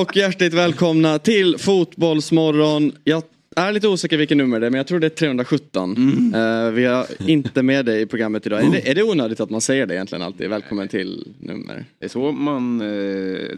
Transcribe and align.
Och 0.00 0.16
hjärtligt 0.16 0.54
välkomna 0.54 1.18
till 1.18 1.58
Fotbollsmorgon. 1.58 2.92
Jag 3.04 3.22
är 3.56 3.72
lite 3.72 3.88
osäker 3.88 4.16
vilken 4.16 4.38
nummer 4.38 4.60
det 4.60 4.66
är 4.66 4.70
men 4.70 4.78
jag 4.78 4.86
tror 4.86 5.00
det 5.00 5.06
är 5.06 5.10
317. 5.10 6.32
Eh, 6.34 6.70
vi 6.70 6.84
har 6.84 7.06
inte 7.26 7.62
med 7.62 7.86
dig 7.86 8.00
i 8.02 8.06
programmet 8.06 8.46
idag. 8.46 8.64
Är 8.64 8.70
det, 8.70 8.90
är 8.90 8.94
det 8.94 9.02
onödigt 9.02 9.40
att 9.40 9.50
man 9.50 9.60
säger 9.60 9.86
det 9.86 9.94
egentligen 9.94 10.22
alltid? 10.22 10.48
Välkommen 10.50 10.88
till 10.88 11.28
nummer. 11.40 11.84
Det 11.98 12.04
är 12.04 12.08
så 12.08 12.32
man... 12.32 12.80
Eh, 12.80 13.48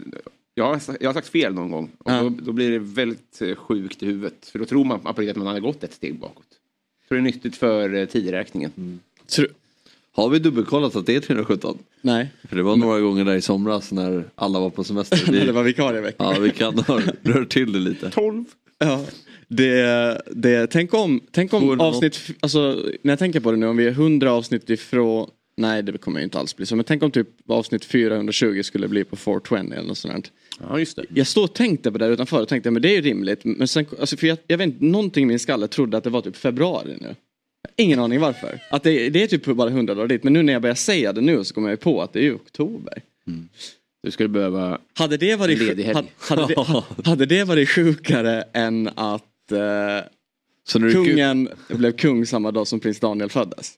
jag, 0.55 0.63
har, 0.65 0.81
jag 0.99 1.09
har 1.09 1.13
sagt 1.13 1.27
fel 1.29 1.53
någon 1.53 1.71
gång. 1.71 1.89
Och 1.97 2.11
Ja. 2.11 2.21
då, 2.21 2.29
då 2.29 2.51
blir 2.51 2.71
det 2.71 2.79
väldigt 2.79 3.41
eh, 3.41 3.55
sjukt 3.55 4.03
i 4.03 4.05
huvudet. 4.05 4.49
För 4.51 4.59
då 4.59 4.65
tror 4.65 4.85
man 4.85 4.99
att 5.03 5.35
man 5.37 5.47
hade 5.47 5.59
gått 5.59 5.83
ett 5.83 5.93
steg 5.93 6.19
bakåt. 6.19 6.45
Så 7.07 7.13
det 7.13 7.19
är 7.19 7.21
nyttigt 7.21 7.55
för 7.55 8.05
tideräkningen. 8.05 8.71
Tro- 9.35 9.47
Har 10.11 10.29
vi 10.29 10.39
dubbelkollat 10.39 10.95
att 10.95 11.05
det 11.05 11.15
är 11.15 11.19
317? 11.19 11.77
Nej, 12.01 12.29
För 12.49 12.55
det 12.55 12.63
var 12.63 12.75
några 12.75 12.99
gånger 12.99 13.25
där 13.25 13.35
i 13.35 13.41
somras 13.41 13.91
när 13.91 14.23
alla 14.35 14.59
var 14.59 14.69
på 14.69 14.83
semester. 14.83 15.19
det 15.31 15.45
Vi, 15.45 15.51
var 15.51 15.63
vikarievecka. 15.63 16.15
ja, 16.23 16.35
vi 16.39 16.49
kan 16.49 16.77
ha 16.79 17.01
rört 17.23 17.49
till 17.49 17.73
det 17.73 17.79
lite. 17.79 18.09
12. 18.09 18.45
Ja. 18.77 19.05
Det, 19.47 20.21
det, 20.31 20.67
tänk 20.67 20.93
om, 20.93 21.21
tänk 21.31 21.53
om 21.53 21.81
avsnitt, 21.81 22.19
alltså 22.39 22.59
när 23.01 23.11
jag 23.11 23.19
tänker 23.19 23.39
på 23.39 23.51
det 23.51 23.57
nu, 23.57 23.67
om 23.67 23.77
vi 23.77 23.85
är 23.87 23.91
100 23.91 24.31
avsnitt 24.31 24.69
ifrån 24.69 25.27
Nej 25.57 25.83
det 25.83 25.97
kommer 25.97 26.19
ju 26.19 26.23
inte 26.23 26.39
alls 26.39 26.55
bli 26.55 26.65
så. 26.65 26.75
Men 26.75 26.85
tänk 26.85 27.03
om 27.03 27.11
typ 27.11 27.27
avsnitt 27.47 27.85
420 27.85 28.61
skulle 28.63 28.87
bli 28.87 29.03
på 29.03 29.15
420 29.15 29.55
eller 29.55 29.87
något 29.87 29.97
sånt. 29.97 30.31
där. 30.59 30.67
Ja, 30.69 30.79
just 30.79 30.95
det. 30.95 31.05
Jag 31.09 31.27
stod 31.27 31.43
och 31.43 31.53
tänkte 31.53 31.91
på 31.91 31.97
det 31.97 32.05
här 32.05 32.11
utanför 32.11 32.41
och 32.41 32.47
tänkte 32.47 32.71
men 32.71 32.81
det 32.81 32.89
är 32.89 32.95
ju 32.95 33.01
rimligt. 33.01 33.39
Men 33.43 33.67
sen, 33.67 33.85
alltså, 33.99 34.17
för 34.17 34.27
jag, 34.27 34.37
jag 34.47 34.57
vet 34.57 34.67
inte, 34.67 34.85
någonting 34.85 35.23
i 35.23 35.25
min 35.25 35.39
skalle 35.39 35.67
trodde 35.67 35.97
att 35.97 36.03
det 36.03 36.09
var 36.09 36.21
typ 36.21 36.35
februari 36.35 36.97
nu. 37.01 37.15
Ingen 37.75 37.99
aning 37.99 38.19
varför. 38.19 38.59
Att 38.69 38.83
det, 38.83 39.09
det 39.09 39.23
är 39.23 39.27
typ 39.27 39.45
bara 39.45 39.69
100 39.69 39.95
dagar 39.95 40.07
dit. 40.07 40.23
Men 40.23 40.33
nu 40.33 40.43
när 40.43 40.53
jag 40.53 40.61
börjar 40.61 40.75
säga 40.75 41.13
det 41.13 41.21
nu 41.21 41.43
så 41.43 41.53
kommer 41.53 41.67
jag 41.69 41.73
ju 41.73 41.77
på 41.77 42.01
att 42.01 42.13
det 42.13 42.19
är 42.19 42.23
ju 42.23 42.33
oktober. 42.35 43.01
Du 44.03 44.11
skulle 44.11 44.29
behöva... 44.29 44.79
Hade 44.93 45.17
det 45.17 45.35
varit, 45.35 45.59
En 45.59 45.65
ledig 45.65 45.83
helg. 45.83 46.11
hade, 46.17 46.41
hade, 46.41 46.53
det, 46.53 46.83
hade 47.09 47.25
det 47.25 47.43
varit 47.43 47.69
sjukare 47.69 48.43
än 48.53 48.87
att 48.87 49.51
eh, 49.51 49.57
Så 50.67 50.79
när 50.79 50.87
du, 50.87 50.93
kungen 50.93 51.49
blev 51.67 51.91
kung 51.91 52.25
samma 52.25 52.51
dag 52.51 52.67
som 52.67 52.79
prins 52.79 52.99
Daniel 52.99 53.29
föddes? 53.29 53.73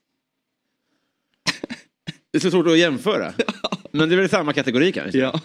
Det 2.32 2.38
är 2.38 2.40
så 2.40 2.50
svårt 2.50 2.66
att 2.66 2.78
jämföra. 2.78 3.34
Men 3.90 4.08
det 4.08 4.14
är 4.14 4.16
väl 4.16 4.28
samma 4.28 4.52
kategori 4.52 4.92
kanske? 4.92 5.18
Ja. 5.18 5.40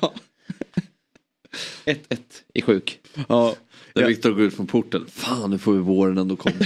1-1 1.86 2.18
i 2.54 2.62
sjuk. 2.62 3.00
ja. 3.28 3.56
när 3.96 4.08
Viktor 4.08 4.32
går 4.32 4.42
ut 4.42 4.54
från 4.56 4.68
porten. 4.68 5.06
Fan 5.10 5.50
nu 5.50 5.58
får 5.58 5.74
vi 5.74 5.80
våren 5.80 6.18
ändå 6.18 6.36
komma. 6.36 6.66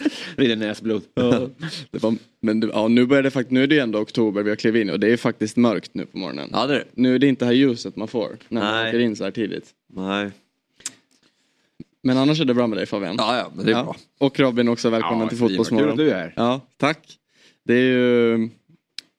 Rinner 0.36 0.56
näsblod. 0.56 1.02
Ja, 1.14 1.48
det 1.90 2.02
var, 2.02 2.14
men 2.40 2.60
det, 2.60 2.66
ja, 2.72 2.88
nu 2.88 3.06
börjar 3.06 3.22
det 3.22 3.30
faktiskt, 3.30 3.50
nu 3.50 3.62
är 3.62 3.66
det 3.66 3.74
ju 3.74 3.80
ändå 3.80 3.98
oktober 3.98 4.42
vi 4.42 4.48
har 4.50 4.56
klivit 4.56 4.80
in 4.82 4.90
och 4.90 5.00
det 5.00 5.12
är 5.12 5.16
faktiskt 5.16 5.56
mörkt 5.56 5.94
nu 5.94 6.06
på 6.06 6.18
morgonen. 6.18 6.48
ja 6.52 6.66
det 6.66 6.74
är. 6.76 6.84
Nu 6.94 7.14
är 7.14 7.18
det 7.18 7.26
inte 7.26 7.44
det 7.44 7.46
här 7.46 7.52
ljuset 7.52 7.96
man 7.96 8.08
får 8.08 8.36
när 8.48 8.60
man 8.62 8.74
Nej. 8.74 8.88
åker 8.88 8.98
in 8.98 9.16
så 9.16 9.24
här 9.24 9.30
tidigt. 9.30 9.70
Nej. 9.92 10.30
Men 12.02 12.16
annars 12.16 12.40
är 12.40 12.44
det 12.44 12.54
bra 12.54 12.66
med 12.66 12.78
dig 12.78 12.86
Fabian. 12.86 13.14
Ja 13.18 13.36
ja 13.38 13.52
men 13.56 13.66
det 13.66 13.72
är 13.72 13.84
bra. 13.84 13.96
Och 14.18 14.40
Robin 14.40 14.68
också, 14.68 14.90
välkommen 14.90 15.20
Ja, 15.22 15.28
till 15.28 15.38
Ivar, 15.38 15.48
Kul 15.48 15.60
att 15.60 15.66
Fotbollsmorgon. 15.68 15.96
du 15.96 16.10
är 16.10 16.14
här. 16.14 16.32
Ja, 16.36 16.60
tack. 16.76 17.18
Det 17.64 17.74
är 17.74 17.82
ju, 17.92 18.48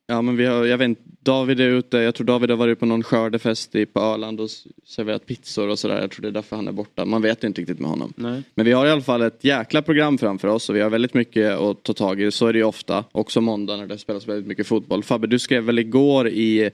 ja 0.06 0.22
men 0.22 0.36
vi 0.36 0.44
har, 0.46 0.64
jag 0.66 0.78
vet 0.78 0.84
inte, 0.88 1.02
David 1.28 1.60
är 1.60 1.68
ute, 1.68 1.98
jag 1.98 2.14
tror 2.14 2.26
David 2.26 2.50
har 2.50 2.56
varit 2.56 2.80
på 2.80 2.86
någon 2.86 3.02
skördefest 3.02 3.74
i, 3.74 3.86
på 3.86 4.00
Öland 4.00 4.40
och 4.40 4.50
serverat 4.86 5.26
pizzor 5.26 5.68
och 5.68 5.78
sådär. 5.78 6.00
Jag 6.00 6.10
tror 6.10 6.22
det 6.22 6.28
är 6.28 6.32
därför 6.32 6.56
han 6.56 6.68
är 6.68 6.72
borta. 6.72 7.04
Man 7.04 7.22
vet 7.22 7.44
inte 7.44 7.60
riktigt 7.60 7.78
med 7.78 7.90
honom. 7.90 8.12
Nej. 8.16 8.42
Men 8.54 8.66
vi 8.66 8.72
har 8.72 8.86
i 8.86 8.90
alla 8.90 9.00
fall 9.00 9.22
ett 9.22 9.44
jäkla 9.44 9.82
program 9.82 10.18
framför 10.18 10.48
oss 10.48 10.68
och 10.68 10.76
vi 10.76 10.80
har 10.80 10.90
väldigt 10.90 11.14
mycket 11.14 11.58
att 11.58 11.82
ta 11.82 11.92
tag 11.92 12.20
i. 12.20 12.30
Så 12.30 12.46
är 12.46 12.52
det 12.52 12.58
ju 12.58 12.64
ofta. 12.64 13.04
Också 13.12 13.40
måndag 13.40 13.76
när 13.76 13.86
det 13.86 13.98
spelas 13.98 14.28
väldigt 14.28 14.46
mycket 14.46 14.66
fotboll. 14.66 15.02
Fabbe, 15.02 15.26
du 15.26 15.38
skrev 15.38 15.64
väl 15.64 15.78
igår 15.78 16.28
i 16.28 16.70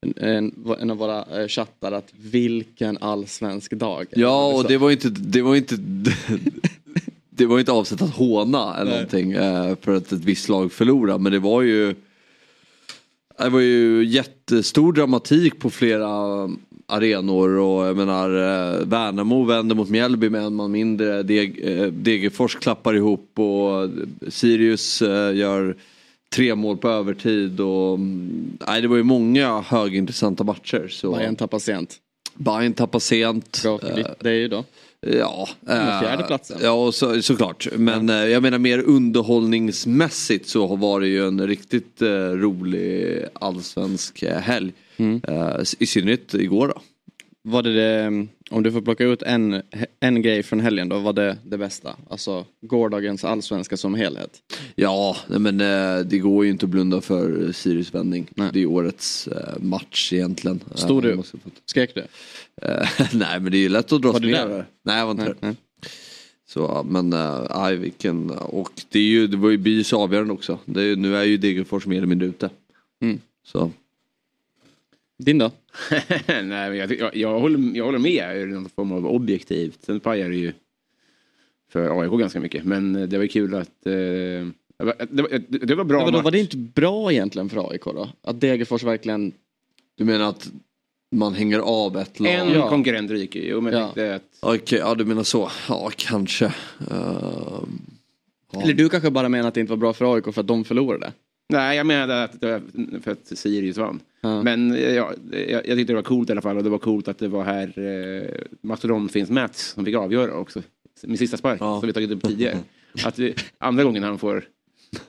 en, 0.00 0.52
en, 0.80 0.90
av 0.90 0.96
våra 0.96 1.40
eh, 1.40 1.48
chattar 1.48 1.92
att 1.92 2.12
vilken 2.16 2.98
allsvensk 2.98 3.72
dag. 3.72 4.06
Ja 4.10 4.54
och 4.54 4.64
det 4.68 4.78
var 4.78 4.90
inte, 4.90 5.08
det 5.08 5.42
var 5.42 5.56
inte 5.56 5.74
Det 7.30 7.46
var 7.46 7.58
inte 7.58 7.72
avsett 7.72 8.02
att 8.02 8.14
håna 8.14 8.76
eller 8.76 8.90
Nej. 8.90 8.94
någonting 8.94 9.32
eh, 9.32 9.76
för 9.80 9.96
att 9.96 10.12
ett 10.12 10.24
visst 10.24 10.48
lag 10.48 10.72
förlorade 10.72 11.18
men 11.18 11.32
det 11.32 11.38
var 11.38 11.62
ju 11.62 11.94
Det 13.38 13.48
var 13.48 13.60
ju 13.60 14.04
jättestor 14.04 14.92
dramatik 14.92 15.58
på 15.60 15.70
flera 15.70 16.08
arenor 16.86 17.48
och 17.58 17.86
jag 17.86 17.96
menar 17.96 18.30
eh, 18.30 18.86
Värnamo 18.86 19.44
vänder 19.44 19.76
mot 19.76 19.88
Mjällby 19.88 20.30
med 20.30 20.42
en 20.42 20.54
man 20.54 20.70
mindre. 20.70 21.18
Eh, 21.18 21.86
Degerfors 21.92 22.54
klappar 22.56 22.94
ihop 22.94 23.30
och 23.38 23.88
Sirius 24.28 25.02
eh, 25.02 25.36
gör 25.36 25.76
tre 26.34 26.54
mål 26.54 26.76
på 26.76 26.88
övertid 26.88 27.60
och 27.60 27.94
mm, 27.94 28.58
nej, 28.66 28.82
det 28.82 28.88
var 28.88 28.96
ju 28.96 29.02
många 29.02 29.60
högintressanta 29.60 30.44
matcher. 30.44 30.88
Så 30.90 31.12
Bayern 31.12 31.36
tappar 31.36 31.58
sent. 31.58 31.96
Bayern 32.34 32.72
tappar 32.72 32.98
sent. 32.98 33.60
Bra 33.62 33.78
för 33.78 33.96
ditt- 33.96 34.06
det 34.20 34.30
är 34.30 34.34
ju 34.34 34.48
då. 34.48 34.64
Ja, 35.06 35.48
eh, 35.68 36.00
fjärde 36.00 36.22
platsen. 36.22 36.58
Ja, 36.62 36.70
och 36.70 36.94
så, 36.94 37.22
såklart. 37.22 37.68
Men 37.76 38.08
eh, 38.08 38.16
jag 38.16 38.42
menar 38.42 38.58
mer 38.58 38.78
underhållningsmässigt 38.78 40.48
så 40.48 40.76
var 40.76 41.00
det 41.00 41.08
ju 41.08 41.26
en 41.26 41.46
riktigt 41.46 42.02
eh, 42.02 42.08
rolig 42.30 43.24
allsvensk 43.32 44.22
eh, 44.22 44.38
helg. 44.38 44.72
Mm. 44.96 45.20
Eh, 45.28 45.56
I 45.78 45.86
synnerhet 45.86 46.34
igår 46.34 46.68
då. 46.68 46.80
Var 47.42 47.62
det, 47.62 47.72
det 47.72 48.24
om 48.50 48.62
du 48.62 48.72
får 48.72 48.80
plocka 48.80 49.04
ut 49.04 49.22
en, 49.22 49.62
en 50.00 50.22
grej 50.22 50.42
från 50.42 50.60
helgen 50.60 50.88
då, 50.88 50.98
var 50.98 51.12
det 51.12 51.38
det 51.44 51.58
bästa? 51.58 51.96
Alltså 52.10 52.46
gårdagens 52.60 53.24
allsvenska 53.24 53.76
som 53.76 53.94
helhet. 53.94 54.30
Ja, 54.74 55.16
men 55.28 55.60
eh, 55.60 55.98
det 56.06 56.18
går 56.18 56.44
ju 56.44 56.50
inte 56.50 56.66
att 56.66 56.70
blunda 56.70 57.00
för 57.00 57.52
Sirius 57.52 57.94
vändning. 57.94 58.26
Nej. 58.34 58.50
Det 58.52 58.62
är 58.62 58.66
årets 58.66 59.28
eh, 59.28 59.58
match 59.62 60.12
egentligen. 60.12 60.60
Stod 60.74 61.04
Eh, 61.04 61.16
du? 61.16 61.22
få- 61.22 61.38
Skrek 61.66 61.94
du? 61.94 62.00
Eh, 62.62 62.88
nej 63.12 63.40
men 63.40 63.52
det 63.52 63.58
är 63.58 63.62
ju 63.62 63.68
lätt 63.68 63.92
att 63.92 64.04
Var 64.04 64.20
du 64.20 64.30
där? 64.30 64.64
Nej 64.84 64.98
jag 64.98 65.04
var 65.04 65.10
inte 65.12 65.24
Nej, 65.24 65.34
där. 65.40 65.46
nej. 65.48 65.56
Så, 66.46 66.86
men 66.90 67.12
äh, 67.12 67.46
aj, 67.50 67.76
vilken, 67.76 68.30
och 68.30 68.70
det, 68.88 68.98
är 68.98 69.02
ju, 69.02 69.26
det 69.26 69.36
var 69.36 69.50
ju 69.50 69.56
bys 69.56 69.92
avgörande 69.92 70.32
också. 70.32 70.58
Det 70.64 70.82
är, 70.82 70.96
nu 70.96 71.16
är 71.16 71.24
ju 71.24 71.36
Degerfors 71.36 71.86
mer 71.86 71.96
eller 71.96 72.06
mindre 72.06 72.28
ute. 72.28 72.50
Mm. 73.02 73.20
Så. 73.46 73.70
Din 75.18 75.38
då? 75.38 75.50
Nej, 76.26 76.42
men 76.44 76.76
jag, 76.76 76.92
jag, 76.98 77.16
jag, 77.16 77.40
håller, 77.40 77.76
jag 77.76 77.84
håller 77.84 77.98
med 77.98 78.36
ur 78.36 78.46
någon 78.46 78.68
form 78.68 78.92
av 78.92 79.06
objektivt. 79.06 79.78
Sen 79.84 80.00
pajar 80.00 80.28
det 80.28 80.36
ju 80.36 80.52
för 81.72 82.00
AIK 82.02 82.12
ganska 82.20 82.40
mycket. 82.40 82.64
Men 82.64 82.92
det 82.92 83.16
var 83.16 83.22
ju 83.22 83.28
kul 83.28 83.54
att... 83.54 83.86
Eh, 83.86 83.92
det, 83.92 85.22
var, 85.22 85.28
det, 85.48 85.58
det 85.58 85.74
var 85.74 85.84
bra 85.84 85.98
Ja, 85.98 86.04
vadå, 86.04 86.16
match. 86.18 86.24
var 86.24 86.30
det 86.30 86.38
inte 86.40 86.56
bra 86.56 87.12
egentligen 87.12 87.48
för 87.48 87.70
AIK 87.70 87.84
då? 87.84 88.08
Att 88.22 88.40
Degerfors 88.40 88.82
verkligen... 88.82 89.32
Du 89.94 90.04
menar 90.04 90.28
att 90.28 90.50
man 91.12 91.34
hänger 91.34 91.58
av 91.58 91.96
ett 91.96 92.20
lag? 92.20 92.32
En 92.32 92.48
Ja. 92.52 92.68
konkurrent 92.68 93.10
ryker 93.10 93.40
ju. 93.40 93.60
Men 93.60 93.72
Ja. 93.72 94.14
att... 94.14 94.22
Okej, 94.40 94.78
ja 94.78 94.94
du 94.94 95.04
menar 95.04 95.22
så. 95.22 95.50
Ja 95.68 95.90
kanske. 95.96 96.44
Ehm, 96.46 97.78
ja. 98.52 98.62
Eller 98.62 98.74
du 98.74 98.88
kanske 98.88 99.10
bara 99.10 99.28
menar 99.28 99.48
att 99.48 99.54
det 99.54 99.60
inte 99.60 99.70
var 99.72 99.76
bra 99.76 99.92
för 99.92 100.14
AIK 100.14 100.24
för 100.34 100.40
att 100.40 100.46
de 100.46 100.64
förlorade? 100.64 101.12
Nej, 101.48 101.76
jag 101.76 101.86
menade 101.86 102.22
att 102.24 102.40
det 102.40 102.46
var 102.52 102.62
för 103.00 103.10
att 103.10 103.38
Sirius 103.38 103.76
vann. 103.76 104.00
Ja. 104.20 104.42
Men 104.42 104.72
eh, 104.72 104.94
ja, 104.94 105.12
jag, 105.30 105.66
jag 105.66 105.76
tyckte 105.76 105.92
det 105.92 105.94
var 105.94 106.02
coolt 106.02 106.28
i 106.28 106.32
alla 106.32 106.40
fall. 106.42 106.56
Och 106.56 106.64
det 106.64 106.70
var 106.70 106.78
coolt 106.78 107.08
att 107.08 107.18
det 107.18 107.28
var 107.28 107.44
här 107.44 107.78
eh, 107.78 108.30
Mastodon 108.60 109.08
finns 109.08 109.30
Mats 109.30 109.62
som 109.68 109.84
fick 109.84 109.94
avgöra 109.96 110.34
också. 110.34 110.62
Min 111.02 111.18
sista 111.18 111.36
spark 111.36 111.60
Ja. 111.60 111.80
som 111.80 111.86
vi 111.86 111.92
tagit 111.92 112.10
upp 112.10 112.22
tidigare. 112.22 112.58
Att 113.04 113.18
vi, 113.18 113.34
andra 113.58 113.84
gången 113.84 114.02
han 114.02 114.18
får 114.18 114.44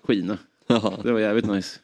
skina. 0.04 0.38
Ja. 0.68 1.00
Det 1.04 1.12
var 1.12 1.20
jävligt 1.20 1.48
nice. 1.48 1.80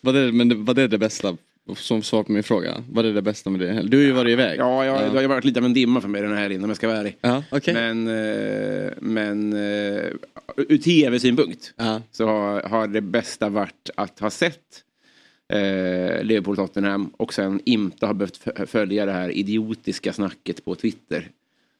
Var 0.00 0.12
det, 0.12 0.32
men 0.32 0.48
det, 0.48 0.54
var 0.54 0.74
det 0.74 0.88
det 0.88 0.98
bästa? 0.98 1.36
Som 1.74 2.02
svar 2.02 2.22
på 2.22 2.32
min 2.32 2.42
fråga. 2.42 2.84
Var 2.90 3.02
det 3.02 3.12
det 3.12 3.22
bästa 3.22 3.50
med 3.50 3.60
det? 3.60 3.82
Du 3.82 3.96
har 3.96 4.04
ju 4.04 4.12
varit 4.12 4.30
iväg. 4.30 4.58
Ja, 4.60 4.84
jag, 4.84 5.12
det 5.14 5.20
har 5.20 5.28
varit 5.28 5.44
lite 5.44 5.60
av 5.60 5.64
en 5.66 5.74
dimma 5.74 6.00
för 6.00 6.08
mig 6.08 6.22
den 6.22 6.32
här 6.32 6.42
helgen 6.42 6.64
om 6.64 6.70
jag 6.70 6.76
ska 6.76 6.88
vara 6.88 6.98
ärlig. 6.98 7.16
Ja, 7.20 7.42
okej. 7.50 7.74
Men, 7.74 8.08
eh, 8.08 8.92
men 9.00 9.52
eh, 9.52 10.04
ur 10.56 10.78
tv-synpunkt 10.78 11.74
Ja. 11.76 12.02
så 12.12 12.26
har, 12.26 12.62
har 12.62 12.86
det 12.86 13.00
bästa 13.00 13.48
varit 13.48 13.90
att 13.94 14.20
ha 14.20 14.30
sett 14.30 14.82
eh, 15.52 15.58
Liverpool-Tottenham 16.22 17.10
och 17.16 17.34
sen 17.34 17.60
inte 17.64 18.06
har 18.06 18.14
behövt 18.14 18.70
följa 18.70 19.06
det 19.06 19.12
här 19.12 19.30
idiotiska 19.30 20.12
snacket 20.12 20.64
på 20.64 20.74
Twitter. 20.74 21.28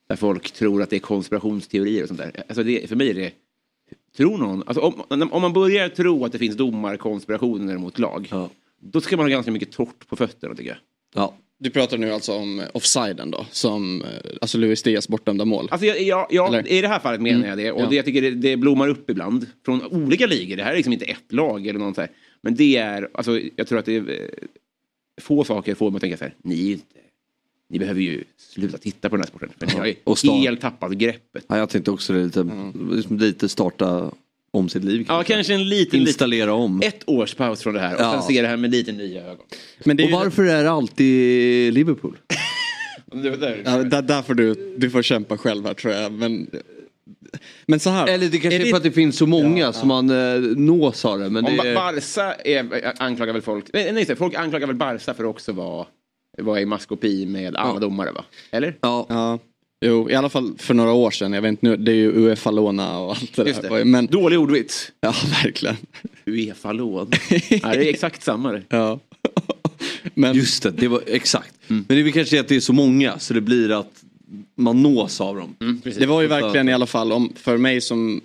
Där 0.09 0.17
folk 0.17 0.51
tror 0.51 0.83
att 0.83 0.91
det 0.91 0.97
är 0.97 1.01
konspirationsteorier 1.01 2.03
och 2.03 2.09
sånt 2.09 2.21
där. 2.21 2.43
Alltså 2.49 2.63
det, 2.63 2.89
för 2.89 2.97
mig 2.97 3.11
är 3.11 3.15
det 3.15 3.31
Tror 4.17 4.39
någon, 4.39 4.63
alltså 4.67 4.81
om, 4.83 5.29
om 5.33 5.43
man 5.43 5.53
börjar 5.53 5.89
tro 5.89 6.25
att 6.25 6.33
det 6.33 6.39
finns 6.39 6.57
domarkonspirationer 6.57 7.79
mot 7.79 7.99
lag, 7.99 8.29
Ja. 8.31 8.51
Då 8.81 9.01
ska 9.01 9.17
man 9.17 9.25
ha 9.25 9.31
ganska 9.31 9.51
mycket 9.53 9.73
torrt 9.73 10.09
på 10.09 10.17
fötterna 10.17 10.55
tycker 10.55 10.71
jag. 10.71 10.79
Ja. 11.15 11.35
Du 11.59 11.71
pratar 11.71 11.99
nu 11.99 12.13
alltså 12.13 12.33
om 12.35 12.63
offsiden 12.75 13.31
då, 13.31 13.47
som 13.51 14.03
eh, 14.03 14.09
alltså 14.41 14.59
Luis 14.59 14.83
Diaz 14.83 15.09
bortdömda 15.09 15.45
mål. 15.45 15.69
Alltså 15.71 15.87
jag, 15.87 16.35
Eller? 16.35 16.69
I 16.69 16.81
det 16.81 16.89
här 16.89 16.99
fallet 16.99 17.21
menar 17.21 17.37
Mm, 17.39 17.49
jag 17.49 17.59
det. 17.59 17.73
Och 17.73 17.81
ja. 17.83 17.87
det, 17.91 17.97
jag 17.97 18.05
tycker 18.05 18.23
det, 18.23 18.31
det 18.31 18.57
blommar 18.57 18.89
upp 18.89 19.11
ibland. 19.11 19.47
Från 19.65 19.83
olika 19.87 20.27
ligor. 20.27 20.57
Det 20.57 20.63
här 20.63 20.73
är 20.73 20.77
liksom 20.77 20.93
inte 20.93 21.05
ett 21.05 21.33
lag 21.33 21.67
eller 21.67 21.79
något 21.79 21.95
så 21.95 22.01
här. 22.01 22.11
Men 22.43 22.55
det 22.55 22.77
är, 22.77 23.09
alltså 23.15 23.41
jag 23.57 23.67
tror 23.67 23.79
att 23.79 23.85
det 23.85 23.97
är 23.97 24.11
eh, 24.11 24.29
få 25.21 25.45
saker 25.45 25.75
får 25.75 25.91
mig 25.91 25.97
att 25.97 26.01
tänka 26.03 26.17
så 26.17 26.25
här. 26.25 26.35
Ni 26.43 26.81
ni 27.69 27.79
behöver 27.79 28.01
ju 28.01 28.25
sluta 28.37 28.79
titta 28.79 29.09
på 29.09 29.17
den 29.17 29.21
här 29.23 29.29
sporten. 29.29 29.51
För 29.59 29.67
ni 29.67 29.73
har 29.79 29.87
ju 29.87 29.95
och 30.05 30.19
start- 30.19 30.35
helt 30.37 30.61
tappat 30.61 30.93
greppet. 30.93 31.45
Ja, 31.49 31.59
jag 31.59 31.69
tänkte 31.69 31.91
också 31.91 32.13
det 32.13 32.25
lite, 32.25 32.47
liksom 32.93 33.19
lite 33.19 33.49
starta 33.49 34.13
om 34.57 34.69
sitt 34.69 34.85
liv. 34.85 35.05
Ja, 35.09 35.23
kanske 35.23 35.55
en 35.55 35.69
liten, 35.69 36.01
Installera 36.01 36.53
om. 36.55 36.81
ett 36.85 37.03
års 37.07 37.35
paus 37.35 37.63
från 37.63 37.75
det 37.75 37.81
här 37.81 37.95
och 37.95 38.01
Ja. 38.01 38.13
sen 38.13 38.23
se 38.23 38.43
det 38.43 38.49
här 38.49 38.57
med 38.57 38.71
lite 38.71 38.93
nya 38.93 39.23
ögon. 39.25 39.47
Men 39.85 39.97
det 39.97 40.05
Och 40.05 40.11
varför 40.11 40.45
är 40.45 40.65
det 40.65 40.71
alltid 40.71 41.75
Liverpool? 41.75 42.17
Det 43.23 43.31
var 43.31 43.37
där. 43.37 43.63
ja, 43.65 43.77
där, 43.83 44.03
där 44.03 44.23
får 44.23 44.35
du, 44.35 44.75
du 44.79 44.91
får 44.91 45.03
kämpa 45.03 45.39
själv 45.39 45.67
här 45.67 45.75
tror 45.75 45.95
jag. 45.95 46.13
Men, 46.13 46.51
men 47.67 47.81
så 47.81 47.91
här. 47.91 48.07
Eller 48.09 48.29
det 48.29 48.39
kanske 48.39 48.57
är, 48.61 48.65
det- 48.65 48.71
för 48.71 48.77
att 48.77 48.83
det 48.83 48.91
finns 48.93 49.17
så 49.17 49.27
många 49.27 49.73
som 49.73 49.89
man 49.89 50.11
eh, 50.11 50.41
nås 50.57 51.05
av 51.05 51.19
det. 51.19 51.31
Men 51.31 51.45
Om 51.45 51.57
det 51.57 51.69
är... 51.69 51.75
Barca 51.75 52.35
är, 52.45 52.93
anklagar 53.03 53.33
väl 53.33 53.43
folk, 53.43 53.65
nej, 53.73 53.93
nej 53.93 54.05
det, 54.05 54.17
folk 54.17 54.35
anklagar 54.35 54.67
väl 54.67 54.77
Barca 54.77 55.15
för 55.15 55.25
att 55.25 55.31
också 55.31 55.53
vara, 55.53 55.87
vara 56.39 56.61
i 56.61 56.67
maskopi 56.67 57.27
med 57.27 57.57
alla 57.57 57.81
domare 57.81 58.13
va? 58.13 58.25
Eller? 58.51 58.77
Ja. 58.81 59.39
Jo, 59.81 60.11
i 60.11 60.15
alla 60.15 60.29
fall 60.29 60.55
för 60.59 60.75
några 60.75 60.93
år 60.93 61.11
sedan. 61.11 61.33
Jag 61.33 61.43
vet 61.43 61.49
inte 61.51 61.67
nu, 61.67 61.77
det 61.77 61.93
är 61.93 61.97
ju 61.97 62.13
Uefa-låna 62.13 62.99
och 62.99 63.11
allt 63.11 63.37
det 63.37 63.49
Just 63.49 63.63
där. 63.63 63.79
det. 63.79 63.85
Men, 63.85 64.07
Dålig 64.07 64.39
ordvits. 64.39 64.93
ja, 65.01 65.15
verkligen. 65.43 65.77
Uefa-lån. 66.27 67.11
ja, 67.31 67.69
det 67.69 67.89
är 67.89 67.91
exakt 67.91 68.23
samma 68.23 68.53
det. 68.53 68.63
Ja. 68.69 69.01
Men, 70.15 70.37
Just 70.37 70.63
det, 70.63 70.71
det 70.71 70.89
var 70.89 71.03
exakt. 71.07 71.55
Men 71.67 71.85
det 71.89 72.01
är 72.01 72.11
kanske 72.11 72.41
att 72.41 72.49
det 72.49 72.57
är 72.57 72.61
så 72.61 72.73
många 72.73 73.19
så 73.19 73.35
det 73.35 73.41
blir 73.41 73.81
att 73.81 74.05
man 74.55 74.83
nås 74.83 75.21
av 75.21 75.37
dem. 75.37 75.57
Det 75.99 76.07
var 76.07 76.23
ju 76.23 76.27
verkligen 76.27 76.69
i 76.69 76.73
alla 76.73 76.87
fall 76.87 77.13
om, 77.13 77.33
för 77.37 77.57
mig 77.57 77.81
som 77.81 78.21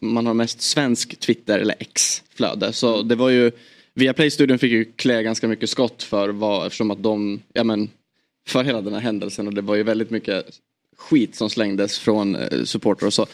man 0.00 0.26
har 0.26 0.34
mest 0.34 0.62
svensk 0.62 1.20
Twitter 1.20 1.58
eller 1.58 1.74
X-flöde. 1.78 2.72
Så 2.72 3.02
det 3.02 3.14
var 3.14 3.28
ju, 3.28 3.50
Viaplay-studion 3.94 4.58
fick 4.58 4.72
ju 4.72 4.84
klä 4.84 5.22
ganska 5.22 5.48
mycket 5.48 5.70
skott 5.70 6.02
för 6.02 6.28
vad, 6.28 6.66
eftersom 6.66 6.90
att 6.90 7.02
de, 7.02 7.40
ja 7.52 7.64
men, 7.64 7.90
för 8.48 8.64
hela 8.64 8.80
den 8.80 8.92
här 8.94 9.00
händelsen 9.00 9.46
och 9.46 9.54
det 9.54 9.60
var 9.62 9.74
ju 9.74 9.82
väldigt 9.82 10.10
mycket 10.10 10.46
skit 10.96 11.34
som 11.34 11.50
slängdes 11.50 11.98
från 11.98 12.36
eh, 12.36 12.64
supportrar 12.64 13.06
och 13.06 13.14
så. 13.14 13.26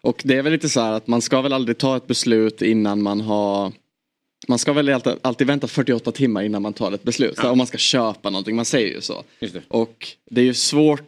Och 0.00 0.22
det 0.24 0.36
är 0.36 0.42
väl 0.42 0.52
lite 0.52 0.68
så 0.68 0.80
här 0.80 0.92
att 0.92 1.06
man 1.06 1.22
ska 1.22 1.40
väl 1.40 1.52
aldrig 1.52 1.78
ta 1.78 1.96
ett 1.96 2.06
beslut 2.06 2.62
innan 2.62 3.02
man 3.02 3.20
har 3.20 3.72
man 4.48 4.58
ska 4.58 4.72
väl 4.72 4.88
alltid, 4.88 5.12
alltid 5.22 5.46
vänta 5.46 5.66
48 5.66 6.12
timmar 6.12 6.42
innan 6.42 6.62
man 6.62 6.72
tar 6.72 6.92
ett 6.92 7.02
beslut. 7.02 7.36
Så 7.36 7.50
om 7.50 7.58
man 7.58 7.66
ska 7.66 7.78
köpa 7.78 8.30
någonting, 8.30 8.56
man 8.56 8.64
säger 8.64 8.94
ju 8.94 9.00
så. 9.00 9.24
Det. 9.40 9.62
Och 9.68 10.08
det 10.30 10.40
är 10.40 10.44
ju 10.44 10.54
svårt 10.54 11.00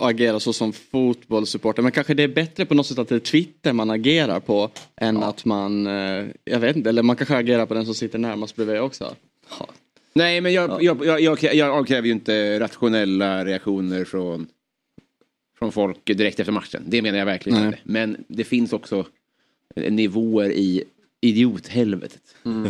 att 0.00 0.10
agera 0.10 0.40
så 0.40 0.52
som 0.52 0.72
fotbollssupporter. 0.72 1.82
Men 1.82 1.92
kanske 1.92 2.14
det 2.14 2.22
är 2.22 2.28
bättre 2.28 2.66
på 2.66 2.74
något 2.74 2.86
sätt 2.86 2.98
att 2.98 3.08
det 3.08 3.14
är 3.14 3.18
Twitter 3.18 3.72
man 3.72 3.90
agerar 3.90 4.40
på. 4.40 4.70
Än 4.96 5.22
att 5.22 5.44
man, 5.44 5.86
eh, 5.86 6.26
jag 6.44 6.60
vet 6.60 6.76
inte, 6.76 6.88
eller 6.88 7.02
man 7.02 7.16
kanske 7.16 7.36
agerar 7.36 7.66
på 7.66 7.74
den 7.74 7.84
som 7.84 7.94
sitter 7.94 8.18
närmast 8.18 8.56
bredvid 8.56 8.80
också. 8.80 9.14
Nej, 10.12 10.40
men 10.40 10.52
jag, 10.52 10.82
jag, 10.82 11.04
jag, 11.06 11.20
jag, 11.20 11.54
jag 11.54 11.70
avkräver 11.70 12.06
ju 12.06 12.12
inte 12.12 12.60
rationella 12.60 13.44
reaktioner 13.44 14.04
från, 14.04 14.46
från 15.64 15.72
folk 15.72 16.04
direkt 16.04 16.40
efter 16.40 16.52
matchen. 16.52 16.82
Det 16.86 17.02
menar 17.02 17.18
jag 17.18 17.26
verkligen 17.26 17.58
Nej. 17.58 17.66
inte. 17.66 17.78
Men 17.84 18.24
det 18.28 18.44
finns 18.44 18.72
också 18.72 19.06
nivåer 19.76 20.50
i 20.50 20.84
idiothelvetet. 21.20 22.22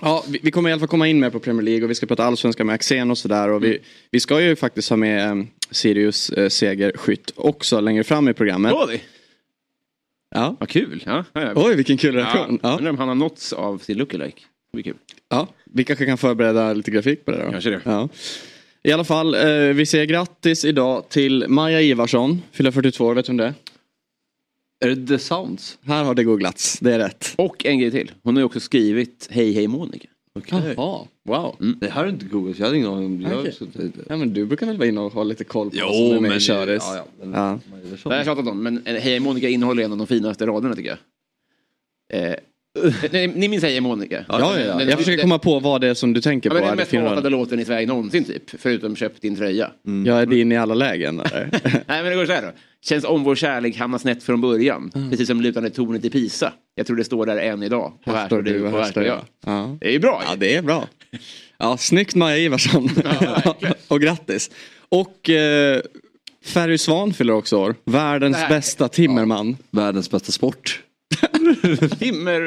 Ja, 0.00 0.24
vi, 0.42 0.50
kommer 0.50 0.70
i 0.70 0.72
alla 0.72 0.80
fall 0.80 0.88
komma 0.88 1.08
in 1.08 1.20
mer 1.20 1.30
på 1.30 1.40
Premier 1.40 1.62
League 1.62 1.84
och 1.84 1.90
vi 1.90 1.94
ska 1.94 2.06
prata 2.06 2.24
allsvenska 2.24 2.64
med 2.64 2.74
Axén 2.74 3.10
och 3.10 3.18
sådär. 3.18 3.48
Och 3.48 3.64
vi, 3.64 3.78
vi 4.10 4.20
ska 4.20 4.40
ju 4.40 4.56
faktiskt 4.56 4.90
ha 4.90 4.96
med 4.96 5.30
eh, 5.30 5.44
Sirius 5.70 6.30
eh, 6.30 6.48
segerskytt 6.48 7.32
också 7.36 7.80
längre 7.80 8.04
fram 8.04 8.28
i 8.28 8.32
programmet. 8.32 8.72
Ska 8.72 8.86
vi? 8.86 9.02
Ja. 10.30 10.56
Vad 10.60 10.68
kul. 10.68 11.02
Ja, 11.06 11.24
ja, 11.32 11.40
ja. 11.40 11.52
Oj, 11.56 11.76
vilken 11.76 11.96
kul 11.96 12.14
reaktion. 12.14 12.58
Ja. 12.62 12.76
Undrar 12.76 12.90
om 12.90 12.98
han 12.98 13.08
har 13.08 13.14
nåtts 13.14 13.52
av 13.52 13.78
sin 13.78 13.98
lookalike. 13.98 14.42
Det 14.72 14.76
blir 14.76 14.84
kul. 14.84 14.96
Ja, 15.28 15.48
vi 15.64 15.84
kanske 15.84 16.06
kan 16.06 16.18
förbereda 16.18 16.72
lite 16.72 16.90
grafik 16.90 17.24
på 17.24 17.30
det 17.30 17.44
då. 17.44 17.50
Kanske 17.50 17.70
det. 17.70 17.80
Ja. 17.84 18.08
I 18.84 18.92
alla 18.92 19.04
fall, 19.04 19.34
eh, 19.34 19.40
vi 19.74 19.86
säger 19.86 20.04
grattis 20.06 20.64
idag 20.64 21.08
till 21.08 21.44
Maja 21.48 21.80
Ivarsson, 21.80 22.42
fyller 22.52 22.70
42 22.70 23.04
år, 23.04 23.14
vet 23.14 23.26
du 23.26 23.32
om 23.32 23.36
det 23.36 23.44
är? 23.44 23.54
Är 24.84 24.94
det 24.96 25.06
The 25.06 25.18
Sounds? 25.18 25.78
Här 25.82 26.04
har 26.04 26.14
det 26.14 26.24
googlats, 26.24 26.78
det 26.80 26.94
är 26.94 26.98
rätt. 26.98 27.34
Och 27.38 27.66
en 27.66 27.78
grej 27.78 27.90
till. 27.90 28.10
Hon 28.22 28.36
har 28.36 28.40
ju 28.40 28.44
också 28.44 28.60
skrivit 28.60 29.28
Hej 29.30 29.52
hej 29.52 29.68
Monica. 29.68 30.08
Okej. 30.38 30.74
Jaha, 30.76 31.06
wow. 31.28 31.56
Det 31.80 31.90
här 31.90 32.04
är 32.04 32.08
inte 32.08 32.24
Google, 32.26 32.54
jag 32.58 32.64
hade 32.66 32.76
ingen 32.76 32.88
aning 32.90 33.06
om. 33.26 33.32
Jag 33.44 33.54
suttit- 33.54 33.92
Ja, 34.08 34.16
men 34.16 34.32
du 34.32 34.46
brukar 34.46 34.66
väl 34.66 34.76
vara 34.78 34.88
inne 34.88 35.00
och 35.00 35.12
ha 35.12 35.24
lite 35.24 35.44
koll 35.44 35.70
på 35.70 35.76
vad 35.86 35.94
som 35.94 36.04
Jo, 36.06 36.12
är 36.16 36.20
med 36.20 36.30
men... 36.30 36.40
köris? 36.40 36.82
Ja, 36.86 36.96
ja, 36.96 37.04
men, 37.20 37.32
Ja. 37.32 37.58
Det 38.02 38.10
har 38.10 38.16
jag 38.16 38.24
tjatat 38.24 38.46
om, 38.48 38.62
men 38.62 38.76
eh, 38.78 38.82
Hej 38.92 39.00
hej 39.00 39.20
Monica 39.20 39.48
innehåller 39.48 39.82
en 39.84 39.92
av 39.92 39.98
de 39.98 40.06
finaste 40.06 40.46
raderna 40.46 40.74
tycker 40.76 40.98
jag. 42.10 42.28
Eh, 42.30 42.34
ni, 43.12 43.26
ni 43.26 43.48
minns 43.48 43.62
Hej 43.62 43.72
hej 43.72 43.80
Monica? 43.80 44.24
Ja, 44.28 44.38
ja, 44.40 44.60
ja. 44.60 44.74
Den- 44.78 44.88
Jag 44.88 44.98
försöker 44.98 45.16
den- 45.16 45.24
komma 45.24 45.38
på 45.38 45.60
vad 45.60 45.80
det 45.80 45.88
är 45.88 45.94
som 45.94 46.12
du 46.12 46.20
tänker 46.20 46.50
Ja, 46.50 46.50
på. 46.50 46.54
men 46.54 46.62
den 46.62 46.68
här, 46.68 47.00
mest 47.02 47.08
hatade 47.10 47.30
låten 47.30 47.60
i 47.60 47.64
Sverige 47.64 47.86
någonsin 47.86 48.24
typ. 48.24 48.42
Förutom 48.58 48.96
Köp 48.96 49.20
din 49.20 49.36
tröja. 49.36 49.70
Jag 50.06 50.22
är 50.22 50.26
din 50.26 50.52
i 50.52 50.56
alla 50.56 50.74
lägen 50.74 51.20
eller? 51.20 51.48
Nej 51.86 52.02
men 52.02 52.04
det 52.04 52.14
går 52.14 52.26
så 52.26 52.32
här 52.32 52.42
då. 52.42 52.48
Känns 52.84 53.04
om 53.04 53.24
vår 53.24 53.34
kärlek 53.34 53.76
hamnar 53.76 53.98
snett 53.98 54.22
från 54.22 54.40
början. 54.40 54.90
Mm. 54.94 55.10
Precis 55.10 55.26
som 55.28 55.40
lutande 55.40 55.70
tornet 55.70 56.04
i 56.04 56.10
Pisa. 56.10 56.52
Jag 56.74 56.86
tror 56.86 56.96
det 56.96 57.04
står 57.04 57.26
där 57.26 57.36
än 57.36 57.62
idag. 57.62 57.92
Och 58.06 58.12
Här 58.12 58.26
står 58.26 58.42
du 58.42 58.62
och 58.66 58.70
här 58.70 58.84
står 58.90 59.02
jag. 59.04 59.20
Ja. 59.46 59.76
Det 59.80 59.88
är 59.88 59.92
ju 59.92 59.98
bra 59.98 60.22
Ja, 60.28 60.36
det 60.36 60.54
är 60.54 60.62
bra. 60.62 60.88
Ja, 61.58 61.76
snyggt 61.76 62.14
Maja 62.14 62.38
Ivarsson. 62.38 62.88
och 63.88 64.00
grattis. 64.00 64.50
Och 64.88 65.30
eh, 65.30 65.80
Ferry 66.44 66.78
Svan 66.78 67.12
fyller 67.12 67.32
också 67.32 67.56
år. 67.56 67.74
Världens 67.84 68.48
bästa 68.48 68.88
timmerman. 68.88 69.56
Världens 69.70 70.10
bästa 70.10 70.32
sport. 70.32 70.80
Timmer... 71.98 72.40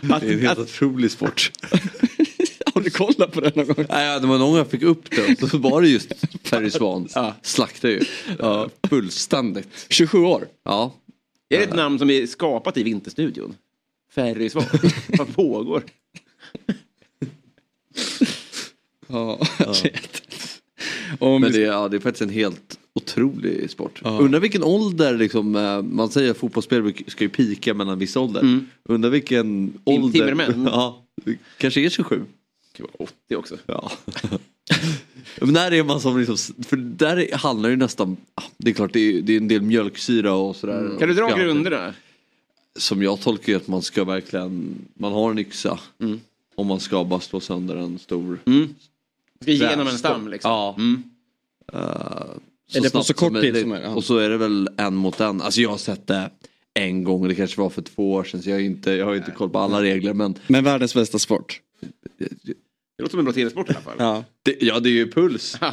Det 0.00 0.26
är 0.26 0.32
en 0.32 0.40
helt 0.40 0.58
otrolig 0.58 1.10
sport. 1.10 1.52
Har 2.74 2.80
du 2.80 2.90
kollat 2.90 3.32
på 3.32 3.40
det 3.40 3.56
någon 3.56 3.66
gång? 3.66 3.86
Nej, 3.88 4.20
det 4.20 4.26
var 4.26 4.38
någon 4.38 4.56
jag 4.56 4.70
fick 4.70 4.82
upp 4.82 5.10
det 5.10 5.48
så 5.48 5.58
var 5.58 5.82
det 5.82 5.88
just 5.88 6.12
Ferry 6.42 6.70
Svan. 6.70 7.08
Ja. 7.14 7.34
Slaktade 7.42 7.92
ju. 7.92 8.00
Ja, 8.38 8.68
fullständigt. 8.88 9.68
27 9.88 10.18
år. 10.18 10.48
Ja. 10.64 10.94
Är 11.48 11.58
det 11.58 11.64
ett 11.64 11.74
namn 11.74 11.98
som 11.98 12.10
är 12.10 12.26
skapat 12.26 12.76
i 12.76 12.82
Vinterstudion? 12.82 13.56
Ferry 14.14 14.50
Svan. 14.50 14.64
Vad 15.18 15.34
pågår? 15.34 15.82
Ja, 19.06 19.38
Om 21.18 21.40
Men 21.40 21.52
det, 21.52 21.60
ja, 21.60 21.88
det 21.88 21.96
är 21.96 22.00
faktiskt 22.00 22.22
en 22.22 22.28
helt 22.28 22.78
otrolig 22.94 23.70
sport. 23.70 24.00
Undrar 24.04 24.40
vilken 24.40 24.62
ålder, 24.64 25.18
liksom, 25.18 25.56
eh, 25.56 25.82
man 25.82 26.08
säger 26.10 26.30
att 26.30 26.36
fotbollsspelare 26.36 26.92
ska 27.06 27.24
ju 27.24 27.30
pika 27.30 27.74
mellan 27.74 27.98
viss 27.98 28.16
ålder. 28.16 28.60
Undrar 28.84 29.10
vilken 29.10 29.72
ålder. 29.84 30.12
timmermän. 30.18 30.64
Ja, 30.72 31.04
det 31.24 31.38
kanske 31.58 31.80
är 31.80 31.90
27. 31.90 32.22
Det 32.76 32.82
var 32.82 32.90
80 32.98 33.36
också. 33.36 33.56
Ja. 33.66 33.92
Men 35.40 35.52
när 35.52 35.72
är 35.72 35.82
man 35.84 36.00
som 36.00 36.18
liksom, 36.18 36.36
för 36.64 36.76
där 36.76 37.36
handlar 37.36 37.70
det 37.70 37.76
nästan, 37.76 38.16
ah, 38.34 38.42
det 38.56 38.70
är 38.70 38.74
klart 38.74 38.92
det 38.92 39.00
är, 39.00 39.22
det 39.22 39.32
är 39.32 39.36
en 39.36 39.48
del 39.48 39.62
mjölksyra 39.62 40.32
och 40.34 40.56
sådär. 40.56 40.96
Kan 40.98 41.08
du 41.08 41.14
dra 41.14 41.30
Ja. 41.30 41.36
grunderna? 41.36 41.94
Som 42.78 43.02
jag 43.02 43.20
tolkar 43.20 43.52
ju 43.52 43.56
att 43.56 43.68
man 43.68 43.82
ska 43.82 44.04
verkligen, 44.04 44.74
man 44.94 45.12
har 45.12 45.30
en 45.30 45.38
yxa. 45.38 45.78
Om 46.54 46.66
man 46.66 46.80
ska 46.80 47.04
bara 47.04 47.20
slå 47.20 47.40
sönder 47.40 47.76
en 47.76 47.98
stor. 47.98 48.38
Mm. 48.46 48.74
Ska 49.40 49.50
igenom 49.50 49.86
en 49.86 49.98
stam 49.98 50.28
liksom. 50.28 50.50
Ja. 50.50 50.74
Mm. 50.78 51.02
Eh, 52.72 52.76
Är 52.78 52.80
det 52.80 52.90
på 52.90 53.02
så 53.02 53.14
kort 53.14 53.32
tid 53.32 53.42
möjligt. 53.42 53.62
som 53.62 53.70
ja. 53.70 53.94
Och 53.94 54.04
så 54.04 54.18
är 54.18 54.30
det 54.30 54.36
väl 54.36 54.68
en 54.76 54.94
mot 54.94 55.20
en. 55.20 55.40
Alltså 55.40 55.60
jag 55.60 55.70
har 55.70 55.78
sett 55.78 56.06
det 56.06 56.30
en 56.74 57.04
gång, 57.04 57.28
det 57.28 57.34
kanske 57.34 57.60
var 57.60 57.70
för 57.70 57.82
två 57.82 58.12
år 58.12 58.24
sedan 58.24 58.42
så 58.42 58.50
jag, 58.50 58.62
inte, 58.62 58.92
jag 58.92 59.04
har 59.04 59.12
ju 59.12 59.18
inte 59.18 59.30
koll 59.30 59.50
på 59.50 59.58
alla 59.58 59.82
regler 59.82 60.14
men 60.14 60.34
Men 60.46 60.64
världens 60.64 60.94
bästa 60.94 61.18
sport. 61.18 61.60
Det 62.18 63.02
låter 63.02 63.10
som 63.10 63.18
en 63.18 63.24
bra 63.24 63.34
tv-sport 63.34 63.70
i 63.70 63.72
alla 63.72 63.80
fall. 63.80 63.96
Ja. 63.98 64.24
det, 64.42 64.56
ja 64.60 64.80
det 64.80 64.88
är 64.88 64.92
ju 64.92 65.10
puls. 65.10 65.58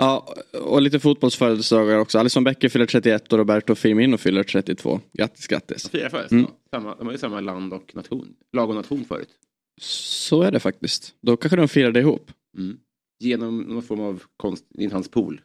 Ja, 0.00 0.34
och 0.62 0.82
lite 0.82 1.00
fotbollsfödelsedagar 1.00 1.98
också. 1.98 2.18
Alison 2.18 2.44
Becker 2.44 2.68
fyller 2.68 2.86
31 2.86 3.32
och 3.32 3.38
Roberto 3.38 3.74
Firmino 3.74 4.16
fyller 4.16 4.42
32. 4.42 5.00
Grattis, 5.12 5.46
grattis. 5.46 5.90
Fyra 5.90 6.10
födelsedagar. 6.10 6.44
Mm. 6.48 6.50
Samma, 6.70 6.94
de 6.94 7.06
har 7.06 7.12
ju 7.12 7.18
samma 7.18 7.40
land 7.40 7.72
och 7.72 7.92
nation. 7.94 8.28
Lag 8.52 8.68
och 8.68 8.74
nation 8.74 9.04
förut. 9.04 9.28
Så 9.80 10.42
är 10.42 10.50
det 10.52 10.60
faktiskt. 10.60 11.14
Då 11.22 11.36
kanske 11.36 11.56
de 11.56 11.68
firar 11.68 11.92
det 11.92 12.00
ihop. 12.00 12.30
Mm. 12.58 12.76
Genom 13.20 13.58
någon 13.60 13.82
form 13.82 14.00
av 14.00 14.22
konst 14.36 14.64
i 14.78 14.86
hans 14.86 15.08
pool. 15.08 15.40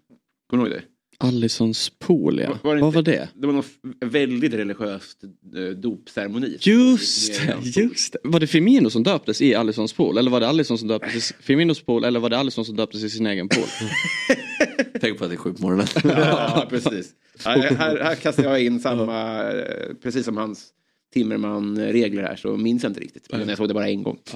Kommer 0.50 0.64
du 0.64 0.70
ihåg 0.72 0.80
det? 0.80 0.86
Allisons 1.18 1.92
pool 2.00 2.40
ja. 2.40 2.58
Var 2.64 2.76
det 2.76 2.82
Vad 2.82 2.94
var 2.94 3.02
det? 3.02 3.30
Det 3.34 3.48
var 3.48 3.54
något 3.54 3.66
väldigt 4.00 4.54
religiöst 4.54 5.24
eh, 5.56 5.78
dopceremoni. 5.78 6.58
Just 6.62 7.42
det, 7.42 7.82
just 7.82 8.14
det. 8.14 8.20
Var 8.24 8.40
det 8.40 8.48
Firmino 8.48 8.90
som 8.90 9.04
döptes 9.04 9.42
i 9.42 9.56
Allisons 9.56 9.94
pool? 9.94 10.18
Eller 10.18 10.32
var 10.32 10.40
det 10.40 10.48
Alisson 10.48 10.78
som 10.78 10.88
döptes 10.88 11.32
i 11.32 11.34
Firminos 11.44 11.82
pool? 11.82 12.04
Eller 12.04 12.20
var 12.20 12.30
det 12.30 12.38
Alisson 12.38 12.66
som 12.66 12.76
döptes 12.76 13.04
i 13.04 13.10
sin 13.10 13.26
egen 13.28 13.50
pool? 13.50 13.64
Tänk 15.02 15.18
på 15.18 15.24
att 15.24 15.30
det 15.30 15.36
är 15.36 15.38
sju 15.38 15.54
på 15.54 15.62
morgonen. 15.62 15.88
Ja, 16.04 16.68
precis. 16.70 17.14
Här, 17.46 17.76
här, 17.76 18.00
här 18.00 18.16
kastar 18.16 18.44
jag 18.44 18.64
in 18.64 18.80
samma, 18.80 19.44
eh, 19.52 19.94
precis 20.04 20.26
som 20.26 20.38
hans 20.38 20.68
Timmerman-regler 21.14 22.24
här 22.24 22.36
så 22.36 22.58
minns 22.58 22.84
jag 22.84 22.90
inte 22.90 23.02
riktigt. 23.02 23.28
Men 23.32 23.50
jag 23.50 23.58
såg 23.58 23.68
det 23.68 23.74
bara 23.74 23.90
en 23.90 24.04
gång. 24.04 24.20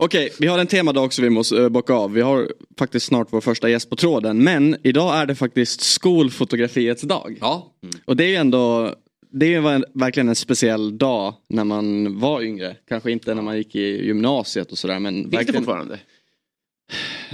Okej, 0.00 0.30
vi 0.38 0.46
har 0.46 0.58
en 0.58 0.66
temadag 0.66 1.04
också 1.04 1.22
vi 1.22 1.30
måste 1.30 1.54
uh, 1.54 1.68
bocka 1.68 1.94
av. 1.94 2.12
Vi 2.12 2.20
har 2.20 2.52
faktiskt 2.78 3.06
snart 3.06 3.28
vår 3.30 3.40
första 3.40 3.68
gäst 3.70 3.90
på 3.90 3.96
tråden. 3.96 4.44
Men 4.44 4.76
idag 4.82 5.16
är 5.16 5.26
det 5.26 5.34
faktiskt 5.34 5.80
skolfotografiets 5.80 7.02
dag. 7.02 7.38
Ja, 7.40 7.72
Och 8.04 8.16
det 8.16 8.24
är 8.24 8.28
ju 8.28 8.34
ändå, 8.34 8.94
det 9.32 9.54
är 9.54 9.98
verkligen 9.98 10.28
en 10.28 10.36
speciell 10.36 10.98
dag 10.98 11.34
när 11.48 11.64
man 11.64 12.18
var 12.20 12.42
yngre. 12.42 12.76
Kanske 12.88 13.10
inte 13.10 13.34
när 13.34 13.42
man 13.42 13.56
gick 13.56 13.74
i 13.74 14.06
gymnasiet 14.06 14.72
och 14.72 14.78
sådär 14.78 14.98
men 14.98 15.14
Finns 15.14 15.30
det 15.30 15.36
verkligen 15.36 15.64
fortfarande? 15.64 15.98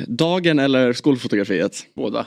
dagen 0.07 0.59
eller 0.59 0.93
skolfotografiet. 0.93 1.87
Båda? 1.95 2.27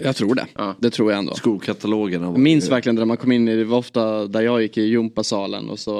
Jag 0.00 0.16
tror 0.16 0.34
det. 0.34 0.46
Ja. 0.54 0.74
Det 0.78 0.90
tror 0.90 1.10
jag 1.10 1.18
ändå. 1.18 1.34
skolkatalogerna. 1.34 2.26
var 2.26 2.32
Jag 2.32 2.40
minns 2.40 2.70
verkligen 2.70 2.96
när 2.96 3.04
man 3.04 3.16
kom 3.16 3.32
in 3.32 3.48
i, 3.48 3.56
det 3.56 3.64
var 3.64 3.78
ofta 3.78 4.26
där 4.26 4.40
jag 4.40 4.62
gick 4.62 4.78
i 4.78 4.82
gympasalen 4.82 5.70
och 5.70 5.78
så 5.78 5.94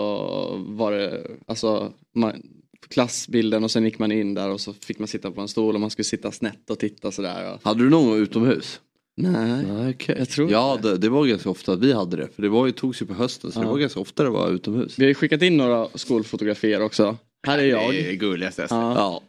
var 0.67 0.93
det 0.93 1.27
alltså 1.47 1.93
man, 2.15 2.43
klassbilden 2.89 3.65
och 3.65 3.71
sen 3.71 3.85
gick 3.85 3.99
man 3.99 4.13
in 4.13 4.35
där 4.35 4.49
och 4.51 4.61
så 4.61 4.73
fick 4.73 4.99
man 4.99 5.09
sitta 5.09 5.31
på 5.31 5.41
en 5.41 5.49
stol 5.49 5.75
och 5.75 5.81
man 5.81 5.91
skulle 5.91 6.05
sitta 6.05 6.33
snett 6.33 6.71
och 6.71 6.79
titta 6.79 7.11
sådär. 7.13 7.53
Och... 7.55 7.61
Hade 7.65 7.85
du 7.85 7.91
någon 7.91 8.07
gång 8.07 8.19
utomhus? 8.19 8.81
Nej. 9.17 9.63
Nej, 9.67 9.91
okej. 9.95 10.17
Jag 10.19 10.29
tror 10.29 10.51
Ja, 10.51 10.75
inte. 10.75 10.89
det, 10.89 10.99
det 10.99 11.09
var 11.09 11.27
ganska 11.27 11.51
ofta 11.51 11.73
att 11.73 11.81
vi 11.81 11.93
hade 11.93 12.17
det. 12.17 12.29
För 12.35 12.43
det 12.43 12.49
var 12.49 12.67
ju, 12.67 12.73
togs 12.73 13.03
ju 13.03 13.07
på 13.07 13.15
hösten 13.15 13.53
så 13.53 13.61
det 13.61 13.67
Ja. 13.67 13.71
var 13.73 13.79
ganska 13.79 14.01
ofta 14.01 14.23
det 14.23 14.31
var 14.31 14.51
utomhus. 14.51 14.99
Vi 14.99 15.05
har 15.05 15.09
ju 15.09 15.15
skickat 15.15 15.43
in 15.43 15.57
några 15.57 15.89
skolfotografier 15.95 16.83
också. 16.83 17.17
Här 17.47 17.59
är 17.59 17.63
jag. 17.65 17.93
Det 17.93 18.11
är 18.11 18.15
gulligast. 18.15 18.59
Ja. 18.59 18.67
Ja. 18.71 19.23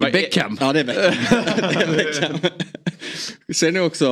Vad 0.00 0.08
är- 0.08 0.12
Beckham. 0.12 0.56
Ja 0.60 0.72
det 0.72 0.80
är 0.80 0.84
Beckham. 0.84 1.14
Det 1.56 1.82
är 1.84 1.96
Beckham. 1.96 2.50
Ser 3.54 3.72
ni 3.72 3.80
också 3.80 4.06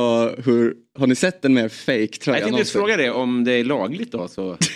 hur, 0.45 0.75
har 0.99 1.07
ni 1.07 1.15
sett 1.15 1.41
den 1.41 1.53
med 1.53 1.71
fake 1.71 2.07
tröja 2.07 2.39
Jag 2.39 2.49
tänkte 2.49 2.71
fråga 2.71 2.97
det 2.97 3.11
om 3.11 3.43
det 3.43 3.51
är 3.53 3.63
lagligt 3.63 4.11
då. 4.11 4.27
Så... 4.27 4.57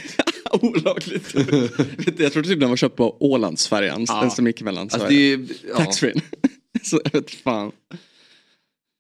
Olagligt. 0.62 1.34
Jag 2.20 2.34
trodde 2.34 2.48
typ 2.48 2.60
den 2.60 2.70
var 2.70 2.78
köpt 2.78 2.96
på 2.96 3.18
Ålandsfärjan. 3.20 4.06
Ja. 4.08 4.22
Den 4.22 4.32
som 4.32 4.48
gick 4.48 4.62
mellan 4.62 4.84
Alltså, 4.92 5.08
det, 5.10 5.34
är, 5.34 5.48
ja, 5.70 5.76
Taxfree. 5.78 6.14
Så 6.84 7.02
jag 7.04 7.12
vet 7.12 7.32
fan. 7.32 7.72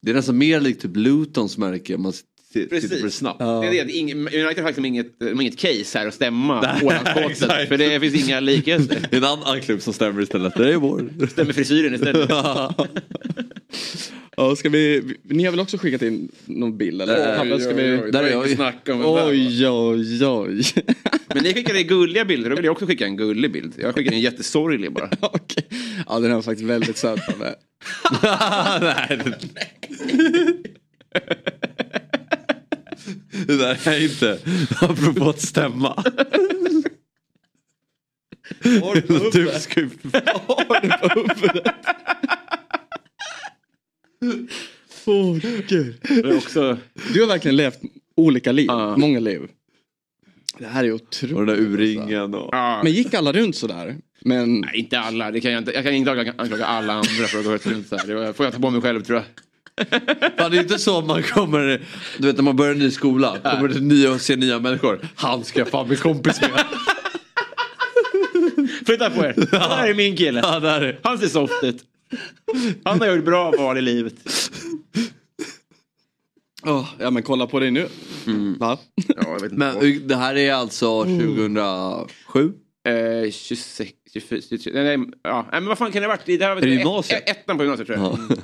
det 0.01 0.12
är 0.12 0.15
nästan 0.15 0.38
mer 0.38 0.60
likt 0.60 0.81
typ 0.81 0.95
Lutons 0.95 1.57
märke 1.57 1.98
man 1.98 2.13
tittar 2.53 2.79
Precis. 2.79 3.15
snabbt. 3.15 3.39
Det 3.39 3.46
är 3.46 3.86
det. 3.86 4.13
United 4.43 4.63
har 4.63 4.63
faktiskt 4.63 4.86
inget, 4.86 5.22
inget 5.41 5.58
case 5.58 6.00
här 6.00 6.08
att 6.08 6.13
stämma 6.13 6.79
Ålandsbåten. 6.84 7.67
För 7.67 7.77
det 7.77 8.00
finns 8.00 8.27
inga 8.27 8.39
likheter. 8.39 9.08
Det 9.10 9.15
är 9.15 9.17
en 9.17 9.24
annan 9.24 9.62
klubb 9.62 9.81
som 9.81 9.93
stämmer 9.93 10.22
istället. 10.22 10.55
Det 10.55 10.74
är 10.74 10.77
vår. 10.77 11.27
Stämmer 11.31 11.53
frisyren 11.53 11.96
istället. 11.96 12.29
Ja, 14.38 14.55
ska 14.55 14.70
vi, 14.70 15.03
ni 15.24 15.43
har 15.43 15.51
väl 15.51 15.60
också 15.60 15.77
skickat 15.77 16.01
in 16.01 16.31
någon 16.46 16.77
bild 16.77 17.01
eller? 17.01 17.38
Pabbe, 17.38 17.60
ska 17.60 17.74
vi... 17.74 18.12
Där 18.12 18.24
är 18.24 18.31
jag 18.31 18.48
ju. 18.48 18.55
Snacka 18.55 18.93
om 18.93 19.01
Oj, 19.05 19.67
oj, 19.67 20.25
oj. 20.25 20.63
Men 21.27 21.43
ni 21.43 21.53
skickade 21.53 21.84
gulliga 21.84 22.25
bilder, 22.25 22.50
då 22.50 22.55
vill 22.55 22.65
jag 22.65 22.72
också 22.72 22.86
skicka 22.86 23.05
en 23.05 23.17
gullig 23.17 23.51
bild. 23.51 23.74
Jag 23.77 23.96
skickar 23.96 24.12
en 24.12 24.20
jättesorglig 24.20 24.93
bara. 24.93 25.10
Okej. 25.20 25.67
Ja, 26.08 26.20
den 26.20 26.36
var 26.36 26.41
faktiskt 26.41 26.70
väldigt 26.70 26.98
söt. 26.98 27.20
Nej, 28.81 29.20
det... 33.48 33.58
där 33.58 33.88
är 33.88 34.04
inte 34.04 34.40
apropå 34.82 35.30
att 35.30 35.42
stämma. 35.42 36.04
Du 39.34 39.50
ska 39.60 39.80
ju... 39.80 39.90
Åh, 45.06 45.38
gud. 45.68 45.96
Det 46.02 46.10
är 46.20 46.38
också... 46.38 46.78
Du 47.14 47.22
har 47.22 47.28
verkligen 47.28 47.56
levt 47.56 47.80
olika 48.16 48.52
liv, 48.52 48.66
Ja. 48.68 48.98
många 48.98 49.20
liv. 49.20 49.42
Det 50.60 50.68
här 50.68 50.84
är 50.84 50.92
otroligt. 50.92 51.36
Och 51.38 51.46
den 51.46 51.56
där 51.56 51.64
urringen 51.64 52.34
och... 52.34 52.54
Men 52.84 52.92
gick 52.92 53.14
alla 53.14 53.32
runt 53.34 53.56
sådär? 53.56 53.98
Men 54.22 54.60
Nej, 54.62 54.80
inte 54.80 55.00
alla. 55.00 55.32
Det 55.32 55.42
kan 55.42 55.52
jag, 55.52 55.62
inte, 55.62 55.72
jag 55.72 55.84
kan 55.84 55.94
inte 55.94 56.12
anklaga, 56.12 56.66
alla 56.66 56.94
andra 56.94 57.08
för 57.10 57.40
att 57.40 57.46
gått 57.46 57.66
runt 57.66 57.88
så 57.88 57.98
här. 57.98 58.08
Det 58.08 58.34
får 58.34 58.46
jag 58.46 58.54
ta 58.54 58.60
på 58.60 58.70
mig 58.70 58.82
själv 58.82 59.02
tror 59.04 59.18
jag. 59.18 59.26
Fan, 60.38 60.51
det 60.51 60.58
är 60.58 60.62
inte 60.62 60.80
så 60.80 61.00
att 61.00 61.06
man 61.06 61.24
kommer, 61.24 61.82
du 62.18 62.28
vet 62.28 62.36
när 62.36 62.44
man 62.44 62.56
börjar 62.56 62.72
en 62.74 62.80
ny 62.80 62.92
skola, 62.92 63.38
kommer 63.44 63.68
det 63.68 63.80
nya 63.80 64.12
och 64.12 64.22
ser 64.22 64.38
nya 64.38 64.60
människor. 64.60 65.00
Han 65.16 65.44
ska 65.44 65.60
jag 65.60 65.68
fan 65.68 65.88
bli 65.88 65.98
kompis 65.98 66.42
med. 66.42 66.66
Flytta 68.86 69.10
på 69.10 69.25
er. 69.25 69.34
Det 69.51 69.58
här 69.58 69.90
är 69.90 69.94
min 69.94 70.18
kille. 70.18 70.40
Ja, 70.44 70.60
där 70.60 70.82
är. 70.82 71.00
Han 71.04 71.18
ser 71.18 71.28
soft 71.28 71.63
ut. 71.63 71.84
Han 72.84 73.00
har 73.01 73.08
gjort 73.16 73.25
bra 73.25 73.51
val 73.51 73.78
i 73.78 73.82
livet. 73.82 74.16
Åh, 76.66 76.90
ja 77.00 77.12
men 77.12 77.24
kolla 77.24 77.48
på 77.48 77.60
dig 77.60 77.72
nu. 77.72 77.88
Va? 78.60 78.78
Ja, 79.08 79.13
jag 79.18 79.34
vet 79.34 79.44
inte. 79.44 79.56
Men 79.56 80.08
det 80.08 80.16
här 80.16 80.36
är 80.36 80.54
alltså 80.54 81.04
2007? 81.04 82.54
Eh, 82.88 83.32
26, 83.32 83.92
24, 84.13 84.42
23, 84.50 84.74
nej, 84.74 84.98
nej, 84.98 85.10
ja. 85.24 85.48
nej, 85.51 85.62
men 85.62 85.68
vad 85.70 85.78
fan 85.78 85.92
kan 85.92 86.01
det 86.01 86.08
ha 86.08 86.16
varit? 86.16 86.25
Det 86.40 86.46
här 86.46 86.56
var 86.56 87.13
Ettan 87.30 87.58
på 87.58 87.63
gymnasiet 87.63 87.88
tror 87.88 88.00
jag. 88.00 88.18
Ja. 88.30 88.36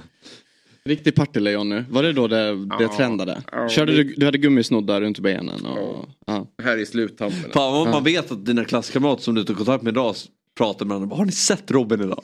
Riktig 0.88 1.15
partylejon 1.15 1.70
nu. 1.70 1.86
Var 1.89 2.03
det 2.03 2.13
då 2.13 2.27
det, 2.27 2.38
det 2.56 2.67
Ja. 2.79 2.94
trendade? 2.98 3.41
Ja, 3.51 3.70
Körde 3.70 3.91
det- 3.91 4.03
du, 4.03 4.13
du 4.17 4.25
hade 4.25 4.38
gummisnoddar 4.38 5.01
runt 5.01 5.20
benen 5.20 5.65
och... 5.65 6.06
Ja. 6.27 6.48
Här 6.63 6.77
i 6.77 6.86
sluttampen. 6.86 7.51
Fan 7.53 7.74
vad 7.74 7.89
man 7.89 8.03
vet 8.03 8.32
att 8.32 8.46
dina 8.46 8.65
klasskamrater 8.65 9.24
som 9.24 9.36
du 9.36 9.44
tar 9.44 9.53
kontakt 9.53 9.84
med 9.84 9.91
idag 9.91 10.15
pratar 10.58 10.86
med 10.86 10.96
varandra. 10.98 11.15
Har 11.17 11.25
ni 11.25 11.32
sett 11.32 11.72
Robin 11.72 12.01
idag? 12.01 12.24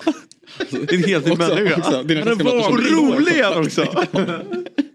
En 0.91 1.03
helt 1.03 1.25
ny 1.25 1.35
människa. 1.35 1.77
också, 1.77 2.03
dina 2.03 2.25
van- 2.25 2.77
rolig 2.77 3.39
är 3.39 3.43
han 3.53 3.65
också. 3.65 3.81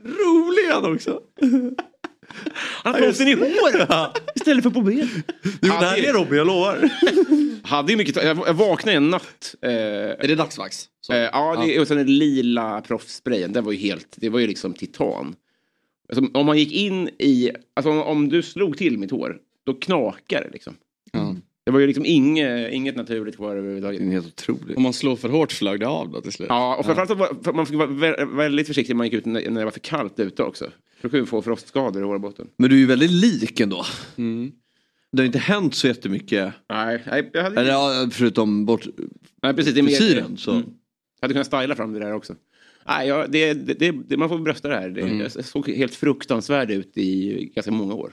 rolig 0.05 0.65
är 0.69 0.73
han 0.83 0.95
också. 0.95 1.21
Han 2.85 2.95
har 2.95 3.01
tofsen 3.01 3.29
i 3.29 3.33
hår 3.35 4.11
istället 4.35 4.63
för 4.63 4.71
på 4.71 4.81
ben. 4.83 5.09
Jo 5.45 5.51
det 5.63 5.69
här 5.87 6.09
är 6.09 6.13
Robin, 6.13 6.39
jag 6.39 6.47
lovar. 6.47 6.91
Hade 7.63 7.93
ju 7.93 7.99
mycket, 7.99 8.17
jag 8.25 8.55
vaknade 8.55 8.97
en 8.97 9.11
natt. 9.11 9.55
Eh, 9.63 9.71
Är 9.73 10.29
det 10.29 10.35
dagsvax? 10.35 10.85
Så. 11.01 11.13
Eh, 11.13 11.19
ja, 11.19 11.65
det, 11.67 11.81
och 11.81 11.89
sen 11.89 11.97
den 11.97 12.19
lila 12.19 12.81
proffssprayen, 12.81 13.53
den 13.53 13.65
var 13.65 13.73
ju 13.73 13.79
helt, 13.79 14.07
det 14.17 14.29
var 14.29 14.39
ju 14.39 14.47
liksom 14.47 14.75
titan. 14.75 15.35
Alltså, 16.13 16.31
om 16.39 16.47
man 16.47 16.59
gick 16.59 16.73
in 16.73 17.09
i, 17.19 17.51
alltså 17.77 17.91
om, 17.91 18.03
om 18.03 18.29
du 18.29 18.43
slog 18.43 18.79
till 18.79 18.99
mitt 18.99 19.11
hår, 19.11 19.37
då 19.67 19.75
knakar 19.75 20.43
det 20.43 20.51
liksom. 20.53 20.75
Ja. 21.13 21.37
Det 21.67 21.73
var 21.73 21.81
ju 21.81 21.87
liksom 21.87 22.05
inget, 22.07 22.73
inget 22.73 22.97
naturligt 22.97 23.37
kvar 23.37 23.57
överhuvudtaget. 23.57 24.01
Det 24.01 24.07
är 24.07 24.11
helt 24.11 24.27
otroligt. 24.27 24.77
Om 24.77 24.83
man 24.83 24.93
slår 24.93 25.17
för 25.17 25.29
hårt 25.29 25.53
flög 25.53 25.81
det 25.81 25.87
av 25.89 26.11
då 26.11 26.21
till 26.21 26.33
slut? 26.33 26.47
Ja, 26.51 26.77
och 26.77 26.85
framförallt 26.85 27.11
så 27.11 27.15
var, 27.17 27.29
för 27.45 27.53
man 27.53 27.67
fick 27.67 27.77
vara 27.77 27.89
vä- 27.89 28.37
väldigt 28.37 28.67
försiktig 28.67 28.95
när 28.95 28.97
man 28.99 29.07
gick 29.07 29.15
ut 29.15 29.25
när, 29.27 29.51
när 29.51 29.59
det 29.61 29.65
var 29.65 29.71
för 29.73 29.81
kallt 29.81 30.21
ute 30.21 30.43
också. 30.43 30.71
För 31.01 31.09
kunde 31.09 31.27
få 31.27 31.43
frostskador 31.43 32.03
i 32.03 32.07
hårbotten. 32.07 32.49
Men 32.57 32.71
du 32.71 32.77
är 32.77 32.81
ju 32.81 32.87
väldigt 32.87 33.11
lik 33.11 33.61
ändå. 33.61 33.85
Mm. 34.17 34.53
Det 35.13 35.23
har 35.23 35.27
inte 35.27 35.39
hänt 35.39 35.75
så 35.75 35.87
jättemycket. 35.87 36.55
Nej, 36.71 37.03
nej, 37.11 37.31
jag 37.33 37.43
hade, 37.43 37.61
Eller 37.61 37.71
ja, 37.71 38.09
förutom 38.13 38.67
bort 38.67 38.87
nej 39.43 39.55
precis. 39.55 39.75
Det 39.75 39.81
är 39.81 39.83
mer, 39.83 39.91
frisyren 39.97 40.37
så. 40.37 40.51
Mm. 40.51 40.63
Jag 41.21 41.27
hade 41.27 41.35
kunnat 41.35 41.47
styla 41.47 41.77
fram 41.77 41.93
det 41.93 41.99
där 41.99 42.13
också. 42.13 42.35
Nej, 42.87 43.09
ja, 43.09 43.27
det, 43.29 43.55
det, 43.55 43.91
det, 44.09 44.17
man 44.17 44.29
får 44.29 44.39
brösta 44.39 44.69
det 44.69 44.75
här. 44.75 44.89
Det, 44.91 45.01
Mm. 45.01 45.21
Jag 45.21 45.45
såg 45.45 45.69
helt 45.69 45.95
fruktansvärd 45.95 46.71
ut 46.71 46.97
i 46.97 47.45
ganska 47.55 47.71
många 47.73 47.95
år. 47.95 48.13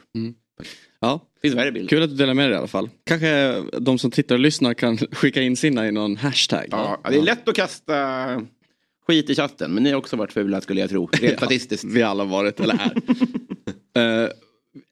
Ja, 1.00 1.28
Det 1.36 1.48
finns 1.48 1.56
värre 1.56 1.72
bilder. 1.72 1.90
kul 1.90 2.04
att 2.04 2.10
du 2.10 2.16
delar 2.16 2.34
med 2.34 2.46
dig 2.50 2.54
i 2.54 2.58
alla 2.58 2.68
fall. 2.68 2.90
Kanske 3.04 3.62
de 3.80 3.98
som 4.00 4.12
tittar 4.12 4.36
och 4.36 4.40
lyssnar 4.42 4.74
kan 4.74 4.98
skicka 4.98 5.42
in 5.42 5.56
sina 5.58 5.88
i 5.88 5.92
någon 5.92 6.18
hashtag. 6.18 6.66
Ja, 6.72 7.02
det 7.10 7.18
är 7.18 7.22
lätt 7.22 7.48
att 7.50 7.56
kasta 7.56 7.94
skit 9.08 9.30
i 9.30 9.36
chatten, 9.36 9.72
men 9.72 9.84
ni 9.84 9.92
har 9.92 9.98
också 9.98 10.16
varit 10.16 10.34
fula 10.34 10.62
skulle 10.62 10.82
jag 10.82 10.90
tro. 10.90 11.08
Rent 11.22 11.38
statistiskt. 11.38 11.84
Vi 11.84 12.04
alla 12.04 12.24
varit, 12.24 12.60
eller 12.60 12.74
är. 12.74 12.92
Eh, 13.98 14.30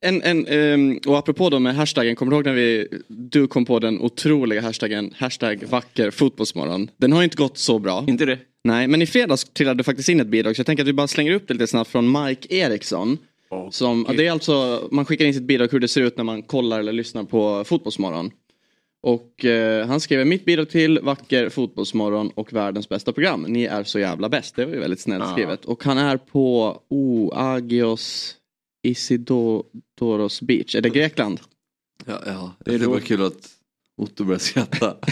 en, 0.02 0.22
en, 0.22 0.48
ehm, 0.48 1.00
och 1.08 1.18
apropå 1.18 1.50
då 1.50 1.60
med 1.60 1.76
hashtaggen, 1.76 2.16
kommer 2.16 2.30
du 2.30 2.36
ihåg 2.36 2.46
när 2.46 2.54
vi, 2.54 2.88
du 3.08 3.48
kom 3.48 3.66
på 3.66 3.80
den 3.80 4.00
otroliga 4.00 4.62
hashtaggen, 4.62 5.14
hashtag 5.18 5.64
vacker 5.70 6.12
fotbollsmorgon. 6.12 6.90
Den 6.98 7.12
har 7.12 7.24
inte 7.24 7.38
gått 7.38 7.58
så 7.58 7.80
bra. 7.80 8.06
Inte 8.08 8.26
det? 8.26 8.40
Nej, 8.64 8.88
men 8.88 9.02
i 9.02 9.06
fredags 9.06 9.44
trillade 9.44 9.84
faktiskt 9.84 10.10
in 10.10 10.20
ett 10.20 10.28
bidrag 10.28 10.56
så 10.56 10.60
jag 10.60 10.66
tänker 10.66 10.84
att 10.84 10.88
vi 10.88 10.94
bara 10.94 11.08
slänger 11.08 11.32
upp 11.32 11.48
det 11.48 11.54
lite 11.54 11.68
snabbt 11.68 11.90
från 11.90 12.12
Mike 12.12 12.56
Eriksson. 12.56 13.18
Som, 13.72 14.08
det 14.18 14.28
är 14.28 14.32
alltså, 14.32 14.88
man 14.92 15.06
skickar 15.06 15.26
in 15.26 15.34
sitt 15.34 15.44
bidrag 15.44 15.72
hur 15.72 15.80
det 15.80 15.88
ser 15.88 16.02
ut 16.02 16.18
när 16.18 16.24
man 16.24 16.42
kollar 16.42 16.80
eller 16.80 16.94
lyssnar 16.94 17.24
på 17.24 17.64
Fotbollsmorgon. 17.64 18.32
Och 19.04 19.46
eh, 19.46 19.88
han 19.88 20.00
skriver 20.00 20.26
mitt 20.26 20.46
bidrag 20.46 20.70
till 20.70 21.00
Vacker 21.00 21.50
Fotbollsmorgon 21.50 22.30
och 22.30 22.54
världens 22.54 22.90
bästa 22.90 23.14
program. 23.14 23.42
Ni 23.42 23.64
är 23.64 23.84
så 23.84 24.00
jävla 24.00 24.30
bäst. 24.30 24.56
Det 24.56 24.66
var 24.66 24.74
ju 24.74 24.80
väldigt 24.80 25.00
snällt 25.00 25.24
Ja. 25.24 25.32
skrivet. 25.32 25.66
Och 25.66 25.84
han 25.84 25.98
är 25.98 26.18
på 26.18 26.80
oh, 26.90 27.38
Agios 27.38 28.36
Isidoros 28.84 30.42
Beach. 30.42 30.76
Är 30.76 30.82
det 30.82 30.90
Grekland? 30.90 31.40
Ja, 32.06 32.22
ja. 32.26 32.54
Det, 32.66 32.78
det 32.78 32.88
var 32.88 33.00
kul 33.00 33.22
att 33.26 33.50
Otto 33.98 34.24
började 34.24 34.44
skratta. 34.44 34.96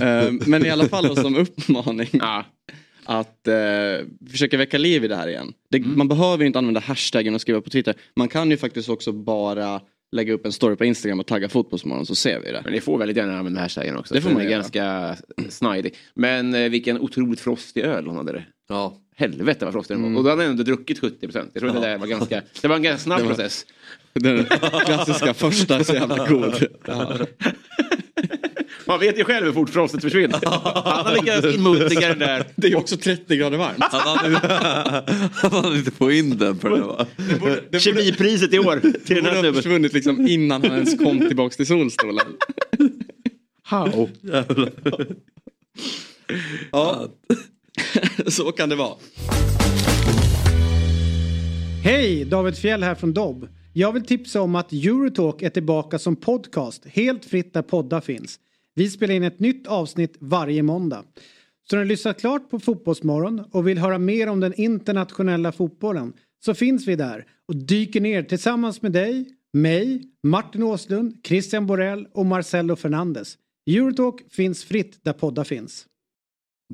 Eh, 0.00 0.32
men 0.46 0.66
i 0.66 0.70
alla 0.70 0.88
fall 0.88 1.08
då, 1.08 1.16
som 1.16 1.36
uppmaning. 1.36 2.08
Ja. 2.12 2.44
att 3.04 3.48
eh, 3.48 4.06
försöka 4.30 4.56
väcka 4.56 4.78
liv 4.78 5.04
i 5.04 5.08
det 5.08 5.16
här 5.16 5.28
igen. 5.28 5.52
Det, 5.70 5.80
Man 5.80 6.08
behöver 6.08 6.38
ju 6.38 6.46
inte 6.46 6.58
använda 6.58 6.80
hashtaggen 6.80 7.34
och 7.34 7.40
skriva 7.40 7.60
på 7.60 7.70
Twitter. 7.70 7.94
Man 8.16 8.28
kan 8.28 8.50
ju 8.50 8.56
faktiskt 8.56 8.88
också 8.88 9.12
bara 9.12 9.80
lägga 10.12 10.32
upp 10.32 10.46
en 10.46 10.52
story 10.52 10.76
på 10.76 10.84
Instagram 10.84 11.20
och 11.20 11.26
tagga 11.26 11.48
Fotbollsmorgon 11.48 12.06
så 12.06 12.14
ser 12.14 12.40
vi 12.40 12.52
det. 12.52 12.60
Men 12.64 12.72
ni 12.72 12.80
får 12.80 12.98
väldigt 12.98 13.16
gärna 13.16 13.38
använda 13.38 13.60
hashtaggen 13.60 13.96
också. 13.96 14.14
Det 14.14 14.20
får 14.20 14.30
man 14.30 14.40
är 14.40 14.44
göra. 14.44 14.54
ganska 14.54 15.16
snidig. 15.48 15.94
Men 16.14 16.54
eh, 16.54 16.68
vilken 16.70 17.00
otroligt 17.00 17.40
frostig 17.40 17.80
öl 17.84 18.06
hon 18.06 18.16
hade 18.16 18.32
det. 18.32 18.44
Ja. 18.68 18.96
Helvete 19.16 19.64
vad 19.64 19.74
frostig 19.74 19.96
den 19.96 20.02
Mm. 20.04 20.14
var. 20.14 20.18
Och 20.20 20.24
då 20.24 20.30
hade 20.30 20.42
han 20.42 20.50
ändå 20.50 20.62
druckit 20.62 21.00
70 21.00 21.26
procent. 21.26 21.50
Jag 21.52 21.60
tror 21.60 21.72
det 21.72 21.80
där 21.80 21.98
var 21.98 22.06
ganska, 22.06 22.42
det 22.62 22.68
var 22.68 22.76
en 22.76 22.82
ganska 22.82 23.04
snabb 23.04 23.18
Det 23.18 23.22
var- 23.24 23.30
process. 23.34 23.66
Den 24.12 24.44
klassiska 24.86 25.34
första 25.34 25.84
så 25.84 25.94
jävla 25.94 26.28
god. 26.28 26.66
Man 28.88 29.00
vet 29.00 29.18
ju 29.18 29.24
själv 29.24 29.46
hur 29.46 29.52
fort 29.52 29.70
frostet 29.70 30.02
försvinner. 30.02 30.40
Han 30.84 31.06
hade 31.06 31.20
lyckats 31.20 31.46
inmundiga 31.46 32.08
den 32.08 32.18
där. 32.18 32.44
Det 32.56 32.66
är 32.66 32.76
också 32.76 32.96
30 32.96 33.36
grader 33.36 33.58
varmt. 33.58 33.84
Han 33.90 34.18
hade, 34.18 34.38
han 35.34 35.64
hade 35.64 35.78
inte 35.78 35.90
få 35.90 36.12
in 36.12 36.38
den 36.38 36.58
för 36.58 36.70
det 36.70 36.80
va? 36.80 37.06
Kemipriset 37.78 38.54
i 38.54 38.58
år 38.58 38.80
till 39.06 39.16
den 39.16 39.24
Den 39.24 39.24
här 39.24 39.32
har 39.34 39.42
snubben. 39.42 39.54
försvunnit 39.54 39.92
liksom 39.92 40.28
innan 40.28 40.62
han 40.62 40.72
ens 40.72 40.98
kom 40.98 41.18
tillbaks 41.18 41.56
till 41.56 41.66
solstolen. 41.66 42.26
How? 43.62 44.08
Ja, 46.72 47.08
så 48.26 48.52
kan 48.52 48.68
det 48.68 48.76
vara. 48.76 48.94
Hej! 51.84 52.24
David 52.24 52.56
Fjell 52.56 52.82
här 52.82 52.94
från 52.94 53.12
Dobb. 53.12 53.48
Jag 53.72 53.92
vill 53.92 54.04
tipsa 54.04 54.40
om 54.40 54.54
att 54.54 54.72
Eurotalk 54.72 55.42
är 55.42 55.50
tillbaka 55.50 55.98
som 55.98 56.16
podcast 56.16 56.86
helt 56.86 57.24
fritt 57.24 57.54
där 57.54 57.62
poddar 57.62 58.00
finns. 58.00 58.38
Vi 58.78 58.90
spelar 58.90 59.14
in 59.14 59.22
ett 59.22 59.40
nytt 59.40 59.66
avsnitt 59.66 60.16
varje 60.18 60.62
måndag. 60.62 61.04
Så 61.70 61.76
när 61.76 61.82
du 61.82 61.88
lyssnat 61.88 62.20
klart 62.20 62.50
på 62.50 62.58
Fotbollsmorgon 62.58 63.44
och 63.50 63.68
vill 63.68 63.78
höra 63.78 63.98
mer 63.98 64.28
om 64.28 64.40
den 64.40 64.54
internationella 64.54 65.52
fotbollen 65.52 66.12
så 66.44 66.54
finns 66.54 66.86
vi 66.86 66.96
där 66.96 67.26
och 67.48 67.56
dyker 67.56 68.00
ner 68.00 68.22
tillsammans 68.22 68.82
med 68.82 68.92
dig, 68.92 69.28
mig, 69.52 70.02
Martin 70.22 70.62
Åslund, 70.62 71.20
Christian 71.24 71.66
Borell 71.66 72.06
och 72.12 72.26
Marcelo 72.26 72.76
Fernandes. 72.76 73.36
Eurotalk 73.70 74.32
finns 74.32 74.64
fritt 74.64 75.04
där 75.04 75.12
poddar 75.12 75.44
finns. 75.44 75.86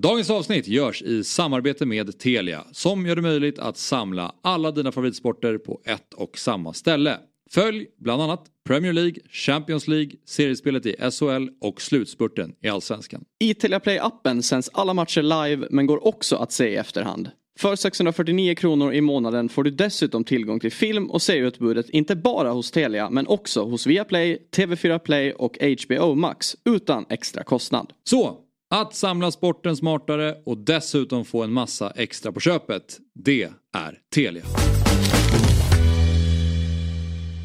Dagens 0.00 0.30
avsnitt 0.30 0.68
görs 0.68 1.02
i 1.02 1.24
samarbete 1.24 1.86
med 1.86 2.18
Telia 2.18 2.64
som 2.72 3.06
gör 3.06 3.16
det 3.16 3.22
möjligt 3.22 3.58
att 3.58 3.76
samla 3.76 4.34
alla 4.42 4.70
dina 4.70 4.92
favoritsporter 4.92 5.58
på 5.58 5.80
ett 5.84 6.14
och 6.14 6.38
samma 6.38 6.72
ställe. 6.72 7.18
Följ 7.50 7.86
bland 7.98 8.22
annat 8.22 8.44
Premier 8.66 8.92
League, 8.92 9.14
Champions 9.30 9.88
League, 9.88 10.10
seriespelet 10.24 10.86
i 10.86 10.96
SHL 11.10 11.48
och 11.60 11.82
slutspurten 11.82 12.54
i 12.62 12.68
Allsvenskan. 12.68 13.24
I 13.40 13.54
Telia 13.54 13.78
Play-appen 13.78 14.42
sänds 14.42 14.70
alla 14.72 14.94
matcher 14.94 15.22
live 15.22 15.66
men 15.70 15.86
går 15.86 16.06
också 16.06 16.36
att 16.36 16.52
se 16.52 16.68
i 16.68 16.76
efterhand. 16.76 17.30
För 17.58 17.76
649 17.76 18.54
kronor 18.54 18.92
i 18.92 19.00
månaden 19.00 19.48
får 19.48 19.64
du 19.64 19.70
dessutom 19.70 20.24
tillgång 20.24 20.60
till 20.60 20.72
film 20.72 21.10
och 21.10 21.22
serieutbudet 21.22 21.90
inte 21.90 22.16
bara 22.16 22.50
hos 22.50 22.70
Telia 22.70 23.10
men 23.10 23.26
också 23.26 23.64
hos 23.64 23.86
Viaplay, 23.86 24.38
TV4 24.56 24.98
Play 24.98 25.32
och 25.32 25.58
HBO 25.86 26.14
Max 26.14 26.56
utan 26.64 27.06
extra 27.08 27.44
kostnad. 27.44 27.92
Så, 28.04 28.38
att 28.70 28.94
samla 28.94 29.30
sporten 29.30 29.76
smartare 29.76 30.34
och 30.46 30.58
dessutom 30.58 31.24
få 31.24 31.42
en 31.42 31.52
massa 31.52 31.90
extra 31.90 32.32
på 32.32 32.40
köpet, 32.40 32.98
det 33.14 33.42
är 33.74 33.98
Telia. 34.14 34.44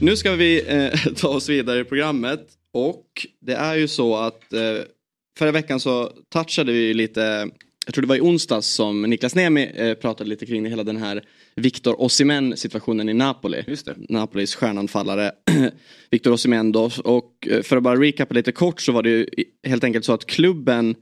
Nu 0.02 0.16
ska 0.16 0.36
vi 0.36 0.64
eh, 0.68 1.14
ta 1.16 1.28
oss 1.28 1.50
vidare 1.50 1.80
i 1.80 1.84
programmet 1.84 2.48
och 2.74 3.06
det 3.42 3.54
är 3.54 3.76
ju 3.76 3.88
så 3.88 4.16
att 4.16 4.54
eh, 4.54 4.60
förra 5.38 5.52
veckan 5.52 5.80
så 5.80 6.12
touchade 6.30 6.72
vi 6.72 6.94
lite, 6.94 7.50
jag 7.86 7.94
tror 7.94 8.02
det 8.02 8.08
var 8.08 8.16
i 8.16 8.22
onsdags 8.22 8.68
som 8.68 9.02
Niklas 9.02 9.36
Niemi 9.36 9.72
eh, 9.76 9.94
pratade 9.94 10.30
lite 10.30 10.46
kring 10.46 10.66
hela 10.66 10.84
den 10.84 10.98
här 10.98 11.24
Victor 11.56 12.02
Osimhen 12.02 12.58
situationen 12.58 13.10
i 13.10 13.14
Napoli. 13.14 13.64
Just 13.68 13.86
det. 13.86 13.96
Napolis 14.10 14.56
stjärnanfallare 14.56 15.32
Victor 16.12 16.32
Osimhen 16.32 16.72
då. 16.72 16.90
Och 17.04 17.48
eh, 17.48 17.62
för 17.62 17.78
att 17.78 17.84
bara 17.84 18.02
recapa 18.02 18.34
lite 18.34 18.52
kort 18.52 18.82
så 18.82 18.92
var 18.92 19.04
det 19.04 19.10
ju 19.10 19.28
helt 19.68 19.84
enkelt 19.84 20.06
så 20.06 20.14
att 20.14 20.26
klubben 20.26 20.96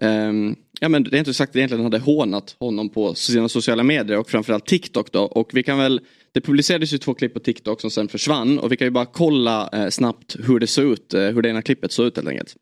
ehm, 0.00 0.56
ja 0.80 0.88
men 0.88 1.04
det 1.04 1.16
är 1.16 1.18
inte 1.18 1.34
sagt 1.34 1.56
egentligen 1.56 1.84
hade 1.84 1.98
hånat 1.98 2.56
honom 2.58 2.88
på 2.88 3.14
sina 3.14 3.48
sociala 3.48 3.82
medier 3.82 4.18
och 4.18 4.30
framförallt 4.30 4.66
TikTok 4.66 5.12
då. 5.12 5.22
Och 5.22 5.50
vi 5.52 5.62
kan 5.62 5.78
väl, 5.78 6.00
det 6.32 6.40
publicerades 6.40 6.92
ju 6.92 6.98
två 6.98 7.14
klipp 7.14 7.34
på 7.34 7.40
TikTok 7.40 7.80
som 7.80 7.90
sen 7.90 8.08
försvann 8.08 8.58
och 8.58 8.72
vi 8.72 8.76
kan 8.76 8.86
ju 8.86 8.90
bara 8.90 9.06
kolla 9.06 9.68
eh, 9.72 9.88
snabbt 9.88 10.36
hur 10.38 10.58
det 10.58 10.66
såg 10.66 10.84
ut, 10.84 11.14
eh, 11.14 11.20
hur 11.20 11.42
det 11.42 11.48
ena 11.48 11.62
klippet 11.62 11.92
såg 11.92 12.06
ut 12.06 12.16
helt 12.16 12.28
enkelt. 12.28 12.56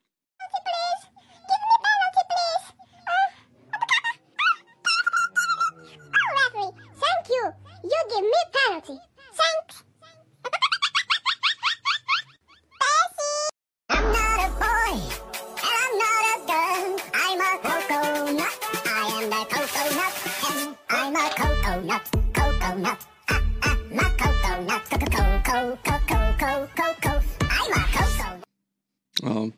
Ja. 29.23 29.51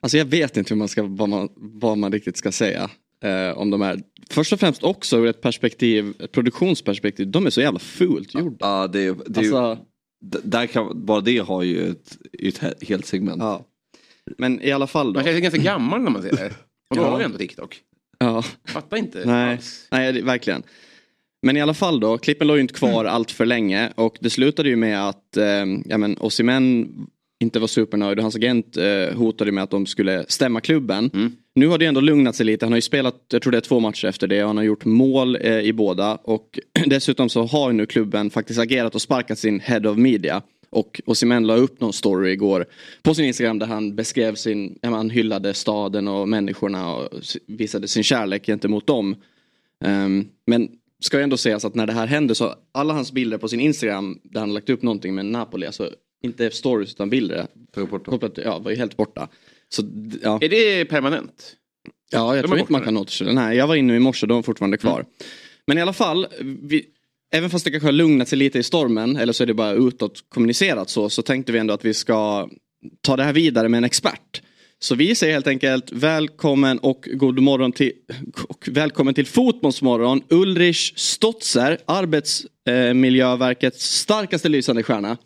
Alltså 0.00 0.18
jag 0.18 0.24
vet 0.24 0.56
inte 0.56 0.74
hur 0.74 0.78
man 0.78 0.88
ska, 0.88 1.02
vad, 1.02 1.28
man, 1.28 1.48
vad 1.56 1.98
man 1.98 2.12
riktigt 2.12 2.36
ska 2.36 2.52
säga 2.52 2.90
eh, 3.24 3.58
om 3.58 3.70
de 3.70 3.80
här. 3.80 4.00
Först 4.30 4.52
och 4.52 4.60
främst 4.60 4.82
också 4.82 5.18
ur 5.18 5.26
ett 5.26 5.40
perspektiv, 5.40 6.14
ett 6.20 6.32
produktionsperspektiv, 6.32 7.30
de 7.30 7.46
är 7.46 7.50
så 7.50 7.60
jävla 7.60 7.78
fult 7.78 8.34
gjorda. 8.34 8.56
Ja, 8.60 8.86
det, 8.86 9.00
är- 9.06 9.16
det, 9.26 9.40
är 9.40 9.54
Alltså, 9.62 9.78
där 10.20 10.66
kan, 10.66 11.06
bara 11.06 11.20
det 11.20 11.38
har 11.38 11.62
ju 11.62 11.90
ett, 11.90 12.16
ett 12.32 12.60
he- 12.60 12.86
helt 12.88 13.06
segment. 13.06 13.42
ja. 13.42 13.66
Men 14.38 14.62
i 14.62 14.72
alla 14.72 14.86
fall 14.86 15.12
då. 15.12 15.18
Man 15.20 15.24
känns 15.24 15.40
ganska 15.40 15.60
gammal 15.60 16.00
när 16.02 16.10
man 16.10 16.22
ser 16.22 16.36
det. 16.36 16.46
Och 16.90 16.96
då 16.96 17.02
Ja. 17.02 17.10
har 17.10 17.18
vi 17.18 17.24
ändå 17.24 17.38
TikTok. 17.38 17.80
Ja. 18.18 18.42
Fattar 18.64 18.96
inte 18.96 19.22
Nej, 19.26 19.52
alls. 19.54 19.88
nej 19.90 20.12
det, 20.12 20.22
verkligen. 20.22 20.62
Men 21.42 21.56
i 21.56 21.60
alla 21.60 21.74
fall 21.74 22.00
då, 22.00 22.18
klippen 22.18 22.46
låg 22.46 22.56
ju 22.56 22.60
inte 22.60 22.74
kvar 22.74 23.04
allt 23.04 23.30
för 23.30 23.46
länge 23.46 23.92
och 23.94 24.16
det 24.20 24.30
slutade 24.30 24.68
ju 24.68 24.76
med 24.76 25.08
att 25.08 25.36
eh, 25.36 25.64
ja, 25.84 25.98
men 25.98 26.16
Osimhen 26.20 26.88
inte 27.42 27.58
var 27.58 27.66
supernöjd 27.66 28.18
och 28.18 28.22
hans 28.22 28.36
agent 28.36 28.76
eh, 28.76 29.16
hotade 29.16 29.52
med 29.52 29.64
att 29.64 29.70
de 29.70 29.86
skulle 29.86 30.24
stämma 30.28 30.60
klubben. 30.60 31.10
Nu 31.54 31.66
har 31.66 31.78
det 31.78 31.86
ändå 31.86 32.00
lugnat 32.00 32.36
sig 32.36 32.46
lite. 32.46 32.64
Han 32.64 32.72
har 32.72 32.76
ju 32.76 32.82
spelat, 32.82 33.16
jag 33.32 33.42
tror 33.42 33.50
det 33.50 33.58
är 33.58 33.60
två 33.60 33.80
matcher 33.80 34.06
efter 34.08 34.26
det 34.26 34.42
och 34.42 34.48
han 34.48 34.56
har 34.56 34.64
gjort 34.64 34.84
mål 34.84 35.38
eh, 35.40 35.60
i 35.60 35.72
båda. 35.72 36.18
Och 36.22 36.58
dessutom 36.86 37.28
så 37.28 37.44
har 37.44 37.70
ju 37.70 37.76
nu 37.76 37.86
klubben 37.86 38.30
faktiskt 38.30 38.60
agerat 38.60 38.94
och 38.94 39.02
sparkat 39.02 39.38
sin 39.38 39.60
head 39.60 39.90
of 39.90 39.96
media. 39.96 40.42
Och 40.70 41.00
Osimhen 41.06 41.46
la 41.46 41.56
upp 41.56 41.80
någon 41.80 41.92
story 41.92 42.32
igår 42.32 42.66
på 43.02 43.14
sin 43.14 43.24
Instagram 43.24 43.58
där 43.58 43.66
han 43.66 43.94
beskrev 43.94 44.34
sin, 44.34 44.78
han 44.82 45.10
hyllade 45.10 45.54
staden 45.54 46.08
och 46.08 46.28
människorna 46.28 46.94
och 46.94 47.08
visade 47.46 47.88
sin 47.88 48.02
kärlek 48.02 48.46
gentemot 48.46 48.86
dem. 48.86 49.16
Ehm, 49.84 50.28
men 50.46 50.68
ska 51.04 51.16
ju 51.16 51.22
ändå 51.22 51.36
sägas 51.36 51.64
att 51.64 51.74
när 51.74 51.86
det 51.86 51.92
här 51.92 52.06
hände 52.06 52.34
så 52.34 52.54
alla 52.72 52.94
hans 52.94 53.12
bilder 53.12 53.38
på 53.38 53.48
sin 53.48 53.60
Instagram 53.60 54.18
där 54.22 54.40
han 54.40 54.54
lagt 54.54 54.70
upp 54.70 54.82
någonting 54.82 55.14
med 55.14 55.26
Napoli, 55.26 55.66
alltså 55.66 55.90
inte 56.22 56.50
stories 56.50 56.90
utan 56.90 57.10
bilder, 57.10 57.46
kopplat, 58.04 58.38
ja, 58.44 58.58
var 58.58 58.70
ju 58.70 58.76
helt 58.76 58.96
borta. 58.96 59.28
Så, 59.68 59.82
ja. 60.22 60.38
Är 60.42 60.48
det 60.48 60.84
permanent? 60.84 61.56
Ja, 62.10 62.36
jag 62.36 62.44
De 62.44 62.48
tror 62.48 62.60
inte 62.60 62.72
man 62.72 62.80
kan 62.80 62.96
återställa. 62.96 63.32
Nej, 63.32 63.56
jag 63.56 63.66
var 63.66 63.74
inne 63.74 63.96
i 63.96 63.98
morse, 63.98 64.26
de 64.26 64.38
är 64.38 64.42
fortfarande 64.42 64.76
kvar. 64.76 65.04
Men 65.66 65.78
i 65.78 65.80
alla 65.80 65.92
fall, 65.92 66.26
vi, 66.40 66.86
även 67.34 67.50
fast 67.50 67.64
det 67.64 67.70
kanske 67.70 67.86
har 67.86 67.92
lugnat 67.92 68.28
sig 68.28 68.38
lite 68.38 68.58
i 68.58 68.62
stormen, 68.62 69.16
eller 69.16 69.32
så 69.32 69.42
är 69.42 69.46
det 69.46 69.54
bara 69.54 69.72
utåt 69.72 70.24
kommunicerat 70.28 70.90
så, 70.90 71.08
så 71.08 71.22
tänkte 71.22 71.52
vi 71.52 71.58
ändå 71.58 71.74
att 71.74 71.84
vi 71.84 71.94
ska 71.94 72.48
ta 73.00 73.16
det 73.16 73.22
här 73.22 73.32
vidare 73.32 73.68
med 73.68 73.78
en 73.78 73.84
expert. 73.84 74.41
Så 74.82 74.94
vi 74.94 75.14
säger 75.14 75.32
helt 75.32 75.46
enkelt 75.46 75.92
välkommen 75.92 76.78
och 76.78 77.08
god 77.12 77.38
morgon 77.38 77.72
till, 77.72 77.92
och 78.48 78.68
välkommen 78.72 79.14
till 79.14 79.26
Fotbollsmorgon 79.26 80.22
Ulrich 80.30 80.92
Stotzer, 80.96 81.78
Arbetsmiljöverkets 81.86 83.84
starkaste 83.84 84.48
lysande 84.48 84.82
stjärna. 84.82 85.16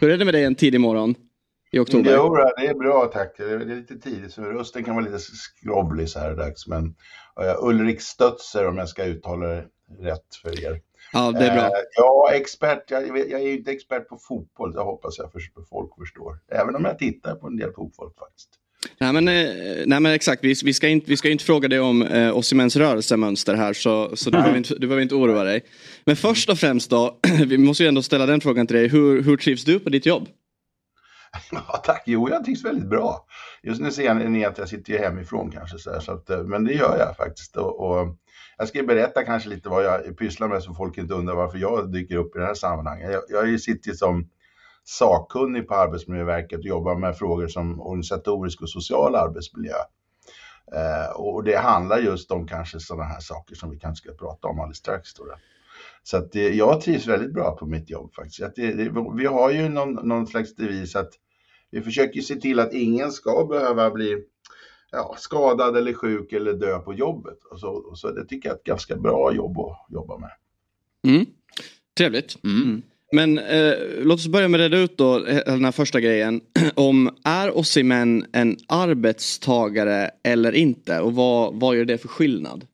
Hur 0.00 0.10
är 0.10 0.18
det 0.18 0.24
med 0.24 0.34
dig 0.34 0.44
en 0.44 0.54
tidig 0.54 0.80
morgon 0.80 1.14
i 1.72 1.78
oktober? 1.78 2.12
Jo, 2.16 2.34
det 2.34 2.66
är 2.66 2.74
bra 2.74 3.10
tack. 3.12 3.34
Det 3.36 3.44
är 3.44 3.58
lite 3.58 3.98
tidigt 3.98 4.32
så 4.32 4.42
rösten 4.42 4.84
kan 4.84 4.94
vara 4.94 5.04
lite 5.04 5.18
skrovlig 5.18 6.08
så 6.08 6.18
här 6.18 6.36
dags. 6.36 6.66
Men 6.66 6.84
uh, 6.84 6.94
Ulrik 7.62 8.00
Stötzer 8.00 8.68
om 8.68 8.78
jag 8.78 8.88
ska 8.88 9.04
uttala 9.04 9.46
det 9.46 9.64
rätt 10.00 10.34
för 10.42 10.64
er. 10.64 10.80
Ja, 11.12 11.32
det 11.32 11.46
är 11.46 11.54
bra. 11.54 11.64
Eh, 11.64 11.70
ja, 11.96 12.30
expert. 12.32 12.90
Jag, 12.90 13.18
jag 13.18 13.40
är 13.40 13.46
ju 13.46 13.58
inte 13.58 13.70
expert 13.70 14.08
på 14.08 14.18
fotboll, 14.28 14.72
det 14.72 14.80
hoppas 14.80 15.18
jag 15.18 15.32
för, 15.32 15.40
folk 15.70 15.90
förstår. 15.98 16.38
Även 16.48 16.76
om 16.76 16.84
jag 16.84 16.98
tittar 16.98 17.34
på 17.34 17.46
en 17.46 17.56
del 17.56 17.72
fotboll 17.72 18.10
faktiskt. 18.18 18.58
Nej 18.98 19.12
men, 19.12 19.28
eh, 19.28 19.54
nej 19.86 20.00
men 20.00 20.12
exakt, 20.12 20.44
vi, 20.44 20.54
vi, 20.64 20.74
ska 20.74 20.88
inte, 20.88 21.10
vi 21.10 21.16
ska 21.16 21.30
inte 21.30 21.44
fråga 21.44 21.68
dig 21.68 21.80
om 21.80 22.02
eh, 22.02 22.36
Osimens 22.36 22.76
rörelsemönster 22.76 23.54
här 23.54 23.72
så, 23.72 24.16
så 24.16 24.30
du, 24.30 24.36
behöver 24.36 24.56
inte, 24.56 24.74
du 24.74 24.86
behöver 24.86 25.02
inte 25.02 25.14
oroa 25.14 25.44
dig. 25.44 25.60
Men 26.04 26.16
först 26.16 26.48
och 26.48 26.58
främst 26.58 26.90
då, 26.90 27.18
vi 27.46 27.58
måste 27.58 27.82
ju 27.82 27.88
ändå 27.88 28.02
ställa 28.02 28.26
den 28.26 28.40
frågan 28.40 28.66
till 28.66 28.76
dig, 28.76 28.88
hur, 28.88 29.22
hur 29.22 29.36
trivs 29.36 29.64
du 29.64 29.78
på 29.78 29.90
ditt 29.90 30.06
jobb? 30.06 30.28
Ja, 31.50 31.82
tack. 31.84 32.02
Jo, 32.06 32.28
jag 32.28 32.44
trivs 32.44 32.64
väldigt 32.64 32.88
bra. 32.88 33.26
Just 33.62 33.80
nu 33.80 33.90
ser 33.90 34.14
ni 34.14 34.44
att 34.44 34.58
jag 34.58 34.68
sitter 34.68 34.92
ju 34.92 34.98
hemifrån 34.98 35.50
kanske, 35.50 35.78
så, 35.78 35.92
här, 35.92 36.00
så 36.00 36.12
att, 36.12 36.30
eh, 36.30 36.42
men 36.42 36.64
det 36.64 36.72
gör 36.72 36.98
jag 36.98 37.16
faktiskt. 37.16 37.56
Och, 37.56 37.80
och 37.80 38.16
jag 38.58 38.68
ska 38.68 38.82
berätta 38.82 39.24
kanske 39.24 39.48
lite 39.48 39.68
vad 39.68 39.84
jag 39.84 40.18
pysslar 40.18 40.48
med 40.48 40.62
så 40.62 40.74
folk 40.74 40.98
inte 40.98 41.14
undrar 41.14 41.34
varför 41.34 41.58
jag 41.58 41.92
dyker 41.92 42.16
upp 42.16 42.36
i 42.36 42.38
det 42.38 42.46
här 42.46 42.54
sammanhanget. 42.54 43.10
Jag, 43.28 43.50
jag 43.50 43.60
sitter 43.60 43.92
som 43.92 44.28
sakkunnig 44.84 45.68
på 45.68 45.74
Arbetsmiljöverket 45.74 46.58
och 46.58 46.64
jobbar 46.64 46.94
med 46.94 47.18
frågor 47.18 47.48
som 47.48 47.80
organisatorisk 47.80 48.62
och 48.62 48.70
social 48.70 49.14
arbetsmiljö. 49.14 49.76
Eh, 50.74 51.16
och 51.16 51.44
det 51.44 51.56
handlar 51.56 51.98
just 51.98 52.30
om 52.30 52.46
kanske 52.46 52.80
sådana 52.80 53.04
här 53.04 53.20
saker 53.20 53.54
som 53.54 53.70
vi 53.70 53.78
kanske 53.78 54.08
ska 54.08 54.16
prata 54.16 54.48
om 54.48 54.60
alldeles 54.60 54.76
strax. 54.76 55.14
Då. 55.14 55.24
Så 56.02 56.16
att 56.16 56.32
det, 56.32 56.54
jag 56.54 56.80
trivs 56.80 57.06
väldigt 57.06 57.32
bra 57.32 57.56
på 57.56 57.66
mitt 57.66 57.90
jobb 57.90 58.14
faktiskt. 58.14 58.42
Att 58.42 58.54
det, 58.56 58.72
det, 58.72 58.92
vi 59.16 59.26
har 59.26 59.50
ju 59.50 59.68
någon, 59.68 59.92
någon 59.92 60.26
slags 60.26 60.54
devis 60.54 60.96
att 60.96 61.10
vi 61.70 61.82
försöker 61.82 62.20
se 62.20 62.34
till 62.34 62.60
att 62.60 62.72
ingen 62.72 63.12
ska 63.12 63.46
behöva 63.46 63.90
bli 63.90 64.24
ja, 64.90 65.14
skadad 65.18 65.76
eller 65.76 65.92
sjuk 65.92 66.32
eller 66.32 66.52
dö 66.52 66.78
på 66.78 66.94
jobbet. 66.94 67.44
Och 67.44 67.60
så, 67.60 67.68
och 67.68 67.98
så 67.98 68.10
det 68.10 68.24
tycker 68.24 68.48
jag 68.48 68.54
är 68.54 68.58
ett 68.58 68.64
ganska 68.64 68.96
bra 68.96 69.32
jobb 69.34 69.58
att 69.58 69.86
jobba 69.88 70.18
med. 70.18 70.30
Mm. 71.06 71.26
Trevligt. 71.96 72.38
Men 73.12 73.38
eh, 73.38 73.74
låt 73.98 74.18
oss 74.18 74.28
börja 74.28 74.48
med 74.48 74.60
att 74.60 74.70
reda 74.70 74.82
ut 74.82 74.98
då 74.98 75.26
eh, 75.26 75.42
den 75.46 75.64
här 75.64 75.72
första 75.72 76.00
grejen. 76.00 76.40
Om 76.74 77.16
är 77.24 77.58
Osimhen 77.58 78.26
en 78.32 78.56
arbetstagare 78.68 80.10
eller 80.24 80.52
inte? 80.52 81.00
Och 81.00 81.14
vad, 81.14 81.60
vad 81.60 81.76
gör 81.76 81.84
det 81.84 81.98
för 81.98 82.08
skillnad? 82.08 82.66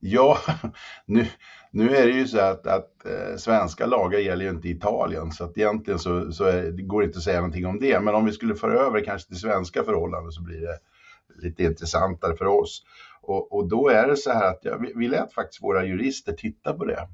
Ja, 0.00 0.38
nu, 1.06 1.26
nu 1.72 1.96
är 1.96 2.06
det 2.06 2.12
ju 2.12 2.26
så 2.26 2.40
att, 2.40 2.66
att 2.66 3.06
eh, 3.06 3.36
svenska 3.36 3.86
lagar 3.86 4.18
gäller 4.18 4.44
ju 4.44 4.50
inte 4.50 4.68
i 4.68 4.70
Italien 4.70 5.32
så 5.32 5.44
att 5.44 5.58
egentligen 5.58 5.98
så, 5.98 6.32
så 6.32 6.44
är, 6.44 6.62
det 6.62 6.82
går 6.82 7.04
inte 7.04 7.18
att 7.18 7.24
säga 7.24 7.36
någonting 7.36 7.66
om 7.66 7.78
det. 7.80 8.00
Men 8.00 8.14
om 8.14 8.24
vi 8.24 8.32
skulle 8.32 8.54
föra 8.54 8.80
över 8.80 9.04
kanske 9.04 9.28
till 9.28 9.40
svenska 9.40 9.84
förhållanden 9.84 10.32
så 10.32 10.42
blir 10.42 10.60
det 10.60 10.78
lite 11.42 11.64
intressantare 11.64 12.36
för 12.36 12.46
oss. 12.46 12.82
Och, 13.22 13.52
och 13.52 13.68
då 13.68 13.88
är 13.88 14.08
det 14.08 14.16
så 14.16 14.30
här 14.30 14.50
att 14.50 14.60
ja, 14.62 14.78
vi, 14.78 14.92
vi 14.96 15.08
lät 15.08 15.32
faktiskt 15.32 15.62
våra 15.62 15.84
jurister 15.84 16.32
titta 16.32 16.72
på 16.72 16.84
det. 16.84 17.08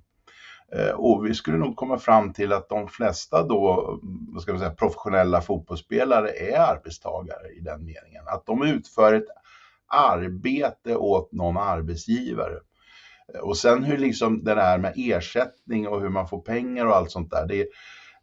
Eh, 0.72 0.90
och 0.90 1.26
vi 1.26 1.34
skulle 1.34 1.56
nog 1.56 1.76
komma 1.76 1.98
fram 1.98 2.32
till 2.32 2.52
att 2.52 2.68
de 2.68 2.88
flesta 2.88 3.42
då, 3.42 3.98
vad 4.32 4.42
ska 4.42 4.52
man 4.52 4.58
säga, 4.58 4.70
professionella 4.70 5.40
fotbollsspelare 5.40 6.30
är 6.30 6.60
arbetstagare 6.60 7.48
i 7.48 7.60
den 7.60 7.84
meningen. 7.84 8.24
Att 8.26 8.46
de 8.46 8.62
utför 8.62 9.12
ett 9.12 9.26
arbete 9.86 10.96
åt 10.96 11.32
någon 11.32 11.56
arbetsgivare. 11.56 12.54
Eh, 13.34 13.40
och 13.40 13.56
sen 13.56 13.84
hur 13.84 13.98
liksom 13.98 14.44
det 14.44 14.54
där 14.54 14.78
med 14.78 14.92
ersättning 14.96 15.88
och 15.88 16.00
hur 16.00 16.08
man 16.08 16.28
får 16.28 16.40
pengar 16.40 16.86
och 16.86 16.96
allt 16.96 17.10
sånt 17.10 17.30
där. 17.30 17.46
Det 17.46 17.60
är, 17.60 17.66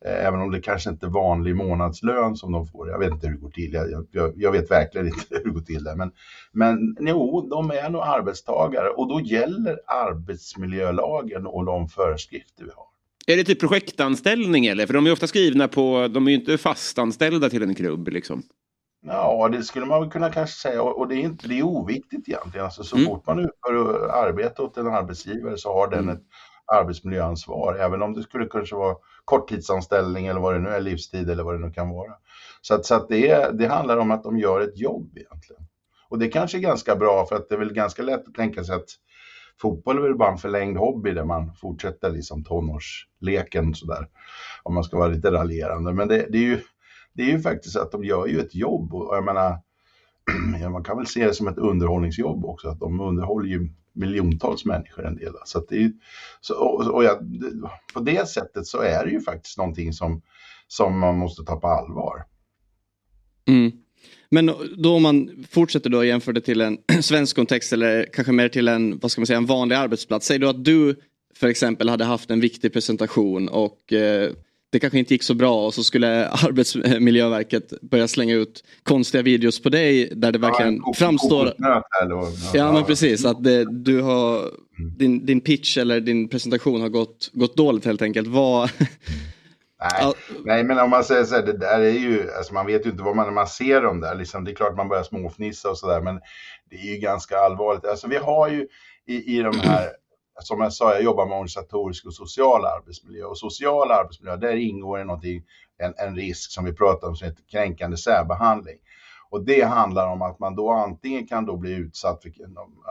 även 0.05 0.41
om 0.41 0.51
det 0.51 0.61
kanske 0.61 0.89
inte 0.89 1.05
är 1.05 1.09
vanlig 1.09 1.55
månadslön 1.55 2.35
som 2.35 2.51
de 2.51 2.67
får. 2.67 2.89
Jag 2.89 2.99
vet 2.99 3.11
inte 3.11 3.27
hur 3.27 3.33
det 3.33 3.41
går 3.41 3.49
till. 3.49 3.73
Jag, 3.73 4.07
jag, 4.11 4.33
jag 4.35 4.51
vet 4.51 4.71
verkligen 4.71 5.07
inte 5.07 5.25
hur 5.29 5.43
det 5.43 5.49
går 5.49 5.61
till 5.61 5.83
där. 5.83 5.95
Men, 5.95 6.11
men 6.51 6.95
jo, 6.99 7.47
de 7.49 7.71
är 7.71 7.89
nog 7.89 8.01
arbetstagare 8.01 8.89
och 8.89 9.07
då 9.07 9.21
gäller 9.21 9.79
arbetsmiljölagen 9.87 11.47
och 11.47 11.65
de 11.65 11.87
föreskrifter 11.89 12.63
vi 12.63 12.71
har. 12.75 12.85
Är 13.27 13.37
det 13.37 13.43
typ 13.43 13.59
projektanställning 13.59 14.65
eller? 14.65 14.85
För 14.85 14.93
de 14.93 15.07
är 15.07 15.11
ofta 15.11 15.27
skrivna 15.27 15.67
på, 15.67 16.07
de 16.11 16.27
är 16.27 16.31
ju 16.31 16.37
inte 16.37 16.57
fastanställda 16.57 17.49
till 17.49 17.63
en 17.63 17.75
klubb 17.75 18.07
liksom. 18.07 18.43
Ja, 19.05 19.49
det 19.51 19.63
skulle 19.63 19.85
man 19.85 20.01
väl 20.01 20.11
kunna 20.11 20.29
kanske 20.29 20.55
säga 20.55 20.81
och 20.81 21.07
det 21.07 21.15
är, 21.15 21.19
inte, 21.19 21.47
det 21.47 21.59
är 21.59 21.63
oviktigt 21.63 22.29
egentligen. 22.29 22.65
Alltså, 22.65 22.83
så 22.83 22.95
Mm. 22.95 23.07
fort 23.07 23.27
man 23.27 23.39
utför 23.39 24.07
arbete 24.09 24.61
åt 24.61 24.77
en 24.77 24.87
arbetsgivare 24.87 25.57
så 25.57 25.73
har 25.73 25.87
den 25.87 26.09
ett 26.09 26.21
arbetsmiljöansvar, 26.73 27.75
även 27.75 28.01
om 28.01 28.13
det 28.13 28.23
skulle 28.23 28.45
kanske 28.45 28.75
vara 28.75 28.95
korttidsanställning 29.25 30.27
eller 30.27 30.39
vad 30.39 30.53
det 30.53 30.59
nu 30.59 30.69
är, 30.69 30.81
livstid 30.81 31.29
eller 31.29 31.43
vad 31.43 31.53
det 31.53 31.65
nu 31.65 31.71
kan 31.71 31.89
vara. 31.89 32.13
Så 32.61 32.73
att, 32.73 32.85
så 32.85 32.95
att 32.95 33.09
det, 33.09 33.57
det 33.57 33.67
handlar 33.67 33.97
om 33.97 34.11
att 34.11 34.23
de 34.23 34.37
gör 34.37 34.61
ett 34.61 34.77
jobb 34.77 35.17
egentligen. 35.17 35.63
Och 36.09 36.19
det 36.19 36.27
kanske 36.27 36.57
är 36.57 36.61
ganska 36.61 36.95
bra 36.95 37.25
för 37.25 37.35
att 37.35 37.49
det 37.49 37.55
är 37.55 37.59
väl 37.59 37.73
ganska 37.73 38.03
lätt 38.03 38.27
att 38.27 38.33
tänka 38.33 38.63
sig 38.63 38.75
att 38.75 38.89
fotboll 39.61 39.97
är 39.97 40.01
väl 40.01 40.15
bara 40.15 40.31
en 40.31 40.37
förlängd 40.37 40.77
hobby 40.77 41.13
där 41.13 41.23
man 41.23 41.55
fortsätter 41.55 42.09
liksom 42.09 42.43
tonårsleken 42.43 43.73
sådär. 43.73 44.07
Om 44.63 44.73
man 44.73 44.83
ska 44.83 44.97
vara 44.97 45.07
lite 45.07 45.31
raljerande. 45.31 45.93
Men 45.93 46.07
det, 46.07 46.27
det, 46.29 46.37
är 46.37 46.41
ju, 46.41 46.59
det 47.13 47.23
är 47.23 47.27
ju 47.27 47.39
faktiskt 47.39 47.77
att 47.77 47.91
de 47.91 48.03
gör 48.03 48.27
ju 48.27 48.39
ett 48.39 48.55
jobb 48.55 48.93
och 48.93 49.15
jag 49.15 49.25
menar, 49.25 49.57
man 50.71 50.83
kan 50.83 50.97
väl 50.97 51.07
se 51.07 51.27
det 51.27 51.33
som 51.33 51.47
ett 51.47 51.57
underhållningsjobb 51.57 52.45
också, 52.45 52.69
att 52.69 52.79
de 52.79 52.99
underhåller 52.99 53.47
ju 53.47 53.69
miljontals 53.93 54.65
människor 54.65 55.05
en 55.05 55.15
del. 55.15 55.33
Så 55.45 55.57
att 55.57 55.67
det 55.69 55.83
är, 55.83 55.91
så, 56.41 56.55
och, 56.55 56.95
och 56.95 57.03
jag, 57.03 57.17
på 57.93 57.99
det 57.99 58.29
sättet 58.29 58.67
så 58.67 58.81
är 58.81 59.05
det 59.05 59.11
ju 59.11 59.21
faktiskt 59.21 59.57
någonting 59.57 59.93
som, 59.93 60.21
som 60.67 60.99
man 60.99 61.17
måste 61.17 61.43
ta 61.43 61.59
på 61.59 61.67
allvar. 61.67 62.25
Mm. 63.47 63.71
Men 64.29 64.51
då 64.77 64.95
om 64.95 65.03
man 65.03 65.45
fortsätter 65.49 65.89
då 65.89 65.97
och 65.97 66.05
jämför 66.05 66.33
det 66.33 66.41
till 66.41 66.61
en 66.61 66.77
svensk 67.01 67.35
kontext 67.35 67.73
eller 67.73 68.05
kanske 68.13 68.33
mer 68.33 68.49
till 68.49 68.67
en, 68.67 68.99
vad 68.99 69.11
ska 69.11 69.21
man 69.21 69.27
säga, 69.27 69.37
en 69.37 69.45
vanlig 69.45 69.75
arbetsplats. 69.75 70.27
Säg 70.27 70.39
då 70.39 70.49
att 70.49 70.65
du 70.65 70.95
för 71.35 71.47
exempel 71.47 71.89
hade 71.89 72.03
haft 72.03 72.31
en 72.31 72.39
viktig 72.39 72.73
presentation 72.73 73.49
och 73.49 73.93
eh, 73.93 74.31
det 74.73 74.79
kanske 74.79 74.99
inte 74.99 75.13
gick 75.13 75.23
så 75.23 75.33
bra 75.33 75.65
och 75.65 75.73
så 75.73 75.83
skulle 75.83 76.27
Arbetsmiljöverket 76.29 77.81
börja 77.81 78.07
slänga 78.07 78.35
ut 78.35 78.63
konstiga 78.83 79.21
videos 79.21 79.61
på 79.61 79.69
dig 79.69 80.09
där 80.15 80.31
det 80.31 80.39
verkligen 80.39 80.81
Ja, 80.85 80.93
framstår. 80.93 81.53
Ja 82.53 82.71
men 82.71 82.83
precis, 82.83 83.25
att 83.25 83.43
det, 83.43 83.65
du 83.83 84.01
har, 84.01 84.51
din, 84.97 85.25
din 85.25 85.41
pitch 85.41 85.77
eller 85.77 85.99
din 85.99 86.29
presentation 86.29 86.81
har 86.81 86.89
gått, 86.89 87.29
gått 87.33 87.57
dåligt 87.57 87.85
helt 87.85 88.01
enkelt. 88.01 88.27
Vad, 88.27 88.69
Nej, 89.83 90.13
nej, 90.45 90.63
men 90.63 90.79
om 90.79 90.89
man 90.89 91.03
säger 91.03 91.23
så 91.23 91.35
här, 91.35 91.43
det 91.43 91.57
där 91.57 91.79
är 91.79 91.91
ju, 91.91 92.31
alltså 92.37 92.53
man 92.53 92.65
vet 92.65 92.85
ju 92.85 92.89
inte 92.89 93.03
vad 93.03 93.15
man, 93.15 93.25
när 93.25 93.33
man 93.33 93.47
ser 93.47 93.81
dem 93.81 93.99
där, 93.99 94.15
liksom, 94.15 94.43
det 94.43 94.51
är 94.51 94.55
klart 94.55 94.77
man 94.77 94.87
börjar 94.87 95.03
småfnissa 95.03 95.69
och 95.69 95.77
sådär, 95.77 96.01
men 96.01 96.19
det 96.69 96.75
är 96.75 96.93
ju 96.93 96.97
ganska 96.97 97.37
allvarligt. 97.37 97.85
Alltså 97.85 98.07
vi 98.07 98.17
har 98.17 98.49
ju 98.49 98.67
i, 99.07 99.37
i 99.37 99.41
de 99.41 99.59
här, 99.59 99.89
som 100.39 100.61
jag 100.61 100.73
sa, 100.73 100.93
jag 100.93 101.03
jobbar 101.03 101.25
med 101.25 101.33
organisatorisk 101.33 102.05
och 102.05 102.13
social 102.13 102.65
arbetsmiljö, 102.65 103.25
och 103.25 103.37
social 103.37 103.91
arbetsmiljö, 103.91 104.37
där 104.37 104.55
ingår 104.55 104.97
det 104.97 105.03
någonting, 105.03 105.43
en, 105.77 105.93
en 105.97 106.15
risk 106.15 106.51
som 106.51 106.65
vi 106.65 106.73
pratar 106.73 107.07
om 107.07 107.15
som 107.15 107.27
heter 107.27 107.43
kränkande 107.51 107.97
särbehandling. 107.97 108.77
Och 109.29 109.45
det 109.45 109.61
handlar 109.61 110.07
om 110.07 110.21
att 110.21 110.39
man 110.39 110.55
då 110.55 110.71
antingen 110.71 111.27
kan 111.27 111.45
då 111.45 111.57
bli 111.57 111.71
utsatt 111.71 112.21
för, 112.23 112.31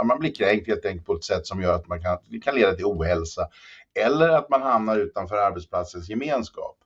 man 0.04 0.18
blir 0.18 0.34
kränkt 0.34 0.68
helt 0.68 0.84
enkelt 0.84 1.06
på 1.06 1.14
ett 1.14 1.24
sätt 1.24 1.46
som 1.46 1.62
gör 1.62 1.74
att 1.74 1.88
man 1.88 2.02
kan, 2.02 2.18
det 2.28 2.38
kan 2.38 2.54
leda 2.54 2.72
till 2.72 2.84
ohälsa, 2.84 3.48
eller 3.94 4.28
att 4.28 4.48
man 4.50 4.62
hamnar 4.62 4.98
utanför 4.98 5.36
arbetsplatsens 5.36 6.08
gemenskap. 6.08 6.76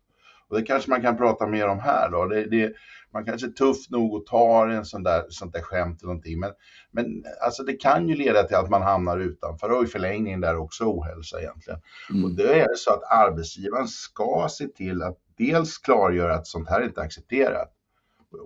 Och 0.49 0.57
det 0.57 0.63
kanske 0.63 0.91
man 0.91 1.03
kan 1.03 1.17
prata 1.17 1.47
mer 1.47 1.69
om 1.69 1.79
här 1.79 2.11
då. 2.11 2.25
Det, 2.25 2.45
det, 2.45 2.73
man 3.17 3.25
kanske 3.25 3.47
är 3.47 3.51
tuff 3.51 3.91
nog 3.91 4.17
att 4.17 4.27
ta 4.27 4.71
en 4.71 4.85
sån 4.85 5.03
där, 5.03 5.25
sånt 5.29 5.53
där 5.53 5.61
skämt 5.61 6.03
eller 6.03 6.09
någonting. 6.09 6.41
Men, 6.41 6.53
men 6.91 7.25
alltså 7.45 7.63
det 7.63 7.73
kan 7.73 8.09
ju 8.09 8.15
leda 8.15 8.43
till 8.43 8.57
att 8.57 8.71
man 8.71 8.83
hamnar 8.83 9.19
utanför 9.19 9.71
och 9.71 9.85
i 9.85 9.87
förlängningen 9.87 10.41
där 10.41 10.57
också 10.57 10.85
ohälsa 10.85 11.41
egentligen. 11.41 11.81
Och 12.25 12.31
då 12.31 12.43
är 12.43 12.69
det 12.69 12.77
så 12.77 12.93
att 12.93 13.03
arbetsgivaren 13.03 13.89
ska 13.89 14.47
se 14.51 14.69
till 14.69 15.03
att 15.03 15.17
dels 15.39 15.79
klargöra 15.79 16.35
att 16.35 16.47
sånt 16.47 16.69
här 16.69 16.85
inte 16.85 17.01
är 17.01 17.05
accepterat. 17.05 17.73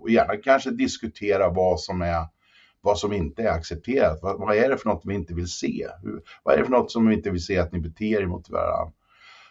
Och 0.00 0.10
gärna 0.10 0.36
kanske 0.36 0.70
diskutera 0.70 1.48
vad 1.48 1.80
som 1.80 2.02
är 2.02 2.24
vad 2.80 2.98
som 2.98 3.12
inte 3.12 3.42
är 3.42 3.50
accepterat. 3.50 4.18
Vad, 4.22 4.38
vad 4.38 4.56
är 4.56 4.68
det 4.68 4.78
för 4.78 4.88
något 4.88 5.02
vi 5.04 5.14
inte 5.14 5.34
vill 5.34 5.48
se? 5.48 5.88
Hur, 6.02 6.22
vad 6.42 6.54
är 6.54 6.58
det 6.58 6.64
för 6.64 6.72
något 6.72 6.92
som 6.92 7.08
vi 7.08 7.14
inte 7.14 7.30
vill 7.30 7.44
se 7.44 7.58
att 7.58 7.72
ni 7.72 7.80
beter 7.80 8.20
er 8.20 8.26
mot 8.26 8.50
varandra? 8.50 8.92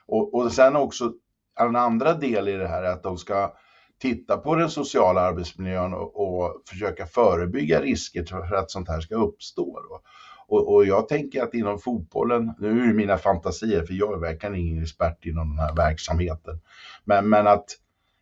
Och, 0.05 0.33
och 0.33 0.51
sen 0.51 0.75
också 0.75 1.13
en 1.59 1.75
andra 1.75 2.13
del 2.13 2.47
i 2.47 2.53
det 2.53 2.67
här 2.67 2.83
är 2.83 2.91
att 2.91 3.03
de 3.03 3.17
ska 3.17 3.53
titta 3.99 4.37
på 4.37 4.55
den 4.55 4.69
sociala 4.69 5.21
arbetsmiljön 5.21 5.93
och, 5.93 6.21
och 6.21 6.61
försöka 6.69 7.05
förebygga 7.05 7.81
risker 7.81 8.23
för 8.23 8.55
att 8.55 8.71
sånt 8.71 8.89
här 8.89 9.01
ska 9.01 9.15
uppstå. 9.15 9.79
Då. 9.89 10.01
Och, 10.47 10.73
och 10.73 10.85
jag 10.85 11.07
tänker 11.07 11.43
att 11.43 11.53
inom 11.53 11.79
fotbollen, 11.79 12.53
nu 12.59 12.83
är 12.83 12.87
det 12.87 12.93
mina 12.93 13.17
fantasier 13.17 13.83
för 13.83 13.93
jag 13.93 14.13
är 14.13 14.17
verkligen 14.17 14.55
ingen 14.55 14.83
expert 14.83 15.25
inom 15.25 15.49
den 15.49 15.59
här 15.59 15.75
verksamheten, 15.75 16.59
men, 17.03 17.29
men 17.29 17.47
att 17.47 17.65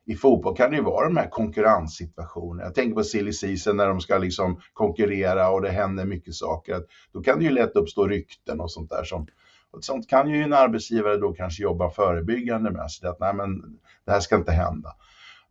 i 0.06 0.16
fotboll 0.16 0.56
kan 0.56 0.70
det 0.72 0.78
ju 0.78 0.84
vara 0.84 1.08
de 1.08 1.18
här 1.18 1.30
konkurrenssituationerna. 1.30 2.64
Jag 2.64 2.76
tänker 2.76 2.96
på 2.96 3.04
silly 3.04 3.34
season 3.34 3.78
när 3.78 3.88
de 3.88 4.00
ska 4.00 4.18
liksom 4.18 4.62
konkurrera 4.74 5.50
och 5.50 5.62
det 5.62 5.70
händer 5.70 6.06
mycket 6.06 6.34
saker. 6.34 6.82
Då 7.14 7.22
kan 7.22 7.40
det 7.40 7.46
ju 7.46 7.52
lätt 7.52 7.76
uppstå 7.76 8.08
rykten 8.08 8.60
och 8.60 8.72
sånt 8.72 8.90
där 8.90 9.04
som 9.04 9.28
och 9.72 9.84
sånt 9.84 10.10
kan 10.10 10.30
ju 10.30 10.44
en 10.44 10.54
arbetsgivare 10.54 11.18
då 11.18 11.34
kanske 11.34 11.64
jobba 11.64 11.90
förebyggande 11.90 12.72
med. 12.72 12.92
Så 12.92 13.10
att 13.10 13.20
nej, 13.20 13.34
men 13.34 13.62
det 14.06 14.12
här 14.12 14.20
ska 14.20 14.36
inte 14.36 14.52
hända. 14.52 14.96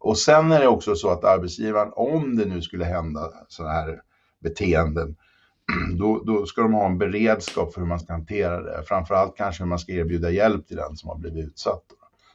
Och 0.07 0.19
sen 0.19 0.53
är 0.53 0.61
det 0.61 0.69
också 0.69 0.95
så 0.95 1.11
att 1.11 1.25
arbetsgivaren, 1.25 1.93
om 1.97 2.37
det 2.37 2.45
nu 2.45 2.63
skulle 2.63 2.85
hända 2.85 3.33
sådana 3.49 3.75
här 3.75 4.01
beteenden, 4.43 5.17
då, 5.99 6.23
då 6.27 6.47
ska 6.47 6.63
de 6.63 6.73
ha 6.73 6.87
en 6.87 6.99
beredskap 6.99 7.75
för 7.75 7.81
hur 7.81 7.89
man 7.89 8.01
ska 8.01 8.13
hantera 8.13 8.63
det. 8.63 8.83
Framförallt 8.89 9.37
kanske 9.37 9.63
hur 9.63 9.69
man 9.69 9.79
ska 9.79 9.93
erbjuda 9.93 10.31
hjälp 10.31 10.67
till 10.67 10.77
den 10.77 10.97
som 10.97 11.09
har 11.09 11.19
blivit 11.19 11.47
utsatt. 11.47 11.85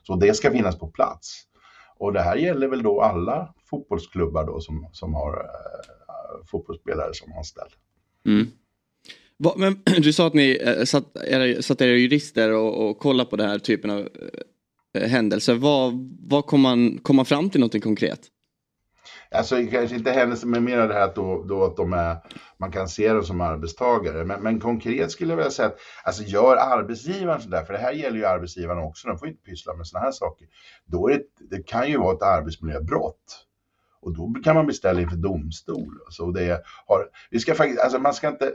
Så 0.08 0.16
det 0.16 0.34
ska 0.34 0.52
finnas 0.52 0.80
på 0.80 0.88
plats. 0.88 1.44
Och 1.98 2.14
det 2.14 2.22
här 2.22 2.36
gäller 2.36 2.68
väl 2.68 2.84
då 2.84 3.02
alla 3.02 3.54
fotbollsklubbar 3.70 4.46
då 4.46 4.60
som, 4.60 4.88
som 4.92 5.14
har 5.14 5.34
eh, 5.34 6.46
fotbollsspelare 6.46 7.14
som 7.14 7.34
anställda. 7.38 7.76
Mm. 8.26 8.48
Va, 9.38 9.54
men, 9.58 9.82
du 10.02 10.14
sa 10.14 10.28
att 10.28 10.34
ni 10.34 10.60
eh, 10.62 10.84
satt 10.84 11.18
era, 11.28 11.62
satt 11.62 11.82
era 11.82 11.92
jurister 11.92 12.52
och, 12.54 12.90
och 12.90 13.00
kollade 13.00 13.30
på 13.30 13.36
den 13.36 13.50
här 13.50 13.60
typen 13.60 13.90
av 13.92 14.00
eh, 14.00 14.08
Eh, 14.94 15.10
händelser. 15.10 15.56
vad, 15.56 16.16
vad 16.30 16.46
kommer 16.46 16.70
man 16.70 16.98
komma 16.98 17.26
fram 17.26 17.50
till 17.50 17.60
någonting 17.60 17.82
konkret? 17.82 18.20
Alltså 19.36 19.56
kanske 19.72 19.96
inte 19.96 20.12
händelser, 20.12 20.48
men 20.48 20.64
mer 20.64 20.88
det 20.88 20.94
här 20.94 21.02
att, 21.02 21.16
då, 21.16 21.44
då 21.44 21.64
att 21.64 21.78
de 21.78 21.94
är, 21.94 22.18
man 22.58 22.72
kan 22.72 22.88
se 22.88 23.14
dem 23.14 23.24
som 23.24 23.42
arbetstagare. 23.42 24.26
Men, 24.26 24.44
men 24.44 24.60
konkret 24.60 25.12
skulle 25.12 25.32
jag 25.32 25.38
vilja 25.38 25.52
säga 25.52 25.68
att 25.68 25.80
alltså 26.04 26.24
gör 26.24 26.58
arbetsgivaren 26.58 27.42
sådär, 27.42 27.64
för 27.64 27.74
det 27.74 27.80
här 27.80 27.92
gäller 27.92 28.18
ju 28.18 28.26
arbetsgivaren 28.26 28.84
också, 28.84 29.08
de 29.08 29.18
får 29.18 29.28
inte 29.28 29.44
pyssla 29.44 29.74
med 29.74 29.88
sådana 29.88 30.06
här 30.06 30.12
saker. 30.12 30.48
Då 30.86 31.10
är 31.10 31.14
det, 31.14 31.56
det 31.56 31.64
kan 31.64 31.90
ju 31.90 31.98
vara 31.98 32.16
ett 32.16 32.24
arbetsmiljöbrott. 32.24 33.48
Och 34.02 34.14
då 34.16 34.34
kan 34.44 34.56
man 34.56 34.68
beställa 34.68 35.02
inför 35.02 35.18
domstol. 35.18 36.00
Alltså, 36.06 36.26
så 36.26 36.32
det 36.32 36.64
har, 36.86 37.10
vi 37.30 37.40
ska 37.40 37.56
faktiskt, 37.56 37.82
alltså 37.82 38.00
man 38.00 38.14
ska 38.14 38.28
inte, 38.28 38.54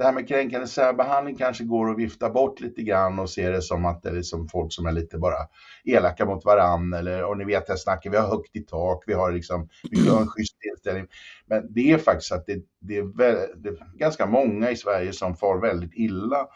det 0.00 0.06
här 0.06 0.12
med 0.12 0.28
kränkande 0.28 0.66
särbehandling 0.66 1.36
kanske 1.36 1.64
går 1.64 1.90
att 1.90 1.98
vifta 1.98 2.30
bort 2.30 2.60
lite 2.60 2.82
grann 2.82 3.18
och 3.18 3.30
se 3.30 3.50
det 3.50 3.62
som 3.62 3.84
att 3.84 4.02
det 4.02 4.08
är 4.08 4.12
liksom 4.12 4.48
folk 4.48 4.72
som 4.72 4.86
är 4.86 4.92
lite 4.92 5.18
bara 5.18 5.36
elaka 5.84 6.24
mot 6.24 6.44
varann 6.44 6.92
eller 6.92 7.24
och 7.24 7.38
ni 7.38 7.44
vet 7.44 7.68
jag 7.68 7.78
snackar, 7.78 8.10
vi 8.10 8.16
har 8.16 8.28
högt 8.28 8.56
i 8.56 8.60
tak, 8.60 9.04
vi 9.06 9.12
har 9.12 9.32
liksom, 9.32 9.68
vi 9.90 10.08
har 10.08 10.20
en 10.20 10.26
schysst 10.26 10.56
inställning. 10.72 11.06
Men 11.46 11.72
det 11.72 11.92
är 11.92 11.98
faktiskt 11.98 12.32
att 12.32 12.46
det, 12.46 12.62
det, 12.80 12.96
är, 12.96 13.16
väl, 13.16 13.36
det 13.56 13.68
är 13.68 13.98
ganska 13.98 14.26
många 14.26 14.70
i 14.70 14.76
Sverige 14.76 15.12
som 15.12 15.36
far 15.36 15.60
väldigt 15.60 15.94
illa 15.94 16.46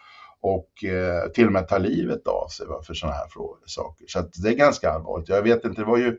och 0.41 0.85
eh, 0.85 1.29
till 1.29 1.47
och 1.47 1.53
med 1.53 1.69
tar 1.69 1.79
livet 1.79 2.27
av 2.27 2.49
sig 2.49 2.67
va, 2.67 2.83
för 2.83 2.95
sådana 2.95 3.17
här 3.17 3.29
frågor, 3.29 3.59
saker. 3.67 4.07
Så 4.09 4.19
att 4.19 4.33
det 4.43 4.49
är 4.49 4.55
ganska 4.55 4.91
allvarligt. 4.91 5.29
Jag 5.29 5.43
vet 5.43 5.65
inte, 5.65 5.81
det 5.81 5.87
var 5.87 5.99
ju 5.99 6.19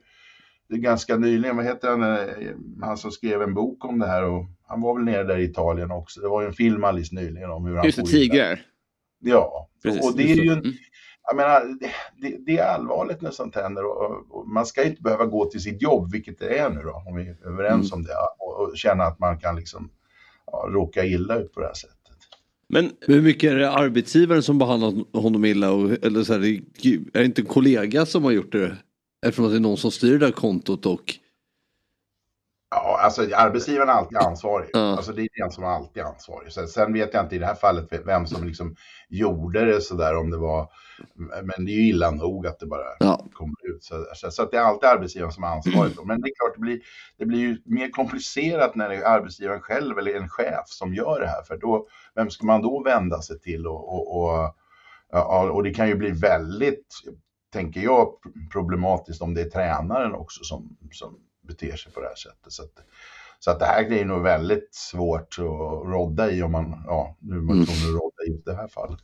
det 0.69 0.75
är 0.75 0.79
ganska 0.79 1.17
nyligen, 1.17 1.55
vad 1.55 1.65
heter 1.65 1.89
han, 1.89 2.03
eh, 2.03 2.53
han 2.81 2.97
som 2.97 3.11
skrev 3.11 3.41
en 3.41 3.53
bok 3.53 3.85
om 3.85 3.99
det 3.99 4.07
här 4.07 4.23
och 4.23 4.45
han 4.67 4.81
var 4.81 4.95
väl 4.95 5.03
nere 5.03 5.23
där 5.23 5.37
i 5.37 5.43
Italien 5.43 5.91
också. 5.91 6.21
Det 6.21 6.27
var 6.27 6.41
ju 6.41 6.47
en 6.47 6.53
film 6.53 6.83
alldeles 6.83 7.11
nyligen 7.11 7.49
om 7.51 7.65
hur 7.65 7.75
han 7.75 7.85
Just 7.85 7.97
det, 7.97 8.05
tigrar. 8.05 8.59
Ja, 9.19 9.69
Precis, 9.83 10.05
och 10.05 10.17
det 10.17 10.31
är 10.31 10.35
ju 10.35 10.51
en, 10.51 10.59
Mm. 10.59 10.73
jag 11.27 11.35
menar, 11.35 11.77
det, 12.21 12.37
det 12.45 12.57
är 12.57 12.65
allvarligt 12.65 13.21
när 13.21 13.31
sånt 13.31 13.55
händer 13.55 13.85
och, 13.85 14.25
och 14.29 14.47
man 14.47 14.65
ska 14.65 14.83
inte 14.83 15.01
behöva 15.01 15.25
gå 15.25 15.45
till 15.45 15.61
sitt 15.61 15.81
jobb, 15.81 16.11
vilket 16.11 16.39
det 16.39 16.57
är 16.57 16.69
nu 16.69 16.81
då, 16.81 17.03
om 17.07 17.15
vi 17.15 17.27
är 17.27 17.47
överens 17.47 17.91
Mm. 17.91 17.99
om 17.99 18.03
det, 18.03 18.13
och, 18.39 18.59
och 18.61 18.77
känna 18.77 19.03
att 19.03 19.19
man 19.19 19.39
kan 19.39 19.55
liksom 19.55 19.89
ja, 20.51 20.67
råka 20.71 21.05
illa 21.05 21.35
ut 21.35 21.53
på 21.53 21.59
det 21.59 21.65
här 21.67 21.73
sättet. 21.73 21.95
Men 22.69 22.91
hur 23.01 23.21
mycket 23.21 23.51
är 23.51 23.55
det 23.55 23.71
arbetsgivaren 23.71 24.43
som 24.43 24.57
behandlar 24.57 25.19
honom 25.21 25.45
illa? 25.45 25.71
Och, 25.71 26.05
eller 26.05 26.23
så 26.23 26.33
här, 26.33 26.39
är 26.39 27.19
det 27.19 27.25
inte 27.25 27.41
en 27.41 27.45
kollega 27.45 28.05
som 28.05 28.23
har 28.23 28.31
gjort 28.31 28.51
det? 28.51 28.77
Eftersom 29.25 29.49
det 29.49 29.55
är 29.55 29.59
någon 29.59 29.77
som 29.77 29.91
styr 29.91 30.11
det 30.19 30.25
där 30.25 30.31
kontot 30.31 30.85
och... 30.85 31.13
Ja, 32.69 32.99
alltså 33.01 33.21
arbetsgivaren 33.35 33.89
är 33.89 33.93
alltid 33.93 34.17
ansvarig. 34.17 34.69
Alltså 34.73 35.11
det 35.11 35.21
är 35.21 35.41
den 35.41 35.51
som 35.51 35.63
är 35.63 35.67
alltid 35.67 36.03
ansvarig. 36.03 36.51
Sen, 36.51 36.67
sen 36.67 36.93
vet 36.93 37.13
jag 37.13 37.23
inte 37.23 37.35
i 37.35 37.39
det 37.39 37.45
här 37.45 37.55
fallet 37.55 37.87
vem 38.05 38.27
som 38.27 38.47
liksom 38.47 38.75
gjorde 39.09 39.65
det 39.65 39.81
sådär 39.81 40.17
om 40.17 40.29
det 40.31 40.37
var, 40.37 40.69
men 41.43 41.65
det 41.65 41.71
är 41.71 41.75
ju 41.75 41.89
illa 41.89 42.11
nog 42.11 42.47
att 42.47 42.59
det 42.59 42.65
bara 42.65 43.17
kommer 43.33 43.75
ut. 43.75 43.83
Så, 43.83 44.05
så, 44.13 44.31
så 44.31 44.43
att 44.43 44.51
det 44.51 44.57
är 44.57 44.61
alltid 44.61 44.89
arbetsgivaren 44.89 45.33
som 45.33 45.43
är 45.43 45.47
ansvarig. 45.47 45.95
då. 45.95 46.05
Men 46.05 46.21
det 46.21 46.29
är 46.29 46.33
klart, 46.35 46.55
det 46.55 46.61
blir, 46.61 46.81
det 47.17 47.25
blir 47.25 47.39
ju 47.39 47.61
mer 47.65 47.89
komplicerat 47.89 48.75
när 48.75 48.89
det 48.89 48.95
är 48.95 49.03
arbetsgivaren 49.03 49.61
själv 49.61 49.97
eller 49.97 50.15
en 50.15 50.29
chef 50.29 50.67
som 50.67 50.93
gör 50.93 51.19
det 51.19 51.27
här. 51.27 51.43
För 51.43 51.57
då, 51.57 51.87
vem 52.15 52.29
ska 52.29 52.45
man 52.45 52.61
då 52.61 52.83
vända 52.83 53.21
sig 53.21 53.39
till? 53.39 53.67
Och, 53.67 53.93
och, 53.93 54.23
och, 54.23 54.55
ja, 55.11 55.51
och 55.51 55.63
det 55.63 55.73
kan 55.73 55.87
ju 55.87 55.95
bli 55.95 56.11
väldigt, 56.11 56.87
tänker 57.55 57.81
jag, 57.81 58.07
problematiskt 58.51 59.21
om 59.21 59.33
det 59.33 59.41
är 59.41 59.49
tränaren 59.49 60.13
också 60.13 60.43
som, 60.43 60.77
som 60.91 61.17
beter 61.47 61.75
sig 61.75 61.91
på 61.91 62.01
det 62.01 62.07
här 62.07 62.15
sättet. 62.15 62.53
Så 62.53 62.63
att, 62.63 62.71
så 63.39 63.51
att 63.51 63.59
det 63.59 63.65
här 63.65 63.91
är 63.93 64.05
nog 64.05 64.23
väldigt 64.23 64.69
svårt 64.71 65.35
att 65.39 65.87
rodda 65.93 66.31
i 66.31 66.41
om 66.41 66.51
man, 66.51 66.83
ja, 66.85 67.17
nu 67.19 67.35
man 67.35 67.55
Mm. 67.55 67.61
att 67.61 67.85
rodda 67.85 68.23
i 68.27 68.41
det 68.45 68.55
här 68.55 68.67
fallet. 68.67 69.03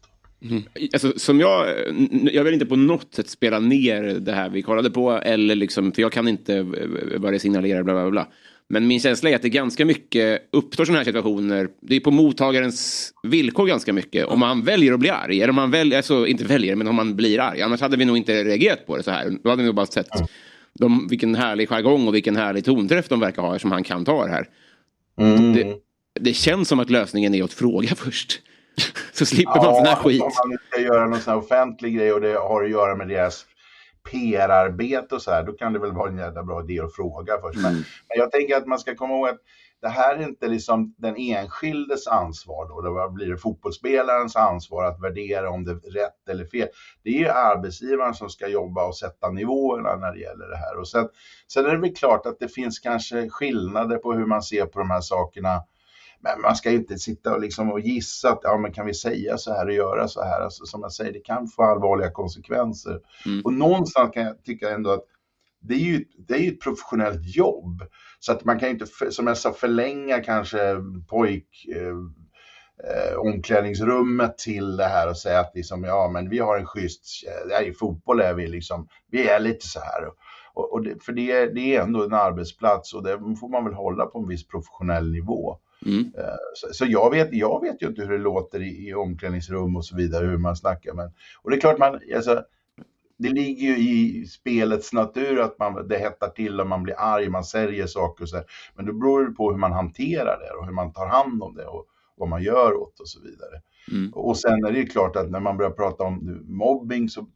Alltså, 0.93 1.19
som 1.19 1.39
jag, 1.39 1.67
jag 2.11 2.43
vill 2.43 2.53
inte 2.53 2.65
på 2.65 2.75
något 2.75 3.13
sätt 3.13 3.29
spela 3.29 3.59
ner 3.59 4.03
det 4.03 4.33
här 4.33 4.49
vi 4.49 4.61
kollade 4.61 4.91
på, 4.91 5.11
eller 5.11 5.55
liksom, 5.55 5.91
för 5.91 6.01
jag 6.01 6.11
kan 6.11 6.27
inte 6.27 6.61
vad 7.17 7.33
det 7.33 7.39
signalerar, 7.39 7.83
bla, 7.83 7.93
bla, 7.93 8.11
bla. 8.11 8.27
Men 8.71 8.87
min 8.87 8.99
känsla 8.99 9.29
är 9.29 9.35
att 9.35 9.41
det 9.41 9.49
ganska 9.49 9.85
mycket 9.85 10.49
uppstår 10.51 10.85
sådana 10.85 10.99
här 10.99 11.05
situationer. 11.05 11.67
Det 11.81 11.95
är 11.95 11.99
på 11.99 12.11
mottagarens 12.11 13.11
villkor 13.23 13.67
ganska 13.67 13.93
mycket. 13.93 14.25
Om 14.25 14.39
man 14.39 14.63
väljer 14.63 14.93
att 14.93 14.99
bli 14.99 15.09
arg, 15.09 15.41
eller 15.41 15.49
om 15.49 15.55
man 15.55 15.71
väljer, 15.71 15.97
alltså 15.97 16.27
inte 16.27 16.43
väljer, 16.43 16.75
men 16.75 16.87
om 16.87 16.95
man 16.95 17.15
blir 17.15 17.39
arg. 17.39 17.61
Annars 17.61 17.81
hade 17.81 17.97
vi 17.97 18.05
nog 18.05 18.17
inte 18.17 18.43
reagerat 18.43 18.85
på 18.85 18.97
det 18.97 19.03
så 19.03 19.11
här. 19.11 19.29
Då 19.43 19.49
hade 19.49 19.61
vi 19.61 19.65
nog 19.65 19.75
bara 19.75 19.85
sett 19.85 20.07
de, 20.79 21.07
vilken 21.07 21.35
härlig 21.35 21.69
jargong 21.69 22.07
och 22.07 22.15
vilken 22.15 22.35
härlig 22.35 22.65
tonträff 22.65 23.09
de 23.09 23.19
verkar 23.19 23.41
ha 23.41 23.59
som 23.59 23.71
han 23.71 23.83
kan 23.83 24.05
ta 24.05 24.25
det 24.25 24.31
här. 24.31 24.47
Det, 25.53 25.75
det 26.19 26.33
känns 26.33 26.67
som 26.67 26.79
att 26.79 26.89
lösningen 26.89 27.33
är 27.33 27.43
att 27.43 27.53
fråga 27.53 27.87
först. 27.95 28.41
Så 29.11 29.25
slipper 29.25 29.55
man 29.55 29.75
sån 29.75 29.85
här 29.85 29.95
skit. 29.95 30.21
Om 30.21 30.31
man 30.49 30.57
ska 30.69 30.81
göra 30.81 31.07
någon 31.07 31.19
sån 31.19 31.33
här 31.33 31.39
offentlig 31.39 31.95
grej 31.95 32.13
och 32.13 32.21
det 32.21 32.33
har 32.33 32.63
att 32.63 32.71
göra 32.71 32.95
med 32.95 33.07
deras 33.07 33.45
PR-arbete 34.11 35.15
och 35.15 35.21
så 35.21 35.31
här, 35.31 35.43
då 35.43 35.53
kan 35.53 35.73
det 35.73 35.79
väl 35.79 35.91
vara 35.91 36.09
en 36.09 36.17
jävla 36.17 36.43
bra 36.43 36.63
idé 36.63 36.79
att 36.79 36.95
fråga 36.95 37.37
först. 37.41 37.59
Men, 37.59 37.71
Mm. 37.71 37.83
men 38.09 38.17
jag 38.17 38.31
tänker 38.31 38.57
att 38.57 38.67
man 38.67 38.79
ska 38.79 38.95
komma 38.95 39.13
ihåg 39.13 39.27
att 39.27 39.39
det 39.81 39.89
här 39.89 40.15
är 40.15 40.23
inte 40.23 40.47
liksom 40.47 40.95
den 40.97 41.15
enskildes 41.17 42.07
ansvar 42.07 42.67
då. 42.69 42.81
Det 42.81 43.13
blir 43.13 43.27
det 43.31 43.37
fotbollsspelarens 43.37 44.35
ansvar 44.35 44.83
att 44.83 45.01
värdera 45.01 45.49
om 45.49 45.63
det 45.65 45.71
är 45.71 45.75
rätt 45.75 46.29
eller 46.29 46.45
fel. 46.45 46.67
Det 47.03 47.09
är 47.09 47.19
ju 47.19 47.27
arbetsgivaren 47.29 48.13
som 48.13 48.29
ska 48.29 48.47
jobba 48.47 48.87
och 48.87 48.97
sätta 48.97 49.29
nivåerna 49.29 49.95
när 49.95 50.11
det 50.13 50.19
gäller 50.19 50.47
det 50.49 50.57
här. 50.57 50.77
Och 50.79 50.87
sen, 50.87 51.07
sen 51.53 51.65
är 51.65 51.69
det 51.69 51.77
väl 51.77 51.95
klart 51.95 52.25
att 52.25 52.39
det 52.39 52.47
finns 52.47 52.79
kanske 52.79 53.29
skillnader 53.29 53.97
på 53.97 54.13
hur 54.13 54.25
man 54.25 54.41
ser 54.41 54.65
på 54.65 54.79
de 54.79 54.89
här 54.89 55.01
sakerna. 55.01 55.63
Men 56.23 56.41
man 56.41 56.55
ska 56.55 56.71
inte 56.71 56.97
sitta 56.97 57.33
och, 57.33 57.41
liksom 57.41 57.71
och 57.71 57.79
gissa 57.79 58.31
att 58.31 58.39
ja, 58.43 58.57
men 58.57 58.73
kan 58.73 58.85
vi 58.85 58.93
säga 58.93 59.37
så 59.37 59.53
här 59.53 59.65
och 59.65 59.73
göra 59.73 60.07
så 60.07 60.23
här. 60.23 60.41
Alltså, 60.41 60.65
som 60.65 60.81
jag 60.81 60.93
säger, 60.93 61.13
det 61.13 61.19
kan 61.19 61.47
få 61.47 61.63
allvarliga 61.63 62.11
konsekvenser. 62.11 62.99
Och 63.43 63.53
någonstans 63.53 64.11
kan 64.13 64.23
jag 64.23 64.43
tycka 64.43 64.69
ändå 64.69 64.89
att 64.89 65.05
det 65.61 65.73
är 65.73 65.79
ju, 65.79 66.05
det 66.27 66.33
är 66.33 66.39
ju 66.39 66.51
ett 66.51 66.61
professionellt 66.61 67.35
jobb. 67.35 67.83
Så 68.19 68.31
att 68.31 68.45
man 68.45 68.59
kan 68.59 68.67
ju 68.69 68.73
inte, 68.73 69.11
som 69.11 69.27
jag 69.27 69.37
sa, 69.37 69.53
förlänga 69.53 70.19
kanske 70.19 70.75
pojk... 71.09 71.65
Eh, 71.75 71.95
eh, 72.83 73.17
omklädningsrummet 73.17 74.37
till 74.37 74.77
det 74.77 74.85
här 74.85 75.09
och 75.09 75.17
säga 75.17 75.39
att 75.39 75.51
liksom, 75.55 75.83
ja, 75.83 76.09
men 76.13 76.29
vi 76.29 76.39
har 76.39 76.57
en 76.57 76.65
schysst, 76.65 77.05
ja, 77.49 77.61
i 77.61 77.73
fotboll 77.73 78.21
är 78.21 78.33
vi 78.33 78.47
liksom, 78.47 78.87
vi 79.11 79.27
är 79.27 79.39
lite 79.39 79.67
så 79.67 79.79
här. 79.79 80.07
Och, 80.53 80.73
och 80.73 80.83
det, 80.83 81.03
för 81.03 81.13
det 81.13 81.31
är, 81.31 81.53
det 81.53 81.75
är 81.75 81.81
ändå 81.81 82.03
en 82.03 82.13
arbetsplats 82.13 82.93
och 82.93 83.03
det 83.03 83.19
får 83.39 83.49
man 83.49 83.65
väl 83.65 83.73
hålla 83.73 84.05
på 84.05 84.19
en 84.19 84.27
viss 84.27 84.47
professionell 84.47 85.11
nivå. 85.11 85.57
Eh, 86.17 86.35
Så, 86.53 86.73
så 86.73 86.85
jag, 86.87 87.11
vet, 87.11 87.33
jag 87.33 87.61
vet 87.61 87.81
ju 87.81 87.87
inte 87.87 88.01
hur 88.01 88.11
det 88.11 88.17
låter 88.23 88.61
i, 88.61 88.87
i 88.87 88.93
omklädningsrum 88.93 89.75
och 89.75 89.85
så 89.85 89.95
vidare, 89.95 90.25
hur 90.25 90.37
man 90.37 90.55
snackar. 90.55 90.93
Men, 90.93 91.11
och 91.41 91.49
det 91.49 91.55
är 91.55 91.61
klart, 91.61 91.77
man, 91.77 91.99
alltså, 92.15 92.43
det 93.17 93.29
ligger 93.29 93.67
ju 93.67 93.77
i 93.77 94.25
spelets 94.25 94.93
natur 94.93 95.39
att 95.39 95.59
man, 95.59 95.87
det 95.87 95.97
hettar 95.97 96.29
till 96.29 96.59
och 96.59 96.67
man 96.67 96.83
blir 96.83 96.95
arg, 96.97 97.29
man 97.29 97.43
säger 97.43 97.87
saker 97.87 98.23
och 98.23 98.29
så 98.29 98.35
här. 98.35 98.45
Men 98.75 98.85
det 98.85 98.93
beror 98.93 99.21
ju 99.21 99.33
på 99.33 99.51
hur 99.51 99.57
man 99.57 99.71
hanterar 99.71 100.39
det 100.39 100.59
och 100.59 100.65
hur 100.65 100.73
man 100.73 100.93
tar 100.93 101.07
hand 101.07 101.43
om 101.43 101.55
det 101.55 101.65
och 101.65 101.85
vad 102.15 102.29
man 102.29 102.43
gör 102.43 102.73
åt 102.73 102.99
och 102.99 103.07
så 103.09 103.21
vidare. 103.21 103.61
Och 104.13 104.37
sen 104.37 104.65
är 104.65 104.71
det 104.71 104.77
ju 104.79 104.85
klart 104.85 105.15
att 105.15 105.29
när 105.31 105.39
man 105.39 105.57
börjar 105.57 105.71
prata 105.71 106.03
om 106.03 106.43
mobbing 106.47 107.09
så 107.09 107.27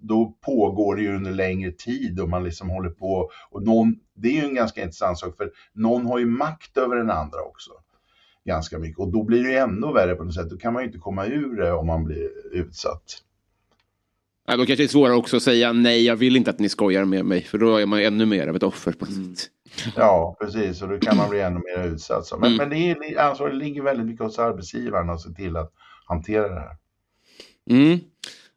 då 0.00 0.34
pågår 0.40 0.96
det 0.96 1.02
ju 1.02 1.16
under 1.16 1.30
längre 1.32 1.72
tid 1.72 2.20
och 2.20 2.28
man 2.28 2.44
liksom 2.44 2.70
håller 2.70 2.90
på 2.90 3.30
och 3.50 3.62
någon, 3.62 3.96
det 4.14 4.28
är 4.28 4.32
ju 4.32 4.48
en 4.48 4.54
ganska 4.54 4.82
intressant 4.82 5.18
sak 5.18 5.36
för 5.36 5.50
någon 5.72 6.06
har 6.06 6.18
ju 6.18 6.26
makt 6.26 6.76
över 6.76 6.96
den 6.96 7.10
andra 7.10 7.42
också. 7.42 7.70
Ganska 8.48 8.78
mycket 8.78 8.98
och 8.98 9.12
då 9.12 9.22
blir 9.24 9.42
det 9.42 9.50
ju 9.50 9.56
ännu 9.56 9.92
värre 9.92 10.14
på 10.14 10.24
något 10.24 10.34
sätt. 10.34 10.50
Då 10.50 10.56
kan 10.56 10.72
man 10.72 10.82
ju 10.82 10.86
inte 10.86 10.98
komma 10.98 11.26
ur 11.26 11.56
det 11.56 11.72
om 11.72 11.86
man 11.86 12.04
blir 12.04 12.28
utsatt. 12.52 13.22
Ja, 14.46 14.56
då 14.56 14.66
kanske 14.66 14.82
det 14.82 14.84
är 14.84 14.88
svårare 14.88 15.16
också 15.16 15.36
att 15.36 15.42
säga 15.42 15.72
nej, 15.72 16.04
jag 16.04 16.16
vill 16.16 16.36
inte 16.36 16.50
att 16.50 16.58
ni 16.58 16.68
skojar 16.68 17.04
med 17.04 17.24
mig. 17.24 17.42
För 17.42 17.58
då 17.58 17.76
är 17.76 17.86
man 17.86 18.00
ännu 18.00 18.26
mer 18.26 18.48
av 18.48 18.56
ett 18.56 18.62
offer 18.62 18.92
på 18.92 19.04
något 19.04 19.38
sätt. 19.38 19.50
Ja, 19.96 20.36
precis. 20.40 20.82
Och 20.82 20.88
då 20.88 20.98
kan 20.98 21.16
man 21.16 21.30
bli 21.30 21.40
ännu 21.40 21.60
mer 21.60 21.84
utsatt. 21.84 22.32
Men, 22.40 22.56
men 22.56 22.70
det 22.70 22.76
är, 22.76 23.20
ansvaret 23.20 23.54
ligger 23.54 23.82
väldigt 23.82 24.06
mycket 24.06 24.24
hos 24.24 24.38
arbetsgivaren 24.38 25.10
att 25.10 25.20
se 25.20 25.30
till 25.30 25.56
att 25.56 25.72
hantera 26.06 26.48
det 26.48 26.60
här. 26.60 26.76
Mm. 27.70 27.98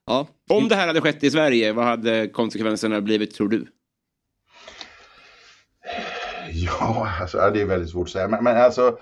Ja. 0.06 0.28
Om 0.50 0.68
det 0.68 0.76
här 0.76 0.88
hade 0.88 1.02
skett 1.02 1.24
i 1.24 1.32
Sverige, 1.32 1.74
vad 1.74 1.86
hade 1.86 2.28
konsekvenserna 2.28 3.02
blivit 3.02 3.36
tror 3.36 3.50
du? 3.50 3.68
Ja, 6.52 7.10
alltså, 7.22 7.52
det 7.54 7.62
är 7.62 7.66
väldigt 7.66 7.90
svårt 7.90 8.08
att 8.08 8.12
säga. 8.12 8.28
Men, 8.28 8.44
men 8.44 8.58
alltså, 8.58 8.98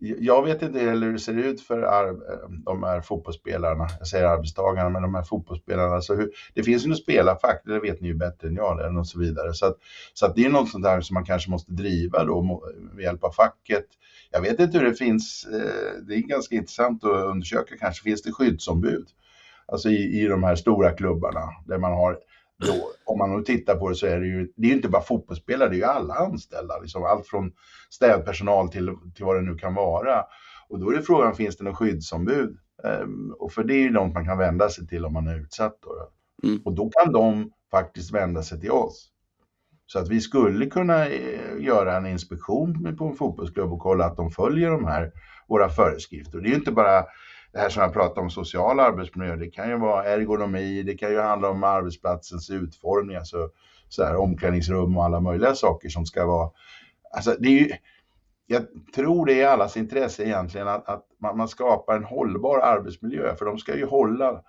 jag 0.00 0.42
vet 0.44 0.62
inte 0.62 0.78
heller 0.78 1.06
hur 1.06 1.12
det 1.12 1.18
ser 1.18 1.38
ut 1.38 1.60
för 1.60 1.82
eh, 1.82 2.14
de 2.64 2.82
här 2.82 3.00
fotbollsspelarna. 3.00 3.88
Jag 3.98 4.08
säger 4.08 4.26
arbetstagarna, 4.26 4.88
men 4.88 5.02
de 5.02 5.14
här 5.14 5.22
fotbollsspelarna. 5.22 5.94
Alltså 5.94 6.14
hur, 6.14 6.30
det 6.54 6.62
finns 6.62 6.84
ju 6.84 6.88
något 6.88 6.98
spelarfack, 6.98 7.62
det 7.64 7.80
vet 7.80 8.00
ni 8.00 8.08
ju 8.08 8.14
bättre 8.14 8.48
än 8.48 8.54
jag, 8.54 8.80
eller 8.80 8.98
och 8.98 9.06
så 9.06 9.18
vidare. 9.18 9.54
Så, 9.54 9.66
att, 9.66 9.76
så 10.14 10.26
att 10.26 10.34
det 10.34 10.44
är 10.44 10.50
något 10.50 10.70
sånt 10.70 10.84
där 10.84 11.00
som 11.00 11.14
man 11.14 11.24
kanske 11.24 11.50
måste 11.50 11.72
driva 11.72 12.24
då 12.24 12.62
med 12.92 13.02
hjälp 13.02 13.24
av 13.24 13.30
facket. 13.30 13.86
Jag 14.30 14.40
vet 14.40 14.60
inte 14.60 14.78
hur 14.78 14.84
det 14.86 14.94
finns, 14.94 15.46
eh, 15.52 16.02
det 16.08 16.14
är 16.14 16.18
ganska 16.20 16.54
intressant 16.54 17.04
att 17.04 17.24
undersöka 17.24 17.76
kanske, 17.80 18.02
finns 18.02 18.22
det 18.22 18.32
skyddsombud? 18.32 19.06
Alltså 19.66 19.88
i, 19.88 20.22
i 20.22 20.26
de 20.26 20.42
här 20.42 20.54
stora 20.54 20.90
klubbarna 20.90 21.48
där 21.66 21.78
man 21.78 21.92
har 21.92 22.18
då, 22.66 22.90
om 23.04 23.18
man 23.18 23.36
nu 23.36 23.42
tittar 23.42 23.76
på 23.76 23.88
det 23.88 23.94
så 23.94 24.06
är 24.06 24.20
det 24.20 24.26
ju, 24.26 24.52
det 24.56 24.66
är 24.66 24.70
ju 24.70 24.76
inte 24.76 24.88
bara 24.88 25.02
fotbollsspelare, 25.02 25.68
det 25.68 25.74
är 25.74 25.78
ju 25.78 25.84
alla 25.84 26.14
anställda. 26.14 26.78
Liksom, 26.78 27.04
allt 27.04 27.26
från 27.26 27.52
städpersonal 27.90 28.68
till, 28.68 28.96
till 29.14 29.24
vad 29.24 29.36
det 29.36 29.42
nu 29.42 29.54
kan 29.54 29.74
vara. 29.74 30.24
Och 30.68 30.78
då 30.78 30.90
är 30.90 30.96
det 30.96 31.02
frågan, 31.02 31.34
finns 31.34 31.56
det 31.56 31.64
något 31.64 31.76
skyddsombud? 31.76 32.58
Ehm, 32.84 33.34
och 33.38 33.52
för 33.52 33.64
det 33.64 33.74
är 33.74 33.82
ju 33.82 33.90
något 33.90 34.14
man 34.14 34.24
kan 34.24 34.38
vända 34.38 34.68
sig 34.68 34.86
till 34.86 35.04
om 35.04 35.12
man 35.12 35.26
är 35.26 35.40
utsatt. 35.40 35.78
Då. 35.82 36.10
Och 36.64 36.72
då 36.72 36.90
kan 36.90 37.12
de 37.12 37.52
faktiskt 37.70 38.12
vända 38.12 38.42
sig 38.42 38.60
till 38.60 38.70
oss. 38.70 39.08
Så 39.86 39.98
att 39.98 40.08
vi 40.08 40.20
skulle 40.20 40.66
kunna 40.66 41.06
eh, 41.06 41.58
göra 41.58 41.96
en 41.96 42.06
inspektion 42.06 42.96
på 42.98 43.04
en 43.04 43.16
fotbollsklubb 43.16 43.72
och 43.72 43.80
kolla 43.80 44.04
att 44.04 44.16
de 44.16 44.30
följer 44.30 44.70
de 44.70 44.84
här, 44.84 45.12
våra 45.48 45.68
föreskrifter. 45.68 46.38
Och 46.38 46.42
det 46.42 46.48
är 46.48 46.50
ju 46.50 46.56
inte 46.56 46.72
bara 46.72 47.04
det 47.52 47.58
här 47.58 47.68
som 47.68 47.82
jag 47.82 47.92
pratar 47.92 48.22
om, 48.22 48.30
social 48.30 48.80
arbetsmiljö. 48.80 49.36
Det 49.36 49.50
kan 49.50 49.68
ju 49.68 49.78
vara 49.78 50.04
ergonomi, 50.04 50.82
det 50.82 50.94
kan 50.94 51.10
ju 51.10 51.20
handla 51.20 51.50
om 51.50 51.64
arbetsplatsens 51.64 52.50
utformning, 52.50 53.16
alltså 53.16 53.50
så 53.88 54.04
här, 54.04 54.16
omklädningsrum 54.16 54.96
och 54.96 55.04
alla 55.04 55.20
möjliga 55.20 55.54
saker 55.54 55.88
som 55.88 56.06
ska 56.06 56.26
vara... 56.26 56.50
Alltså 57.14 57.36
det 57.38 57.48
är 57.48 57.60
ju, 57.60 57.70
jag 58.46 58.62
tror 58.94 59.26
det 59.26 59.40
är 59.40 59.48
allas 59.48 59.76
intresse 59.76 60.24
egentligen 60.24 60.68
att, 60.68 60.88
att 60.88 61.04
man, 61.18 61.36
man 61.36 61.48
skapar 61.48 61.96
en 61.96 62.04
hållbar 62.04 62.58
arbetsmiljö, 62.58 63.34
för 63.36 63.44
de 63.44 63.58
ska 63.58 63.76
ju 63.76 63.86
hålla 63.86 64.42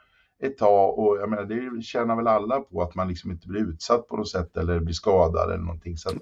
ett 0.44 0.58
tag 0.58 1.00
och 1.00 1.18
jag 1.18 1.30
menar, 1.30 1.44
det 1.44 1.84
känner 1.84 2.16
väl 2.16 2.28
alla 2.28 2.60
på 2.60 2.82
att 2.82 2.96
man 2.96 3.08
liksom 3.08 3.32
inte 3.32 3.48
blir 3.48 3.62
utsatt 3.62 4.08
på 4.08 4.18
något 4.18 4.30
sätt 4.30 4.58
eller 4.58 4.80
blir 4.80 4.94
skadad 4.94 5.52
eller 5.52 5.64
någonting. 5.64 5.98
Så, 5.98 6.10
att, 6.10 6.16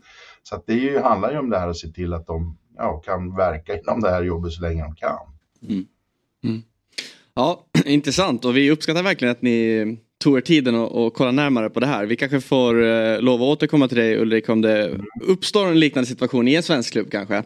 så 0.43 0.55
att 0.55 0.65
det 0.65 0.73
ju, 0.73 0.99
handlar 0.99 1.31
ju 1.31 1.37
om 1.37 1.49
det 1.49 1.59
här 1.59 1.67
att 1.67 1.77
se 1.77 1.87
till 1.87 2.13
att 2.13 2.27
de 2.27 2.57
ja, 2.77 2.97
kan 2.99 3.35
verka 3.35 3.77
inom 3.77 4.01
det 4.01 4.09
här 4.09 4.23
jobbet 4.23 4.51
så 4.51 4.61
länge 4.61 4.83
de 4.83 4.95
kan. 4.95 5.19
Mm. 5.61 5.85
Mm. 6.43 6.61
Ja, 7.35 7.65
intressant 7.85 8.45
och 8.45 8.57
vi 8.57 8.71
uppskattar 8.71 9.03
verkligen 9.03 9.31
att 9.31 9.41
ni 9.41 9.97
tog 10.23 10.37
er 10.37 10.41
tiden 10.41 10.75
och, 10.75 11.05
och 11.05 11.13
kolla 11.13 11.31
närmare 11.31 11.69
på 11.69 11.79
det 11.79 11.87
här. 11.87 12.05
Vi 12.05 12.15
kanske 12.15 12.41
får 12.41 12.83
eh, 12.83 13.21
lov 13.21 13.41
att 13.41 13.47
återkomma 13.47 13.87
till 13.87 13.97
dig 13.97 14.17
Ulrik 14.17 14.49
om 14.49 14.61
det 14.61 14.87
mm. 14.87 15.05
uppstår 15.21 15.67
en 15.67 15.79
liknande 15.79 16.07
situation 16.07 16.47
i 16.47 16.55
en 16.55 16.63
svensk 16.63 16.91
klubb 16.91 17.11
kanske. 17.11 17.43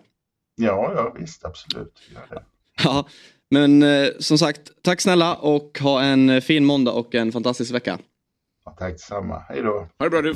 Ja, 0.55 0.93
ja 0.95 1.15
visst 1.19 1.45
absolut. 1.45 1.93
Ja, 2.83 3.07
men 3.51 3.83
eh, 3.83 4.07
som 4.19 4.37
sagt, 4.37 4.61
tack 4.81 5.01
snälla 5.01 5.35
och 5.35 5.79
ha 5.79 6.01
en 6.01 6.41
fin 6.41 6.65
måndag 6.65 6.91
och 6.91 7.15
en 7.15 7.31
fantastisk 7.31 7.73
vecka. 7.73 7.99
Ja, 8.65 8.71
tack 8.71 8.91
detsamma. 8.91 9.43
Hej 9.49 9.61
då. 9.61 9.87
Ha 9.99 10.05
det 10.05 10.09
bra 10.09 10.21
du. 10.21 10.35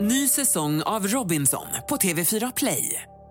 Ny 0.00 0.28
säsong 0.28 0.82
av 0.82 1.06
Robinson 1.06 1.66
på 1.88 1.96
TV4 1.96 2.52
Play. 2.56 3.02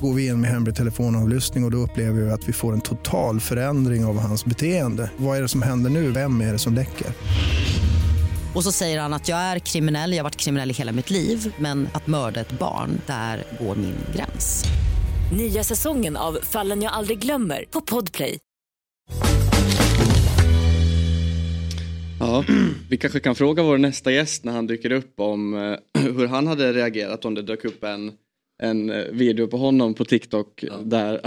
Går 0.00 0.14
vi 0.14 0.26
in 0.26 0.40
med 0.40 0.50
hemlig 0.50 0.76
telefonavlyssning 0.76 1.64
och, 1.64 1.68
och 1.68 1.70
då 1.70 1.78
upplever 1.78 2.20
vi 2.20 2.30
att 2.30 2.48
vi 2.48 2.52
får 2.52 2.72
en 2.72 2.80
total 2.80 3.40
förändring 3.40 4.04
av 4.04 4.18
hans 4.18 4.44
beteende. 4.44 5.10
Vad 5.16 5.38
är 5.38 5.42
det 5.42 5.48
som 5.48 5.62
händer 5.62 5.90
nu? 5.90 6.10
Vem 6.10 6.40
är 6.40 6.52
det 6.52 6.58
som 6.58 6.74
läcker? 6.74 7.06
Och 8.54 8.64
så 8.64 8.72
säger 8.72 9.00
han 9.00 9.14
att 9.14 9.28
jag 9.28 9.38
är 9.38 9.58
kriminell, 9.58 10.12
jag 10.12 10.18
har 10.18 10.24
varit 10.24 10.36
kriminell 10.36 10.70
i 10.70 10.74
hela 10.74 10.92
mitt 10.92 11.10
liv 11.10 11.54
men 11.58 11.88
att 11.92 12.06
mörda 12.06 12.40
ett 12.40 12.58
barn, 12.58 13.00
där 13.06 13.44
går 13.60 13.76
min 13.76 13.94
gräns. 14.14 14.64
Nya 15.36 15.64
säsongen 15.64 16.16
av 16.16 16.38
Fallen 16.42 16.82
jag 16.82 16.92
aldrig 16.92 17.18
glömmer 17.18 17.64
på 17.70 17.80
Podplay. 17.80 18.38
Ja, 22.20 22.44
vi 22.90 22.96
kanske 22.96 23.20
kan 23.20 23.34
fråga 23.34 23.62
vår 23.62 23.78
nästa 23.78 24.12
gäst 24.12 24.44
när 24.44 24.52
han 24.52 24.66
dyker 24.66 24.92
upp 24.92 25.20
om 25.20 25.54
eh, 25.54 26.02
hur 26.02 26.26
han 26.26 26.46
hade 26.46 26.72
reagerat 26.72 27.24
om 27.24 27.34
det 27.34 27.42
dök 27.42 27.64
upp 27.64 27.84
en, 27.84 28.12
en 28.58 28.90
eh, 28.90 29.04
video 29.12 29.46
på 29.46 29.56
honom 29.56 29.94
på 29.94 30.04
TikTok 30.04 30.64
ja. 30.64 30.76
där 30.84 31.20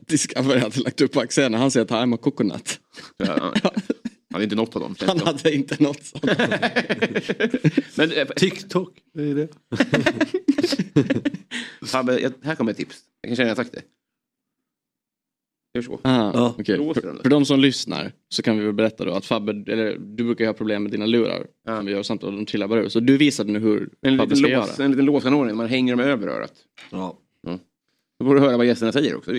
Discovery 0.06 0.58
hade 0.58 0.80
lagt 0.80 1.00
upp 1.00 1.16
accenten. 1.16 1.60
Han 1.60 1.70
säger 1.70 1.84
att 1.84 1.90
han 1.90 2.12
är 2.12 2.16
coconut. 2.16 2.80
Ja, 3.16 3.54
han 4.32 4.40
hade 4.40 4.44
inte 4.44 4.56
nått 4.56 4.74
honom. 4.74 4.94
Han 5.00 5.20
hade 5.20 5.54
inte 5.54 5.76
sånt. 5.76 6.12
Men, 7.96 8.12
eh, 8.12 8.26
TikTok, 8.36 8.98
det 9.14 9.22
är 9.22 9.34
det. 9.34 9.48
Här 12.42 12.54
kommer 12.54 12.72
ett 12.72 12.78
tips. 12.78 12.98
Jag 13.20 13.28
kan 13.28 13.36
känna 13.36 13.52
att 13.52 13.58
jag 13.58 13.66
sagt 13.66 13.76
det. 13.76 13.82
Gör 15.74 15.82
så. 15.82 16.00
Aha, 16.04 16.30
ja. 16.34 16.54
okay. 16.58 16.76
för, 16.76 17.22
för 17.22 17.28
de 17.28 17.44
som 17.44 17.60
lyssnar 17.60 18.12
så 18.28 18.42
kan 18.42 18.58
vi 18.58 18.64
väl 18.64 18.74
berätta 18.74 19.04
då 19.04 19.12
att 19.12 19.24
Fabbe, 19.24 19.72
eller 19.72 19.96
du 19.98 20.24
brukar 20.24 20.44
ju 20.44 20.48
ha 20.48 20.54
problem 20.54 20.82
med 20.82 20.92
dina 20.92 21.06
lurar. 21.06 21.46
Ja. 21.66 21.76
Som 21.76 21.86
vi 21.86 21.92
gör 21.92 22.02
samt 22.02 22.24
och 22.24 22.32
de 22.32 22.46
trillar 22.46 22.68
bara 22.68 22.80
ur. 22.80 22.88
Så 22.88 23.00
du 23.00 23.16
visade 23.16 23.52
nu 23.52 23.58
hur 23.58 23.90
en 24.02 24.18
Fabbe 24.18 24.36
ska 24.36 24.42
lås, 24.42 24.50
göra. 24.50 24.84
En 24.84 24.90
liten 24.90 25.04
låsanordning, 25.04 25.56
man 25.56 25.66
hänger 25.66 25.96
dem 25.96 26.06
över 26.06 26.28
örat. 26.28 26.52
Ja. 26.90 27.18
ja. 27.46 27.58
Då 28.18 28.26
får 28.26 28.34
du 28.34 28.40
höra 28.40 28.56
vad 28.56 28.66
gästerna 28.66 28.92
säger 28.92 29.16
också. 29.16 29.30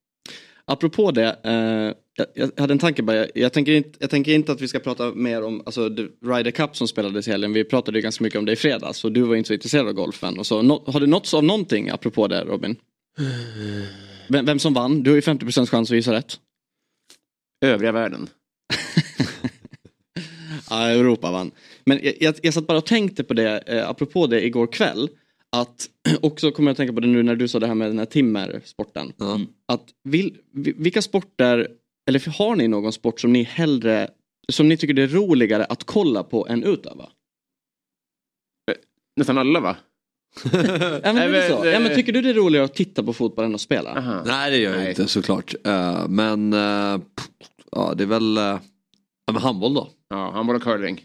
Apropå 0.64 1.10
det, 1.10 1.36
eh, 1.42 1.94
jag, 2.16 2.26
jag, 2.34 2.60
hade 2.60 2.74
en 2.74 2.78
tanke 2.78 3.02
bara. 3.02 3.16
Jag, 3.16 3.28
jag, 3.34 3.52
tänker 3.52 3.72
inte, 3.72 3.98
jag 3.98 4.10
tänker 4.10 4.32
inte 4.32 4.52
att 4.52 4.60
vi 4.60 4.68
ska 4.68 4.78
prata 4.78 5.12
mer 5.14 5.42
om 5.42 5.62
alltså, 5.66 5.88
Ryder 6.24 6.50
Cup 6.50 6.76
som 6.76 6.88
spelades 6.88 7.28
i 7.28 7.30
helgen. 7.30 7.52
Vi 7.52 7.64
pratade 7.64 7.98
ju 7.98 8.02
ganska 8.02 8.24
mycket 8.24 8.38
om 8.38 8.44
det 8.44 8.52
i 8.52 8.56
fredags 8.56 9.04
och 9.04 9.12
du 9.12 9.22
var 9.22 9.36
inte 9.36 9.46
så 9.46 9.54
intresserad 9.54 9.86
av 9.88 9.92
golfen. 9.92 10.38
Och 10.38 10.46
så, 10.46 10.62
no, 10.62 10.82
har 10.86 11.00
det 11.00 11.06
nåtts 11.06 11.34
av 11.34 11.44
någonting 11.44 11.90
apropå 11.90 12.28
det 12.28 12.44
Robin? 12.44 12.76
Vem, 14.28 14.44
vem 14.44 14.58
som 14.58 14.74
vann? 14.74 15.02
Du 15.02 15.10
har 15.10 15.14
ju 15.14 15.20
50% 15.20 15.66
chans 15.66 15.90
att 15.90 15.96
gissa 15.96 16.12
rätt. 16.12 16.40
Övriga 17.64 17.92
världen. 17.92 18.28
ja, 20.70 20.88
Europa 20.88 21.30
vann. 21.30 21.50
Men 21.84 22.00
jag, 22.02 22.14
jag, 22.20 22.34
jag 22.42 22.54
satt 22.54 22.66
bara 22.66 22.78
och 22.78 22.86
tänkte 22.86 23.24
på 23.24 23.34
det, 23.34 23.58
eh, 23.58 23.88
apropå 23.88 24.26
det 24.26 24.46
igår 24.46 24.66
kväll. 24.66 25.08
Att 25.56 25.90
också 26.20 26.50
kommer 26.50 26.68
jag 26.68 26.72
att 26.72 26.76
tänka 26.76 26.92
på 26.92 27.00
det 27.00 27.06
nu 27.06 27.22
när 27.22 27.36
du 27.36 27.48
sa 27.48 27.58
det 27.58 27.66
här 27.66 27.74
med 27.74 27.88
den 27.88 27.98
här 27.98 28.06
timmersporten. 28.06 29.12
Mm. 29.20 29.46
Att 29.72 29.84
vil, 30.04 30.38
vilka 30.52 31.02
sporter, 31.02 31.68
eller 32.08 32.38
har 32.38 32.56
ni 32.56 32.68
någon 32.68 32.92
sport 32.92 33.20
som 33.20 33.32
ni 33.32 33.42
hellre, 33.42 34.10
som 34.52 34.68
ni 34.68 34.76
tycker 34.76 34.94
det 34.94 35.02
är 35.02 35.08
roligare 35.08 35.64
att 35.64 35.84
kolla 35.84 36.22
på 36.22 36.46
än 36.48 36.64
utöva? 36.64 37.08
Nästan 39.16 39.38
alla 39.38 39.60
va? 39.60 39.76
ja, 41.04 41.12
men, 41.12 41.32
det 41.32 41.48
så? 41.48 41.66
Ja, 41.66 41.80
men 41.80 41.94
tycker 41.94 42.12
du 42.12 42.22
det 42.22 42.30
är 42.30 42.34
roligare 42.34 42.64
att 42.64 42.74
titta 42.74 43.02
på 43.02 43.12
fotboll 43.12 43.44
än 43.44 43.54
att 43.54 43.60
spela? 43.60 43.90
Aha. 43.90 44.22
Nej 44.26 44.50
det 44.50 44.56
gör 44.56 44.70
jag 44.70 44.80
Nej. 44.80 44.88
inte 44.88 45.08
såklart. 45.08 45.54
Uh, 45.66 46.08
men 46.08 46.52
uh, 46.52 47.00
ja, 47.72 47.94
det 47.96 48.04
är 48.04 48.06
väl 48.06 48.38
uh, 48.38 49.38
handboll 49.38 49.74
då. 49.74 49.88
Ja, 50.08 50.30
handboll 50.30 50.56
och 50.56 50.62
curling. 50.62 51.04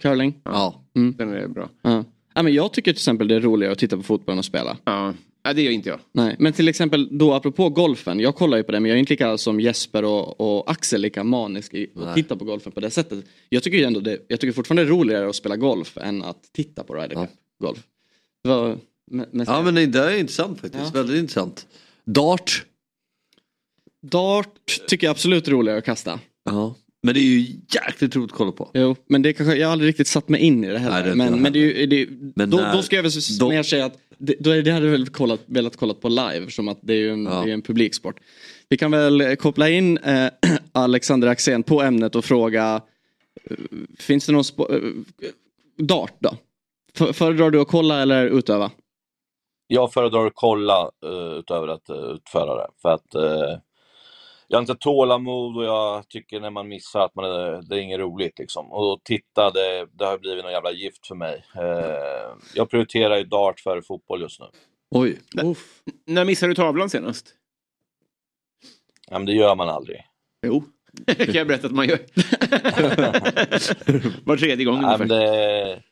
Curling? 0.00 0.34
Ja. 0.44 0.84
Mm. 0.96 1.14
Den 1.18 1.32
är 1.32 1.48
bra. 1.48 1.68
Ja. 1.82 2.04
Ja, 2.34 2.42
men 2.42 2.54
jag 2.54 2.72
tycker 2.72 2.92
till 2.92 2.98
exempel 2.98 3.28
det 3.28 3.34
är 3.34 3.40
roligare 3.40 3.72
att 3.72 3.78
titta 3.78 3.96
på 3.96 4.02
fotboll 4.02 4.32
än 4.32 4.38
att 4.38 4.44
spela. 4.44 4.76
Ja. 4.84 5.14
Nej, 5.44 5.54
det 5.54 5.62
gör 5.62 5.72
inte 5.72 5.88
jag. 5.88 6.00
Nej, 6.12 6.36
men 6.38 6.52
till 6.52 6.68
exempel 6.68 7.18
då 7.18 7.34
apropå 7.34 7.68
golfen. 7.68 8.20
Jag 8.20 8.34
kollar 8.34 8.56
ju 8.56 8.62
på 8.62 8.72
det 8.72 8.80
men 8.80 8.88
jag 8.88 8.96
är 8.96 9.00
inte 9.00 9.12
lika 9.12 9.38
som 9.38 9.60
Jesper 9.60 10.04
och, 10.04 10.40
och 10.40 10.70
Axel 10.70 11.00
lika 11.00 11.24
manisk 11.24 11.74
i 11.74 11.90
att 11.96 12.14
titta 12.14 12.36
på 12.36 12.44
golfen 12.44 12.72
på 12.72 12.80
det 12.80 12.90
sättet. 12.90 13.24
Jag 13.48 13.62
tycker 13.62 13.78
ju 13.78 13.84
ändå 13.84 14.00
det, 14.00 14.18
jag 14.28 14.40
tycker 14.40 14.52
fortfarande 14.52 14.82
det 14.82 14.88
är 14.88 14.90
roligare 14.90 15.28
att 15.28 15.36
spela 15.36 15.56
golf 15.56 15.98
än 15.98 16.22
att 16.22 16.42
titta 16.52 16.84
på 16.84 16.94
Ryder 16.94 17.14
Cup 17.14 17.30
golf. 17.58 17.78
Var 18.48 18.78
me- 19.10 19.26
mest 19.32 19.50
Ja 19.50 19.62
men 19.62 19.74
det 19.74 19.86
där 19.86 20.08
är 20.10 20.16
intressant 20.18 20.60
faktiskt. 20.60 20.94
Väldigt 20.94 21.16
intressant. 21.18 21.66
Dart. 22.04 22.64
Dart 24.02 24.80
tycker 24.88 25.06
jag 25.06 25.10
absolut 25.10 25.48
är 25.48 25.52
roligare 25.52 25.78
att 25.78 25.84
kasta. 25.84 26.20
Ja. 26.44 26.74
Men 27.02 27.14
det 27.14 27.20
är 27.20 27.24
ju 27.24 27.40
jäkligt 27.74 28.16
roligt 28.16 28.30
att 28.32 28.36
kolla 28.38 28.52
på. 28.52 28.70
Jo, 28.74 28.96
men 29.08 29.22
det 29.22 29.32
kanske, 29.32 29.54
jag 29.56 29.66
har 29.68 29.72
aldrig 29.72 29.88
riktigt 29.88 30.06
satt 30.06 30.28
mig 30.28 30.40
in 30.40 30.64
i 30.64 30.68
det 30.68 30.78
heller. 30.78 30.94
Nej, 30.94 31.02
det 31.02 31.08
har 31.10 31.16
men, 31.16 31.26
inte 31.28 31.40
men 31.40 31.52
det 31.52 31.58
är 31.58 31.62
ju, 31.80 31.86
det, 31.86 32.08
Men 32.36 32.50
då, 32.50 32.56
när- 32.56 32.72
då 32.76 32.82
ska 32.82 32.96
jag 32.96 33.02
väl 33.02 33.12
då- 33.38 33.48
mer 33.48 33.62
säga 33.62 33.84
att 33.86 33.98
det, 34.18 34.34
då 34.40 34.50
är, 34.50 34.62
det 34.62 34.70
hade 34.70 34.86
jag 34.86 34.92
väl 34.92 35.08
kollat, 35.08 35.40
velat 35.46 35.76
kolla 35.76 35.94
på 35.94 36.08
live 36.08 36.50
som 36.50 36.68
att 36.68 36.78
det 36.82 36.92
är 36.92 36.96
ju 36.98 37.10
en, 37.12 37.24
det 37.24 37.30
är 37.30 37.48
en 37.48 37.62
publiksport. 37.62 38.20
Vi 38.68 38.76
kan 38.76 38.90
väl 38.90 39.20
eh, 39.20 39.34
koppla 39.34 39.68
in 39.70 39.98
eh, 39.98 40.28
Alexander 40.72 41.28
Axén 41.28 41.62
på 41.62 41.82
ämnet 41.82 42.14
och 42.14 42.24
fråga 42.24 42.80
eh, 43.50 43.56
Finns 43.98 44.26
det 44.26 44.32
någon 44.32 44.42
spo- 44.42 44.74
eh, 44.74 45.34
dart 45.84 46.16
då? 46.18 46.36
Föredrar 47.12 47.50
du 47.50 47.60
att 47.60 47.68
kolla 47.68 48.02
eller 48.02 48.26
utöva? 48.26 48.70
Jag 49.66 49.92
föredrar 49.92 50.26
att 50.26 50.32
kolla 50.34 50.90
uh, 51.06 51.38
utöver 51.38 51.68
att 51.68 51.90
uh, 51.90 51.96
utföra 51.96 52.54
det. 52.54 52.68
För 52.82 52.88
att 52.88 53.14
uh, 53.16 53.58
jag 54.48 54.58
har 54.58 54.60
inte 54.60 54.74
tålamod 54.74 55.56
och 55.56 55.64
jag 55.64 56.08
tycker 56.08 56.40
när 56.40 56.50
man 56.50 56.68
missar 56.68 57.00
att 57.00 57.14
man 57.14 57.24
är, 57.24 57.62
det 57.68 57.76
är 57.76 57.80
inget 57.80 58.00
roligt. 58.00 58.38
Liksom. 58.38 58.72
Och 58.72 59.00
titta, 59.04 59.50
det, 59.50 59.86
det 59.92 60.04
har 60.04 60.18
blivit 60.18 60.44
någon 60.44 60.52
jävla 60.52 60.72
gift 60.72 61.06
för 61.06 61.14
mig. 61.14 61.44
Uh, 61.56 62.36
jag 62.54 62.70
prioriterar 62.70 63.16
ju 63.16 63.24
dart 63.24 63.60
före 63.60 63.82
fotboll 63.82 64.22
just 64.22 64.40
nu. 64.40 64.46
Oj. 64.90 65.18
När 66.06 66.24
missade 66.24 66.50
du 66.50 66.54
tavlan 66.54 66.90
senast? 66.90 67.34
Ja, 69.10 69.18
men 69.18 69.26
det 69.26 69.32
gör 69.32 69.54
man 69.54 69.68
aldrig. 69.68 70.04
Jo. 70.46 70.62
kan 71.06 71.34
jag 71.34 71.46
berätta 71.46 71.66
att 71.66 71.72
man 71.72 71.88
gör. 71.88 71.98
Var 74.24 74.36
tredje 74.36 74.64
gång 74.64 74.84
ungefär. 74.84 75.04
det, 75.04 75.82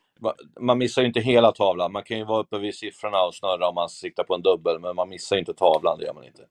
man 0.60 0.78
missar 0.78 1.02
ju 1.02 1.08
inte 1.08 1.20
hela 1.20 1.52
tavlan. 1.52 1.92
Man 1.92 2.02
kan 2.04 2.18
ju 2.18 2.24
vara 2.24 2.40
uppe 2.42 2.58
vid 2.58 2.74
siffrorna 2.74 3.22
och 3.22 3.34
snurra 3.34 3.68
om 3.68 3.74
man 3.74 3.88
siktar 3.88 4.24
på 4.24 4.34
en 4.34 4.42
dubbel, 4.42 4.78
men 4.80 4.96
man 4.96 5.08
missar 5.08 5.36
ju 5.36 5.40
inte 5.40 5.54
tavlan, 5.54 5.98
det 5.98 6.04
gör 6.06 6.14
man 6.14 6.24
inte. 6.24 6.42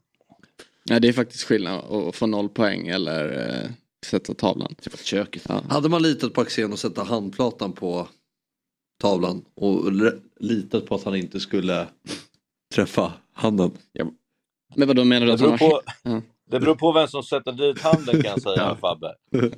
Ja, 0.89 0.99
det 0.99 1.07
är 1.07 1.13
faktiskt 1.13 1.43
skillnad 1.43 1.79
att 1.93 2.15
få 2.15 2.27
noll 2.27 2.49
poäng 2.49 2.87
eller 2.87 3.49
eh, 3.49 3.69
sätta 4.05 4.33
tavlan. 4.33 4.75
Köket. 5.03 5.43
Ja. 5.49 5.61
Hade 5.69 5.89
man 5.89 6.01
litat 6.01 6.33
på 6.33 6.41
Axén 6.41 6.71
och 6.71 6.79
sätta 6.79 7.03
handplatan 7.03 7.73
på 7.73 8.07
tavlan 9.01 9.45
och 9.55 9.91
litat 10.39 10.85
på 10.85 10.95
att 10.95 11.03
han 11.03 11.15
inte 11.15 11.39
skulle 11.39 11.87
träffa 12.75 13.13
handen. 13.33 13.71
Men 14.75 14.87
vad 14.87 14.95
då 14.95 15.03
menar 15.03 15.25
du 15.25 15.31
Det 15.31 15.37
beror, 15.37 15.57
på, 15.57 15.81
Ja. 16.03 16.21
det 16.49 16.59
beror 16.59 16.75
på 16.75 16.91
vem 16.91 17.07
som 17.07 17.23
sätter 17.23 17.51
dit 17.51 17.81
handen 17.81 18.21
kan 18.23 18.31
jag 18.31 18.41
säga 18.41 18.75
Fabbe. 18.75 19.15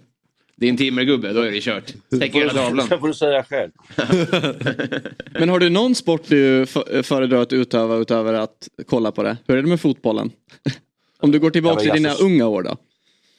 Det 0.60 0.66
är 0.66 0.70
en 0.70 0.78
timmergubbe, 0.78 1.34
då 1.34 1.42
är 1.42 1.52
det 1.52 1.62
kört. 1.62 1.94
Täcker 2.20 2.40
hela 2.40 2.54
tavlan. 2.54 2.88
Sen 2.88 3.00
får 3.00 3.08
du 3.08 3.14
säga 3.14 3.44
själv. 3.44 3.72
Men 5.40 5.50
har 5.50 5.60
du 5.60 5.70
någon 5.70 5.96
sport 5.96 6.22
du 6.28 6.66
föredrar 7.04 7.42
att 7.42 7.54
utöva 7.54 7.96
utöver 7.96 8.34
att 8.34 8.68
kolla 8.88 9.12
på 9.12 9.24
det? 9.24 9.38
Hur 9.48 9.58
är 9.58 9.62
det 9.62 9.70
med 9.70 9.82
fotbollen? 9.82 10.32
Om 11.20 11.32
du 11.32 11.40
går 11.40 11.50
tillbaka 11.50 11.80
till 11.80 11.92
dina 11.92 12.10
ganska- 12.10 12.26
unga 12.26 12.48
år 12.48 12.64
då? 12.64 12.78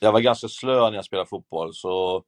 Jag 0.00 0.12
var 0.12 0.20
ganska 0.20 0.48
slö 0.48 0.90
när 0.90 0.96
jag 0.96 1.04
spelade 1.04 1.28
fotboll 1.28 1.74
så 1.74 2.22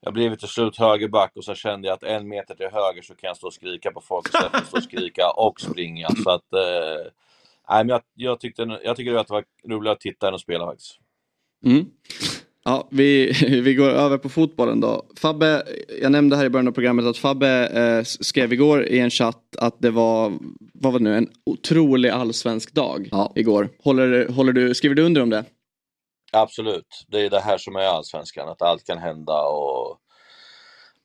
jag 0.00 0.12
blev 0.14 0.36
till 0.36 0.48
slut 0.48 0.76
högerback 0.76 1.32
och 1.36 1.44
så 1.44 1.54
kände 1.54 1.88
jag 1.88 1.94
att 1.94 2.02
en 2.02 2.28
meter 2.28 2.54
till 2.54 2.66
höger 2.72 3.02
så 3.02 3.14
kan 3.14 3.28
jag 3.28 3.36
stå 3.36 3.46
och 3.46 3.54
skrika 3.54 3.90
på 3.90 4.00
folk 4.00 4.26
istället 4.26 4.50
för 4.50 4.58
att 4.58 4.66
stå 4.66 4.76
och 4.76 4.82
skrika 4.82 5.30
och 5.30 5.60
springa. 5.60 6.08
Så 6.24 6.30
att, 6.30 6.52
eh, 6.52 7.10
nej, 7.70 7.84
men 7.84 7.88
jag, 7.88 8.00
jag, 8.14 8.40
tyckte, 8.40 8.78
jag 8.84 8.96
tycker 8.96 9.14
att 9.14 9.26
det 9.26 9.32
var 9.32 9.44
roligare 9.68 9.92
att 9.94 10.00
titta 10.00 10.28
än 10.28 10.34
att 10.34 10.40
spela 10.40 10.66
faktiskt. 10.66 10.98
Mm. 11.64 11.86
Ja, 12.64 12.88
vi, 12.90 13.32
vi 13.64 13.74
går 13.74 13.90
över 13.90 14.18
på 14.18 14.28
fotbollen 14.28 14.80
då. 14.80 15.06
Fabbe, 15.16 15.62
jag 16.00 16.12
nämnde 16.12 16.36
här 16.36 16.44
i 16.44 16.50
början 16.50 16.68
av 16.68 16.72
programmet 16.72 17.04
att 17.04 17.18
Fabbe 17.18 17.66
eh, 17.66 18.04
skrev 18.04 18.52
igår 18.52 18.84
i 18.84 18.98
en 18.98 19.10
chatt 19.10 19.56
att 19.58 19.76
det 19.78 19.90
var, 19.90 20.32
vad 20.74 20.92
var 20.92 21.00
det 21.00 21.04
nu, 21.04 21.16
en 21.16 21.30
otrolig 21.46 22.08
allsvensk 22.08 22.72
dag 22.72 23.10
igår. 23.34 23.68
Håller, 23.84 24.28
håller 24.28 24.52
du, 24.52 24.74
skriver 24.74 24.94
du 24.94 25.02
under 25.02 25.22
om 25.22 25.30
det? 25.30 25.44
Absolut, 26.32 27.04
det 27.08 27.20
är 27.20 27.30
det 27.30 27.40
här 27.40 27.58
som 27.58 27.76
är 27.76 27.80
allsvenskan, 27.80 28.48
att 28.48 28.62
allt 28.62 28.84
kan 28.84 28.98
hända 28.98 29.42
och 29.42 29.98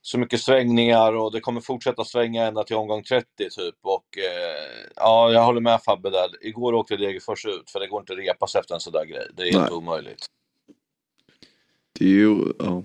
så 0.01 0.19
mycket 0.19 0.41
svängningar 0.41 1.13
och 1.13 1.31
det 1.31 1.39
kommer 1.39 1.61
fortsätta 1.61 2.03
svänga 2.03 2.45
ända 2.45 2.63
till 2.63 2.75
omgång 2.75 3.03
30 3.03 3.25
typ. 3.37 3.75
Och 3.81 4.17
eh, 4.17 4.89
ja, 4.95 5.31
jag 5.31 5.43
håller 5.43 5.61
med 5.61 5.81
Fabbe 5.83 6.09
där. 6.09 6.45
Igår 6.47 6.73
åkte 6.73 6.97
Degerfors 6.97 7.45
ut 7.45 7.69
för 7.71 7.79
det 7.79 7.87
går 7.87 7.99
inte 7.99 8.13
att 8.13 8.19
repa 8.19 8.47
sig 8.47 8.59
efter 8.59 8.75
en 8.75 8.79
sån 8.79 8.93
där 8.93 9.05
grej. 9.05 9.27
Det 9.33 9.43
är 9.43 9.51
helt 9.51 9.69
Nej. 9.69 9.77
omöjligt. 9.77 10.25
Det 11.97 12.05
är 12.05 12.09
ju, 12.09 12.37
ja. 12.59 12.83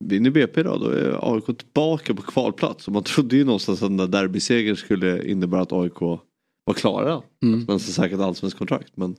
Vinner 0.00 0.30
BP 0.30 0.62
då, 0.62 0.76
då 0.76 0.88
är 0.88 1.34
AIK 1.34 1.46
tillbaka 1.46 2.14
på 2.14 2.22
kvalplats. 2.22 2.86
Och 2.86 2.92
man 2.92 3.02
trodde 3.02 3.36
ju 3.36 3.44
någonstans 3.44 3.82
att 3.82 3.88
den 3.88 3.96
där 3.96 4.06
derbysegern 4.06 4.76
skulle 4.76 5.30
innebära 5.30 5.60
att 5.60 5.72
AIK 5.72 6.00
var 6.64 6.74
klara. 6.74 7.22
Mm. 7.42 7.64
Man 7.68 7.80
ska 7.80 7.92
säkert 7.92 8.20
allsvensk 8.20 8.58
kontrakt. 8.58 8.96
Men 8.96 9.16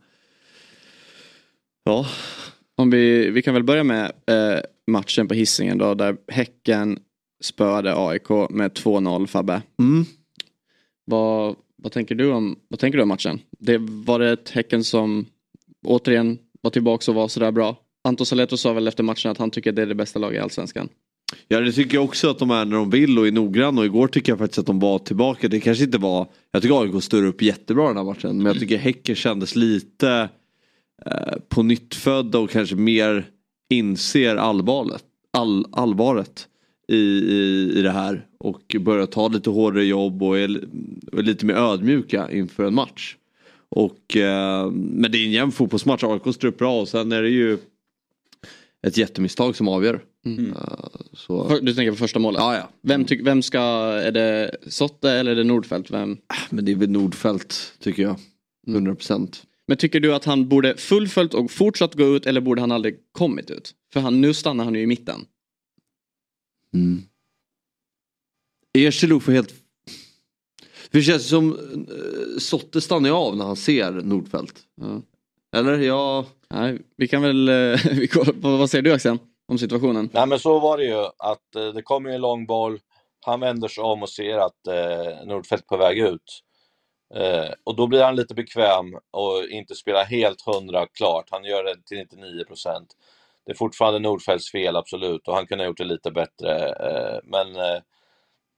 ja, 1.84 2.07
Om 2.75 2.89
vi, 2.89 3.30
vi 3.30 3.41
kan 3.41 3.53
väl 3.53 3.63
börja 3.63 3.84
med 3.84 4.05
eh, 4.05 4.59
matchen 4.88 5.27
på 5.27 5.34
Hisingen 5.34 5.77
då 5.77 5.93
där 5.93 6.17
Häcken 6.27 6.99
spöade 7.43 7.93
AIK 7.97 8.30
med 8.49 8.71
2-0 8.71 9.27
Fabbe. 9.27 9.61
Mm. 9.80 10.05
Vad, 11.05 11.55
vad, 11.75 11.91
tänker 11.91 12.15
du 12.15 12.32
om, 12.32 12.59
vad 12.67 12.80
tänker 12.80 12.97
du 12.97 13.01
om 13.01 13.09
matchen? 13.09 13.39
Det, 13.59 13.77
var 13.77 14.19
det 14.19 14.32
ett 14.32 14.49
Häcken 14.49 14.84
som 14.84 15.25
återigen 15.86 16.38
var 16.61 16.71
tillbaka 16.71 17.11
och 17.11 17.15
var 17.15 17.27
sådär 17.27 17.51
bra? 17.51 17.77
Anton 18.10 18.26
Saletto 18.26 18.57
sa 18.57 18.74
väl 18.74 18.88
efter 18.88 19.03
matchen 19.03 19.32
att 19.32 19.38
han 19.38 19.51
tycker 19.51 19.70
att 19.70 19.76
det 19.76 19.82
är 19.82 19.86
det 19.86 19.95
bästa 19.95 20.20
laget 20.20 20.38
i 20.38 20.39
Allsvenskan. 20.39 20.89
Ja 21.47 21.60
det 21.60 21.72
tycker 21.72 21.95
jag 21.95 22.03
också 22.03 22.30
att 22.30 22.39
de 22.39 22.51
är 22.51 22.66
när 22.66 22.78
de 22.78 22.89
vill 22.89 23.20
och 23.20 23.28
är 23.28 23.32
noggranna 23.32 23.82
och 23.82 23.86
igår 23.86 24.07
tycker 24.07 24.32
jag 24.32 24.39
faktiskt 24.39 24.60
att 24.60 24.66
de 24.66 24.80
var 24.80 24.99
tillbaka. 24.99 25.47
Det 25.47 25.60
kanske 25.60 25.84
inte 25.84 25.97
var, 25.97 26.28
jag 26.51 26.62
tycker 26.62 26.82
AIK 26.82 27.03
står 27.03 27.26
upp 27.26 27.41
jättebra 27.41 27.88
den 27.88 27.97
här 27.97 28.03
matchen 28.03 28.38
men 28.38 28.45
jag 28.45 28.60
tycker 28.60 28.78
Häcken 28.78 29.16
kändes 29.16 29.55
lite 29.55 30.30
eh, 31.05 31.34
på 31.49 31.64
nytt 31.64 32.07
och 32.34 32.49
kanske 32.49 32.76
mer 32.76 33.26
inser 33.70 34.36
allvaret, 34.36 35.03
all, 35.34 35.66
allvaret 35.72 36.47
i, 36.88 36.97
i, 36.97 37.72
i 37.76 37.82
det 37.82 37.91
här 37.91 38.26
och 38.39 38.76
börjar 38.80 39.05
ta 39.05 39.28
lite 39.28 39.49
hårdare 39.49 39.86
jobb 39.86 40.24
och 40.24 40.39
är, 40.39 40.64
och 41.12 41.20
är 41.20 41.24
lite 41.24 41.45
mer 41.45 41.55
ödmjuka 41.55 42.32
inför 42.32 42.64
en 42.64 42.74
match. 42.76 43.16
Och, 43.70 44.18
eh, 44.18 44.72
men 44.72 45.12
det 45.12 45.18
är 45.18 45.26
en 45.26 45.32
jämn 45.32 45.51
fotbollsmatch, 45.51 46.03
AIK 46.03 46.36
står 46.36 46.47
upp 46.47 46.57
bra 46.57 46.82
och 46.82 46.88
sen 46.88 47.12
är 47.12 47.22
det 47.22 47.30
ju 47.30 47.57
ett 48.88 48.97
jättemisstag 48.97 49.55
som 49.55 49.67
avgör. 49.67 50.03
Mm. 50.25 50.51
Eh, 50.53 50.57
så. 51.13 51.47
För- 51.49 51.61
Du 51.61 51.73
tänker 51.73 51.91
på 51.91 51.97
första 51.97 52.19
målet? 52.19 52.39
Ja, 52.39 52.55
ja. 52.55 52.69
Vem, 52.82 53.05
tyck, 53.05 53.21
vem 53.27 53.41
ska, 53.41 53.59
är 53.59 54.11
det 54.11 54.57
Sotte 54.67 55.11
eller 55.11 55.32
är 55.32 55.36
det 55.36 55.43
Nordfeldt? 55.43 55.91
Vem? 55.91 56.17
Men 56.49 56.65
det 56.65 56.71
är 56.71 56.75
väl 56.75 56.89
Nordfeldt 56.89 57.73
tycker 57.80 58.03
jag. 58.03 58.15
100%. 58.67 59.43
Men 59.67 59.77
tycker 59.77 59.99
du 59.99 60.15
att 60.15 60.25
han 60.25 60.47
borde 60.49 60.77
fullföljt 60.77 61.34
och 61.34 61.51
fortsatt 61.51 61.95
gå 61.95 62.15
ut 62.15 62.25
eller 62.25 62.41
borde 62.41 62.61
han 62.61 62.71
aldrig 62.71 62.97
kommit 63.11 63.51
ut? 63.51 63.73
För 63.93 63.99
han, 63.99 64.21
nu 64.21 64.34
stannar 64.34 64.63
han 64.63 64.75
ju 64.75 64.82
i 64.82 64.88
mitten. 64.88 65.25
Mm. 66.73 67.01
Erselo 68.77 69.19
får 69.19 69.32
helt... 69.32 69.53
Det 70.91 71.01
känns 71.01 71.27
som 71.27 71.53
uh, 71.53 72.38
Sotte 72.39 72.82
stannar 72.82 73.09
ju 73.09 73.15
av 73.15 73.38
när 73.38 73.45
han 73.45 73.55
ser 73.55 73.91
Nordfeldt. 73.91 74.63
Eller? 75.56 75.78
Ja... 75.80 76.26
Nej, 76.50 76.78
vi 76.97 77.08
kan 77.08 77.22
väl... 77.22 77.50
Eh, 77.50 77.80
vi 77.91 78.08
kollar 78.08 78.34
på- 78.34 78.58
vad 78.58 78.70
säger 78.70 78.82
du 78.82 78.93
Axel? 78.93 79.18
Om 79.47 79.58
situationen? 79.58 80.10
Nej 80.14 80.28
men 80.28 80.39
så 80.39 80.60
var 80.60 80.78
det 80.78 80.84
ju 80.84 81.06
att 81.18 81.56
eh, 81.56 81.68
det 81.74 81.82
kommer 81.82 82.10
en 82.10 82.22
lång 82.22 82.45
boll, 82.45 82.80
han 83.26 83.39
vänder 83.39 83.68
sig 83.68 83.84
om 83.84 84.04
och 84.04 84.10
ser 84.10 84.38
att 84.38 84.68
eh, 84.68 85.26
Nordfeldt 85.26 85.64
är 85.64 85.68
på 85.68 85.78
väg 85.78 85.97
ut. 86.00 86.43
Eh, 87.16 87.50
och 87.64 87.76
då 87.76 87.88
blir 87.88 88.04
han 88.04 88.16
lite 88.16 88.34
bekväm 88.34 88.93
och 89.12 89.43
inte 89.50 89.76
spelar 89.76 90.04
helt 90.06 90.41
hundra 90.41 90.88
klart. 90.88 91.26
Han 91.32 91.43
gör 91.43 91.64
det 91.64 91.76
till 91.86 91.97
99 91.97 92.43
procent. 92.45 92.88
Det 93.45 93.52
är 93.52 93.56
fortfarande 93.56 94.00
Nordfeldts 94.00 94.52
fel, 94.52 94.76
absolut, 94.76 95.28
och 95.28 95.36
han 95.36 95.47
kunde 95.47 95.64
ha 95.64 95.68
gjort 95.68 95.78
det 95.78 95.84
lite 95.84 96.12
bättre. 96.12 96.68
Eh, 96.70 97.20
men 97.24 97.56
eh, 97.56 97.80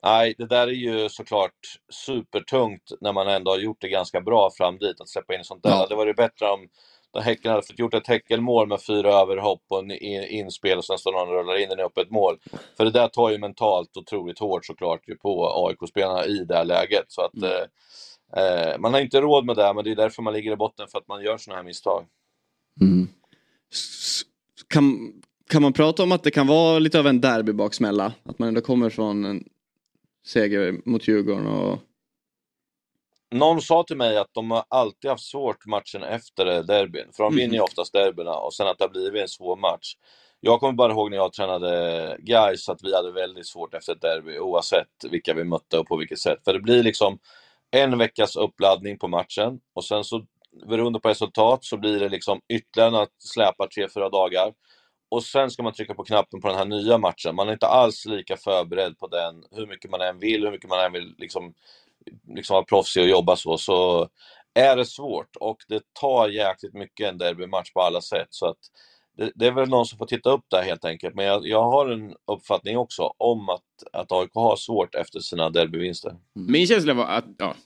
nej, 0.03 0.35
det 0.37 0.45
där 0.45 0.67
är 0.67 0.71
ju 0.71 1.09
såklart 1.09 1.59
supertungt 2.05 2.91
när 3.01 3.13
man 3.13 3.27
ändå 3.27 3.51
har 3.51 3.57
gjort 3.59 3.81
det 3.81 3.89
ganska 3.89 4.21
bra 4.21 4.49
fram 4.57 4.77
dit, 4.77 5.01
att 5.01 5.09
släppa 5.09 5.35
in 5.35 5.43
sånt 5.43 5.63
där. 5.63 5.69
Ja. 5.69 5.85
Det 5.89 5.95
var 5.95 6.05
ju 6.05 6.13
bättre 6.13 6.45
om 6.49 6.67
Häcken 7.19 7.51
hade 7.51 7.63
fått 7.67 7.79
gjort 7.79 7.93
ett 7.93 8.07
häckelmål 8.07 8.67
med 8.67 8.81
fyra 8.83 9.13
överhopp 9.13 9.61
och 9.67 9.79
en 9.79 9.91
in- 9.91 10.23
inspel 10.23 10.77
och 10.77 10.85
sen 10.85 10.97
står 10.97 11.11
någon 11.11 11.27
och 11.29 11.33
rullar 11.35 11.57
in 11.63 11.69
den 11.69 11.79
i 11.79 11.83
öppet 11.83 12.11
mål. 12.11 12.37
För 12.77 12.85
det 12.85 12.91
där 12.91 13.07
tar 13.07 13.29
ju 13.29 13.37
mentalt 13.37 13.97
otroligt 13.97 14.39
hårt 14.39 14.65
såklart 14.65 15.07
ju 15.07 15.15
på 15.15 15.51
AIK-spelarna 15.67 16.25
i 16.25 16.43
det 16.43 16.55
här 16.55 16.65
läget. 16.65 17.05
Så 17.07 17.21
att, 17.21 17.43
eh, 17.43 18.43
eh, 18.43 18.77
man 18.79 18.93
har 18.93 19.01
inte 19.01 19.21
råd 19.21 19.45
med 19.45 19.55
det, 19.55 19.73
men 19.73 19.83
det 19.83 19.91
är 19.91 19.95
därför 19.95 20.21
man 20.21 20.33
ligger 20.33 20.51
i 20.51 20.55
botten, 20.55 20.87
för 20.87 20.97
att 20.97 21.07
man 21.07 21.23
gör 21.23 21.37
sådana 21.37 21.57
här 21.57 21.65
misstag. 21.65 22.05
S- 23.73 24.21
Kan, 24.67 25.13
kan 25.49 25.61
man 25.61 25.73
prata 25.73 26.03
om 26.03 26.11
att 26.11 26.23
det 26.23 26.31
kan 26.31 26.47
vara 26.47 26.79
lite 26.79 26.99
av 26.99 27.07
en 27.07 27.21
derbybaksmälla? 27.21 28.13
Att 28.23 28.39
man 28.39 28.47
ändå 28.47 28.61
kommer 28.61 28.89
från 28.89 29.25
en 29.25 29.43
seger 30.25 30.81
mot 30.85 31.07
Djurgården 31.07 31.47
och... 31.47 31.79
Någon 33.31 33.61
sa 33.61 33.83
till 33.83 33.97
mig 33.97 34.17
att 34.17 34.33
de 34.33 34.51
har 34.51 34.63
alltid 34.67 35.09
haft 35.11 35.23
svårt 35.23 35.65
matchen 35.65 36.03
efter 36.03 36.63
derbyn, 36.63 37.07
för 37.13 37.23
de 37.23 37.35
vinner 37.35 37.53
ju 37.53 37.59
Mhm. 37.59 37.63
oftast 37.63 37.93
derbyna 37.93 38.35
och 38.35 38.53
sen 38.53 38.67
att 38.67 38.77
det 38.77 38.83
har 38.83 38.89
blivit 38.89 39.21
en 39.21 39.27
svår 39.27 39.55
match. 39.55 39.93
Jag 40.39 40.59
kommer 40.59 40.73
bara 40.73 40.91
ihåg 40.93 41.09
när 41.11 41.17
jag 41.17 41.33
tränade 41.33 42.17
guys 42.19 42.69
att 42.69 42.83
vi 42.83 42.95
hade 42.95 43.11
väldigt 43.11 43.47
svårt 43.47 43.73
efter 43.73 43.93
ett 43.93 44.01
derby 44.01 44.39
oavsett 44.39 44.87
vilka 45.11 45.33
vi 45.33 45.43
mötte 45.43 45.79
och 45.79 45.87
på 45.87 45.97
vilket 45.97 46.19
sätt. 46.19 46.39
För 46.45 46.53
det 46.53 46.59
blir 46.59 46.83
liksom 46.83 47.19
en 47.71 47.97
veckas 47.97 48.35
uppladdning 48.35 48.97
på 48.99 49.07
matchen 49.07 49.59
och 49.73 49.85
sen 49.85 50.03
så 50.03 50.25
beroende 50.67 50.99
på 50.99 51.09
resultat 51.09 51.65
så 51.65 51.77
blir 51.77 51.99
det 51.99 52.09
liksom 52.09 52.41
ytterligare 52.53 52.91
några 52.91 53.07
släpar 53.19 53.67
tre, 53.67 53.87
fyra 53.93 54.09
dagar. 54.09 54.53
Och 55.11 55.23
sen 55.23 55.51
ska 55.51 55.63
man 55.63 55.73
trycka 55.73 55.93
på 55.93 56.03
knappen 56.03 56.41
på 56.41 56.47
den 56.47 56.57
här 56.57 56.65
nya 56.65 56.97
matchen. 56.97 57.35
Man 57.35 57.47
är 57.47 57.53
inte 57.53 57.67
alls 57.67 58.05
lika 58.05 58.37
förberedd 58.37 58.97
på 58.99 59.07
den, 59.07 59.43
hur 59.51 59.67
mycket 59.67 59.91
man 59.91 60.01
än 60.01 60.19
vill, 60.19 60.43
hur 60.43 60.51
mycket 60.51 60.69
man 60.69 60.85
än 60.85 60.91
vill 60.91 61.15
liksom, 61.17 61.53
liksom 62.27 62.53
vara 62.53 62.63
proffsig 62.63 63.03
och 63.03 63.09
jobba 63.09 63.35
så, 63.35 63.57
så 63.57 64.09
är 64.53 64.75
det 64.75 64.85
svårt. 64.85 65.35
Och 65.35 65.57
det 65.67 65.81
tar 65.93 66.27
jäkligt 66.27 66.73
mycket 66.73 67.07
en 67.07 67.17
derbymatch 67.17 67.73
på 67.73 67.81
alla 67.81 68.01
sätt. 68.01 68.27
Så 68.29 68.45
att 68.45 68.57
det, 69.17 69.31
det 69.35 69.47
är 69.47 69.51
väl 69.51 69.69
någon 69.69 69.85
som 69.85 69.97
får 69.97 70.05
titta 70.05 70.29
upp 70.31 70.45
där 70.47 70.63
helt 70.63 70.85
enkelt. 70.85 71.15
Men 71.15 71.25
jag, 71.25 71.47
jag 71.47 71.63
har 71.63 71.89
en 71.89 72.15
uppfattning 72.27 72.77
också 72.77 73.13
om 73.17 73.49
att, 73.49 73.61
att 73.93 74.11
AIK 74.11 74.31
har 74.33 74.55
svårt 74.55 74.95
efter 74.95 75.19
sina 75.19 75.49
derbyvinster. 75.49 76.15
Min 76.33 76.67
känsla 76.67 76.93
var 76.93 77.05
att, 77.05 77.25
ja, 77.37 77.49
att 77.49 77.57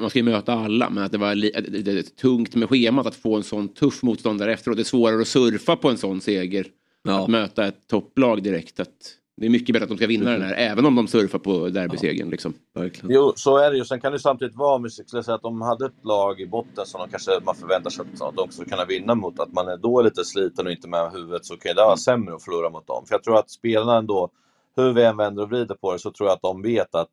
man 0.00 0.10
ska 0.10 0.18
ju 0.18 0.24
möta 0.24 0.52
alla, 0.52 0.90
men 0.90 1.04
att 1.04 1.12
det 1.12 1.18
var 1.18 1.34
det, 1.82 2.16
tungt 2.16 2.54
med 2.54 2.68
schemat 2.68 3.06
att 3.06 3.14
få 3.14 3.36
en 3.36 3.42
sån 3.42 3.68
tuff 3.68 4.02
motståndare 4.02 4.52
efteråt. 4.52 4.76
Det 4.76 4.82
är 4.82 4.84
svårare 4.84 5.20
att 5.20 5.28
surfa 5.28 5.76
på 5.76 5.88
en 5.88 5.98
sån 5.98 6.20
seger. 6.20 6.66
Att 7.08 7.28
möta 7.28 7.66
ett 7.66 7.88
topplag 7.88 8.42
direkt. 8.42 8.80
Att 8.80 8.88
det 9.36 9.46
är 9.46 9.50
mycket 9.50 9.72
bättre 9.72 9.84
att 9.84 9.88
de 9.88 9.96
ska 9.96 10.06
vinna 10.06 10.30
den 10.30 10.42
här, 10.42 10.54
även 10.54 10.86
om 10.86 10.94
de 10.94 11.08
surfar 11.08 11.38
på 11.38 11.68
derbysegern. 11.68 12.30
Liksom. 12.30 12.54
Jo, 13.02 13.32
så 13.36 13.56
är 13.56 13.70
det 13.70 13.76
ju. 13.76 13.84
Sen 13.84 14.00
kan 14.00 14.12
det 14.12 14.18
samtidigt 14.18 14.56
vara, 14.56 14.88
säga 14.88 15.34
att 15.34 15.42
de 15.42 15.60
hade 15.60 15.86
ett 15.86 16.04
lag 16.04 16.40
i 16.40 16.46
botten 16.46 16.86
som 16.86 17.00
de 17.00 17.10
kanske 17.10 17.30
man 17.44 17.54
förväntar 17.54 17.90
sig 17.90 18.04
att 18.20 18.36
de 18.36 18.42
också 18.42 18.64
kunna 18.64 18.84
vinna 18.84 19.14
mot. 19.14 19.40
Att 19.40 19.52
man 19.52 19.68
är 19.68 19.76
då 19.76 20.02
lite 20.02 20.24
sliten 20.24 20.66
och 20.66 20.72
inte 20.72 20.88
med 20.88 21.12
huvudet 21.12 21.44
så 21.44 21.56
kan 21.56 21.76
det 21.76 21.82
vara 21.82 21.96
sämre 21.96 22.34
att 22.34 22.44
förlora 22.44 22.70
mot 22.70 22.86
dem. 22.86 23.04
För 23.06 23.14
jag 23.14 23.22
tror 23.22 23.38
att 23.38 23.50
spelarna 23.50 23.96
ändå, 23.96 24.30
hur 24.76 24.92
vi 24.92 25.04
än 25.04 25.16
vänder 25.16 25.42
och 25.42 25.48
vrider 25.48 25.74
på 25.74 25.92
det, 25.92 25.98
så 25.98 26.10
tror 26.10 26.28
jag 26.28 26.34
att 26.34 26.42
de 26.42 26.62
vet 26.62 26.94
att 26.94 27.10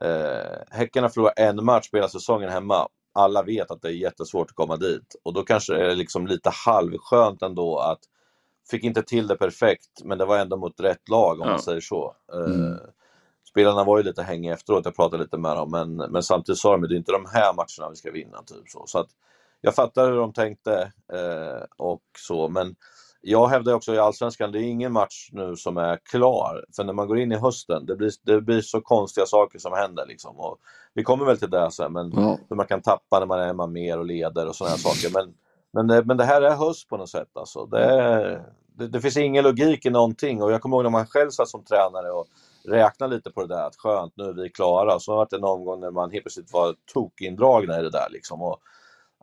eh, 0.00 0.58
Häcken 0.70 1.02
har 1.02 1.10
förlorat 1.10 1.38
en 1.38 1.64
match 1.64 1.90
på 1.90 1.96
hela 1.96 2.08
säsongen 2.08 2.50
hemma. 2.50 2.88
Alla 3.12 3.42
vet 3.42 3.70
att 3.70 3.82
det 3.82 3.88
är 3.88 3.92
jättesvårt 3.92 4.50
att 4.50 4.56
komma 4.56 4.76
dit. 4.76 5.16
Och 5.22 5.32
då 5.34 5.42
kanske 5.42 5.72
det 5.74 5.92
är 5.92 5.96
liksom 5.96 6.26
lite 6.26 6.50
halvskönt 6.66 7.42
ändå 7.42 7.78
att 7.78 7.98
fick 8.70 8.84
inte 8.84 9.02
till 9.02 9.26
det 9.26 9.36
perfekt, 9.36 10.04
men 10.04 10.18
det 10.18 10.24
var 10.24 10.38
ändå 10.38 10.56
mot 10.56 10.80
rätt 10.80 11.08
lag 11.08 11.40
om 11.40 11.46
Ja. 11.46 11.52
man 11.52 11.62
säger 11.62 11.80
så. 11.80 12.16
Eh, 12.32 12.40
Mm. 12.40 12.78
Spelarna 13.50 13.84
var 13.84 13.98
ju 13.98 14.04
lite 14.04 14.22
hängiga 14.22 14.54
efteråt, 14.54 14.84
jag 14.84 14.96
pratade 14.96 15.22
lite 15.22 15.38
med 15.38 15.56
dem, 15.56 15.70
men, 15.70 15.96
men 15.96 16.22
samtidigt 16.22 16.58
sa 16.58 16.72
de 16.72 16.82
att 16.82 16.88
det 16.88 16.94
är 16.94 16.96
inte 16.98 17.12
de 17.12 17.26
här 17.32 17.52
matcherna 17.54 17.90
vi 17.90 17.96
ska 17.96 18.10
vinna. 18.10 18.42
Typ 18.42 18.68
så. 18.68 18.84
Så 18.86 18.98
att, 18.98 19.06
jag 19.60 19.74
fattar 19.74 20.06
hur 20.10 20.16
de 20.18 20.32
tänkte 20.32 20.92
eh, 21.12 21.64
och 21.76 22.02
så, 22.18 22.48
men 22.48 22.76
jag 23.22 23.48
hävdar 23.48 23.72
också 23.74 23.94
i 23.94 23.98
Allsvenskan, 23.98 24.52
det 24.52 24.58
är 24.58 24.62
ingen 24.62 24.92
match 24.92 25.28
nu 25.32 25.56
som 25.56 25.76
är 25.76 25.96
klar. 26.10 26.64
För 26.76 26.84
när 26.84 26.92
man 26.92 27.08
går 27.08 27.18
in 27.18 27.32
i 27.32 27.36
hösten, 27.36 27.86
det 27.86 27.96
blir, 27.96 28.10
det 28.22 28.40
blir 28.40 28.60
så 28.60 28.80
konstiga 28.80 29.26
saker 29.26 29.58
som 29.58 29.72
händer. 29.72 30.06
Liksom. 30.06 30.36
Och 30.38 30.58
vi 30.94 31.02
kommer 31.02 31.24
väl 31.24 31.38
till 31.38 31.50
det 31.50 31.70
sen, 31.70 31.92
men 31.92 32.12
Ja. 32.16 32.38
hur 32.48 32.56
man 32.56 32.66
kan 32.66 32.82
tappa 32.82 33.18
när 33.18 33.26
man 33.26 33.40
är 33.40 33.46
hemma 33.46 33.66
mer 33.66 33.98
och 33.98 34.06
leder 34.06 34.48
och 34.48 34.56
sådana 34.56 34.76
saker. 34.76 35.10
Men, 35.14 35.34
men, 35.72 35.86
det, 35.86 36.04
men 36.04 36.16
det 36.16 36.24
här 36.24 36.42
är 36.42 36.54
höst 36.54 36.88
på 36.88 36.96
något 36.96 37.08
sätt. 37.10 37.28
Alltså. 37.34 37.66
Det, 37.66 37.84
är, 37.84 38.42
det, 38.78 38.88
det 38.88 39.00
finns 39.00 39.16
ingen 39.16 39.44
logik 39.44 39.86
i 39.86 39.90
någonting. 39.90 40.42
Och 40.42 40.52
jag 40.52 40.60
kommer 40.60 40.76
ihåg 40.76 40.84
när 40.84 40.90
man 40.90 41.06
själv 41.06 41.30
satt 41.30 41.48
som 41.48 41.64
tränare 41.64 42.10
och 42.10 42.26
räknade 42.64 43.14
lite 43.16 43.30
på 43.30 43.40
det 43.46 43.54
där, 43.54 43.66
att 43.66 43.76
skönt, 43.76 44.12
nu 44.16 44.24
är 44.24 44.32
vi 44.32 44.48
klara. 44.48 44.98
Så 45.00 45.14
har 45.14 45.26
det 45.30 45.38
någon 45.38 45.64
gång 45.64 45.80
när 45.80 45.90
man 45.90 46.10
helt 46.10 46.24
plötsligt 46.24 46.52
var 46.52 46.74
tokindragna 46.92 47.80
i 47.80 47.82
det 47.82 47.90
där. 47.90 48.08
Liksom. 48.10 48.42
Och, 48.42 48.58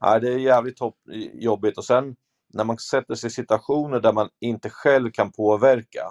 nej, 0.02 0.22
det 0.22 0.34
är 0.34 0.38
jävligt 0.38 0.78
topp, 0.78 0.95
jobbigt. 1.34 1.78
Och 1.78 1.86
sen 1.86 2.16
när 2.54 2.64
man 2.64 2.78
sätter 2.78 3.16
sig 3.16 3.28
i 3.28 3.32
situationer 3.32 4.00
där 4.00 4.14
man 4.14 4.30
inte 4.39 4.70
själv 4.70 5.12
kan 5.12 5.32
påverka. 5.32 6.02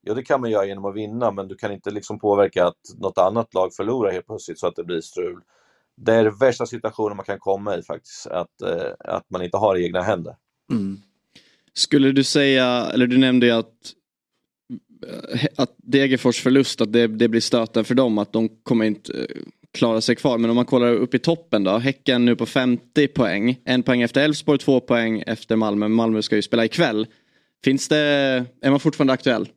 Ja, 0.00 0.14
det 0.14 0.22
kan 0.22 0.40
man 0.40 0.50
göra 0.50 0.66
genom 0.66 0.84
att 0.84 0.96
vinna, 0.96 1.30
men 1.30 1.48
du 1.48 1.56
kan 1.56 1.72
inte 1.72 1.90
liksom 1.90 2.18
påverka 2.18 2.66
att 2.66 2.76
något 2.98 3.18
annat 3.18 3.54
lag 3.54 3.74
förlorar 3.74 4.12
helt 4.12 4.26
plötsligt 4.26 4.58
så 4.58 4.66
att 4.66 4.76
det 4.76 4.84
blir 4.84 5.00
strul. 5.00 5.40
Det 5.96 6.14
är 6.14 6.24
den 6.24 6.38
värsta 6.38 6.66
situationen 6.66 7.16
man 7.16 7.26
kan 7.26 7.38
komma 7.38 7.76
i 7.76 7.82
faktiskt, 7.82 8.26
att, 8.26 8.62
eh, 8.62 8.92
att 8.98 9.30
man 9.30 9.42
inte 9.42 9.56
har 9.56 9.76
egna 9.76 10.02
händer. 10.02 10.36
Mm. 10.70 10.96
Skulle 11.72 12.12
du 12.12 12.24
säga, 12.24 12.66
eller 12.66 13.06
du 13.06 13.18
nämnde 13.18 13.46
ju 13.46 13.52
att 13.52 13.72
eh, 15.06 15.46
att 15.56 15.74
Degerfors 15.76 16.42
förlust, 16.42 16.80
att 16.80 16.92
det, 16.92 17.06
det 17.06 17.28
blir 17.28 17.40
stöten 17.40 17.84
för 17.84 17.94
dem, 17.94 18.18
att 18.18 18.32
de 18.32 18.48
kommer 18.48 18.84
inte 18.84 19.12
eh, 19.12 19.42
klara 19.72 20.00
sig 20.00 20.16
kvar. 20.16 20.38
Men 20.38 20.50
om 20.50 20.56
man 20.56 20.64
kollar 20.64 20.92
upp 20.92 21.14
i 21.14 21.18
toppen 21.18 21.64
då, 21.64 21.78
Häcken 21.78 22.24
nu 22.24 22.36
på 22.36 22.46
50 22.46 23.08
poäng, 23.08 23.60
en 23.64 23.82
poäng 23.82 24.02
efter 24.02 24.20
Elfsborg, 24.24 24.58
två 24.58 24.80
poäng 24.80 25.22
efter 25.26 25.56
Malmö. 25.56 25.88
Malmö 25.88 26.22
ska 26.22 26.36
ju 26.36 26.42
spela 26.42 26.64
ikväll. 26.64 27.06
Finns 27.64 27.88
det, 27.88 27.98
är 28.62 28.70
man 28.70 28.80
fortfarande 28.80 29.12
aktuell? 29.12 29.48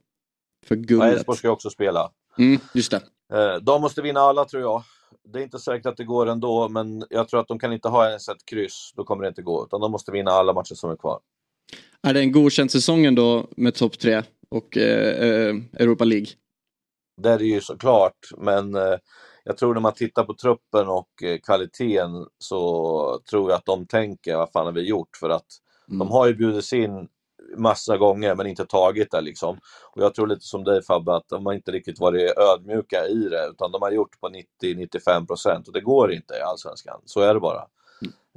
För 0.65 0.75
Ja, 0.75 0.81
guldet? 0.81 1.13
Elfsborg 1.13 1.37
ska 1.37 1.47
ju 1.47 1.51
också 1.51 1.69
spela. 1.69 2.11
Mm, 2.37 2.59
just 2.73 2.91
det. 2.91 3.01
Eh, 3.33 3.55
De 3.61 3.81
måste 3.81 4.01
vinna 4.01 4.19
alla 4.19 4.45
tror 4.45 4.61
jag. 4.61 4.83
Det 5.33 5.39
är 5.39 5.43
inte 5.43 5.59
säkert 5.59 5.85
att 5.85 5.97
det 5.97 6.03
går 6.03 6.29
ändå, 6.29 6.69
men 6.69 7.03
jag 7.09 7.27
tror 7.27 7.39
att 7.39 7.47
de 7.47 7.59
kan 7.59 7.73
inte 7.73 7.87
ha 7.87 8.07
ens 8.07 8.29
ett 8.29 8.45
kryss. 8.45 8.93
Då 8.95 9.03
kommer 9.03 9.23
det 9.23 9.27
inte 9.29 9.41
gå, 9.41 9.65
utan 9.65 9.81
de 9.81 9.91
måste 9.91 10.11
vinna 10.11 10.31
alla 10.31 10.53
matcher 10.53 10.75
som 10.75 10.91
är 10.91 10.95
kvar. 10.95 11.19
Är 12.07 12.13
det 12.13 12.19
en 12.19 12.31
godkänd 12.31 12.71
säsong 12.71 13.05
ändå 13.05 13.47
med 13.57 13.75
topp 13.75 13.99
tre 13.99 14.23
och 14.49 14.77
eh, 14.77 15.29
eh, 15.29 15.55
Europa 15.73 16.03
League? 16.03 16.27
Det 17.21 17.29
är 17.29 17.37
det 17.37 17.45
ju 17.45 17.61
såklart, 17.61 18.17
men 18.37 18.75
eh, 18.75 18.95
jag 19.43 19.57
tror 19.57 19.73
när 19.73 19.81
man 19.81 19.93
tittar 19.93 20.23
på 20.23 20.33
truppen 20.33 20.87
och 20.87 21.23
eh, 21.23 21.37
kvaliteten 21.39 22.27
så 22.37 23.21
tror 23.29 23.49
jag 23.51 23.57
att 23.57 23.65
de 23.65 23.87
tänker, 23.87 24.37
vad 24.37 24.51
fan 24.51 24.65
har 24.65 24.73
vi 24.73 24.81
gjort? 24.89 25.17
För 25.19 25.29
att 25.29 25.47
de 25.99 26.11
har 26.11 26.27
ju 26.27 26.33
bjudits 26.35 26.73
in 26.73 27.07
massa 27.57 27.97
gånger 27.97 28.35
men 28.35 28.47
inte 28.47 28.65
tagit 28.65 29.11
det 29.11 29.21
liksom. 29.21 29.59
Och 29.95 30.03
jag 30.03 30.15
tror 30.15 30.27
lite 30.27 30.45
som 30.45 30.63
dig 30.63 30.83
Fabbe, 30.83 31.15
att 31.15 31.29
de 31.29 31.45
har 31.45 31.53
inte 31.53 31.71
riktigt 31.71 31.99
varit 31.99 32.33
ödmjuka 32.37 33.07
i 33.07 33.29
det, 33.29 33.47
utan 33.51 33.71
de 33.71 33.81
har 33.81 33.91
gjort 33.91 34.19
på 34.19 34.29
90-95 34.63 35.27
procent 35.27 35.67
och 35.67 35.73
det 35.73 35.81
går 35.81 36.13
inte 36.13 36.33
i 36.33 36.41
Allsvenskan. 36.41 37.01
Så 37.05 37.21
är 37.21 37.33
det 37.33 37.39
bara. 37.39 37.63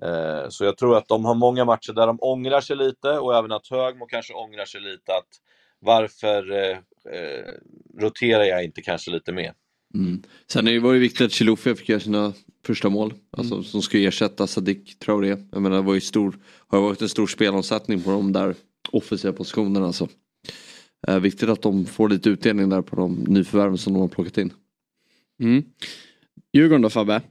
Eh, 0.03 0.49
Så 0.49 0.65
jag 0.65 0.77
tror 0.79 0.97
att 0.97 1.09
de 1.09 1.25
har 1.25 1.35
många 1.35 1.65
matcher 1.65 1.93
där 1.93 2.07
de 2.07 2.19
ångrar 2.23 2.61
sig 2.61 2.77
lite 2.77 3.19
och 3.19 3.37
även 3.37 3.53
att 3.53 3.69
Högmo 3.69 4.07
kanske 4.07 4.35
ångrar 4.35 4.65
sig 4.65 4.81
lite 4.81 5.13
att 5.13 5.29
varför 5.81 6.53
eh, 6.53 6.79
eh, 7.15 7.53
roterar 8.01 8.45
jag 8.45 8.65
inte 8.65 8.83
kanske 8.83 9.11
lite 9.11 9.33
mer? 9.33 9.55
Mm. 9.95 10.23
Sen 10.47 10.67
är 10.69 10.73
det- 10.73 10.79
var 10.79 10.93
det 10.93 10.99
viktigt 10.99 11.21
att 11.27 11.33
Chilufya 11.33 11.75
fick 11.77 11.89
göra 11.89 12.01
sina 12.01 12.33
första 12.67 12.89
mål. 12.89 13.15
Alltså, 13.37 13.63
Som 13.63 13.83
ska 13.83 13.99
ersätta 13.99 14.47
Sadik 14.47 14.99
Traoré. 14.99 15.37
Jag 15.53 15.63
menar, 15.63 15.77
det 15.77 15.83
var 15.83 15.95
ju 15.95 16.01
stor, 16.01 16.39
har 16.67 16.81
varit 16.81 17.03
en 17.03 17.09
stor 17.09 17.27
spelomsättning 17.27 18.03
på 18.03 18.11
de 18.11 18.33
där 18.33 18.55
offensiva 18.93 19.33
positionerna. 19.33 19.93
Så. 19.93 20.09
Eh, 21.09 21.19
viktigt 21.19 21.49
att 21.49 21.63
de 21.63 21.87
får 21.87 22.09
lite 22.09 22.31
utdelning 22.31 22.69
där 22.69 22.83
på 22.83 22.97
de 22.97 23.15
nyförvärven 23.29 23.79
som 23.79 23.93
de 23.93 23.99
har 24.01 24.09
plockat 24.09 24.39
in. 24.39 24.53
Mm. 25.43 25.63
Djurgården 26.53 26.83
då 26.83 26.91
Fabbe? 26.91 27.23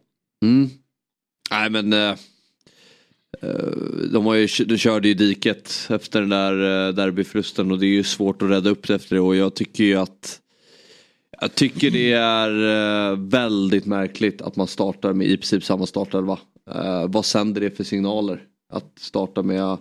Mm. 0.45 0.69
Nej 1.51 1.69
men 1.69 1.93
eh, 1.93 2.15
eh, 3.41 4.07
de, 4.11 4.25
har 4.25 4.35
ju, 4.35 4.47
de 4.65 4.77
körde 4.77 5.07
ju 5.07 5.13
diket 5.13 5.87
efter 5.89 6.19
den 6.21 6.29
där 6.29 6.87
eh, 6.87 6.93
derbyförlusten 6.93 7.71
och 7.71 7.79
det 7.79 7.85
är 7.85 7.89
ju 7.89 8.03
svårt 8.03 8.41
att 8.41 8.49
rädda 8.49 8.69
upp 8.69 8.87
det 8.87 8.95
efter 8.95 9.15
det 9.15 9.21
och 9.21 9.35
jag 9.35 9.55
tycker 9.55 9.83
ju 9.83 9.95
att 9.95 10.39
jag 11.43 11.55
tycker 11.55 11.91
det 11.91 12.11
är 12.11 13.11
eh, 13.11 13.17
väldigt 13.17 13.85
märkligt 13.85 14.41
att 14.41 14.55
man 14.55 14.67
startar 14.67 15.13
med 15.13 15.27
i 15.27 15.37
princip 15.37 15.63
samma 15.63 15.85
startelva. 15.85 16.39
Eh, 16.71 17.07
vad 17.07 17.25
sänder 17.25 17.61
det 17.61 17.77
för 17.77 17.83
signaler? 17.83 18.41
Att 18.69 18.99
starta 18.99 19.43
med 19.43 19.61
eh, 19.61 19.77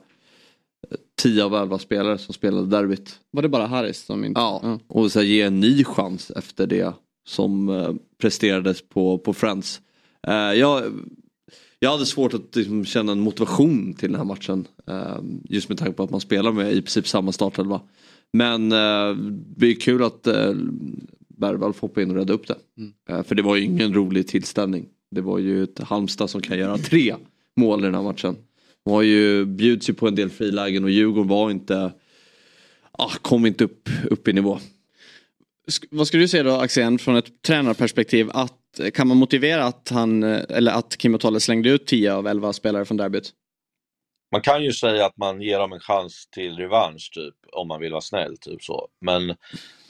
10 1.23 1.45
av 1.45 1.55
11 1.55 1.79
spelare 1.79 2.19
som 2.19 2.35
spelade 2.35 2.67
derbyt. 2.67 3.21
Var 3.31 3.43
det 3.43 3.49
bara 3.49 3.67
Harris 3.67 4.05
som 4.05 4.25
inte... 4.25 4.41
Ja, 4.41 4.79
och 4.87 5.13
så 5.13 5.23
ge 5.23 5.43
en 5.43 5.61
ny 5.61 5.85
chans 5.85 6.31
efter 6.31 6.67
det 6.67 6.93
som 7.29 7.69
eh, 7.69 7.95
presterades 8.19 8.89
på, 8.89 9.19
på 9.19 9.33
Friends. 9.33 9.81
Eh, 10.27 10.35
jag, 10.35 10.83
jag 11.79 11.91
hade 11.91 12.07
svårt 12.07 12.35
att 12.35 12.57
liksom, 12.57 12.85
känna 12.85 13.13
en 13.13 13.21
motivation 13.21 13.95
till 13.95 14.11
den 14.11 14.19
här 14.19 14.27
matchen. 14.27 14.67
Eh, 14.87 15.19
just 15.45 15.69
med 15.69 15.79
tanke 15.79 15.93
på 15.93 16.03
att 16.03 16.11
man 16.11 16.21
spelar 16.21 16.53
med 16.53 16.73
i 16.73 16.83
princip 16.83 17.09
samma 17.09 17.33
startelva. 17.33 17.81
Men 18.33 18.73
eh, 18.73 19.17
det 19.57 19.67
är 19.67 19.81
kul 19.81 20.03
att 20.03 20.27
eh, 20.27 20.53
Bergvall 21.43 21.73
får 21.73 21.89
hoppa 21.89 22.03
in 22.03 22.11
och 22.11 22.17
rädda 22.17 22.33
upp 22.33 22.47
det. 22.47 22.57
Eh, 23.09 23.23
för 23.23 23.35
det 23.35 23.43
var 23.43 23.57
ju 23.57 23.63
ingen 23.65 23.95
rolig 23.95 24.29
tillställning. 24.29 24.89
Det 25.11 25.21
var 25.21 25.39
ju 25.39 25.63
ett 25.65 25.79
Halmstad 25.79 26.31
som 26.31 26.43
kan 26.43 26.59
göra 26.59 26.79
tre 26.79 27.15
mål 27.57 27.81
i 27.81 27.83
den 27.83 27.95
här 27.95 28.03
matchen. 28.03 28.37
De 28.85 28.91
har 28.91 29.03
ju 29.03 29.45
bjuds 29.45 29.89
ju 29.91 29.95
på 29.95 30.09
en 30.09 30.15
del 30.15 30.31
frilägen 30.31 30.85
och 30.85 30.91
Djurgården 30.91 31.29
var 31.29 31.51
inte, 31.51 31.93
ah, 32.93 33.11
kom 33.23 33.47
inte 33.47 33.65
upp, 33.65 33.89
upp 34.11 34.29
i 34.29 34.33
nivå. 34.33 34.59
Sk- 35.69 35.87
Vad 35.91 36.07
skulle 36.07 36.23
du 36.23 36.29
säga 36.29 36.43
då 36.43 36.51
Axén 36.57 36.99
från 36.99 37.17
ett 37.17 37.43
tränarperspektiv 37.43 38.31
att 38.35 38.59
kan 38.95 39.09
man 39.09 39.17
motivera 39.17 39.65
att 39.65 39.89
han 39.89 40.23
eh, 40.23 40.41
eller 40.49 40.73
att 40.73 40.97
Kim 40.97 41.15
Ottale 41.15 41.41
slängde 41.41 41.69
ut 41.71 41.87
10 41.87 42.13
av 42.15 42.27
11 42.27 42.53
spelare 42.53 42.85
från 42.85 42.97
derbyt? 42.97 43.31
Man 44.33 44.41
kan 44.41 44.65
ju 44.65 44.73
säga 44.73 45.07
att 45.07 45.17
man 45.17 45.41
ger 45.43 45.59
dem 45.59 45.73
en 45.73 45.81
chans 45.81 46.29
till 46.35 46.57
revansch, 46.57 47.11
typ, 47.15 47.35
om 47.53 47.69
man 47.69 47.81
vill 47.81 47.91
vara 47.93 48.01
snäll. 48.01 48.37
Typ 48.41 48.63
så. 48.63 48.89
Men 49.01 49.35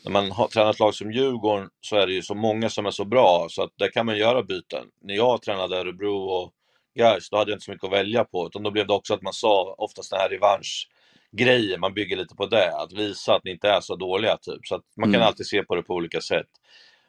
när 0.05 0.11
man 0.13 0.31
har 0.31 0.49
tränat 0.49 0.79
lag 0.81 0.95
som 0.95 1.13
Djurgården 1.13 1.69
så 1.81 1.97
är 1.97 2.07
det 2.07 2.13
ju 2.13 2.23
så 2.23 2.35
många 2.35 2.71
som 2.71 2.87
är 2.87 2.91
så 2.91 3.05
bra, 3.05 3.47
så 3.51 3.63
att 3.63 3.71
där 3.79 3.93
kan 3.93 4.07
man 4.07 4.19
göra 4.19 4.43
byten. 4.43 4.87
När 5.03 5.15
jag 5.15 5.43
tränade 5.43 5.77
Örebro 5.77 6.17
och 6.17 6.53
Gais, 6.99 7.31
då 7.31 7.37
hade 7.37 7.51
jag 7.51 7.57
inte 7.57 7.65
så 7.65 7.71
mycket 7.71 7.85
att 7.85 7.93
välja 7.93 8.25
på, 8.25 8.47
utan 8.47 8.63
då 8.63 8.71
blev 8.71 8.87
det 8.87 8.95
också 8.95 9.15
att 9.15 9.23
man 9.23 9.33
sa 9.33 9.75
oftast 9.79 10.11
den 10.11 10.21
här 10.21 10.29
revanschgrejen, 10.29 11.81
man 11.81 11.95
bygger 11.95 12.17
lite 12.17 12.35
på 12.35 12.47
det, 12.47 12.77
att 12.77 12.93
visa 12.93 13.35
att 13.35 13.45
ni 13.45 13.51
inte 13.51 13.69
är 13.69 13.81
så 13.81 13.97
dåliga. 13.97 14.37
Typ. 14.37 14.67
Så 14.67 14.75
att 14.75 14.83
man 14.97 15.09
kan 15.09 15.15
Mm. 15.15 15.27
alltid 15.27 15.47
se 15.47 15.63
på 15.63 15.75
det 15.77 15.83
på 15.83 15.95
olika 15.95 16.21
sätt. 16.21 16.49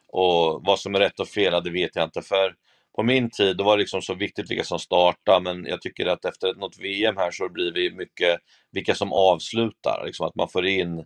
Och 0.08 0.62
vad 0.66 0.78
som 0.78 0.94
är 0.94 0.98
rätt 0.98 1.20
och 1.20 1.28
fel, 1.28 1.64
det 1.64 1.70
vet 1.70 1.96
jag 1.96 2.04
inte. 2.04 2.22
För 2.22 2.54
på 2.96 3.02
min 3.02 3.30
tid 3.30 3.56
då 3.56 3.64
var 3.64 3.76
det 3.76 3.80
liksom 3.80 4.02
så 4.02 4.14
viktigt 4.14 4.50
vilka 4.50 4.64
som 4.64 4.78
startar, 4.78 5.40
men 5.40 5.66
jag 5.66 5.82
tycker 5.82 6.06
att 6.06 6.24
efter 6.24 6.54
något 6.54 6.78
VM 6.78 7.16
här 7.16 7.30
så 7.30 7.48
blir 7.48 7.72
vi 7.72 7.90
mycket 7.90 8.40
vilka 8.72 8.94
som 8.94 9.12
avslutar. 9.12 10.02
Liksom 10.06 10.26
att 10.26 10.34
man 10.34 10.48
får 10.48 10.66
in 10.66 11.04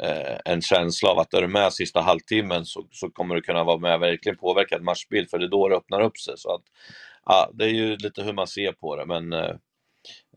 eh, 0.00 0.38
en 0.44 0.62
känsla 0.62 1.10
av 1.10 1.18
att 1.18 1.34
är 1.34 1.42
du 1.42 1.48
med 1.48 1.72
sista 1.72 2.00
halvtimmen 2.00 2.66
så, 2.66 2.86
så 2.90 3.10
kommer 3.10 3.34
du 3.34 3.40
kunna 3.40 3.64
vara 3.64 3.78
med 3.78 3.94
och 3.94 4.02
verkligen 4.02 4.38
påverka 4.38 4.76
ett 4.76 4.82
matchbild, 4.82 5.30
för 5.30 5.38
det 5.38 5.44
är 5.44 5.48
då 5.48 5.68
det 5.68 5.76
öppnar 5.76 6.00
upp 6.00 6.18
sig. 6.18 6.34
Så 6.38 6.54
att, 6.54 6.62
ja, 7.24 7.50
det 7.54 7.64
är 7.64 7.68
ju 7.68 7.96
lite 7.96 8.22
hur 8.22 8.32
man 8.32 8.46
ser 8.46 8.72
på 8.72 8.96
det, 8.96 9.06
men 9.06 9.32
eh, 9.32 9.54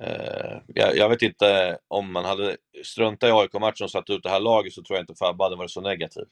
eh, 0.02 0.58
jag, 0.68 0.98
jag 0.98 1.10
vet 1.10 1.22
inte 1.22 1.78
om 1.88 2.14
man 2.14 2.26
hade 2.26 2.58
struntat 2.84 3.30
i 3.30 3.32
AIK-matchen 3.32 3.84
och 3.84 3.92
satt 3.92 4.10
ut 4.10 4.24
det 4.24 4.30
här 4.30 4.40
laget 4.40 4.74
så 4.74 4.84
tror 4.84 4.98
jag 4.98 5.04
inte 5.04 5.16
Fabbe 5.16 5.44
hade 5.44 5.56
varit 5.56 5.72
så 5.72 5.82
negativ. 5.82 6.26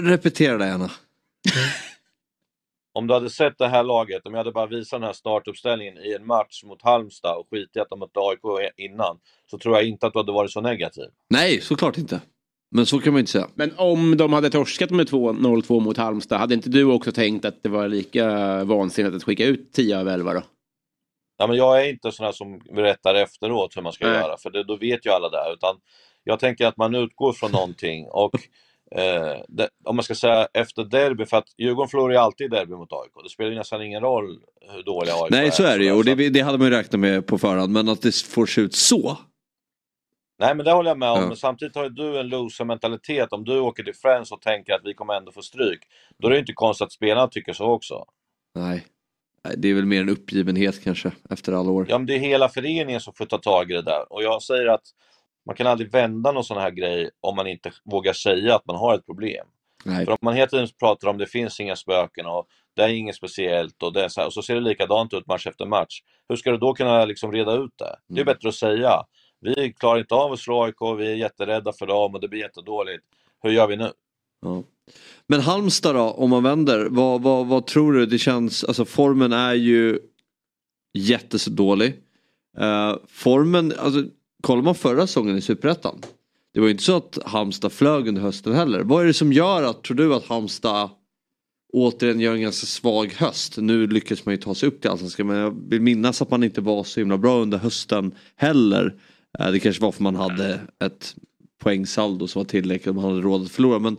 Repetera 0.00 0.58
det 0.58 0.66
gärna. 0.66 0.90
Om 2.98 3.06
du 3.06 3.14
hade 3.14 3.30
sett 3.30 3.58
det 3.58 3.68
här 3.68 3.82
laget, 3.82 4.26
om 4.26 4.32
jag 4.32 4.38
hade 4.38 4.52
bara 4.52 4.66
visat 4.66 5.00
den 5.00 5.06
här 5.06 5.12
startuppställningen 5.12 5.98
i 5.98 6.12
en 6.12 6.26
match 6.26 6.64
mot 6.64 6.82
Halmstad 6.82 7.36
och 7.36 7.46
skitit 7.50 7.82
att 7.82 7.88
de 7.90 7.98
mötte 7.98 8.20
AIK 8.20 8.72
innan, 8.76 9.18
så 9.50 9.58
tror 9.58 9.76
jag 9.76 9.84
inte 9.84 10.06
att 10.06 10.12
du 10.12 10.18
hade 10.18 10.32
varit 10.32 10.50
så 10.50 10.60
negativ. 10.60 11.04
Nej, 11.30 11.60
såklart 11.60 11.98
inte. 11.98 12.20
Men 12.70 12.86
så 12.86 12.98
kan 12.98 13.12
man 13.12 13.20
inte 13.20 13.32
säga. 13.32 13.48
Men 13.54 13.72
om 13.76 14.16
de 14.16 14.32
hade 14.32 14.50
torskat 14.50 14.90
med 14.90 15.08
2 15.08 15.32
0-2 15.32 15.80
mot 15.80 15.96
Halmstad, 15.96 16.38
hade 16.38 16.54
inte 16.54 16.70
du 16.70 16.84
också 16.84 17.12
tänkt 17.12 17.44
att 17.44 17.62
det 17.62 17.68
var 17.68 17.88
lika 17.88 18.64
vansinnigt 18.64 19.16
att 19.16 19.24
skicka 19.24 19.44
ut 19.44 19.72
10 19.72 20.00
av 20.00 20.08
11 20.08 20.34
då? 20.34 20.42
Ja, 21.36 21.46
men 21.46 21.56
jag 21.56 21.82
är 21.84 21.90
inte 21.90 22.12
sån 22.12 22.26
här 22.26 22.32
som 22.32 22.58
berättar 22.58 23.14
efteråt 23.14 23.76
hur 23.76 23.82
man 23.82 23.92
ska 23.92 24.06
Nej. 24.06 24.14
göra, 24.14 24.36
för 24.36 24.50
det, 24.50 24.64
då 24.64 24.76
vet 24.76 25.06
ju 25.06 25.10
alla 25.10 25.28
det. 25.28 25.52
Utan 25.52 25.76
jag 26.24 26.40
tänker 26.40 26.66
att 26.66 26.76
man 26.76 26.94
utgår 26.94 27.32
från 27.32 27.52
någonting 27.52 28.06
och 28.08 28.34
eh, 28.90 29.42
det, 29.48 29.68
om 29.84 29.96
man 29.96 30.02
ska 30.02 30.14
säga 30.14 30.48
efter 30.54 30.84
derby, 30.84 31.26
för 31.26 31.36
att 31.36 31.48
Djurgården 31.58 31.88
förlorar 31.88 32.12
ju 32.12 32.18
alltid 32.18 32.50
derby 32.50 32.72
mot 32.74 32.92
AIK. 32.92 33.12
Det 33.24 33.30
spelar 33.30 33.50
ju 33.50 33.56
nästan 33.56 33.82
ingen 33.82 34.00
roll 34.02 34.38
hur 34.74 34.82
dåliga 34.82 35.14
AIK 35.14 35.30
Nej, 35.30 35.50
så 35.52 35.62
är 35.62 35.78
det 35.78 35.84
ju. 35.84 35.92
Och 35.92 36.04
det, 36.04 36.14
det 36.28 36.40
hade 36.40 36.58
man 36.58 36.66
ju 36.66 36.72
räknat 36.74 37.00
med 37.00 37.26
på 37.26 37.38
förhand. 37.38 37.72
Men 37.72 37.88
att 37.88 38.02
det 38.02 38.16
får 38.16 38.46
se 38.46 38.60
ut 38.60 38.74
så. 38.74 39.18
Nej 40.38 40.54
men 40.54 40.64
det 40.64 40.72
håller 40.72 40.90
jag 40.90 40.98
med 40.98 41.10
om, 41.10 41.20
Ja. 41.20 41.26
men 41.28 41.36
samtidigt 41.36 41.74
har 41.76 41.82
ju 41.84 41.88
du 41.90 42.18
en 42.20 42.28
loser-mentalitet. 42.28 43.32
Om 43.32 43.44
du 43.44 43.60
åker 43.60 43.82
till 43.82 43.94
Friends 43.94 44.32
och 44.32 44.40
tänker 44.42 44.72
att 44.72 44.80
vi 44.84 44.94
kommer 44.94 45.14
ändå 45.14 45.32
få 45.32 45.42
stryk, 45.42 45.80
då 46.18 46.26
är 46.28 46.30
det 46.30 46.36
ju 46.36 46.40
inte 46.40 46.52
konstigt 46.52 46.84
att 46.84 46.92
spelarna 46.92 47.28
tycker 47.28 47.52
så 47.52 47.64
också. 47.64 48.04
Nej. 48.54 48.86
Nej, 49.44 49.54
det 49.58 49.68
är 49.68 49.74
väl 49.74 49.86
mer 49.86 50.00
en 50.00 50.08
uppgivenhet 50.08 50.84
kanske 50.84 51.12
efter 51.30 51.52
alla 51.52 51.70
år. 51.70 51.86
Ja 51.88 51.98
men 51.98 52.06
det 52.06 52.14
är 52.14 52.18
hela 52.18 52.48
föreningen 52.48 53.00
som 53.00 53.14
får 53.14 53.26
ta 53.26 53.38
tag 53.38 53.70
i 53.70 53.74
det 53.74 53.82
där. 53.82 54.12
Och 54.12 54.22
jag 54.22 54.42
säger 54.42 54.66
att 54.66 54.82
man 55.46 55.56
kan 55.56 55.66
aldrig 55.66 55.92
vända 55.92 56.32
någon 56.32 56.44
sån 56.44 56.58
här 56.58 56.70
grej 56.70 57.10
om 57.20 57.36
man 57.36 57.46
inte 57.46 57.72
vågar 57.84 58.12
säga 58.12 58.54
att 58.54 58.66
man 58.66 58.76
har 58.76 58.94
ett 58.94 59.06
problem. 59.06 59.46
Nej. 59.84 60.04
För 60.04 60.12
om 60.12 60.18
man 60.22 60.34
hela 60.34 60.46
tiden 60.46 60.68
pratar 60.78 61.08
om 61.08 61.18
det 61.18 61.26
finns 61.26 61.60
inga 61.60 61.76
spöken 61.76 62.26
och 62.26 62.46
det 62.76 62.82
är 62.82 62.88
inget 62.88 63.16
speciellt 63.16 63.82
och, 63.82 63.92
det 63.92 64.04
är 64.04 64.08
så, 64.08 64.20
här, 64.20 64.26
och 64.26 64.32
så 64.32 64.42
ser 64.42 64.54
det 64.54 64.60
likadant 64.60 65.14
ut 65.14 65.26
match 65.26 65.46
efter 65.46 65.66
match. 65.66 66.00
Hur 66.28 66.36
ska 66.36 66.50
du 66.50 66.58
då 66.58 66.74
kunna 66.74 67.04
liksom 67.04 67.32
reda 67.32 67.52
ut 67.52 67.72
det? 67.76 67.96
Det 68.08 68.20
är 68.20 68.24
bättre 68.24 68.48
att 68.48 68.54
säga. 68.54 68.90
Vi 69.40 69.72
klarar 69.72 69.98
inte 70.00 70.14
av 70.14 70.32
att 70.32 70.38
slå 70.38 70.64
AIK, 70.64 70.98
vi 70.98 71.10
är 71.10 71.14
jätterädda 71.14 71.72
för 71.72 71.86
dem 71.86 72.14
och 72.14 72.20
det 72.20 72.28
blir 72.28 72.40
jättedåligt. 72.40 73.04
Hur 73.42 73.50
gör 73.50 73.66
vi 73.66 73.76
nu? 73.76 73.90
Ja. 74.40 74.62
Men 75.26 75.40
Halmstad 75.40 75.94
då, 75.94 76.10
om 76.10 76.30
man 76.30 76.42
vänder, 76.42 76.86
vad, 76.90 77.22
vad, 77.22 77.46
vad 77.46 77.66
tror 77.66 77.92
du? 77.92 78.06
Det 78.06 78.18
känns, 78.18 78.64
alltså 78.64 78.84
formen 78.84 79.32
är 79.32 79.54
ju 79.54 79.98
jättedålig. 80.98 81.94
Uh, 82.60 82.96
formen, 83.08 83.72
alltså 83.78 84.04
kollar 84.44 84.62
man 84.62 84.74
förra 84.74 85.06
säsongen 85.06 85.36
i 85.36 85.40
Superettan. 85.40 86.02
Det 86.52 86.60
var 86.60 86.66
ju 86.66 86.72
inte 86.72 86.84
så 86.84 86.96
att 86.96 87.18
Halmstad 87.24 87.72
flög 87.72 88.08
under 88.08 88.22
hösten 88.22 88.54
heller. 88.54 88.80
Vad 88.80 89.02
är 89.02 89.06
det 89.06 89.14
som 89.14 89.32
gör 89.32 89.62
att, 89.62 89.82
tror 89.82 89.96
du 89.96 90.14
att 90.14 90.26
Halmstad 90.26 90.90
återigen 91.72 92.20
gör 92.20 92.34
en 92.34 92.40
ganska 92.40 92.66
svag 92.66 93.12
höst? 93.12 93.56
Nu 93.56 93.86
lyckas 93.86 94.24
man 94.24 94.34
ju 94.34 94.40
ta 94.40 94.54
sig 94.54 94.68
upp 94.68 94.80
till 94.80 94.90
Allsvenskan 94.90 95.26
men 95.26 95.36
jag 95.36 95.68
vill 95.68 95.80
minnas 95.80 96.22
att 96.22 96.30
man 96.30 96.44
inte 96.44 96.60
var 96.60 96.84
så 96.84 97.00
himla 97.00 97.18
bra 97.18 97.38
under 97.38 97.58
hösten 97.58 98.14
heller. 98.36 98.94
Eh, 99.38 99.50
det 99.50 99.60
kanske 99.60 99.82
var 99.82 99.92
för 99.92 100.02
man 100.02 100.16
hade 100.16 100.60
ett 100.84 101.14
poängsaldo 101.62 102.26
som 102.26 102.40
var 102.40 102.44
tillräckligt 102.44 102.88
och 102.88 102.94
man 102.94 103.04
hade 103.04 103.20
råd 103.20 103.42
att 103.42 103.50
förlora. 103.50 103.78
Men 103.78 103.96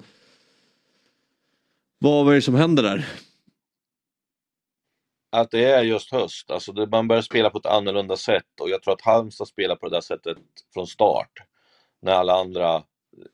vad 2.00 2.32
är 2.32 2.36
det 2.36 2.42
som 2.42 2.56
händer 2.56 2.84
där? 2.84 3.08
Att 5.36 5.52
det 5.52 5.64
är 5.64 5.84
just 5.84 6.12
höst. 6.12 6.52
Alltså 6.52 6.72
det, 6.72 6.88
man 6.88 7.08
börjar 7.08 7.22
spela 7.22 7.50
på 7.50 7.58
ett 7.58 7.66
annorlunda 7.66 8.18
sätt 8.18 8.60
och 8.62 8.70
jag 8.70 8.84
tror 8.84 8.94
att 8.94 9.02
Halmstad 9.02 9.48
spelar 9.48 9.76
på 9.76 9.90
det 9.90 9.96
där 9.96 10.02
sättet 10.02 10.38
från 10.74 10.88
start. 10.88 11.32
När 12.02 12.12
alla 12.12 12.34
andra 12.34 12.84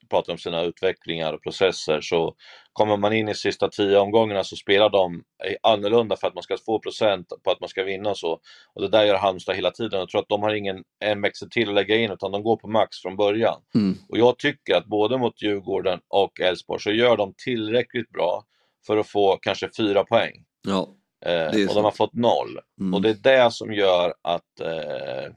pratar 0.10 0.34
om 0.34 0.38
sina 0.40 0.62
utvecklingar 0.62 1.34
och 1.34 1.44
processer 1.44 2.02
så 2.02 2.36
kommer 2.74 2.98
man 2.98 3.14
in 3.14 3.30
i 3.30 3.36
sista 3.36 3.70
tio 3.70 3.98
omgångarna 3.98 4.44
så 4.44 4.56
spelar 4.56 4.90
de 4.90 5.24
annorlunda 5.64 6.16
för 6.18 6.28
att 6.28 6.34
man 6.34 6.44
ska 6.44 6.58
få 6.58 6.80
procent 6.80 7.28
på 7.44 7.52
att 7.52 7.60
man 7.60 7.70
ska 7.70 7.84
vinna 7.84 8.10
och 8.10 8.18
så. 8.18 8.40
Och 8.74 8.82
det 8.82 8.88
där 8.88 9.04
gör 9.04 9.16
Halmstad 9.16 9.56
hela 9.56 9.72
tiden. 9.72 10.00
Jag 10.00 10.10
tror 10.10 10.22
att 10.22 10.30
de 10.30 10.42
har 10.44 10.54
ingen 10.54 10.84
en 11.00 11.22
växel 11.22 11.50
till 11.50 11.70
att 11.70 11.76
lägga 11.76 11.96
in 11.96 12.12
utan 12.12 12.32
de 12.32 12.44
går 12.44 12.58
på 12.58 12.68
max 12.68 12.98
från 12.98 13.16
början. 13.16 13.62
Mm. 13.76 13.98
Och 14.10 14.18
jag 14.18 14.38
tycker 14.38 14.76
att 14.76 14.86
både 14.86 15.18
mot 15.18 15.42
Djurgården 15.42 16.00
och 16.08 16.40
Elfsborg 16.40 16.82
så 16.82 16.92
gör 16.92 17.18
de 17.18 17.34
tillräckligt 17.38 18.10
bra 18.10 18.44
för 18.88 18.98
att 18.98 19.08
få 19.08 19.38
kanske 19.42 19.70
fyra 19.78 20.04
poäng. 20.04 20.46
Ja, 20.68 20.96
Eh, 21.26 21.46
och 21.46 21.54
de 21.54 21.68
sant. 21.68 21.84
har 21.84 21.92
fått 21.92 22.14
noll. 22.14 22.60
Mm. 22.80 22.94
Och 22.94 23.02
det 23.02 23.10
är 23.10 23.46
det 23.46 23.52
som 23.52 23.74
gör 23.74 24.14
att 24.22 24.60
eh, 24.60 25.34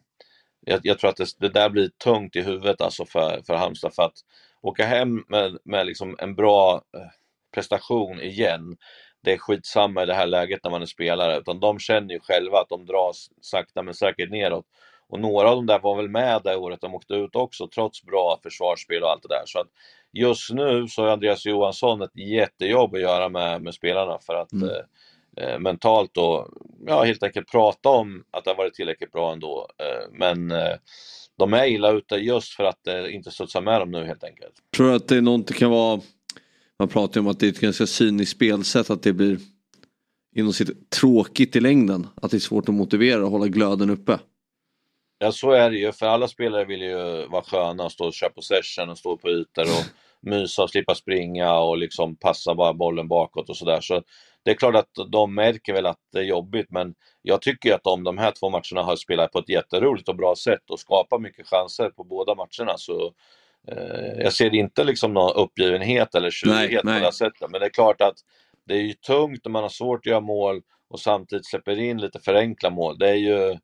jag, 0.60 0.80
jag 0.82 0.98
tror 0.98 1.10
att 1.10 1.16
det, 1.16 1.26
det 1.38 1.48
där 1.48 1.70
blir 1.70 1.88
tungt 2.04 2.36
i 2.36 2.42
huvudet 2.42 2.80
alltså 2.80 3.04
för, 3.04 3.42
för 3.46 3.54
Halmstad. 3.54 3.94
För 3.94 4.02
att 4.02 4.18
åka 4.62 4.86
hem 4.86 5.24
med, 5.28 5.58
med 5.64 5.86
liksom 5.86 6.16
en 6.18 6.34
bra 6.34 6.74
eh, 6.74 7.06
prestation 7.54 8.20
igen, 8.20 8.76
det 9.22 9.32
är 9.32 9.38
skitsamma 9.38 10.02
i 10.02 10.06
det 10.06 10.14
här 10.14 10.26
läget 10.26 10.60
när 10.64 10.70
man 10.70 10.82
är 10.82 10.86
spelare. 10.86 11.38
Utan 11.38 11.60
de 11.60 11.78
känner 11.78 12.14
ju 12.14 12.20
själva 12.20 12.58
att 12.58 12.68
de 12.68 12.86
dras 12.86 13.28
sakta 13.40 13.82
men 13.82 13.94
säkert 13.94 14.30
neråt. 14.30 14.66
Och 15.08 15.20
några 15.20 15.50
av 15.50 15.56
dem 15.56 15.66
där 15.66 15.78
var 15.78 15.96
väl 15.96 16.08
med 16.08 16.40
det 16.44 16.56
året 16.56 16.80
de 16.80 16.94
åkte 16.94 17.14
ut 17.14 17.36
också, 17.36 17.68
trots 17.68 18.02
bra 18.02 18.38
försvarsspel 18.42 19.02
och 19.02 19.10
allt 19.10 19.22
det 19.22 19.28
där. 19.28 19.42
Så 19.46 19.60
att 19.60 19.68
just 20.12 20.50
nu 20.50 20.88
så 20.88 21.02
har 21.02 21.08
Andreas 21.08 21.46
Johansson 21.46 22.02
ett 22.02 22.16
jättejobb 22.16 22.94
att 22.94 23.00
göra 23.00 23.28
med, 23.28 23.62
med 23.62 23.74
spelarna 23.74 24.18
för 24.18 24.34
att 24.34 24.52
Mm. 24.52 24.68
Eh, 25.36 25.48
eh, 25.48 25.58
mentalt 25.58 26.10
då, 26.14 26.48
ja 26.86 27.02
helt 27.02 27.22
enkelt 27.22 27.50
prata 27.50 27.88
om 27.88 28.24
att 28.30 28.44
det 28.44 28.50
har 28.50 28.56
varit 28.56 28.74
tillräckligt 28.74 29.12
bra 29.12 29.32
ändå. 29.32 29.68
Eh, 29.78 30.18
men 30.18 30.50
eh, 30.50 30.76
de 31.38 31.54
är 31.54 31.66
illa 31.66 31.90
ute 31.90 32.14
just 32.14 32.54
för 32.54 32.64
att 32.64 32.78
det 32.84 33.12
inte 33.12 33.30
studsar 33.30 33.60
med 33.60 33.80
dem 33.80 33.90
nu 33.90 34.04
helt 34.04 34.24
enkelt. 34.24 34.54
Tror 34.76 34.88
du 34.88 34.94
att 34.94 35.08
det 35.08 35.16
är 35.16 35.22
något 35.22 35.46
det 35.46 35.54
kan 35.54 35.70
vara, 35.70 36.00
man 36.78 36.88
pratar 36.88 37.20
ju 37.20 37.20
om 37.20 37.30
att 37.30 37.40
det 37.40 37.46
är 37.46 37.50
ett 37.50 37.60
ganska 37.60 37.86
cyniskt 37.86 38.36
spelsätt 38.36 38.90
att 38.90 39.02
det 39.02 39.12
blir 39.12 39.38
inom 40.36 40.52
sitt 40.52 40.90
tråkigt 40.90 41.56
i 41.56 41.60
längden. 41.60 42.06
Att 42.22 42.30
det 42.30 42.36
är 42.36 42.38
svårt 42.38 42.68
att 42.68 42.74
motivera 42.74 43.24
och 43.24 43.30
hålla 43.30 43.46
glöden 43.46 43.90
uppe. 43.90 44.18
Ja 45.18 45.32
så 45.32 45.50
är 45.50 45.70
det 45.70 45.78
ju, 45.78 45.92
för 45.92 46.06
alla 46.06 46.28
spelare 46.28 46.64
vill 46.64 46.82
ju 46.82 47.26
vara 47.26 47.42
sköna 47.42 47.84
och 47.84 47.92
stå 47.92 48.06
och 48.06 48.14
köra 48.14 48.30
possession 48.30 48.90
och 48.90 48.98
stå 48.98 49.16
på 49.16 49.30
ytor 49.30 49.62
och 49.62 49.84
mysa 50.22 50.62
och 50.62 50.70
slippa 50.70 50.94
springa 50.94 51.58
och 51.58 51.78
liksom 51.78 52.16
passa 52.16 52.54
bara 52.54 52.74
bollen 52.74 53.08
bakåt 53.08 53.48
och 53.48 53.56
sådär. 53.56 53.80
Så 53.80 54.02
det 54.44 54.50
är 54.50 54.54
klart 54.54 54.76
att 54.76 54.90
de 55.12 55.34
märker 55.34 55.72
väl 55.72 55.86
att 55.86 55.98
det 56.12 56.18
är 56.18 56.22
jobbigt 56.24 56.66
men 56.70 56.94
jag 57.22 57.42
tycker 57.42 57.68
ju 57.68 57.74
att 57.74 57.84
de 57.84 58.04
de 58.04 58.18
här 58.18 58.30
två 58.32 58.50
matcherna 58.50 58.82
har 58.82 58.96
spelat 58.96 59.32
på 59.32 59.38
ett 59.38 59.48
jätteroligt 59.48 60.08
och 60.08 60.16
bra 60.16 60.36
sätt 60.36 60.70
och 60.70 60.80
skapat 60.80 61.20
mycket 61.22 61.48
chanser 61.48 61.90
på 61.90 62.04
båda 62.04 62.34
matcherna 62.34 62.78
så 62.78 63.14
eh, 63.68 64.22
jag 64.22 64.32
ser 64.32 64.54
inte 64.54 64.84
liksom 64.84 65.14
någon 65.14 65.32
uppgivenhet 65.36 66.14
eller 66.14 66.30
tjurighet 66.30 66.82
på 66.82 66.98
det 67.00 67.12
sättet. 67.12 67.50
Men 67.50 67.60
det 67.60 67.66
är 67.66 67.70
klart 67.70 68.00
att 68.00 68.16
det 68.66 68.74
är 68.74 68.82
ju 68.82 68.92
tungt 68.94 69.40
när 69.44 69.52
man 69.52 69.62
har 69.62 69.70
svårt 69.70 70.00
att 70.00 70.06
göra 70.06 70.20
mål 70.20 70.62
och 70.90 71.00
samtidigt 71.00 71.46
släpper 71.46 71.78
in 71.80 72.00
lite 72.00 72.20
för 72.20 72.34
enkla 72.34 72.70
mål. 72.70 72.98
Det 72.98 73.10
är 73.10 73.14
ju 73.14 73.56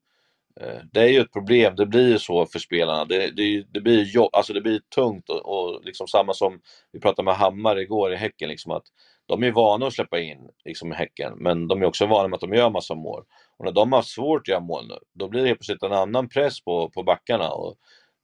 Eh, 0.60 0.80
Det 0.92 1.00
är 1.00 1.06
ju 1.08 1.20
ett 1.20 1.32
problem, 1.32 1.76
det 1.76 1.86
blir 1.86 2.08
ju 2.08 2.18
så 2.18 2.46
för 2.46 2.58
spelarna. 2.58 3.04
Det, 3.04 3.30
det, 3.36 3.42
ju- 3.42 3.64
det 3.68 3.80
blir 3.80 4.04
jobb, 4.04 4.30
alltså 4.32 4.52
det 4.52 4.60
blir 4.60 4.80
tungt 4.94 5.30
och, 5.30 5.46
och 5.46 5.84
liksom 5.84 6.08
samma 6.08 6.34
som 6.34 6.60
vi 6.92 7.00
pratade 7.00 7.24
med 7.26 7.34
Hammar 7.36 7.78
igår 7.80 8.12
i 8.12 8.16
Häcken, 8.16 8.48
liksom 8.48 8.72
att 8.72 8.84
de 9.30 9.42
är 9.42 9.52
vana 9.52 9.86
att 9.86 9.92
släppa 9.92 10.20
in 10.20 10.38
liksom 10.64 10.92
i 10.92 10.94
Häcken, 10.94 11.32
men 11.36 11.68
de 11.68 11.82
är 11.82 11.86
också 11.86 12.06
vana 12.06 12.28
med 12.28 12.34
att 12.34 12.40
de 12.40 12.54
gör 12.54 12.70
massa 12.70 12.94
mål. 12.94 13.24
Och 13.56 13.64
när 13.64 13.72
de 13.72 13.92
har 13.92 14.02
svårt 14.02 14.40
att 14.40 14.48
göra 14.48 14.60
mål 14.60 14.88
nu, 14.88 14.94
då 15.14 15.28
blir 15.28 15.42
det 15.42 15.48
helt 15.48 15.58
plötsligt 15.58 15.82
en 15.82 15.92
annan 15.92 16.28
press 16.28 16.64
på, 16.64 16.90
på 16.90 17.02
backarna. 17.02 17.50
Och, 17.50 17.76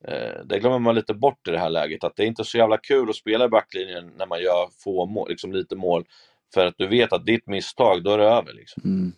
eh, 0.09 0.45
det 0.45 0.59
glömmer 0.59 0.79
man 0.79 0.95
lite 0.95 1.15
bort 1.15 1.49
i 1.49 1.51
det 1.51 1.59
här 1.59 1.71
läget, 1.71 2.05
att 2.05 2.17
det 2.17 2.23
är 2.23 2.27
inte 2.27 2.45
så 2.45 2.59
jävla 2.59 2.79
kul 2.79 3.11
att 3.11 3.17
spela 3.17 3.45
i 3.45 3.49
backlinjen 3.49 4.13
när 4.17 4.27
man 4.27 4.43
gör 4.43 4.69
få 4.85 5.07
mål, 5.07 5.29
liksom 5.29 5.53
lite 5.53 5.77
mål, 5.77 6.05
för 6.55 6.67
att 6.67 6.75
du 6.79 6.87
vet 6.87 7.13
att 7.13 7.27
ditt 7.27 7.47
misstag, 7.47 8.05
då 8.05 8.11
är 8.11 8.19
det 8.19 8.25
över. 8.25 8.53
Liksom. 8.53 8.83
Mm. 8.85 9.13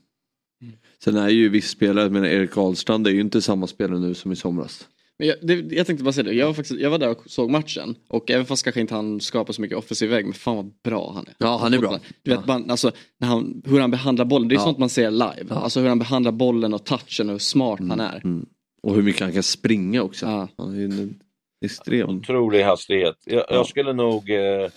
Sen 1.04 1.16
är 1.16 1.28
ju 1.28 1.48
viss 1.48 1.70
spelare, 1.70 2.10
men 2.10 2.24
Erik 2.24 2.56
Ahlstrand 2.56 3.06
är 3.06 3.10
ju 3.10 3.20
inte 3.20 3.42
samma 3.42 3.66
spelare 3.66 3.98
nu 3.98 4.14
som 4.14 4.32
i 4.32 4.36
somras. 4.36 4.88
Men 5.18 5.28
jag, 5.28 5.36
det, 5.42 5.54
jag 5.76 5.86
tänkte 5.86 6.04
bara 6.04 6.12
säga 6.12 6.24
det, 6.24 6.32
jag 6.34 6.46
var, 6.46 6.54
faktiskt, 6.54 6.80
jag 6.80 6.90
var 6.90 6.98
där 6.98 7.10
och 7.10 7.22
såg 7.30 7.50
matchen 7.50 7.96
och 8.08 8.30
även 8.30 8.46
fast 8.46 8.64
kanske 8.64 8.80
inte 8.80 8.94
han 8.94 9.20
skapar 9.20 9.52
så 9.52 9.60
mycket 9.62 9.78
offensiv 9.78 10.10
väg, 10.10 10.24
men 10.24 10.34
fan 10.34 10.56
vad 10.56 10.72
bra 10.84 11.12
han 11.14 11.26
är. 11.26 11.34
Ja, 11.38 11.58
han 11.62 11.74
är 11.74 11.78
bra. 11.78 11.98
Du 12.22 12.30
vet, 12.30 12.46
man, 12.46 12.70
alltså, 12.70 12.90
när 13.18 13.28
han, 13.28 13.62
hur 13.66 13.80
han 13.80 13.90
behandlar 13.90 14.24
bollen, 14.24 14.48
det 14.48 14.54
är 14.54 14.56
Ja. 14.58 14.64
sånt 14.64 14.78
man 14.78 14.88
ser 14.88 15.10
live. 15.10 15.46
Ja. 15.48 15.54
Alltså 15.54 15.80
hur 15.80 15.88
han 15.88 15.98
behandlar 15.98 16.32
bollen 16.32 16.74
och 16.74 16.84
touchen 16.84 17.28
och 17.28 17.32
hur 17.32 17.38
smart 17.38 17.80
han 17.88 18.00
är. 18.00 18.20
Mm. 18.24 18.46
Och 18.82 18.94
hur 18.94 19.02
mycket 19.02 19.22
han 19.22 19.32
kan 19.32 19.42
springa 19.42 20.02
också. 20.02 20.26
Han 20.58 20.74
är 20.80 20.84
en 20.84 21.20
extrem. 21.64 22.08
Otrolig 22.18 22.62
hastighet. 22.62 23.16
Jag, 23.24 23.38
Ja. 23.48 23.54
jag 23.54 23.66
skulle 23.66 23.92
nog 23.92 24.30
eh, 24.30 24.68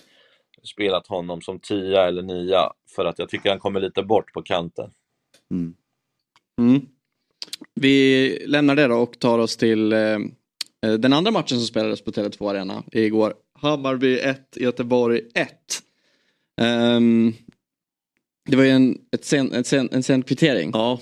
spelat 0.74 1.06
honom 1.06 1.40
som 1.40 1.58
tia 1.58 2.06
eller 2.08 2.22
nia 2.22 2.72
för 2.96 3.04
att 3.04 3.18
jag 3.18 3.28
tycker 3.28 3.50
han 3.50 3.58
kommer 3.58 3.80
lite 3.80 4.02
bort 4.02 4.32
på 4.32 4.42
kanten. 4.42 4.90
Mm. 6.60 6.86
Vi 7.74 8.38
lämnar 8.46 8.76
det 8.76 8.86
då 8.86 8.96
och 8.96 9.18
tar 9.18 9.38
oss 9.38 9.56
till 9.56 9.92
eh, 9.92 10.18
den 10.98 11.12
andra 11.12 11.30
matchen 11.30 11.58
som 11.58 11.66
spelades 11.66 12.04
på 12.04 12.10
Tele2 12.10 12.50
Arena 12.50 12.82
igår. 12.92 13.34
Hammarby 13.58 14.18
1, 14.18 14.56
Göteborg 14.56 15.20
1. 15.34 15.48
Um, 16.60 16.66
ehm, 16.66 17.32
det 18.50 18.56
var 18.56 18.64
ju 18.64 18.70
en, 18.70 18.98
ett 19.12 19.24
sen, 19.24 19.52
ett 19.52 19.66
sen, 19.66 19.88
en 19.92 20.02
sen 20.02 20.22
kvittering. 20.22 20.70
Ja. 20.74 21.00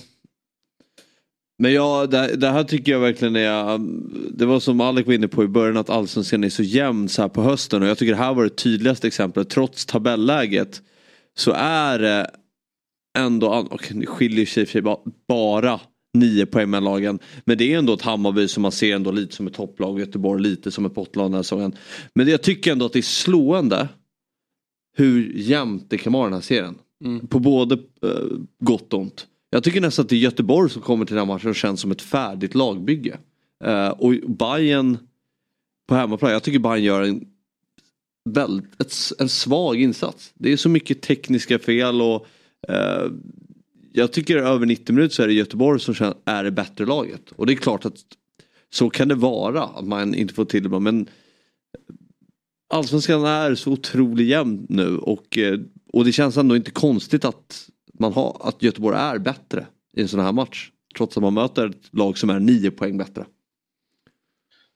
Men 1.58 1.72
ja, 1.72 2.06
det, 2.06 2.36
det 2.36 2.48
här 2.48 2.64
tycker 2.64 2.92
jag 2.92 3.00
verkligen 3.00 3.36
är, 3.36 3.74
um, 3.74 4.30
det 4.34 4.46
var 4.46 4.60
som 4.60 4.80
Alec 4.80 5.06
var 5.06 5.14
inne 5.14 5.28
på 5.28 5.44
i 5.44 5.48
början 5.48 5.76
att 5.76 5.90
allsvenskan 5.90 6.44
är 6.44 6.48
så 6.48 6.62
jämn 6.62 7.08
så 7.08 7.22
här 7.22 7.28
på 7.28 7.42
hösten 7.42 7.82
och 7.82 7.88
jag 7.88 7.98
tycker 7.98 8.12
det 8.12 8.18
här 8.18 8.34
var 8.34 8.44
det 8.44 8.56
tydligaste 8.56 9.06
exemplet. 9.06 9.50
Trots 9.50 9.86
tabelläget 9.86 10.82
så 11.36 11.52
är 11.56 11.98
det 11.98 12.30
ändå, 13.18 13.48
och 13.48 13.88
det 13.90 14.06
skiljer 14.06 14.46
sig 14.46 14.62
i 14.62 14.64
och 14.64 14.68
för 14.68 14.72
sig 14.72 14.96
bara 15.28 15.80
nio 16.14 16.46
poäng 16.46 16.70
mellan 16.70 16.84
lagen. 16.84 17.18
Men 17.44 17.58
det 17.58 17.74
är 17.74 17.78
ändå 17.78 17.92
ett 17.92 18.02
Hammarby 18.02 18.48
som 18.48 18.62
man 18.62 18.72
ser 18.72 18.94
ändå 18.94 19.10
lite 19.10 19.36
som 19.36 19.46
ett 19.46 19.54
topplag 19.54 20.00
Göteborg 20.00 20.42
lite 20.42 20.70
som 20.70 20.86
ett 20.86 20.94
bottlag 20.94 21.26
den 21.26 21.34
här 21.34 21.42
säsongen. 21.42 21.74
Men 22.14 22.28
jag 22.28 22.42
tycker 22.42 22.72
ändå 22.72 22.86
att 22.86 22.92
det 22.92 22.98
är 22.98 23.02
slående 23.02 23.88
hur 24.96 25.32
jämnt 25.36 25.90
det 25.90 25.98
kan 25.98 26.12
vara 26.12 26.24
den 26.24 26.32
här 26.32 26.40
serien. 26.40 26.78
På 27.28 27.38
både 27.38 27.74
eh, 27.74 28.38
gott 28.58 28.92
och 28.92 29.00
ont. 29.00 29.26
Jag 29.50 29.64
tycker 29.64 29.80
nästan 29.80 30.02
att 30.02 30.08
det 30.08 30.16
är 30.16 30.18
Göteborg 30.18 30.70
som 30.70 30.82
kommer 30.82 31.04
till 31.04 31.14
den 31.14 31.28
här 31.28 31.34
matchen 31.34 31.50
och 31.50 31.56
känns 31.56 31.80
som 31.80 31.90
ett 31.90 32.02
färdigt 32.02 32.54
lagbygge. 32.54 33.18
Eh, 33.64 33.88
och 33.88 34.12
Bayern 34.12 34.98
på 35.88 35.94
hemmaplan, 35.94 36.32
jag 36.32 36.42
tycker 36.42 36.58
Bayern 36.58 36.82
gör 36.82 37.02
en, 37.02 37.24
väldigt, 38.30 39.12
en 39.18 39.28
svag 39.28 39.80
insats. 39.80 40.32
Det 40.34 40.52
är 40.52 40.56
så 40.56 40.68
mycket 40.68 41.02
tekniska 41.02 41.58
fel 41.58 42.02
och 42.02 42.26
eh, 42.68 43.10
jag 43.92 44.12
tycker 44.12 44.36
över 44.36 44.66
90 44.66 44.94
minuter 44.94 45.14
så 45.14 45.22
är 45.22 45.26
det 45.26 45.32
Göteborg 45.32 45.80
som 45.80 46.14
är 46.24 46.44
det 46.44 46.50
bättre 46.50 46.86
laget. 46.86 47.30
Och 47.36 47.46
det 47.46 47.52
är 47.52 47.56
klart 47.56 47.84
att 47.84 47.96
så 48.72 48.90
kan 48.90 49.08
det 49.08 49.14
vara 49.14 49.62
att 49.62 49.84
man 49.84 50.14
inte 50.14 50.34
får 50.34 50.44
till 50.44 50.70
det. 50.70 50.80
Men 50.80 51.08
Allsvenskan 52.72 53.24
är 53.24 53.54
så 53.54 53.72
otroligt 53.72 54.26
jämn 54.26 54.66
nu 54.68 54.98
och, 54.98 55.38
eh, 55.38 55.58
och 55.92 56.04
det 56.04 56.12
känns 56.12 56.36
ändå 56.36 56.56
inte 56.56 56.70
konstigt 56.70 57.24
att, 57.24 57.68
man 57.98 58.12
har, 58.12 58.36
att 58.40 58.62
Göteborg 58.62 58.96
är 58.96 59.18
bättre 59.18 59.66
i 59.96 60.02
en 60.02 60.08
sån 60.08 60.20
här 60.20 60.32
match. 60.32 60.70
Trots 60.96 61.16
att 61.16 61.22
man 61.22 61.34
möter 61.34 61.66
ett 61.66 61.94
lag 61.94 62.18
som 62.18 62.30
är 62.30 62.40
nio 62.40 62.70
poäng 62.70 62.98
bättre. 62.98 63.26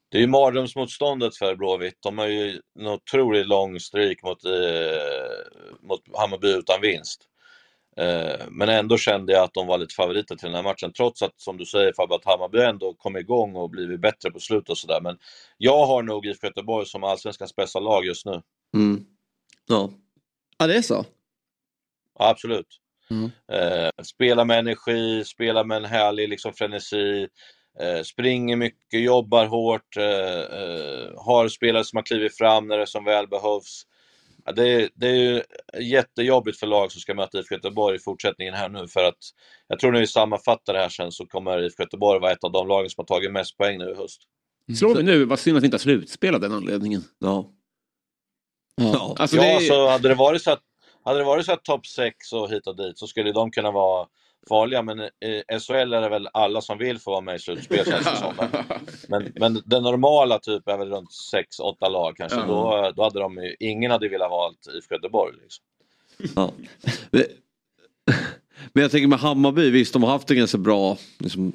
Det 0.08 0.18
är 0.18 0.20
ju 0.20 0.26
mardrömsmotståndet 0.26 1.36
för 1.36 1.56
Blåvitt. 1.56 1.98
De 2.00 2.18
har 2.18 2.26
ju 2.26 2.60
en 2.78 2.86
otroligt 2.86 3.46
lång 3.46 3.80
stryk 3.80 4.22
mot, 4.22 4.44
eh, 4.44 4.52
mot 5.82 6.00
Hammarby 6.14 6.48
utan 6.48 6.80
vinst. 6.82 7.28
Eh, 7.96 8.46
men 8.50 8.68
ändå 8.68 8.98
kände 8.98 9.32
jag 9.32 9.44
att 9.44 9.54
de 9.54 9.66
var 9.66 9.78
lite 9.78 9.94
favoriter 9.94 10.36
till 10.36 10.46
den 10.46 10.54
här 10.54 10.62
matchen, 10.62 10.92
trots 10.92 11.22
att, 11.22 11.40
som 11.40 11.56
du 11.56 11.66
säger 11.66 11.92
Fabbe, 11.92 12.14
att 12.14 12.24
Hammarby 12.24 12.58
ändå 12.58 12.94
kom 12.94 13.16
igång 13.16 13.56
och 13.56 13.70
blivit 13.70 14.00
bättre 14.00 14.30
på 14.30 14.40
slutet 14.40 14.70
och 14.70 14.78
sådär. 14.78 15.00
Men 15.00 15.18
jag 15.58 15.86
har 15.86 16.02
nog 16.02 16.26
IFK 16.26 16.46
Göteborg 16.46 16.86
som 16.86 17.04
allsvenskans 17.04 17.56
bästa 17.56 17.80
lag 17.80 18.06
just 18.06 18.26
nu. 18.26 18.42
Mm. 18.74 19.04
Ja. 19.66 19.90
ja, 20.58 20.66
det 20.66 20.76
är 20.76 20.82
så? 20.82 21.04
Ja, 22.18 22.28
absolut. 22.28 22.80
Mm. 23.10 23.30
Eh, 23.52 23.90
spela 24.02 24.44
med 24.44 24.58
energi, 24.58 25.24
spela 25.24 25.64
med 25.64 25.76
en 25.76 25.84
härlig 25.84 26.28
liksom, 26.28 26.52
frenesi, 26.52 27.28
eh, 27.80 28.02
springer 28.02 28.56
mycket, 28.56 29.00
jobbar 29.02 29.46
hårt, 29.46 29.96
har 31.16 31.48
spelare 31.48 31.84
som 31.84 31.96
har 31.96 32.02
klivit 32.02 32.36
fram 32.38 32.68
när 32.68 32.78
det 32.78 32.86
som 32.86 33.04
väl 33.04 33.28
behövs. 33.28 33.82
Ja, 34.44 34.52
det, 34.52 34.68
är, 34.68 34.88
det 34.94 35.06
är 35.08 35.14
ju 35.14 35.42
jättejobbigt 35.82 36.58
för 36.60 36.66
lag 36.66 36.92
som 36.92 37.00
ska 37.00 37.14
möta 37.14 37.38
IFK 37.38 37.54
Göteborg 37.54 37.96
i 37.96 37.98
fortsättningen 37.98 38.54
här 38.54 38.68
nu 38.68 38.88
för 38.88 39.04
att 39.04 39.18
jag 39.68 39.78
tror 39.78 39.92
när 39.92 40.00
vi 40.00 40.06
sammanfattar 40.06 40.72
det 40.72 40.78
här 40.78 40.88
sen 40.88 41.12
så 41.12 41.26
kommer 41.26 41.62
IFK 41.62 41.82
Göteborg 41.82 42.20
vara 42.20 42.32
ett 42.32 42.44
av 42.44 42.52
de 42.52 42.68
lagen 42.68 42.90
som 42.90 43.02
har 43.08 43.16
tagit 43.16 43.32
mest 43.32 43.56
poäng 43.56 43.78
nu 43.78 43.90
i 43.90 43.94
höst. 43.94 44.22
Slår 44.78 44.94
vi 44.94 45.02
nu, 45.02 45.24
vad 45.24 45.38
synd 45.38 45.56
att 45.56 45.62
vi 45.62 45.66
inte 45.66 45.74
har 45.74 45.78
slutspel 45.80 46.34
av 46.34 46.40
den 46.40 46.52
anledningen. 46.52 47.02
Ja. 47.18 47.50
Ja, 48.76 49.16
Alltså, 49.18 49.36
ja 49.36 49.42
det 49.42 49.48
är- 49.48 49.60
så 49.68 49.88
hade 49.88 50.08
det 50.08 50.14
varit 50.14 50.42
så 50.42 50.50
att, 50.50 50.62
hade 51.04 51.18
det 51.18 51.24
varit 51.24 51.46
så 51.46 51.52
att 51.52 51.64
topp 51.64 51.86
6 51.86 52.32
och 52.32 52.50
hit 52.50 52.66
och 52.66 52.76
dit 52.76 52.98
så 52.98 53.06
skulle 53.06 53.32
de 53.32 53.50
kunna 53.50 53.70
vara 53.70 54.06
farliga 54.48 54.82
men 54.82 55.00
i 55.00 55.42
SHL 55.60 55.72
är 55.92 56.00
det 56.00 56.08
väl 56.08 56.28
alla 56.32 56.60
som 56.60 56.78
vill 56.78 56.98
få 56.98 57.10
vara 57.10 57.20
med 57.20 57.36
i 57.36 57.38
slutspel 57.38 57.84
känns 57.84 58.04
det 58.04 58.16
som. 58.16 58.34
Men, 59.08 59.32
men 59.34 59.62
den 59.66 59.82
normala 59.82 60.38
typ 60.38 60.68
är 60.68 60.78
väl 60.78 60.88
runt 60.90 61.10
6-8 61.80 61.90
lag 61.90 62.16
kanske. 62.16 62.38
Ja. 62.38 62.46
Då, 62.46 62.92
då 62.96 63.02
hade 63.02 63.18
de 63.20 63.36
ju, 63.36 63.56
ingen 63.60 63.90
hade 63.90 64.08
velat 64.08 64.30
valt 64.30 64.66
IFK 64.78 64.94
Göteborg. 64.94 65.34
Liksom. 65.42 65.64
Ja. 66.36 66.52
Men- 67.10 67.24
Men 68.72 68.82
jag 68.82 68.90
tänker 68.90 69.08
med 69.08 69.18
Hammarby, 69.18 69.70
visst 69.70 69.92
de 69.92 70.02
har 70.02 70.10
haft 70.10 70.30
en 70.30 70.36
ganska 70.36 70.58
bra 70.58 70.96
liksom, 71.18 71.52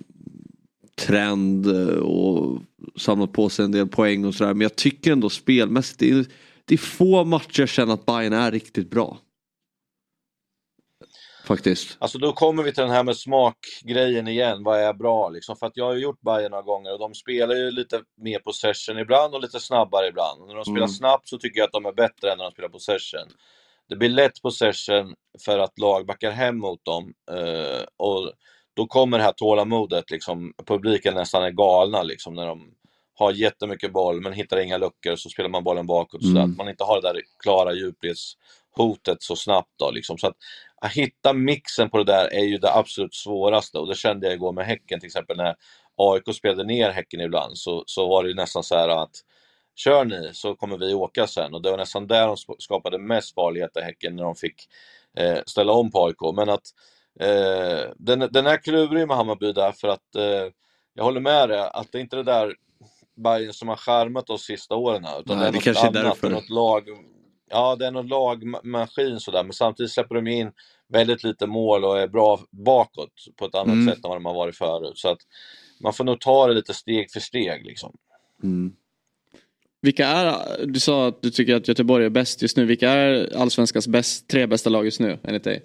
trend 0.95 1.67
eh, 1.67 1.95
och 1.97 2.61
samlat 2.97 3.31
på 3.31 3.49
sig 3.49 3.65
en 3.65 3.71
del 3.71 3.87
poäng 3.87 4.25
och 4.25 4.35
sådär. 4.35 4.53
Men 4.53 4.61
jag 4.61 4.75
tycker 4.75 5.11
ändå 5.11 5.29
spelmässigt, 5.29 5.99
det 5.99 6.09
är, 6.11 6.25
det 6.65 6.75
är 6.75 6.77
få 6.77 7.23
matcher 7.23 7.59
jag 7.59 7.69
känner 7.69 7.93
att 7.93 8.05
Bayern 8.05 8.33
är 8.33 8.51
riktigt 8.51 8.89
bra. 8.89 9.17
Faktiskt. 11.49 11.97
Alltså 11.99 12.17
då 12.17 12.31
kommer 12.33 12.63
vi 12.63 12.73
till 12.73 12.81
den 12.83 12.91
här 12.91 13.03
med 13.03 13.17
smakgrejen 13.17 14.27
igen. 14.27 14.63
Vad 14.63 14.79
är 14.79 14.93
bra 14.93 15.29
liksom? 15.29 15.55
För 15.55 15.67
att 15.67 15.77
jag 15.77 15.85
har 15.85 15.93
ju 15.93 15.99
gjort 16.01 16.21
Bayern 16.21 16.51
några 16.51 16.63
gånger 16.63 16.93
och 16.93 16.99
de 16.99 17.13
spelar 17.13 17.55
ju 17.55 17.71
lite 17.71 18.01
mer 18.17 18.39
possession 18.39 18.97
ibland 18.99 19.35
och 19.35 19.41
lite 19.41 19.59
snabbare 19.59 20.07
ibland. 20.07 20.41
Och 20.41 20.47
när 20.47 20.55
de 20.55 20.65
spelar 20.65 20.77
Mm. 20.77 20.89
snabbt 20.89 21.27
så 21.27 21.37
tycker 21.37 21.59
jag 21.59 21.65
att 21.67 21.71
de 21.73 21.85
är 21.85 21.91
bättre 21.93 22.31
än 22.31 22.37
när 22.37 22.45
de 22.45 22.51
spelar 22.51 22.69
possession. 22.69 23.27
Det 23.89 23.95
blir 23.95 24.09
lätt 24.09 24.41
possession 24.41 25.15
för 25.45 25.59
att 25.59 25.79
lag 25.79 26.05
backar 26.05 26.31
hem 26.31 26.57
mot 26.57 26.85
dem. 26.85 27.13
eh, 27.31 27.83
och 27.97 28.31
då 28.73 28.87
kommer 28.87 29.17
det 29.17 29.23
här 29.23 29.31
tålamodet, 29.31 30.11
liksom, 30.11 30.53
publiken 30.65 31.13
nästan 31.13 31.43
är 31.43 31.51
galna 31.51 32.03
liksom, 32.03 32.33
när 32.33 32.47
de 32.47 32.73
har 33.13 33.31
jättemycket 33.31 33.93
boll 33.93 34.21
men 34.21 34.33
hittar 34.33 34.57
inga 34.59 34.77
luckor 34.77 35.15
så 35.15 35.29
spelar 35.29 35.49
man 35.49 35.63
bollen 35.63 35.87
bakåt. 35.87 36.23
Så 36.23 36.29
Mm. 36.29 36.51
att 36.51 36.57
man 36.57 36.69
inte 36.69 36.83
har 36.83 37.01
det 37.01 37.07
där 37.13 37.21
klara 37.43 37.73
djupledshotet 38.83 39.23
så 39.23 39.35
snabbt. 39.35 39.69
Då, 39.79 39.91
liksom. 39.91 40.17
Så 40.17 40.27
att, 40.27 40.35
att 40.81 40.91
hitta 40.93 41.33
mixen 41.33 41.89
på 41.89 41.97
det 41.97 42.03
där 42.03 42.33
är 42.33 42.43
ju 42.45 42.57
det 42.57 42.73
absolut 42.73 43.13
svåraste 43.15 43.77
och 43.79 43.87
det 43.87 43.95
kände 43.95 44.27
jag 44.27 44.33
igår 44.33 44.51
med 44.51 44.65
Häcken 44.65 44.99
till 44.99 45.07
exempel 45.07 45.37
när 45.37 45.55
AIK 45.95 46.35
spelade 46.35 46.63
ner 46.63 46.89
Häcken 46.91 47.21
ibland 47.21 47.57
så, 47.57 47.83
så 47.85 48.07
var 48.07 48.23
det 48.23 48.29
ju 48.29 48.35
nästan 48.35 48.63
så 48.63 48.75
här 48.75 48.89
att 48.89 49.11
kör 49.75 50.05
ni 50.05 50.29
så 50.33 50.55
kommer 50.55 50.77
vi 50.77 50.93
åka 50.93 51.27
sen 51.27 51.53
och 51.53 51.61
det 51.61 51.71
var 51.71 51.77
nästan 51.77 52.07
där 52.07 52.27
de 52.27 52.35
sk- 52.35 52.55
skapade 52.59 52.97
mest 52.99 53.35
farlighet 53.35 53.77
i 53.77 53.81
Häcken 53.81 54.15
när 54.15 54.23
de 54.23 54.35
fick 54.35 54.55
eh, 55.17 55.37
ställa 55.45 55.73
om 55.73 55.91
på 55.91 56.05
AIK. 56.05 56.35
Men 56.35 56.49
att 56.49 56.63
eh, 57.19 57.91
den, 57.97 58.19
den 58.31 58.47
är 58.47 58.57
klurig 58.63 59.07
med 59.07 59.17
Hammarby 59.17 59.51
där 59.53 59.71
för 59.71 59.87
att 59.87 60.15
eh, 60.15 60.51
jag 60.93 61.03
håller 61.03 61.21
med 61.21 61.49
dig 61.49 61.59
att 61.73 61.91
det 61.91 61.97
är 61.97 62.01
inte 62.01 62.15
det 62.15 62.23
där 62.23 62.55
Bayern 63.23 63.53
som 63.53 63.67
har 63.67 63.75
charmat 63.75 64.29
oss 64.29 64.41
sista 64.45 64.75
åren 64.75 65.05
här, 65.05 65.19
utan 65.19 65.37
Nej, 65.37 65.51
det 65.51 65.57
är 65.57 65.61
det 65.63 65.69
något 65.81 65.95
är 65.95 65.99
annat, 65.99 66.03
därför. 66.03 66.27
det 66.29 66.33
är 66.33 66.41
något 66.41 66.49
lag 66.49 66.83
Ja, 67.49 67.75
det 67.75 67.85
är 67.85 67.91
någon 67.91 68.07
lagmaskin 68.07 69.19
sådär, 69.19 69.43
men 69.43 69.53
samtidigt 69.53 69.91
släpper 69.91 70.15
de 70.15 70.27
in 70.27 70.51
väldigt 70.87 71.23
lite 71.23 71.47
mål 71.47 71.85
och 71.85 71.99
är 71.99 72.07
bra 72.07 72.39
bakåt 72.51 73.13
på 73.35 73.45
ett 73.45 73.55
annat 73.55 73.73
Mm. 73.73 73.87
sätt 73.87 74.05
än 74.05 74.09
vad 74.09 74.17
de 74.17 74.25
har 74.25 74.33
varit 74.33 74.55
förut. 74.57 74.97
Så 74.97 75.09
att 75.09 75.19
man 75.81 75.93
får 75.93 76.03
nog 76.03 76.21
ta 76.21 76.47
det 76.47 76.53
lite 76.53 76.73
steg 76.73 77.11
för 77.11 77.19
steg 77.19 77.65
liksom. 77.65 77.97
Mm. 78.43 78.73
Vilka 79.81 80.07
är, 80.07 80.65
du 80.65 80.79
sa 80.79 81.07
att 81.07 81.21
du 81.21 81.29
tycker 81.31 81.55
att 81.55 81.67
Göteborg 81.67 82.05
är 82.05 82.09
bäst 82.09 82.41
just 82.41 82.57
nu. 82.57 82.65
Vilka 82.65 82.89
är 82.89 83.37
allsvenskans 83.37 83.87
bäst, 83.87 84.27
tre 84.27 84.47
bästa 84.47 84.69
lag 84.69 84.85
just 84.85 84.99
nu 84.99 85.19
enligt 85.23 85.43
dig? 85.43 85.63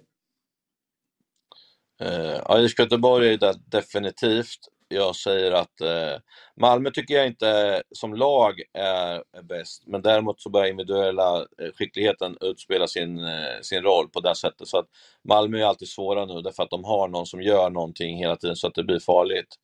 Uh, 2.03 2.09
ja, 2.49 2.61
IFK 2.61 2.83
Göteborg 2.83 3.33
är 3.33 3.39
det 3.39 3.55
definitivt. 3.67 4.59
Jag 4.95 5.17
säger 5.17 5.53
att 5.53 5.81
eh, 5.81 6.21
Malmö 6.57 6.91
tycker 6.91 7.15
jag 7.15 7.27
inte 7.27 7.83
som 7.91 8.15
lag 8.15 8.63
är, 8.73 9.23
är 9.33 9.43
bäst, 9.43 9.83
men 9.87 10.03
däremot 10.03 10.41
så 10.41 10.51
börjar 10.51 10.71
individuella 10.71 11.39
eh, 11.39 11.73
skickligheten 11.75 12.37
utspela 12.41 12.87
sin, 12.87 13.19
eh, 13.19 13.61
sin 13.63 13.83
roll 13.83 14.09
på 14.09 14.21
det 14.21 14.35
sättet. 14.35 14.69
Så 14.69 14.79
att 14.79 14.87
Malmö 15.29 15.59
är 15.59 15.65
alltid 15.65 15.89
svåra 15.89 16.25
nu 16.25 16.41
därför 16.41 16.63
att 16.63 16.71
de 16.71 16.85
har 16.85 17.09
någon 17.09 17.27
som 17.27 17.43
gör 17.43 17.71
någonting 17.71 18.19
hela 18.19 18.37
tiden 18.37 18.57
så 18.57 18.67
att 18.67 18.75
det 18.75 18.85
blir 18.85 18.99
farligt. 18.99 19.55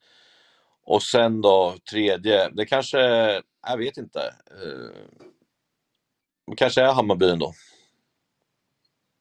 Och 0.84 1.02
sen 1.02 1.40
då 1.40 1.74
tredje, 1.90 2.48
det 2.48 2.66
kanske, 2.66 2.98
jag 3.66 3.78
vet 3.78 3.96
inte. 3.96 4.20
Eh, 4.50 4.90
det 6.46 6.56
kanske 6.56 6.82
är 6.82 6.92
Hammarby 6.92 7.30
ändå. 7.30 7.52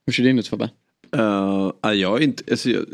Hur 0.06 0.14
ser 0.14 0.24
din 0.24 0.40
ut 0.40 0.48
Fabbe? 0.48 0.70
Uh, 1.16 1.94
jag 1.94 2.18
är 2.18 2.24
inte... 2.24 2.44
Alltså, 2.52 2.70
jag, 2.70 2.86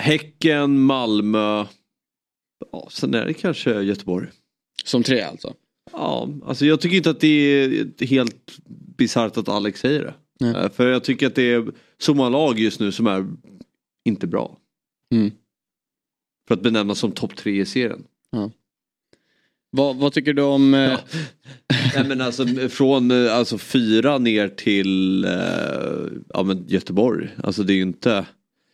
Häcken, 0.00 0.80
Malmö. 0.80 1.66
Ja, 2.72 2.88
sen 2.90 3.14
är 3.14 3.26
det 3.26 3.34
kanske 3.34 3.80
Göteborg. 3.80 4.28
Som 4.84 5.02
tre 5.02 5.20
alltså? 5.20 5.54
Ja, 5.92 6.28
alltså 6.44 6.66
jag 6.66 6.80
tycker 6.80 6.96
inte 6.96 7.10
att 7.10 7.20
det 7.20 7.26
är 7.26 8.06
helt 8.06 8.58
bisarrt 8.96 9.36
att 9.36 9.48
Alex 9.48 9.80
säger 9.80 10.14
det. 10.40 10.46
Eh, 10.46 10.70
För 10.70 10.88
jag 10.88 11.04
tycker 11.04 11.26
att 11.26 11.34
det 11.34 11.52
är 11.52 11.72
så 11.98 12.14
många 12.14 12.28
lag 12.28 12.58
just 12.58 12.80
nu 12.80 12.92
som 12.92 13.06
är 13.06 13.26
inte 14.04 14.26
bra. 14.26 14.56
Mm. 15.14 15.30
För 16.48 16.54
att 16.54 16.62
benämnas 16.62 16.98
som 16.98 17.12
topp 17.12 17.36
tre 17.36 17.60
i 17.60 17.66
serien. 17.66 18.04
Ja. 18.30 18.50
Vad, 19.70 19.96
vad 19.96 20.12
tycker 20.12 20.32
du 20.32 20.42
om... 20.42 20.74
Eh... 20.74 20.98
Nej 21.94 22.08
men 22.08 22.20
alltså 22.20 22.46
från 22.46 23.10
eh, 23.10 23.36
alltså, 23.36 23.58
fyra 23.58 24.18
ner 24.18 24.48
till 24.48 25.24
eh, 25.24 25.30
ja, 26.28 26.42
men 26.42 26.64
Göteborg. 26.68 27.28
Alltså 27.42 27.62
det 27.62 27.72
är 27.72 27.74
ju 27.74 27.82
inte, 27.82 28.26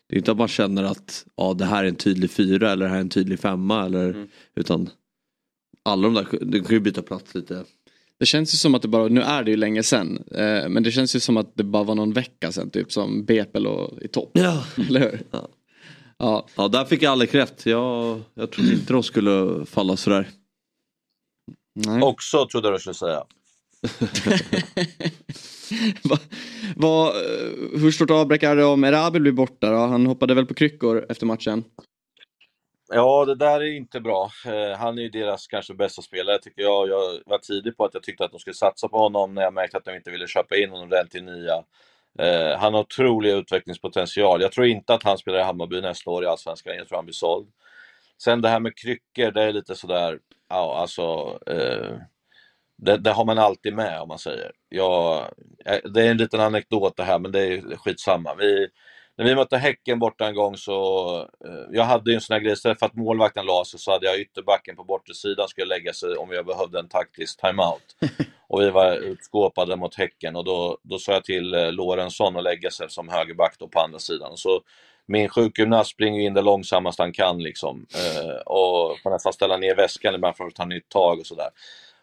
det 0.09 0.17
är 0.17 0.19
inte 0.19 0.31
att 0.31 0.39
man 0.39 0.49
känner 0.49 0.85
att 0.85 1.27
ja, 1.37 1.55
det 1.55 1.65
här 1.65 1.85
är 1.85 1.89
en 1.89 1.97
tydlig 1.97 2.31
fyra 2.31 2.71
eller 2.71 2.85
det 2.85 2.91
här 2.91 2.97
är 2.97 3.01
en 3.01 3.09
tydlig 3.09 3.41
femma. 3.41 3.85
Eller, 3.85 4.27
Utan 4.55 4.91
alla 5.83 6.03
de 6.03 6.15
där, 6.15 6.27
de 6.41 6.61
kan 6.61 6.71
ju 6.71 6.81
byta 6.81 7.03
plats 7.03 7.35
lite. 7.35 7.65
Det 8.19 8.27
känns 8.27 8.55
ju 8.55 8.57
som 8.57 8.75
att 8.75 8.83
det 8.83 8.89
bara, 8.89 9.09
nu 9.09 9.21
är 9.21 9.43
det 9.43 9.51
ju 9.51 9.57
länge 9.57 9.83
sedan, 9.83 10.25
eh, 10.31 10.69
men 10.69 10.83
det 10.83 10.91
känns 10.91 11.17
ju 11.17 11.21
som 11.21 11.37
att 11.37 11.57
det 11.57 11.65
bara 11.65 11.83
var 11.83 11.95
någon 11.95 12.13
vecka 12.13 12.53
sedan 12.53 12.71
typ 12.71 12.93
som 12.93 13.25
BP 13.25 13.59
låg 13.59 13.99
i 14.03 14.09
topp. 14.09 14.31
Ja. 14.33 14.65
Eller 14.89 15.01
hur? 15.01 15.23
Ja. 16.19 16.47
ja, 16.57 16.69
där 16.69 16.85
fick 16.85 17.03
Alec 17.03 17.35
rätt. 17.35 17.67
Jag, 17.67 18.21
jag 18.35 18.51
trodde 18.51 18.73
inte 18.73 18.93
de 18.93 19.03
skulle 19.03 19.67
falla 19.67 19.97
sådär. 19.97 20.29
Också 22.03 22.49
trodde 22.49 22.69
jag 22.69 22.75
du 22.75 22.81
skulle 22.81 22.95
säga. 22.95 23.25
va, 26.05 26.19
va, 26.77 27.09
eh, 27.09 27.81
hur 27.81 27.91
stort 27.91 28.11
avbräck 28.11 28.43
är 28.43 28.57
det 28.57 28.65
om 28.65 28.85
Erabi 28.85 29.21
blir 29.21 29.33
borta 29.33 29.71
då? 29.71 29.77
Han 29.77 30.07
hoppade 30.07 30.35
väl 30.35 30.47
på 30.47 30.55
kryckor 30.55 31.07
efter 31.09 31.27
matchen? 31.27 31.65
Ja, 32.89 33.25
det 33.25 33.35
där 33.35 33.61
är 33.61 33.77
inte 33.77 34.01
bra. 34.01 34.31
Eh, 34.47 34.79
han 34.79 34.99
är 34.99 35.03
ju 35.03 35.09
deras 35.09 35.47
kanske 35.47 35.75
bästa 35.75 36.03
spelare 36.03 36.39
tycker 36.39 36.63
jag. 36.63 36.89
Jag 36.89 37.21
var 37.27 37.39
tidig 37.39 37.77
på 37.77 37.85
att 37.85 37.95
jag 37.95 38.03
tyckte 38.03 38.25
att 38.25 38.31
de 38.31 38.41
skulle 38.41 38.55
satsa 38.55 38.89
på 38.89 38.99
honom 38.99 39.35
när 39.35 39.43
jag 39.43 39.55
märkte 39.55 39.77
att 39.77 39.85
de 39.85 39.97
inte 39.97 40.11
ville 40.11 40.27
köpa 40.27 40.57
in 40.57 40.71
honom 40.71 40.91
till 41.11 41.25
nya. 41.25 41.65
Eh, 42.19 42.59
han 42.59 42.75
har 42.75 42.81
otrolig 42.81 43.31
utvecklingspotential. 43.31 44.43
Jag 44.43 44.53
tror 44.53 44.67
inte 44.67 44.95
att 44.95 45.03
han 45.03 45.19
spelar 45.19 45.39
i 45.39 45.43
Hammarby 45.43 45.81
nästa 45.81 46.11
år 46.11 46.25
i 46.25 46.27
Allsvenskan. 46.27 46.77
Jag 46.77 46.89
tror 46.89 46.99
han 46.99 47.05
blir 47.05 47.13
såld. 47.13 47.49
Sen 48.23 48.41
det 48.41 48.49
här 48.49 48.61
med 48.61 48.77
kryckor, 48.77 49.31
det 49.31 49.43
är 49.43 49.53
lite 49.53 49.75
sådär, 49.75 50.19
ja 50.49 50.77
alltså, 50.77 51.39
eh, 51.47 51.97
det, 52.77 52.97
det 52.97 53.13
har 53.13 53.25
man 53.25 53.39
alltid 53.39 53.75
med 53.75 54.01
om 54.01 54.09
man 54.09 54.19
säger. 54.19 54.53
Jag, 54.69 55.17
eh, 55.65 55.79
det 55.85 56.03
är 56.03 56.11
en 56.11 56.17
liten 56.17 56.41
anekdot 56.41 56.97
det 56.97 57.03
här, 57.03 57.19
men 57.19 57.33
det 57.33 57.41
är 57.41 57.77
skitsamma. 57.77 58.35
Vi, 58.35 58.69
när 59.17 59.25
vi 59.25 59.35
mötte 59.35 59.57
Häcken 59.59 59.99
borta 59.99 60.27
en 60.27 60.35
gång 60.35 60.57
så, 60.57 61.19
eh, 61.21 61.65
jag 61.71 61.85
hade 61.85 62.11
ju 62.11 62.15
en 62.15 62.21
sån 62.21 62.35
här 62.35 62.41
grej, 62.41 62.53
istället 62.53 62.79
för 62.79 62.87
att 62.87 62.95
målvakten 62.95 63.47
la 63.47 63.65
sig 63.65 63.81
så 63.81 63.93
hade 63.93 64.07
jag 64.07 64.21
ytterbacken 64.21 64.77
på 64.77 64.85
bortre 64.85 65.15
sidan 65.15 65.49
skulle 65.49 65.67
lägga 65.67 65.93
sig 65.93 66.17
om 66.17 66.33
jag 66.33 66.47
behövde 66.47 66.79
en 66.79 66.89
taktisk 66.89 67.41
timeout. 67.41 67.97
Och 68.49 68.61
vi 68.61 68.71
var 68.71 68.97
utskåpade 68.97 69.77
mot 69.77 69.95
Häcken 69.95 70.37
och 70.37 70.45
då, 70.45 70.79
då 70.83 70.99
sa 70.99 71.13
jag 71.13 71.25
till 71.25 71.55
eh, 71.55 71.73
Lorentzon 71.73 72.37
att 72.37 72.43
lägga 72.43 72.71
sig 72.71 72.91
som 72.91 73.09
högerback 73.09 73.59
på 73.73 73.81
andra 73.81 73.99
sidan. 73.99 74.37
Så 74.37 74.61
min 75.07 75.29
sjukgymnast 75.29 75.91
springer 75.91 76.21
in 76.21 76.35
det 76.35 76.43
långsammaste 76.43 77.03
han 77.03 77.13
kan 77.13 77.43
liksom. 77.43 77.87
Och 78.47 78.99
får 79.03 79.11
nästan 79.11 79.33
ställa 79.33 79.57
ner 79.57 79.77
väskan 79.77 80.15
ibland 80.15 80.37
för 80.37 80.45
att 80.45 80.55
ta 80.55 80.65
nytt 80.65 80.89
tag 80.89 81.21
och 81.21 81.27
sådär. 81.27 81.49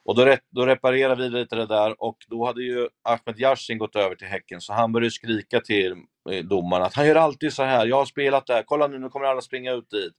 Och 0.06 0.16
då, 0.16 0.26
re 0.26 0.38
då 0.49 0.66
reparerade 0.66 1.24
vi 1.24 1.30
lite 1.30 1.56
det 1.56 1.66
där 1.66 2.04
och 2.04 2.18
då 2.28 2.45
hade 2.45 2.64
ju 2.64 2.88
Ahmed 3.04 3.39
Yassin 3.39 3.78
gått 3.78 3.95
över 3.95 4.16
till 4.16 4.28
Häcken 4.28 4.62
så 4.62 4.74
han 4.74 4.91
började 4.91 5.12
skrika 5.12 5.60
till 5.60 5.91
eh, 6.32 6.43
domaren 6.43 6.84
att 6.84 6.93
han 6.93 7.08
gör 7.08 7.16
alltid 7.16 7.54
så 7.54 7.64
här, 7.64 7.86
jag 7.86 7.95
har 7.95 8.06
spelat 8.06 8.47
där, 8.47 8.64
kolla 8.66 8.88
nu, 8.88 8.99
nu 8.99 9.10
kommer 9.10 9.26
alla 9.26 9.41
springa 9.41 9.72
ut 9.72 9.89
dit. 9.89 10.14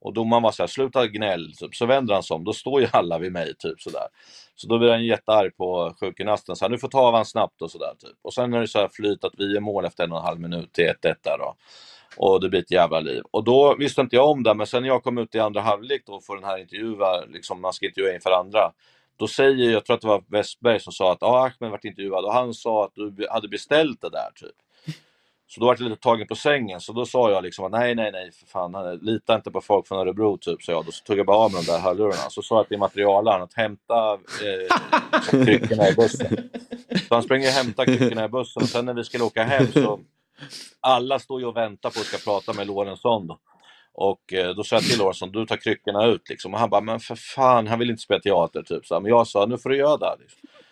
Och 0.00 0.12
domaren 0.12 0.42
var 0.42 0.50
så 0.50 0.62
här, 0.62 0.68
sluta 0.68 1.06
gnäll, 1.06 1.52
typ. 1.56 1.74
så 1.74 1.86
vänder 1.86 2.14
han 2.14 2.22
sig 2.22 2.34
om, 2.34 2.44
då 2.44 2.52
står 2.52 2.80
ju 2.80 2.88
alla 2.92 3.18
vid 3.18 3.32
mig, 3.32 3.54
typ 3.58 3.80
sådär. 3.80 4.06
Så 4.54 4.68
då 4.68 4.78
blir 4.78 4.90
han 4.90 5.04
jättearg 5.04 5.56
på 5.56 5.94
sjukgymnasten, 6.00 6.56
så 6.56 6.64
här, 6.64 6.70
nu 6.70 6.78
får 6.78 6.88
ta 6.88 7.00
av 7.00 7.14
han 7.14 7.24
snabbt 7.24 7.62
och 7.62 7.70
sådär. 7.70 7.92
Typ. 7.98 8.16
Och 8.22 8.34
sen 8.34 8.54
är 8.54 8.60
det 8.60 8.68
så 8.68 8.78
här 8.78 8.88
flyt 8.92 9.24
att 9.24 9.32
vi 9.38 9.56
är 9.56 9.60
mål 9.60 9.84
efter 9.84 10.04
en 10.04 10.12
och 10.12 10.18
en 10.18 10.24
halv 10.24 10.40
minut 10.40 10.72
till 10.72 10.84
1-1 10.84 10.92
där 11.02 11.38
då. 11.38 11.56
Och 12.16 12.40
det 12.40 12.48
blir 12.48 12.60
ett 12.60 12.70
jävla 12.70 13.00
liv. 13.00 13.22
Och 13.30 13.44
då 13.44 13.76
visste 13.78 14.00
inte 14.00 14.16
jag 14.16 14.30
om 14.30 14.42
det, 14.42 14.54
men 14.54 14.66
sen 14.66 14.82
när 14.82 14.88
jag 14.88 15.02
kom 15.02 15.18
ut 15.18 15.34
i 15.34 15.40
andra 15.40 15.60
halvlek 15.60 16.02
då 16.06 16.20
för 16.20 16.34
den 16.34 16.44
här 16.44 16.58
intervjua, 16.58 17.24
liksom 17.24 17.60
man 17.60 17.72
ska 17.72 17.86
intervjua 17.86 18.14
inför 18.14 18.30
andra. 18.30 18.72
Då 19.16 19.28
säger, 19.28 19.70
jag 19.70 19.84
tror 19.84 19.94
att 19.94 20.00
det 20.00 20.06
var 20.06 20.24
Westberg 20.28 20.80
som 20.80 20.92
sa 20.92 21.12
att 21.12 21.22
ah, 21.22 21.46
Ahmed 21.46 21.70
varit 21.70 21.84
intervjuad 21.84 22.24
och 22.24 22.32
han 22.32 22.54
sa 22.54 22.84
att 22.84 22.94
du 22.94 23.26
hade 23.30 23.48
beställt 23.48 24.00
det 24.00 24.10
där 24.10 24.30
typ. 24.34 24.56
Så 25.48 25.60
då 25.60 25.66
var 25.66 25.76
jag 25.78 25.88
lite 25.88 26.02
tagen 26.02 26.26
på 26.26 26.34
sängen, 26.34 26.80
så 26.80 26.92
då 26.92 27.06
sa 27.06 27.30
jag 27.30 27.44
liksom 27.44 27.64
att 27.64 27.72
nej, 27.72 27.94
nej, 27.94 28.12
nej, 28.12 28.32
för 28.32 28.46
fan, 28.46 28.98
lita 29.02 29.34
inte 29.34 29.50
på 29.50 29.60
folk 29.60 29.88
från 29.88 29.98
Örebro, 29.98 30.38
typ, 30.38 30.62
så 30.62 30.72
jag. 30.72 30.84
Då 30.84 30.90
tog 31.04 31.18
jag 31.18 31.26
bara 31.26 31.36
av 31.36 31.52
mig 31.52 31.62
de 31.66 31.72
där 31.72 31.78
hörlurarna. 31.78 32.30
Så 32.30 32.42
sa 32.42 32.56
jag 32.56 32.68
till 32.68 32.78
materialaren 32.78 33.42
att 33.42 33.54
hämta 33.54 34.12
eh, 34.12 35.44
kryckorna 35.44 35.88
i 35.88 35.94
bussen. 35.94 36.50
Så 37.08 37.14
han 37.14 37.22
springer 37.22 37.48
och 37.48 37.54
hämtar 37.54 37.84
kryckorna 37.84 38.24
i 38.24 38.28
bussen 38.28 38.62
och 38.62 38.68
sen 38.68 38.84
när 38.84 38.94
vi 38.94 39.04
skulle 39.04 39.24
åka 39.24 39.44
hem 39.44 39.72
så 39.72 40.00
alla 40.80 41.18
står 41.18 41.40
ju 41.40 41.46
och 41.46 41.56
väntar 41.56 41.90
på 41.90 42.00
att 42.00 42.06
ska 42.06 42.30
prata 42.30 42.52
med 42.52 42.66
Lorentzon. 42.66 43.26
Då. 43.26 43.38
Och 43.96 44.32
eh, 44.32 44.54
då 44.54 44.64
sa 44.64 44.76
jag 44.76 44.84
till 44.84 44.98
Lorentzon, 44.98 45.32
du 45.32 45.46
tar 45.46 45.56
kryckorna 45.56 46.06
ut 46.06 46.28
liksom. 46.28 46.54
Och 46.54 46.60
han 46.60 46.70
bara, 46.70 46.80
men 46.80 47.00
för 47.00 47.14
fan, 47.14 47.66
han 47.66 47.78
vill 47.78 47.90
inte 47.90 48.02
spela 48.02 48.20
teater 48.20 48.62
typ. 48.62 48.86
Så, 48.86 49.00
men 49.00 49.10
jag 49.10 49.26
sa, 49.26 49.46
nu 49.46 49.58
får 49.58 49.70
du 49.70 49.76
göra 49.76 50.16
det. 50.16 50.24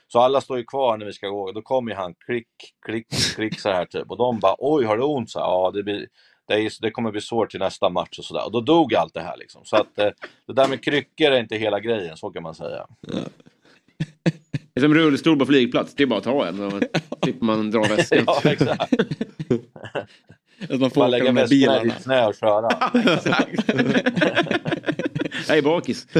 Så 0.08 0.18
alla 0.18 0.40
står 0.40 0.58
ju 0.58 0.64
kvar 0.64 0.96
när 0.96 1.06
vi 1.06 1.12
ska 1.12 1.28
gå. 1.28 1.52
Då 1.52 1.62
kommer 1.62 1.94
han 1.94 2.14
klick, 2.14 2.48
klick, 2.86 3.06
klick 3.34 3.60
så 3.60 3.68
här 3.68 3.84
typ. 3.84 4.10
Och 4.10 4.16
de 4.16 4.38
bara, 4.38 4.56
oj 4.58 4.84
har 4.84 4.96
du 4.96 5.02
ont? 5.02 5.30
Så 5.30 5.38
ja, 5.38 5.70
det, 5.74 5.82
blir, 5.82 6.06
det, 6.48 6.54
är, 6.54 6.82
det 6.82 6.90
kommer 6.90 7.10
bli 7.10 7.20
svårt 7.20 7.50
till 7.50 7.60
nästa 7.60 7.88
match 7.88 8.18
och 8.18 8.24
sådär. 8.24 8.44
Och 8.44 8.52
då 8.52 8.60
dog 8.60 8.94
allt 8.94 9.14
det 9.14 9.20
här 9.20 9.36
liksom. 9.36 9.64
Så 9.64 9.76
att 9.76 9.98
eh, 9.98 10.10
det 10.46 10.52
där 10.52 10.68
med 10.68 10.84
kryckor 10.84 11.26
är 11.26 11.40
inte 11.40 11.56
hela 11.56 11.80
grejen, 11.80 12.16
så 12.16 12.30
kan 12.30 12.42
man 12.42 12.54
säga. 12.54 12.86
Det 14.74 14.80
är 14.80 14.80
som 14.80 14.94
rullstol 14.94 15.38
på 15.38 15.46
flygplats, 15.46 15.94
det 15.94 16.02
är 16.02 16.06
bara 16.06 16.18
att 16.18 16.24
ta 16.24 16.46
en. 16.46 16.70
Så 16.70 16.80
slipper 17.22 17.44
man 17.44 17.70
dra 17.70 17.80
väskan. 17.82 18.24
ja, 18.26 18.40
exakt. 18.44 18.92
Att 20.70 20.80
man 20.80 20.90
får 20.90 21.00
Man 21.00 21.14
åka 21.14 21.24
här 21.24 21.32
väskorna 21.32 21.44
i 21.44 21.48
bilarna. 21.48 21.94
snö 22.00 22.26
och 22.26 22.34
köra. 22.34 22.68
Jag 25.48 25.58
är 25.58 25.62
bakis. 25.62 26.06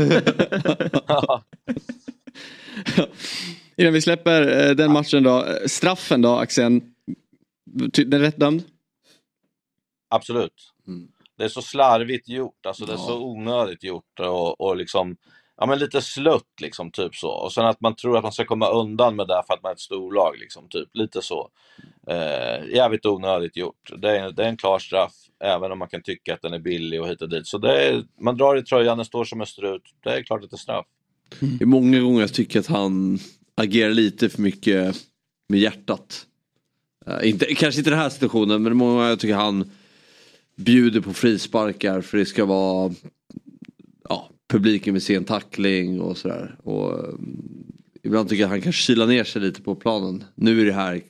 Innan 3.76 3.92
vi 3.92 4.00
släpper 4.02 4.68
eh, 4.68 4.74
den 4.74 4.92
matchen 4.92 5.22
då, 5.22 5.44
eh, 5.44 5.66
straffen 5.66 6.22
då 6.22 6.36
Axel. 6.36 6.80
Ty- 7.92 8.04
Den 8.04 8.20
är 8.20 8.24
rätt 8.24 8.36
dömd? 8.40 8.62
Absolut. 10.10 10.72
Det 11.38 11.44
är 11.44 11.48
så 11.48 11.62
slarvigt 11.62 12.28
gjort, 12.28 12.66
alltså 12.66 12.86
det 12.86 12.92
är 12.92 12.96
så 12.96 13.22
onödigt 13.24 13.84
gjort 13.84 14.20
och, 14.20 14.60
och 14.60 14.76
liksom, 14.76 15.16
ja 15.56 15.66
men 15.66 15.78
lite 15.78 16.02
slutt 16.02 16.60
liksom, 16.60 16.90
typ 16.90 17.14
så. 17.14 17.30
Och 17.30 17.52
sen 17.52 17.66
att 17.66 17.80
man 17.80 17.94
tror 17.94 18.16
att 18.16 18.22
man 18.22 18.32
ska 18.32 18.44
komma 18.44 18.68
undan 18.68 19.16
med 19.16 19.28
det 19.28 19.42
för 19.46 19.54
att 19.54 19.62
man 19.62 19.70
är 19.70 19.74
ett 19.74 19.80
storlag 19.80 20.38
liksom, 20.38 20.68
typ 20.68 20.88
lite 20.92 21.22
så. 21.22 21.50
Eh, 22.10 22.74
jävligt 22.74 23.06
onödigt 23.06 23.56
gjort. 23.56 23.92
Det 23.98 24.18
är, 24.18 24.32
det 24.32 24.44
är 24.44 24.48
en 24.48 24.56
klar 24.56 24.78
straff, 24.78 25.12
även 25.44 25.72
om 25.72 25.78
man 25.78 25.88
kan 25.88 26.02
tycka 26.02 26.34
att 26.34 26.42
den 26.42 26.52
är 26.52 26.58
billig 26.58 27.02
och 27.02 27.08
hit 27.08 27.22
och 27.22 27.28
dit. 27.28 27.46
Så 27.46 27.58
det 27.58 27.82
är, 27.82 28.04
man 28.20 28.36
drar 28.36 28.56
i 28.56 28.62
tröjan, 28.62 28.98
den 28.98 29.06
står 29.06 29.24
som 29.24 29.40
en 29.40 29.46
strut. 29.46 29.82
Det 30.04 30.10
är 30.10 30.22
klart 30.22 30.44
att 30.44 30.50
det 30.50 30.56
är 30.56 30.58
straff. 30.58 30.86
Mm. 31.42 31.58
Det 31.58 31.64
är 31.64 31.66
många 31.66 32.00
gånger 32.00 32.20
jag 32.20 32.34
tycker 32.34 32.60
att 32.60 32.66
han 32.66 33.18
agerar 33.54 33.90
lite 33.90 34.28
för 34.28 34.42
mycket 34.42 34.96
med 35.48 35.60
hjärtat. 35.60 36.26
Uh, 37.08 37.28
inte, 37.28 37.54
kanske 37.54 37.80
inte 37.80 37.90
i 37.90 37.92
den 37.92 38.00
här 38.00 38.08
situationen 38.08 38.62
men 38.62 38.76
många 38.76 38.92
gånger 38.92 39.08
jag 39.08 39.20
tycker 39.20 39.34
han 39.34 39.70
bjuder 40.56 41.00
på 41.00 41.12
frisparkar 41.12 42.00
för 42.00 42.18
det 42.18 42.26
ska 42.26 42.44
vara 42.44 42.94
ja, 44.08 44.28
publiken 44.54 44.94
vill 44.94 45.02
se 45.02 45.14
en 45.14 45.24
tackling 45.24 46.00
och 46.00 46.16
sådär. 46.16 46.56
Och, 46.64 46.98
mm, 46.98 47.72
ibland 48.02 48.28
tycker 48.28 48.40
jag 48.40 48.46
att 48.46 48.50
han 48.50 48.60
kan 48.60 48.72
kyla 48.72 49.06
ner 49.06 49.24
sig 49.24 49.42
lite 49.42 49.62
på 49.62 49.74
planen. 49.74 50.24
Nu 50.34 50.60
är 50.60 50.64
det 50.64 50.72
här 50.72 50.94
eh, 50.94 51.02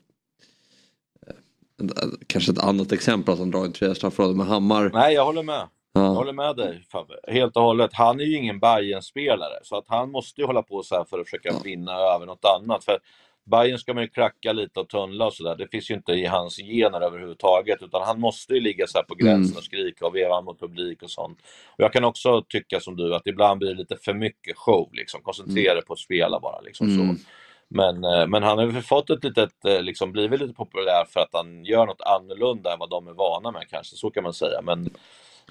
kanske 2.27 2.53
ett 2.53 2.59
annat 2.59 2.93
exempel 2.93 3.33
att 3.33 3.39
han 3.39 3.51
drar 3.51 3.65
en 3.65 3.73
tredje 3.73 3.95
straffområde 3.95 4.37
med 4.37 4.47
Hammar. 4.47 4.91
Nej, 4.95 5.15
jag 5.15 5.25
håller 5.25 5.43
med. 5.43 5.69
Ja. 5.93 6.05
Jag 6.05 6.15
håller 6.15 6.33
med 6.33 6.57
dig 6.57 6.85
Fabbe, 6.93 7.15
helt 7.29 7.57
och 7.57 7.63
hållet. 7.63 7.91
Han 7.93 8.21
är 8.21 8.25
ju 8.25 8.37
ingen 8.37 8.59
bayern 8.61 9.03
spelare 9.03 9.59
så 9.63 9.77
att 9.77 9.85
han 9.89 10.11
måste 10.11 10.41
ju 10.41 10.47
hålla 10.47 10.63
på 10.63 10.83
så 10.83 10.95
här 10.95 11.05
för 11.05 11.19
att 11.19 11.25
försöka 11.25 11.55
vinna 11.65 11.93
över 11.93 12.27
något 12.27 12.45
annat. 12.45 12.85
För 12.85 12.99
Bayern 13.45 13.79
ska 13.79 13.95
man 13.95 14.03
ju 14.03 14.09
klacka 14.09 14.53
lite 14.53 14.81
och 14.81 14.89
tunnla 14.89 15.27
och 15.27 15.35
sådär. 15.35 15.57
Det 15.57 15.69
finns 15.69 15.91
ju 15.91 15.95
inte 15.95 16.13
i 16.13 16.27
hans 16.27 16.57
gener 16.57 17.01
överhuvudtaget 17.01 17.83
utan 17.83 18.03
han 18.03 18.21
måste 18.21 18.55
ju 18.55 18.61
ligga 18.61 18.87
så 18.87 18.99
här 18.99 19.05
på 19.05 19.15
gränsen 19.15 19.45
Mm. 19.45 19.57
och 19.57 19.65
skrika 19.65 20.07
och 20.07 20.15
veva 20.17 20.41
mot 20.41 20.61
publik 20.61 21.03
och 21.03 21.11
sånt. 21.11 21.39
Och 21.67 21.85
jag 21.85 21.93
kan 21.93 22.05
också 22.05 22.43
tycka 22.49 22.81
som 22.81 22.97
du 22.97 23.15
att 23.15 23.27
ibland 23.27 23.59
blir 23.59 23.69
det 23.69 23.75
lite 23.75 23.97
för 23.97 24.15
mycket 24.15 24.57
show 24.57 24.89
liksom. 24.93 25.21
Koncentrera 25.23 25.75
dig 25.75 25.85
på 25.85 25.93
att 25.93 25.99
spela 25.99 26.41
bara 26.41 26.61
liksom 26.61 26.89
Mm. 26.89 27.17
så. 27.17 27.23
Men, 27.69 28.05
eh, 28.05 28.27
men 28.27 28.43
han 28.43 28.59
har 28.59 28.65
ju 28.67 28.83
fått 28.83 29.11
ett 29.11 29.25
litet, 29.25 29.65
eh, 29.65 29.83
liksom 29.83 30.13
blivit 30.13 30.41
lite 30.41 30.55
populär 30.55 31.05
för 31.09 31.21
att 31.21 31.31
han 31.33 31.65
gör 31.65 31.87
något 31.87 32.01
annorlunda 32.01 32.73
än 32.73 32.79
vad 32.79 32.91
de 32.91 33.09
är 33.09 33.13
vana 33.13 33.51
med 33.51 33.69
kanske, 33.71 33.97
så 33.97 34.11
kan 34.11 34.23
man 34.23 34.35
säga. 34.35 34.61
Men, 34.63 34.91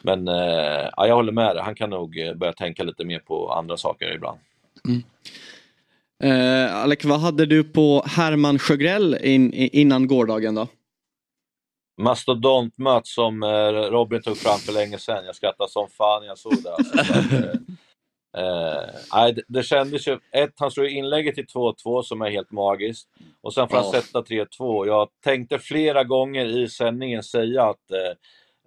men 0.02 0.28
eh, 0.28 0.89
ja, 0.98 1.08
jag 1.08 1.16
håller 1.16 1.32
med 1.32 1.56
dig, 1.56 1.64
han 1.64 1.76
kan 1.76 1.89
nog 1.89 2.16
börja 2.36 2.54
tänka 2.54 2.84
lite 2.84 3.06
mer 3.06 3.20
på 3.20 3.52
andra 3.52 3.78
saker 3.78 4.14
ibland. 4.16 4.39
Eh, 6.24 6.76
Alec, 6.84 7.05
vad 7.05 7.19
hade 7.19 7.45
du 7.45 7.63
på 7.63 8.03
Herman 8.05 8.59
Sjögrell 8.59 9.17
in, 9.21 9.53
i- 9.53 9.82
innan 9.82 10.07
gårdagen 10.07 10.55
då? 10.55 10.67
Mastodontmöt 12.01 13.07
som 13.07 13.43
eh, 13.43 13.47
Robin 13.71 14.21
tog 14.21 14.38
fram 14.38 14.59
för 14.59 14.74
länge 14.74 14.97
sedan. 14.97 15.26
Jag 15.26 15.36
skrattade 15.36 15.69
som 15.69 15.88
fan 15.89 16.21
när 16.21 16.28
jag 16.28 16.38
såg 16.38 16.53
det. 16.63 16.74
Alltså, 16.74 16.97
eh, 18.38 19.24
eh, 19.28 19.34
det, 19.36 19.41
det 19.47 19.63
kändes 19.63 20.07
ju... 20.07 20.19
Ett, 20.32 20.53
han 20.55 20.71
slår 20.71 20.88
inlägget 20.88 21.36
till 21.36 21.45
2-2 21.45 22.01
som 22.01 22.21
är 22.21 22.30
helt 22.30 22.51
magiskt. 22.51 23.07
Och 23.41 23.53
sen 23.53 23.69
får 23.69 23.78
han 23.78 23.86
Ja. 23.93 24.01
sätta 24.01 24.21
3-2. 24.21 24.88
Jag 24.88 25.09
tänkte 25.24 25.59
flera 25.59 26.03
gånger 26.03 26.45
i 26.45 26.69
sändningen 26.69 27.24
säga 27.24 27.63
att 27.63 27.91
eh, 27.91 28.13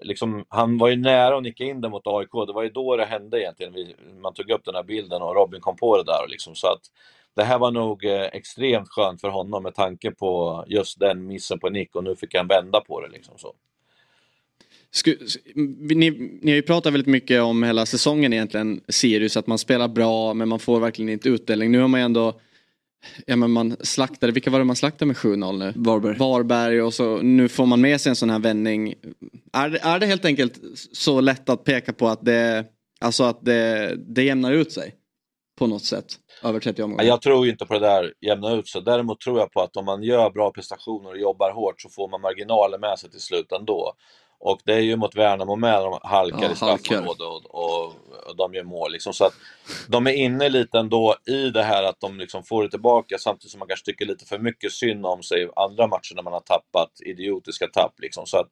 liksom, 0.02 0.44
han 0.48 0.78
var 0.78 0.88
ju 0.88 0.96
nära 0.96 1.36
att 1.36 1.42
nicka 1.42 1.64
in 1.64 1.80
det 1.80 1.88
mot 1.88 2.06
AIK. 2.06 2.30
Det 2.46 2.52
var 2.52 2.62
ju 2.62 2.70
då 2.70 2.96
det 2.96 3.04
hände 3.04 3.40
egentligen. 3.40 3.72
Vi, 3.72 3.96
man 4.22 4.34
tog 4.34 4.50
upp 4.50 4.64
den 4.64 4.74
här 4.74 4.82
bilden 4.82 5.22
och 5.22 5.34
Robin 5.36 5.60
kom 5.60 5.76
på 5.76 5.96
det 5.96 6.04
där. 6.04 6.22
och 6.24 6.30
Liksom, 6.30 6.54
så 6.54 6.66
att 6.66 6.80
det 7.36 7.44
här 7.44 7.58
var 7.58 7.70
nog 7.70 8.04
eh, 8.04 8.22
extremt 8.22 8.88
skönt 8.88 9.20
för 9.20 9.28
honom 9.28 9.62
med 9.62 9.74
tanke 9.74 10.10
på 10.10 10.64
just 10.68 11.00
den 11.00 11.26
missen 11.26 11.58
på 11.58 11.70
nick 11.70 11.96
och 11.96 12.04
nu 12.04 12.16
fick 12.16 12.34
han 12.34 12.46
vända 12.46 12.80
på 12.80 13.00
det. 13.00 13.08
Liksom 13.08 13.34
så. 13.38 13.54
Sku, 14.90 15.16
ni, 15.54 16.10
ni 16.42 16.50
har 16.50 16.56
ju 16.56 16.62
pratat 16.62 16.92
väldigt 16.92 17.06
mycket 17.08 17.42
om 17.42 17.62
hela 17.62 17.86
säsongen 17.86 18.32
egentligen, 18.32 18.80
Sirius, 18.88 19.36
att 19.36 19.46
man 19.46 19.58
spelar 19.58 19.88
bra 19.88 20.34
men 20.34 20.48
man 20.48 20.58
får 20.58 20.80
verkligen 20.80 21.08
inte 21.08 21.28
utdelning. 21.28 21.72
Nu 21.72 21.78
har 21.80 21.88
man 21.88 22.00
ju 22.00 22.04
ändå, 22.04 22.40
ja 23.26 23.36
men 23.36 23.50
man 23.50 23.76
slaktade, 23.80 24.32
vilka 24.32 24.50
var 24.50 24.58
det 24.58 24.64
man 24.64 24.76
slaktade 24.76 25.06
med 25.06 25.16
7-0 25.16 25.58
nu? 25.58 25.72
Varberg. 25.76 26.16
Varberg 26.18 26.82
och 26.82 26.94
så 26.94 27.16
nu 27.22 27.48
får 27.48 27.66
man 27.66 27.80
med 27.80 28.00
sig 28.00 28.10
en 28.10 28.16
sån 28.16 28.30
här 28.30 28.38
vändning. 28.38 28.94
Är, 29.52 29.70
det- 29.70 29.78
är 29.82 29.98
det 29.98 30.06
helt 30.06 30.24
enkelt 30.24 30.60
så 30.92 31.20
lätt 31.20 31.48
att 31.48 31.64
peka 31.64 31.92
på 31.92 32.08
att 32.08 32.24
det, 32.24 32.64
alltså 33.00 33.24
att 33.24 33.44
det, 33.44 33.94
det 33.96 34.22
jämnar 34.22 34.52
ut 34.52 34.72
sig? 34.72 34.94
På 35.58 35.66
något 35.66 35.84
sätt, 35.84 36.06
över 36.42 36.60
30 36.60 36.82
omgångar? 36.82 37.04
Jag 37.04 37.22
tror 37.22 37.48
inte 37.48 37.66
på 37.66 37.74
det 37.74 37.80
där 37.80 38.12
jämna 38.20 38.52
ut 38.52 38.68
sig. 38.68 38.82
Däremot 38.82 39.20
tror 39.20 39.38
jag 39.38 39.52
på 39.52 39.60
att 39.60 39.76
om 39.76 39.84
man 39.84 40.02
gör 40.02 40.30
bra 40.30 40.50
prestationer 40.50 41.10
och 41.10 41.18
jobbar 41.18 41.50
hårt 41.50 41.80
så 41.80 41.88
får 41.88 42.08
man 42.08 42.20
marginaler 42.20 42.78
med 42.78 42.98
sig 42.98 43.10
till 43.10 43.20
slut 43.20 43.52
ändå. 43.52 43.94
Och 44.38 44.60
det 44.64 44.72
är 44.72 44.80
ju 44.80 44.96
mot 44.96 45.16
Värnamo 45.16 45.56
med, 45.56 45.82
de 45.82 45.98
halkar 46.02 46.42
Ja, 46.42 46.52
i 46.52 46.56
straffområdet 46.56 47.20
och, 47.20 47.54
och, 47.54 47.84
och 48.26 48.36
de 48.36 48.54
gör 48.54 48.64
mål. 48.64 48.92
Liksom. 48.92 49.12
Så 49.12 49.24
att 49.24 49.32
de 49.88 50.06
är 50.06 50.12
inne 50.12 50.48
lite 50.48 50.78
ändå 50.78 51.16
i 51.26 51.50
det 51.50 51.62
här 51.62 51.82
att 51.82 52.00
de 52.00 52.18
liksom 52.18 52.44
får 52.44 52.62
det 52.62 52.70
tillbaka 52.70 53.18
samtidigt 53.18 53.50
som 53.50 53.58
man 53.58 53.68
kanske 53.68 53.86
tycker 53.86 54.06
lite 54.06 54.24
för 54.24 54.38
mycket 54.38 54.72
synd 54.72 55.06
om 55.06 55.22
sig 55.22 55.42
i 55.42 55.48
andra 55.56 55.86
matcher 55.86 56.14
när 56.14 56.22
man 56.22 56.32
har 56.32 56.40
tappat 56.40 56.90
idiotiska 57.06 57.66
tapp. 57.66 57.94
Liksom. 57.98 58.26
Så 58.26 58.38
att, 58.38 58.46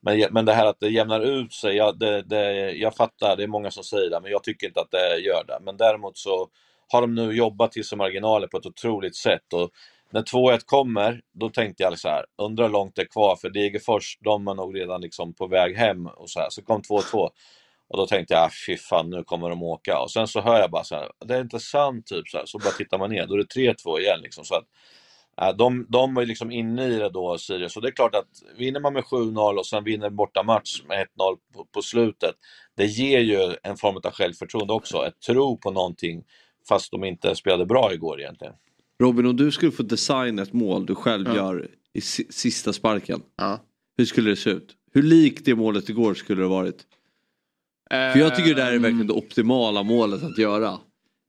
men, 0.00 0.26
men 0.30 0.44
det 0.44 0.52
här 0.52 0.66
att 0.66 0.80
det 0.80 0.88
jämnar 0.88 1.20
ut 1.20 1.52
sig, 1.52 1.76
ja, 1.76 1.92
det, 1.92 2.22
det, 2.22 2.70
jag 2.72 2.96
fattar, 2.96 3.36
det 3.36 3.42
är 3.42 3.46
många 3.46 3.70
som 3.70 3.84
säger 3.84 4.10
det, 4.10 4.20
men 4.20 4.30
jag 4.30 4.42
tycker 4.42 4.66
inte 4.66 4.80
att 4.80 4.90
det 4.90 5.18
gör 5.18 5.44
det. 5.46 5.58
Men 5.60 5.76
däremot 5.76 6.18
så 6.18 6.48
har 6.92 7.00
de 7.00 7.14
nu 7.14 7.32
jobbat 7.32 7.72
till 7.72 7.84
sig 7.84 7.98
marginaler 7.98 8.46
på 8.46 8.56
ett 8.56 8.66
otroligt 8.66 9.16
sätt. 9.16 9.52
Och 9.52 9.70
när 10.10 10.22
2-1 10.22 10.60
kommer, 10.66 11.20
då 11.32 11.50
tänkte 11.50 11.82
jag 11.82 11.98
så 11.98 12.08
här, 12.08 12.24
undrar 12.38 12.64
hur 12.64 12.72
långt 12.72 12.96
det 12.96 13.02
är 13.02 13.06
kvar 13.06 13.36
för 13.36 13.50
Degerfors, 13.50 14.18
de 14.20 14.48
är 14.48 14.54
nog 14.54 14.78
redan 14.78 15.00
liksom 15.00 15.34
på 15.34 15.46
väg 15.46 15.76
hem 15.76 16.06
och 16.06 16.30
så 16.30 16.40
här. 16.40 16.50
Så 16.50 16.62
kom 16.62 16.82
2-2 16.82 17.30
och 17.92 17.98
då 17.98 18.06
tänkte 18.06 18.34
jag, 18.34 18.44
ah, 18.44 18.50
fy 18.66 18.76
fan, 18.76 19.10
nu 19.10 19.24
kommer 19.24 19.50
de 19.50 19.62
åka. 19.62 19.98
Och 19.98 20.10
sen 20.10 20.28
så 20.28 20.40
hör 20.40 20.60
jag 20.60 20.70
bara 20.70 20.84
så 20.84 20.94
här, 20.94 21.10
det 21.24 21.34
är 21.34 21.40
inte 21.40 21.60
sant, 21.60 22.06
typ 22.06 22.28
så 22.28 22.38
här. 22.38 22.46
Så 22.46 22.58
bara 22.58 22.70
tittar 22.70 22.98
man 22.98 23.10
ner, 23.10 23.26
då 23.26 23.34
är 23.34 23.38
det 23.38 23.74
3-2 23.74 24.00
igen 24.00 24.20
liksom. 24.22 24.44
Så 24.44 24.54
att, 24.54 24.64
äh, 25.42 25.56
de, 25.56 25.86
de 25.88 26.14
var 26.14 26.22
ju 26.22 26.28
liksom 26.28 26.50
inne 26.50 26.86
i 26.86 26.98
det 26.98 27.08
då, 27.08 27.38
Sirius. 27.38 27.72
Så 27.72 27.80
det 27.80 27.88
är 27.88 27.92
klart 27.92 28.14
att 28.14 28.28
vinner 28.56 28.80
man 28.80 28.92
med 28.92 29.04
7-0 29.04 29.58
och 29.58 29.66
sen 29.66 29.84
vinner 29.84 30.10
borta 30.10 30.42
match 30.42 30.82
med 30.88 30.98
1-0 30.98 31.06
på, 31.54 31.64
på 31.64 31.82
slutet, 31.82 32.34
det 32.76 32.86
ger 32.86 33.20
ju 33.20 33.56
en 33.62 33.76
form 33.76 33.96
av 33.96 34.10
självförtroende 34.12 34.72
också, 34.72 35.06
ett 35.06 35.20
tro 35.26 35.56
på 35.56 35.70
någonting, 35.70 36.24
fast 36.68 36.90
de 36.90 37.04
inte 37.04 37.34
spelade 37.34 37.66
bra 37.66 37.92
igår 37.92 38.20
egentligen. 38.20 38.52
Robin, 39.00 39.26
om 39.26 39.36
du 39.36 39.50
skulle 39.50 39.72
få 39.72 39.82
designa 39.82 40.42
ett 40.42 40.52
mål 40.52 40.86
du 40.86 40.94
själv 40.94 41.26
Ja. 41.28 41.36
gör 41.36 41.68
i 41.94 42.00
si- 42.00 42.26
sista 42.30 42.72
sparken. 42.72 43.22
Ja. 43.36 43.60
Hur 43.96 44.04
skulle 44.04 44.30
det 44.30 44.36
se 44.36 44.50
ut? 44.50 44.76
Hur 44.92 45.02
likt 45.02 45.44
det 45.44 45.54
målet 45.54 45.88
igår 45.88 46.14
skulle 46.14 46.42
det 46.42 46.48
varit? 46.48 46.84
För 47.90 48.18
jag 48.18 48.36
tycker 48.36 48.54
det 48.54 48.62
där 48.62 48.72
är 48.72 48.78
verkligen 48.78 49.06
det 49.06 49.12
optimala 49.12 49.82
målet 49.82 50.22
att 50.22 50.38
göra. 50.38 50.78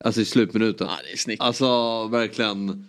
Alltså 0.03 0.21
i 0.21 0.25
slutminuten. 0.25 0.87
Ja, 0.87 0.97
det 1.07 1.13
är 1.13 1.17
snyggt. 1.17 1.41
Alltså 1.41 1.67
verkligen. 2.07 2.87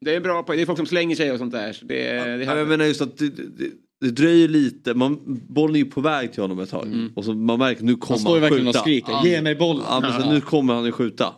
Det 0.00 0.14
är 0.14 0.20
bra 0.20 0.42
poäng. 0.42 0.56
Det 0.56 0.62
är 0.62 0.66
folk 0.66 0.78
som 0.78 0.86
slänger 0.86 1.16
sig 1.16 1.32
och 1.32 1.38
sånt 1.38 1.52
där. 1.52 1.72
så 1.72 1.84
Det, 1.84 1.94
det 2.36 2.44
Ja, 2.44 2.56
jag 2.58 2.68
menar 2.68 2.84
just 2.84 3.00
att 3.00 3.18
det, 3.18 3.28
det, 3.28 3.70
det 4.00 4.10
dröjer 4.10 4.48
lite. 4.48 4.94
Man, 4.94 5.20
bollen 5.48 5.76
är 5.76 5.80
ju 5.80 5.84
på 5.90 6.00
väg 6.00 6.32
till 6.32 6.42
honom 6.42 6.58
ett 6.58 6.70
tag. 6.70 7.08
Och 7.16 7.24
så 7.24 7.32
man 7.34 7.58
märker 7.58 7.84
nu 7.84 7.94
kommer 7.96 8.18
Mm. 8.18 8.20
står 8.20 8.36
ju 8.36 8.40
han 8.40 8.50
verkligen 8.50 8.68
och 8.68 8.74
skjuta. 8.74 8.80
skriker, 8.82 9.12
Ja. 9.12 9.26
"Ge 9.26 9.42
mig 9.42 9.56
bollen." 9.56 9.84
Ja, 9.88 10.00
men 10.00 10.12
så 10.12 10.20
Ja. 10.28 10.32
nu 10.32 10.40
kommer 10.40 10.74
han 10.74 10.84
ju 10.84 10.92
skjuta. 10.92 11.34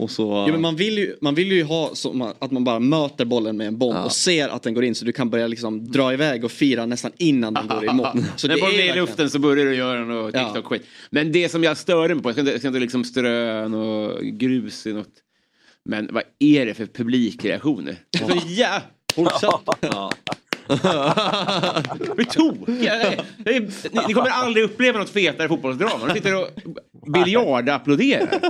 Och 0.00 0.10
så... 0.10 0.44
Ja, 0.48 0.52
men 0.52 0.60
man, 0.60 0.76
vill 0.76 0.98
ju, 0.98 1.16
man 1.20 1.34
vill 1.34 1.52
ju 1.52 1.62
ha 1.64 1.90
så, 1.94 2.32
att 2.38 2.50
man 2.50 2.64
bara 2.64 2.78
möter 2.78 3.24
bollen 3.24 3.56
med 3.56 3.66
en 3.66 3.78
bomb 3.78 3.98
och 4.04 4.12
ser 4.12 4.48
att 4.48 4.62
den 4.62 4.74
går 4.74 4.84
in 4.84 4.94
så 4.94 5.04
du 5.04 5.12
kan 5.12 5.30
börja 5.30 5.46
liksom 5.46 5.90
dra 5.90 6.12
iväg 6.12 6.44
och 6.44 6.52
fira 6.52 6.86
nästan 6.86 7.10
innan 7.18 7.54
den 7.54 7.68
går 7.68 7.84
i 7.84 7.92
mål. 7.92 8.06
När 8.14 8.48
bollen 8.48 8.50
är 8.50 8.56
i 8.56 8.76
verkligen- 8.76 8.96
luften 8.96 9.30
så 9.30 9.38
börjar 9.38 9.64
du 9.66 9.74
göra 9.74 10.04
något 10.04 10.34
Ja. 10.34 10.40
TikTok-skit. 10.54 10.82
Men 11.10 11.32
det 11.32 11.48
som 11.48 11.64
jag 11.64 11.76
störde 11.76 12.14
mig 12.14 12.22
på, 12.22 12.28
jag 12.28 12.34
ska 12.34 12.40
inte, 12.40 12.52
jag 12.52 12.60
ska 12.60 12.68
inte 12.68 12.80
liksom 12.80 13.04
strö 13.04 13.68
något 13.68 14.20
grus 14.22 14.86
i 14.86 14.92
något. 14.92 15.08
Men 15.84 16.08
vad 16.12 16.22
är 16.38 16.66
det 16.66 16.74
för 16.74 16.86
publikreaktioner? 16.86 17.96
Ja. 18.46 18.82
Ja. 19.80 20.12
Blir 22.14 22.24
tokiga. 22.24 22.94
Ni, 23.44 23.68
ni 24.08 24.14
kommer 24.14 24.30
aldrig 24.30 24.64
uppleva 24.64 24.98
något 24.98 25.10
fetare 25.10 25.48
fotbollsdrama. 25.48 26.06
De 26.06 26.14
sitter 26.14 26.36
och 26.36 26.48
biljardapplåderar. 27.12 28.28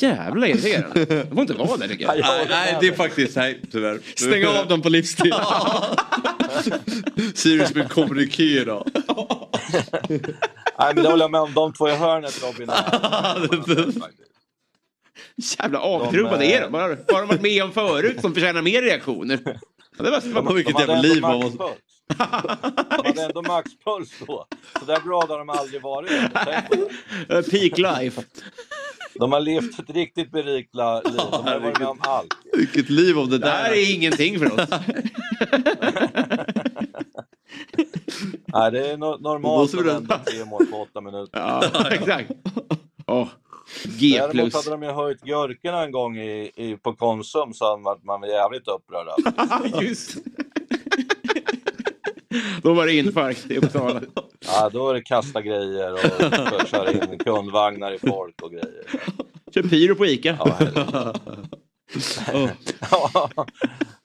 Jävla 0.00 0.48
irriterande. 0.48 1.04
De 1.04 1.34
får 1.34 1.40
inte 1.40 1.54
vara 1.54 1.76
där 1.76 1.88
tycker 1.88 2.04
jag. 2.04 2.18
Nej, 2.20 2.46
nej, 2.50 2.76
det 2.80 2.86
är 2.86 2.92
faktiskt, 2.92 3.36
nej 3.36 3.60
tyvärr. 3.72 4.00
Stäng 4.14 4.46
av 4.46 4.68
dem 4.68 4.82
på 4.82 4.88
livstid. 4.88 5.34
Sirius 7.34 7.74
med 7.74 7.90
kommuniké 7.90 8.64
då. 8.64 8.86
Nej, 10.08 10.92
men 10.94 11.04
det 11.04 11.10
håller 11.10 11.24
jag 11.24 11.30
med 11.30 11.40
om. 11.40 11.52
De 11.54 11.72
två 11.72 11.88
i 11.88 11.94
hörnet, 11.94 12.42
Robin. 12.42 12.70
Jävla 15.58 15.78
avtrubbade 15.78 16.44
är 16.44 16.60
de. 16.60 16.72
Vad 16.72 16.82
har 16.82 17.20
de 17.20 17.28
varit 17.28 17.42
med 17.42 17.62
om 17.64 17.72
förut 17.72 18.20
som 18.20 18.34
förtjänar 18.34 18.62
mer 18.62 18.82
reaktioner? 18.82 19.38
Ja, 19.98 20.04
det 20.04 20.10
var, 20.10 20.20
De, 20.20 20.32
de 20.72 20.72
hade 20.72 20.92
ändå 20.92 21.42
maxpuls. 21.42 21.82
De 22.08 23.06
hade 23.06 23.22
ändå 23.24 23.42
maxpuls 23.42 24.12
då. 24.26 24.46
Så 24.78 24.84
där 24.84 25.00
glada 25.00 25.32
har 25.34 25.38
de 25.38 25.50
aldrig 25.50 25.82
varit. 25.82 26.32
På 26.32 26.38
det. 27.28 27.42
Peak 27.50 27.78
life. 27.78 28.22
De 29.14 29.32
har 29.32 29.40
levt 29.40 29.78
ett 29.78 29.90
riktigt 29.90 30.30
berikt 30.32 30.74
liv. 30.74 31.02
De 31.16 31.18
har 31.18 31.60
varit 31.60 31.78
med 31.78 31.88
om 31.88 31.98
allt. 32.00 32.34
Vilket 32.52 32.90
liv 32.90 33.18
om 33.18 33.30
det 33.30 33.38
Det 33.38 33.46
där. 33.46 33.52
här 33.52 33.72
är 33.72 33.94
ingenting 33.94 34.38
för 34.38 34.52
oss. 34.52 34.68
Nej, 38.46 38.70
det 38.72 38.90
är 38.90 38.96
no 38.96 39.16
normalt 39.20 39.42
måste 39.72 39.78
att 39.78 39.86
vända 39.86 40.18
tre 40.18 40.44
mål 40.44 40.66
på 40.66 40.76
åtta 40.76 41.00
minuter. 41.00 41.38
Ja, 41.40 41.90
exakt. 41.90 42.30
Oh. 43.06 43.28
G 43.84 44.18
Däremot 44.18 44.54
hade 44.54 44.70
de 44.70 44.82
ju 44.82 44.88
höjt 44.90 45.20
gurkorna 45.20 45.84
en 45.84 45.90
gång 45.92 46.18
i, 46.18 46.50
i, 46.56 46.76
på 46.76 46.92
Konsum 46.92 47.52
så 47.52 47.64
hade 47.64 47.82
man- 47.82 48.20
var 48.20 48.28
jävligt 48.28 48.68
upprörd. 48.68 49.08
Just. 49.82 50.16
Då 52.62 52.74
var 52.74 52.86
det 52.86 52.92
infarkt 52.94 53.50
i 53.50 53.56
Uppsala. 53.56 54.00
Ja, 54.46 54.70
då 54.72 54.90
är 54.90 54.94
det 54.94 55.02
kasta 55.02 55.42
grejer 55.42 55.92
och 55.92 56.66
köra 56.68 56.92
in 56.92 57.18
kundvagnar 57.18 57.92
i 57.92 57.98
folk 57.98 58.42
och 58.42 58.50
grejer. 58.50 58.84
Kör 59.54 59.62
pyro 59.62 59.94
på 59.94 60.06
Ica. 60.06 60.36
Ja, 60.38 60.56
helvete. 60.58 61.12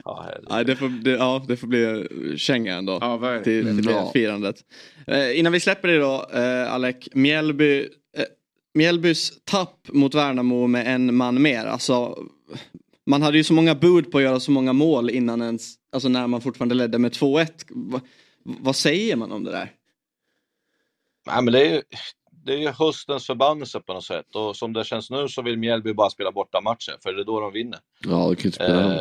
ja. 0.04 0.26
Nej, 0.50 0.64
det, 0.64 0.76
får, 0.76 0.88
det, 0.88 1.10
ja, 1.10 1.44
det 1.48 1.56
får 1.56 1.66
bli 1.66 2.06
känga 2.38 2.74
ändå 2.74 2.98
Ja, 3.00 3.40
till, 3.44 3.64
till 3.64 3.86
det 3.86 3.92
Ja. 3.92 4.10
firandet. 4.12 4.56
Eh, 5.06 5.38
innan 5.38 5.52
vi 5.52 5.60
släpper 5.60 5.88
det 5.88 5.98
då, 5.98 6.26
eh, 6.34 6.72
Alec, 6.74 6.96
Mjällby, 7.14 7.88
Mjällbys 8.76 9.32
tapp 9.44 9.88
mot 9.88 10.14
Värnamo 10.14 10.66
med 10.66 10.94
en 10.94 11.14
man 11.14 11.42
mer. 11.42 11.64
Alltså, 11.64 12.26
man 13.06 13.22
hade 13.22 13.36
ju 13.36 13.44
så 13.44 13.54
många 13.54 13.74
bud 13.74 14.12
på 14.12 14.18
att 14.18 14.24
göra 14.24 14.40
så 14.40 14.50
många 14.50 14.72
mål 14.72 15.10
innan 15.10 15.42
ens, 15.42 15.74
alltså 15.92 16.08
när 16.08 16.26
man 16.26 16.40
fortfarande 16.40 16.74
ledde 16.74 16.98
med 16.98 17.12
2-1. 17.12 17.48
Va, 17.68 18.00
vad 18.42 18.76
säger 18.76 19.16
man 19.16 19.32
om 19.32 19.44
det 19.44 19.50
där? 19.50 19.72
Nej, 21.26 21.42
men 21.42 21.52
det 21.52 21.66
är 21.66 21.74
ju 21.74 21.82
det 22.44 22.52
är 22.52 22.58
ju 22.58 22.68
höstens 22.68 23.26
förbannelse 23.26 23.80
på 23.80 23.94
något 23.94 24.04
sätt 24.04 24.34
och 24.34 24.56
som 24.56 24.72
det 24.72 24.84
känns 24.84 25.10
nu 25.10 25.28
så 25.28 25.42
vill 25.42 25.58
Mjällby 25.58 25.94
bara 25.94 26.10
spela 26.10 26.32
borta 26.32 26.60
matchen 26.60 26.94
för 27.02 27.12
det 27.12 27.22
är 27.22 27.24
då 27.24 27.40
de 27.40 27.52
vinner. 27.52 27.78
Ja, 28.00 28.28
det 28.28 28.36
kan 28.36 28.46
inte 28.46 28.50
spela. 28.50 28.94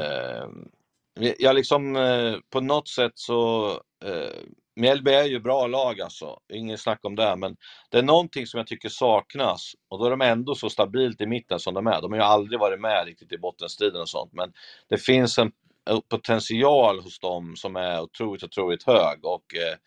Eh, 1.19 1.33
jag 1.39 1.55
liksom 1.55 1.95
eh, 1.95 2.35
på 2.49 2.61
något 2.61 2.87
sätt 2.87 3.11
så 3.15 3.69
eh, 4.05 4.41
Mjällby 4.75 5.11
är 5.11 5.23
ju 5.23 5.39
bra 5.39 5.67
lag 5.67 6.01
alltså, 6.01 6.39
ingen 6.53 6.77
snack 6.77 6.99
om 7.03 7.15
det, 7.15 7.35
men 7.35 7.57
det 7.89 7.97
är 7.97 8.03
någonting 8.03 8.47
som 8.47 8.57
jag 8.57 8.67
tycker 8.67 8.89
saknas 8.89 9.71
och 9.89 9.99
då 9.99 10.05
är 10.05 10.09
de 10.09 10.21
ändå 10.21 10.55
så 10.55 10.69
stabilt 10.69 11.21
i 11.21 11.25
mitten 11.25 11.59
som 11.59 11.73
de 11.73 11.87
är. 11.87 12.01
De 12.01 12.11
har 12.11 12.19
ju 12.19 12.25
aldrig 12.25 12.59
varit 12.59 12.81
med 12.81 13.05
riktigt 13.05 13.31
i 13.31 13.37
bottenstriden 13.37 14.01
och 14.01 14.09
sånt, 14.09 14.33
men 14.33 14.53
det 14.89 14.97
finns 14.97 15.37
en 15.37 15.51
en 15.89 16.01
potential 16.09 16.99
hos 16.99 17.19
dem 17.19 17.55
som 17.55 17.75
är 17.75 18.01
otroligt, 18.01 18.43
otroligt 18.43 18.83
hög 18.83 19.25
och 19.25 19.55
eh, 19.55 19.77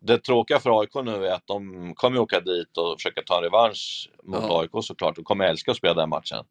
det 0.00 0.18
tråkiga 0.18 0.58
för 0.58 0.80
AIK 0.80 0.94
nu 0.94 1.26
är 1.26 1.32
att 1.32 1.46
de 1.46 1.92
kommer 1.94 2.18
åka 2.18 2.40
dit 2.40 2.76
och 2.78 2.96
försöka 2.98 3.22
ta 3.26 3.36
en 3.36 3.42
revansch 3.42 4.10
mot 4.22 4.44
Ja. 4.48 4.60
AIK 4.60 4.70
såklart 4.84 5.18
och 5.18 5.24
kommer 5.24 5.44
älska 5.44 5.70
att 5.70 5.76
spela 5.76 5.94
den 5.94 6.08
matchen. 6.08 6.44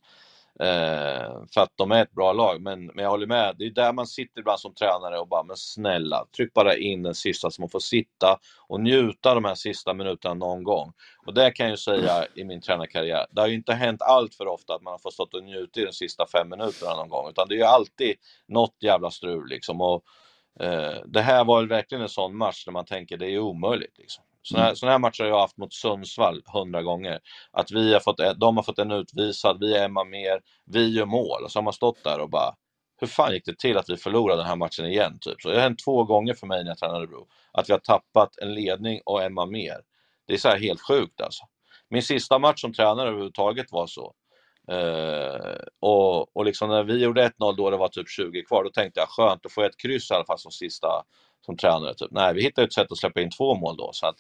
Eh, 0.60 1.44
för 1.54 1.62
att 1.62 1.72
de 1.76 1.92
är 1.92 2.02
ett 2.02 2.12
bra 2.12 2.34
lag, 2.34 2.62
men, 2.62 2.86
men 2.86 3.04
jag 3.04 3.10
håller 3.10 3.28
med. 3.28 3.56
Det 3.58 3.66
är 3.66 3.70
där 3.70 3.94
man 3.94 4.08
sitter 4.08 4.40
ibland 4.40 4.60
som 4.60 4.74
tränare 4.74 5.20
och 5.20 5.28
bara, 5.28 5.44
men 5.44 5.58
snälla, 5.58 6.26
tryck 6.36 6.54
bara 6.54 6.76
in 6.76 7.04
den 7.04 7.16
sista 7.16 7.52
så 7.52 7.62
man 7.62 7.70
får 7.70 7.80
sitta 7.80 8.40
och 8.68 8.82
njuta 8.82 9.34
de 9.34 9.46
här 9.46 9.56
sista 9.56 9.94
minuterna 9.94 10.34
någon 10.34 10.64
gång. 10.64 10.94
Och 11.26 11.34
det 11.34 11.52
kan 11.52 11.66
jag 11.66 11.72
ju 11.72 11.78
säga 11.78 12.26
i 12.36 12.44
min 12.44 12.62
tränarkarriär, 12.62 13.26
det 13.32 13.42
har 13.42 13.48
ju 13.48 13.56
inte 13.56 13.74
hänt 13.74 14.02
allt 14.02 14.36
för 14.36 14.48
ofta 14.48 14.76
att 14.76 14.82
man 14.82 14.92
har 14.92 15.00
fått 15.00 15.14
stått 15.14 15.34
och 15.34 15.44
njuta 15.44 15.80
i 15.80 15.86
de 15.86 15.94
sista 15.94 16.26
fem 16.28 16.50
minuterna 16.50 16.96
någon 16.96 17.10
gång, 17.10 17.30
utan 17.30 17.48
det 17.48 17.56
är 17.56 17.58
ju 17.60 17.64
alltid 17.64 18.16
något 18.48 18.76
jävla 18.82 19.12
strul 19.12 19.50
liksom. 19.50 19.82
Och, 19.82 20.04
eh, 20.60 20.96
det 21.06 21.22
här 21.22 21.46
var 21.46 21.62
ju 21.62 21.68
verkligen 21.68 22.02
en 22.02 22.10
sån 22.10 22.38
match 22.38 22.66
där 22.66 22.72
man 22.72 22.86
tänker 22.86 23.18
det 23.18 23.26
är 23.26 23.30
ju 23.30 23.40
omöjligt. 23.40 23.98
Liksom. 23.98 24.24
Såna, 24.44 24.64
här, 24.64 24.76
såna 24.76 24.92
här 24.92 25.00
matcher 25.00 25.24
har 25.24 25.30
jag 25.30 25.40
haft 25.40 25.58
mot 25.58 25.74
Sundsvall 25.74 26.42
hundra 26.54 26.82
gånger. 26.82 27.20
Att 27.52 27.72
vi 27.72 27.94
har 27.94 28.00
fått, 28.00 28.18
de 28.38 28.58
har 28.58 28.64
fått 28.64 28.80
en 28.80 28.92
utvisad, 28.92 29.58
vi 29.60 29.76
är 29.76 29.86
Emma 29.86 30.04
mer, 30.04 30.42
vi 30.66 30.90
gör 30.90 31.06
mål. 31.06 31.44
Och 31.44 31.52
så 31.52 31.60
har 31.60 31.64
man 31.64 31.74
stått 31.74 32.04
där 32.04 32.20
och 32.20 32.30
bara, 32.30 32.56
hur 33.02 33.08
fan 33.08 33.34
gick 33.34 33.46
det 33.46 33.58
till 33.58 33.78
att 33.78 33.90
vi 33.90 33.98
förlorade 33.98 34.42
den 34.42 34.48
här 34.48 34.56
matchen 34.56 34.86
igen? 34.86 35.18
Typ. 35.22 35.42
Så 35.42 35.50
det 35.50 35.56
har 35.56 35.62
hänt 35.62 35.84
två 35.86 36.04
gånger 36.04 36.34
för 36.34 36.48
mig 36.48 36.64
när 36.64 36.72
jag 36.72 36.78
tränade 36.78 37.00
Örebro. 37.00 37.28
Att 37.52 37.70
vi 37.70 37.74
har 37.74 37.80
tappat 37.80 38.38
en 38.42 38.54
ledning 38.54 39.02
och 39.06 39.24
Emma 39.24 39.46
mer. 39.46 39.78
Det 40.28 40.34
är 40.34 40.38
så 40.38 40.50
här 40.50 40.60
helt 40.60 40.82
sjukt 40.82 41.22
alltså. 41.22 41.44
Min 41.90 42.04
sista 42.04 42.40
match 42.40 42.62
som 42.62 42.74
tränare 42.74 43.08
överhuvudtaget 43.08 43.72
var 43.72 43.88
så. 43.88 44.14
Eh, 44.72 45.56
och, 45.80 46.38
och 46.38 46.46
liksom 46.46 46.70
när 46.70 46.84
vi 46.84 47.04
gjorde 47.04 47.28
1-0 47.28 47.56
då 47.58 47.70
det 47.70 47.78
var 47.78 47.88
typ 47.88 48.10
20 48.10 48.44
kvar, 48.44 48.64
då 48.64 48.70
tänkte 48.70 49.00
jag 49.00 49.10
skönt, 49.10 49.44
då 49.44 49.50
får 49.50 49.64
jag 49.64 49.70
ett 49.70 49.82
kryss 49.82 50.12
i 50.12 50.14
alla 50.14 50.26
fall 50.26 50.40
som 50.40 50.52
sista 50.52 50.88
som 51.46 51.58
tränare. 51.58 51.94
Typ. 51.94 52.12
Nej, 52.12 52.34
vi 52.34 52.44
hittar 52.44 52.64
ett 52.64 52.74
sätt 52.74 52.92
att 52.92 52.98
släppa 52.98 53.22
in 53.22 53.30
två 53.30 53.56
mål 53.56 53.78
då. 53.78 53.90
Så 53.94 54.08
att, 54.08 54.16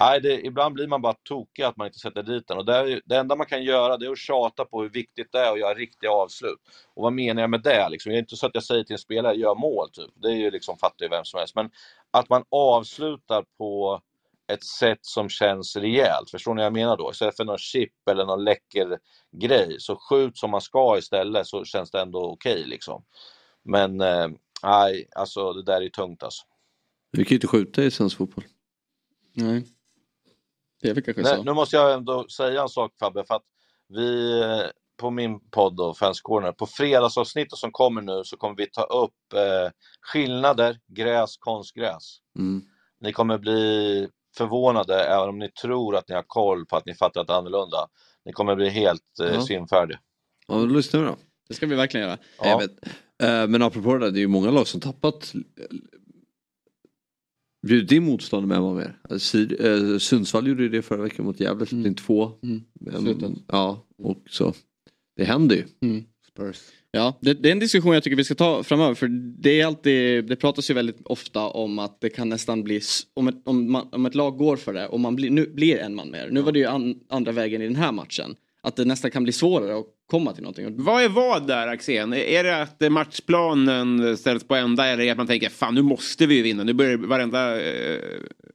nej, 0.00 0.20
det, 0.20 0.46
ibland 0.46 0.74
blir 0.74 0.86
man 0.86 1.02
bara 1.02 1.14
tokig 1.22 1.62
att 1.62 1.76
man 1.76 1.86
inte 1.86 1.98
sätter 1.98 2.22
dit 2.22 2.48
den. 2.48 2.58
Och 2.58 2.64
det, 2.64 3.00
det 3.04 3.16
enda 3.16 3.36
man 3.36 3.46
kan 3.46 3.64
göra 3.64 3.96
det 3.96 4.06
är 4.06 4.10
att 4.10 4.18
tjata 4.18 4.64
på 4.64 4.82
hur 4.82 4.90
viktigt 4.90 5.32
det 5.32 5.38
är 5.38 5.52
att 5.52 5.60
göra 5.60 5.74
riktiga 5.74 6.10
avslut. 6.10 6.58
Och 6.94 7.02
vad 7.02 7.12
menar 7.12 7.42
jag 7.42 7.50
med 7.50 7.62
det? 7.62 7.88
Liksom? 7.88 8.12
Det 8.12 8.18
är 8.18 8.20
inte 8.20 8.36
så 8.36 8.46
att 8.46 8.54
jag 8.54 8.64
säger 8.64 8.84
till 8.84 8.94
en 8.94 8.98
spelare, 8.98 9.36
gör 9.36 9.54
mål. 9.54 9.90
Typ. 9.90 10.10
Det 10.14 10.28
är 10.28 10.36
ju 10.36 10.50
liksom, 10.50 10.78
fattar 10.78 11.04
ju 11.04 11.08
vem 11.08 11.24
som 11.24 11.38
helst. 11.38 11.54
Men 11.54 11.70
att 12.10 12.28
man 12.28 12.44
avslutar 12.50 13.44
på 13.58 14.00
ett 14.46 14.64
sätt 14.64 14.98
som 15.02 15.28
känns 15.28 15.76
rejält. 15.76 16.30
Förstår 16.30 16.54
ni 16.54 16.58
vad 16.58 16.66
jag 16.66 16.72
menar 16.72 16.96
då? 16.96 17.10
Istället 17.10 17.36
för 17.36 17.44
någon 17.44 17.58
chip 17.58 18.08
eller 18.10 18.24
någon 18.24 18.44
läcker 18.44 18.98
grej, 19.32 19.76
så 19.80 19.96
skjut 19.96 20.38
som 20.38 20.50
man 20.50 20.60
ska 20.60 20.98
istället 20.98 21.46
så 21.46 21.64
känns 21.64 21.90
det 21.90 22.00
ändå 22.00 22.30
okej 22.30 22.64
liksom. 22.66 23.04
Men 23.62 24.00
eh, 24.00 24.28
nej, 24.62 25.08
alltså 25.16 25.52
det 25.52 25.62
där 25.62 25.82
är 25.82 25.88
tungt 25.88 26.22
alltså. 26.22 26.44
Vi 27.16 27.24
kan 27.24 27.30
ju 27.30 27.34
inte 27.36 27.46
skjuta 27.46 27.82
i 27.84 27.90
svensk 27.90 28.16
fotboll. 28.16 28.44
Nej. 29.34 29.64
Det 30.82 30.88
är 30.90 30.94
väl 30.94 31.04
kanske 31.04 31.22
Nej, 31.22 31.36
så. 31.36 31.42
nu 31.42 31.52
måste 31.52 31.76
jag 31.76 31.94
ändå 31.94 32.28
säga 32.28 32.62
en 32.62 32.68
sak 32.68 32.92
Fabbe, 33.00 33.24
för 33.24 33.34
att 33.34 33.42
vi, 33.88 34.42
på 35.00 35.10
min 35.10 35.40
podd 35.50 35.80
och 35.80 35.98
Fans 35.98 36.20
Corner, 36.20 36.52
på 36.52 36.66
fredagsavsnittet 36.66 37.58
som 37.58 37.72
kommer 37.72 38.02
nu 38.02 38.22
så 38.24 38.36
kommer 38.36 38.56
vi 38.56 38.66
ta 38.70 38.82
upp 38.82 39.32
eh, 39.34 39.70
skillnader, 40.00 40.78
gräs, 40.88 41.36
konstgräs. 41.36 42.18
Mm. 42.38 42.62
Ni 43.00 43.12
kommer 43.12 43.38
bli 43.38 44.08
förvånade 44.36 45.04
även 45.04 45.28
om 45.28 45.38
ni 45.38 45.50
tror 45.50 45.96
att 45.96 46.08
ni 46.08 46.14
har 46.14 46.24
koll 46.26 46.66
på 46.66 46.76
att 46.76 46.86
ni 46.86 46.94
fattar 46.94 47.24
det 47.24 47.34
annorlunda. 47.36 47.86
Ni 48.24 48.32
kommer 48.32 48.56
bli 48.56 48.68
helt 48.68 49.20
eh, 49.22 49.34
Ja. 49.34 49.40
svimfärdiga. 49.42 49.98
Ja, 50.46 50.54
då 50.54 50.66
lyssnar 50.66 51.00
vi 51.00 51.06
då. 51.06 51.16
Det 51.48 51.54
ska 51.54 51.66
vi 51.66 51.74
verkligen 51.74 52.06
göra. 52.06 52.18
Ja. 52.42 52.58
Vet. 52.58 52.70
Eh, 53.22 53.48
Men 53.48 53.62
apropå 53.62 53.92
det 53.94 53.98
där, 53.98 54.10
det 54.10 54.18
är 54.18 54.20
ju 54.20 54.28
många 54.28 54.50
lag 54.50 54.66
som 54.66 54.80
tappat 54.80 55.32
bjudit 57.64 57.92
in 57.92 58.04
motstånd 58.04 58.48
med 58.48 58.60
vad 58.60 58.76
mer. 58.76 58.98
Alltså, 59.02 59.18
Syd, 59.18 59.60
eh, 59.60 59.98
Sundsvall 59.98 60.46
gjorde 60.48 60.62
ju 60.62 60.68
det 60.68 60.82
förra 60.82 61.02
veckan 61.02 61.24
mot 61.24 61.40
Gävle, 61.40 61.66
släppte 61.66 61.88
in 61.88 61.94
två. 61.94 62.32
Men, 62.80 63.02
Slutet. 63.02 63.32
ja, 63.48 63.86
och 63.98 64.22
så. 64.30 64.54
Det 65.16 65.24
händer 65.24 65.56
ju. 65.56 65.64
Mm. 65.82 66.04
Spurs. 66.32 66.60
Ja, 66.90 67.18
det, 67.20 67.34
det 67.34 67.48
är 67.48 67.52
en 67.52 67.58
diskussion 67.58 67.94
jag 67.94 68.02
tycker 68.02 68.16
vi 68.16 68.24
ska 68.24 68.34
ta 68.34 68.62
framöver 68.62 68.94
för 68.94 69.08
det 69.42 69.60
är 69.60 69.66
alltid, 69.66 70.24
det 70.26 70.36
pratas 70.36 70.70
ju 70.70 70.74
väldigt 70.74 71.00
ofta 71.04 71.40
om 71.40 71.78
att 71.78 72.00
det 72.00 72.10
kan 72.10 72.28
nästan 72.28 72.64
bli, 72.64 72.80
om 73.14 73.28
ett, 73.28 73.42
om 73.44 73.72
man, 73.72 73.88
om 73.92 74.06
ett 74.06 74.14
lag 74.14 74.36
går 74.36 74.56
för 74.56 74.72
det 74.72 74.86
och 74.86 75.00
man 75.00 75.16
blir, 75.16 75.30
nu 75.30 75.46
blir 75.46 75.78
en 75.78 75.94
man 75.94 76.10
mer. 76.10 76.28
Nu 76.30 76.40
var 76.40 76.52
det 76.52 76.58
ju 76.58 76.66
an, 76.66 77.00
andra 77.08 77.32
vägen 77.32 77.62
i 77.62 77.64
den 77.64 77.76
här 77.76 77.92
matchen. 77.92 78.34
Att 78.64 78.76
det 78.76 78.84
nästan 78.84 79.10
kan 79.10 79.22
bli 79.22 79.32
svårare 79.32 79.78
att 79.78 79.86
komma 80.10 80.32
till 80.32 80.42
någonting. 80.42 80.84
Vad 80.84 81.02
är 81.02 81.08
vad 81.08 81.46
där 81.46 81.68
Axén? 81.68 82.12
Är 82.14 82.44
det 82.44 82.62
att 82.62 82.92
matchplanen 82.92 84.16
ställs 84.16 84.44
på 84.44 84.54
ända 84.54 84.86
eller 84.86 85.02
är 85.02 85.06
det 85.06 85.10
att 85.12 85.18
man 85.18 85.26
tänker 85.26 85.48
fan 85.48 85.74
nu 85.74 85.82
måste 85.82 86.26
vi 86.26 86.34
ju 86.34 86.42
vinna, 86.42 86.64
nu 86.64 86.72
börjar 86.72 86.96
varenda... 86.96 87.60
Eh, 87.62 87.98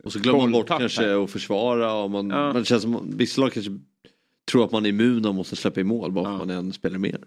Och 0.04 0.12
så 0.14 0.20
glömmer 0.20 0.40
man 0.40 0.52
bort 0.52 0.68
kanske 0.68 1.16
att 1.24 1.32
försvara. 1.32 1.94
Och 1.94 2.12
man, 2.12 2.30
Ja. 2.30 2.54
man 2.54 2.66
känns 2.66 2.82
som, 2.84 3.12
vissa 3.18 3.42
lag 3.42 3.54
kanske 3.54 3.72
tror 4.52 4.66
att 4.66 4.72
man 4.72 4.86
är 4.86 4.90
immun 4.90 5.26
och 5.26 5.36
måste 5.36 5.56
släppa 5.56 5.80
i 5.80 5.84
mål 5.84 6.12
bara 6.12 6.26
för 6.26 6.32
att 6.32 6.40
man 6.40 6.50
är 6.50 6.56
en 6.56 6.74
spelare 6.74 7.00
mer. 7.00 7.20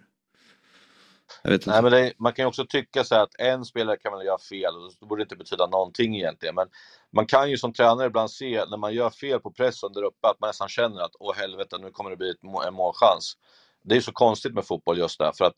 Nej, 1.44 1.82
men 1.82 1.90
det, 1.90 2.12
man 2.18 2.32
kan 2.32 2.42
ju 2.42 2.46
också 2.46 2.66
tycka 2.66 3.04
så 3.04 3.14
att 3.14 3.34
en 3.38 3.64
spelare 3.64 3.96
kan 3.96 4.12
väl 4.12 4.26
göra 4.26 4.38
fel 4.38 4.76
och 4.76 4.92
det 5.00 5.06
borde 5.06 5.22
inte 5.22 5.36
betyda 5.36 5.66
någonting 5.66 6.16
egentligen. 6.16 6.54
Men 6.54 6.68
man 7.12 7.26
kan 7.26 7.50
ju 7.50 7.58
som 7.58 7.72
tränare 7.72 8.06
ibland 8.06 8.30
se 8.30 8.64
när 8.70 8.76
man 8.76 8.94
gör 8.94 9.10
fel 9.10 9.40
på 9.40 9.50
pressen 9.50 9.92
där 9.92 10.02
uppe 10.02 10.28
att 10.28 10.40
man 10.40 10.48
nästan 10.48 10.68
känner 10.68 11.00
att 11.00 11.16
åh 11.20 11.34
helvete 11.34 11.78
nu 11.78 11.90
kommer 11.90 12.10
det 12.10 12.16
bli 12.16 12.30
ett, 12.30 12.66
en 12.66 12.74
målchans. 12.74 13.36
Det 13.84 13.96
är 13.96 14.00
så 14.00 14.12
konstigt 14.12 14.54
med 14.54 14.66
fotboll 14.66 14.98
just 14.98 15.18
där 15.18 15.32
för 15.32 15.44
att 15.44 15.56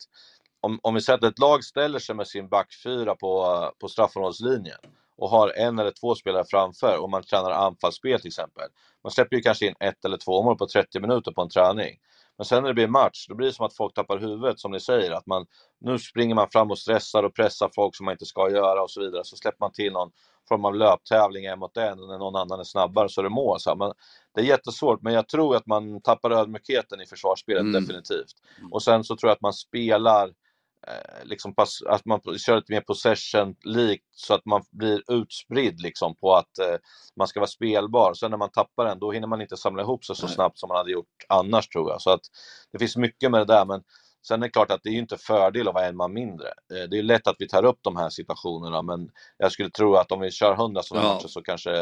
om, 0.61 0.79
om 0.83 0.93
vi 0.93 1.01
säger 1.01 1.17
att 1.17 1.23
ett 1.23 1.39
lag 1.39 1.63
ställer 1.63 1.99
sig 1.99 2.15
med 2.15 2.27
sin 2.27 2.49
backfyra 2.49 3.15
på, 3.15 3.71
på 3.79 3.87
straffområdeslinjen 3.87 4.77
och 5.17 5.29
har 5.29 5.49
en 5.57 5.79
eller 5.79 5.91
två 5.91 6.15
spelare 6.15 6.45
framför 6.49 6.97
och 6.97 7.09
man 7.09 7.23
tränar 7.23 7.51
anfallsspel 7.51 8.19
till 8.19 8.27
exempel. 8.27 8.69
Man 9.03 9.11
släpper 9.11 9.35
ju 9.35 9.41
kanske 9.41 9.67
in 9.67 9.75
ett 9.79 10.05
eller 10.05 10.17
två 10.17 10.43
mål 10.43 10.57
på 10.57 10.67
30 10.67 10.99
minuter 10.99 11.31
på 11.31 11.41
en 11.41 11.49
träning. 11.49 11.99
Men 12.37 12.45
sen 12.45 12.63
när 12.63 12.67
det 12.67 12.73
blir 12.73 12.87
match, 12.87 13.25
då 13.29 13.35
blir 13.35 13.47
det 13.47 13.53
som 13.53 13.65
att 13.65 13.75
folk 13.75 13.93
tappar 13.93 14.17
huvudet 14.17 14.59
som 14.59 14.71
ni 14.71 14.79
säger. 14.79 15.11
Att 15.11 15.25
man, 15.25 15.45
nu 15.81 15.99
springer 15.99 16.35
man 16.35 16.49
fram 16.49 16.71
och 16.71 16.79
stressar 16.79 17.23
och 17.23 17.35
pressar 17.35 17.69
folk 17.75 17.95
som 17.95 18.05
man 18.05 18.11
inte 18.11 18.25
ska 18.25 18.49
göra 18.49 18.83
och 18.83 18.91
så 18.91 19.01
vidare. 19.01 19.23
Så 19.23 19.35
släpper 19.35 19.57
man 19.59 19.71
till 19.71 19.93
någon 19.93 20.11
form 20.49 20.65
av 20.65 20.75
löptävling 20.75 21.45
en 21.45 21.59
mot 21.59 21.77
en 21.77 21.99
och 21.99 22.07
när 22.07 22.17
någon 22.17 22.35
annan 22.35 22.59
är 22.59 22.63
snabbare 22.63 23.09
så 23.09 23.21
är 23.21 23.23
det 23.23 23.29
mål. 23.29 23.59
Så. 23.59 23.75
Men 23.75 23.93
det 24.35 24.41
är 24.41 24.45
jättesvårt, 24.45 25.01
men 25.01 25.13
jag 25.13 25.27
tror 25.27 25.55
att 25.55 25.65
man 25.65 26.01
tappar 26.01 26.31
ödmjukheten 26.31 27.01
i 27.01 27.05
försvarsspelet 27.05 27.61
Mm. 27.61 27.73
definitivt. 27.73 28.33
Och 28.71 28.83
sen 28.83 29.03
så 29.03 29.15
tror 29.15 29.29
jag 29.29 29.35
att 29.35 29.41
man 29.41 29.53
spelar 29.53 30.31
liksom 31.23 31.55
pass, 31.55 31.79
att 31.87 32.05
man 32.05 32.19
kör 32.37 32.55
lite 32.55 32.71
mer 32.73 32.81
possession 32.81 33.55
likt 33.63 34.05
så 34.11 34.33
att 34.33 34.45
man 34.45 34.63
blir 34.71 35.11
utspridd 35.11 35.81
liksom 35.81 36.15
på 36.15 36.35
att 36.35 36.59
eh, 36.59 36.75
man 37.15 37.27
ska 37.27 37.39
vara 37.39 37.47
spelbar. 37.47 38.13
Sen 38.13 38.31
när 38.31 38.37
man 38.37 38.51
tappar 38.51 38.85
den, 38.85 38.99
då 38.99 39.11
hinner 39.11 39.27
man 39.27 39.41
inte 39.41 39.57
samla 39.57 39.81
ihop 39.81 40.05
sig 40.05 40.15
så 40.15 40.27
snabbt 40.27 40.59
som 40.59 40.67
man 40.67 40.77
hade 40.77 40.91
gjort 40.91 41.07
annars 41.29 41.67
tror 41.67 41.91
jag. 41.91 42.01
Så 42.01 42.09
att 42.09 42.21
det 42.71 42.79
finns 42.79 42.97
mycket 42.97 43.31
med 43.31 43.39
det 43.41 43.53
där, 43.53 43.65
men 43.65 43.83
sen 44.27 44.43
är 44.43 44.47
det 44.47 44.51
klart 44.51 44.71
att 44.71 44.79
det 44.83 44.89
är 44.89 44.93
inte 44.93 45.17
fördel 45.17 45.67
att 45.67 45.73
vara 45.73 45.85
en 45.85 45.97
man 45.97 46.13
mindre. 46.13 46.47
Eh, 46.47 46.89
det 46.89 46.97
är 46.99 47.03
lätt 47.03 47.27
att 47.27 47.35
vi 47.39 47.47
tar 47.47 47.65
upp 47.65 47.79
de 47.81 47.95
här 47.95 48.09
situationerna, 48.09 48.81
men 48.81 49.09
jag 49.37 49.51
skulle 49.51 49.69
tro 49.69 49.95
att 49.95 50.11
om 50.11 50.19
vi 50.19 50.31
kör 50.31 50.53
100 50.53 50.83
sådana 50.83 51.07
Ja. 51.07 51.13
matcher 51.13 51.27
så 51.27 51.41
kanske 51.41 51.77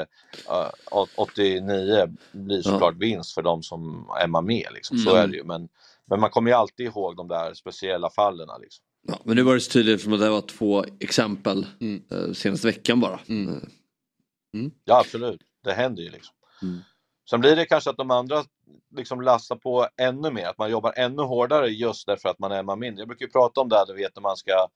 eh, 0.50 0.70
åt- 0.92 1.10
89 1.16 2.08
blir 2.32 2.62
såklart 2.62 2.96
vinst 2.96 3.34
för 3.34 3.42
de 3.42 3.64
som 3.64 4.10
är 4.20 4.28
man 4.28 4.46
med. 4.46 4.68
Liksom. 4.74 4.98
Så 4.98 5.10
Mm. 5.10 5.24
är 5.24 5.28
det 5.28 5.38
ju. 5.38 5.44
Men, 5.44 5.70
men 6.06 6.20
man 6.20 6.30
kommer 6.30 6.52
ju 6.52 6.58
alltid 6.58 6.86
ihåg 6.86 7.16
de 7.18 7.28
där 7.28 7.54
speciella 7.54 8.10
fallen. 8.10 8.48
Liksom. 8.62 8.86
Ja, 9.08 9.20
men 9.24 9.36
nu 9.36 9.42
var 9.42 9.54
det 9.54 9.60
så 9.60 9.72
tydligt 9.72 10.04
för 10.04 10.12
att 10.12 10.20
det 10.20 10.30
var 10.30 10.42
två 10.42 10.86
exempel 11.00 11.66
eh, 12.12 12.34
senaste 12.34 12.68
veckan 12.68 13.00
bara. 13.00 13.14
Eh, 13.14 13.58
Ja, 14.86 15.00
absolut. 15.00 15.42
Det 15.64 15.74
händer 15.74 16.04
ju 16.04 16.10
liksom. 16.10 16.36
Mm. 16.62 16.80
Sen 17.30 17.40
blir 17.40 17.56
det 17.56 17.66
kanske 17.66 17.90
att 17.90 17.98
de 17.98 18.12
andra 18.12 18.44
liksom 18.96 19.22
lassar 19.22 19.56
på 19.56 19.88
ännu 19.98 20.32
mer, 20.32 20.46
att 20.48 20.58
man 20.58 20.72
jobbar 20.72 20.94
ännu 20.96 21.22
hårdare 21.22 21.68
just 21.68 22.08
därför 22.08 22.30
att 22.30 22.40
man 22.40 22.52
är 22.52 22.64
man 22.64 22.80
mindre. 22.80 23.02
Jag 23.02 23.08
brukar 23.08 23.26
ju 23.26 23.32
prata 23.32 23.62
om 23.62 23.70
det 23.70 23.76
här, 23.76 23.86
du 23.86 23.94
vet 23.94 24.16
när 24.16 24.22
man 24.22 24.38
ska 24.38 24.68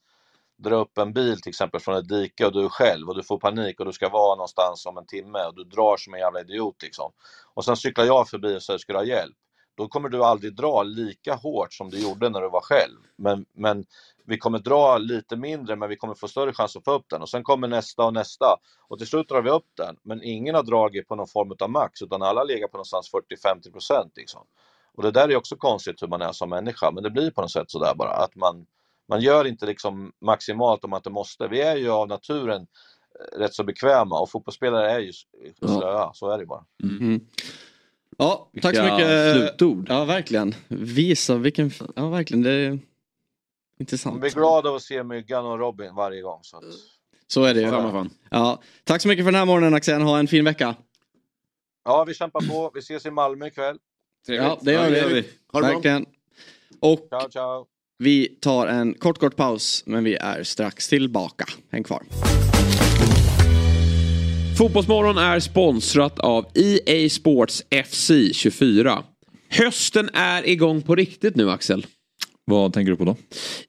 dra 0.57 0.75
upp 0.75 0.97
en 0.97 1.13
bil 1.13 1.41
till 1.41 1.49
exempel 1.49 1.79
från 1.79 1.97
ett 1.97 2.09
dike 2.09 2.45
och 2.45 2.53
du 2.53 2.65
är 2.65 2.69
själv 2.69 3.09
och 3.09 3.15
du 3.15 3.23
får 3.23 3.39
panik 3.39 3.79
och 3.79 3.85
du 3.85 3.93
ska 3.93 4.09
vara 4.09 4.35
någonstans 4.35 4.85
om 4.85 4.97
en 4.97 5.05
timme 5.05 5.39
och 5.45 5.55
du 5.55 5.63
drar 5.63 5.97
som 5.97 6.13
en 6.13 6.19
jävla 6.19 6.41
idiot 6.41 6.83
liksom. 6.83 7.11
Och 7.53 7.65
sen 7.65 7.77
cyklar 7.77 8.05
jag 8.05 8.29
förbi 8.29 8.57
och 8.57 8.63
säger 8.63 8.77
ska 8.77 8.93
du 8.93 8.99
ha 8.99 9.05
hjälp? 9.05 9.35
Då 9.77 9.87
kommer 9.87 10.09
du 10.09 10.23
aldrig 10.23 10.55
dra 10.55 10.83
lika 10.83 11.35
hårt 11.35 11.73
som 11.73 11.89
du 11.89 11.99
gjorde 12.01 12.29
när 12.29 12.41
du 12.41 12.49
var 12.49 12.61
själv. 12.61 12.97
Men, 13.15 13.45
men 13.53 13.85
vi 14.25 14.37
kommer 14.37 14.59
dra 14.59 14.97
lite 14.97 15.35
mindre 15.35 15.75
men 15.75 15.89
vi 15.89 15.95
kommer 15.95 16.13
få 16.15 16.27
större 16.27 16.53
chans 16.53 16.75
att 16.75 16.83
få 16.83 16.91
upp 16.91 17.05
den 17.09 17.21
och 17.21 17.29
sen 17.29 17.43
kommer 17.43 17.67
nästa 17.67 18.03
och 18.03 18.13
nästa 18.13 18.45
och 18.87 18.97
till 18.97 19.07
slut 19.07 19.29
drar 19.29 19.41
vi 19.41 19.49
upp 19.49 19.67
den 19.77 19.95
men 20.03 20.23
ingen 20.23 20.55
har 20.55 20.63
dragit 20.63 21.07
på 21.07 21.15
någon 21.15 21.27
form 21.27 21.53
av 21.59 21.69
max 21.69 22.01
utan 22.01 22.21
alla 22.21 22.43
ligger 22.43 22.67
på 22.67 22.77
någonstans 22.77 23.11
40-50 23.65 23.71
procent 23.71 24.13
liksom. 24.15 24.41
Och 24.95 25.03
det 25.03 25.11
där 25.11 25.29
är 25.29 25.35
också 25.35 25.55
konstigt 25.55 26.01
hur 26.01 26.07
man 26.07 26.21
är 26.21 26.31
som 26.31 26.49
människa 26.49 26.91
men 26.91 27.03
det 27.03 27.09
blir 27.09 27.31
på 27.31 27.41
något 27.41 27.51
sätt 27.51 27.71
sådär 27.71 27.93
bara 27.95 28.11
att 28.11 28.35
man, 28.35 28.65
man 29.07 29.21
gör 29.21 29.47
inte 29.47 29.65
liksom 29.65 30.11
maximalt 30.21 30.83
om 30.83 30.89
man 30.89 30.97
inte 30.99 31.09
måste. 31.09 31.47
Vi 31.47 31.61
är 31.61 31.75
ju 31.75 31.89
av 31.89 32.07
naturen 32.07 32.67
eh, 33.19 33.39
rätt 33.39 33.53
så 33.53 33.63
bekväma 33.63 34.19
och 34.19 34.29
fotbollsspelare 34.31 34.91
är 34.91 34.99
ju 34.99 35.09
s- 35.09 35.23
slöa, 35.79 36.11
så 36.13 36.29
är 36.29 36.37
det 36.37 36.45
bara. 36.45 36.65
Mm. 36.83 37.19
Ja, 38.17 38.51
tack 38.61 38.75
så 38.75 38.83
mycket. 38.83 39.35
slutord. 39.35 39.85
Ja, 39.89 40.05
verkligen. 40.05 40.55
Visa 40.67 41.35
vilken, 41.37 41.71
ja 41.95 42.09
verkligen, 42.09 42.43
det 42.43 42.51
är 42.51 42.79
intressant. 43.79 44.21
blir 44.21 44.31
glad 44.31 44.67
av 44.67 44.75
att 44.75 44.81
se 44.81 45.03
Myggan 45.03 45.45
och 45.45 45.59
Robin 45.59 45.95
varje 45.95 46.21
gång. 46.21 46.39
Så 46.41 46.57
att... 46.57 46.63
Så 47.27 47.43
är 47.43 47.53
det 47.53 47.61
ju. 47.61 47.69
Fan. 47.69 48.09
Ja, 48.29 48.61
tack 48.83 49.01
så 49.01 49.07
mycket 49.07 49.25
för 49.25 49.31
den 49.31 49.39
här 49.39 49.45
morgonen 49.45 49.73
Axel, 49.73 50.01
ha 50.01 50.19
en 50.19 50.27
fin 50.27 50.45
vecka. 50.45 50.75
Ja, 51.85 52.03
vi 52.03 52.13
kämpar 52.13 52.41
på. 52.49 52.71
Vi 52.73 52.79
ses 52.79 53.05
i 53.05 53.11
Malmö 53.11 53.47
ikväll. 53.47 53.77
Ja, 54.27 54.57
det 54.61 54.71
gör 54.71 54.89
vi. 54.89 55.29
Ha 55.53 55.59
det 55.59 55.67
bra. 55.67 55.73
Verkligen. 55.73 56.05
Och 56.79 57.07
Ciao, 57.09 57.29
ciao. 57.29 57.65
vi 57.97 58.27
tar 58.27 58.67
en 58.67 58.93
kort, 58.93 59.19
kort 59.19 59.35
paus, 59.35 59.83
men 59.85 60.03
vi 60.03 60.15
är 60.15 60.43
strax 60.43 60.87
tillbaka. 60.87 61.45
Häng 61.71 61.83
kvar. 61.83 62.03
Fotbollsmorgon 64.57 65.17
är 65.17 65.39
sponsrat 65.39 66.19
av 66.19 66.45
EA 66.53 67.09
Sports 67.09 67.63
FC 67.85 68.11
24. 68.31 69.03
Hösten 69.49 70.09
är 70.13 70.47
igång 70.47 70.81
på 70.81 70.95
riktigt 70.95 71.35
nu 71.35 71.51
Axel. 71.51 71.85
Vad 72.49 72.73
tänker 72.73 72.91
du 72.91 72.97
på 72.97 73.05
då? 73.05 73.15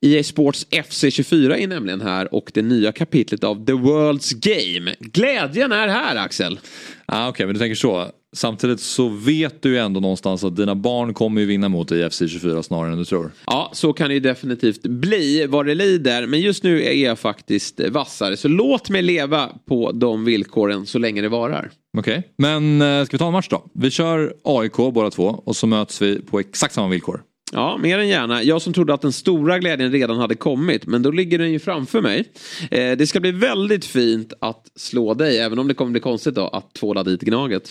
EA 0.00 0.22
Sports 0.22 0.66
FC 0.88 1.04
24 1.10 1.58
är 1.58 1.66
nämligen 1.66 2.00
här 2.00 2.34
och 2.34 2.50
det 2.54 2.62
nya 2.62 2.92
kapitlet 2.92 3.44
av 3.44 3.66
The 3.66 3.72
World's 3.72 4.34
Game. 4.34 4.94
Glädjen 5.00 5.72
är 5.72 5.88
här 5.88 6.16
Axel. 6.16 6.60
Ah, 7.06 7.28
Okej, 7.28 7.46
men 7.46 7.54
du 7.54 7.58
tänker 7.58 7.74
så. 7.74 8.06
Samtidigt 8.36 8.80
så 8.80 9.08
vet 9.08 9.62
du 9.62 9.68
ju 9.68 9.78
ändå 9.78 10.00
någonstans 10.00 10.44
att 10.44 10.56
dina 10.56 10.74
barn 10.74 11.14
kommer 11.14 11.40
ju 11.40 11.46
vinna 11.46 11.68
mot 11.68 11.90
IFC 11.90 12.18
24 12.18 12.62
snarare 12.62 12.92
än 12.92 12.98
du 12.98 13.04
tror. 13.04 13.30
Ja, 13.46 13.70
så 13.74 13.92
kan 13.92 14.08
det 14.08 14.14
ju 14.14 14.20
definitivt 14.20 14.82
bli 14.82 15.46
vad 15.46 15.66
det 15.66 15.74
lider. 15.74 16.26
Men 16.26 16.40
just 16.40 16.62
nu 16.64 16.82
är 16.84 16.92
jag 16.92 17.18
faktiskt 17.18 17.80
vassare. 17.90 18.36
Så 18.36 18.48
låt 18.48 18.90
mig 18.90 19.02
leva 19.02 19.48
på 19.68 19.92
de 19.92 20.24
villkoren 20.24 20.86
så 20.86 20.98
länge 20.98 21.22
det 21.22 21.28
varar. 21.28 21.70
Okej, 21.98 22.22
men 22.38 22.82
eh, 22.82 23.04
ska 23.04 23.14
vi 23.16 23.18
ta 23.18 23.26
en 23.26 23.32
match 23.32 23.48
då? 23.50 23.70
Vi 23.74 23.90
kör 23.90 24.34
AIK 24.44 24.76
båda 24.76 25.10
två 25.10 25.42
och 25.44 25.56
så 25.56 25.66
möts 25.66 26.02
vi 26.02 26.20
på 26.22 26.40
exakt 26.40 26.74
samma 26.74 26.88
villkor. 26.88 27.22
Ja, 27.52 27.76
mer 27.76 27.98
än 27.98 28.08
gärna. 28.08 28.42
Jag 28.42 28.62
som 28.62 28.72
trodde 28.72 28.94
att 28.94 29.00
den 29.00 29.12
stora 29.12 29.58
glädjen 29.58 29.92
redan 29.92 30.18
hade 30.18 30.34
kommit, 30.34 30.86
men 30.86 31.02
då 31.02 31.10
ligger 31.10 31.38
den 31.38 31.52
ju 31.52 31.58
framför 31.58 32.00
mig. 32.00 32.24
Eh, 32.70 32.96
det 32.96 33.06
ska 33.06 33.20
bli 33.20 33.32
väldigt 33.32 33.84
fint 33.84 34.32
att 34.40 34.66
slå 34.76 35.14
dig, 35.14 35.38
även 35.38 35.58
om 35.58 35.68
det 35.68 35.74
kommer 35.74 35.92
bli 35.92 36.00
konstigt 36.00 36.34
då 36.34 36.48
att 36.48 36.74
tvåla 36.74 37.02
dit 37.02 37.20
Gnaget. 37.20 37.70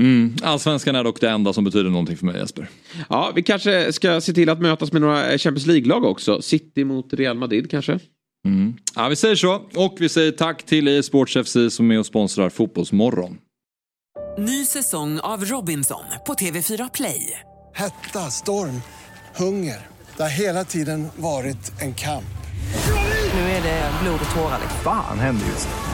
Mm, 0.00 0.36
allsvenskan 0.42 0.96
är 0.96 1.04
dock 1.04 1.20
det 1.20 1.30
enda 1.30 1.52
som 1.52 1.64
betyder 1.64 1.90
någonting 1.90 2.16
för 2.16 2.26
mig 2.26 2.36
Jesper. 2.36 2.68
Ja, 3.08 3.32
vi 3.34 3.42
kanske 3.42 3.92
ska 3.92 4.20
se 4.20 4.32
till 4.32 4.48
att 4.48 4.60
mötas 4.60 4.92
med 4.92 5.02
några 5.02 5.38
Champions 5.38 5.66
League-lag 5.66 6.04
också. 6.04 6.42
City 6.42 6.84
mot 6.84 7.12
Real 7.12 7.36
Madrid 7.36 7.70
kanske? 7.70 7.98
Mm. 8.46 8.74
Ja, 8.94 9.08
vi 9.08 9.16
säger 9.16 9.34
så. 9.36 9.54
Och 9.74 9.96
vi 9.98 10.08
säger 10.08 10.32
tack 10.32 10.62
till 10.62 10.88
EA 10.88 11.02
Sports 11.02 11.36
FC 11.44 11.56
som 11.70 11.90
är 11.90 11.98
och 11.98 12.06
sponsrar 12.06 12.50
Fotbollsmorgon. 12.50 13.38
Ny 14.38 14.64
säsong 14.64 15.20
av 15.20 15.44
Robinson 15.44 16.04
på 16.26 16.34
TV4 16.34 16.90
Play. 16.94 17.40
Hetta, 17.74 18.18
storm, 18.18 18.82
hunger. 19.36 19.86
Det 20.16 20.22
har 20.22 20.30
hela 20.30 20.64
tiden 20.64 21.06
varit 21.16 21.72
en 21.80 21.94
kamp. 21.94 22.24
Nu 23.34 23.40
är 23.40 23.62
det 23.62 23.90
blod 24.02 24.20
och 24.24 24.34
tårar. 24.34 24.58
liksom. 24.62 24.80
Fan 24.84 25.18
händer 25.18 25.46
just 25.46 25.68
nu. 25.68 25.93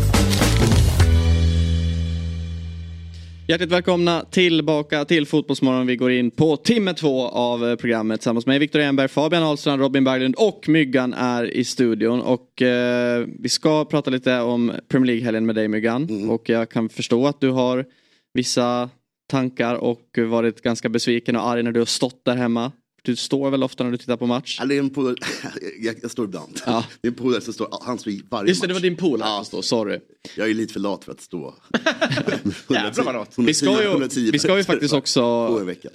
Hjärtligt 3.51 3.71
välkomna 3.71 4.25
tillbaka 4.29 5.05
till 5.05 5.25
Fotbollsmorgon. 5.25 5.87
Vi 5.87 5.95
går 5.95 6.11
in 6.11 6.31
på 6.31 6.57
timme 6.57 6.93
två 6.93 7.27
av 7.27 7.69
eh, 7.69 7.75
programmet 7.75 8.19
tillsammans 8.19 8.45
med 8.45 8.59
Viktor 8.59 8.79
Enberg, 8.79 9.07
Fabian 9.07 9.43
Ahlstrand, 9.43 9.81
Robin 9.81 10.03
Berglund 10.03 10.35
och 10.35 10.69
Myggan 10.69 11.13
är 11.13 11.43
i 11.43 11.63
studion. 11.63 12.21
Och 12.21 12.61
eh, 12.61 13.25
vi 13.39 13.49
ska 13.49 13.85
prata 13.85 14.09
lite 14.09 14.39
om 14.39 14.71
Premier 14.87 15.05
League-helgen 15.05 15.45
med 15.45 15.55
dig 15.55 15.67
Myggan. 15.67 16.29
Och 16.29 16.49
jag 16.49 16.69
kan 16.69 16.89
förstå 16.89 17.27
att 17.27 17.41
du 17.41 17.49
har 17.49 17.85
vissa 18.33 18.89
tankar 19.29 19.75
och 19.75 20.17
varit 20.17 20.61
ganska 20.61 20.89
besviken 20.89 21.35
och 21.35 21.47
arg 21.47 21.63
när 21.63 21.71
du 21.71 21.79
har 21.79 21.85
stått 21.85 22.25
där 22.25 22.35
hemma. 22.35 22.71
Du 23.03 23.15
står 23.15 23.49
väl 23.51 23.63
ofta 23.63 23.83
när 23.83 23.91
du 23.91 23.97
tittar 23.97 24.17
på 24.17 24.25
match? 24.25 24.57
Ja, 24.59 24.65
det 24.65 24.75
är 24.75 24.79
en 24.79 24.89
polare, 24.89 25.15
jag, 25.81 25.95
jag 26.01 26.11
står 26.11 26.25
ibland. 26.25 26.61
Ja. 26.65 26.85
Det 27.01 27.07
är 27.07 27.11
en 27.11 27.15
polare 27.17 27.41
som 27.41 27.53
står, 27.53 27.67
han 27.81 27.99
står 27.99 28.11
varje 28.29 28.49
Just 28.49 28.61
det, 28.61 28.67
det 28.67 28.73
match. 28.73 28.81
var 28.81 28.89
din 28.89 28.95
polare 28.97 29.35
som 29.35 29.45
står, 29.45 29.61
sorry. 29.61 29.99
Jag 30.37 30.49
är 30.49 30.53
lite 30.53 30.73
för 30.73 30.79
lat 30.79 31.03
för 31.03 31.11
att 31.11 31.21
stå. 31.21 31.55
Jävlar 32.69 33.03
vad 33.03 33.13
lat. 33.15 33.33
Vi 33.37 33.53
ska 33.53 33.81
ju, 33.83 33.87
110 33.89 34.29
vi 34.31 34.39
ska 34.39 34.57
ju 34.57 34.63
faktiskt 34.63 34.93
också 35.01 35.47
veckan. 35.63 35.91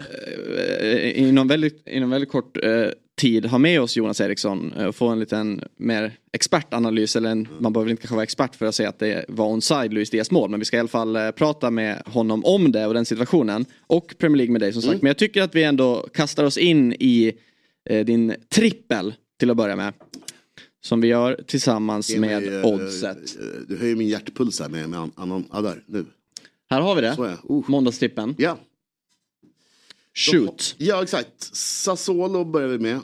eh, 0.81 1.23
inom, 1.23 1.49
väldigt, 1.49 1.83
inom 1.87 2.11
väldigt 2.11 2.31
kort 2.31 2.57
eh, 2.65 2.87
tid 3.21 3.47
ha 3.47 3.59
med 3.59 3.81
oss 3.81 3.97
Jonas 3.97 4.21
Eriksson 4.21 4.73
eh, 4.73 4.85
och 4.87 4.97
få 4.97 5.09
en 5.09 5.21
liten 5.21 5.61
mer 5.77 6.13
expertanalys. 6.33 7.17
Eller 7.17 7.31
en, 7.31 7.49
Man 7.61 7.73
behöver 7.73 7.91
inte 7.91 8.03
kanske 8.03 8.15
vara 8.15 8.23
expert 8.23 8.55
för 8.57 8.67
att 8.67 8.75
säga 8.75 8.89
att 8.89 8.99
det 8.99 9.25
var 9.29 9.47
onside 9.49 9.93
Luis 9.95 10.11
Diaz 10.11 10.31
mål. 10.31 10.51
Men 10.51 10.59
vi 10.61 10.65
ska 10.67 10.77
i 10.77 10.81
alla 10.81 10.89
fall 10.89 11.17
eh, 11.17 11.31
prata 11.31 11.71
med 11.71 12.03
honom 12.07 12.45
om 12.45 12.73
det 12.73 12.87
och 12.87 12.95
den 12.95 13.05
situationen. 13.05 13.65
Och 13.87 14.15
Premier 14.19 14.37
League 14.37 14.53
med 14.53 14.61
dig 14.61 14.73
som 14.73 14.83
sagt. 14.83 14.93
Mm. 14.93 15.01
Men 15.03 15.09
jag 15.09 15.17
tycker 15.19 15.43
att 15.43 15.55
vi 15.55 15.63
ändå 15.63 16.07
kastar 16.15 16.45
oss 16.45 16.59
in 16.59 16.93
i 16.93 17.33
eh, 17.91 18.05
din 18.05 18.35
trippel 18.49 19.15
till 19.39 19.51
att 19.51 19.57
börja 19.57 19.77
med. 19.77 19.93
Som 20.85 21.01
vi 21.01 21.09
gör 21.09 21.41
tillsammans 21.47 22.11
är 22.11 22.19
med 22.21 22.55
eh, 22.61 22.67
oddset. 22.67 23.17
eh, 23.41 23.47
Du 23.69 23.77
höjer 23.77 23.97
min 23.97 24.09
hjärtpuls 24.09 24.61
här 24.61 24.69
med, 24.69 24.89
med 24.89 24.99
an- 25.01 25.13
annan, 25.17 25.45
ja 25.53 25.61
där, 25.61 25.83
nu. 25.87 26.05
Här 26.71 26.81
har 26.81 26.95
vi 26.95 27.01
det. 27.01 27.15
Måndagstrippen. 27.69 28.35
Ja. 28.39 28.59
Shoot. 30.17 30.75
Ja 30.79 31.03
exakt. 31.03 31.57
Sassuolo 31.57 32.45
börjar 32.45 32.69
vi 32.69 32.79
med. 32.79 32.95
Eh, 32.95 33.01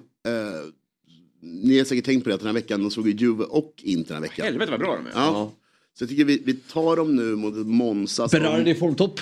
ni 1.40 1.78
har 1.78 1.84
säkert 1.84 2.04
tänkt 2.04 2.22
på 2.24 2.28
det 2.28 2.34
att 2.34 2.40
den 2.40 2.46
här 2.46 2.54
veckan 2.54 2.82
de 2.82 2.90
slog 2.90 3.08
ju 3.08 3.14
Juve 3.14 3.44
och 3.44 3.74
Inter 3.82 4.14
den 4.14 4.22
här 4.22 4.28
veckan. 4.30 4.44
Helvete 4.46 4.70
vad 4.70 4.80
bra 4.80 4.96
de 4.96 5.06
är. 5.06 5.10
Ja. 5.24 5.52
Så 5.98 6.02
jag 6.04 6.08
tycker 6.10 6.24
vi, 6.24 6.42
vi 6.44 6.54
tar 6.54 6.96
dem 6.96 7.16
nu 7.16 7.36
mot 7.36 7.54
Monza. 7.66 8.28
som- 8.28 8.40
Berardi 8.40 8.70
i 8.70 8.74
formtopp. 8.74 9.20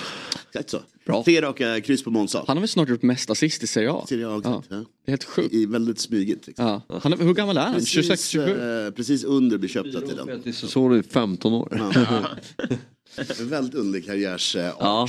Exakt 0.49 0.69
så. 0.69 0.79
Bra. 1.05 1.23
Tre 1.23 1.41
raka 1.41 1.81
kryss 1.81 2.03
på 2.03 2.09
Monza. 2.11 2.43
Han 2.47 2.57
har 2.57 2.61
väl 2.61 2.67
snart 2.69 2.89
gjort 2.89 3.01
mest 3.01 3.29
assist 3.29 3.63
i 3.63 3.67
Serie 3.67 3.91
A. 3.91 4.05
Serie 4.09 4.27
A, 4.29 4.37
exakt. 4.37 4.67
Ja. 4.69 4.75
Det 4.77 4.83
är 5.05 5.11
helt 5.11 5.23
sjukt. 5.23 5.53
I 5.53 5.65
väldigt 5.65 5.99
smygigt. 5.99 6.47
Liksom. 6.47 6.65
Ja. 6.87 6.99
Han 7.03 7.13
är, 7.13 7.17
hur 7.17 7.33
gammal 7.33 7.57
är 7.57 7.61
han? 7.61 7.73
Precis, 7.73 7.89
26, 7.89 8.27
27? 8.27 8.51
eh, 8.85 8.91
precis 8.91 9.23
under 9.23 9.57
blir 9.57 9.69
köpta 9.69 10.01
till 10.01 10.15
den. 10.43 10.53
Så 10.53 10.93
är 10.93 11.01
15 11.01 11.53
år. 11.53 11.91
Ja. 11.95 12.25
Väldigt 13.43 13.75
underlig 13.75 14.05
karriärsart. 14.05 14.75
Ja. 14.79 15.07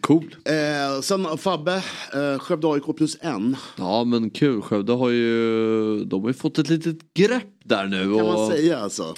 Cool. 0.00 0.34
Eh, 0.44 1.00
sen 1.02 1.38
Fabbe, 1.38 1.82
eh, 2.14 2.38
Skövde 2.38 2.68
AIK 2.68 2.96
plus 2.96 3.16
en. 3.20 3.56
Ja 3.78 4.04
men 4.04 4.30
kul, 4.30 4.60
Skövde 4.62 4.92
har 4.92 5.10
ju, 5.10 6.04
de 6.04 6.20
har 6.22 6.28
ju 6.28 6.34
fått 6.34 6.58
ett 6.58 6.68
litet 6.68 7.14
grepp 7.14 7.44
där 7.64 7.86
nu. 7.86 8.02
Kan 8.02 8.12
och... 8.12 8.32
man 8.32 8.48
säga 8.50 8.78
alltså. 8.78 9.14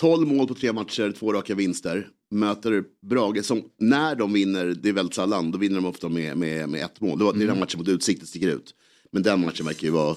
12 0.00 0.28
mål 0.28 0.46
på 0.48 0.54
tre 0.54 0.72
matcher, 0.72 1.12
två 1.18 1.32
raka 1.32 1.54
vinster. 1.54 2.08
Möter 2.30 2.84
Brage 3.06 3.44
som 3.44 3.62
när 3.78 4.14
de 4.14 4.32
vinner, 4.32 4.64
det 4.82 4.88
är 4.88 4.92
väldigt 4.92 5.14
sällan, 5.14 5.50
då 5.50 5.58
vinner 5.58 5.74
de 5.76 5.86
ofta 5.86 6.08
med, 6.08 6.36
med, 6.36 6.68
med 6.68 6.84
ett 6.84 7.00
mål. 7.00 7.18
Det 7.18 7.24
var- 7.24 7.32
Det 7.32 7.42
är 7.44 7.46
den 7.48 7.58
matchen 7.60 7.78
mot 7.78 7.88
Utsikten 7.88 8.26
sticker 8.26 8.48
ut. 8.48 8.74
Men 9.12 9.22
den 9.22 9.40
matchen 9.40 9.66
verkar 9.66 9.84
ju 9.86 9.90
vara, 9.90 10.16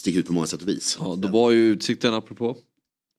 sticker 0.00 0.18
ut 0.20 0.26
på 0.26 0.32
många 0.32 0.46
sätt 0.46 0.62
och 0.62 0.68
vis. 0.68 0.96
Ja, 1.00 1.14
då 1.18 1.28
var 1.28 1.50
ju 1.50 1.72
Utsikten 1.72 2.14
apropå. 2.14 2.56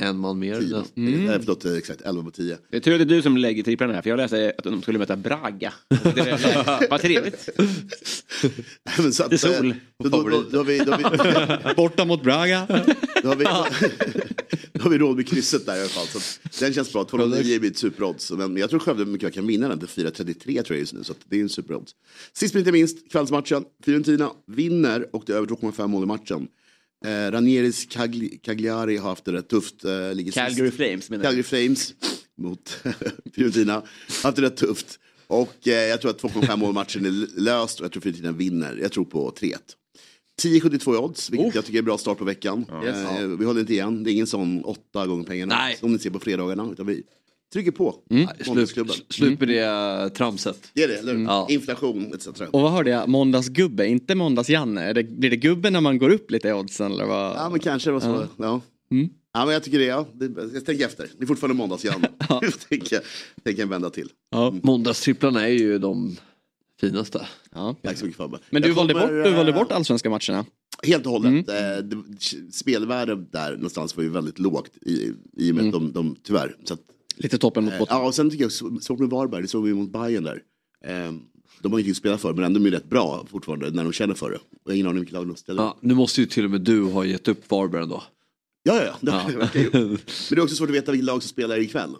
En 0.01 0.17
man 0.17 0.39
mer. 0.39 0.59
Tio. 0.59 0.83
Mm. 0.95 1.29
Eh, 1.29 1.39
förlåt, 1.39 1.65
exakt 1.65 2.01
11 2.01 2.23
på 2.23 2.31
10. 2.31 2.57
Det 2.71 2.77
är 2.77 2.81
tur 2.81 2.93
att 2.93 2.99
det 2.99 3.03
är 3.03 3.15
du 3.15 3.21
som 3.21 3.37
lägger 3.37 3.63
tripplarna 3.63 3.93
här 3.93 4.01
för 4.01 4.09
jag 4.09 4.17
läste 4.17 4.53
att 4.57 4.63
de 4.63 4.81
skulle 4.81 4.99
möta 4.99 5.15
Braga. 5.15 5.73
Det 5.89 6.19
är- 6.19 6.89
Vad 6.89 7.01
trevligt. 7.01 7.49
Men 8.97 9.13
så 9.13 9.23
att, 9.23 9.29
Det 9.29 9.35
är 9.35 9.37
sol. 9.57 9.67
eh, 9.69 9.75
Då, 10.03 10.09
då, 10.09 10.29
då, 10.29 10.43
då, 10.51 10.57
har 10.57 10.63
vi, 10.65 10.77
då, 10.79 10.97
vi, 10.97 11.73
Borta 11.75 12.05
mot 12.05 12.23
Braga. 12.23 12.65
då, 13.23 13.27
har 13.29 13.35
vi, 13.35 13.43
då 14.73 14.81
har 14.83 14.89
vi 14.89 14.97
råd 14.97 15.15
med 15.15 15.27
krysset 15.27 15.65
där 15.65 15.75
i 15.77 15.79
alla 15.79 15.89
fall. 15.89 16.07
Så 16.07 16.19
den 16.65 16.73
känns 16.73 16.93
bra. 16.93 17.03
209 17.03 17.59
blir 17.59 17.71
ett 17.71 17.77
superodds. 17.77 18.31
Men 18.31 18.57
jag 18.57 18.69
tror 18.69 18.79
Skövde 18.79 19.05
mycket 19.05 19.25
väl 19.25 19.33
kan 19.33 19.47
vinna 19.47 19.67
den 19.69 19.79
till 19.79 19.87
4.33 20.05 20.43
tror 20.43 20.63
jag 20.67 20.79
just 20.79 20.93
nu. 20.93 21.03
Så 21.03 21.11
att 21.11 21.17
det 21.29 21.37
är 21.37 21.41
en 21.41 21.49
superodds. 21.49 21.91
Sist 22.33 22.53
men 22.53 22.61
inte 22.61 22.71
minst, 22.71 23.11
kvällsmatchen. 23.11 23.63
Fiorentina 23.85 24.31
vinner 24.47 25.15
och 25.15 25.23
det 25.25 25.33
är 25.33 25.37
över 25.37 25.47
2,5 25.47 25.87
mål 25.87 26.03
i 26.03 26.07
matchen. 26.07 26.47
Eh, 27.05 27.31
Ranieris 27.31 27.85
Cagli, 27.85 28.37
Cagliari 28.37 28.97
har 28.97 29.09
haft 29.09 29.25
det 29.25 29.31
rätt 29.31 29.47
tufft. 29.47 29.85
Eh, 29.85 30.13
ligger 30.13 30.31
Calgary 30.31 30.67
sist. 30.67 30.77
Flames 30.77 31.09
menar? 31.09 31.23
Calgary 31.23 31.43
Flames 31.43 31.93
mot 32.37 32.69
Fiorentina. 33.35 33.73
Har 33.73 34.23
haft 34.23 34.35
det 34.35 34.41
rätt 34.41 34.57
tufft. 34.57 34.99
Och 35.27 35.67
eh, 35.67 35.73
jag 35.73 36.01
tror 36.01 36.11
att 36.11 36.21
2,5 36.21 36.57
mål 36.57 36.69
i 36.69 36.73
matchen 36.73 37.05
är 37.05 37.39
löst 37.41 37.79
och 37.79 37.85
jag 37.85 37.91
tror 37.91 38.01
Fiorentina 38.01 38.31
vinner. 38.31 38.77
Jag 38.81 38.91
tror 38.91 39.05
på 39.05 39.31
3-1. 39.31 39.55
10,72 40.41 40.93
i 40.93 40.97
odds, 40.97 41.29
vilket 41.29 41.55
jag 41.55 41.65
tycker 41.65 41.79
är 41.79 41.83
bra 41.83 41.97
start 41.97 42.17
på 42.17 42.25
veckan. 42.25 42.65
Yes. 42.85 42.95
Eh, 42.97 43.27
vi 43.27 43.45
håller 43.45 43.61
inte 43.61 43.73
igen, 43.73 44.03
det 44.03 44.11
är 44.11 44.13
ingen 44.13 44.27
sån 44.27 44.63
åtta 44.63 45.07
gånger 45.07 45.23
pengarna 45.23 45.55
Nej. 45.55 45.77
som 45.79 45.91
ni 45.93 45.99
ser 45.99 46.09
på 46.09 46.19
fredagarna. 46.19 46.69
Utan 46.71 46.85
vi 46.87 47.03
trycker 47.53 47.71
på. 47.71 47.95
Mm. 48.09 48.27
Slut, 48.41 49.05
slut 49.09 49.39
med 49.39 49.47
det 49.49 49.59
eh, 49.59 50.07
tramset. 50.07 50.71
Det 50.73 50.83
är 50.83 50.87
det, 50.87 50.95
eller 50.95 51.15
hur? 51.15 51.23
Ja. 51.23 51.47
Inflation 51.49 52.13
etc. 52.13 52.27
Och 52.27 52.61
vad 52.61 52.71
hörde 52.71 52.89
jag? 52.89 53.09
Måndagsgubbe, 53.09 53.87
inte 53.87 54.15
måndags-Janne. 54.15 54.81
Är 54.81 54.93
det, 54.93 55.03
blir 55.03 55.29
det 55.29 55.37
gubbe 55.37 55.69
när 55.69 55.81
man 55.81 55.97
går 55.97 56.09
upp 56.09 56.31
lite 56.31 56.47
i 56.47 56.53
oddsen 56.53 56.91
eller 56.91 57.05
vad? 57.05 57.35
Ja 57.35 57.49
men 57.49 57.59
kanske 57.59 57.91
var 57.91 57.99
så. 57.99 58.07
Ja. 58.07 58.27
Ja. 58.37 58.61
Mm. 58.91 59.09
Ja. 59.33 59.45
men 59.45 59.53
jag 59.53 59.63
tycker 59.63 59.79
det, 59.79 59.85
ja. 59.85 60.05
jag 60.53 60.65
tänker 60.65 60.85
efter. 60.85 61.07
Det 61.17 61.23
är 61.23 61.27
fortfarande 61.27 61.57
måndags 61.57 61.85
igen. 61.85 62.05
tänker, 62.69 62.99
tänker 63.43 63.61
jag 63.61 63.67
vända 63.67 63.89
till. 63.89 64.09
Ja. 64.31 64.53
Måndagstripplarna 64.63 65.47
är 65.47 65.53
ju 65.53 65.79
de 65.79 66.17
finaste. 66.79 67.27
Ja. 67.53 67.75
Tack 67.83 67.97
så 67.97 68.05
mycket 68.05 68.17
Fabbe. 68.17 68.39
Men 68.49 68.61
du 68.61 68.71
valde, 68.71 68.93
kommer, 68.93 69.07
bort, 69.07 69.25
du 69.25 69.31
valde 69.31 69.51
eh, 69.51 69.57
bort 69.57 69.71
allsvenska 69.71 70.09
matcherna? 70.09 70.45
Helt 70.83 71.05
och 71.05 71.11
hållet. 71.11 71.49
Mm. 71.49 71.77
Eh, 71.77 71.83
det, 71.83 71.97
spelvärdet 72.51 73.31
där 73.31 73.51
någonstans 73.51 73.97
var 73.97 74.03
ju 74.03 74.09
väldigt 74.09 74.39
lågt 74.39 74.71
i, 74.81 75.11
i 75.37 75.51
och 75.51 75.55
med 75.55 75.65
att 75.65 75.71
de, 75.71 75.91
de 75.91 76.15
tyvärr. 76.23 76.55
Så 76.63 76.73
att, 76.73 76.81
Lite 77.19 77.37
toppen 77.37 77.63
mot 77.63 77.73
eh, 77.73 77.79
botten. 77.79 77.97
ja, 77.97 78.07
och 78.07 78.15
sen 78.15 78.29
tycker 78.29 78.43
jag 78.43 78.51
svårt 78.83 78.99
med 78.99 79.09
Varberg, 79.09 79.41
det 79.41 79.47
såg 79.47 79.65
vi 79.65 79.73
mot 79.73 79.91
Bayern 79.91 80.23
där. 80.23 80.41
Eh, 80.85 81.13
de 81.61 81.71
har 81.71 81.79
ingenting 81.79 81.91
att 81.91 81.97
spela 81.97 82.17
för 82.17 82.33
men 82.33 82.43
ändå 82.43 82.59
är 82.59 82.63
de 82.63 82.71
rätt 82.71 82.89
bra 82.89 83.25
fortfarande 83.29 83.69
när 83.69 83.83
de 83.83 83.93
känner 83.93 84.13
för 84.13 84.29
det. 84.29 84.35
Och 84.35 84.43
jag 84.63 84.71
har 84.71 84.75
ingen 84.75 84.87
aning 84.87 84.99
vilket 84.99 85.13
lag 85.13 85.27
de 85.27 85.35
ställer. 85.35 85.63
Ja, 85.63 85.77
nu 85.81 85.93
måste 85.93 86.21
ju 86.21 86.27
till 86.27 86.45
och 86.45 86.51
med 86.51 86.61
du 86.61 86.83
ha 86.83 87.05
gett 87.05 87.27
upp 87.27 87.51
Varberg 87.51 87.83
ändå. 87.83 88.03
Ja, 88.63 88.83
ja, 88.83 88.97
ja. 89.01 89.49
Det 89.53 89.61
Ja. 89.61 89.69
Men 89.73 89.97
det 90.29 90.35
är 90.35 90.41
också 90.41 90.55
svårt 90.55 90.69
att 90.69 90.75
veta 90.75 90.91
vilket 90.91 91.05
lag 91.05 91.23
som 91.23 91.29
spelar 91.29 91.59
ikväll. 91.59 91.95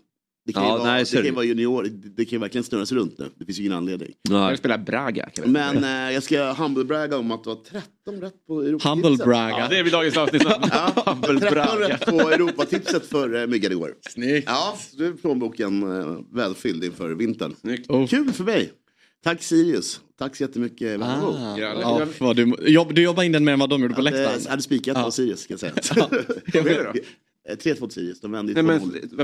Det 0.50 0.54
kan, 0.54 0.64
ja, 0.64 0.78
vara, 0.78 0.84
nej, 0.84 1.04
det 1.04 1.16
kan 1.16 1.26
ju 1.26 1.32
vara 1.32 1.46
junior, 1.46 1.84
det 1.92 2.26
kan 2.26 2.32
ju 2.32 2.38
verkligen 2.38 2.64
snurras 2.64 2.92
runt 2.92 3.18
nu. 3.18 3.30
Det 3.36 3.46
finns 3.46 3.60
ju 3.60 3.62
ingen 3.62 3.78
anledning. 3.78 4.14
Ja. 4.30 4.50
Jag 4.50 4.58
spelar 4.58 4.78
Braga. 4.78 5.30
Men 5.46 5.84
eh, 5.84 6.14
jag 6.14 6.24
ska 6.24 6.54
humble-braga 6.54 7.18
om 7.18 7.32
att 7.32 7.44
du 7.44 7.50
har 7.50 7.56
13 7.56 8.22
rätt 8.22 8.48
på 8.48 8.62
Europatipset. 8.62 8.92
Humble-braga. 8.92 9.60
Ja, 9.60 9.68
det 9.70 9.80
är 9.80 9.84
vi 9.84 9.90
dagens 9.90 10.18
avsnitt. 10.18 10.44
ja, 10.72 11.18
13 11.40 11.78
rätt 11.80 12.06
på 12.06 12.32
Europatipset 12.32 13.06
för 13.06 13.42
eh, 13.42 13.48
Myggan 13.48 13.72
igår. 13.72 13.94
Snyggt. 14.10 14.50
Ja, 14.50 14.78
du 14.98 15.08
är 15.08 15.14
plånboken 15.14 16.00
eh, 16.00 16.18
välfylld 16.32 16.84
inför 16.84 17.10
vintern. 17.10 17.56
Snyggt. 17.62 17.88
Kul 18.10 18.32
för 18.32 18.44
mig. 18.44 18.72
Tack 19.24 19.44
Sirius. 19.44 20.02
Tack 20.20 20.36
så 20.36 20.44
jättemycket. 20.44 21.02
Ah, 21.02 21.30
oh. 21.30 21.60
ja, 21.60 22.08
vad 22.20 22.36
du, 22.36 22.56
jobb, 22.60 22.96
du 22.96 23.04
jobbar 23.04 23.24
in 23.24 23.32
den 23.32 23.46
mer 23.46 23.54
än 23.54 23.60
vad 23.60 23.70
de 23.70 23.82
gjorde 23.82 23.94
på 23.94 24.02
läktaren. 24.02 24.40
Jag 24.44 24.50
hade 24.50 24.62
spikat 24.62 25.04
på 25.04 25.12
Sirius 25.12 25.48
kan 25.48 25.58
jag 25.62 25.84
säga. 25.84 26.06
3-2 26.46 27.02
eh, 27.50 27.56
till 27.56 27.92
Sirius, 27.92 28.22
de 28.22 28.32
vände 28.32 28.54
ju 28.54 28.80
2 29.10 29.24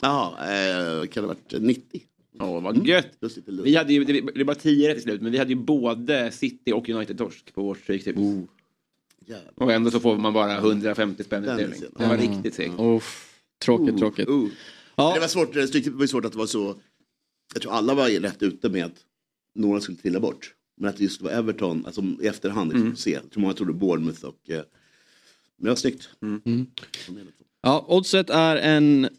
Jaha, 0.00 0.32
eh, 0.54 1.06
kan 1.06 1.22
det 1.22 1.28
ha 1.28 1.34
varit 1.34 1.62
90? 1.62 2.02
Ja, 2.38 2.60
vad 2.60 2.86
gött. 2.86 3.06
Vi 3.46 3.76
hade 3.76 3.92
ju, 3.92 4.04
det 4.04 4.20
det 4.34 4.44
var 4.44 4.54
tio 4.54 4.88
rätt 4.88 4.94
till 4.96 5.02
slut, 5.02 5.20
men 5.22 5.32
vi 5.32 5.38
hade 5.38 5.50
ju 5.50 5.56
både 5.56 6.30
City 6.30 6.72
och 6.72 6.88
United-torsk 6.88 7.54
på 7.54 7.62
vårt 7.62 7.78
stryktips. 7.78 8.18
Och 9.54 9.72
ändå 9.72 9.90
så 9.90 10.00
får 10.00 10.16
man 10.16 10.32
bara 10.32 10.56
150 10.58 11.24
spänn 11.24 11.44
i 11.44 11.46
sen. 11.46 11.74
Det 11.98 12.06
var 12.06 12.14
Ja. 12.16 12.20
riktigt 12.22 12.54
segt. 12.54 12.72
Tråkigt, 13.64 13.94
Oh, 13.94 13.98
tråkigt. 13.98 14.28
oh. 14.28 14.48
Men 14.96 15.14
Det 15.14 15.20
var 15.20 15.28
svårt, 15.28 15.54
det 15.54 15.68
Stryktipset 15.68 16.00
var 16.00 16.06
svårt 16.06 16.24
att 16.24 16.32
det 16.32 16.38
var 16.38 16.46
så, 16.46 16.74
jag 17.54 17.62
tror 17.62 17.72
alla 17.72 17.94
var 17.94 18.08
rätt 18.08 18.42
ute 18.42 18.68
med 18.68 18.84
att 18.84 19.04
några 19.54 19.80
skulle 19.80 19.98
trilla 19.98 20.20
bort. 20.20 20.54
Men 20.76 20.90
att 20.90 20.96
det 20.96 21.02
just 21.04 21.22
var 21.22 21.30
Everton, 21.30 21.86
alltså 21.86 22.02
i 22.22 22.26
efterhand, 22.26 22.72
liksom, 22.72 22.96
se. 22.96 23.10
Jag 23.10 23.30
tror 23.30 23.40
många 23.40 23.54
trodde 23.54 23.72
Bournemouth 23.72 24.24
och... 24.24 24.50
Eh, 24.50 24.56
men 25.56 25.64
det 25.64 25.68
var 25.68 25.76
snyggt. 25.76 26.08
Mm. 26.22 26.66
Ja, 27.62 27.84
Oddset 27.88 28.30
är 28.30 28.56
en 28.56 29.04
eh, 29.04 29.10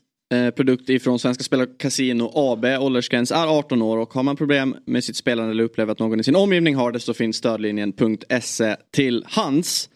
produkt 0.56 0.90
ifrån 0.90 1.20
Svenska 1.20 1.44
Spel 1.44 1.62
och 1.62 1.80
Casino 1.80 2.32
AB. 2.36 2.66
Åldersgräns 2.66 3.32
är 3.32 3.48
18 3.60 3.82
år 3.82 3.98
och 3.98 4.14
har 4.14 4.24
man 4.24 4.36
problem 4.36 4.76
med 4.86 5.03
sitt 5.03 5.16
spelande 5.16 5.52
eller 5.52 5.64
upplever 5.64 5.91
att 5.91 5.99
någon 5.99 6.20
i 6.20 6.24
sin 6.24 6.36
omgivning 6.36 6.76
har 6.76 6.91
det 6.91 6.99
så 6.99 7.14
finns 7.14 7.38
stödlinjen.se 7.38 8.76
till 8.91 9.24
hands. 9.28 9.90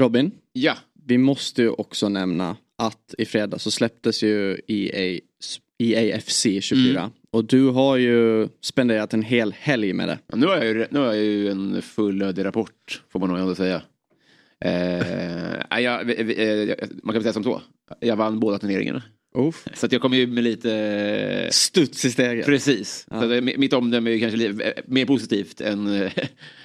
Robin? 0.00 0.30
Ja. 0.52 0.74
Vi 1.06 1.18
måste 1.18 1.62
ju 1.62 1.68
också 1.70 2.08
nämna 2.08 2.56
att 2.78 3.14
i 3.18 3.24
fredag 3.24 3.58
så 3.58 3.70
släpptes 3.70 4.22
ju 4.22 4.56
EA, 4.68 5.20
EAFC 5.78 6.42
24 6.60 7.00
Mm. 7.00 7.10
och 7.30 7.44
du 7.44 7.68
har 7.68 7.96
ju 7.96 8.48
spenderat 8.60 9.14
en 9.14 9.22
hel 9.22 9.52
helg 9.52 9.92
med 9.92 10.08
det. 10.08 10.18
Ja, 10.26 10.36
nu, 10.36 10.46
har 10.46 10.56
jag 10.56 10.66
ju, 10.66 10.86
nu 10.90 10.98
har 10.98 11.06
jag 11.06 11.16
ju 11.16 11.48
en 11.50 11.82
fullödig 11.82 12.44
rapport, 12.44 13.02
får 13.12 13.20
man 13.20 13.28
nog 13.28 13.38
ändå 13.38 13.54
säga. 13.54 13.82
Eh, 14.64 15.80
jag, 15.82 16.04
vi- 16.04 16.68
eh, 16.70 16.76
man 17.02 17.12
kan 17.12 17.14
väl 17.14 17.22
säga 17.22 17.32
som 17.32 17.44
så. 17.44 17.62
Jag 18.00 18.16
vann 18.16 18.40
båda 18.40 18.58
turneringarna. 18.58 19.02
Så 19.74 19.86
att 19.86 19.92
jag 19.92 20.02
kommer 20.02 20.16
ju 20.16 20.26
med 20.26 20.44
lite... 20.44 21.48
Studs 21.52 22.04
i 22.04 22.10
steget. 22.10 22.46
Precis. 22.46 23.06
Så 23.10 23.26
det, 23.26 23.40
mitt 23.40 23.72
omdöme 23.72 24.10
är 24.10 24.14
ju 24.14 24.20
kanske 24.20 24.46
eh, 24.48 24.72
mer 24.86 25.06
positivt 25.06 25.60
än... 25.60 25.86
eh, 26.02 26.12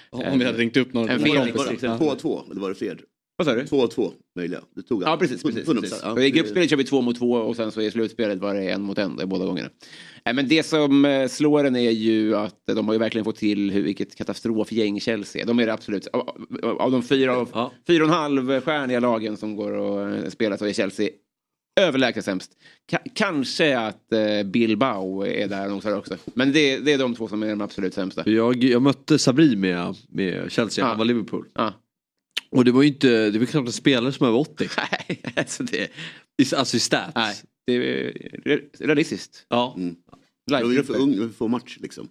Om 0.09 0.39
vi 0.39 0.45
hade 0.45 0.57
ringt 0.57 0.77
upp 0.77 0.93
någon. 0.93 1.09
En 1.09 1.19
var 1.21 1.45
det 1.45 1.71
liksom. 1.71 1.89
2-2, 1.89 2.51
eller 2.51 2.61
var 2.61 2.69
det 2.69 2.75
fler? 2.75 3.01
Vad 3.35 3.47
sa 3.47 3.53
du? 3.53 3.63
2-2 3.63 4.11
möjliga. 4.35 4.61
Du 4.75 4.81
tog 4.81 5.03
Ja, 5.03 5.17
precis. 5.17 5.43
precis, 5.43 5.65
precis. 5.65 5.99
ja. 6.03 6.21
I 6.21 6.29
gruppspelet 6.31 6.69
kör 6.69 6.77
vi 6.77 6.83
två 6.83 7.01
mot 7.01 7.17
två 7.17 7.31
och 7.31 7.55
sen 7.55 7.71
så 7.71 7.81
i 7.81 7.91
slutspelet 7.91 8.39
var 8.39 8.55
det 8.55 8.69
en 8.69 8.81
mot 8.81 8.97
en 8.97 9.15
båda 9.25 9.45
gångerna. 9.45 9.69
Nej, 10.25 10.35
men 10.35 10.47
det 10.47 10.63
som 10.63 11.05
eh, 11.05 11.27
slår 11.27 11.63
en 11.63 11.75
är 11.75 11.91
ju 11.91 12.35
att 12.35 12.55
de 12.75 12.87
har 12.87 12.93
ju 12.93 12.99
verkligen 12.99 13.25
fått 13.25 13.35
till 13.35 13.71
hur, 13.71 13.83
vilket 13.83 14.15
katastrofgäng 14.15 14.99
Chelsea 14.99 15.41
är. 15.41 15.45
De 15.47 15.59
är 15.59 15.65
det 15.65 15.73
absolut, 15.73 16.07
av, 16.07 16.29
av 16.79 16.91
de 16.91 17.03
fyra, 17.03 17.47
fyra 17.87 18.03
och 18.03 18.09
en 18.09 18.15
halv 18.15 18.61
stjärniga 18.61 18.99
lagen 18.99 19.37
som 19.37 19.55
går 19.55 19.71
och 19.71 20.09
eh, 20.09 20.29
spelar 20.29 20.57
så 20.57 20.65
är 20.65 20.73
Chelsea 20.73 21.09
överlägset 21.75 22.25
sämst. 22.25 22.51
Ka- 22.91 23.11
kanske 23.15 23.79
att 23.79 24.13
eh, 24.13 24.43
Bilbao 24.43 25.25
är 25.25 25.47
där 25.47 25.69
nosar 25.69 25.97
också. 25.97 26.17
Men 26.33 26.51
det, 26.51 26.77
det 26.77 26.93
är 26.93 26.97
de 26.97 27.15
två 27.15 27.27
som 27.27 27.43
är 27.43 27.49
de 27.49 27.61
absolut 27.61 27.93
sämsta. 27.93 28.29
Jag, 28.29 28.63
jag 28.63 28.81
mötte 28.81 29.19
Sabri 29.19 29.55
med, 29.55 29.95
med 30.09 30.51
Chelsea, 30.51 30.85
han 30.85 30.97
var 30.97 31.05
Liverpool. 31.05 31.45
Och 32.49 32.65
det 32.65 32.71
var 32.71 32.81
ju 32.81 32.87
inte, 32.87 33.29
det 33.29 33.39
var 33.39 33.45
knappt 33.45 33.67
en 33.67 33.73
spelare 33.73 34.11
som 34.11 34.23
var 34.23 34.29
över 34.29 34.39
80. 34.39 34.69
Nej, 34.77 35.21
alltså 35.35 35.63
det... 35.63 35.91
Alltså 36.55 36.77
i 36.77 36.79
stats. 36.79 37.11
Nej, 37.15 37.35
det 37.67 37.73
är 37.73 38.11
re- 38.45 38.61
realistiskt. 38.79 39.45
Ja. 39.49 39.73
Mm. 39.77 39.95
Jag 40.45 40.75
är 40.75 40.83
för 40.83 40.97
ung 40.97 41.33
för 41.33 41.47
match 41.47 41.77
liksom. 41.81 42.09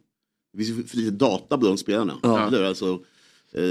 Det 0.53 0.65
finns 0.65 0.79
ju 0.79 0.85
för 0.85 0.97
lite 0.97 1.11
data 1.11 1.59
på 1.59 1.67
de 1.67 1.79
spelarna. 1.79 2.19
Ja. 2.23 2.47
Eller, 2.47 2.63
alltså, 2.65 3.01
eh, 3.55 3.63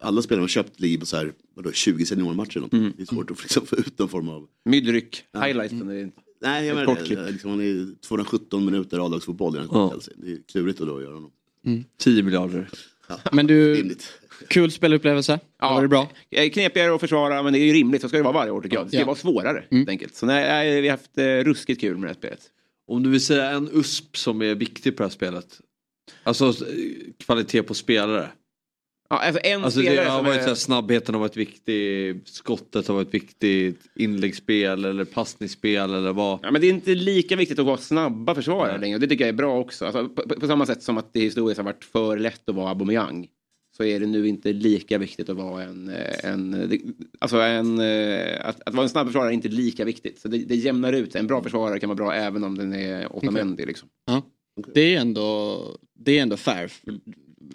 alla 0.00 0.22
spelare 0.22 0.42
har 0.42 0.48
köpt 0.48 0.80
liv 0.80 0.98
på 0.98 1.06
så 1.06 1.16
här, 1.16 1.32
vadå, 1.54 1.72
20 1.72 2.06
seniormatcher. 2.06 2.68
Mm. 2.72 2.92
Det 2.96 3.02
är 3.02 3.06
svårt 3.06 3.30
att 3.30 3.42
liksom 3.42 3.66
få 3.66 3.76
ut 3.76 3.98
någon 3.98 4.08
form 4.08 4.28
av... 4.28 4.46
Midryck, 4.64 5.24
highlights. 5.44 5.74
det 5.74 5.94
är 5.94 6.02
inte- 6.02 6.20
Nej, 6.42 6.66
jag 6.66 6.74
menar 6.76 6.98
det. 7.24 7.30
Liksom, 7.30 7.50
han 7.50 7.60
är 7.60 8.02
217 8.08 8.64
minuter 8.64 9.06
A-lagsfotboll 9.06 9.56
i 9.56 9.58
den 9.58 9.68
Ja. 9.72 9.94
Det 10.16 10.32
är 10.32 10.38
klurigt 10.52 10.80
att 10.80 10.86
då 10.86 11.02
göra 11.02 11.14
honom. 11.14 11.30
10 11.98 12.22
miljarder. 12.22 12.68
Men 13.32 13.46
du, 13.46 13.90
kul 14.48 14.70
spelupplevelse. 14.70 15.40
Ja. 15.60 15.74
Var 15.74 15.82
det 15.82 15.88
bra? 15.88 16.08
Eh, 16.30 16.50
Knepigare 16.50 16.94
att 16.94 17.00
försvara 17.00 17.42
men 17.42 17.52
det 17.52 17.58
är 17.58 17.64
ju 17.64 17.72
rimligt, 17.72 18.02
så 18.02 18.08
ska 18.08 18.16
det 18.16 18.22
vara 18.22 18.32
varje 18.34 18.50
år 18.50 18.60
tycker 18.62 18.76
jag. 18.76 18.86
Det 18.86 18.90
ska 18.90 18.98
Ja. 18.98 19.04
vara 19.06 19.16
svårare 19.16 19.64
helt 19.70 19.88
enkelt. 19.88 20.14
Så 20.14 20.26
nej, 20.26 20.48
nej, 20.48 20.80
vi 20.80 20.88
har 20.88 20.96
haft 20.96 21.18
eh, 21.18 21.24
ruskigt 21.24 21.80
kul 21.80 21.92
med 21.96 22.02
det 22.02 22.08
här 22.08 22.14
spelet. 22.14 22.40
Om 22.86 23.02
du 23.02 23.10
vill 23.10 23.24
säga 23.24 23.50
en 23.50 23.68
USP 23.72 24.16
som 24.16 24.42
är 24.42 24.54
viktig 24.54 24.96
på 24.96 25.02
det 25.02 25.06
här 25.08 25.10
spelet. 25.14 25.60
Alltså 26.22 26.48
eh, 26.48 26.54
kvalitet 27.18 27.62
på 27.62 27.74
spelare. 27.74 28.28
Ja, 29.12 29.16
alltså 29.18 29.40
en 29.44 29.64
Alltså 29.64 29.80
det 29.80 29.86
spelare 29.86 30.08
har 30.08 30.16
som 30.18 30.26
varit 30.26 30.38
är- 30.38 30.42
så 30.42 30.48
här, 30.48 30.54
snabbheten 30.54 31.14
har 31.14 31.20
varit 31.20 31.36
viktig, 31.36 32.20
skottet 32.24 32.88
har 32.88 32.94
varit 32.94 33.14
viktigt, 33.14 33.80
inläggsspel 33.96 34.84
eller 34.84 35.04
passningsspel 35.04 35.94
eller 35.94 36.12
vad. 36.12 36.38
Ja, 36.42 36.50
men 36.50 36.60
det 36.60 36.66
är 36.66 36.70
inte 36.70 36.94
lika 36.94 37.36
viktigt 37.36 37.58
att 37.58 37.66
vara 37.66 37.76
snabba 37.76 38.34
försvarare 38.34 38.78
längre. 38.78 38.94
Och 38.96 39.00
det 39.00 39.06
tycker 39.06 39.24
jag 39.24 39.28
är 39.28 39.36
bra 39.36 39.58
också. 39.60 39.84
Alltså, 39.84 40.08
på, 40.08 40.22
på, 40.28 40.40
på 40.40 40.46
samma 40.46 40.66
sätt 40.66 40.82
som 40.82 40.98
att 40.98 41.12
det 41.12 41.20
historiskt 41.20 41.58
har 41.58 41.64
varit 41.64 41.84
för 41.84 42.16
lätt 42.18 42.48
att 42.48 42.54
vara 42.54 42.68
Aubameyang. 42.68 43.28
Så 43.76 43.84
är 43.84 44.00
det 44.00 44.06
nu 44.06 44.28
inte 44.28 44.52
lika 44.52 44.98
viktigt 44.98 45.28
att 45.28 45.36
vara 45.36 45.62
en... 45.62 45.88
eh, 45.88 46.30
en 46.30 46.50
det- 46.50 46.80
alltså 47.18 47.36
en 47.36 47.78
eh, 47.80 48.46
att, 48.48 48.60
att 48.66 48.74
vara 48.74 48.82
en 48.84 48.88
snabb 48.90 49.06
försvarare 49.06 49.30
är 49.30 49.34
inte 49.34 49.48
lika 49.48 49.84
viktigt. 49.84 50.20
Så 50.20 50.28
det, 50.28 50.38
det 50.38 50.56
jämnar 50.56 50.92
ut. 50.92 51.14
En 51.14 51.26
bra 51.26 51.42
försvarare 51.42 51.80
kan 51.80 51.88
vara 51.88 51.96
bra 51.96 52.14
även 52.14 52.44
om 52.44 52.58
den 52.58 52.72
är 52.72 53.16
Otamendi. 53.16 53.66
Liksom. 53.66 53.88
Ja. 54.06 54.22
Det 54.74 54.94
är 54.94 55.00
ändå, 55.00 55.58
det 55.98 56.18
är 56.18 56.22
ändå 56.22 56.36
fair. 56.36 56.72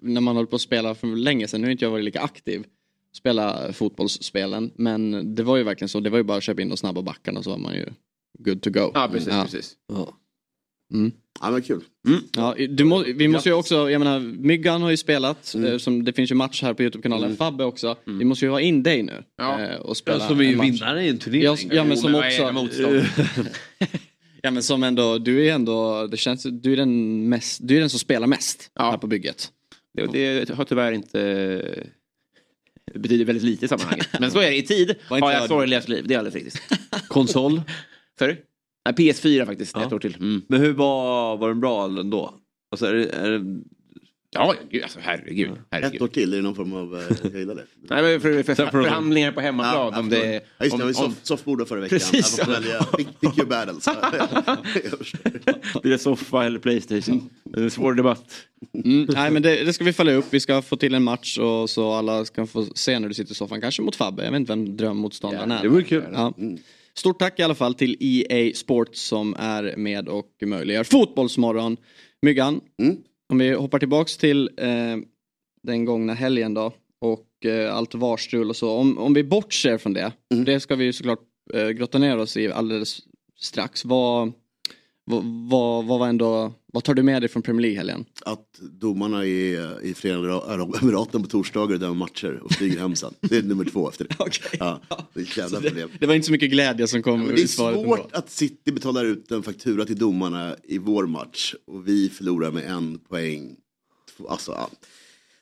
När 0.02 0.22
man 0.22 0.36
håller 0.36 0.48
på 0.48 0.56
att 0.56 0.62
spela 0.62 0.96
för 0.96 1.08
länge 1.08 1.48
sedan, 1.48 1.62
nu 1.62 1.68
har 1.68 1.72
inte 1.72 1.86
jag 1.86 1.92
varit 1.92 2.06
lika 2.06 2.22
aktiv, 2.22 2.64
spela 3.14 3.74
fotbollsspelen, 3.74 4.72
men 4.76 5.36
det 5.36 5.44
var 5.44 5.58
ju 5.58 5.64
verkligen 5.64 5.90
så, 5.90 6.00
det 6.00 6.10
var 6.10 6.18
ju 6.18 6.24
bara 6.24 6.38
att 6.38 6.44
köpa 6.44 6.62
in 6.62 6.70
de 6.70 6.78
snabba 6.78 7.02
backarna 7.02 7.44
så 7.44 7.50
var 7.50 7.58
man 7.58 7.74
ju 7.74 7.86
good 8.40 8.62
to 8.62 8.70
go. 8.70 8.92
Ja, 8.94 9.10
precis. 9.12 9.30
precis. 9.30 9.76
Mm. 10.94 11.12
Ja, 11.42 11.52
men 11.52 11.62
kul. 11.62 11.84
Ja, 12.36 12.56
du 12.70 12.84
må, 12.84 13.04
vi 13.16 13.28
måste 13.28 13.50
ju 13.50 13.56
också, 13.56 13.90
jag 13.90 14.00
menar, 14.00 14.20
Myggan 14.20 14.82
har 14.82 14.90
ju 14.90 14.98
spelat, 14.98 15.56
eh, 15.56 15.78
som, 15.78 16.04
det 16.04 16.14
finns 16.14 16.32
ju 16.32 16.36
match 16.36 16.62
här 16.62 16.74
på 16.74 16.84
Youtube-kanalen, 16.84 17.36
Fabbe 17.38 17.64
också. 17.64 17.96
Vi 18.06 18.26
måste 18.26 18.46
ju 18.46 18.52
ha 18.52 18.62
in 18.62 18.84
dig 18.84 19.04
nu 19.04 19.24
eh, 19.42 19.76
och 19.76 19.98
spela 19.98 20.20
Ja, 20.20 20.28
som 20.28 20.42
är 20.42 20.62
vinnare 20.62 21.04
i 21.04 21.10
en 21.10 21.18
turnering. 21.18 21.44
Ja, 21.44 21.76
ja 21.76 21.84
men 21.84 21.98
som 21.98 22.16
också... 22.16 22.52
ja 24.42 24.52
men 24.52 24.64
som 24.64 24.84
ändå, 24.84 25.18
du 25.18 25.48
är 25.48 25.54
ändå, 25.54 26.08
det 26.08 26.18
känns, 26.18 26.44
du 26.44 26.74
är 26.74 26.78
den 26.78 27.30
mest, 27.30 27.60
du 27.64 27.76
är 27.76 27.80
den 27.80 27.90
som 27.90 28.00
spelar 28.00 28.28
mest 28.28 28.72
här 28.80 28.98
på 28.98 29.08
bygget. 29.08 29.52
Det, 29.96 30.46
det 30.46 30.50
har 30.50 30.64
tyvärr 30.64 30.92
inte... 30.92 31.20
Det 32.94 33.00
betyder 33.00 33.26
väldigt 33.26 33.44
lite 33.44 33.66
i 33.66 33.68
sammanhanget. 33.68 34.20
Men 34.20 34.32
så 34.32 34.40
är 34.40 34.50
det. 34.50 34.58
I 34.58 34.66
tid 34.66 34.96
har 35.10 35.32
jag 35.32 35.48
sorgligast 35.48 35.90
liv. 35.90 36.08
Det 36.08 36.14
är 36.14 36.18
alldeles 36.18 36.36
riktigt. 36.36 36.62
Konsol? 37.08 37.62
Sorry? 38.20 38.36
Nej, 38.86 38.96
PS4 38.96 39.46
faktiskt. 39.46 39.78
Ett 39.78 39.94
år 39.94 40.00
till. 40.00 40.16
Mm. 40.16 40.42
Men 40.48 40.62
hur 40.62 40.74
var, 40.74 41.38
var 41.38 41.48
den 41.50 41.60
bra 41.60 41.86
ändå? 41.86 42.34
Alltså 42.72 42.86
är 42.86 42.94
det, 42.94 43.10
är 43.10 43.32
det... 43.32 43.62
Ja, 44.36 44.54
gud, 44.70 44.84
alltså, 44.84 45.00
herregud. 45.02 45.52
herregud. 45.72 45.96
Ett 45.96 46.02
år 46.02 46.08
till, 46.08 46.34
är 46.34 46.38
det 46.38 46.44
någon 46.44 46.56
form 46.56 46.74
av... 46.74 46.96
eh, 47.00 47.18
Jag 47.24 47.40
gillar 47.40 47.56
det. 47.56 47.66
Nej, 47.90 48.04
men 48.04 48.22
för, 48.22 48.44
för, 48.44 48.56
för, 48.56 48.66
förhandlingar 48.68 49.32
på 49.32 49.42
hemmaplan. 49.42 49.92
Ja, 49.94 50.00
om 50.00 50.10
det. 50.10 50.42
Ja, 50.58 50.66
just 50.66 50.78
det, 50.78 50.84
om, 50.84 50.88
om, 50.90 50.94
soft- 50.94 51.20
softbord 51.24 51.68
förra 51.68 51.80
veckan. 51.80 52.00
Precis. 52.00 52.38
Jag 52.38 52.46
får 52.48 52.54
välja 52.54 52.84
pick, 52.84 53.08
your 53.38 53.46
battles. 53.46 53.88
Det 55.84 55.98
soffa 55.98 56.46
eller 56.46 56.60
Playstation? 56.60 57.30
Det 57.44 57.60
är 57.60 57.64
en 57.64 57.72
svår 57.72 57.94
debatt. 57.94 58.24
Mm, 58.86 59.08
nej 59.14 59.32
men 59.32 59.42
det, 59.42 59.64
det 59.64 59.74
ska 59.74 59.84
vi 59.84 59.94
följa 59.94 60.14
upp, 60.16 60.26
vi 60.30 60.40
ska 60.40 60.62
få 60.62 60.76
till 60.78 60.94
en 60.94 61.04
match 61.04 61.38
och 61.38 61.70
så 61.70 61.92
alla 61.94 62.26
ska 62.26 62.46
få 62.46 62.66
se 62.76 63.00
när 63.00 63.08
du 63.08 63.14
sitter 63.14 63.32
i 63.32 63.36
soffan, 63.36 63.62
kanske 63.62 63.82
mot 63.82 63.96
Fabbe, 63.96 64.24
jag 64.24 64.32
vet 64.32 64.40
inte 64.40 64.52
vem 64.52 64.78
drömmotståndaren 64.78 65.50
Ja, 65.52 65.58
är. 65.58 65.62
det 65.64 65.70
vore 65.70 65.84
kul. 65.84 66.04
Ja. 66.14 66.34
Stort 66.98 67.20
tack 67.20 67.40
i 67.40 67.44
alla 67.44 67.56
fall 67.56 67.74
till 67.74 67.98
EA 68.00 68.54
Sports 68.56 69.02
som 69.02 69.36
är 69.40 69.74
med 69.78 70.08
och 70.10 70.28
möjliggör 70.46 70.84
Fotbollsmorgon. 70.84 71.78
Myggan, 72.22 72.62
om 73.30 73.38
vi 73.38 73.54
hoppar 73.54 73.80
tillbaks 73.80 74.18
till 74.18 74.50
eh, 74.58 74.98
den 75.64 75.86
gångna 75.86 76.14
helgen 76.14 76.54
då 76.54 76.74
och 77.00 77.46
eh, 77.46 77.76
allt 77.76 77.96
varstrul 77.96 78.50
och 78.50 78.56
så. 78.56 78.72
Om, 78.72 78.98
om 78.98 79.14
vi 79.14 79.24
bortser 79.24 79.78
från 79.78 79.94
det, 79.94 80.12
det 80.46 80.60
ska 80.60 80.76
vi 80.76 80.86
ju 80.86 80.94
såklart 80.94 81.20
eh, 81.54 81.70
grotta 81.70 81.98
ner 81.98 82.18
oss 82.18 82.38
i 82.38 82.52
alldeles 82.52 83.00
strax. 83.40 83.86
Vad, 83.86 84.32
vad, 85.06 85.24
vad, 85.50 85.86
vad 85.86 86.00
var 86.00 86.08
ändå, 86.08 86.54
vad 86.76 86.84
tar 86.84 86.94
du 86.94 87.04
med 87.04 87.22
dig 87.22 87.30
från 87.30 87.42
Premier 87.42 87.62
League-helgen? 87.62 88.06
Att 88.22 88.60
domarna 88.62 89.26
i, 89.26 89.68
i 89.84 89.94
Förenade 89.94 90.34
Arabemiraten 90.34 91.24
på 91.24 91.30
torsdagar 91.30 91.78
dömer 91.78 91.96
matcher 91.96 92.40
och 92.44 92.52
flyger 92.52 92.80
hem 92.80 92.96
sen. 92.96 93.14
Det 93.22 93.38
är 93.38 93.44
nummer 93.44 93.66
två 93.66 93.90
efter 93.90 94.06
det. 94.06 94.16
Ja, 94.60 94.82
det 95.14 95.38
är 95.38 95.62
problem. 95.62 95.90
Det 96.00 96.06
var 96.06 96.14
inte 96.14 96.26
så 96.26 96.32
mycket 96.32 96.52
glädje 96.52 96.88
som 96.88 97.04
kom 97.04 97.22
Ja, 97.22 97.36
det 97.36 97.42
är 97.42 97.48
svårt 97.48 98.10
att 98.12 98.30
City 98.30 98.72
betalar 98.72 99.06
ut 99.06 99.32
en 99.32 99.44
faktura 99.44 99.86
till 99.86 99.98
domarna 99.98 100.56
i 100.64 100.78
vår 100.78 101.08
match 101.08 101.56
och 101.68 101.88
vi 101.88 102.10
förlorar 102.10 102.52
med 102.52 102.64
en 102.64 103.00
poäng. 103.00 103.56
Alltså. 104.30 104.70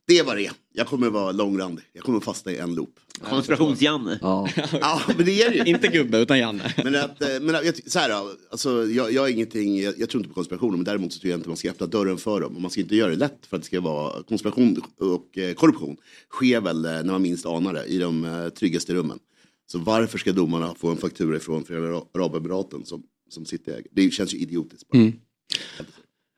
Det 0.08 0.22
vad 0.22 0.38
det. 0.38 0.52
Jag 0.74 0.88
kommer 0.88 1.10
vara 1.10 1.32
långrandig. 1.32 1.84
Jag 1.94 2.04
kommer 2.04 2.20
fastna 2.20 2.52
i 2.52 2.58
en 2.58 2.76
loop. 2.76 3.00
Konspirations-Janne. 3.22 4.20
Ja. 4.22 4.50
ja, 4.72 5.02
men 5.18 5.26
det 5.26 5.42
är 5.44 5.50
det 5.50 5.56
ju. 5.56 5.64
Inte 5.66 5.88
gubbe 5.88 6.18
utan 6.18 6.40
Janne. 6.40 6.74
Men, 6.84 6.96
att, 6.96 7.22
eh, 7.22 7.28
men 7.42 7.56
att, 7.56 7.66
jag- 7.66 7.92
så 7.92 8.00
här 8.00 8.10
då, 8.10 8.32
alltså, 8.52 8.86
jag, 8.88 9.12
jag, 9.14 9.30
är 9.30 9.34
ingenting, 9.34 9.82
jag, 9.82 9.94
jag 10.00 10.10
tror 10.10 10.20
inte 10.20 10.30
på 10.30 10.34
konspirationer 10.36 10.78
men 10.78 10.84
däremot 10.84 11.14
så 11.14 11.20
tror 11.20 11.32
jag 11.32 11.38
inte 11.40 11.50
man 11.50 11.58
ska 11.58 11.70
öppna 11.70 11.88
dörren 11.88 12.18
för 12.18 12.42
dem. 12.42 12.56
Och 12.56 12.62
man 12.62 12.72
ska 12.72 12.82
inte 12.82 12.96
göra 12.96 13.10
det 13.10 13.16
lätt 13.16 13.46
för 13.50 13.58
att 13.58 13.64
det 13.64 13.68
ska 13.68 13.82
vara 13.82 14.24
konspiration 14.24 14.82
och 15.00 15.38
eh, 15.38 15.54
korruption. 15.54 15.98
Sker 16.32 16.62
väl 16.62 16.86
eh, 16.86 16.92
när 16.92 17.04
man 17.04 17.22
minst 17.22 17.46
anar 17.46 17.74
det 17.74 17.86
i 17.86 17.98
de 18.00 18.26
eh, 18.26 18.50
tryggaste 18.50 18.94
rummen. 18.94 19.20
Så 19.72 19.80
varför 19.80 20.18
ska 20.18 20.32
domarna 20.32 20.76
få 20.76 20.88
en 20.90 20.98
faktura 20.98 21.38
ifrån 21.38 21.64
Förenade 21.66 22.02
Arabemiraten 22.16 22.86
som, 22.86 23.04
som 23.30 23.46
sitter 23.46 23.72
äger? 23.72 23.88
Det 23.92 24.12
känns 24.14 24.34
ju 24.34 24.38
idiotiskt. 24.38 24.90
Bara. 24.90 24.98
Mm. 25.02 25.14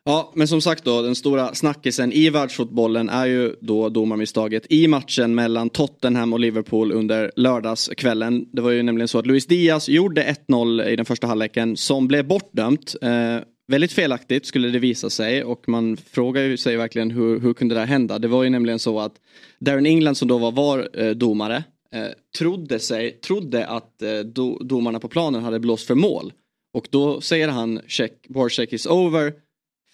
Ja, 0.07 0.31
men 0.35 0.47
som 0.47 0.61
sagt 0.61 0.83
då, 0.83 1.01
den 1.01 1.15
stora 1.15 1.55
snackisen 1.55 2.11
i 2.11 2.29
världsfotbollen 2.29 3.09
är 3.09 3.25
ju 3.25 3.55
då 3.61 3.89
domarmisstaget 3.89 4.65
i 4.69 4.87
matchen 4.87 5.35
mellan 5.35 5.69
Tottenham 5.69 6.33
och 6.33 6.39
Liverpool 6.39 6.91
under 6.91 7.31
lördagskvällen. 7.35 8.45
Det 8.51 8.61
var 8.61 8.71
ju 8.71 8.83
nämligen 8.83 9.07
så 9.07 9.19
att 9.19 9.25
Luis 9.25 9.45
Diaz 9.45 9.89
gjorde 9.89 10.35
1-0 10.47 10.87
i 10.87 10.95
den 10.95 11.05
första 11.05 11.27
halvleken 11.27 11.77
som 11.77 12.07
blev 12.07 12.27
bortdömt. 12.27 12.95
Eh, 13.01 13.37
väldigt 13.67 13.91
felaktigt 13.91 14.45
skulle 14.45 14.69
det 14.69 14.79
visa 14.79 15.09
sig 15.09 15.43
och 15.43 15.69
man 15.69 15.97
frågar 15.97 16.41
ju 16.41 16.57
sig 16.57 16.77
verkligen 16.77 17.11
hur, 17.11 17.39
hur 17.39 17.53
kunde 17.53 17.75
det 17.75 17.79
här 17.79 17.87
hända? 17.87 18.19
Det 18.19 18.27
var 18.27 18.43
ju 18.43 18.49
nämligen 18.49 18.79
så 18.79 18.99
att 18.99 19.13
Darren 19.59 19.85
England 19.85 20.15
som 20.15 20.27
då 20.27 20.37
var 20.37 20.51
var 20.51 20.89
eh, 20.93 21.09
domare 21.09 21.63
eh, 21.93 22.07
trodde, 22.37 22.79
sig, 22.79 23.11
trodde 23.11 23.67
att 23.67 24.01
eh, 24.01 24.19
do, 24.19 24.59
domarna 24.63 24.99
på 24.99 25.07
planen 25.07 25.43
hade 25.43 25.59
blåst 25.59 25.87
för 25.87 25.95
mål. 25.95 26.33
Och 26.73 26.87
då 26.89 27.21
säger 27.21 27.47
han 27.47 27.81
check, 27.87 28.13
war 28.29 28.49
check 28.49 28.73
is 28.73 28.85
over 28.85 29.44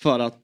för 0.02 0.20
att 0.20 0.38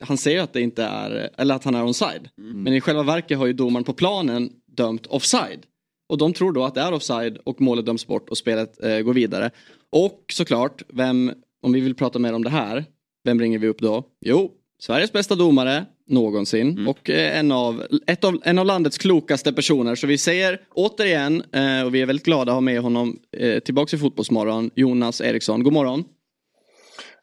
han 0.00 0.16
säger 0.16 0.42
att 0.42 0.52
det 0.52 0.60
inte 0.60 0.84
är, 0.84 1.30
eller 1.36 1.54
att 1.54 1.64
han 1.64 1.74
är 1.74 1.86
onside. 1.86 2.28
Men 2.36 2.74
i 2.74 2.80
själva 2.80 3.02
verket 3.02 3.38
har 3.38 3.46
ju 3.46 3.52
domaren 3.52 3.84
på 3.84 3.92
planen 3.92 4.50
dömt 4.66 5.06
offside. 5.06 5.66
Och 6.08 6.18
de 6.18 6.32
tror 6.32 6.52
då 6.52 6.64
att 6.64 6.74
det 6.74 6.80
är 6.80 6.92
offside 6.92 7.38
och 7.44 7.60
målet 7.60 7.86
döms 7.86 8.06
bort 8.06 8.28
och 8.28 8.38
spelet 8.38 8.84
eh, 8.84 8.98
går 8.98 9.14
vidare. 9.14 9.50
Och 9.92 10.24
såklart, 10.32 10.82
vem, 10.88 11.32
om 11.62 11.72
vi 11.72 11.80
vill 11.80 11.94
prata 11.94 12.18
mer 12.18 12.32
om 12.32 12.44
det 12.44 12.50
här, 12.50 12.84
vem 13.24 13.40
ringer 13.40 13.58
vi 13.58 13.68
upp 13.68 13.78
då? 13.78 14.04
Jo, 14.20 14.50
Sveriges 14.80 15.12
bästa 15.12 15.34
domare 15.34 15.86
någonsin 16.06 16.86
och 16.88 17.10
eh, 17.10 17.38
en, 17.38 17.52
av, 17.52 17.82
ett 18.06 18.24
av, 18.24 18.42
en 18.44 18.58
av 18.58 18.66
landets 18.66 18.98
klokaste 18.98 19.52
personer. 19.52 19.94
Så 19.94 20.06
vi 20.06 20.18
säger 20.18 20.60
återigen, 20.74 21.42
eh, 21.52 21.86
och 21.86 21.94
vi 21.94 22.02
är 22.02 22.06
väldigt 22.06 22.24
glada 22.24 22.52
att 22.52 22.56
ha 22.56 22.60
med 22.60 22.80
honom 22.80 23.18
eh, 23.36 23.58
tillbaks 23.58 23.94
i 23.94 23.98
Fotbollsmorgon, 23.98 24.70
Jonas 24.74 25.20
Eriksson. 25.20 25.62
God 25.62 25.72
morgon. 25.72 26.04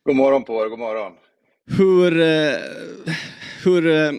God 0.04 0.16
morgon 0.16 0.44
på 0.44 0.66
er, 0.66 0.70
god 0.70 0.80
morgon. 0.80 1.12
Hur, 1.68 2.20
eh, 2.22 2.56
hur 3.64 3.88
eh, 3.88 4.12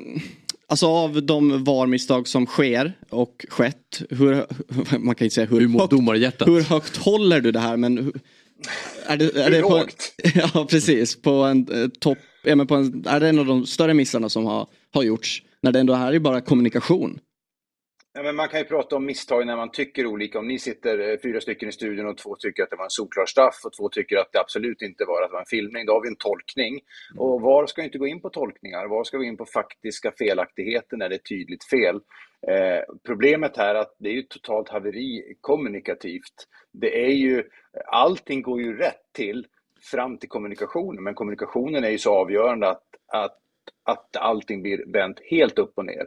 alltså 0.68 0.86
av 0.86 1.22
de 1.26 1.64
VAR-misstag 1.64 2.28
som 2.28 2.46
sker 2.46 2.92
och 3.10 3.46
skett, 3.48 4.02
hur, 4.10 4.44
man 4.98 5.14
kan 5.14 5.24
inte 5.24 5.34
säga 5.34 5.46
hur, 5.46 5.60
mår 5.68 5.78
högt, 5.78 5.88
hur 6.48 6.60
högt 6.60 6.96
håller 6.96 7.40
du 7.40 7.52
det 7.52 7.60
här? 7.60 7.76
Men 7.76 7.98
hur- 7.98 8.20
är 9.06 9.16
det, 9.16 9.36
är 9.36 9.50
det 9.50 9.60
på, 9.62 9.84
ja 10.54 10.66
precis, 10.70 11.22
på 11.22 11.30
en 11.30 11.68
eh, 11.82 11.88
topp, 12.00 12.18
ja, 12.44 12.56
men 12.56 12.66
på 12.66 12.74
en, 12.74 13.04
är 13.06 13.20
det 13.20 13.28
en 13.28 13.38
av 13.38 13.46
de 13.46 13.66
större 13.66 13.94
missarna 13.94 14.28
som 14.28 14.44
har, 14.44 14.66
har 14.94 15.02
gjorts? 15.02 15.42
När 15.62 15.72
det 15.72 15.80
ändå 15.80 15.94
här 15.94 16.12
är 16.12 16.18
bara 16.18 16.40
kommunikation. 16.40 17.18
Ja, 18.16 18.22
men 18.22 18.36
man 18.36 18.48
kan 18.48 18.60
ju 18.60 18.66
prata 18.66 18.96
om 18.96 19.06
misstag 19.06 19.46
när 19.46 19.56
man 19.56 19.70
tycker 19.70 20.06
olika. 20.06 20.38
Om 20.38 20.48
ni 20.48 20.58
sitter 20.58 21.10
eh, 21.10 21.16
fyra 21.22 21.40
stycken 21.40 21.68
i 21.68 21.72
studion 21.72 22.06
och 22.06 22.18
två 22.18 22.36
tycker 22.36 22.62
att 22.62 22.70
det 22.70 22.76
var 22.76 22.84
en 22.84 22.90
solklar 22.90 23.26
straff 23.26 23.60
och 23.64 23.72
två 23.72 23.88
tycker 23.88 24.16
att 24.16 24.32
det 24.32 24.40
absolut 24.40 24.82
inte 24.82 25.04
var 25.04 25.22
att 25.22 25.28
det 25.28 25.32
var 25.32 25.40
en 25.40 25.46
filmning, 25.46 25.86
då 25.86 25.92
har 25.92 26.02
vi 26.02 26.08
en 26.08 26.16
tolkning. 26.16 26.80
Och 27.16 27.40
VAR 27.40 27.66
ska 27.66 27.82
inte 27.82 27.98
gå 27.98 28.06
in 28.06 28.20
på 28.20 28.30
tolkningar, 28.30 28.88
VAR 28.88 29.04
ska 29.04 29.16
gå 29.16 29.24
in 29.24 29.36
på 29.36 29.46
faktiska 29.46 30.12
felaktigheter 30.18 30.96
när 30.96 31.08
det 31.08 31.14
är 31.14 31.18
tydligt 31.18 31.64
fel. 31.64 31.96
Eh, 32.48 32.94
problemet 33.06 33.56
här 33.56 33.74
är 33.74 33.78
att 33.78 33.96
det 33.98 34.08
är 34.08 34.14
ju 34.14 34.22
totalt 34.22 34.68
haveri 34.68 35.36
kommunikativt. 35.40 36.36
Det 36.72 37.04
är 37.06 37.14
ju, 37.14 37.44
allting 37.86 38.42
går 38.42 38.60
ju 38.60 38.76
rätt 38.76 39.12
till 39.12 39.46
fram 39.90 40.18
till 40.18 40.28
kommunikationen, 40.28 41.04
men 41.04 41.14
kommunikationen 41.14 41.84
är 41.84 41.90
ju 41.90 41.98
så 41.98 42.14
avgörande 42.14 42.68
att, 42.68 42.84
att 43.12 43.38
att 43.86 44.16
allting 44.16 44.62
blir 44.62 44.92
vänt 44.92 45.20
helt 45.30 45.58
upp 45.58 45.72
och 45.74 45.86
ner. 45.86 46.06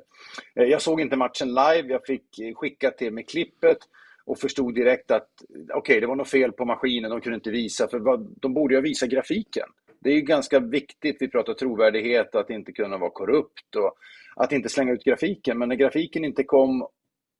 Eh, 0.55 0.63
jag 0.63 0.81
såg 0.81 1.01
inte 1.01 1.15
matchen 1.15 1.47
live, 1.47 1.83
jag 1.87 2.05
fick 2.05 2.55
skicka 2.55 2.91
till 2.91 3.13
mig 3.13 3.23
klippet 3.23 3.77
och 4.25 4.39
förstod 4.39 4.75
direkt 4.75 5.11
att 5.11 5.29
okej, 5.73 5.99
det 5.99 6.07
var 6.07 6.15
något 6.15 6.29
fel 6.29 6.51
på 6.51 6.65
maskinen, 6.65 7.11
de 7.11 7.21
kunde 7.21 7.35
inte 7.35 7.51
visa, 7.51 7.87
för 7.87 7.99
vad, 7.99 8.35
de 8.41 8.53
borde 8.53 8.75
ju 8.75 8.81
visa 8.81 9.07
grafiken. 9.07 9.67
Det 9.99 10.09
är 10.09 10.13
ju 10.13 10.21
ganska 10.21 10.59
viktigt, 10.59 11.17
vi 11.19 11.27
pratar 11.27 11.53
trovärdighet, 11.53 12.35
att 12.35 12.49
inte 12.49 12.71
kunna 12.71 12.97
vara 12.97 13.09
korrupt 13.09 13.75
och 13.75 13.97
att 14.35 14.51
inte 14.51 14.69
slänga 14.69 14.93
ut 14.93 15.03
grafiken. 15.03 15.57
Men 15.57 15.69
när 15.69 15.75
grafiken 15.75 16.25
inte 16.25 16.43
kom 16.43 16.87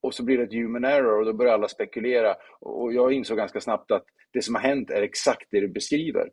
och 0.02 0.14
så 0.14 0.24
blir 0.24 0.38
det 0.38 0.44
ett 0.44 0.54
human 0.54 0.84
error 0.84 1.20
och 1.20 1.26
då 1.26 1.34
börjar 1.34 1.54
alla 1.54 1.68
spekulera. 1.68 2.36
Och 2.60 2.94
jag 2.94 3.14
insåg 3.14 3.38
ganska 3.38 3.62
snabbt 3.62 3.92
att 3.92 4.06
det 4.34 4.42
som 4.42 4.56
har 4.56 4.62
hänt 4.62 4.90
är 4.90 5.02
exakt 5.02 5.48
det 5.52 5.60
du 5.60 5.68
beskriver. 5.68 6.30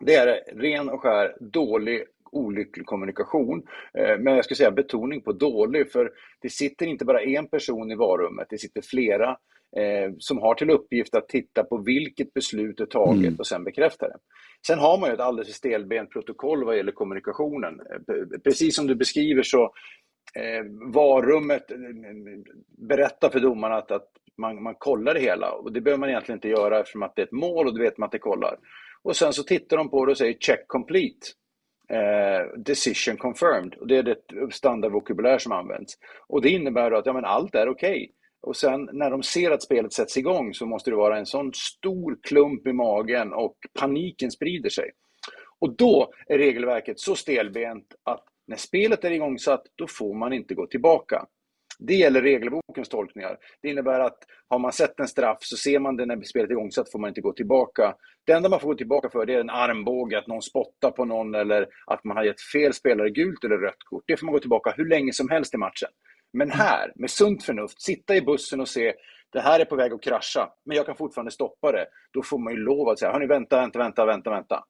Det 0.00 0.14
är 0.14 0.54
ren 0.60 0.88
och 0.88 1.00
skär 1.00 1.36
dålig 1.40 2.04
olycklig 2.32 2.86
kommunikation. 2.86 3.62
Eh, 3.98 4.18
Men 4.18 4.34
jag 4.34 4.44
skulle 4.44 4.56
säga 4.56 4.70
betoning 4.70 5.20
på 5.22 5.32
dålig, 5.32 5.92
för 5.92 6.10
det 6.42 6.50
sitter 6.50 6.86
inte 6.86 7.04
bara 7.04 7.22
en 7.22 7.46
person 7.48 7.90
i 7.90 7.94
varummet, 7.96 8.46
det 8.50 8.58
sitter 8.58 8.82
flera 8.82 9.28
eh, 9.76 10.12
som 10.18 10.38
har 10.38 10.54
till 10.54 10.70
uppgift 10.70 11.14
att 11.14 11.28
titta 11.28 11.64
på 11.64 11.76
vilket 11.76 12.34
beslut 12.34 12.80
är 12.80 12.86
taget 12.86 13.22
Mm. 13.26 13.36
och 13.38 13.46
sen 13.46 13.64
bekräfta 13.64 14.08
det. 14.08 14.16
Sen 14.66 14.78
har 14.78 14.98
man 14.98 15.08
ju 15.08 15.14
ett 15.14 15.20
alldeles 15.20 15.54
stelbent 15.54 16.10
protokoll 16.10 16.64
vad 16.64 16.76
gäller 16.76 16.92
kommunikationen. 16.92 17.80
Eh, 17.90 18.38
Precis 18.44 18.76
som 18.76 18.86
du 18.86 18.94
beskriver 18.94 19.42
så 19.42 19.72
varummet 20.94 21.64
berättar 22.88 23.30
för 23.30 23.40
domarna 23.40 23.74
att, 23.74 23.90
att 23.90 24.08
man, 24.38 24.62
man 24.62 24.74
kollar 24.74 25.14
det 25.14 25.20
hela 25.20 25.52
och 25.52 25.72
det 25.72 25.80
behöver 25.80 26.00
man 26.00 26.08
egentligen 26.08 26.36
inte 26.36 26.48
göra 26.48 26.80
eftersom 26.80 27.02
att 27.02 27.16
det 27.16 27.22
är 27.22 27.26
ett 27.26 27.32
mål 27.32 27.66
och 27.66 27.74
då 27.74 27.82
vet 27.82 27.98
man 27.98 28.06
att 28.06 28.12
det 28.12 28.18
kollar. 28.18 28.56
Och 29.02 29.16
sen 29.16 29.32
så 29.32 29.42
tittar 29.42 29.76
de 29.76 29.90
på 29.90 30.04
det 30.06 30.10
och 30.12 30.18
säger 30.18 30.34
check 30.40 30.64
complete. 30.66 31.26
Eh, 31.92 32.58
decision 32.58 33.16
confirmed. 33.16 33.74
Och 33.74 33.86
det 33.86 33.96
är 33.96 34.02
det 34.02 34.16
standardvokabulär 34.50 35.38
som 35.38 35.52
används. 35.52 35.94
Och 36.26 36.42
det 36.42 36.50
innebär 36.50 36.90
då 36.90 36.96
att 36.96 37.06
ja, 37.06 37.12
men 37.12 37.24
allt 37.24 37.54
är 37.54 37.68
okej. 37.68 38.12
Och 38.42 38.56
sen 38.56 38.88
när 38.92 39.10
de 39.10 39.22
ser 39.22 39.50
att 39.50 39.62
spelet 39.62 39.92
sätts 39.92 40.16
igång 40.16 40.54
så 40.54 40.66
måste 40.66 40.90
det 40.90 40.96
vara 40.96 41.18
en 41.18 41.26
sån 41.26 41.52
stor 41.54 42.18
klump 42.22 42.66
i 42.66 42.72
magen 42.72 43.32
och 43.32 43.56
paniken 43.80 44.30
sprider 44.30 44.70
sig. 44.70 44.90
Och 45.58 45.76
då 45.76 46.12
är 46.26 46.38
regelverket 46.38 47.00
så 47.00 47.14
stelbent 47.14 47.86
att 48.02 48.24
när 48.46 48.56
spelet 48.56 49.04
är 49.04 49.10
igångsatt, 49.10 49.62
då 49.74 49.86
får 49.86 50.14
man 50.14 50.32
inte 50.32 50.54
gå 50.54 50.66
tillbaka. 50.66 51.26
Det 51.78 51.94
gäller 51.94 52.22
regelbokens 52.22 52.88
tolkningar. 52.88 53.36
Det 53.62 53.68
innebär 53.68 54.00
att 54.00 54.18
har 54.48 54.58
man 54.58 54.72
sett 54.72 55.00
en 55.00 55.08
straff 55.08 55.38
så 55.40 55.56
ser 55.56 55.78
man 55.78 55.96
det 55.96 56.06
när 56.06 56.22
spelet 56.22 56.50
är 56.50 56.52
igångsatt 56.52 56.92
får 56.92 56.98
man 56.98 57.08
inte 57.08 57.20
gå 57.20 57.32
tillbaka. 57.32 57.94
Det 58.26 58.32
enda 58.32 58.48
man 58.48 58.60
får 58.60 58.68
gå 58.68 58.74
tillbaka 58.74 59.10
för 59.10 59.26
det 59.26 59.34
är 59.34 59.40
en 59.40 59.50
armbåge, 59.50 60.18
att 60.18 60.26
någon 60.26 60.42
spottar 60.42 60.90
på 60.90 61.04
någon 61.04 61.34
eller 61.34 61.66
att 61.86 62.04
man 62.04 62.16
har 62.16 62.24
gett 62.24 62.40
fel 62.40 62.72
spelare 62.72 63.10
gult 63.10 63.44
eller 63.44 63.58
rött 63.58 63.84
kort. 63.90 64.04
Det 64.06 64.16
får 64.16 64.26
man 64.26 64.32
gå 64.32 64.40
tillbaka 64.40 64.74
hur 64.76 64.88
länge 64.88 65.12
som 65.12 65.30
helst 65.30 65.54
i 65.54 65.56
matchen. 65.56 65.88
Men 66.32 66.50
här, 66.50 66.92
med 66.94 67.10
sunt 67.10 67.44
förnuft, 67.44 67.82
sitta 67.82 68.16
i 68.16 68.22
bussen 68.22 68.60
och 68.60 68.68
se 68.68 68.94
det 69.32 69.40
här 69.40 69.60
är 69.60 69.64
på 69.64 69.76
väg 69.76 69.92
att 69.92 70.02
krascha, 70.02 70.52
men 70.64 70.76
jag 70.76 70.86
kan 70.86 70.96
fortfarande 70.96 71.30
stoppa 71.30 71.72
det. 71.72 71.86
Då 72.12 72.22
får 72.22 72.38
man 72.38 72.52
ju 72.52 72.58
lov 72.58 72.88
att 72.88 72.98
säga, 72.98 73.12
hörni 73.12 73.26
vänta, 73.26 73.60
vänta, 73.60 73.78
vänta, 73.78 74.06
vänta, 74.06 74.30
vänta. 74.30 74.64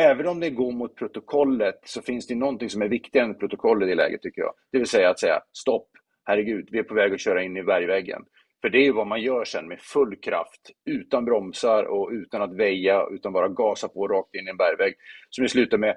Även 0.00 0.26
om 0.26 0.40
det 0.40 0.50
går 0.50 0.72
mot 0.72 0.96
protokollet 0.96 1.80
så 1.84 2.02
finns 2.02 2.26
det 2.26 2.34
någonting 2.34 2.70
som 2.70 2.82
är 2.82 2.88
viktigare 2.88 3.26
än 3.26 3.38
protokollet 3.38 3.88
i 3.88 3.94
läget 3.94 4.22
tycker 4.22 4.40
jag. 4.40 4.52
Det 4.72 4.78
vill 4.78 4.88
säga 4.88 5.10
att 5.10 5.20
säga 5.20 5.40
stopp, 5.52 5.88
herregud, 6.24 6.68
vi 6.72 6.78
är 6.78 6.82
på 6.82 6.94
väg 6.94 7.12
att 7.12 7.20
köra 7.20 7.42
in 7.42 7.56
i 7.56 7.62
bergväggen. 7.62 8.22
För 8.60 8.70
det 8.70 8.78
är 8.78 8.84
ju 8.84 8.92
vad 8.92 9.06
man 9.06 9.22
gör 9.22 9.44
sen 9.44 9.68
med 9.68 9.80
full 9.80 10.16
kraft, 10.16 10.70
utan 10.86 11.24
bromsar 11.24 11.84
och 11.84 12.10
utan 12.12 12.42
att 12.42 12.56
väja, 12.56 13.06
utan 13.10 13.32
bara 13.32 13.48
gasa 13.48 13.88
på 13.88 14.08
rakt 14.08 14.34
in 14.34 14.46
i 14.46 14.50
en 14.50 14.56
bergvägg. 14.56 14.94
Som 15.30 15.42
det 15.42 15.48
slutar 15.48 15.78
med, 15.78 15.96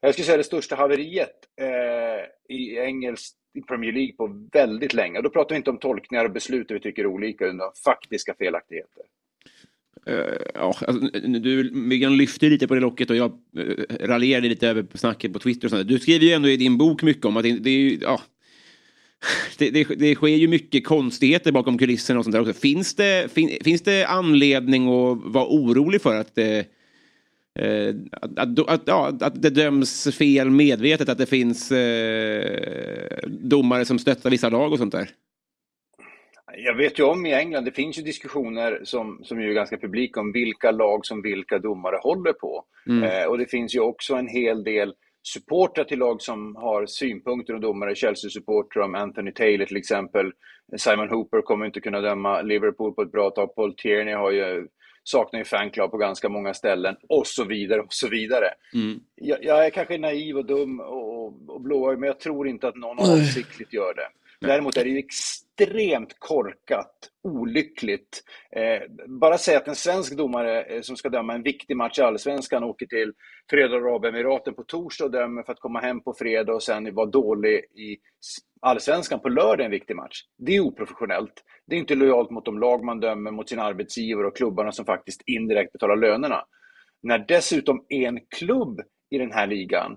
jag 0.00 0.12
skulle 0.12 0.26
säga 0.26 0.36
det 0.36 0.44
största 0.44 0.76
haveriet 0.76 1.36
eh, 1.60 2.56
i 2.56 2.78
engelsk 2.78 3.36
i 3.54 3.60
Premier 3.60 3.92
League 3.92 4.12
på 4.12 4.48
väldigt 4.52 4.94
länge. 4.94 5.18
Och 5.18 5.24
då 5.24 5.30
pratar 5.30 5.54
vi 5.54 5.56
inte 5.56 5.70
om 5.70 5.78
tolkningar 5.78 6.24
och 6.24 6.30
beslut 6.30 6.68
där 6.68 6.74
vi 6.74 6.80
tycker 6.80 7.06
olika, 7.06 7.44
utan 7.44 7.60
om 7.60 7.72
faktiska 7.84 8.34
felaktigheter. 8.38 9.02
Uh, 10.08 10.36
ja, 10.54 10.74
alltså, 10.86 10.92
du 11.28 11.70
Myggan 11.72 12.16
lyfte 12.16 12.46
lite 12.46 12.68
på 12.68 12.74
det 12.74 12.80
locket 12.80 13.10
och 13.10 13.16
jag 13.16 13.32
uh, 13.58 13.84
raljerade 14.00 14.48
lite 14.48 14.68
över 14.68 14.86
snacket 14.94 15.32
på 15.32 15.38
Twitter 15.38 15.66
och 15.66 15.70
sånt. 15.70 15.88
Du 15.88 15.98
skriver 15.98 16.26
ju 16.26 16.32
ändå 16.32 16.48
i 16.48 16.56
din 16.56 16.78
bok 16.78 17.02
mycket 17.02 17.24
om 17.24 17.36
att 17.36 17.42
det, 17.42 17.58
det 17.58 17.70
är 17.70 17.78
ju, 17.78 17.98
ja, 18.02 18.20
det, 19.58 19.70
det, 19.70 19.84
det 19.84 20.14
sker 20.14 20.28
ju 20.28 20.48
mycket 20.48 20.86
konstigheter 20.86 21.52
bakom 21.52 21.78
kulisserna 21.78 22.18
och 22.18 22.24
sånt 22.24 22.32
där 22.32 22.40
också. 22.40 22.52
Finns 22.52 22.94
det, 22.94 23.32
fin, 23.32 23.58
finns 23.64 23.82
det 23.82 24.04
anledning 24.04 24.88
att 24.88 25.18
vara 25.24 25.46
orolig 25.46 26.02
för 26.02 26.20
att 26.20 26.38
eh, 26.38 26.58
eh, 27.64 27.94
att, 28.12 28.38
att, 28.38 28.68
att, 28.68 28.82
ja, 28.86 29.12
att 29.20 29.42
det 29.42 29.50
döms 29.50 30.16
fel 30.16 30.50
medvetet, 30.50 31.08
att 31.08 31.18
det 31.18 31.26
finns 31.26 31.72
eh, 31.72 33.18
domare 33.28 33.84
som 33.84 33.98
stöttar 33.98 34.30
vissa 34.30 34.48
lag 34.48 34.72
och 34.72 34.78
sånt 34.78 34.92
där? 34.92 35.10
Jag 36.56 36.76
vet 36.76 36.98
ju 36.98 37.02
om 37.02 37.26
i 37.26 37.34
England, 37.34 37.64
det 37.64 37.72
finns 37.72 37.98
ju 37.98 38.02
diskussioner 38.02 38.80
som, 38.84 39.20
som 39.22 39.38
är 39.38 39.52
ganska 39.52 39.78
publika 39.78 40.20
om 40.20 40.32
vilka 40.32 40.70
lag 40.70 41.06
som 41.06 41.22
vilka 41.22 41.58
domare 41.58 41.96
håller 42.02 42.32
på. 42.32 42.64
Mm. 42.88 43.02
Eh, 43.02 43.24
och 43.24 43.38
det 43.38 43.50
finns 43.50 43.74
ju 43.74 43.80
också 43.80 44.14
en 44.14 44.28
hel 44.28 44.64
del 44.64 44.94
supportrar 45.22 45.84
till 45.84 45.98
lag 45.98 46.22
som 46.22 46.56
har 46.56 46.86
synpunkter 46.86 47.54
och 47.54 47.60
domare. 47.60 47.94
Chelsea-supportrar 47.94 48.82
om 48.82 48.94
Anthony 48.94 49.32
Taylor 49.32 49.66
till 49.66 49.76
exempel. 49.76 50.32
Simon 50.76 51.08
Hooper 51.08 51.42
kommer 51.42 51.66
inte 51.66 51.80
kunna 51.80 52.00
döma 52.00 52.42
Liverpool 52.42 52.94
på 52.94 53.02
ett 53.02 53.12
bra 53.12 53.30
tag. 53.30 53.54
Paul 53.54 53.74
Tierney 53.74 54.14
har 54.14 54.30
ju, 54.30 54.68
saknar 55.04 55.40
ju 55.40 55.44
fanclub 55.44 55.90
på 55.90 55.96
ganska 55.96 56.28
många 56.28 56.54
ställen 56.54 56.96
och 57.08 57.26
så 57.26 57.44
vidare 57.44 57.80
och 57.80 57.92
så 57.92 58.08
vidare. 58.08 58.46
Mm. 58.74 59.00
Jag, 59.14 59.44
jag 59.44 59.66
är 59.66 59.70
kanske 59.70 59.98
naiv 59.98 60.36
och 60.36 60.46
dum 60.46 60.80
och, 60.80 61.26
och 61.48 61.60
blåögd, 61.60 62.00
men 62.00 62.06
jag 62.06 62.20
tror 62.20 62.48
inte 62.48 62.68
att 62.68 62.76
någon 62.76 62.98
avsiktligt 62.98 63.72
gör 63.72 63.94
det. 63.94 64.19
Däremot 64.40 64.76
är 64.76 64.84
det 64.84 64.90
ju 64.90 64.98
extremt 64.98 66.18
korkat, 66.18 67.10
olyckligt. 67.22 68.22
Eh, 68.56 68.82
bara 69.20 69.38
säga 69.38 69.58
att 69.58 69.68
en 69.68 69.74
svensk 69.74 70.16
domare 70.16 70.62
eh, 70.62 70.80
som 70.82 70.96
ska 70.96 71.08
döma 71.08 71.34
en 71.34 71.42
viktig 71.42 71.76
match 71.76 71.98
i 71.98 72.02
Allsvenskan 72.02 72.64
åker 72.64 72.86
till 72.86 73.12
Förenade 73.50 73.76
Arabemiraten 73.76 74.54
på 74.54 74.62
torsdag 74.62 75.04
och 75.04 75.10
dömer 75.10 75.42
för 75.42 75.52
att 75.52 75.60
komma 75.60 75.80
hem 75.80 76.00
på 76.00 76.14
fredag 76.14 76.54
och 76.54 76.62
sen 76.62 76.94
vara 76.94 77.06
dålig 77.06 77.54
i 77.58 77.98
Allsvenskan 78.60 79.20
på 79.20 79.28
lördag 79.28 79.64
en 79.64 79.70
viktig 79.70 79.96
match. 79.96 80.22
Det 80.38 80.56
är 80.56 80.60
oprofessionellt. 80.60 81.44
Det 81.66 81.76
är 81.76 81.78
inte 81.78 81.94
lojalt 81.94 82.30
mot 82.30 82.44
de 82.44 82.58
lag 82.58 82.84
man 82.84 83.00
dömer, 83.00 83.30
mot 83.30 83.48
sina 83.48 83.62
arbetsgivare 83.62 84.26
och 84.26 84.36
klubbarna 84.36 84.72
som 84.72 84.84
faktiskt 84.84 85.22
indirekt 85.26 85.72
betalar 85.72 85.96
lönerna. 85.96 86.44
När 87.02 87.18
dessutom 87.18 87.86
en 87.88 88.20
klubb 88.38 88.80
i 89.10 89.18
den 89.18 89.32
här 89.32 89.46
ligan 89.46 89.96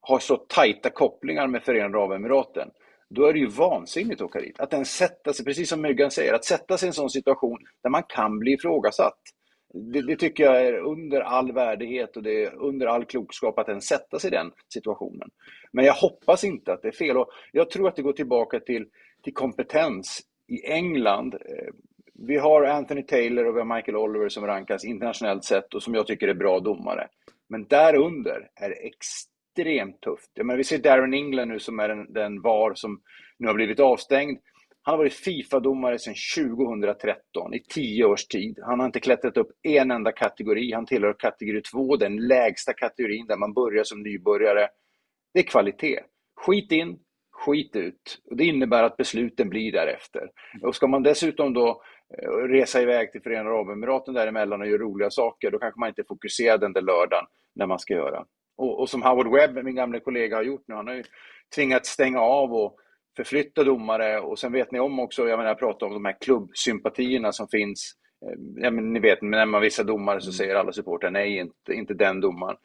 har 0.00 0.18
så 0.18 0.36
tajta 0.36 0.90
kopplingar 0.90 1.46
med 1.46 1.62
Förenade 1.62 1.98
Arabemiraten, 1.98 2.70
då 3.14 3.26
är 3.26 3.32
det 3.32 3.38
ju 3.38 3.46
vansinnigt 3.46 4.20
att 4.20 4.26
åka 4.26 4.40
dit. 4.40 4.60
Att 4.60 4.72
ens 4.72 4.90
sätta 4.90 5.32
sig, 5.32 5.44
precis 5.44 5.68
som 5.68 5.80
Myggan 5.80 6.10
säger, 6.10 6.34
att 6.34 6.44
sätta 6.44 6.78
sig 6.78 6.86
i 6.86 6.88
en 6.88 6.94
sån 6.94 7.10
situation 7.10 7.58
där 7.82 7.90
man 7.90 8.02
kan 8.08 8.38
bli 8.38 8.52
ifrågasatt. 8.52 9.18
Det, 9.92 10.02
det 10.02 10.16
tycker 10.16 10.44
jag 10.44 10.66
är 10.66 10.74
under 10.74 11.20
all 11.20 11.52
värdighet 11.52 12.16
och 12.16 12.22
det 12.22 12.44
är 12.44 12.54
under 12.54 12.86
all 12.86 13.04
klokskap 13.04 13.58
att 13.58 13.68
ens 13.68 13.84
sätta 13.84 14.18
sig 14.18 14.28
i 14.28 14.30
den 14.30 14.52
situationen. 14.72 15.30
Men 15.72 15.84
jag 15.84 15.94
hoppas 15.94 16.44
inte 16.44 16.72
att 16.72 16.82
det 16.82 16.88
är 16.88 16.92
fel. 16.92 17.16
Och 17.16 17.28
jag 17.52 17.70
tror 17.70 17.88
att 17.88 17.96
det 17.96 18.02
går 18.02 18.12
tillbaka 18.12 18.60
till, 18.60 18.86
till 19.22 19.34
kompetens. 19.34 20.20
I 20.48 20.66
England, 20.66 21.34
eh, 21.34 21.72
vi 22.14 22.36
har 22.36 22.62
Anthony 22.62 23.02
Taylor 23.02 23.44
och 23.44 23.56
vi 23.56 23.60
har 23.60 23.76
Michael 23.76 23.96
Oliver 23.96 24.28
som 24.28 24.46
rankas 24.46 24.84
internationellt 24.84 25.44
sett 25.44 25.74
och 25.74 25.82
som 25.82 25.94
jag 25.94 26.06
tycker 26.06 26.28
är 26.28 26.34
bra 26.34 26.60
domare. 26.60 27.08
Men 27.48 27.64
därunder 27.64 28.48
är 28.54 28.68
det 28.68 28.74
extremt 28.74 29.31
tufft. 30.00 30.30
Jag 30.34 30.46
menar, 30.46 30.58
vi 30.58 30.64
ser 30.64 30.78
Darren 30.78 31.14
England 31.14 31.48
nu 31.48 31.58
som 31.58 31.78
är 31.78 31.88
den, 31.88 32.12
den 32.12 32.40
VAR 32.40 32.74
som 32.74 33.00
nu 33.38 33.46
har 33.46 33.54
blivit 33.54 33.80
avstängd. 33.80 34.38
Han 34.84 34.92
har 34.92 34.98
varit 34.98 35.14
Fifa-domare 35.14 35.98
sedan 35.98 36.14
2013, 36.36 37.54
i 37.54 37.62
tio 37.62 38.04
års 38.04 38.26
tid. 38.26 38.58
Han 38.62 38.80
har 38.80 38.86
inte 38.86 39.00
klättrat 39.00 39.36
upp 39.36 39.48
en 39.62 39.90
enda 39.90 40.12
kategori. 40.12 40.72
Han 40.72 40.86
tillhör 40.86 41.16
kategori 41.18 41.62
2, 41.62 41.96
den 41.96 42.16
lägsta 42.16 42.72
kategorin 42.72 43.26
där 43.26 43.36
man 43.36 43.52
börjar 43.52 43.84
som 43.84 44.02
nybörjare. 44.02 44.68
Det 45.34 45.40
är 45.40 45.44
kvalitet. 45.44 46.00
Skit 46.36 46.72
in, 46.72 46.98
skit 47.32 47.76
ut. 47.76 48.22
Och 48.30 48.36
det 48.36 48.44
innebär 48.44 48.82
att 48.82 48.96
besluten 48.96 49.48
blir 49.48 49.72
därefter. 49.72 50.30
Och 50.62 50.76
ska 50.76 50.86
man 50.86 51.02
dessutom 51.02 51.54
då 51.54 51.82
eh, 52.18 52.30
resa 52.30 52.82
iväg 52.82 53.12
till 53.12 53.22
Förenade 53.22 53.56
Arabemiraten 53.56 54.14
däremellan 54.14 54.60
och 54.60 54.66
göra 54.66 54.82
roliga 54.82 55.10
saker, 55.10 55.50
då 55.50 55.58
kanske 55.58 55.80
man 55.80 55.88
inte 55.88 56.04
fokuserar 56.08 56.58
den 56.58 56.72
där 56.72 56.82
lördagen 56.82 57.26
när 57.54 57.66
man 57.66 57.78
ska 57.78 57.94
göra. 57.94 58.24
Och, 58.56 58.80
och 58.80 58.88
som 58.88 59.02
Howard 59.02 59.32
Webb, 59.32 59.64
min 59.64 59.74
gamla 59.74 60.00
kollega, 60.00 60.36
har 60.36 60.42
gjort 60.42 60.64
nu, 60.66 60.74
han 60.74 60.86
har 60.86 60.94
ju 60.94 61.04
tvingats 61.54 61.88
stänga 61.88 62.20
av 62.20 62.52
och 62.54 62.76
förflytta 63.16 63.64
domare 63.64 64.20
och 64.20 64.38
sen 64.38 64.52
vet 64.52 64.72
ni 64.72 64.80
om 64.80 65.00
också, 65.00 65.28
jag 65.28 65.36
menar 65.36 65.50
jag 65.50 65.58
pratar 65.58 65.86
om 65.86 65.92
de 65.92 66.04
här 66.04 66.16
klubbsympatierna 66.20 67.32
som 67.32 67.48
finns. 67.48 67.92
Eh, 68.26 68.62
Ja, 68.62 68.70
men 68.70 68.92
ni 68.92 69.00
vet, 69.00 69.22
när 69.22 69.46
man 69.46 69.62
vissa 69.62 69.82
domare 69.82 70.20
så 70.20 70.32
säger 70.32 70.54
alla 70.54 70.72
supportrar 70.72 71.10
nej, 71.10 71.38
inte, 71.38 71.72
inte 71.72 71.94
den 71.94 72.20
domaren. 72.20 72.56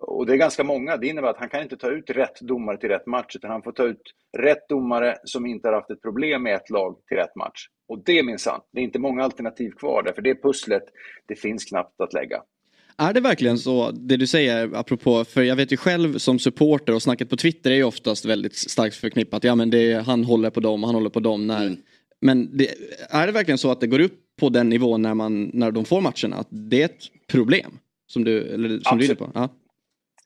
Och 0.00 0.26
det 0.26 0.32
är 0.32 0.36
ganska 0.36 0.64
många. 0.64 0.96
Det 0.96 1.06
innebär 1.06 1.28
att 1.28 1.38
han 1.38 1.48
kan 1.48 1.62
inte 1.62 1.76
ta 1.76 1.90
ut 1.90 2.10
rätt 2.10 2.40
domare 2.40 2.76
till 2.76 2.88
rätt 2.88 3.06
match, 3.06 3.36
utan 3.36 3.50
han 3.50 3.62
får 3.62 3.72
ta 3.72 3.84
ut 3.84 4.02
rätt 4.38 4.68
domare 4.68 5.16
som 5.24 5.46
inte 5.46 5.68
har 5.68 5.74
haft 5.74 5.90
ett 5.90 6.02
problem 6.02 6.42
med 6.42 6.54
ett 6.54 6.70
lag 6.70 6.96
till 7.08 7.16
rätt 7.16 7.36
match. 7.36 7.66
Och 7.88 8.04
det 8.04 8.18
är 8.18 8.22
minsann, 8.22 8.60
det 8.72 8.80
är 8.80 8.84
inte 8.84 8.98
många 8.98 9.24
alternativ 9.24 9.70
kvar 9.70 10.02
där, 10.02 10.12
för 10.12 10.22
det 10.22 10.42
pusslet, 10.42 10.82
det 11.26 11.34
finns 11.34 11.64
knappt 11.64 12.00
att 12.00 12.12
lägga. 12.12 12.42
Är 12.98 13.12
det 13.12 13.20
verkligen 13.20 13.58
så, 13.58 13.90
det 13.90 14.16
du 14.16 14.26
säger 14.26 14.74
apropå, 14.74 15.24
för 15.24 15.42
jag 15.42 15.56
vet 15.56 15.72
ju 15.72 15.76
själv 15.76 16.18
som 16.18 16.38
supporter 16.38 16.94
och 16.94 17.02
snacket 17.02 17.30
på 17.30 17.36
Twitter 17.36 17.70
är 17.70 17.74
ju 17.74 17.84
oftast 17.84 18.24
väldigt 18.24 18.56
starkt 18.56 18.96
förknippat. 18.96 19.44
Ja 19.44 19.54
men 19.54 19.70
det 19.70 19.92
är, 19.92 20.00
han 20.00 20.24
håller 20.24 20.50
på 20.50 20.60
dem, 20.60 20.82
han 20.82 20.94
håller 20.94 21.10
på 21.10 21.20
dem 21.20 21.46
när. 21.46 21.76
Men 22.20 22.56
det, 22.56 22.68
är 23.10 23.26
det 23.26 23.32
verkligen 23.32 23.58
så 23.58 23.70
att 23.70 23.80
det 23.80 23.86
går 23.86 24.00
upp 24.00 24.20
på 24.40 24.48
den 24.48 24.68
nivån 24.68 25.02
när, 25.02 25.14
man, 25.14 25.50
när 25.54 25.70
de 25.70 25.84
får 25.84 26.00
matcherna? 26.00 26.36
Att 26.36 26.48
det 26.50 26.80
är 26.82 26.84
ett 26.84 27.02
problem? 27.28 27.78
Som 28.06 28.24
du, 28.24 28.42
eller, 28.42 28.80
som 28.80 28.98
du 28.98 29.04
är 29.04 29.08
inne 29.08 29.14
på? 29.14 29.30
Ja. 29.34 29.48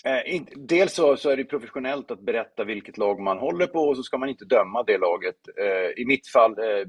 Eh, 0.04 0.34
in- 0.34 0.48
dels 0.56 0.94
så, 0.94 1.16
så 1.16 1.30
är 1.30 1.36
det 1.36 1.44
professionellt 1.44 2.10
att 2.10 2.20
berätta 2.20 2.64
vilket 2.64 2.98
lag 2.98 3.20
man 3.20 3.38
håller 3.38 3.66
på 3.66 3.78
och 3.78 3.96
så 3.96 4.02
ska 4.02 4.18
man 4.18 4.28
inte 4.28 4.44
döma 4.44 4.82
det 4.82 4.98
laget. 4.98 5.36
Eh, 5.60 6.02
I 6.02 6.04
mitt 6.06 6.28
fall 6.28 6.50
eh, 6.50 6.88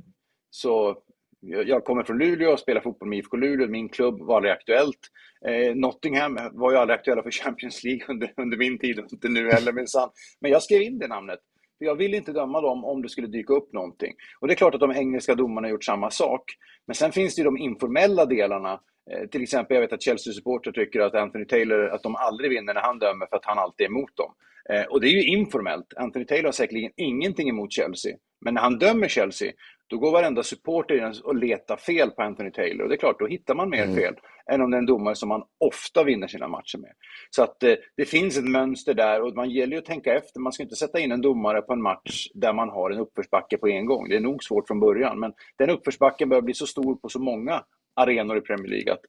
så 0.50 0.98
jag 1.42 1.86
kommer 1.86 2.04
från 2.04 2.18
Luleå 2.18 2.52
och 2.52 2.60
spelar 2.60 2.82
fotboll 2.82 3.10
med 3.10 3.18
IFK 3.18 3.38
Luleå. 3.38 3.68
Min 3.68 3.90
klubb 3.90 4.20
var 4.22 4.36
aldrig 4.36 4.54
aktuellt. 4.54 5.00
Eh, 5.48 5.76
Nottingham 5.76 6.40
var 6.52 6.72
ju 6.72 6.78
aldrig 6.78 7.00
aktuella 7.00 7.24
för 7.24 7.32
Champions 7.32 7.84
League 7.84 8.06
under, 8.10 8.34
under 8.38 8.58
min 8.58 8.80
tid 8.80 9.00
och 9.00 9.14
inte 9.14 9.30
nu 9.30 9.52
heller 9.52 9.74
minsann. 9.74 10.10
Men 10.42 10.52
jag 10.52 10.64
skrev 10.64 10.82
in 10.82 11.00
det 11.00 11.08
namnet. 11.08 11.40
För 11.78 11.86
jag 11.86 11.96
vill 11.96 12.14
inte 12.14 12.32
döma 12.32 12.62
dem 12.62 12.86
om 12.86 13.02
det 13.02 13.10
skulle 13.10 13.28
dyka 13.28 13.54
upp 13.54 13.74
någonting. 13.74 14.14
Och 14.40 14.48
det 14.48 14.54
är 14.54 14.56
klart 14.56 14.74
att 14.74 14.80
de 14.80 14.92
engelska 14.92 15.36
domarna 15.36 15.68
har 15.68 15.72
gjort 15.72 15.84
samma 15.84 16.12
sak. 16.12 16.44
Men 16.88 16.96
sen 16.96 17.12
finns 17.12 17.36
det 17.36 17.40
ju 17.40 17.46
de 17.46 17.58
informella 17.58 18.26
delarna. 18.26 18.80
Eh, 19.12 19.28
till 19.28 19.44
exempel, 19.44 19.76
jag 19.76 19.82
vet 19.82 19.94
att 19.94 20.04
Chelsea-supportrar 20.04 20.72
tycker 20.72 21.00
att 21.00 21.16
Anthony 21.16 21.46
Taylor, 21.46 21.90
att 21.90 22.04
de 22.04 22.16
aldrig 22.16 22.50
vinner 22.50 22.74
när 22.74 22.82
han 22.82 23.00
dömer 23.00 23.26
för 23.26 23.36
att 23.36 23.46
han 23.46 23.60
alltid 23.60 23.86
är 23.86 23.90
emot 23.90 24.16
dem. 24.18 24.34
Eh, 24.70 24.84
och 24.84 25.02
det 25.02 25.08
är 25.08 25.12
ju 25.12 25.24
informellt. 25.24 25.94
Anthony 25.98 26.26
Taylor 26.26 26.46
har 26.46 26.52
säkerligen 26.52 26.92
ingenting 26.96 27.50
emot 27.50 27.74
Chelsea. 27.74 28.18
Men 28.42 28.54
när 28.54 28.62
han 28.62 28.80
dömer 28.80 29.08
Chelsea, 29.08 29.52
då 29.90 29.98
går 29.98 30.12
varenda 30.12 30.44
supporter 30.44 30.96
in 30.96 31.14
och 31.24 31.36
letar 31.36 31.78
fel 31.78 32.12
på 32.12 32.22
Anthony 32.22 32.52
Taylor. 32.52 32.84
Och 32.84 32.90
det 32.90 32.96
är 32.96 33.00
klart, 33.00 33.20
då 33.20 33.28
hittar 33.28 33.56
man 33.56 33.70
mer 33.70 33.96
fel 33.96 34.16
än 34.52 34.62
om 34.62 34.72
det 34.72 34.78
är 34.78 34.80
en 34.80 34.86
domare 34.86 35.16
som 35.16 35.30
man 35.30 35.44
ofta 35.58 36.04
vinner 36.04 36.28
sina 36.28 36.48
matcher 36.48 36.78
med. 36.78 36.92
Så 37.30 37.44
att 37.44 37.64
eh, 37.64 37.74
det 37.98 38.06
finns 38.06 38.38
ett 38.38 38.44
mönster 38.50 38.94
där 38.94 39.22
och 39.22 39.36
man 39.36 39.50
gäller 39.50 39.74
ju 39.74 39.80
att 39.80 39.86
tänka 39.86 40.14
efter. 40.14 40.40
Man 40.40 40.54
ska 40.54 40.64
inte 40.64 40.76
sätta 40.76 41.00
in 41.00 41.12
en 41.12 41.22
domare 41.22 41.62
på 41.62 41.74
en 41.74 41.82
match 41.82 42.28
där 42.34 42.54
man 42.54 42.70
har 42.70 42.92
en 42.92 43.00
uppförsbacke 43.00 43.58
på 43.58 43.68
en 43.68 43.86
gång. 43.86 44.10
Det 44.10 44.16
är 44.16 44.20
nog 44.20 44.44
svårt 44.44 44.68
från 44.68 44.80
början, 44.80 45.20
men 45.20 45.34
den 45.58 45.70
uppförsbacken 45.70 46.30
börjar 46.30 46.42
bli 46.42 46.54
så 46.54 46.66
stor 46.66 46.96
på 46.96 47.10
så 47.10 47.20
många 47.20 47.64
arenor 48.02 48.38
i 48.38 48.42
Premier 48.42 48.68
League 48.68 48.94
att 48.94 49.02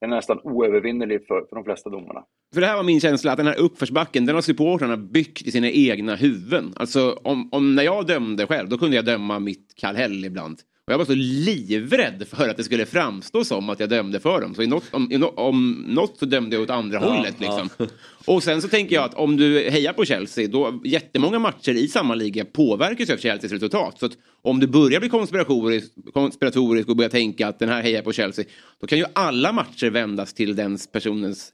den 0.00 0.12
är 0.12 0.16
nästan 0.16 0.40
oövervinnerlig 0.42 1.26
för, 1.26 1.46
för 1.48 1.56
de 1.56 1.64
flesta 1.64 1.90
domarna. 1.90 2.24
För 2.54 2.60
det 2.60 2.66
här 2.66 2.76
var 2.76 2.82
min 2.82 3.00
känsla, 3.00 3.32
att 3.32 3.36
den 3.36 3.46
här 3.46 3.58
uppförsbacken, 3.58 4.26
den 4.26 4.34
har 4.34 4.42
supportrarna 4.42 4.96
byggt 4.96 5.46
i 5.46 5.50
sina 5.50 5.70
egna 5.70 6.14
huvuden. 6.14 6.72
Alltså 6.76 7.20
om, 7.24 7.48
om 7.52 7.74
när 7.74 7.82
jag 7.82 8.06
dömde 8.06 8.46
själv, 8.46 8.68
då 8.68 8.78
kunde 8.78 8.96
jag 8.96 9.04
döma 9.04 9.38
mitt 9.38 9.74
Kallhäll 9.76 10.24
ibland. 10.24 10.58
Och 10.88 10.92
jag 10.92 10.98
var 10.98 11.04
så 11.04 11.14
livrädd 11.14 12.26
för 12.30 12.48
att 12.48 12.56
det 12.56 12.64
skulle 12.64 12.86
framstå 12.86 13.44
som 13.44 13.70
att 13.70 13.80
jag 13.80 13.88
dömde 13.88 14.20
för 14.20 14.40
dem. 14.40 14.54
Så 14.54 14.62
i 14.62 14.66
något, 14.66 14.84
om, 14.90 15.12
i 15.12 15.18
no, 15.18 15.24
om 15.24 15.84
något 15.88 16.18
så 16.18 16.26
dömde 16.26 16.56
jag 16.56 16.62
åt 16.62 16.70
andra 16.70 16.98
Ja, 17.00 17.08
hållet. 17.08 17.40
Liksom. 17.40 17.68
ja. 17.76 17.86
Och 18.24 18.42
sen 18.42 18.62
så 18.62 18.68
tänker 18.68 18.94
jag 18.94 19.04
att 19.04 19.14
om 19.14 19.36
du 19.36 19.70
hejar 19.70 19.92
på 19.92 20.04
Chelsea, 20.04 20.48
då 20.48 20.80
jättemånga 20.84 21.38
matcher 21.38 21.72
i 21.72 21.88
samma 21.88 22.14
liga 22.14 22.44
påverkas 22.44 23.08
ju 23.08 23.12
av 23.12 23.18
Chelseas 23.18 23.52
resultat. 23.52 23.98
Så 23.98 24.06
att 24.06 24.12
om 24.42 24.60
du 24.60 24.66
börjar 24.66 25.00
bli 25.00 25.08
konspiratorisk, 25.08 25.92
konspiratorisk 26.12 26.88
och 26.88 26.96
börjar 26.96 27.10
tänka 27.10 27.48
att 27.48 27.58
den 27.58 27.68
här 27.68 27.82
hejar 27.82 28.02
på 28.02 28.12
Chelsea, 28.12 28.44
då 28.80 28.86
kan 28.86 28.98
ju 28.98 29.04
alla 29.12 29.52
matcher 29.52 29.90
vändas 29.90 30.34
till 30.34 30.56
den 30.56 30.78
personens 30.92 31.52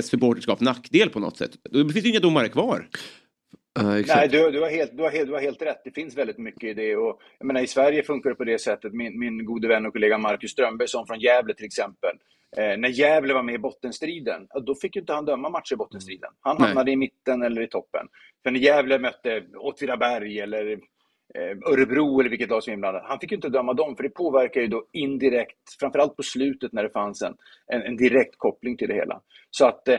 supporterskap 0.00 0.60
nackdel 0.60 1.10
på 1.10 1.20
något 1.20 1.36
sätt. 1.36 1.50
Då 1.70 1.88
finns 1.88 2.04
ju 2.04 2.10
inga 2.10 2.20
domare 2.20 2.48
kvar. 2.48 2.88
Nej, 3.82 4.28
du, 4.28 4.50
du, 4.50 4.60
har 4.60 4.70
helt, 4.70 4.96
du, 4.96 5.02
har 5.02 5.10
helt, 5.10 5.26
du 5.26 5.32
har 5.32 5.40
helt 5.40 5.62
rätt. 5.62 5.80
Det 5.84 5.90
finns 5.90 6.16
väldigt 6.16 6.38
mycket 6.38 6.64
i 6.64 6.74
det. 6.74 6.96
Och, 6.96 7.20
jag 7.38 7.46
menar, 7.46 7.60
I 7.60 7.66
Sverige 7.66 8.02
funkar 8.02 8.30
det 8.30 8.36
på 8.36 8.44
det 8.44 8.58
sättet. 8.58 8.92
Min, 8.92 9.18
min 9.18 9.44
gode 9.44 9.68
vän 9.68 9.86
och 9.86 9.92
kollega 9.92 10.18
Marcus 10.18 10.50
Strömberg, 10.50 10.88
som 10.88 11.06
från 11.06 11.20
Gävle 11.20 11.54
till 11.54 11.66
exempel. 11.66 12.16
Eh, 12.56 12.78
när 12.78 12.88
Gävle 12.88 13.34
var 13.34 13.42
med 13.42 13.54
i 13.54 13.58
bottenstriden, 13.58 14.46
då 14.66 14.74
fick 14.74 14.96
ju 14.96 15.00
inte 15.00 15.12
han 15.12 15.24
döma 15.24 15.48
matcher 15.48 15.72
i 15.72 15.76
bottenstriden. 15.76 16.30
Han 16.40 16.56
Nej. 16.58 16.66
hamnade 16.66 16.90
i 16.90 16.96
mitten 16.96 17.42
eller 17.42 17.62
i 17.62 17.68
toppen. 17.68 18.06
För 18.42 18.50
när 18.50 18.60
Gävle 18.60 18.98
mötte 18.98 19.42
Åtvidaberg 19.58 20.40
eller 20.40 20.78
Örebro 21.66 22.20
eller 22.20 22.30
vilket 22.30 22.50
lag 22.50 22.62
som 22.62 22.70
är 22.70 22.74
inblandat, 22.74 23.02
han 23.06 23.18
fick 23.20 23.30
ju 23.30 23.36
inte 23.36 23.48
döma 23.48 23.74
dem, 23.74 23.96
för 23.96 24.02
det 24.02 24.08
påverkar 24.08 24.60
ju 24.60 24.66
då 24.66 24.84
indirekt, 24.92 25.58
framförallt 25.80 26.16
på 26.16 26.22
slutet 26.22 26.72
när 26.72 26.82
det 26.82 26.90
fanns 26.90 27.22
en, 27.22 27.34
en, 27.66 27.82
en 27.82 27.96
direkt 27.96 28.38
koppling 28.38 28.76
till 28.76 28.88
det 28.88 28.94
hela. 28.94 29.20
Så 29.50 29.66
att 29.66 29.88
eh, 29.88 29.96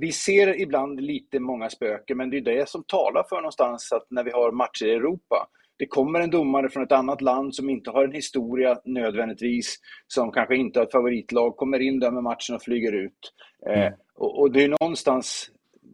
vi 0.00 0.12
ser 0.12 0.60
ibland 0.60 1.00
lite 1.00 1.40
många 1.40 1.70
spöken, 1.70 2.16
men 2.16 2.30
det 2.30 2.36
är 2.36 2.40
det 2.40 2.68
som 2.68 2.84
talar 2.84 3.24
för 3.28 3.36
någonstans 3.36 3.92
att 3.92 4.06
när 4.10 4.24
vi 4.24 4.30
har 4.30 4.52
matcher 4.52 4.86
i 4.86 4.92
Europa, 4.92 5.48
det 5.78 5.86
kommer 5.86 6.20
en 6.20 6.30
domare 6.30 6.68
från 6.68 6.82
ett 6.82 6.92
annat 6.92 7.20
land 7.20 7.54
som 7.54 7.70
inte 7.70 7.90
har 7.90 8.04
en 8.04 8.12
historia 8.12 8.80
nödvändigtvis, 8.84 9.76
som 10.06 10.32
kanske 10.32 10.56
inte 10.56 10.78
har 10.78 10.86
ett 10.86 10.92
favoritlag, 10.92 11.56
kommer 11.56 11.80
in, 11.80 12.00
dömer 12.00 12.20
matchen 12.20 12.54
och 12.54 12.62
flyger 12.62 12.92
ut. 12.92 13.32
Eh, 13.66 13.92
och, 14.14 14.40
och 14.40 14.52
det 14.52 14.64
är 14.64 14.68
någonstans 14.68 15.50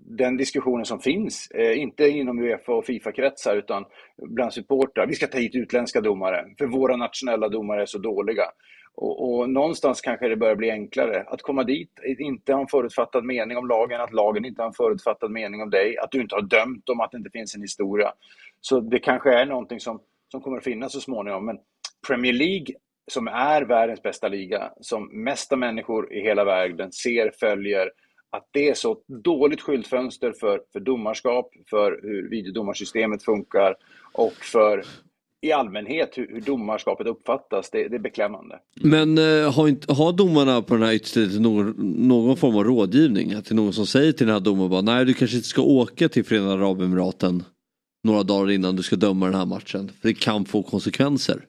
den 0.06 0.36
diskussionen 0.36 0.85
som 0.85 1.01
finns, 1.01 1.51
eh, 1.51 1.78
inte 1.78 2.09
inom 2.09 2.39
Uefa 2.39 2.72
och 2.72 2.86
Fifa-kretsar 2.86 3.56
utan 3.56 3.85
bland 4.16 4.52
supportrar. 4.52 5.06
Vi 5.06 5.14
ska 5.14 5.26
ta 5.26 5.39
hit 5.39 5.55
utländska 5.55 6.01
domare, 6.01 6.44
för 6.59 6.66
våra 6.66 6.97
nationella 6.97 7.48
domare 7.48 7.82
är 7.82 7.86
så 7.86 7.98
dåliga. 7.98 8.44
Och, 8.97 9.39
och 9.39 9.51
någonstans 9.51 10.01
kanske 10.01 10.28
det 10.28 10.36
börjar 10.36 10.56
bli 10.56 10.70
enklare 10.70 11.24
att 11.26 11.43
komma 11.43 11.64
dit, 11.64 11.90
inte 12.18 12.52
ha 12.52 12.60
en 12.60 12.66
förutfattad 12.66 13.24
mening 13.24 13.56
om 13.56 13.68
lagen, 13.68 14.01
att 14.01 14.12
lagen 14.12 14.44
inte 14.44 14.62
har 14.62 14.66
en 14.66 14.74
förutfattad 14.74 15.31
mening 15.31 15.62
om 15.62 15.70
dig, 15.70 15.98
att 15.98 16.10
du 16.10 16.20
inte 16.20 16.35
har 16.35 16.43
dömt 16.43 16.86
dem, 16.86 17.01
att 17.01 17.10
det 17.10 17.18
inte 17.18 17.31
finns 17.31 17.55
en 17.55 17.62
historia. 17.62 18.12
Så 18.60 18.81
det 18.81 18.98
kanske 18.98 19.35
är 19.35 19.47
någonting 19.47 19.81
som, 19.81 20.01
som 20.31 20.40
kommer 20.40 20.56
att 20.56 20.64
finnas 20.64 20.93
så 20.93 21.01
småningom. 21.01 21.47
Men 21.47 21.59
Premier 22.09 22.32
League, 22.32 22.66
som 23.10 23.28
är 23.28 23.62
världens 23.62 24.02
bästa 24.02 24.28
liga, 24.28 24.72
som 24.81 25.24
mesta 25.24 25.56
människor 25.56 26.12
i 26.12 26.20
hela 26.20 26.44
världen 26.44 26.93
ser, 26.93 27.31
följer, 27.40 27.90
att 28.36 28.48
det 28.51 28.69
är 28.69 28.74
så 28.74 28.97
dåligt 29.24 29.61
skyltfönster 29.61 30.32
för, 30.32 30.61
för 30.73 30.81
domarskap, 30.81 31.51
för 31.70 32.01
hur 32.02 32.31
videodomarsystemet 32.31 33.23
funkar 33.23 33.77
och 34.12 34.32
för 34.32 34.85
i 35.43 35.52
allmänhet 35.52 36.19
hur, 36.19 36.28
hur 36.28 36.40
domarskapet 36.40 37.06
uppfattas, 37.06 37.70
det, 37.70 37.89
det 37.89 37.97
är 37.97 38.01
beklämmande. 38.01 38.59
Men 38.81 39.19
eh, 39.19 39.52
har, 39.52 39.69
inte, 39.69 39.93
har 39.93 40.12
domarna 40.12 40.62
på 40.62 40.74
den 40.74 40.82
här 40.82 40.93
yttersidan 40.93 41.43
någon, 41.43 41.74
någon 42.09 42.36
form 42.36 42.56
av 42.56 42.65
rådgivning? 42.65 43.32
Att 43.32 43.44
det 43.44 43.52
är 43.52 43.56
någon 43.56 43.73
som 43.73 43.86
säger 43.86 44.12
till 44.12 44.27
den 44.27 44.35
här 44.35 44.40
domaren 44.40 44.70
bara, 44.70 44.81
nej 44.81 45.05
du 45.05 45.15
kanske 45.15 45.36
inte 45.36 45.48
ska 45.48 45.62
åka 45.62 46.09
till 46.09 46.24
Förenade 46.24 46.55
Arabemiraten 46.55 47.43
några 48.05 48.23
dagar 48.23 48.51
innan 48.51 48.77
du 48.77 48.82
ska 48.82 48.97
döma 48.97 49.27
den 49.27 49.35
här 49.35 49.47
matchen. 49.47 49.90
För 50.01 50.09
det 50.09 50.15
kan 50.15 50.44
få 50.44 50.62
konsekvenser. 50.62 51.44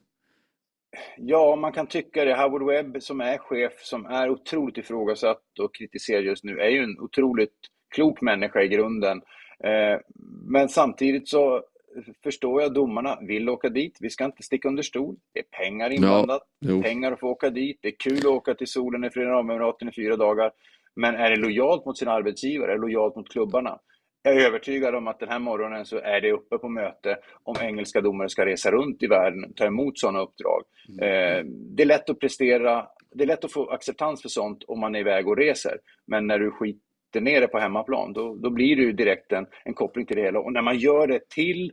Ja, 1.16 1.56
man 1.56 1.72
kan 1.72 1.86
tycka 1.86 2.24
det. 2.24 2.34
Howard 2.34 2.66
Webb 2.66 3.02
som 3.02 3.20
är 3.20 3.38
chef, 3.38 3.72
som 3.78 4.06
är 4.06 4.30
otroligt 4.30 4.78
ifrågasatt 4.78 5.58
och 5.60 5.74
kritiserad 5.74 6.24
just 6.24 6.44
nu, 6.44 6.60
är 6.60 6.68
ju 6.68 6.82
en 6.82 7.00
otroligt 7.00 7.56
klok 7.94 8.20
människa 8.20 8.62
i 8.62 8.68
grunden. 8.68 9.22
Eh, 9.64 10.00
Men 10.48 10.68
samtidigt 10.68 11.28
så 11.28 11.62
förstår 12.22 12.62
jag 12.62 12.74
domarna 12.74 13.18
vill 13.22 13.48
åka 13.48 13.68
dit. 13.68 13.98
Vi 14.00 14.10
ska 14.10 14.24
inte 14.24 14.42
sticka 14.42 14.68
under 14.68 14.82
stol. 14.82 15.16
Det 15.32 15.38
är 15.40 15.44
pengar 15.44 15.90
inblandat. 15.90 16.42
jo. 16.60 16.82
pengar 16.82 17.12
att 17.12 17.20
få 17.20 17.28
åka 17.28 17.50
dit. 17.50 17.78
Det 17.82 17.88
är 17.88 17.94
kul 17.98 18.18
att 18.18 18.24
åka 18.24 18.54
till 18.54 18.66
solen 18.66 19.04
i 19.04 19.10
Förenade 19.10 19.36
Arabemiraten 19.36 19.88
i 19.88 19.92
fyra 19.92 20.16
dagar. 20.16 20.50
Men 20.96 21.14
är 21.14 21.30
det 21.30 21.36
lojalt 21.36 21.84
mot 21.86 21.98
sin 21.98 22.08
arbetsgivare? 22.08 22.70
Är 22.70 22.74
det 22.74 22.80
lojalt 22.80 23.16
mot 23.16 23.28
klubbarna? 23.28 23.78
Jag 24.26 24.36
är 24.36 24.46
övertygad 24.46 24.94
om 24.94 25.08
att 25.08 25.20
den 25.20 25.28
här 25.28 25.38
morgonen 25.38 25.86
så 25.86 25.98
är 25.98 26.20
det 26.20 26.32
uppe 26.32 26.58
på 26.58 26.68
möte 26.68 27.16
om 27.42 27.56
engelska 27.60 28.00
domare 28.00 28.28
ska 28.28 28.46
resa 28.46 28.70
runt 28.70 29.02
i 29.02 29.06
världen 29.06 29.44
och 29.44 29.56
ta 29.56 29.66
emot 29.66 29.98
sådana 29.98 30.20
uppdrag. 30.20 30.62
Eh, 31.02 31.44
Det 31.44 31.82
är 31.82 31.86
lätt 31.86 32.10
att 32.10 32.20
prestera, 32.20 32.86
det 33.14 33.24
är 33.24 33.26
lätt 33.28 33.44
att 33.44 33.52
få 33.52 33.70
acceptans 33.70 34.22
för 34.22 34.28
sånt 34.28 34.64
om 34.66 34.80
man 34.80 34.94
är 34.94 35.00
iväg 35.00 35.28
och 35.28 35.36
reser. 35.36 35.78
Men 36.06 36.26
när 36.26 36.38
du 36.38 36.50
skiter 36.50 37.20
ner 37.20 37.40
det 37.40 37.48
på 37.48 37.58
hemmaplan, 37.58 38.12
då, 38.12 38.34
då 38.34 38.50
blir 38.50 38.76
det 38.76 38.82
ju 38.82 38.92
direkt 38.92 39.32
en, 39.32 39.46
en 39.64 39.74
koppling 39.74 40.06
till 40.06 40.16
det 40.16 40.22
hela. 40.22 40.38
Och 40.40 40.52
när 40.52 40.62
man 40.62 40.78
gör 40.78 41.06
det 41.06 41.28
till 41.28 41.72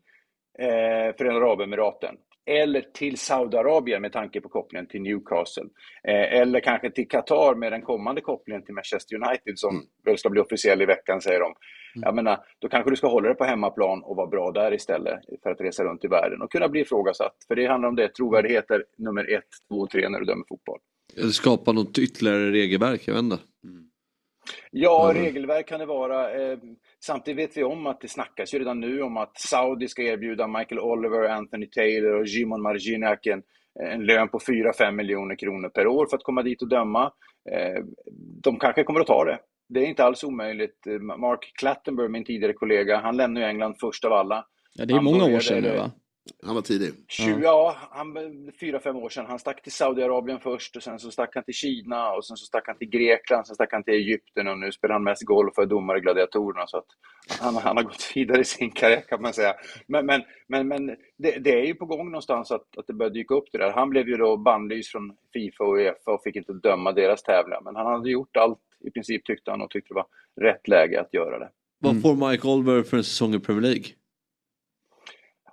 eh, 0.59 1.15
Förenade 1.17 1.45
Arabemiraten 1.45 2.15
eller 2.45 2.81
till 2.81 3.17
Saudiarabien 3.17 4.01
med 4.01 4.11
tanke 4.11 4.41
på 4.41 4.49
kopplingen 4.49 4.87
till 4.87 5.01
Newcastle. 5.01 5.69
Eh, 6.07 6.39
eller 6.41 6.59
kanske 6.59 6.91
till 6.91 7.07
Qatar 7.07 7.55
med 7.55 7.71
den 7.71 7.81
kommande 7.81 8.21
kopplingen 8.21 8.65
till 8.65 8.73
Manchester 8.73 9.15
United 9.15 9.53
som 9.59 9.83
väl 10.05 10.17
ska 10.17 10.29
bli 10.29 10.41
officiell 10.41 10.81
i 10.81 10.85
veckan 10.85 11.21
säger 11.21 11.39
de. 11.39 11.53
Jag 11.93 12.15
menar, 12.15 12.39
då 12.59 12.69
kanske 12.69 12.89
du 12.89 12.95
ska 12.95 13.07
hålla 13.07 13.27
dig 13.27 13.37
på 13.37 13.43
hemmaplan 13.43 14.03
och 14.03 14.15
vara 14.15 14.27
bra 14.27 14.51
där 14.51 14.73
istället 14.73 15.19
för 15.43 15.49
att 15.51 15.61
resa 15.61 15.83
runt 15.83 16.05
i 16.05 16.07
världen 16.07 16.41
och 16.41 16.51
kunna 16.51 16.69
bli 16.69 16.81
ifrågasatt. 16.81 17.35
För 17.47 17.55
det 17.55 17.65
handlar 17.67 17.89
om 17.89 17.95
det, 17.95 18.13
trovärdighet 18.13 18.71
är 18.71 18.83
nummer 18.97 19.33
ett, 19.33 19.43
två 19.69 19.75
och 19.75 19.89
tre 19.89 20.09
när 20.09 20.19
du 20.19 20.25
dömer 20.25 20.45
fotboll. 20.49 20.79
Eller 21.17 21.29
skapa 21.29 21.71
något 21.71 21.97
ytterligare 21.97 22.51
regelverk, 22.51 23.01
jag 23.07 23.13
vet 23.13 23.23
inte. 23.23 23.37
Ja, 24.71 25.11
Mm. 25.11 25.23
regelverk 25.23 25.67
kan 25.67 25.79
det 25.79 25.85
vara. 25.85 26.31
Eh, 26.51 26.57
samtidigt 27.05 27.49
vet 27.49 27.57
vi 27.57 27.63
om 27.63 27.87
att 27.87 28.01
det 28.01 28.07
snackas 28.07 28.53
ju 28.53 28.59
redan 28.59 28.79
nu 28.79 29.01
om 29.01 29.17
att 29.17 29.39
Saudi 29.39 29.87
ska 29.87 30.01
erbjuda 30.03 30.47
Michael 30.47 30.79
Oliver, 30.79 31.29
Anthony 31.29 31.65
Taylor 31.69 32.19
och 32.19 32.25
Jimon 32.25 32.61
Marginac 32.61 33.19
en, 33.23 33.43
en 33.93 34.05
lön 34.05 34.29
på 34.29 34.39
4-5 34.39 34.91
miljoner 34.91 35.35
kronor 35.35 35.69
per 35.69 35.87
år 35.87 36.07
för 36.09 36.17
att 36.17 36.23
komma 36.23 36.43
dit 36.43 36.61
och 36.61 36.69
döma. 36.69 37.11
Eh, 37.51 37.83
de 38.43 38.59
kanske 38.59 38.83
kommer 38.83 38.99
att 38.99 39.07
ta 39.07 39.25
det. 39.25 39.39
Det 39.69 39.79
är 39.79 39.85
inte 39.85 40.03
alls 40.03 40.23
omöjligt. 40.23 40.87
Eh, 40.87 40.99
Mark 40.99 41.51
Clattenburg, 41.59 42.11
min 42.11 42.25
tidigare 42.25 42.53
kollega, 42.53 42.99
han 42.99 43.17
lämnade 43.17 43.45
ju 43.45 43.49
England 43.49 43.75
först 43.79 44.05
av 44.05 44.13
alla. 44.13 44.45
Ja, 44.73 44.85
det 44.85 44.93
är 44.93 44.95
Han 44.95 45.03
många 45.03 45.25
år 45.25 45.39
sedan 45.39 45.63
nu 45.63 45.77
va? 45.77 45.91
Han 46.43 46.55
var 46.55 46.61
tidig. 46.61 46.93
20, 47.07 47.39
ja, 47.41 47.77
han, 47.91 48.17
fyra, 48.59 48.79
fem 48.79 48.95
år 48.95 49.09
sedan. 49.09 49.25
Han 49.25 49.39
stack 49.39 49.61
till 49.63 49.71
Saudiarabien 49.71 50.39
först 50.39 50.75
och 50.75 50.83
sen 50.83 50.99
så 50.99 51.11
stack 51.11 51.35
han 51.35 51.43
till 51.43 51.53
Kina 51.53 52.11
och 52.11 52.25
sen 52.25 52.37
så 52.37 52.45
stack 52.45 52.67
han 52.67 52.77
till 52.77 52.89
Grekland, 52.89 53.47
sen 53.47 53.55
stack 53.55 53.71
han 53.71 53.83
till 53.83 53.93
Egypten 53.93 54.47
och 54.47 54.59
nu 54.59 54.71
spelar 54.71 54.93
han 54.93 55.03
mest 55.03 55.23
golf 55.23 55.57
och 55.57 55.63
är 55.63 55.67
domare 55.67 55.97
i 55.97 56.01
Gladiatorerna. 56.01 56.67
Så 56.67 56.77
att 56.77 56.85
han, 57.39 57.55
han 57.55 57.77
har 57.77 57.83
gått 57.83 58.11
vidare 58.15 58.41
i 58.41 58.43
sin 58.43 58.71
karriär 58.71 59.01
kan 59.09 59.21
man 59.21 59.33
säga. 59.33 59.53
Men, 59.87 60.05
men, 60.05 60.21
men, 60.47 60.67
men 60.67 60.87
det, 61.17 61.39
det 61.39 61.51
är 61.61 61.65
ju 61.65 61.75
på 61.75 61.85
gång 61.85 62.05
någonstans 62.05 62.51
att, 62.51 62.77
att 62.77 62.87
det 62.87 62.93
börjar 62.93 63.11
dyka 63.11 63.35
upp 63.35 63.47
det 63.51 63.57
där. 63.57 63.71
Han 63.71 63.89
blev 63.89 64.07
ju 64.07 64.17
då 64.17 64.37
bannlyst 64.37 64.91
från 64.91 65.15
Fifa 65.33 65.63
och 65.63 65.77
Uefa 65.77 66.11
och 66.11 66.23
fick 66.23 66.35
inte 66.35 66.53
döma 66.53 66.91
deras 66.91 67.23
tävlingar. 67.23 67.61
Men 67.61 67.75
han 67.75 67.85
hade 67.85 68.09
gjort 68.09 68.37
allt 68.37 68.59
i 68.79 68.91
princip 68.91 69.25
tyckte 69.25 69.51
han 69.51 69.61
och 69.61 69.69
tyckte 69.69 69.93
det 69.93 69.95
var 69.95 70.07
rätt 70.41 70.67
läge 70.67 71.01
att 71.01 71.13
göra 71.13 71.39
det. 71.39 71.49
Vad 71.79 72.01
får 72.01 72.29
Mike 72.29 72.47
Oliver 72.47 72.83
för 72.83 72.97
en 72.97 73.03
säsong 73.03 73.33
i 73.33 73.39
Premier 73.39 73.61
League? 73.61 73.85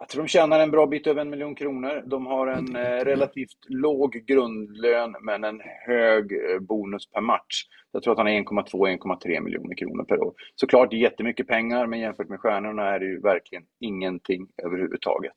Jag 0.01 0.09
tror 0.09 0.22
de 0.22 0.28
tjänar 0.28 0.60
en 0.60 0.70
bra 0.70 0.86
bit 0.86 1.06
över 1.06 1.20
en 1.20 1.31
miljon 1.31 1.55
kronor. 1.55 2.02
De 2.06 2.27
har 2.27 2.47
en 2.47 2.77
eh, 2.77 3.05
relativt 3.05 3.59
låg 3.68 4.12
grundlön 4.12 5.16
men 5.22 5.44
en 5.44 5.60
hög 5.86 6.32
eh, 6.32 6.59
bonus 6.60 7.10
per 7.10 7.20
match. 7.20 7.62
Jag 7.93 8.02
tror 8.02 8.12
att 8.12 8.18
han 8.18 8.28
är 8.28 8.43
1,2-1,3 8.43 9.40
miljoner 9.40 9.77
kronor 9.77 10.05
per 10.05 10.22
år. 10.22 10.35
Såklart 10.55 10.93
jättemycket 10.93 11.47
pengar 11.47 11.86
men 11.86 12.01
jämfört 12.01 12.28
med 12.28 12.40
stjärnorna 12.40 12.82
är 12.82 12.98
det 12.98 13.06
ju 13.06 13.20
verkligen 13.20 13.64
ingenting 13.81 14.47
överhuvudtaget. 14.62 15.36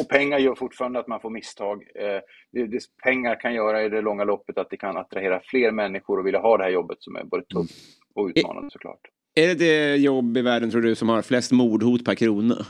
Och, 0.00 0.08
pengar 0.08 0.38
gör 0.38 0.54
fortfarande 0.54 0.98
att 0.98 1.08
man 1.08 1.20
får 1.20 1.30
misstag. 1.30 1.82
Eh, 1.94 2.20
det 2.68 2.82
pengar 3.04 3.40
kan 3.40 3.54
göra 3.54 3.82
i 3.82 3.88
det 3.88 4.00
långa 4.00 4.24
loppet 4.24 4.58
att 4.58 4.70
det 4.70 4.76
kan 4.76 4.96
attrahera 4.96 5.40
fler 5.44 5.70
människor 5.70 6.18
och 6.18 6.26
vilja 6.26 6.40
ha 6.40 6.56
det 6.56 6.64
här 6.64 6.70
jobbet 6.70 6.96
som 7.00 7.16
är 7.16 7.24
både 7.24 7.44
tufft 7.44 7.74
och 8.14 8.30
utmanande 8.34 8.70
såklart. 8.70 9.00
Är 9.34 9.46
det 9.46 9.54
det 9.54 9.96
jobb 9.96 10.36
i 10.36 10.42
världen 10.42 10.70
tror 10.70 10.82
du 10.82 10.94
som 10.94 11.08
har 11.08 11.22
flest 11.22 11.52
mordhot 11.52 12.04
per 12.04 12.14
krona? 12.14 12.66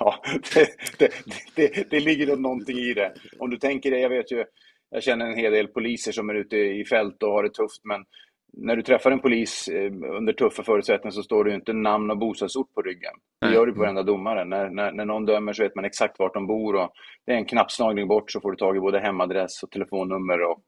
Ja, 0.00 0.14
det, 0.54 0.68
det, 0.98 1.12
det, 1.54 1.90
det 1.90 2.00
ligger 2.00 2.26
nog 2.26 2.40
någonting 2.40 2.78
i 2.78 2.94
det. 2.94 3.12
Om 3.38 3.50
du 3.50 3.56
tänker 3.56 3.90
det, 3.90 4.00
jag 4.00 4.10
vet 4.10 4.32
ju, 4.32 4.44
jag 4.90 5.02
känner 5.02 5.26
en 5.26 5.38
hel 5.38 5.52
del 5.52 5.68
poliser 5.68 6.12
som 6.12 6.30
är 6.30 6.34
ute 6.34 6.56
i 6.56 6.84
fält 6.84 7.22
och 7.22 7.32
har 7.32 7.42
det 7.42 7.54
tufft, 7.54 7.84
men 7.84 8.04
när 8.52 8.76
du 8.76 8.82
träffar 8.82 9.10
en 9.10 9.20
polis 9.20 9.68
eh, 9.68 9.92
under 10.16 10.32
tuffa 10.32 10.62
förutsättningar 10.62 11.10
så 11.10 11.22
står 11.22 11.44
det 11.44 11.50
ju 11.50 11.56
inte 11.56 11.72
namn 11.72 12.10
och 12.10 12.18
bostadsort 12.18 12.74
på 12.74 12.82
ryggen. 12.82 13.12
Det 13.40 13.54
gör 13.54 13.66
du 13.66 13.72
på 13.72 13.80
varenda 13.80 14.02
domare. 14.02 14.44
När, 14.44 14.70
när, 14.70 14.92
när 14.92 15.04
någon 15.04 15.26
dömer 15.26 15.52
så 15.52 15.62
vet 15.62 15.74
man 15.74 15.84
exakt 15.84 16.18
vart 16.18 16.34
de 16.34 16.46
bor 16.46 16.74
och 16.76 16.92
det 17.26 17.32
är 17.32 17.36
en 17.36 17.44
knappslagning 17.44 18.08
bort 18.08 18.30
så 18.30 18.40
får 18.40 18.50
du 18.50 18.56
tag 18.56 18.76
i 18.76 18.80
både 18.80 19.00
hemadress 19.00 19.62
och 19.62 19.70
telefonnummer 19.70 20.42
och, 20.42 20.62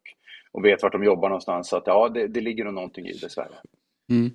och 0.52 0.64
vet 0.64 0.82
vart 0.82 0.92
de 0.92 1.04
jobbar 1.04 1.28
någonstans. 1.28 1.68
Så 1.68 1.76
att 1.76 1.86
ja, 1.86 2.08
det, 2.08 2.26
det 2.26 2.40
ligger 2.40 2.64
nog 2.64 2.74
någonting 2.74 3.06
i 3.06 3.12
det 3.12 3.26
dessvärre. 3.26 3.54
Mm. 4.12 4.30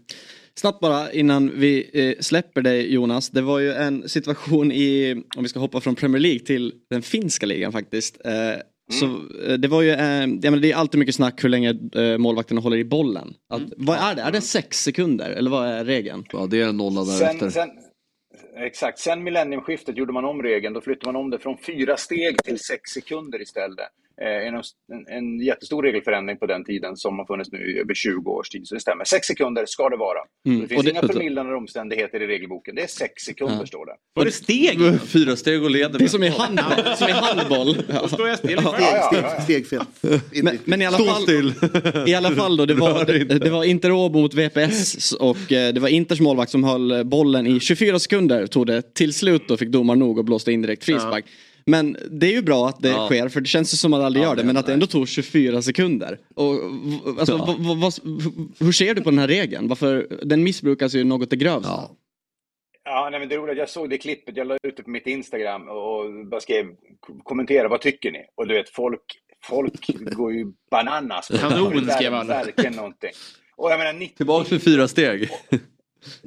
Snabbt 0.55 0.79
bara 0.79 1.11
innan 1.11 1.59
vi 1.59 1.89
eh, 1.93 2.19
släpper 2.19 2.61
dig 2.61 2.93
Jonas. 2.93 3.29
Det 3.29 3.41
var 3.41 3.59
ju 3.59 3.73
en 3.73 4.09
situation 4.09 4.71
i, 4.71 5.15
om 5.35 5.43
vi 5.43 5.49
ska 5.49 5.59
hoppa 5.59 5.81
från 5.81 5.95
Premier 5.95 6.19
League 6.19 6.39
till 6.39 6.73
den 6.89 7.01
finska 7.01 7.45
ligan 7.45 7.71
faktiskt. 7.71 8.25
Eh, 8.25 8.61
Så 8.91 9.05
eh, 9.47 9.53
det 9.53 9.67
var 9.67 9.81
ju, 9.81 9.89
eh, 9.89 10.25
ja, 10.41 10.51
men 10.51 10.61
det 10.61 10.71
är 10.71 10.75
alltid 10.75 10.99
mycket 10.99 11.15
snack 11.15 11.43
hur 11.43 11.49
länge 11.49 11.77
eh, 11.95 12.17
målvakterna 12.17 12.61
håller 12.61 12.77
i 12.77 12.83
bollen. 12.85 13.33
Att, 13.53 13.61
Vad 13.77 13.97
är 13.97 14.15
det? 14.15 14.21
Är 14.21 14.31
det 14.31 14.41
sex 14.41 14.77
sekunder 14.83 15.29
eller 15.29 15.51
vad 15.51 15.67
är 15.67 15.85
regeln? 15.85 16.25
Ja 16.31 16.47
det 16.49 16.61
är 16.61 16.67
en 16.69 16.77
nolla 16.77 17.05
Sen, 17.05 17.51
sen, 17.51 17.69
exakt, 18.57 18.99
sen 18.99 19.23
millenniumskiftet 19.23 19.97
gjorde 19.97 20.13
man 20.13 20.25
om 20.25 20.43
regeln. 20.43 20.73
Då 20.73 20.81
flyttade 20.81 21.13
man 21.13 21.21
om 21.21 21.29
det 21.29 21.39
från 21.39 21.57
fyra 21.57 21.97
steg 21.97 22.43
till 22.43 22.59
sex 22.59 22.81
sekunder 22.91 23.41
istället. 23.41 23.87
Eh, 24.21 24.47
en, 24.47 24.55
en, 25.17 25.39
jättestor 25.39 25.83
regelförändring 25.83 26.37
på 26.37 26.45
den 26.45 26.63
tiden 26.65 26.97
som 26.97 27.19
har 27.19 27.25
funnits 27.25 27.51
nu 27.51 27.71
i 27.71 27.79
över 27.79 27.93
20 27.93 28.31
års 28.31 28.49
tid. 28.49 28.67
Så 28.67 28.75
det 28.75 28.81
stämmer. 28.81 29.05
Sex 29.05 29.27
sekunder 29.27 29.65
ska 29.65 29.89
det 29.89 29.97
vara. 29.97 30.19
Mm, 30.47 30.61
Det 30.61 30.67
finns 30.67 30.79
och 30.79 30.83
det- 30.85 30.91
inga 30.91 31.01
förmildrande 31.01 31.55
omständigheter 31.55 32.21
i 32.21 32.27
regelboken. 32.27 32.75
Det 32.75 32.81
är 32.81 32.87
sex 32.87 33.23
sekunder 33.23 33.65
står 33.65 33.85
det. 33.85 33.91
Var 34.13 34.25
det 34.25 34.31
steg? 34.31 34.79
Fyra 35.07 35.35
steg 35.35 35.63
och 35.63 35.71
leder. 35.71 35.99
Det 35.99 36.05
är 36.05 36.09
som 36.09 36.23
i 36.23 36.29
handboll. 36.29 36.95
som 36.97 37.07
i 37.07 37.11
handboll. 37.11 37.77
Då 38.01 38.07
står 38.07 38.27
jag 38.27 38.37
still. 38.37 38.59
Ja. 38.63 39.39
Stegfel. 39.43 39.81
Men, 40.43 40.59
men 40.65 40.81
i 40.81 40.85
alla 40.85 40.97
fall, 40.97 41.21
still. 41.21 41.53
i 42.07 42.15
alla 42.15 42.31
fall 42.31 42.57
då, 42.57 42.65
det 42.65 42.73
var, 42.85 43.05
det, 43.05 43.23
det 43.23 43.49
var 43.49 43.63
Inter 43.63 43.91
Åbo 43.91 44.19
mot 44.19 44.33
VPS 44.33 45.11
och 45.11 45.51
eh, 45.51 45.73
det 45.73 45.79
var 45.79 45.87
Inters 45.87 46.19
målvakt 46.19 46.51
som 46.51 46.63
höll 46.63 47.05
bollen 47.05 47.47
i 47.47 47.59
24 47.59 47.99
sekunder 47.99 48.47
tog 48.47 48.67
det 48.67 48.93
till 48.93 49.13
slut 49.13 49.47
då 49.47 49.57
fick 49.57 49.69
domaren 49.69 49.99
nog 49.99 50.17
och 50.17 50.25
blåste 50.25 50.51
indirekt 50.51 50.83
frispark. 50.83 51.25
Men 51.69 51.97
det 52.11 52.27
är 52.27 52.31
ju 52.31 52.41
bra 52.41 52.67
att 52.69 52.81
det 52.81 52.89
Ja. 52.89 53.05
sker 53.05 53.29
för 53.29 53.41
det 53.41 53.47
känns 53.47 53.73
ju 53.73 53.77
som 53.77 53.93
att 53.93 53.99
man 53.99 54.05
aldrig 54.05 54.23
Ja, 54.25 54.29
gör 54.29 54.35
det 54.35 54.41
det- 54.41 54.45
men 54.47 54.57
att 54.57 54.65
det 54.65 54.73
ändå 54.73 54.87
tog 54.87 55.07
24 55.07 55.61
sekunder. 55.61 56.19
Och, 56.35 56.53
alltså, 57.19 57.33
Ja. 57.37 57.55
vad- 57.59 57.77
vad- 57.77 57.93
hur 58.59 58.71
ser 58.71 58.93
du 58.95 59.01
på 59.01 59.09
den 59.09 59.19
här 59.19 59.27
regeln? 59.27 59.67
Varför, 59.67 60.07
den 60.23 60.43
missbrukas 60.43 60.93
ju 60.95 61.03
något 61.03 61.29
det 61.29 61.35
grövsta. 61.35 61.89
Ja, 62.83 63.07
nej, 63.11 63.19
men 63.19 63.29
det 63.29 63.35
är 63.35 63.39
roligt. 63.39 63.57
Jag 63.57 63.69
såg 63.69 63.89
det 63.89 63.97
klippet, 63.97 64.37
jag 64.37 64.47
la 64.47 64.57
ut 64.63 64.77
det 64.77 64.83
på 64.83 64.89
mitt 64.89 65.07
Instagram 65.07 65.61
och 65.69 66.27
bara 66.31 66.41
skrev 66.41 66.65
kommentera, 67.23 67.67
vad 67.67 67.81
tycker 67.81 68.11
ni? 68.11 68.19
Och 68.35 68.47
du 68.47 68.53
vet, 68.53 68.69
folk, 68.69 69.01
folk 69.45 69.87
går 70.15 70.33
ju 70.33 70.45
bananas. 70.71 71.27
Kanon, 71.41 71.85
Det 71.85 71.93
skrev 71.93 72.13
alla. 72.13 72.43
Någonting. 72.75 73.11
Och 73.57 73.71
jag 73.71 73.77
menar, 73.79 73.93
90, 73.93 74.17
Tillbaks 74.17 74.51
med 74.51 74.61
fyra 74.63 74.87
steg. 74.87 75.29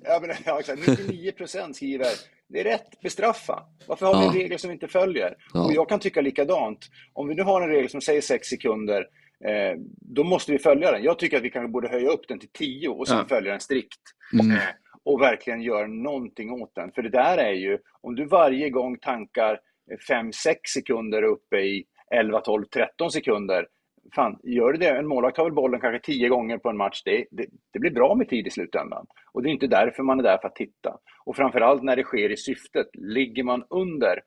ja, 0.05 0.19
men, 0.21 0.31
ja, 0.47 0.61
exakt, 0.61 0.87
99 0.89 1.33
procent 1.33 1.77
skriver 1.77 2.07
det 2.53 2.61
är 2.61 2.65
rätt, 2.65 3.01
bestraffa. 3.03 3.63
Varför 3.87 4.07
har 4.07 4.15
vi 4.15 4.21
Ja. 4.27 4.33
en 4.33 4.39
regel 4.39 4.59
som 4.59 4.69
vi 4.69 4.75
inte 4.75 4.89
följer? 4.89 5.35
Ja. 5.55 5.65
Och 5.65 5.73
jag 5.73 5.89
kan 5.89 6.01
tycka 6.01 6.21
likadant. 6.21 6.79
Om 7.13 7.29
vi 7.29 7.35
nu 7.35 7.43
har 7.43 7.63
en 7.63 7.69
regel 7.69 7.89
som 7.91 8.01
säger 8.01 8.21
6 8.21 8.49
sekunder, 8.49 9.01
eh, 9.45 9.77
då 10.01 10.25
måste 10.25 10.53
vi 10.53 10.59
följa 10.59 10.93
den. 10.93 11.03
Jag 11.03 11.19
tycker 11.19 11.37
att 11.37 11.43
vi 11.43 11.51
kanske 11.51 11.73
borde 11.73 11.89
höja 11.89 12.11
upp 12.11 12.29
den 12.29 12.39
till 12.39 12.53
10 12.53 12.89
och 12.89 13.09
sen 13.09 13.17
Ja. 13.17 13.25
följa 13.29 13.51
den 13.51 13.61
strikt. 13.61 14.01
Mm. 14.33 14.51
Eh, 14.57 14.63
och 15.05 15.21
verkligen 15.21 15.61
göra 15.63 15.87
någonting 15.87 16.51
åt 16.53 16.75
den. 16.75 16.93
För 16.93 17.03
det 17.03 17.09
där 17.11 17.39
är 17.39 17.53
ju, 17.53 17.79
om 18.01 18.15
du 18.15 18.25
varje 18.25 18.71
gång 18.71 18.99
tankar 18.99 19.61
5-6 20.09 20.33
sekunder 20.75 21.23
uppe 21.23 21.57
i 21.57 21.85
11, 22.15 22.41
12, 22.41 22.65
13 22.65 23.11
sekunder. 23.11 23.67
Fan, 24.15 24.39
gör 24.43 24.73
du 24.73 24.79
det? 24.79 24.89
En 24.89 25.07
målvakt 25.07 25.37
har 25.37 25.45
väl 25.45 25.53
bollen 25.53 25.81
kanske 25.81 26.01
tio 26.13 26.29
gånger 26.29 26.59
på 26.59 26.69
en 26.69 26.77
match. 26.77 27.03
Det, 27.05 27.27
det, 27.31 27.47
det 27.73 27.79
blir 27.79 27.91
bra 27.91 28.15
med 28.15 28.29
tid 28.29 28.47
i 28.47 28.51
slutändan. 28.51 29.07
Och 29.33 29.43
det 29.43 29.49
är 29.49 29.53
inte 29.53 29.67
därför 29.67 30.03
man 30.03 30.19
är 30.19 30.23
där 30.23 30.39
för 30.39 30.49
att 30.49 30.55
titta. 30.57 30.99
Och 31.25 31.37
framförallt 31.37 31.83
när 31.83 31.97
det 31.97 32.03
sker 32.05 32.31
i 32.33 32.37
syftet. 32.37 32.87
Ligger 32.93 33.45
man 33.45 33.65
under 33.71 34.21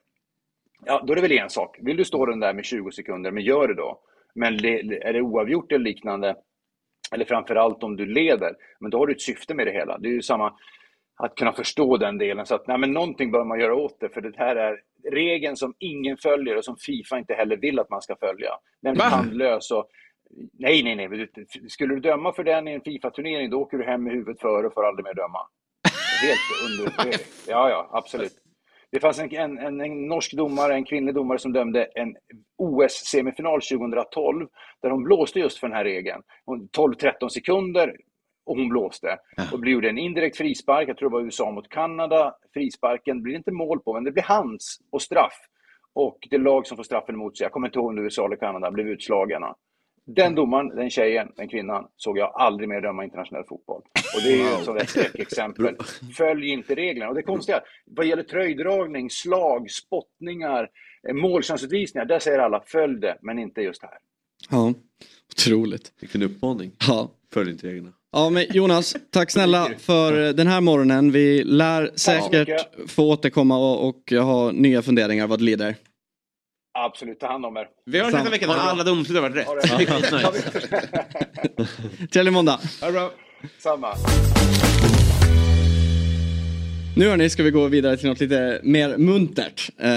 Ja, 0.85 1.03
då 1.07 1.13
är 1.13 1.15
det 1.15 1.21
väl 1.21 1.31
en 1.31 1.49
sak. 1.49 1.77
Vill 1.81 1.97
du 1.97 2.05
stå 2.05 2.25
den 2.25 2.39
där 2.39 2.53
med 2.53 2.65
20 2.65 2.91
sekunder, 2.91 3.31
men 3.31 3.43
gör 3.43 3.67
det 3.67 3.73
då. 3.73 3.99
Men 4.35 4.57
le- 4.57 4.99
är 5.01 5.13
det 5.13 5.21
oavgjort 5.21 5.71
eller 5.71 5.85
liknande, 5.85 6.35
eller 7.13 7.25
framförallt 7.25 7.83
om 7.83 7.95
du 7.95 8.05
leder, 8.05 8.55
men 8.79 8.91
då 8.91 8.97
har 8.97 9.07
du 9.07 9.13
ett 9.13 9.21
syfte 9.21 9.53
med 9.53 9.67
det 9.67 9.71
hela. 9.71 9.97
Det 9.97 10.07
är 10.07 10.11
ju 10.11 10.21
samma, 10.21 10.53
att 11.15 11.35
kunna 11.35 11.53
förstå 11.53 11.97
den 11.97 12.17
delen. 12.17 12.45
Så 12.45 12.55
att 12.55 12.67
nej, 12.67 12.77
men 12.77 12.91
någonting 12.91 13.31
bör 13.31 13.43
man 13.43 13.59
göra 13.59 13.75
åt 13.75 13.99
det, 13.99 14.09
för 14.09 14.21
det 14.21 14.37
här 14.37 14.55
är 14.55 14.79
regeln 15.11 15.55
som 15.55 15.73
ingen 15.80 16.17
följer 16.17 16.57
och 16.57 16.65
som 16.65 16.77
Fifa 16.77 17.17
inte 17.17 17.34
heller 17.34 17.57
vill 17.57 17.80
att 17.80 17.89
man 17.89 18.01
ska 18.01 18.15
följa. 18.15 18.51
Va? 18.81 19.09
tandlös 19.09 19.71
och 19.71 19.88
Nej, 20.53 20.84
nej, 20.84 20.95
nej. 20.95 21.27
Skulle 21.69 21.95
du 21.95 21.99
döma 21.99 22.34
för 22.34 22.43
den 22.43 22.67
i 22.67 22.71
en 22.71 22.81
Fifa-turnering, 22.81 23.49
då 23.49 23.61
åker 23.61 23.77
du 23.77 23.84
hem 23.84 24.03
med 24.03 24.13
huvudet 24.13 24.41
före 24.41 24.67
och 24.67 24.73
får 24.73 24.85
aldrig 24.85 25.05
mer 25.05 25.13
döma. 25.13 25.39
Helt 26.21 26.39
under... 26.65 27.15
Ja, 27.47 27.69
ja, 27.69 27.89
absolut. 27.91 28.34
Det 28.91 28.99
fanns 28.99 29.19
en, 29.19 29.57
en, 29.57 29.81
en, 29.81 30.07
norsk 30.07 30.34
domare, 30.34 30.73
en 30.73 30.85
kvinnlig 30.85 31.15
domare 31.15 31.39
som 31.39 31.53
dömde 31.53 31.85
en 31.95 32.15
OS-semifinal 32.57 33.61
2012 33.61 34.47
där 34.81 34.89
hon 34.89 35.03
blåste 35.03 35.39
just 35.39 35.57
för 35.57 35.67
den 35.67 35.77
här 35.77 35.84
regeln. 35.84 36.21
Hon- 36.45 36.69
12-13 36.69 37.30
sekunder 37.30 37.95
och 38.45 38.55
hon 38.57 38.69
blåste. 38.69 39.17
Och 39.51 39.61
det 39.61 39.71
gjorde 39.71 39.89
en 39.89 39.97
indirekt 39.97 40.37
frispark, 40.37 40.89
jag 40.89 40.97
tror 40.97 41.09
det 41.09 41.13
var 41.13 41.21
USA 41.21 41.51
mot 41.51 41.69
Kanada. 41.69 42.35
Frisparken 42.53 43.21
blir 43.21 43.35
inte 43.35 43.51
mål 43.51 43.79
på, 43.79 43.93
men 43.93 44.03
det 44.03 44.11
blir 44.11 44.23
hands 44.23 44.77
och 44.91 45.01
straff. 45.01 45.39
Och 45.93 46.27
det 46.29 46.37
lag 46.37 46.67
som 46.67 46.77
får 46.77 46.83
straffen 46.83 47.15
emot 47.15 47.37
sig, 47.37 47.45
jag 47.45 47.51
kommer 47.51 47.67
inte 47.67 47.79
ihåg 47.79 47.87
om 47.87 47.95
det 47.95 48.01
var 48.01 48.05
USA 48.05 48.25
eller 48.25 48.35
Kanada, 48.35 48.71
blev 48.71 48.87
utslagna. 48.87 49.55
Den 50.05 50.35
domaren, 50.35 50.75
den 50.75 50.89
tjejen, 50.89 51.31
den 51.35 51.49
kvinnan, 51.49 51.87
såg 51.95 52.17
jag 52.17 52.31
aldrig 52.35 52.69
mer 52.69 52.81
döma 52.81 53.03
internationell 53.03 53.43
fotboll. 53.43 53.81
Och 54.15 54.21
det 54.23 54.33
är 54.33 54.37
ju 54.37 54.53
ett 54.53 54.63
sånt 54.63 54.79
där 54.79 54.85
skräckexempel. 54.85 55.75
Följ 56.17 56.49
inte 56.49 56.75
reglerna. 56.75 57.09
Och 57.09 57.15
det 57.15 57.23
konstiga, 57.23 57.61
vad 57.85 58.05
gäller 58.05 58.23
tröjdragning, 58.23 59.09
slag, 59.09 59.71
spottningar, 59.71 60.69
eh, 61.07 61.13
målchansutvisningar, 61.13 62.05
där 62.05 62.19
säger 62.19 62.39
alla 62.39 62.61
följ 62.65 62.99
det, 62.99 63.17
men 63.21 63.39
inte 63.39 63.61
just 63.61 63.83
här. 63.83 63.97
Ja, 64.49 64.73
otroligt. 65.31 65.93
Vilken 65.99 66.23
uppmaning. 66.23 66.71
Ja. 66.87 67.11
Följ 67.33 67.51
inte 67.51 67.67
reglerna. 67.67 67.93
Ja 68.15 68.30
men 68.30 68.45
Jonas, 68.53 68.95
tack 69.10 69.31
snälla 69.31 69.69
för 69.80 70.34
den 70.34 70.48
här 70.48 70.61
morgonen. 70.61 71.11
Vi 71.11 71.44
lär 71.44 71.91
säkert 71.95 72.49
få 72.88 73.10
återkomma 73.10 73.57
och, 73.57 73.88
och 73.88 74.11
ha 74.11 74.52
nya 74.52 74.81
funderingar 74.81 75.27
vad 75.27 75.40
det 75.40 75.45
lider. 75.45 75.76
Absolut, 76.80 77.19
ta 77.19 77.27
hand 77.27 77.45
om 77.45 77.57
er. 77.57 77.68
Vi 77.85 77.99
har 77.99 78.11
nästa 78.11 78.30
vecka 78.30 78.48
när 78.48 78.56
alla 78.56 78.84
domslut 78.84 79.22
har 79.22 79.30
varit 79.30 79.35
rätt. 79.35 79.48
Trevlig 82.11 82.34
måndag. 82.34 82.60
Ha 82.81 82.88
det 82.88 82.94
bra. 82.94 83.11
Samma. 83.60 83.95
Nu 86.95 87.10
hörni 87.10 87.30
ska 87.30 87.44
vi 87.44 87.52
gå 87.52 87.68
vidare 87.68 87.98
till 87.98 88.10
något 88.10 88.19
lite 88.19 88.60
mer 88.64 88.98
muntert. 88.98 89.69
Eh, 89.80 89.90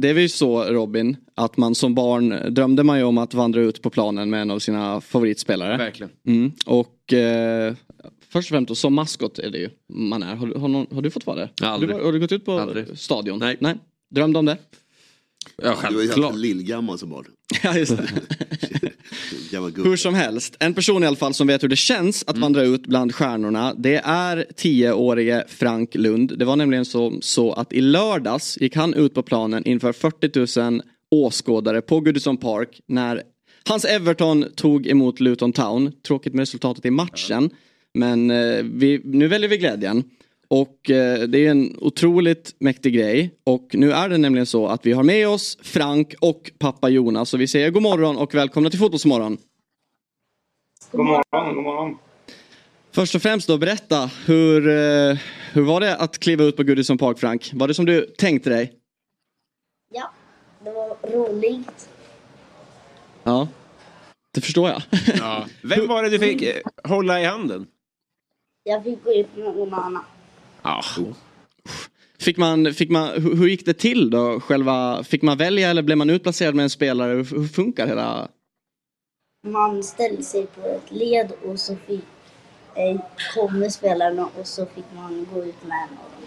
det 0.00 0.08
är 0.08 0.14
väl 0.14 0.22
ju 0.22 0.28
så 0.28 0.64
Robin, 0.64 1.16
att 1.34 1.56
man 1.56 1.74
som 1.74 1.94
barn 1.94 2.54
drömde 2.54 2.82
man 2.84 2.98
ju 2.98 3.04
om 3.04 3.18
att 3.18 3.34
vandra 3.34 3.60
ut 3.60 3.82
på 3.82 3.90
planen 3.90 4.30
med 4.30 4.42
en 4.42 4.50
av 4.50 4.58
sina 4.58 5.00
favoritspelare. 5.00 5.76
Verkligen. 5.76 6.12
Mm. 6.26 6.52
Och 6.66 7.12
eh, 7.12 7.74
först 8.32 8.50
och 8.50 8.54
främst 8.54 8.68
då, 8.68 8.74
som 8.74 8.94
maskot 8.94 9.38
är 9.38 9.50
det 9.50 9.58
ju 9.58 9.68
man 9.88 10.22
är. 10.22 10.34
Har, 10.36 10.46
du- 10.46 10.58
har, 10.58 10.68
någon, 10.68 10.86
har 10.94 11.02
du 11.02 11.10
fått 11.10 11.26
vara 11.26 11.36
det? 11.36 11.66
Aldrig. 11.66 11.90
Har, 11.90 11.98
du, 11.98 12.04
har 12.04 12.12
du 12.12 12.20
gått 12.20 12.32
ut 12.32 12.44
på 12.44 12.58
Aldrig. 12.58 12.98
stadion? 12.98 13.38
Nej. 13.38 13.56
Nej. 13.60 13.74
Drömde 14.14 14.38
om 14.38 14.44
det? 14.46 14.58
Ja, 15.62 15.76
Du 15.88 15.94
var 15.94 16.02
ju 16.02 16.22
helt 16.22 16.36
lillgammal 16.36 16.98
som 16.98 17.10
barn. 17.10 17.24
Ja, 17.62 17.78
just 17.78 17.96
det. 17.96 18.10
Hur 19.84 19.96
som 19.96 20.14
helst, 20.14 20.56
en 20.58 20.74
person 20.74 21.04
i 21.04 21.06
alla 21.06 21.16
fall 21.16 21.34
som 21.34 21.46
vet 21.46 21.62
hur 21.62 21.68
det 21.68 21.76
känns 21.76 22.24
att 22.26 22.38
vandra 22.38 22.62
ut 22.62 22.86
bland 22.86 23.14
stjärnorna 23.14 23.74
det 23.74 23.96
är 24.04 24.46
10-årige 24.56 25.44
Frank 25.48 25.94
Lund. 25.94 26.38
Det 26.38 26.44
var 26.44 26.56
nämligen 26.56 26.84
så, 26.84 27.18
så 27.20 27.52
att 27.52 27.72
i 27.72 27.80
lördags 27.80 28.58
gick 28.60 28.76
han 28.76 28.94
ut 28.94 29.14
på 29.14 29.22
planen 29.22 29.64
inför 29.66 29.92
40 29.92 30.60
000 30.60 30.82
åskådare 31.10 31.80
på 31.80 32.00
Goodison 32.00 32.36
Park 32.36 32.80
när 32.86 33.22
hans 33.68 33.84
Everton 33.84 34.44
tog 34.56 34.86
emot 34.86 35.20
Luton 35.20 35.52
Town. 35.52 35.92
Tråkigt 36.06 36.34
med 36.34 36.42
resultatet 36.42 36.84
i 36.84 36.90
matchen. 36.90 37.50
Men 37.94 38.30
eh, 38.30 38.62
vi, 38.62 39.00
nu 39.04 39.28
väljer 39.28 39.48
vi 39.48 39.56
glädjen. 39.56 40.04
Och 40.50 40.90
eh, 40.90 41.20
det 41.20 41.46
är 41.46 41.50
en 41.50 41.76
otroligt 41.80 42.54
mäktig 42.58 42.94
grej. 42.94 43.34
Och 43.44 43.68
nu 43.72 43.92
är 43.92 44.08
det 44.08 44.18
nämligen 44.18 44.46
så 44.46 44.66
att 44.66 44.86
vi 44.86 44.92
har 44.92 45.02
med 45.02 45.28
oss 45.28 45.58
Frank 45.62 46.14
och 46.20 46.50
pappa 46.58 46.88
Jonas. 46.88 47.30
Så 47.30 47.36
vi 47.36 47.48
säger 47.48 47.70
god 47.70 47.82
morgon 47.82 48.16
och 48.16 48.34
välkomna 48.34 48.70
till 48.70 48.78
Fotbollsmorgon. 48.78 49.38
God 50.92 51.06
morgon, 51.06 51.54
god 51.54 51.64
morgon. 51.64 51.98
Först 52.92 53.14
och 53.14 53.22
främst 53.22 53.48
då, 53.48 53.58
berätta. 53.58 54.10
Hur, 54.26 54.68
eh, 54.68 55.18
hur 55.52 55.62
var 55.62 55.80
det 55.80 55.96
att 55.96 56.18
kliva 56.18 56.44
ut 56.44 56.56
på 56.56 56.62
Goodison 56.62 56.98
Park 56.98 57.18
Frank? 57.18 57.50
Var 57.54 57.68
det 57.68 57.74
som 57.74 57.86
du 57.86 58.06
tänkte 58.06 58.50
dig? 58.50 58.72
Ja, 59.92 60.12
det 60.64 60.70
var 60.70 60.96
roligt. 61.12 61.88
Ja. 63.24 63.48
Det 64.34 64.40
förstår 64.40 64.68
jag. 64.68 64.82
Ja. 65.18 65.46
Vem 65.62 65.86
var 65.86 66.02
det 66.02 66.08
du 66.08 66.18
fick 66.18 66.42
eh, 66.42 66.56
hålla 66.84 67.20
i 67.20 67.24
handen? 67.24 67.66
Jag 68.64 68.84
fick 68.84 69.04
gå 69.04 69.12
ut 69.12 69.36
med 69.36 69.44
någon 69.44 69.74
annan. 69.74 70.04
Ja. 70.62 70.82
Fick 72.18 72.36
man, 72.36 72.74
fick 72.74 72.90
man, 72.90 73.08
hur, 73.22 73.36
hur 73.36 73.48
gick 73.48 73.66
det 73.66 73.74
till 73.74 74.10
då? 74.10 74.40
Själva, 74.40 75.04
fick 75.04 75.22
man 75.22 75.38
välja 75.38 75.70
eller 75.70 75.82
blev 75.82 75.98
man 75.98 76.10
utplacerad 76.10 76.54
med 76.54 76.62
en 76.62 76.70
spelare? 76.70 77.12
Hur, 77.12 77.40
hur 77.40 77.48
funkar 77.48 77.86
hela? 77.86 78.28
Man 79.46 79.82
ställde 79.82 80.22
sig 80.22 80.46
på 80.46 80.68
ett 80.68 80.92
led 80.92 81.32
och 81.44 81.60
så 81.60 81.76
fick, 81.86 82.04
eh, 82.74 83.00
kommer 83.34 83.68
spelarna 83.68 84.28
och 84.40 84.46
så 84.46 84.66
fick 84.66 84.84
man 84.94 85.26
gå 85.34 85.44
ut 85.44 85.66
med 85.66 85.88
en 85.88 85.98
av 85.98 86.10
dem. 86.10 86.20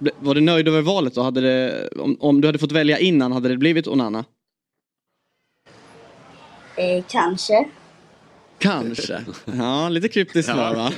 Ja. 0.00 0.10
Var 0.18 0.34
du 0.34 0.40
nöjd 0.40 0.68
över 0.68 0.82
valet 0.82 1.14
då? 1.14 1.22
Hade 1.22 1.40
det, 1.40 1.88
om, 1.88 2.16
om 2.20 2.40
du 2.40 2.48
hade 2.48 2.58
fått 2.58 2.72
välja 2.72 2.98
innan, 2.98 3.32
hade 3.32 3.48
det 3.48 3.56
blivit 3.56 3.86
Onana? 3.86 4.24
Eh, 6.76 7.04
kanske. 7.08 7.68
Kanske. 8.60 9.24
Ja, 9.44 9.88
lite 9.88 10.08
kryptiskt 10.08 10.52
svar 10.52 10.74
va? 10.74 10.92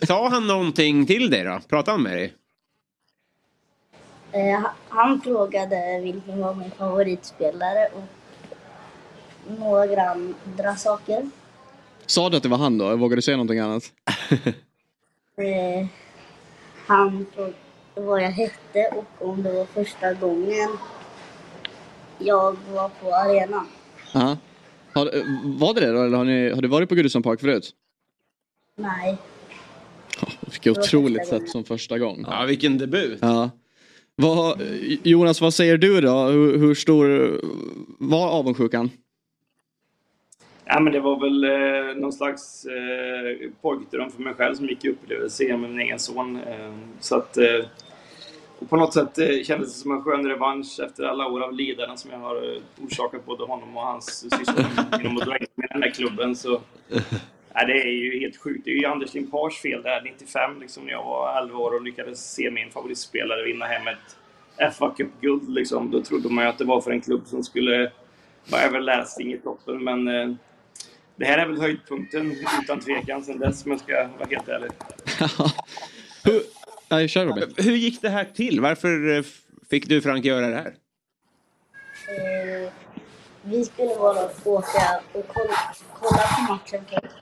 Sa 0.06 0.28
han 0.28 0.46
någonting 0.46 1.06
till 1.06 1.30
dig 1.30 1.44
då? 1.44 1.60
Pratade 1.68 1.94
han 1.94 2.02
med 2.02 2.12
dig? 2.16 2.34
Eh, 4.32 4.60
ha- 4.60 4.74
han 4.88 5.20
frågade 5.20 6.00
vilken 6.02 6.40
var 6.40 6.54
min 6.54 6.70
favoritspelare 6.70 7.88
och 7.94 8.04
några 9.58 10.10
andra 10.10 10.76
saker. 10.76 11.30
Sa 12.06 12.30
du 12.30 12.36
att 12.36 12.42
det 12.42 12.48
var 12.48 12.58
han 12.58 12.78
då? 12.78 12.96
Vågade 12.96 13.16
du 13.18 13.22
säga 13.22 13.36
någonting 13.36 13.58
annat? 13.58 13.82
Eh, 15.36 15.86
han 16.86 17.26
frågade 17.34 17.54
vad 17.94 18.22
jag 18.22 18.30
hette 18.30 18.90
och 18.96 19.28
om 19.28 19.42
det 19.42 19.52
var 19.52 19.64
första 19.64 20.14
gången 20.14 20.68
jag 22.18 22.56
var 22.72 22.88
på 22.88 23.14
arenan. 23.14 23.66
Ja. 24.12 24.36
Har, 24.92 25.10
var 25.58 25.74
det 25.74 25.80
det 25.80 25.92
då? 25.92 26.02
Eller 26.02 26.16
har, 26.16 26.24
ni, 26.24 26.50
har 26.50 26.62
du 26.62 26.68
varit 26.68 26.88
på 26.88 26.94
Goodison 26.94 27.22
Park 27.22 27.40
förut? 27.40 27.70
Nej. 28.76 29.16
Vilket 30.40 30.78
otroligt 30.78 31.26
sätt 31.26 31.48
som 31.48 31.64
första 31.64 31.98
gång. 31.98 32.24
Ja, 32.26 32.44
vilken 32.44 32.78
debut. 32.78 33.18
Ja. 33.22 33.50
Vad, 34.16 34.62
Jonas, 35.02 35.40
vad 35.40 35.54
säger 35.54 35.78
du 35.78 36.00
då? 36.00 36.24
Hur, 36.24 36.58
hur 36.58 36.74
stor 36.74 37.40
var 37.98 38.28
avundsjukan? 38.28 38.90
Ja, 40.64 40.80
men 40.80 40.92
det 40.92 41.00
var 41.00 41.20
väl 41.20 41.44
eh, 41.44 42.00
någon 42.00 42.12
slags 42.12 42.66
eh, 42.66 43.50
pojkdröm 43.62 44.10
för 44.10 44.22
mig 44.22 44.34
själv 44.34 44.54
som 44.54 44.66
gick 44.66 44.84
i 44.84 44.88
upplevelse 44.88 45.56
med 45.56 45.70
min 45.70 45.80
egen 45.80 45.98
son. 45.98 46.36
Eh, 46.36 46.74
så 47.00 47.16
att, 47.16 47.36
eh, 47.36 47.64
och 48.60 48.70
på 48.70 48.76
något 48.76 48.94
sätt 48.94 49.18
eh, 49.18 49.42
kändes 49.44 49.74
det 49.74 49.80
som 49.80 49.92
en 49.92 50.02
skön 50.02 50.26
revansch 50.26 50.80
efter 50.80 51.04
alla 51.04 51.26
år 51.26 51.40
av 51.40 51.52
lidande 51.52 51.96
som 51.96 52.10
jag 52.10 52.18
har 52.18 52.36
eh, 52.36 52.62
orsakat 52.84 53.26
både 53.26 53.44
honom 53.44 53.76
och 53.76 53.82
hans 53.82 54.06
syskon 54.38 54.64
genom 54.98 55.16
att 55.16 55.24
dra 55.24 55.36
in 55.38 55.46
i 55.56 55.66
den 55.70 55.82
här 55.82 55.90
klubben. 55.90 56.36
Så, 56.36 56.60
ja, 57.54 57.66
det 57.66 57.82
är 57.82 57.92
ju 57.92 58.20
helt 58.20 58.36
sjukt. 58.36 58.64
Det 58.64 58.70
är 58.70 58.74
ju 58.74 58.86
Anders 58.86 59.14
Limpars 59.14 59.60
fel 59.60 59.82
där 59.82 60.02
95, 60.02 60.60
liksom, 60.60 60.84
när 60.84 60.92
jag 60.92 61.04
var 61.04 61.42
11 61.42 61.58
år 61.58 61.74
och 61.74 61.82
lyckades 61.82 62.32
se 62.32 62.50
min 62.50 62.70
favoritspelare 62.70 63.44
vinna 63.44 63.64
hem 63.64 63.88
ett 63.88 64.76
fa 64.76 64.94
Cup-guld. 64.96 65.48
Liksom. 65.48 65.90
Då 65.90 66.02
trodde 66.02 66.28
man 66.28 66.44
ju 66.44 66.50
att 66.50 66.58
det 66.58 66.64
var 66.64 66.80
för 66.80 66.90
en 66.90 67.00
klubb 67.00 67.26
som 67.26 67.44
skulle 67.44 67.92
vara 68.50 68.62
everlasting 68.62 69.32
i 69.32 69.38
toppen. 69.38 69.84
Men 69.84 70.08
eh, 70.08 70.34
det 71.16 71.24
här 71.24 71.38
är 71.38 71.46
väl 71.46 71.60
höjdpunkten 71.60 72.36
utan 72.62 72.80
tvekan 72.80 73.24
sen 73.24 73.38
dess 73.38 73.64
om 73.64 73.70
jag 73.70 73.80
ska 73.80 74.08
vara 74.18 74.28
helt 74.28 74.48
ärlig. 74.48 74.70
Nej, 76.90 77.08
kör 77.08 77.26
Robin. 77.26 77.54
Hur 77.56 77.76
gick 77.76 78.02
det 78.02 78.08
här 78.08 78.24
till? 78.24 78.60
Varför 78.60 79.16
eh, 79.16 79.22
fick 79.70 79.88
du 79.88 80.02
Frank 80.02 80.24
göra 80.24 80.46
det 80.46 80.56
här? 80.56 80.74
Eh, 82.08 82.72
vi 83.42 83.64
skulle 83.64 83.94
bara 83.94 84.24
åka 84.44 85.00
och 85.12 85.24
kolla, 85.28 85.74
kolla 85.92 86.22
på 86.22 86.52
matchen 86.52 86.84
först. 86.88 87.14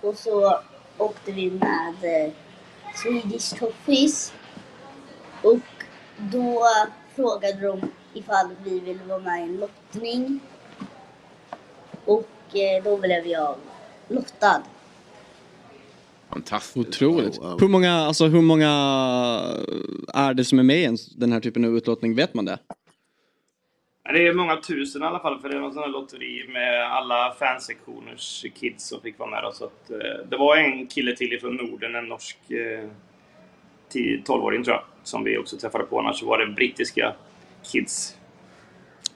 Och 0.00 0.16
så 0.16 0.60
åkte 0.98 1.32
vi 1.32 1.50
med 1.50 2.26
eh, 2.26 2.32
Swedish 2.94 3.58
Toffees. 3.58 4.32
Och 5.42 5.58
då 6.16 6.64
frågade 7.16 7.60
de 7.60 7.90
ifall 8.14 8.48
vi 8.64 8.80
ville 8.80 9.04
vara 9.04 9.18
med 9.18 9.40
i 9.40 9.42
en 9.42 9.56
lottning. 9.56 10.40
Och 12.04 12.56
eh, 12.56 12.84
då 12.84 12.96
blev 12.96 13.26
jag 13.26 13.56
lottad. 14.08 14.62
Fantastiskt. 16.42 16.76
Otroligt. 16.88 17.38
Hur, 17.60 17.68
många, 17.68 17.92
alltså, 17.92 18.26
hur 18.26 18.40
många 18.42 18.68
är 20.14 20.34
det 20.34 20.44
som 20.44 20.58
är 20.58 20.62
med 20.62 20.76
i 20.80 20.84
en- 20.84 20.96
den 21.16 21.32
här 21.32 21.40
typen 21.40 21.64
av 21.64 21.76
utlottning? 21.76 22.14
Vet 22.14 22.34
man 22.34 22.44
det? 22.44 22.58
Det 24.12 24.26
är 24.26 24.32
många 24.34 24.56
tusen 24.56 25.02
i 25.02 25.04
alla 25.04 25.18
fall, 25.20 25.40
för 25.40 25.48
det 25.48 25.56
är 25.56 25.60
någon 25.60 25.72
sån 25.72 25.82
här 25.82 25.90
lotteri 25.90 26.48
med 26.48 26.92
alla 26.92 27.34
fansektioners 27.38 28.44
kids 28.54 28.88
som 28.88 29.00
fick 29.00 29.18
vara 29.18 29.30
med. 29.30 29.42
Då, 29.42 29.52
så 29.52 29.64
att, 29.64 29.90
eh, 29.90 30.28
det 30.30 30.36
var 30.36 30.56
en 30.56 30.86
kille 30.86 31.16
till 31.16 31.38
från 31.40 31.56
Norden, 31.56 31.94
en 31.94 32.04
norsk 32.04 32.38
eh, 32.50 32.88
10 33.88 34.22
12-åring 34.26 34.64
tror 34.64 34.76
jag, 34.76 34.84
som 35.04 35.24
vi 35.24 35.38
också 35.38 35.56
träffade 35.56 35.84
på. 35.84 36.00
Annars 36.00 36.22
var 36.22 36.38
det 36.38 36.46
brittiska 36.52 37.14
kids. 37.72 38.16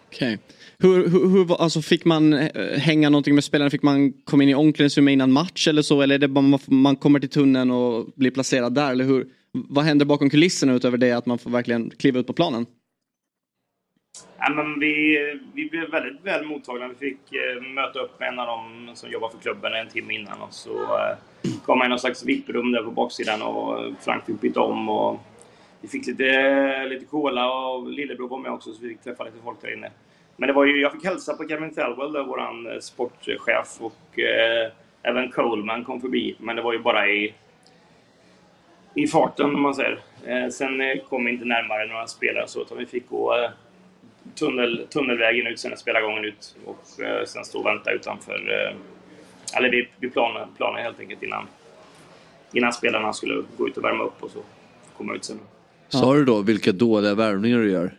Okej. 0.09 0.39
Hur, 0.83 1.09
hur, 1.09 1.29
hur, 1.29 1.63
alltså 1.63 1.83
fick 1.83 2.05
man 2.05 2.33
eh, 2.33 2.79
hänga 2.79 3.11
någonting 3.11 3.35
med 3.35 3.45
spelarna? 3.45 3.71
Fick 3.71 3.83
man 3.83 4.13
komma 4.13 4.43
in 4.43 4.49
i 4.49 4.55
omklädningsrummet 4.55 5.13
innan 5.13 5.33
match 5.33 5.69
eller 5.69 5.83
så? 5.83 6.03
Eller 6.03 6.15
är 6.15 6.19
det 6.19 6.29
bara 6.29 6.41
man, 6.41 6.61
man 6.67 6.97
kommer 6.97 7.21
till 7.21 7.29
tunneln 7.29 7.71
och 7.71 8.07
blir 8.15 8.31
placerad 8.31 8.75
där? 8.75 8.91
Eller 8.91 9.05
hur? 9.05 9.27
Vad 9.53 9.85
händer 9.85 10.07
bakom 10.07 10.31
kulisserna 10.31 10.73
utöver 10.73 10.99
det 10.99 11.13
att 11.13 11.27
man 11.27 11.39
får 11.39 11.51
verkligen 11.51 11.91
kliva 11.91 12.21
ut 12.21 12.27
på 12.27 12.33
planen? 12.33 12.67
Ja, 14.39 14.51
men 14.55 14.81
vi, 14.81 15.19
vi 15.55 15.69
blev 15.71 15.91
väldigt 15.91 16.25
väl 16.25 16.47
mottagna. 16.47 16.89
Vi 16.89 16.95
fick 16.95 17.33
eh, 17.33 17.63
möta 17.63 17.99
upp 17.99 18.21
med 18.21 18.29
en 18.29 18.39
av 18.39 18.47
dem 18.47 18.91
som 18.95 19.11
jobbar 19.11 19.29
för 19.29 19.39
klubben 19.39 19.73
en 19.73 19.89
timme 19.89 20.15
innan. 20.15 20.41
Och 20.41 20.53
så 20.55 20.83
eh, 20.83 21.51
kom 21.65 21.79
man 21.79 21.87
i 21.87 21.89
någon 21.89 21.99
slags 21.99 22.25
VIP-rum 22.25 22.73
där 22.73 22.83
på 22.83 22.91
baksidan 22.91 23.43
och 23.43 23.93
Frank 24.01 24.27
fick 24.27 24.41
byta 24.41 24.61
om. 24.61 24.89
Och 24.89 25.21
vi 25.81 25.89
fick 25.89 26.07
lite, 26.07 26.87
lite 26.87 27.05
cola 27.05 27.53
och 27.53 27.91
lillebror 27.91 28.29
var 28.29 28.39
med 28.39 28.53
också 28.53 28.73
så 28.73 28.83
vi 28.83 28.89
fick 28.89 29.03
träffa 29.03 29.25
lite 29.25 29.37
folk 29.45 29.63
där 29.63 29.77
inne. 29.77 29.91
Men 30.37 30.47
det 30.47 30.53
var 30.53 30.65
ju, 30.65 30.81
jag 30.81 30.93
fick 30.93 31.05
hälsa 31.05 31.35
på 31.37 31.49
Kevin 31.49 31.75
Thelwell, 31.75 32.13
där 32.13 32.23
vår 32.23 32.81
sportchef, 32.81 33.81
och 33.81 34.19
eh, 34.19 34.73
även 35.03 35.31
Coleman 35.31 35.85
kom 35.85 36.01
förbi. 36.01 36.37
Men 36.39 36.57
det 36.57 36.63
var 36.63 36.73
ju 36.73 36.79
bara 36.79 37.09
i, 37.09 37.35
i 38.95 39.07
farten 39.07 39.55
om 39.55 39.63
man 39.63 39.75
säger. 39.75 39.99
Eh, 40.27 40.49
sen 40.49 40.81
eh, 40.81 40.97
kom 41.09 41.25
vi 41.25 41.33
inte 41.33 41.45
närmare 41.45 41.87
några 41.87 42.07
spelare 42.07 42.49
så, 42.49 42.63
utan 42.63 42.79
vi 42.79 42.87
fick 42.87 43.09
gå 43.09 43.37
eh, 43.37 43.51
tunnel, 44.35 44.87
tunnelvägen 44.91 45.47
ut 45.47 45.61
sen 45.61 45.77
spelargången 45.77 46.25
ut 46.25 46.57
och 46.65 47.05
eh, 47.05 47.25
sen 47.25 47.45
stå 47.45 47.59
och 47.59 47.67
vänta 47.67 47.91
utanför. 47.91 48.35
Eh, 48.35 48.77
eller 49.57 49.71
vi, 49.71 49.89
vi 49.99 50.11
planade, 50.11 50.47
planade 50.57 50.83
helt 50.83 51.01
enkelt 51.01 51.23
innan, 51.23 51.47
innan 52.53 52.73
spelarna 52.73 53.13
skulle 53.13 53.43
gå 53.57 53.69
ut 53.69 53.77
och 53.77 53.85
värma 53.85 54.05
upp 54.05 54.23
och 54.23 54.31
så 54.31 54.39
komma 54.97 55.15
ut 55.15 55.25
sen. 55.25 55.41
Sa 55.89 56.15
du 56.15 56.25
då 56.25 56.43
vilka 56.43 56.73
dåliga 56.73 57.15
värvningar 57.15 57.59
du 57.59 57.71
gör? 57.71 57.95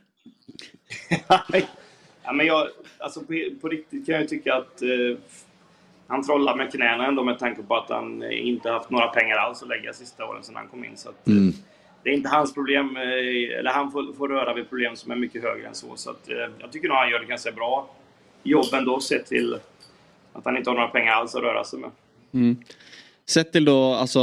Ja, 2.23 2.33
men 2.33 2.45
jag, 2.45 2.67
alltså 2.97 3.19
på, 3.19 3.33
på 3.61 3.69
riktigt 3.69 4.05
kan 4.05 4.15
jag 4.15 4.29
tycka 4.29 4.55
att 4.55 4.81
eh, 4.81 5.17
han 6.07 6.23
trollar 6.23 6.55
med 6.55 6.71
knäna 6.71 7.07
ändå 7.07 7.23
med 7.23 7.39
tanke 7.39 7.63
på 7.63 7.75
att 7.75 7.89
han 7.89 8.21
eh, 8.23 8.47
inte 8.47 8.69
haft 8.69 8.89
några 8.89 9.07
pengar 9.07 9.35
alls 9.37 9.63
att 9.63 9.69
lägga 9.69 9.93
sista 9.93 10.25
åren 10.25 10.43
sedan 10.43 10.55
han 10.55 10.67
kom 10.67 10.85
in. 10.85 10.97
Så 10.97 11.09
att, 11.09 11.27
Mm. 11.27 11.53
det 12.03 12.09
är 12.09 12.13
inte 12.13 12.29
hans 12.29 12.53
problem, 12.53 12.97
eh, 12.97 13.59
eller 13.59 13.71
han 13.71 13.91
får, 13.91 14.13
får 14.13 14.29
röra 14.29 14.53
vid 14.53 14.69
problem 14.69 14.95
som 14.95 15.11
är 15.11 15.15
mycket 15.15 15.43
högre 15.43 15.67
än 15.67 15.75
så. 15.75 15.95
Så 15.95 16.09
att, 16.09 16.29
eh, 16.29 16.35
jag 16.59 16.71
tycker 16.71 16.87
nog 16.87 16.97
han 16.97 17.09
gör 17.09 17.19
det 17.19 17.25
ganska 17.25 17.51
bra 17.51 17.89
jobb 18.43 18.73
ändå 18.73 18.99
sett 18.99 19.25
till 19.25 19.57
att 20.33 20.45
han 20.45 20.57
inte 20.57 20.69
har 20.69 20.75
några 20.75 20.87
pengar 20.89 21.11
alls 21.11 21.35
att 21.35 21.41
röra 21.43 21.63
sig 21.63 21.79
med. 21.79 21.91
Mm. 22.33 22.57
Sett 23.29 23.51
till 23.51 23.65
då 23.65 23.93
alltså 23.93 24.19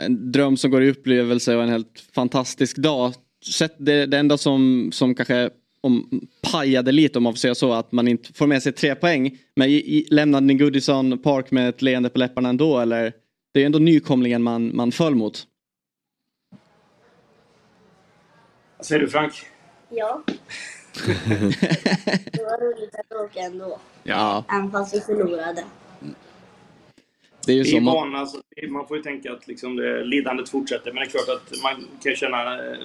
en 0.00 0.32
dröm 0.32 0.56
som 0.56 0.70
går 0.70 0.82
i 0.82 0.90
upplevelse 0.90 1.56
och 1.56 1.62
en 1.62 1.68
helt 1.68 2.04
fantastisk 2.14 2.76
dag. 2.76 3.12
Sett 3.52 3.74
det, 3.78 4.06
det 4.06 4.18
enda 4.18 4.38
som, 4.38 4.90
som 4.92 5.14
kanske 5.14 5.50
om, 5.84 6.20
pajade 6.52 6.92
lite 6.92 7.18
om 7.18 7.22
man 7.22 7.32
får 7.32 7.38
säga 7.38 7.54
så 7.54 7.72
att 7.72 7.92
man 7.92 8.08
inte 8.08 8.32
får 8.32 8.46
med 8.46 8.62
sig 8.62 8.72
tre 8.72 8.94
poäng. 8.94 9.38
Men 9.56 9.68
i, 9.68 9.72
i, 9.72 10.06
lämnade 10.10 10.46
ni 10.46 10.54
Goodison 10.54 11.18
Park 11.18 11.50
med 11.50 11.68
ett 11.68 11.82
leende 11.82 12.08
på 12.10 12.18
läpparna 12.18 12.48
ändå 12.48 12.78
eller? 12.78 13.12
Det 13.54 13.62
är 13.62 13.66
ändå 13.66 13.78
nykomlingen 13.78 14.42
man, 14.42 14.76
man 14.76 14.92
föll 14.92 15.14
mot. 15.14 15.46
Vad 18.76 18.86
säger 18.86 19.00
du 19.00 19.08
Frank? 19.08 19.32
Ja. 19.88 20.22
Det 22.32 22.42
var 22.42 22.60
roligt 22.74 22.94
att 22.94 23.12
åka 23.16 23.40
ändå. 23.40 23.78
Ja. 24.02 24.44
Även 24.52 24.70
fast 24.70 24.94
vi 24.94 25.00
förlorade. 25.00 25.64
Det 27.46 27.52
är 27.52 27.56
ju 27.56 27.64
så. 27.64 27.80
Man, 27.80 27.94
vana, 27.94 28.26
så 28.26 28.38
det- 28.56 28.70
man 28.70 28.86
får 28.88 28.96
ju 28.96 29.02
tänka 29.02 29.32
att 29.32 29.46
liksom 29.48 29.76
det, 29.76 30.04
lidandet 30.04 30.48
fortsätter. 30.48 30.92
Men 30.92 30.94
det 30.94 31.02
är 31.02 31.10
klart 31.10 31.28
att 31.28 31.62
man 31.62 31.88
kan 32.02 32.14
känna... 32.16 32.66
eh, 32.70 32.78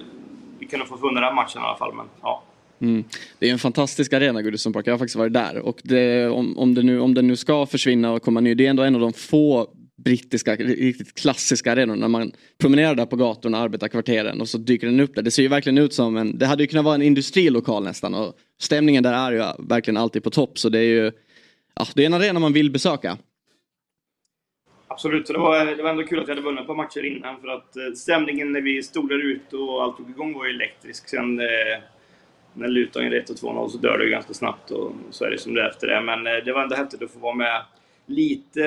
Vi 0.58 0.66
kunde 0.66 0.86
få 0.86 0.96
vunnit 0.96 1.16
den 1.16 1.24
här 1.24 1.32
matchen 1.34 1.62
i 1.62 1.64
alla 1.64 1.76
fall, 1.78 1.94
men 1.94 2.06
ja. 2.22 2.42
Mm. 2.80 3.04
Det 3.38 3.48
är 3.48 3.52
en 3.52 3.58
fantastisk 3.58 4.12
arena 4.12 4.42
Goodison 4.42 4.72
Park. 4.72 4.86
Jag 4.86 4.92
har 4.92 4.98
faktiskt 4.98 5.16
varit 5.16 5.32
där. 5.32 5.58
Och 5.58 5.80
det, 5.84 6.28
om, 6.28 6.58
om, 6.58 6.74
det 6.74 6.82
nu, 6.82 7.00
om 7.00 7.14
det 7.14 7.22
nu 7.22 7.36
ska 7.36 7.66
försvinna 7.66 8.12
och 8.12 8.22
komma 8.22 8.40
ny. 8.40 8.54
Det 8.54 8.66
är 8.66 8.70
ändå 8.70 8.82
en 8.82 8.94
av 8.94 9.00
de 9.00 9.12
få 9.12 9.68
brittiska 10.04 10.56
riktigt 10.56 11.14
klassiska 11.14 11.72
arenorna. 11.72 12.00
När 12.00 12.08
man 12.08 12.32
promenerar 12.58 12.94
där 12.94 13.06
på 13.06 13.16
gatorna, 13.16 13.58
arbetarkvarteren 13.58 14.40
och 14.40 14.48
så 14.48 14.58
dyker 14.58 14.86
den 14.86 15.00
upp 15.00 15.14
där. 15.14 15.22
Det 15.22 15.30
ser 15.30 15.42
ju 15.42 15.48
verkligen 15.48 15.78
ut 15.78 15.94
som 15.94 16.16
en, 16.16 16.38
det 16.38 16.46
hade 16.46 16.62
ju 16.62 16.66
kunnat 16.66 16.84
vara 16.84 16.94
en 16.94 17.02
industrilokal 17.02 17.84
nästan. 17.84 18.14
Och 18.14 18.34
stämningen 18.60 19.02
där 19.02 19.12
är 19.12 19.32
ju 19.32 19.66
verkligen 19.68 19.96
alltid 19.96 20.24
på 20.24 20.30
topp. 20.30 20.58
Så 20.58 20.68
det 20.68 20.78
är 20.78 20.82
ju, 20.82 21.12
ja, 21.74 21.86
det 21.94 22.02
är 22.02 22.06
en 22.06 22.14
arena 22.14 22.40
man 22.40 22.52
vill 22.52 22.70
besöka. 22.70 23.18
Absolut, 24.88 25.26
det 25.26 25.38
var, 25.38 25.76
det 25.76 25.82
var 25.82 25.90
ändå 25.90 26.02
kul 26.02 26.20
att 26.20 26.28
vi 26.28 26.32
hade 26.32 26.42
vunnit 26.42 26.66
på 26.66 26.74
matcher 26.74 27.04
innan. 27.04 27.40
För 27.40 27.48
att 27.48 27.76
eh, 27.76 27.92
stämningen 27.96 28.52
när 28.52 28.60
vi 28.60 28.82
stod 28.82 29.08
där 29.08 29.24
ute 29.32 29.56
och 29.56 29.82
allt 29.82 29.96
tog 29.96 30.10
igång 30.10 30.34
var 30.34 30.46
ju 30.46 30.50
elektrisk. 30.50 31.08
Sen 31.08 31.40
eh, 31.40 31.46
när 32.54 32.68
Luton 32.68 33.04
gjorde 33.04 33.18
1 33.18 33.30
och 33.30 33.36
2-0 33.36 33.68
så 33.68 33.78
dör 33.78 33.98
det 33.98 34.10
ganska 34.10 34.34
snabbt 34.34 34.70
och 34.70 34.92
så 35.10 35.24
är 35.24 35.30
det 35.30 35.38
som 35.38 35.54
det 35.54 35.62
är 35.62 35.68
efter 35.68 35.86
det. 35.86 36.00
Men 36.00 36.26
eh, 36.26 36.44
det 36.44 36.52
var 36.52 36.62
ändå 36.62 36.76
häftigt 36.76 37.02
att 37.02 37.10
få 37.10 37.18
vara 37.18 37.34
med 37.34 37.62
lite 38.06 38.60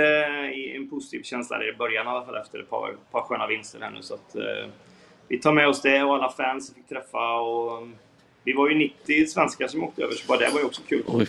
i 0.55 0.75
en 0.75 0.89
positiv 0.89 1.23
känsla 1.23 1.63
i 1.63 1.73
början 1.77 2.05
i 2.05 2.09
alla 2.09 2.25
fall 2.25 2.37
efter 2.37 2.59
ett 2.59 2.69
par, 2.69 2.95
par 3.11 3.21
sköna 3.21 3.47
vinster 3.47 3.79
här 3.81 3.91
nu. 3.91 4.01
Så 4.01 4.13
att, 4.13 4.35
eh, 4.35 4.69
vi 5.27 5.39
tar 5.39 5.53
med 5.53 5.67
oss 5.67 5.81
det 5.81 6.03
och 6.03 6.15
alla 6.15 6.31
fans 6.31 6.71
vi 6.71 6.81
fick 6.81 6.89
träffa. 6.89 7.39
Och, 7.39 7.87
vi 8.45 8.53
var 8.53 8.69
ju 8.69 8.75
90 8.75 9.25
svenskar 9.27 9.67
som 9.67 9.83
åkte 9.83 10.03
över 10.03 10.13
så 10.13 10.27
bara 10.27 10.37
det 10.37 10.49
var 10.53 10.59
ju 10.59 10.65
också 10.65 10.81
kul. 10.87 11.03
Oj. 11.07 11.27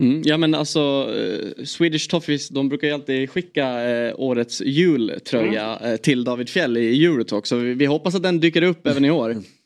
Mm, 0.00 0.22
ja 0.24 0.36
men 0.36 0.54
alltså 0.54 1.14
eh, 1.16 1.64
Swedish 1.64 2.10
Toffees 2.10 2.48
de 2.48 2.68
brukar 2.68 2.88
ju 2.88 2.94
alltid 2.94 3.30
skicka 3.30 3.88
eh, 3.88 4.14
årets 4.16 4.60
jultröja 4.60 5.78
eh, 5.82 5.96
till 5.96 6.24
David 6.24 6.48
Fjell 6.48 6.76
i 6.76 7.04
Eurotalk. 7.04 7.46
Så 7.46 7.56
vi, 7.56 7.74
vi 7.74 7.86
hoppas 7.86 8.14
att 8.14 8.22
den 8.22 8.40
dyker 8.40 8.62
upp 8.62 8.86
även 8.86 9.04
i 9.04 9.10
år. 9.10 9.36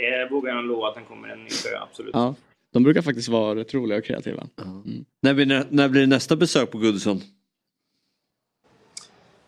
Det 0.00 0.28
vågar 0.30 0.54
jag 0.54 0.64
lova 0.64 0.88
att 0.88 0.94
den 0.94 1.04
kommer 1.04 1.28
en 1.28 1.42
ny 1.44 1.48
tröja, 1.50 1.82
absolut. 1.82 2.10
Ja, 2.14 2.34
de 2.72 2.82
brukar 2.82 3.02
faktiskt 3.02 3.28
vara 3.28 3.54
rätt 3.58 3.74
roliga 3.74 3.98
och 3.98 4.04
kreativa. 4.04 4.42
När, 5.22 5.34
blir, 5.34 5.46
nä- 5.46 5.66
när 5.70 5.88
blir 5.88 6.00
det 6.00 6.06
nästa 6.06 6.36
besök 6.36 6.70
på 6.70 6.78
Goodison? 6.78 7.20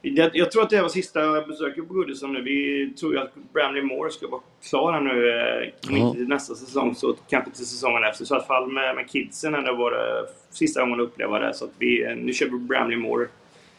Jag, 0.02 0.30
jag 0.36 0.50
tror 0.52 0.62
att 0.62 0.70
det 0.70 0.82
var 0.82 0.88
sista 0.88 1.42
besöket 1.46 1.88
på 1.88 1.94
Goodison 1.94 2.32
nu. 2.32 2.42
Vi 2.42 2.90
tror 3.00 3.12
ju 3.14 3.18
att 3.20 3.34
Bramley 3.52 3.82
Moore 3.82 4.10
ska 4.10 4.28
vara 4.28 4.40
klar 4.70 4.92
här 4.92 5.00
nu. 5.00 5.28
eh, 5.30 5.90
Om 5.90 5.96
Ja. 5.96 6.06
inte 6.06 6.18
till 6.18 6.28
nästa 6.28 6.54
säsong 6.54 6.94
så 6.94 7.12
kanske 7.28 7.50
till 7.50 7.66
säsongen 7.66 8.04
efter. 8.04 8.24
Så 8.24 8.34
i 8.34 8.36
alla 8.36 8.46
fall 8.46 8.72
med, 8.72 8.94
med 8.96 9.10
kidsen 9.10 9.54
är 9.54 9.62
det 9.62 9.72
vår 9.72 9.92
eh, 9.94 10.24
sista 10.50 10.80
gången 10.80 11.00
att 11.00 11.06
uppleva 11.06 11.38
det. 11.38 11.54
Så 11.54 11.64
att 11.64 11.70
vi, 11.78 12.04
eh, 12.04 12.16
nu 12.16 12.32
kör 12.32 12.46
vi 12.46 12.58
Bramley 12.58 12.98
Moore 12.98 13.28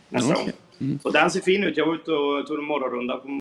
nästa 0.10 0.34
Okej. 0.34 0.44
gång. 0.46 0.54
Och 1.04 1.14
den 1.14 1.32
ser 1.32 1.42
fin 1.42 1.64
ut. 1.64 1.78
Jag 1.78 1.86
var 1.86 1.96
ute 1.96 2.12
och 2.12 2.48
tog 2.48 2.60
en 2.60 2.66
morgonrunda 2.66 3.18
på, 3.18 3.40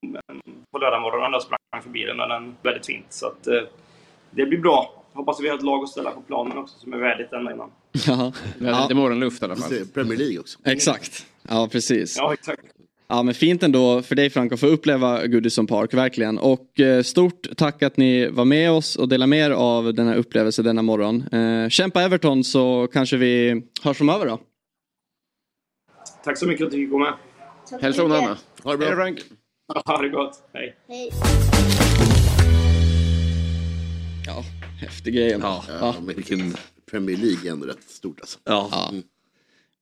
på 0.72 0.78
lördag 0.78 1.02
morgonen 1.02 1.34
och 1.34 1.42
sprang 1.42 1.82
förbi 1.82 2.04
den 2.04 2.20
och 2.20 2.28
den 2.28 2.44
är 2.44 2.52
väldigt 2.62 2.86
fint. 2.86 3.06
Så 3.08 3.26
att 3.26 3.46
eh, 3.46 3.62
det 4.30 4.46
blir 4.46 4.58
bra. 4.58 5.04
Hoppas 5.12 5.40
vi 5.40 5.48
har 5.48 5.56
ett 5.56 5.62
lag 5.62 5.82
att 5.82 5.88
ställa 5.88 6.10
på 6.10 6.20
planen 6.20 6.58
också 6.58 6.78
som 6.78 6.92
är 6.92 6.98
värdigt 6.98 7.32
ända 7.32 7.52
innan. 7.52 7.70
Ja. 8.06 8.32
Hade 8.60 8.82
lite 8.82 8.94
morgonluft 8.94 9.42
i 9.42 9.44
alla 9.44 9.56
fall. 9.56 9.72
Premier 9.94 10.18
League 10.18 10.38
också. 10.38 10.58
Exakt. 10.64 11.26
Ja, 11.48 11.68
precis. 11.72 12.16
Ja, 12.18 12.32
exakt. 12.32 12.62
Ja, 13.08 13.22
men 13.22 13.34
fint 13.34 13.62
ändå 13.62 14.02
för 14.02 14.14
dig 14.14 14.30
Frank 14.30 14.52
att 14.52 14.60
få 14.60 14.66
uppleva 14.66 15.26
Goodison 15.26 15.66
Park, 15.66 15.94
verkligen. 15.94 16.38
Och 16.38 16.80
eh, 16.80 17.02
stort 17.02 17.56
tack 17.56 17.82
att 17.82 17.96
ni 17.96 18.28
var 18.28 18.44
med 18.44 18.70
oss 18.70 18.96
och 18.96 19.08
delade 19.08 19.26
med 19.28 19.38
er 19.46 19.50
av 19.50 19.94
den 19.94 20.06
här 20.08 20.16
upplevelsen 20.16 20.64
denna 20.64 20.82
morgon. 20.82 21.28
Eh, 21.32 21.68
kämpa 21.68 22.02
Everton 22.02 22.44
så 22.44 22.88
kanske 22.92 23.16
vi 23.16 23.62
hörs 23.82 23.96
framöver 23.96 24.26
då. 24.26 24.38
Tack 26.24 26.38
så 26.38 26.46
mycket 26.46 26.66
att 26.66 26.72
du 26.72 26.76
fick 26.76 26.90
komma 26.90 27.04
med. 27.04 27.14
Hälsa 27.80 28.02
hon 28.02 28.12
Anna. 28.12 28.38
Ha 28.62 28.72
det 28.72 28.78
bra. 28.78 28.86
Hej 28.86 28.97
Frank. 28.97 29.18
Ha 29.86 30.02
det 30.02 30.09
gott. 30.09 30.42
Hej. 30.52 30.76
Hej. 30.88 31.10
Ja, 34.26 34.44
häftig 34.80 35.14
grej. 35.14 35.38
Ja, 35.42 35.64
Ja. 35.80 35.94
vilken 36.16 36.55
Premier 36.90 37.16
League 37.16 37.48
är 37.48 37.52
ändå 37.52 37.66
rätt 37.66 37.82
stort 37.90 38.20
alltså. 38.20 38.38
Ja. 38.44 38.92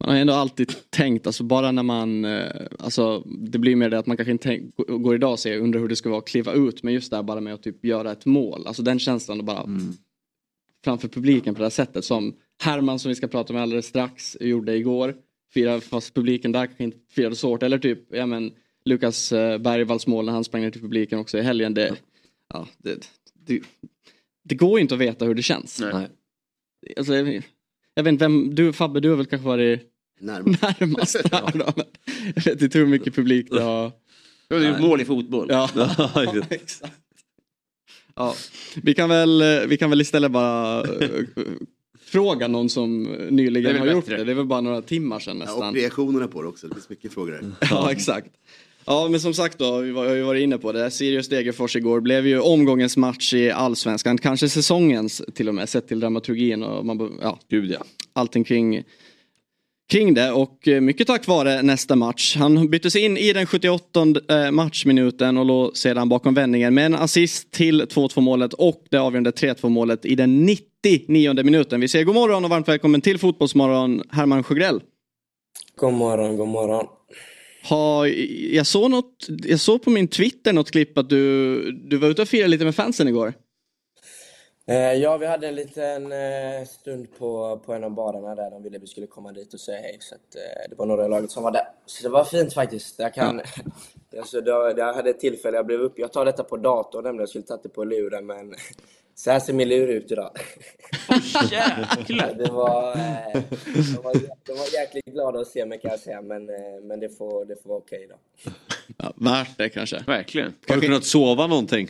Man 0.01 0.11
har 0.11 0.17
ändå 0.17 0.33
alltid 0.33 0.73
tänkt, 0.91 1.27
alltså 1.27 1.45
bara 1.45 1.73
när 1.73 1.83
man, 1.83 2.25
eh, 2.25 2.53
alltså 2.79 3.21
det 3.27 3.59
blir 3.59 3.77
mer 3.77 3.91
det 3.91 3.99
att 3.99 4.07
man 4.07 4.17
kanske 4.17 4.33
inte 4.33 4.45
tänk, 4.49 4.77
går- 4.77 5.15
idag 5.15 5.33
och 5.33 5.39
säger, 5.39 5.59
undrar 5.61 5.81
hur 5.81 5.89
det 5.89 5.97
ska 5.97 6.09
vara 6.09 6.19
att 6.19 6.29
kliva 6.29 6.53
ut, 6.53 6.83
men 6.83 6.95
just 6.95 7.11
det 7.11 7.17
här 7.17 7.23
bara 7.23 7.41
med 7.41 7.55
att 7.55 7.63
typ 7.63 7.85
göra 7.85 8.13
ett 8.13 8.27
mål, 8.27 8.67
alltså 8.67 8.83
den 8.83 8.99
känslan 8.99 9.39
att 9.41 9.45
bara 9.47 9.67
framför 10.85 11.09
publiken 11.09 11.55
på 11.55 11.59
det 11.59 11.65
här 11.65 11.71
sättet 11.71 12.05
som 12.05 12.35
Herman 12.63 12.99
som 12.99 13.09
vi 13.09 13.15
ska 13.15 13.29
prata 13.29 13.53
med 13.53 13.63
alldeles 13.63 13.87
strax 13.87 14.37
gjorde 14.41 14.77
igår, 14.77 15.15
firade 15.55 15.81
fast 15.81 16.15
publiken 16.15 16.53
där 16.53 16.67
kanske 16.67 16.85
inte 16.85 16.99
firade 17.11 17.37
så 17.37 17.49
hårt, 17.49 17.63
eller 17.63 17.79
typ, 17.79 18.15
ja 18.15 18.27
men 18.27 18.53
Lukas 18.85 19.33
eh, 19.33 19.59
Bergvalls 19.59 20.07
mål 20.07 20.25
när 20.25 20.33
han 20.33 20.45
sprang 20.45 20.63
ner 20.63 20.71
till 20.71 20.81
publiken 20.81 21.19
också 21.19 21.39
i 21.39 21.43
helgen, 21.43 21.75
det, 21.75 21.97
ja, 22.49 22.69
det, 22.79 23.11
det, 23.47 23.61
det 24.45 24.55
går 24.55 24.79
ju 24.79 24.83
inte 24.83 24.95
att 24.95 25.01
veta 25.01 25.25
hur 25.25 25.35
det 25.35 25.43
känns. 25.43 25.81
Nej. 25.81 26.09
Alltså, 26.97 27.15
jag, 27.15 27.43
jag 27.95 28.03
vet 28.03 28.13
inte 28.13 28.25
vem, 28.25 28.55
du 28.55 28.73
Fabbe, 28.73 29.01
du 29.01 29.11
har 29.11 29.17
väl 29.17 29.27
kanske 29.27 29.47
varit 29.47 29.83
Närmast. 30.21 30.63
närmast 30.63 31.17
där 31.31 31.59
då, 31.59 31.73
Jag 32.35 32.45
vet 32.45 32.63
inte 32.63 32.79
hur 32.79 32.87
mycket 32.87 33.15
publik 33.15 33.47
det 33.51 33.63
har. 33.63 33.93
Det 34.49 34.57
ju 34.57 34.75
ett 34.75 34.81
mål 34.81 35.01
i 35.01 35.05
fotboll. 35.05 35.47
Ja, 35.51 35.71
Ja, 35.75 36.43
exakt. 36.51 36.93
Vi, 38.83 38.95
kan 38.95 39.09
väl, 39.09 39.43
eh, 39.43 39.67
vi 39.69 39.77
kan 39.77 39.91
väl 39.91 40.01
istället 40.01 40.31
bara 40.31 40.81
eh, 40.81 41.11
fråga 42.09 42.49
någon 42.49 42.69
som 42.71 43.03
nyligen 43.31 43.77
har 43.79 43.87
väl 43.87 43.95
gjort 43.95 44.05
bättre. 44.07 44.19
det. 44.19 44.25
Det 44.25 44.31
är 44.31 44.35
väl 44.37 44.47
bara 44.47 44.61
några 44.61 44.83
timmar 44.83 45.19
sedan 45.21 45.39
Ja, 45.39 45.45
nästan. 45.45 45.69
och 45.69 45.75
reaktionerna 45.75 46.29
på 46.29 46.43
det 46.43 46.49
också, 46.49 46.69
det 46.69 46.75
finns 46.75 46.89
mycket 46.91 47.13
frågor 47.13 47.33
där. 47.33 47.45
Ja, 47.71 47.93
exakt. 47.93 48.29
Ja, 48.85 49.09
men 49.11 49.21
som 49.21 49.35
sagt 49.35 49.59
då, 49.59 49.79
vi 49.79 49.91
var- 49.91 50.07
har 50.09 50.15
ju 50.15 50.23
varit 50.23 50.43
inne 50.43 50.59
på 50.59 50.73
det. 50.73 50.91
Sirius 50.91 51.29
Degerfors 51.29 51.77
igår 51.77 52.01
blev 52.01 52.27
ju 52.27 52.41
omgångens 52.41 52.97
match 52.97 53.35
i 53.35 53.51
allsvenskan, 53.51 54.19
kanske 54.19 54.49
säsongens 54.49 55.23
till 55.35 55.49
och 55.49 55.55
med, 55.55 55.69
sett 55.69 55.89
till 55.89 56.01
dramaturgin 56.01 56.63
och 56.63 56.87
man, 56.87 57.19
ja, 57.23 57.39
Gud 57.51 57.71
ja. 57.71 57.85
allting 58.13 58.45
kring, 58.45 58.83
kring 59.89 60.15
det. 60.15 60.33
Och 60.33 60.69
eh, 60.69 60.81
mycket 60.81 61.07
tack 61.07 61.27
vare 61.27 61.63
nästa 61.63 61.97
match. 61.97 62.37
Han 62.37 62.71
byttes 62.71 62.97
in 62.97 63.17
i 63.17 63.33
den 63.33 63.47
78 63.47 64.01
eh, 64.31 64.51
matchminuten 64.51 65.39
och 65.39 65.45
låg 65.45 65.77
sedan 65.77 66.09
bakom 66.09 66.35
vändningen 66.35 66.75
med 66.75 66.87
en 66.87 66.95
assist 66.95 67.51
till 67.51 67.83
2-2 67.83 68.21
målet 68.21 68.53
och 68.53 68.85
det 68.91 68.99
avgörande 68.99 69.31
3-2 69.31 69.69
målet 69.69 70.07
i 70.07 70.15
den 70.15 70.47
99 70.47 71.43
minuten. 71.43 71.81
Vi 71.81 71.89
säger 71.89 72.05
god 72.05 72.15
morgon 72.15 72.45
och 72.45 72.51
varmt 72.51 72.69
välkommen 72.69 73.01
till 73.01 73.19
Fotbollsmorgon, 73.19 74.03
Herman 74.11 74.43
Sjögrell. 74.43 74.81
God 75.77 75.93
morgon, 75.93 76.37
god 76.37 76.49
morgon. 76.49 76.87
Har, 77.63 78.07
jag, 78.55 78.67
såg 78.67 78.91
något, 78.91 79.27
jag 79.45 79.61
såg 79.61 79.83
på 79.83 79.91
min 79.91 80.09
Twitter 80.09 80.53
något 80.53 80.71
klipp 80.71 80.99
att 80.99 81.09
du, 81.09 81.73
du 81.73 81.97
var 81.97 82.09
ute 82.09 82.23
och 82.23 82.29
firade 82.29 82.49
lite 82.49 82.65
med 82.65 82.75
fansen 82.75 83.09
igår. 83.09 83.35
Eh, 84.69 84.95
ja, 84.95 85.17
vi 85.17 85.27
hade 85.27 85.49
en 85.49 85.55
liten 85.55 86.13
eh, 86.13 86.65
stund 86.67 87.19
på, 87.19 87.61
på 87.67 87.75
en 87.75 87.85
av 87.85 87.91
barerna 87.91 88.35
där 88.35 88.51
de 88.51 88.63
ville 88.63 88.77
att 88.77 88.83
vi 88.83 88.87
skulle 88.87 89.07
komma 89.07 89.33
dit 89.33 89.55
och 89.55 89.61
säga 89.61 89.81
hej. 89.81 89.97
Så 90.01 90.15
att, 90.15 90.35
eh, 90.35 90.71
det 90.71 90.77
var 90.77 90.87
några 90.87 91.07
i 91.07 91.09
laget 91.09 91.31
som 91.31 91.43
var 91.43 91.53
där. 91.53 91.69
Så 91.87 92.03
det 92.03 92.09
var 92.09 92.25
fint 92.25 92.55
faktiskt. 92.55 92.99
Jag, 92.99 93.15
kan, 93.15 93.41
alltså, 94.19 94.41
det, 94.41 94.51
jag 94.51 94.95
hade 94.95 95.11
ett 95.11 95.21
tillfälle, 95.21 95.57
jag 95.57 95.67
blev 95.67 95.81
upp, 95.81 95.99
jag 95.99 96.13
tar 96.13 96.25
detta 96.25 96.45
på 96.45 96.57
datorn 96.57 97.05
nämligen, 97.05 97.21
jag 97.21 97.29
skulle 97.29 97.45
tagit 97.45 97.63
det 97.63 97.69
på 97.69 97.85
luren 97.85 98.27
men 98.27 98.55
så 99.15 99.31
här 99.31 99.41
ser 99.41 99.53
min 99.53 99.69
lur 99.69 99.89
ut 99.89 100.13
idag. 100.13 100.31
det 102.39 102.51
var, 102.53 102.93
eh, 102.93 103.43
de, 103.95 104.03
var, 104.03 104.15
de 104.47 104.53
var 104.53 104.81
jäkligt 104.81 105.05
glada 105.05 105.41
att 105.41 105.49
se 105.49 105.67
mig 105.67 105.81
kan 105.81 105.91
jag 105.91 106.01
säga 106.01 106.23
men, 106.23 106.49
eh, 106.49 106.81
men 106.83 107.01
det 107.01 107.09
får, 107.19 107.45
det 107.45 107.63
får 107.63 107.69
vara 107.69 107.79
okej 107.79 108.09
då. 108.11 108.51
Ja, 108.97 109.13
värt 109.17 109.59
det 109.59 109.69
kanske. 109.69 110.05
Verkligen. 110.07 110.55
Har 110.69 110.75
du 110.75 110.81
kunnat 110.81 111.05
sova 111.05 111.47
någonting? 111.47 111.89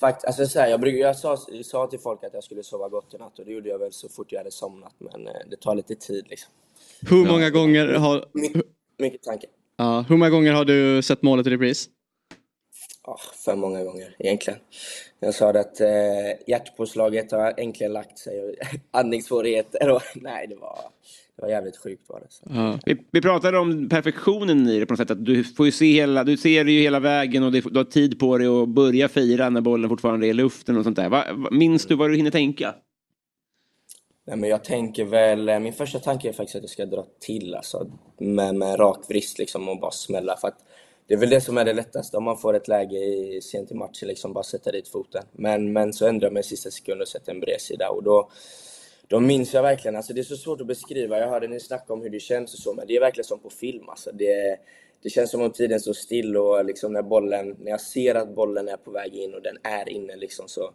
Fakt, 0.00 0.24
alltså 0.24 0.46
så 0.46 0.60
här, 0.60 0.68
jag, 0.68 0.80
brukar, 0.80 0.98
jag 0.98 1.16
sa, 1.16 1.36
sa 1.64 1.86
till 1.86 1.98
folk 1.98 2.24
att 2.24 2.34
jag 2.34 2.44
skulle 2.44 2.62
sova 2.62 2.88
gott 2.88 3.14
i 3.14 3.18
natt 3.18 3.38
och 3.38 3.44
det 3.44 3.52
gjorde 3.52 3.68
jag 3.68 3.78
väl 3.78 3.92
så 3.92 4.08
fort 4.08 4.32
jag 4.32 4.40
hade 4.40 4.50
somnat 4.50 4.94
men 4.98 5.26
eh, 5.26 5.32
det 5.50 5.56
tar 5.56 5.74
lite 5.74 5.94
tid 5.94 6.26
liksom. 6.28 6.52
Hur 7.00 7.26
många 7.26 7.50
gånger 7.50 7.86
har... 7.86 8.24
Mycket 8.98 9.22
tanke. 9.22 9.46
Ja, 9.76 10.04
hur 10.08 10.16
många 10.16 10.30
gånger 10.30 10.52
har 10.52 10.64
du 10.64 11.02
sett 11.02 11.22
målet 11.22 11.46
i 11.46 11.50
repris? 11.50 11.88
Ja, 13.06 13.18
för 13.44 13.56
många 13.56 13.84
gånger 13.84 14.16
egentligen. 14.18 14.58
Jag 15.20 15.34
sa 15.34 15.50
att 15.50 15.80
eh, 15.80 15.88
hjärtpåslaget 16.46 17.32
har 17.32 17.54
äntligen 17.56 17.92
lagt 17.92 18.18
sig 18.18 18.42
och 18.42 18.54
andningssvårigheter 18.90 19.90
och 19.90 20.02
nej 20.14 20.46
det 20.46 20.56
var, 20.56 20.78
det 21.38 21.42
var 21.42 21.48
jävligt 21.48 21.76
sjukt 21.76 22.08
var 22.08 22.20
det. 22.20 22.26
Så. 22.30 22.78
Vi, 22.86 22.96
vi 23.10 23.20
pratade 23.20 23.58
om 23.58 23.88
perfektionen 23.88 24.68
i 24.68 24.80
det 24.80 24.86
på 24.86 24.92
något 24.92 24.98
sätt. 24.98 25.10
Att 25.10 25.24
du 25.24 25.44
får 25.44 25.66
ju 25.66 25.72
se 25.72 25.92
hela, 25.92 26.24
du 26.24 26.36
ser 26.36 26.64
ju 26.64 26.80
hela 26.80 27.00
vägen 27.00 27.42
och 27.42 27.52
det, 27.52 27.60
du 27.60 27.78
har 27.78 27.84
tid 27.84 28.18
på 28.18 28.38
dig 28.38 28.46
att 28.46 28.68
börja 28.68 29.08
fira 29.08 29.50
när 29.50 29.60
bollen 29.60 29.88
fortfarande 29.90 30.26
är 30.26 30.30
i 30.30 30.32
luften 30.32 30.76
och 30.76 30.84
sånt 30.84 30.96
där. 30.96 31.08
Va, 31.08 31.24
minns 31.50 31.86
du 31.86 31.96
vad 31.96 32.10
du 32.10 32.16
hinner 32.16 32.30
tänka? 32.30 32.74
Nej, 34.26 34.36
men 34.36 34.50
jag 34.50 34.64
tänker 34.64 35.04
väl, 35.04 35.48
eh, 35.48 35.58
min 35.58 35.72
första 35.72 35.98
tanke 35.98 36.28
är 36.28 36.32
faktiskt 36.32 36.56
att 36.56 36.62
jag 36.62 36.70
ska 36.70 36.86
dra 36.86 37.06
till 37.20 37.54
alltså, 37.54 37.90
med, 38.18 38.54
med 38.54 38.68
en 38.68 38.76
rak 38.76 39.04
vrist 39.08 39.38
liksom 39.38 39.68
och 39.68 39.80
bara 39.80 39.90
smälla. 39.90 40.36
För 40.36 40.48
att 40.48 40.58
det 41.06 41.14
är 41.14 41.18
väl 41.18 41.30
det 41.30 41.40
som 41.40 41.58
är 41.58 41.64
det 41.64 41.72
lättaste 41.72 42.16
om 42.16 42.24
man 42.24 42.38
får 42.38 42.54
ett 42.54 42.68
läge 42.68 42.96
i, 42.96 43.40
sent 43.42 43.70
i 43.70 43.74
matchen, 43.74 44.08
liksom 44.08 44.32
bara 44.32 44.44
sätta 44.44 44.72
dit 44.72 44.88
foten. 44.88 45.22
Men, 45.32 45.72
men 45.72 45.92
så 45.92 46.06
ändrar 46.06 46.26
jag 46.26 46.32
mig 46.32 46.40
i 46.40 46.44
sista 46.44 46.70
sekund 46.70 47.00
och 47.00 47.08
sätter 47.08 47.32
en 47.32 47.40
bredsida 47.40 47.90
och 47.90 48.02
då, 48.02 48.30
de 49.08 49.26
minns 49.26 49.54
jag 49.54 49.62
verkligen, 49.62 49.96
alltså 49.96 50.12
det 50.12 50.20
är 50.20 50.24
så 50.24 50.36
svårt 50.36 50.60
att 50.60 50.66
beskriva. 50.66 51.18
Jag 51.18 51.28
hörde 51.28 51.48
ni 51.48 51.60
snacka 51.60 51.92
om 51.92 52.02
hur 52.02 52.10
det 52.10 52.20
känns 52.20 52.54
och 52.54 52.60
så, 52.60 52.74
men 52.74 52.86
det 52.86 52.96
är 52.96 53.00
verkligen 53.00 53.24
som 53.24 53.40
på 53.40 53.50
film 53.50 53.88
alltså. 53.88 54.10
Det, 54.12 54.58
det 55.02 55.10
känns 55.10 55.30
som 55.30 55.42
om 55.42 55.52
tiden 55.52 55.80
står 55.80 55.92
still 55.92 56.36
och 56.36 56.64
liksom 56.64 56.92
när 56.92 57.02
bollen, 57.02 57.56
när 57.60 57.70
jag 57.70 57.80
ser 57.80 58.14
att 58.14 58.34
bollen 58.34 58.68
är 58.68 58.76
på 58.76 58.90
väg 58.90 59.14
in 59.14 59.34
och 59.34 59.42
den 59.42 59.56
är 59.62 59.88
inne 59.88 60.16
liksom 60.16 60.48
så, 60.48 60.70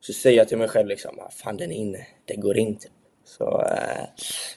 så 0.00 0.12
säger 0.12 0.38
jag 0.38 0.48
till 0.48 0.58
mig 0.58 0.68
själv 0.68 0.88
liksom, 0.88 1.18
ah, 1.18 1.30
fan 1.30 1.56
den 1.56 1.72
är 1.72 1.76
inne, 1.76 2.06
det 2.24 2.36
går 2.36 2.56
inte. 2.56 2.88
Så 3.24 3.62
eh, 3.62 4.04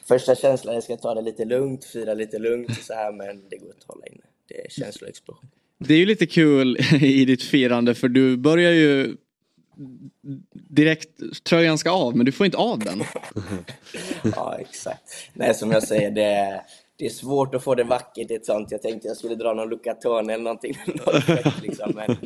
första 0.08 0.36
känslan, 0.36 0.74
jag 0.74 0.84
ska 0.84 0.98
ta 0.98 1.14
det 1.16 1.22
lite 1.22 1.46
lugnt, 1.46 1.86
fira 1.86 2.14
lite 2.14 2.40
lugnt 2.40 2.84
så 2.84 2.94
här, 2.94 3.12
men 3.12 3.50
det 3.50 3.58
går 3.58 3.68
inte 3.68 3.78
att 3.80 3.96
hålla 3.96 4.06
inne. 4.06 4.24
Det 4.48 4.66
är 4.66 4.70
känsloexplosion. 4.70 5.50
Det 5.78 5.94
är 5.94 5.98
ju 5.98 6.06
lite 6.06 6.26
kul 6.26 6.78
i 7.02 7.26
ditt 7.26 7.44
firande 7.44 7.96
för 7.96 8.08
du 8.08 8.38
börjar 8.38 8.72
ju 8.72 9.16
direkt 10.52 11.10
tröjan 11.44 11.78
ska 11.78 11.92
av 11.92 12.18
men 12.18 12.26
du 12.26 12.32
får 12.32 12.46
inte 12.46 12.58
av 12.58 12.80
den. 12.80 13.04
ja, 14.36 14.58
exakt. 14.60 15.02
Nej, 15.34 15.54
som 15.54 15.72
jag 15.72 15.84
säger, 15.84 16.12
det 16.12 16.24
är, 16.24 16.62
det 16.98 17.06
är 17.06 17.10
svårt 17.10 17.56
att 17.56 17.64
få 17.64 17.76
det 17.76 17.84
vackert 17.84 18.32
i 18.32 18.34
ett 18.34 18.46
sånt. 18.46 18.72
Jag 18.72 18.82
tänkte 18.82 19.08
jag 19.08 19.18
skulle 19.18 19.36
dra 19.36 19.54
någon 19.54 19.70
Luca 19.70 19.94
Tone 19.94 20.34
eller 20.34 20.44
någonting. 20.44 20.78
liksom. 21.62 21.92
Men, 21.96 22.18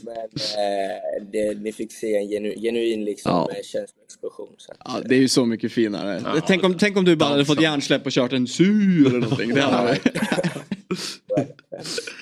men 0.00 0.16
eh, 0.16 1.26
det, 1.32 1.58
ni 1.58 1.72
fick 1.72 1.92
se 1.92 2.16
en 2.16 2.28
genu, 2.28 2.54
genuin 2.60 3.04
liksom, 3.04 3.32
Ja. 3.32 3.50
ja. 3.54 3.62
känsloexplosion. 3.62 4.56
Ja, 4.84 5.00
det 5.04 5.14
är 5.14 5.18
ju 5.18 5.28
så 5.28 5.46
mycket 5.46 5.72
finare. 5.72 6.22
Ja. 6.24 6.40
tänk, 6.46 6.64
om, 6.64 6.74
tänk 6.78 6.96
om 6.96 7.04
du 7.04 7.16
bara 7.16 7.30
hade 7.30 7.44
fått 7.44 7.60
hjärnsläpp 7.60 8.06
och 8.06 8.12
kört 8.12 8.32
en 8.32 8.46
sy 8.46 9.06
eller 9.06 9.18
någonting. 9.18 9.54
Det 9.54 9.60
hade... 9.60 9.98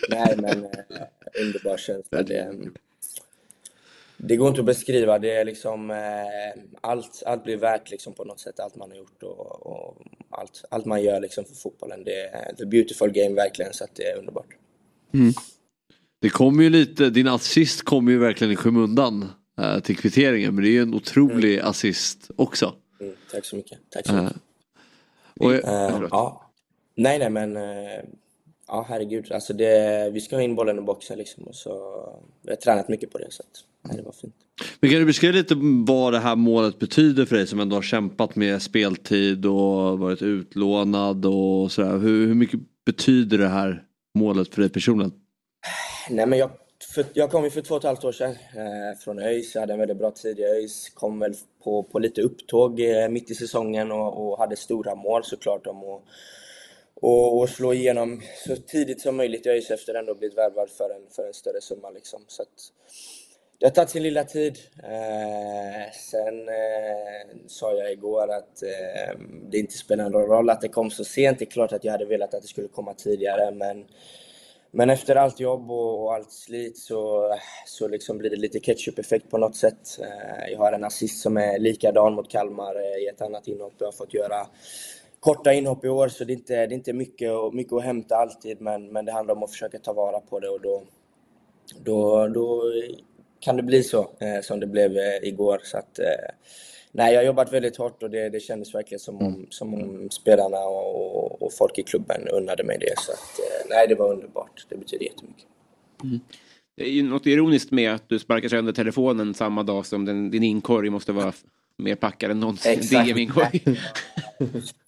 Nej, 0.08 0.34
men 0.36 0.64
eh, 0.64 0.70
underbar 1.40 1.76
känsla. 1.76 2.22
Det, 2.22 2.54
det 4.16 4.36
går 4.36 4.48
inte 4.48 4.60
att 4.60 4.66
beskriva. 4.66 5.18
Det 5.18 5.30
är 5.30 5.44
liksom, 5.44 5.90
eh, 5.90 6.62
allt, 6.80 7.22
allt 7.26 7.44
blir 7.44 7.56
värt 7.56 7.90
liksom 7.90 8.12
på 8.12 8.24
något 8.24 8.40
sätt, 8.40 8.60
allt 8.60 8.76
man 8.76 8.90
har 8.90 8.98
gjort 8.98 9.22
och, 9.22 9.66
och 9.66 10.02
allt, 10.30 10.64
allt 10.70 10.84
man 10.84 11.02
gör 11.02 11.20
liksom 11.20 11.44
för 11.44 11.54
fotbollen. 11.54 12.04
Det 12.04 12.26
är 12.26 12.54
the 12.54 12.66
beautiful 12.66 13.10
game 13.10 13.34
verkligen, 13.34 13.72
så 13.72 13.86
det 13.94 14.02
är 14.10 14.18
underbart. 14.18 14.46
Det 16.20 16.28
kommer 16.28 16.62
ju 16.62 16.70
lite, 16.70 17.10
din 17.10 17.28
assist 17.28 17.82
kommer 17.82 18.12
ju 18.12 18.18
verkligen 18.18 18.52
i 18.52 18.56
skymundan 18.56 19.28
eh, 19.60 19.78
till 19.80 19.96
kvitteringen 19.96 20.54
men 20.54 20.64
det 20.64 20.70
är 20.70 20.72
ju 20.72 20.82
en 20.82 20.94
otrolig 20.94 21.58
assist 21.58 22.30
också. 22.36 22.74
Mm, 23.00 23.14
tack 23.32 23.44
så 23.44 23.56
mycket. 23.56 23.78
Tack 23.90 24.06
så 24.06 24.16
Eh, 24.16 24.22
mycket. 24.22 24.38
och, 25.40 25.52
Eh, 25.54 26.02
ja. 26.10 26.50
Nej, 26.94 27.18
nej, 27.18 27.30
men 27.30 27.56
eh, 27.56 28.04
ja, 28.68 28.86
herregud. 28.88 29.32
Alltså 29.32 29.52
det, 29.52 30.10
vi 30.12 30.20
ska 30.20 30.36
ha 30.36 30.42
in 30.42 30.54
bollen 30.54 30.78
i 30.78 30.82
boxen 30.82 31.18
liksom 31.18 31.44
och 31.44 31.54
så 31.54 32.04
vi 32.42 32.50
har 32.50 32.56
tränat 32.56 32.88
mycket 32.88 33.10
på 33.10 33.18
det 33.18 33.26
så 33.30 33.42
att, 33.42 33.64
nej, 33.84 33.96
det 33.96 34.02
var 34.02 34.12
fint. 34.12 34.34
Men 34.80 34.90
kan 34.90 35.00
du 35.00 35.06
beskriva 35.06 35.32
lite 35.32 35.54
vad 35.86 36.12
det 36.12 36.18
här 36.18 36.36
målet 36.36 36.78
betyder 36.78 37.24
för 37.24 37.36
dig 37.36 37.46
som 37.46 37.60
ändå 37.60 37.76
har 37.76 37.82
kämpat 37.82 38.36
med 38.36 38.62
speltid 38.62 39.46
och 39.46 39.98
varit 39.98 40.22
utlånad 40.22 41.26
och 41.26 41.72
sådär. 41.72 41.98
Hur, 41.98 42.26
hur 42.26 42.34
mycket 42.34 42.60
betyder 42.86 43.38
det 43.38 43.48
här 43.48 43.84
målet 44.14 44.54
för 44.54 44.60
dig 44.60 44.70
personligen? 44.70 45.12
Nej, 46.10 46.26
men 46.26 46.38
jag, 46.38 46.50
för, 46.94 47.04
jag 47.12 47.30
kom 47.30 47.44
ju 47.44 47.50
för 47.50 47.60
två 47.60 47.74
och 47.74 47.80
ett 47.80 47.86
halvt 47.86 48.04
år 48.04 48.12
sedan 48.12 48.30
eh, 48.30 48.98
från 49.04 49.18
ÖIS. 49.18 49.54
Jag 49.54 49.60
hade 49.60 49.72
en 49.72 49.78
väldigt 49.78 49.98
bra 49.98 50.10
tid 50.10 50.38
i 50.38 50.44
ÖIS. 50.44 50.90
Kom 50.94 51.18
väl 51.18 51.34
på, 51.64 51.82
på 51.82 51.98
lite 51.98 52.22
upptåg 52.22 52.80
eh, 52.80 53.08
mitt 53.08 53.30
i 53.30 53.34
säsongen 53.34 53.92
och, 53.92 54.32
och 54.32 54.38
hade 54.38 54.56
stora 54.56 54.94
mål 54.94 55.24
såklart 55.24 55.66
om 55.66 55.76
att 55.76 56.02
och, 57.04 57.38
och 57.38 57.48
slå 57.48 57.72
igenom 57.72 58.22
så 58.46 58.56
tidigt 58.56 59.00
som 59.00 59.16
möjligt 59.16 59.46
i 59.46 59.48
ÖIS 59.48 59.70
efter 59.70 59.94
ändå 59.94 60.14
blivit 60.14 60.38
värvad 60.38 60.70
för 60.70 60.90
en, 60.90 61.10
för 61.10 61.26
en 61.26 61.34
större 61.34 61.60
summa. 61.60 61.90
Liksom. 61.90 62.24
Så 62.26 62.42
att, 62.42 62.72
det 63.58 63.66
har 63.66 63.70
tagit 63.70 63.90
sin 63.90 64.02
lilla 64.02 64.24
tid. 64.24 64.58
Eh, 64.82 65.92
sen 65.92 66.48
eh, 66.48 67.36
sa 67.46 67.72
jag 67.72 67.92
igår 67.92 68.30
att 68.32 68.62
eh, 68.62 69.18
det 69.50 69.58
inte 69.58 69.74
spelar 69.78 70.10
någon 70.10 70.26
roll 70.26 70.50
att 70.50 70.60
det 70.60 70.68
kom 70.68 70.90
så 70.90 71.04
sent. 71.04 71.38
Det 71.38 71.44
är 71.44 71.50
klart 71.50 71.72
att 71.72 71.84
jag 71.84 71.92
hade 71.92 72.04
velat 72.04 72.34
att 72.34 72.42
det 72.42 72.48
skulle 72.48 72.68
komma 72.68 72.94
tidigare 72.94 73.50
men 73.50 73.84
men 74.70 74.90
efter 74.90 75.16
allt 75.16 75.40
jobb 75.40 75.70
och, 75.70 76.02
och 76.04 76.14
allt 76.14 76.32
slit 76.32 76.78
så, 76.78 77.30
så 77.66 77.88
liksom 77.88 78.18
blir 78.18 78.30
det 78.30 78.36
lite 78.36 78.60
ketchup-effekt 78.60 79.30
på 79.30 79.38
något 79.38 79.56
sätt. 79.56 79.98
Eh, 80.00 80.52
Jag 80.52 80.58
har 80.58 80.72
en 80.72 80.84
assist 80.84 81.22
som 81.22 81.36
är 81.36 81.58
likadan 81.58 82.14
mot 82.14 82.30
Kalmar 82.30 82.74
eh, 82.76 83.02
i 83.04 83.08
ett 83.08 83.22
annat 83.22 83.48
inhopp. 83.48 83.72
Jag 83.78 83.86
har 83.86 83.92
fått 83.92 84.14
göra 84.14 84.46
korta 85.20 85.52
inhopp 85.52 85.84
i 85.84 85.88
år 85.88 86.08
så 86.08 86.24
det 86.24 86.32
är 86.32 86.34
inte, 86.36 86.54
det 86.54 86.62
är 86.62 86.72
inte 86.72 86.92
mycket, 86.92 87.30
att- 87.32 87.54
mycket 87.54 87.72
att 87.72 87.84
hämta 87.84 88.16
alltid 88.16 88.60
men, 88.60 88.92
men 88.92 89.04
det 89.04 89.12
handlar 89.12 89.34
om 89.34 89.42
att 89.42 89.50
försöka 89.50 89.78
ta 89.78 89.92
vara 89.92 90.20
på 90.20 90.40
det 90.40 90.48
och 90.48 90.60
då, 90.60 90.82
då, 91.84 92.28
då 92.28 92.62
kan 93.44 93.56
det 93.56 93.62
bli 93.62 93.82
så 93.82 94.00
eh, 94.00 94.42
som 94.42 94.60
det 94.60 94.66
blev 94.66 94.96
eh, 94.96 95.28
igår. 95.28 95.60
Så 95.62 95.78
att, 95.78 95.98
eh, 95.98 96.06
nej, 96.92 97.12
jag 97.14 97.20
har 97.20 97.26
jobbat 97.26 97.52
väldigt 97.52 97.76
hårt 97.76 98.02
och 98.02 98.10
det, 98.10 98.28
det 98.28 98.40
kändes 98.40 98.74
verkligen 98.74 99.00
som 99.00 99.22
om, 99.22 99.46
som 99.50 99.74
om 99.74 100.10
spelarna 100.10 100.58
och, 100.58 101.42
och, 101.42 101.52
folk 101.52 101.78
i 101.78 101.82
klubben 101.82 102.28
unnade 102.28 102.64
mig 102.64 102.78
det. 102.80 102.94
Så 102.96 103.12
att, 103.12 103.40
nej, 103.70 103.88
det 103.88 103.94
var 103.94 104.12
underbart. 104.12 104.66
Det 104.68 104.76
betyder 104.76 105.04
jättemycket. 105.04 105.46
Det 106.76 106.84
är 106.84 106.90
ju 106.90 107.02
något 107.02 107.26
ironiskt 107.26 107.70
med 107.70 107.94
att 107.94 108.08
du 108.08 108.18
sparkar 108.18 108.48
sönder 108.48 108.72
telefonen 108.72 109.34
samma 109.34 109.62
dag 109.62 109.86
som 109.86 110.04
den, 110.04 110.30
din 110.30 110.42
inkorg 110.42 110.90
måste 110.90 111.12
vara 111.12 111.32
mer 111.78 111.94
packad 111.94 112.30
än 112.30 112.40
någonsin. 112.40 112.72
Exakt. 112.72 113.04
Det 113.06 113.10
är 113.10 113.14
min 113.14 113.30
korg. 113.30 113.62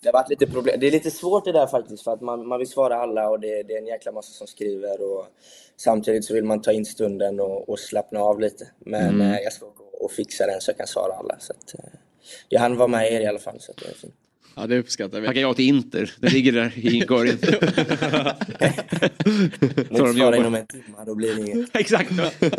Det 0.01 0.09
har 0.09 0.13
varit 0.13 0.31
lite 0.31 0.47
problem. 0.47 0.81
Det 0.81 0.87
är 0.87 0.91
lite 0.91 1.11
svårt 1.11 1.45
det 1.45 1.53
där 1.53 1.67
faktiskt 1.67 2.05
för 2.05 2.13
att 2.13 2.21
man, 2.21 2.47
man 2.49 2.59
vill 2.59 2.69
svara 2.69 2.97
alla 2.97 3.29
och 3.29 3.41
det, 3.41 3.63
det 3.63 3.75
är 3.75 3.79
en 3.79 3.87
jäkla 3.87 4.13
massa 4.13 4.33
som 4.33 4.47
skriver 4.47 5.01
och 5.03 5.27
samtidigt 5.77 6.25
så 6.25 6.35
vill 6.35 6.45
man 6.45 6.63
ta 6.63 6.73
in 6.73 6.85
stunden 6.85 7.41
och, 7.41 7.69
och 7.69 7.79
slappna 7.79 8.21
av 8.21 8.41
lite. 8.41 8.69
Men 8.79 9.07
Mm. 9.15 9.21
eh, 9.33 9.39
jag 9.41 9.53
ska 9.53 9.67
gå 9.67 9.85
och 10.01 10.13
fixa 10.13 10.47
den 10.47 10.61
så 10.61 10.71
jag 10.71 10.77
kan 10.79 10.87
svara 10.87 11.13
alla. 11.13 11.37
Så 11.39 11.53
att, 11.53 11.75
eh, 11.75 11.91
jag 12.49 12.61
hann 12.61 12.77
vara 12.77 12.89
med 12.89 13.13
er 13.13 13.21
i 13.21 13.27
alla 13.27 13.39
fall. 13.39 13.57
Så 13.61 13.73
det 13.77 13.85
är 13.91 13.95
fint. 13.95 14.15
Ja, 14.57 14.67
det 14.67 14.79
uppskattar 14.79 15.21
vi. 15.21 15.27
Tackar 15.27 15.41
ja 15.41 15.55
till 15.55 15.69
Inter. 15.69 16.15
Det 16.21 16.29
ligger 16.33 16.53
där 16.53 16.73
i 16.77 16.97
inkorgen. 16.97 17.39
Jobbar. 20.17 20.37
inom 20.37 20.55
en 20.55 20.67
timme, 20.67 20.85
då 21.07 21.15
blir 21.15 21.35
det 21.35 21.41
inget. 21.51 21.71
Exakt. 21.77 22.11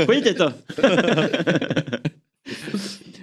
Skit 0.08 0.26
i 0.26 0.32
det 0.32 0.38
då. 0.38 0.52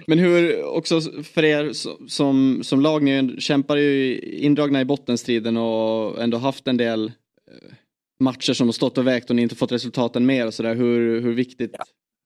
Men 0.07 0.19
hur, 0.19 0.63
också 0.63 1.01
för 1.23 1.45
er 1.45 1.63
so- 1.65 2.07
som, 2.07 2.59
som 2.63 2.81
lag, 2.81 3.03
ni 3.03 3.41
kämpar 3.41 3.77
ju 3.77 4.19
indragna 4.19 4.81
i 4.81 4.85
bottenstriden 4.85 5.57
och 5.57 6.23
ändå 6.23 6.37
haft 6.37 6.67
en 6.67 6.77
del 6.77 7.05
eh, 7.51 7.73
matcher 8.19 8.53
som 8.53 8.67
har 8.67 8.73
stått 8.73 8.97
och 8.97 9.07
vägt 9.07 9.29
och 9.29 9.35
ni 9.35 9.41
inte 9.41 9.55
fått 9.55 9.71
resultaten 9.71 10.25
med 10.25 10.47
och 10.47 10.53
sådär. 10.53 10.75
Hur, 10.75 11.21
hur, 11.21 11.33
viktigt, 11.33 11.75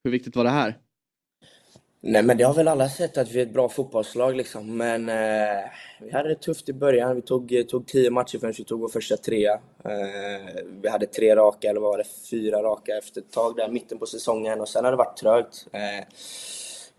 hur 0.03 0.11
viktigt 0.11 0.35
var 0.35 0.43
det 0.43 0.49
här? 0.49 0.77
Nej 2.01 2.23
men 2.23 2.38
det 2.38 2.43
har 2.43 2.53
väl 2.53 2.68
alla 2.68 2.89
sett 2.89 3.18
att 3.18 3.31
vi 3.31 3.39
är 3.39 3.43
ett 3.43 3.53
bra 3.53 3.69
fotbollslag 3.69 4.35
liksom. 4.35 4.77
Men 4.77 5.10
eh, 5.10 5.65
vi 6.01 6.11
hade 6.11 6.30
det 6.30 6.35
tufft 6.35 6.69
i 6.69 6.73
början. 6.73 7.15
Vi 7.15 7.22
tog, 7.22 7.53
eh, 7.53 7.64
tog 7.64 7.88
tio 7.88 8.10
matcher 8.11 8.38
förrän 8.39 8.53
vi 8.57 8.64
tog 8.64 8.80
vår 8.80 8.89
första 8.89 9.18
trea. 9.18 9.53
Eh, 9.85 10.64
vi 10.81 10.89
hade 10.89 11.06
tre 11.06 11.35
raka, 11.35 11.69
eller 11.69 11.80
vad 11.80 11.89
var 11.89 11.97
det, 11.97 12.30
fyra 12.30 12.64
raka 12.64 12.97
efter 12.97 13.22
ett 13.22 13.31
tag 13.31 13.56
där, 13.56 13.69
mitten 13.69 13.97
på 13.97 14.06
säsongen. 14.06 14.61
Och 14.61 14.69
sen 14.69 14.84
har 14.85 14.91
det 14.91 14.97
varit 14.97 15.18
trögt. 15.18 15.68
Eh, 15.72 16.06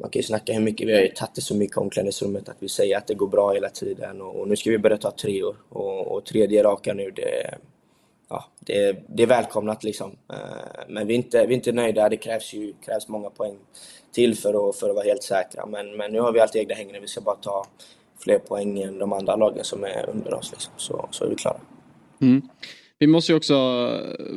man 0.01 0.11
kan 0.11 0.21
ju 0.21 0.23
snacka 0.23 0.53
hur 0.53 0.61
mycket, 0.61 0.89
vi 0.89 0.95
har 0.95 1.01
ju 1.01 1.09
tagit 1.09 1.35
det 1.35 1.41
så 1.41 1.55
mycket 1.55 1.77
i 1.77 1.81
omklädningsrummet 1.81 2.49
att 2.49 2.57
vi 2.59 2.69
säger 2.69 2.97
att 2.97 3.07
det 3.07 3.15
går 3.15 3.29
bra 3.29 3.53
hela 3.53 3.69
tiden. 3.69 4.21
Och, 4.21 4.41
och 4.41 4.49
nu 4.49 4.57
ska 4.57 4.71
vi 4.71 4.79
börja 4.79 4.97
ta 4.97 5.11
treor. 5.11 5.57
Och, 5.69 6.07
och 6.07 6.25
tredje 6.25 6.63
raka 6.63 6.95
nu, 6.95 7.11
det, 7.11 7.55
ja, 8.29 8.45
det, 8.61 9.05
det 9.09 9.23
är 9.23 9.27
välkomnat 9.27 9.85
liksom. 9.85 10.17
Eh, 10.33 10.85
men 10.89 11.07
vi 11.07 11.15
är 11.15 11.17
inte, 11.17 11.47
vi 11.47 11.55
är 11.55 11.57
inte 11.57 11.73
nöjda. 11.73 12.09
Det 12.09 12.17
krävs 12.17 12.53
ju 12.53 12.75
krävs 12.85 13.09
många 13.09 13.31
poäng 13.31 13.57
till 14.13 14.37
för 14.37 14.69
att, 14.69 14.77
för 14.77 14.89
att 14.89 14.95
vara 14.95 15.05
helt 15.05 15.23
säkra. 15.23 15.67
Men, 15.67 15.97
men 15.97 16.13
nu 16.13 16.21
har 16.21 16.33
vi 16.33 16.41
allt 16.41 16.57
egna 16.57 16.75
hängande. 16.75 17.01
Vi 17.01 17.07
ska 17.07 17.21
bara 17.21 17.37
ta 17.37 17.67
fler 18.19 18.39
poäng 18.39 18.83
än 18.83 18.99
de 18.99 19.13
andra 19.13 19.37
lagen 19.37 19.65
som 19.65 19.85
är 19.85 20.11
under 20.11 20.35
oss. 20.35 20.51
Liksom. 20.53 20.73
Så, 20.77 21.09
så 21.11 21.25
är 21.25 21.29
vi 21.29 21.35
klara. 21.35 21.61
Mm. 22.21 22.49
Vi 23.03 23.07
måste 23.07 23.33
ju 23.33 23.37
också 23.37 23.55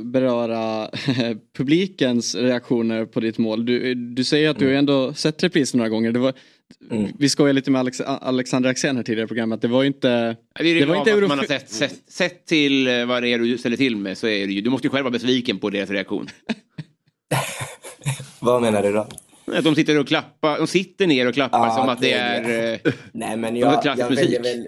beröra 0.04 0.90
publikens 1.58 2.36
reaktioner 2.36 3.06
på 3.06 3.20
ditt 3.20 3.38
mål. 3.38 3.66
Du, 3.66 3.94
du 3.96 4.24
säger 4.24 4.50
att 4.50 4.60
du 4.60 4.66
Mm. 4.66 4.76
har 4.76 4.80
ändå 4.80 5.14
sett 5.14 5.44
reprisen 5.44 5.78
några 5.78 5.90
gånger. 5.90 6.12
Det 6.12 6.20
var, 6.20 6.34
Vi 7.20 7.30
skojade 7.30 7.54
lite 7.54 7.72
med 7.72 7.80
Alex, 7.80 8.02
Alexander 8.02 8.70
Axén 8.70 8.96
här 8.96 9.04
tidigare 9.04 9.26
i 9.26 9.28
programmet. 9.28 9.62
Det 9.62 9.68
var 9.68 9.82
ju 9.84 9.88
inte... 9.88 10.08
Det 10.60 10.70
är 10.70 10.76
det, 10.80 10.86
var 10.86 10.96
inte 10.96 11.12
att 11.12 11.18
Euro- 11.18 11.28
man 11.28 11.38
har 11.40 11.46
sett, 11.46 11.70
sett, 11.70 11.96
sett 12.08 12.46
till 12.46 12.88
eh, 12.88 13.06
vad 13.06 13.24
det 13.24 13.30
är 13.30 13.40
du 13.40 13.58
ställer 13.58 13.78
till 13.78 13.96
med 13.98 14.18
så 14.18 14.28
är 14.28 14.48
det 14.48 14.54
ju, 14.54 14.62
du 14.62 14.70
måste 14.70 14.88
ju 14.88 14.92
själv 14.92 15.04
vara 15.04 15.12
besviken 15.12 15.60
på 15.60 15.70
deras 15.70 15.90
reaktion. 15.90 16.28
Vad 18.40 18.62
menar 18.62 18.84
du 18.84 18.92
då? 18.92 19.08
Att 19.54 19.64
de 19.64 19.76
sitter 19.76 20.00
och 20.00 20.08
klappar, 20.08 20.58
de 20.58 20.68
sitter 20.68 21.08
ner 21.08 21.28
och 21.28 21.34
klappar 21.34 21.68
Ja, 21.68 21.76
som 21.76 21.90
att 21.90 22.02
det 22.02 22.08
det- 22.08 22.14
är... 22.14 22.74
eh, 22.86 22.94
Nej 23.12 23.38
men 23.38 23.56
jag, 23.56 23.82
klassisk 23.82 24.04
jag 24.06 24.10
musik. 24.12 24.26
väljer 24.26 24.44
väl 24.44 24.68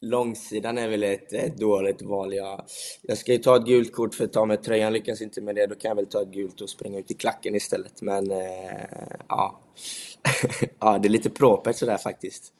Långsidan 0.00 0.78
är 0.78 0.88
väl 0.88 1.02
ett, 1.02 1.32
ett 1.32 1.56
dåligt 1.58 2.02
val. 2.02 2.34
Jag, 2.34 2.64
jag 3.02 3.18
ska 3.18 3.32
ju 3.32 3.38
ta 3.38 3.56
ett 3.56 3.66
gult 3.66 3.92
kort 3.92 4.14
för 4.14 4.24
att 4.24 4.32
ta 4.32 4.46
med 4.46 4.62
tröjan, 4.62 4.92
lyckas 4.92 5.22
inte 5.22 5.40
med 5.40 5.54
det, 5.54 5.66
då 5.66 5.74
kan 5.74 5.88
jag 5.88 5.96
väl 5.96 6.06
ta 6.06 6.22
ett 6.22 6.28
gult 6.32 6.60
och 6.60 6.70
springa 6.70 6.98
ut 6.98 7.10
i 7.10 7.14
klacken 7.14 7.54
istället. 7.54 8.02
Men 8.02 8.30
eh, 8.30 8.38
ja. 9.28 9.60
ja, 10.80 10.98
det 10.98 11.08
är 11.08 11.10
lite 11.10 11.30
propert 11.30 11.76
sådär 11.76 11.96
faktiskt. 11.98 12.52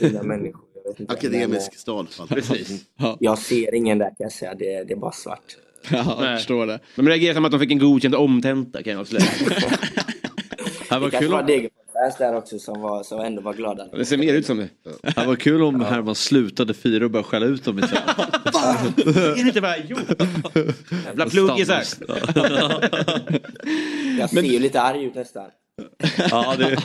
Fina 0.00 0.22
människor. 0.22 0.60
jag 0.84 0.90
vet 0.90 1.00
inte. 1.00 1.12
Akademisk 1.12 1.70
Men, 1.72 1.78
stad. 1.78 2.06
eh, 2.20 2.26
Precis. 2.34 2.84
Jag 3.18 3.38
ser 3.38 3.74
ingen 3.74 3.98
där 3.98 4.06
kan 4.08 4.14
jag 4.18 4.32
säga, 4.32 4.54
det, 4.54 4.84
det 4.84 4.92
är 4.92 4.96
bara 4.96 5.12
svart. 5.12 5.56
Ja, 5.90 6.16
Nej. 6.20 6.36
förstår 6.36 6.66
det. 6.66 6.80
De 6.96 7.08
reagerar 7.08 7.34
som 7.34 7.44
att 7.44 7.50
de 7.50 7.60
fick 7.60 7.70
en 7.72 7.78
godkänd 7.78 8.14
omtenta 8.14 8.82
kan 8.82 8.92
jag 8.92 9.00
avslöja. 9.00 9.24
Det 10.90 10.98
var 10.98 11.10
Det 11.10 11.18
kul 11.18 11.28
var 11.30 11.42
Degerfors 12.00 12.18
där 12.18 12.36
också 12.36 12.58
som, 12.58 12.80
var, 12.80 13.02
som 13.02 13.20
ändå 13.20 13.42
var 13.42 13.54
glada. 13.54 13.86
Det 13.86 14.04
ser 14.04 14.18
mer 14.18 14.34
ut 14.34 14.46
som 14.46 14.58
det. 14.58 14.68
det 15.02 15.26
var 15.26 15.36
kul 15.36 15.62
om 15.62 15.80
Herman 15.80 16.14
slutade 16.14 16.74
fira 16.74 17.04
och 17.04 17.10
började 17.10 17.28
skälla 17.28 17.46
ut 17.46 17.64
dem 17.64 17.78
istället. 17.78 18.18
Är 19.16 19.34
det 19.34 19.40
inte 19.40 19.60
vad 19.60 19.70
jag 19.70 19.84
gjort? 19.90 20.22
Jävla 21.04 21.26
pluggisar. 21.26 21.82
Jag 24.18 24.30
ser 24.30 24.42
ju 24.42 24.58
lite 24.58 24.80
arg 24.80 25.04
ut 25.04 25.14
nästan. 25.14 25.46
Ja, 26.30 26.56
det... 26.58 26.76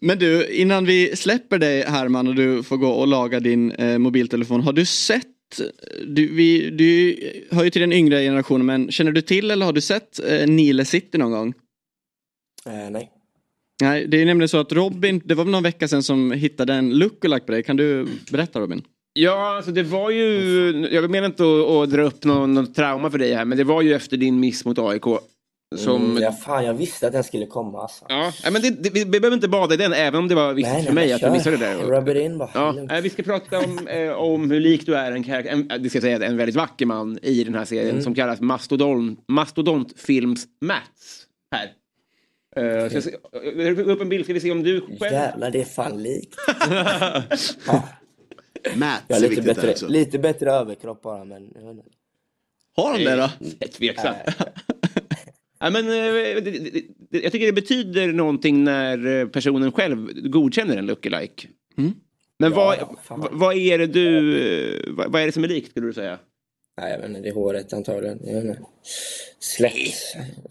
Men 0.00 0.18
du, 0.18 0.46
innan 0.46 0.84
vi 0.84 1.16
släpper 1.16 1.58
dig 1.58 1.82
Herman 1.82 2.28
och 2.28 2.34
du 2.34 2.62
får 2.62 2.76
gå 2.76 2.88
och 2.88 3.06
laga 3.06 3.40
din 3.40 3.72
eh, 3.72 3.98
mobiltelefon. 3.98 4.60
Har 4.60 4.72
du 4.72 4.84
sett, 4.84 5.26
du, 6.06 6.34
vi, 6.34 6.70
du 6.70 7.16
hör 7.50 7.64
ju 7.64 7.70
till 7.70 7.80
den 7.80 7.92
yngre 7.92 8.22
generationen, 8.22 8.66
men 8.66 8.90
känner 8.90 9.12
du 9.12 9.20
till 9.20 9.50
eller 9.50 9.66
har 9.66 9.72
du 9.72 9.80
sett 9.80 10.20
eh, 10.28 10.46
Nile 10.46 10.84
City 10.84 11.18
någon 11.18 11.32
gång? 11.32 11.54
Eh, 12.66 12.90
nej. 12.90 13.10
Nej, 13.82 14.06
det 14.06 14.22
är 14.22 14.26
nämligen 14.26 14.48
så 14.48 14.58
att 14.58 14.72
Robin, 14.72 15.22
det 15.24 15.34
var 15.34 15.44
väl 15.44 15.52
någon 15.52 15.62
vecka 15.62 15.88
sedan 15.88 16.02
som 16.02 16.32
hittade 16.32 16.74
en 16.74 16.98
lookalike 16.98 17.46
på 17.46 17.52
dig. 17.52 17.62
Kan 17.62 17.76
du 17.76 18.06
berätta 18.32 18.60
Robin? 18.60 18.82
Ja, 19.12 19.56
alltså 19.56 19.70
det 19.72 19.82
var 19.82 20.10
ju, 20.10 20.88
jag 20.92 21.10
menar 21.10 21.26
inte 21.26 21.42
att, 21.42 21.68
att 21.70 21.90
dra 21.90 22.02
upp 22.02 22.24
någon, 22.24 22.54
någon 22.54 22.72
trauma 22.72 23.10
för 23.10 23.18
dig 23.18 23.34
här, 23.34 23.44
men 23.44 23.58
det 23.58 23.64
var 23.64 23.82
ju 23.82 23.94
efter 23.94 24.16
din 24.16 24.40
miss 24.40 24.64
mot 24.64 24.78
AIK. 24.78 25.04
Som... 25.76 26.04
Mm, 26.10 26.22
ja, 26.22 26.32
fan, 26.32 26.64
jag 26.64 26.74
visste 26.74 27.06
att 27.06 27.12
den 27.12 27.24
skulle 27.24 27.46
komma 27.46 27.82
alltså. 27.82 28.04
Ja, 28.08 28.32
men 28.52 28.62
det, 28.62 28.70
det, 28.70 28.90
vi 28.90 29.04
behöver 29.04 29.34
inte 29.34 29.48
bada 29.48 29.74
i 29.74 29.76
den, 29.76 29.92
även 29.92 30.20
om 30.20 30.28
det 30.28 30.34
var 30.34 30.54
viktigt 30.54 30.72
Nej, 30.74 30.84
för 30.86 30.92
nej, 30.92 31.04
mig 31.04 31.12
att 31.12 31.20
du 31.20 31.30
missade 31.30 31.56
det 31.56 31.64
där. 31.66 31.78
Rub 31.78 32.08
it 32.08 32.16
in 32.16 32.38
bara. 32.38 32.50
Ja, 32.54 32.72
nej, 32.88 33.02
vi 33.02 33.10
ska 33.10 33.22
prata 33.22 33.58
om, 33.58 33.88
eh, 33.88 34.10
om 34.12 34.50
hur 34.50 34.60
lik 34.60 34.86
du 34.86 34.94
är 34.96 35.12
en 35.12 35.24
karaktär, 35.24 35.52
en, 35.52 35.82
det 35.82 35.88
ska 35.88 35.96
jag 35.96 36.02
säga, 36.02 36.26
en 36.26 36.36
väldigt 36.36 36.56
vacker 36.56 36.86
man 36.86 37.18
i 37.22 37.44
den 37.44 37.54
här 37.54 37.64
serien 37.64 37.90
Mm. 37.90 38.02
som 38.02 38.14
kallas 38.14 38.40
Mastodon, 38.40 39.16
Mastodontfilms 39.28 40.46
Mats. 40.60 41.26
Här. 41.54 41.70
Uh, 42.58 42.86
ska 42.88 42.94
jag 42.96 43.02
se, 43.04 43.14
jag 43.32 43.56
lägger 43.56 43.90
upp 43.90 44.00
en 44.00 44.08
bild, 44.08 44.24
ska 44.24 44.34
vi 44.34 44.40
se 44.40 44.50
om 44.50 44.62
du 44.62 44.80
själv... 44.80 45.12
Jävlar, 45.12 45.50
det 45.50 45.60
är 45.60 45.64
fan 45.64 46.02
likt. 46.02 46.36
Matt 48.74 49.02
Jag 49.08 49.18
är 49.24 49.28
lite 49.28 49.42
bättre, 49.42 49.70
också. 49.70 49.88
lite 49.88 50.18
bättre 50.18 50.50
överkropp 50.52 51.02
bara, 51.02 51.24
men... 51.24 51.52
Har 52.76 52.90
han 52.92 53.04
det 53.04 53.16
då? 53.16 53.30
Tveksamt. 53.66 54.16
Ja, 55.64 55.70
men, 55.70 55.88
eh, 55.88 55.94
jag 57.22 57.32
tycker 57.32 57.46
det 57.46 57.52
betyder 57.52 58.06
någonting 58.12 58.64
när 58.64 59.06
eh, 59.20 59.28
personen 59.28 59.72
själv 59.72 60.12
godkänner 60.28 60.76
en 60.76 60.86
lookalike. 60.86 61.48
Mm. 61.78 61.92
Men 62.38 62.50
Ja, 62.52 62.56
vad, 62.56 62.76
ja, 63.08 63.28
vad, 63.32 63.56
är 63.56 63.78
det 63.78 63.86
du... 63.86 64.38
eh, 64.38 64.94
Vad, 64.94 65.12
vad 65.12 65.22
är 65.22 65.26
det 65.26 65.32
som 65.32 65.44
är 65.44 65.48
likt 65.48 65.70
skulle 65.70 65.86
du 65.86 65.92
säga? 65.92 66.18
Nej, 66.80 66.90
jag 66.92 66.98
vet 66.98 67.08
inte, 67.08 67.20
det 67.20 67.28
är 67.28 67.34
håret 67.34 67.72
antagligen. 67.72 68.20
Jag 68.24 68.34
vet 68.34 68.44
inte. 68.44 68.60
Slät, 69.40 69.94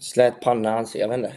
slät 0.00 0.40
panna, 0.40 0.78
ansikte, 0.78 0.98
jag 0.98 1.08
vet 1.08 1.18
inte. 1.18 1.32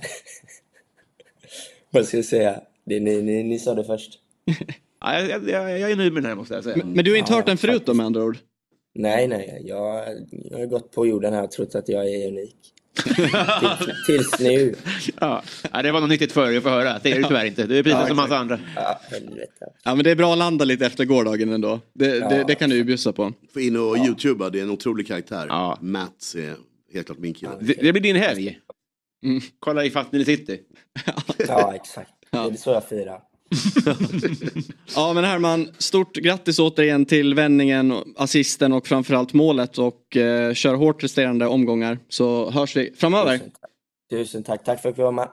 Vad 1.95 2.05
ska 2.05 2.17
jag 2.17 2.25
säga? 2.25 2.59
Det, 2.85 2.99
ni, 2.99 3.21
ni, 3.21 3.43
ni 3.43 3.59
sa 3.59 3.75
det 3.75 3.83
först. 3.83 4.19
Ja, 5.01 5.19
jag, 5.19 5.49
jag, 5.49 5.79
jag, 5.79 5.91
är 5.91 5.95
nöjd 5.95 6.13
med 6.13 6.23
den 6.23 6.29
här 6.29 6.35
måste 6.35 6.53
jag 6.53 6.63
säga. 6.63 6.77
Men, 6.77 6.93
men 6.93 7.05
du 7.05 7.11
har 7.11 7.17
inte 7.17 7.31
Ja, 7.31 7.35
hört 7.35 7.45
den 7.45 7.57
förut 7.57 7.83
då 7.85 7.93
med 7.93 8.05
andra 8.05 8.23
ord? 8.23 8.37
Nej, 8.95 9.27
nej, 9.27 9.61
jag, 9.65 10.05
jag 10.29 10.57
har 10.57 10.65
gått 10.65 10.91
på 10.91 11.07
jorden 11.07 11.33
här 11.33 11.43
och 11.43 11.51
trott 11.51 11.75
att 11.75 11.89
jag 11.89 12.09
är 12.09 12.27
unik. 12.27 12.55
Till, 13.03 13.29
tills 14.07 14.39
nu. 14.39 14.75
Ja. 15.21 15.43
ja, 15.73 15.81
det 15.81 15.91
var 15.91 16.01
något 16.01 16.09
nyttigt 16.09 16.31
för 16.31 16.45
dig 16.45 16.57
att 16.57 16.63
få 16.63 16.69
höra. 16.69 16.99
Det 17.03 17.11
är 17.11 17.21
det 17.21 17.27
tyvärr 17.27 17.45
inte. 17.45 17.63
Du 17.67 17.77
är 17.79 17.83
precis 17.83 17.99
Ja, 18.01 18.07
som 18.07 18.15
massa 18.17 18.37
andra. 18.37 18.59
Ja, 18.75 18.99
helvete. 19.11 19.65
Ja 19.83 19.95
men 19.95 20.03
det 20.03 20.11
är 20.11 20.15
bra 20.15 20.31
att 20.31 20.37
landa 20.37 20.65
lite 20.65 20.85
efter 20.85 21.05
gårdagen 21.05 21.53
ändå. 21.53 21.79
Det, 21.93 22.07
det, 22.07 22.17
Ja. 22.37 22.43
det 22.47 22.55
kan 22.55 22.69
du 22.69 22.75
ju 22.75 22.83
bjussa 22.83 23.13
på. 23.13 23.33
Få 23.53 23.59
in 23.59 23.77
och 23.77 23.97
youtuba, 23.97 24.49
det 24.49 24.59
är 24.59 24.63
en 24.63 24.71
otrolig 24.71 25.07
karaktär. 25.07 25.45
Ja. 25.49 25.77
Matt 25.81 26.33
är 26.37 26.55
helt 26.93 27.05
klart 27.05 27.19
min 27.19 27.33
kille. 27.33 27.51
Det, 27.59 27.73
det 27.73 27.91
blir 27.91 28.01
din 28.01 28.15
helg. 28.15 28.59
Mm. 29.25 29.41
Kolla 29.59 29.85
i 29.85 29.93
Nile 30.11 30.25
City. 30.25 30.59
Ja, 31.47 31.75
exakt. 31.75 32.11
Det 32.31 32.37
är 32.37 32.57
så 32.57 32.69
jag 32.69 32.87
firar. 32.89 33.21
Ja 34.95 35.13
men 35.13 35.23
Herman, 35.23 35.69
stort 35.77 36.15
grattis 36.15 36.59
återigen 36.59 37.05
till 37.05 37.33
vändningen, 37.33 37.93
assisten 38.17 38.73
och 38.73 38.87
framförallt 38.87 39.33
målet 39.33 39.77
och 39.77 40.17
eh, 40.17 40.53
kör 40.53 40.75
hårt 40.75 41.03
resterande 41.03 41.47
omgångar 41.47 41.99
så 42.09 42.51
hörs 42.51 42.75
vi 42.75 42.93
framöver. 42.97 43.37
Tusen 43.37 43.51
tack. 43.51 43.69
Tusen 44.09 44.43
tack. 44.43 44.63
Tack 44.63 44.81
för 44.81 44.89
att 44.89 44.97
jag 44.97 45.05
var 45.05 45.11
med. 45.11 45.29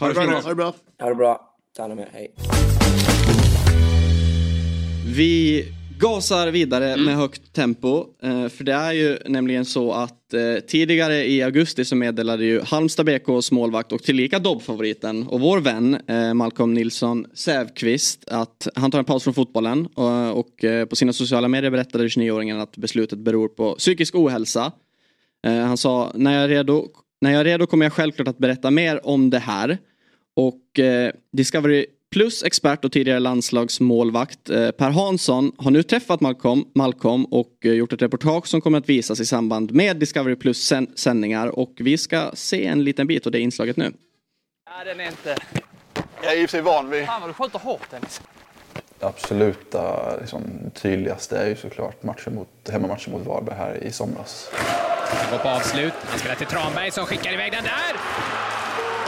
Ha 0.00 0.08
det 0.08 0.14
fint. 0.14 0.42
Ha 0.42 0.48
det 0.48 0.54
bra. 0.54 0.74
Ha 1.00 1.08
det 1.08 1.14
bra. 1.14 1.56
Ta 1.76 1.82
hand 1.82 1.92
om 1.92 1.98
er. 1.98 2.08
Hej. 2.12 2.34
Vi 5.16 5.64
gasar 5.98 6.50
vidare 6.50 6.96
med 6.96 7.16
högt 7.16 7.52
tempo. 7.52 8.06
eh, 8.22 8.48
För 8.48 8.64
det 8.64 8.72
är 8.72 8.92
ju 8.92 9.18
nämligen 9.26 9.64
så 9.64 9.92
att 9.92 10.34
eh, 10.34 10.64
tidigare 10.66 11.26
i 11.26 11.42
augusti 11.42 11.84
så 11.84 11.96
meddelade 11.96 12.44
ju 12.44 12.60
Halmstad 12.60 13.06
BKs 13.06 13.52
målvakt 13.52 13.92
och 13.92 14.02
tillika 14.02 14.38
Dobb-favoriten 14.38 15.26
och 15.26 15.40
vår 15.40 15.60
vän 15.60 15.98
eh, 16.06 16.34
Malcolm 16.34 16.74
Nilsson 16.74 17.26
Sävqvist 17.34 18.24
att 18.28 18.68
han 18.74 18.90
tar 18.90 18.98
en 18.98 19.04
paus 19.04 19.24
från 19.24 19.34
fotbollen 19.34 19.86
och, 19.86 20.64
på 20.90 20.96
sina 20.96 21.12
sociala 21.12 21.48
medier 21.48 21.70
berättade 21.70 22.08
29-åringen 22.08 22.60
att 22.60 22.76
beslutet 22.76 23.18
beror 23.18 23.48
på 23.48 23.74
psykisk 23.74 24.14
ohälsa. 24.14 24.72
Han 25.42 25.76
sa 25.76 26.12
när 26.14 26.34
jag, 26.34 26.44
är 26.44 26.48
redo, 26.48 26.88
när 27.20 27.30
jag 27.30 27.40
är 27.40 27.44
redo 27.44 27.66
kommer 27.66 27.86
jag 27.86 27.92
självklart 27.92 28.28
att 28.28 28.38
berätta 28.38 28.70
mer 28.70 29.06
om 29.06 29.30
det 29.30 29.38
här. 29.38 29.78
Och 30.36 30.78
eh, 30.78 31.12
Discovery 31.32 31.86
plus 32.14 32.42
expert 32.42 32.84
och 32.84 32.92
tidigare 32.92 33.20
landslagsmålvakt 33.20 34.50
eh, 34.50 34.70
Per 34.70 34.90
Hansson 34.90 35.52
har 35.58 35.70
nu 35.70 35.82
träffat 35.82 36.20
Malcolm, 36.20 36.64
Malcolm 36.74 37.24
och 37.24 37.50
eh, 37.64 37.72
gjort 37.72 37.92
ett 37.92 38.02
reportage 38.02 38.48
som 38.48 38.60
kommer 38.60 38.78
att 38.78 38.88
visas 38.88 39.20
i 39.20 39.26
samband 39.26 39.72
med 39.72 39.96
Discovery 39.96 40.36
Plus 40.36 40.72
sändningar 40.96 41.58
och 41.58 41.72
vi 41.76 41.98
ska 41.98 42.30
se 42.34 42.66
en 42.66 42.84
liten 42.84 43.06
bit 43.06 43.26
av 43.26 43.32
det 43.32 43.40
inslaget 43.40 43.76
nu. 43.76 43.84
Nej, 43.84 44.84
den 44.84 45.00
är 45.00 45.06
inte... 45.06 45.36
Jag 46.22 46.32
är 46.32 46.42
i 46.42 46.46
och 46.46 46.50
för 46.50 46.56
sig 46.56 46.60
van 46.60 46.90
vid... 46.90 47.06
Fan 47.06 47.20
vad 47.20 47.30
du 47.30 47.34
skjuter 47.34 47.58
hårt 47.58 47.90
Dennis. 47.90 48.20
Det 48.98 49.06
absoluta 49.06 50.16
liksom, 50.20 50.42
tydligaste 50.74 51.38
är 51.38 51.48
ju 51.48 51.56
såklart 51.56 52.02
matchen 52.02 52.34
mot, 52.34 52.68
hemmamatchen 52.72 53.12
mot 53.12 53.26
Varberg 53.26 53.56
här 53.56 53.84
i 53.84 53.92
somras. 53.92 54.50
Han 54.52 55.30
går 55.30 55.38
på 55.38 55.48
avslut. 55.48 55.92
Han 56.04 56.18
spelar 56.18 56.34
till 56.34 56.46
Tranberg 56.46 56.90
som 56.90 57.06
skickar 57.06 57.32
iväg 57.32 57.52
den 57.52 57.64
där. 57.64 57.96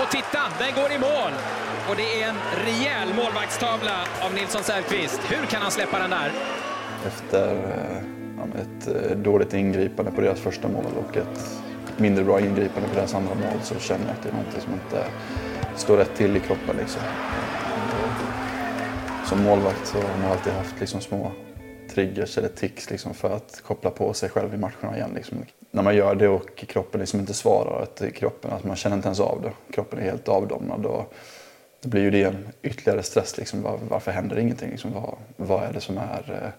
Och 0.06 0.12
titta, 0.12 0.42
den 0.58 0.74
går 0.74 0.92
i 0.92 0.98
mål. 0.98 1.32
Och 1.88 1.96
det 1.96 2.22
är 2.22 2.28
en 2.28 2.36
rejäl 2.64 3.14
målvaktstavla 3.14 3.96
av 4.24 4.34
Nilsson 4.34 4.62
Säfqvist. 4.62 5.20
Hur 5.28 5.46
kan 5.46 5.62
han 5.62 5.70
släppa 5.70 5.98
den 5.98 6.10
där? 6.10 6.32
Efter 7.06 7.54
eh, 7.54 8.02
ja, 8.36 8.60
ett 8.60 9.10
eh, 9.10 9.16
dåligt 9.16 9.54
ingripande 9.54 10.10
på 10.10 10.20
deras 10.20 10.40
första 10.40 10.68
mål 10.68 10.84
och 10.98 11.16
ett 11.16 11.60
mindre 11.96 12.24
bra 12.24 12.40
ingripande 12.40 12.88
på 12.88 12.94
deras 12.94 13.14
andra 13.14 13.34
mål 13.34 13.60
så 13.62 13.74
känner 13.78 14.04
jag 14.04 14.12
att 14.12 14.22
det 14.22 14.28
är 14.28 14.32
något 14.32 14.62
som 14.62 14.72
inte 14.72 15.04
står 15.76 15.96
rätt 15.96 16.16
till 16.16 16.36
i 16.36 16.40
kroppen. 16.40 16.76
Liksom. 16.76 17.02
Som 19.24 19.42
målvakt 19.42 19.86
så 19.86 19.98
har 19.98 20.18
man 20.22 20.30
alltid 20.30 20.52
haft 20.52 20.80
liksom 20.80 21.00
små 21.00 21.32
triggers 21.96 22.38
eller 22.38 22.48
tics 22.48 22.90
liksom 22.90 23.14
för 23.14 23.36
att 23.36 23.60
koppla 23.66 23.90
på 23.90 24.12
sig 24.12 24.28
själv 24.28 24.54
i 24.54 24.56
matcherna 24.56 24.96
igen. 24.96 25.10
Liksom. 25.14 25.38
När 25.70 25.82
man 25.82 25.96
gör 25.96 26.14
det 26.14 26.28
och 26.28 26.56
kroppen 26.56 27.00
liksom 27.00 27.20
inte 27.20 27.34
svarar, 27.34 27.82
att 27.82 28.02
kroppen, 28.14 28.50
att 28.50 28.64
man 28.64 28.76
känner 28.76 28.96
inte 28.96 29.08
ens 29.08 29.20
av 29.20 29.42
det. 29.42 29.74
Kroppen 29.74 29.98
är 29.98 30.02
helt 30.02 30.28
avdomnad. 30.28 30.86
Och 30.86 31.14
då 31.82 31.88
blir 31.88 32.02
ju 32.02 32.10
det 32.10 32.22
en 32.22 32.48
ytterligare 32.62 33.02
stress. 33.02 33.38
Liksom. 33.38 33.62
Var, 33.62 33.78
varför 33.88 34.12
händer 34.12 34.38
ingenting? 34.38 34.70
Liksom? 34.70 34.92
Vad, 34.92 35.16
vad 35.36 35.64
är 35.64 35.72
det 35.72 35.80
som 35.80 35.98
är, 35.98 36.42
eh, 36.42 36.50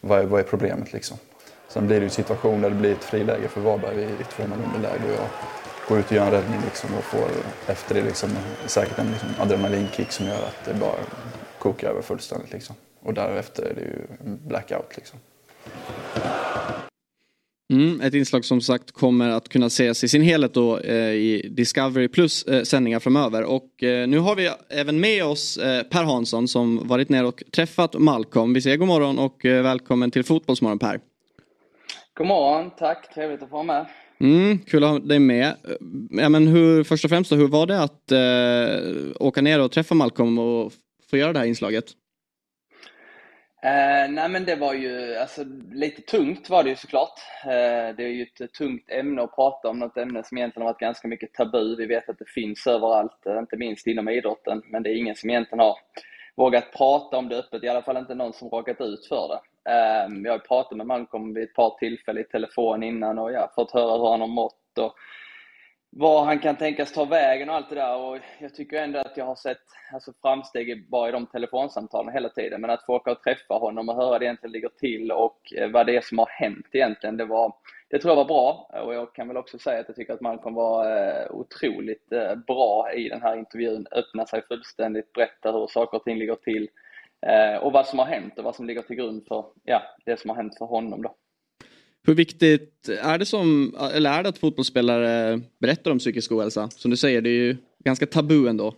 vad 0.00 0.18
är, 0.18 0.24
vad 0.24 0.40
är 0.40 0.44
problemet? 0.44 0.92
Liksom? 0.92 1.16
Sen 1.68 1.86
blir 1.86 2.00
det 2.00 2.06
en 2.06 2.10
situation 2.10 2.60
där 2.60 2.70
det 2.70 2.76
blir 2.76 2.92
ett 2.92 3.04
friläge 3.04 3.48
för 3.48 3.60
Varberg 3.60 4.00
i 4.00 4.04
ett 4.04 4.30
2 4.30 4.42
underläge. 4.42 5.04
Och 5.04 5.12
jag 5.12 5.28
går 5.88 5.98
ut 5.98 6.06
och 6.06 6.12
gör 6.12 6.26
en 6.26 6.30
räddning 6.30 6.60
liksom, 6.64 6.90
och 6.98 7.04
får 7.04 7.28
efter 7.66 7.94
det 7.94 8.02
liksom, 8.02 8.30
säkert 8.66 8.98
en 8.98 9.10
liksom, 9.10 9.28
adrenalinkick 9.38 10.12
som 10.12 10.26
gör 10.26 10.42
att 10.42 10.64
det 10.64 10.74
bara 10.74 10.96
kokar 11.58 11.88
över 11.88 12.02
fullständigt. 12.02 12.52
Liksom. 12.52 12.76
Och 13.00 13.14
därefter 13.14 13.62
är 13.62 13.74
det 13.74 13.80
ju 13.80 14.36
blackout. 14.48 14.96
Liksom. 14.96 15.18
Mm, 17.72 18.00
ett 18.00 18.14
inslag 18.14 18.44
som 18.44 18.60
sagt 18.60 18.92
kommer 18.92 19.28
att 19.28 19.48
kunna 19.48 19.66
ses 19.66 20.04
i 20.04 20.08
sin 20.08 20.22
helhet 20.22 20.54
då 20.54 20.78
eh, 20.78 20.96
i 20.96 21.48
Discovery 21.50 22.08
Plus 22.08 22.42
eh, 22.42 22.62
sändningar 22.62 23.00
framöver. 23.00 23.42
Och 23.42 23.82
eh, 23.82 24.08
nu 24.08 24.18
har 24.18 24.36
vi 24.36 24.50
även 24.68 25.00
med 25.00 25.24
oss 25.24 25.56
eh, 25.56 25.82
Per 25.82 26.04
Hansson 26.04 26.48
som 26.48 26.88
varit 26.88 27.08
ner 27.08 27.24
och 27.24 27.42
träffat 27.52 27.94
Malcolm. 27.98 28.54
Vi 28.54 28.60
säger 28.60 28.76
god 28.76 28.88
morgon 28.88 29.18
och 29.18 29.44
eh, 29.44 29.62
välkommen 29.62 30.10
till 30.10 30.24
Fotbollsmorgon 30.24 30.78
Per. 30.78 31.00
God 32.14 32.26
morgon, 32.26 32.70
tack. 32.78 33.14
Trevligt 33.14 33.42
att 33.42 33.48
få 33.48 33.54
vara 33.54 33.64
med. 33.64 33.86
Mm, 34.20 34.58
kul 34.58 34.84
att 34.84 34.90
ha 34.90 34.98
dig 34.98 35.18
med. 35.18 35.54
Ja, 36.10 36.28
men 36.28 36.46
hur, 36.46 36.84
först 36.84 37.04
och 37.04 37.10
främst 37.10 37.30
då, 37.30 37.36
hur 37.36 37.48
var 37.48 37.66
det 37.66 37.82
att 37.82 38.12
eh, 38.12 39.26
åka 39.26 39.42
ner 39.42 39.60
och 39.60 39.72
träffa 39.72 39.94
Malcolm 39.94 40.38
och 40.38 40.72
få 41.10 41.16
göra 41.16 41.32
det 41.32 41.38
här 41.38 41.46
inslaget? 41.46 41.84
Eh, 43.62 44.10
nej 44.10 44.28
men 44.28 44.44
det 44.44 44.56
var 44.56 44.74
ju 44.74 45.16
alltså, 45.16 45.44
lite 45.72 46.02
tungt 46.02 46.50
var 46.50 46.62
det 46.62 46.70
ju 46.70 46.76
såklart. 46.76 47.20
Eh, 47.44 47.96
det 47.96 48.04
är 48.04 48.08
ju 48.08 48.22
ett 48.22 48.52
tungt 48.52 48.90
ämne 48.90 49.22
att 49.22 49.34
prata 49.34 49.68
om, 49.68 49.78
något 49.78 49.96
ämne 49.96 50.22
som 50.24 50.38
egentligen 50.38 50.66
har 50.66 50.72
varit 50.72 50.80
ganska 50.80 51.08
mycket 51.08 51.34
tabu. 51.34 51.76
Vi 51.76 51.86
vet 51.86 52.08
att 52.08 52.18
det 52.18 52.30
finns 52.30 52.66
överallt, 52.66 53.26
eh, 53.26 53.38
inte 53.38 53.56
minst 53.56 53.86
inom 53.86 54.08
idrotten, 54.08 54.62
men 54.64 54.82
det 54.82 54.90
är 54.90 54.94
ingen 54.94 55.16
som 55.16 55.30
egentligen 55.30 55.60
har 55.60 55.76
vågat 56.36 56.72
prata 56.72 57.16
om 57.16 57.28
det 57.28 57.38
öppet, 57.38 57.64
i 57.64 57.68
alla 57.68 57.82
fall 57.82 57.96
inte 57.96 58.14
någon 58.14 58.32
som 58.32 58.48
råkat 58.48 58.80
ut 58.80 59.06
för 59.06 59.28
det. 59.28 59.70
Eh, 59.70 60.08
jag 60.24 60.32
har 60.32 60.38
pratat 60.38 60.76
med 60.76 60.86
Malcolm 60.86 61.34
vid 61.34 61.44
ett 61.44 61.54
par 61.54 61.78
tillfällen 61.78 62.22
i 62.22 62.28
telefon 62.28 62.82
innan 62.82 63.18
och 63.18 63.32
ja, 63.32 63.52
fått 63.54 63.70
höra 63.70 63.98
hur 63.98 64.10
han 64.10 64.20
har 64.20 64.28
mått 64.28 64.78
och 64.78 64.94
var 65.92 66.24
han 66.24 66.38
kan 66.38 66.56
tänkas 66.56 66.92
ta 66.92 67.04
vägen 67.04 67.48
och 67.48 67.54
allt 67.54 67.68
det 67.68 67.74
där. 67.74 67.96
Och 67.96 68.18
jag 68.40 68.54
tycker 68.54 68.82
ändå 68.82 68.98
att 68.98 69.16
jag 69.16 69.24
har 69.24 69.34
sett 69.34 69.62
alltså, 69.92 70.12
framsteg 70.22 70.88
bara 70.90 71.08
i 71.08 71.12
de 71.12 71.26
telefonsamtalen 71.26 72.14
hela 72.14 72.28
tiden. 72.28 72.60
Men 72.60 72.70
att 72.70 72.86
få 72.86 72.94
åka 72.94 73.12
och 73.12 73.22
träffa 73.22 73.54
honom 73.54 73.88
och 73.88 73.96
höra 73.96 74.18
det 74.18 74.24
egentligen 74.24 74.52
ligger 74.52 74.68
till 74.68 75.12
och 75.12 75.52
eh, 75.56 75.70
vad 75.70 75.86
det 75.86 75.96
är 75.96 76.00
som 76.00 76.18
har 76.18 76.28
hänt 76.28 76.66
egentligen, 76.72 77.16
det, 77.16 77.24
var, 77.24 77.54
det 77.88 77.98
tror 77.98 78.10
jag 78.10 78.16
var 78.16 78.24
bra. 78.24 78.70
Och 78.84 78.94
jag 78.94 79.14
kan 79.14 79.28
väl 79.28 79.36
också 79.36 79.58
säga 79.58 79.80
att 79.80 79.88
jag 79.88 79.96
tycker 79.96 80.12
att 80.12 80.20
Malcolm 80.20 80.54
var 80.54 80.96
eh, 80.96 81.30
otroligt 81.30 82.12
eh, 82.12 82.34
bra 82.34 82.92
i 82.92 83.08
den 83.08 83.22
här 83.22 83.36
intervjun. 83.36 83.86
Öppna 83.90 84.26
sig 84.26 84.42
fullständigt, 84.42 85.12
berätta 85.12 85.52
hur 85.52 85.66
saker 85.66 85.98
och 85.98 86.04
ting 86.04 86.18
ligger 86.18 86.34
till. 86.34 86.68
Eh, 87.26 87.56
och 87.56 87.72
vad 87.72 87.86
som 87.86 87.98
har 87.98 88.06
hänt 88.06 88.38
och 88.38 88.44
vad 88.44 88.54
som 88.54 88.66
ligger 88.66 88.82
till 88.82 88.96
grund 88.96 89.26
för 89.28 89.44
ja, 89.64 89.82
det 90.04 90.20
som 90.20 90.30
har 90.30 90.36
hänt 90.36 90.58
för 90.58 90.66
honom. 90.66 91.02
Då. 91.02 91.14
Hur 92.06 92.14
viktigt 92.14 92.88
är 93.02 93.18
det, 93.18 93.26
som, 93.26 93.74
eller 93.94 94.10
är 94.10 94.22
det 94.22 94.28
att 94.28 94.38
fotbollsspelare 94.38 95.40
berättar 95.60 95.90
om 95.90 95.98
psykisk 95.98 96.32
ohälsa? 96.32 96.70
Som 96.70 96.90
du 96.90 96.96
säger, 96.96 97.20
det 97.20 97.30
är 97.30 97.34
ju 97.34 97.56
ganska 97.84 98.06
tabu 98.06 98.48
ändå. 98.48 98.74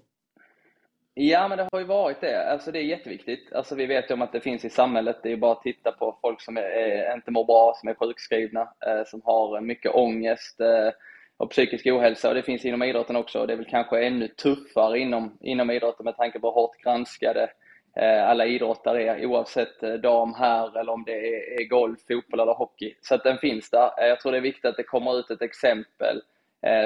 Ja, 1.14 1.48
men 1.48 1.58
det 1.58 1.68
har 1.72 1.80
ju 1.80 1.86
varit 1.86 2.20
det. 2.20 2.50
Alltså 2.52 2.72
det 2.72 2.78
är 2.78 2.82
jätteviktigt. 2.82 3.52
Alltså 3.52 3.74
vi 3.74 3.86
vet 3.86 4.10
ju 4.10 4.14
om 4.14 4.22
att 4.22 4.32
det 4.32 4.40
finns 4.40 4.64
i 4.64 4.70
samhället. 4.70 5.16
Det 5.22 5.28
är 5.28 5.30
ju 5.30 5.36
bara 5.36 5.52
att 5.52 5.62
titta 5.62 5.92
på 5.92 6.18
folk 6.20 6.40
som 6.40 6.56
är, 6.56 6.62
är, 6.62 7.14
inte 7.14 7.30
mår 7.30 7.44
bra, 7.44 7.74
som 7.80 7.88
är 7.88 7.94
sjukskrivna, 7.94 8.60
eh, 8.60 9.04
som 9.06 9.20
har 9.24 9.60
mycket 9.60 9.94
ångest 9.94 10.60
eh, 10.60 10.90
och 11.36 11.50
psykisk 11.50 11.86
ohälsa. 11.86 12.28
Och 12.28 12.34
det 12.34 12.42
finns 12.42 12.64
inom 12.64 12.82
idrotten 12.82 13.16
också. 13.16 13.40
Och 13.40 13.46
det 13.46 13.52
är 13.52 13.56
väl 13.56 13.66
kanske 13.70 14.06
ännu 14.06 14.28
tuffare 14.28 14.98
inom, 14.98 15.38
inom 15.40 15.70
idrotten 15.70 16.04
med 16.04 16.16
tanke 16.16 16.40
på 16.40 16.46
hur 16.46 16.54
hårt 16.54 16.82
granskade 16.82 17.50
Eh, 17.96 18.28
alla 18.28 18.46
idrottare 18.46 19.02
är, 19.02 19.26
oavsett 19.26 19.82
eh, 19.82 19.94
dam, 19.94 20.34
här 20.34 20.78
eller 20.78 20.92
om 20.92 21.04
det 21.04 21.12
är 21.60 21.68
golf, 21.68 21.98
fotboll 22.08 22.40
eller 22.40 22.54
hockey. 22.54 22.94
Så 23.00 23.14
att 23.14 23.24
den 23.24 23.38
finns 23.38 23.70
där. 23.70 23.90
Eh, 24.00 24.06
jag 24.06 24.20
tror 24.20 24.32
det 24.32 24.38
är 24.38 24.42
viktigt 24.42 24.64
att 24.64 24.76
det 24.76 24.82
kommer 24.82 25.18
ut 25.18 25.30
ett 25.30 25.42
exempel 25.42 26.22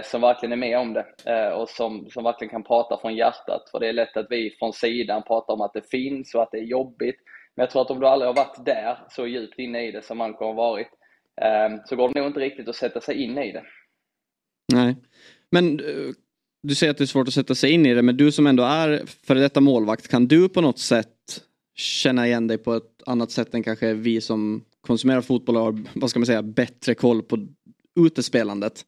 som 0.05 0.21
verkligen 0.21 0.53
är 0.53 0.57
med 0.57 0.79
om 0.79 0.93
det 0.93 1.53
och 1.53 1.69
som, 1.69 2.11
som 2.11 2.25
verkligen 2.25 2.51
kan 2.51 2.63
prata 2.63 2.99
från 2.99 3.17
hjärtat. 3.17 3.69
För 3.71 3.81
det 3.81 3.89
är 3.89 3.93
lätt 3.93 4.17
att 4.17 4.27
vi 4.31 4.57
från 4.59 4.73
sidan 4.73 5.23
pratar 5.23 5.55
om 5.55 5.61
att 5.61 5.73
det 5.73 5.91
finns 5.91 6.35
och 6.35 6.43
att 6.43 6.51
det 6.51 6.59
är 6.59 6.65
jobbigt. 6.65 7.17
Men 7.55 7.63
jag 7.63 7.71
tror 7.71 7.83
att 7.83 7.91
om 7.91 8.01
du 8.01 8.07
aldrig 8.07 8.29
har 8.29 8.35
varit 8.35 8.65
där, 8.65 8.99
så 9.11 9.27
djupt 9.27 9.59
inne 9.59 9.87
i 9.87 9.93
det 9.93 10.03
som 10.03 10.19
man 10.19 10.35
har 10.35 10.55
varit, 10.55 10.89
så 11.85 11.97
går 11.97 12.09
det 12.09 12.21
nog 12.21 12.29
inte 12.29 12.41
riktigt 12.41 12.69
att 12.69 12.77
sätta 12.77 13.01
sig 13.01 13.23
in 13.23 13.39
i 13.39 13.53
det. 13.53 13.65
Nej. 14.73 14.97
Men 15.51 15.81
du 16.67 16.75
säger 16.75 16.91
att 16.91 16.99
det 16.99 17.05
är 17.05 17.07
svårt 17.07 17.29
att 17.29 17.35
sätta 17.35 17.55
sig 17.55 17.71
in 17.71 17.87
i 17.87 17.95
det, 17.95 18.03
men 18.03 18.17
du 18.17 18.33
som 18.33 18.47
ändå 18.47 18.63
är 18.63 19.03
före 19.27 19.41
detta 19.41 19.61
målvakt, 19.61 20.09
kan 20.09 20.27
du 20.27 20.49
på 20.49 20.61
något 20.61 20.79
sätt 20.79 21.43
känna 21.77 22.27
igen 22.27 22.47
dig 22.47 22.59
på 22.59 22.75
ett 22.75 23.03
annat 23.07 23.31
sätt 23.31 23.55
än 23.55 23.63
kanske 23.63 23.95
vi 23.95 24.21
som 24.21 24.65
konsumerar 24.81 25.21
fotboll 25.21 25.57
och 25.57 25.63
har, 25.63 25.85
vad 25.95 26.11
ska 26.11 26.19
man 26.19 26.27
säga, 26.27 26.43
bättre 26.43 26.95
koll 26.95 27.23
på 27.23 27.47
utespelandet? 28.01 28.85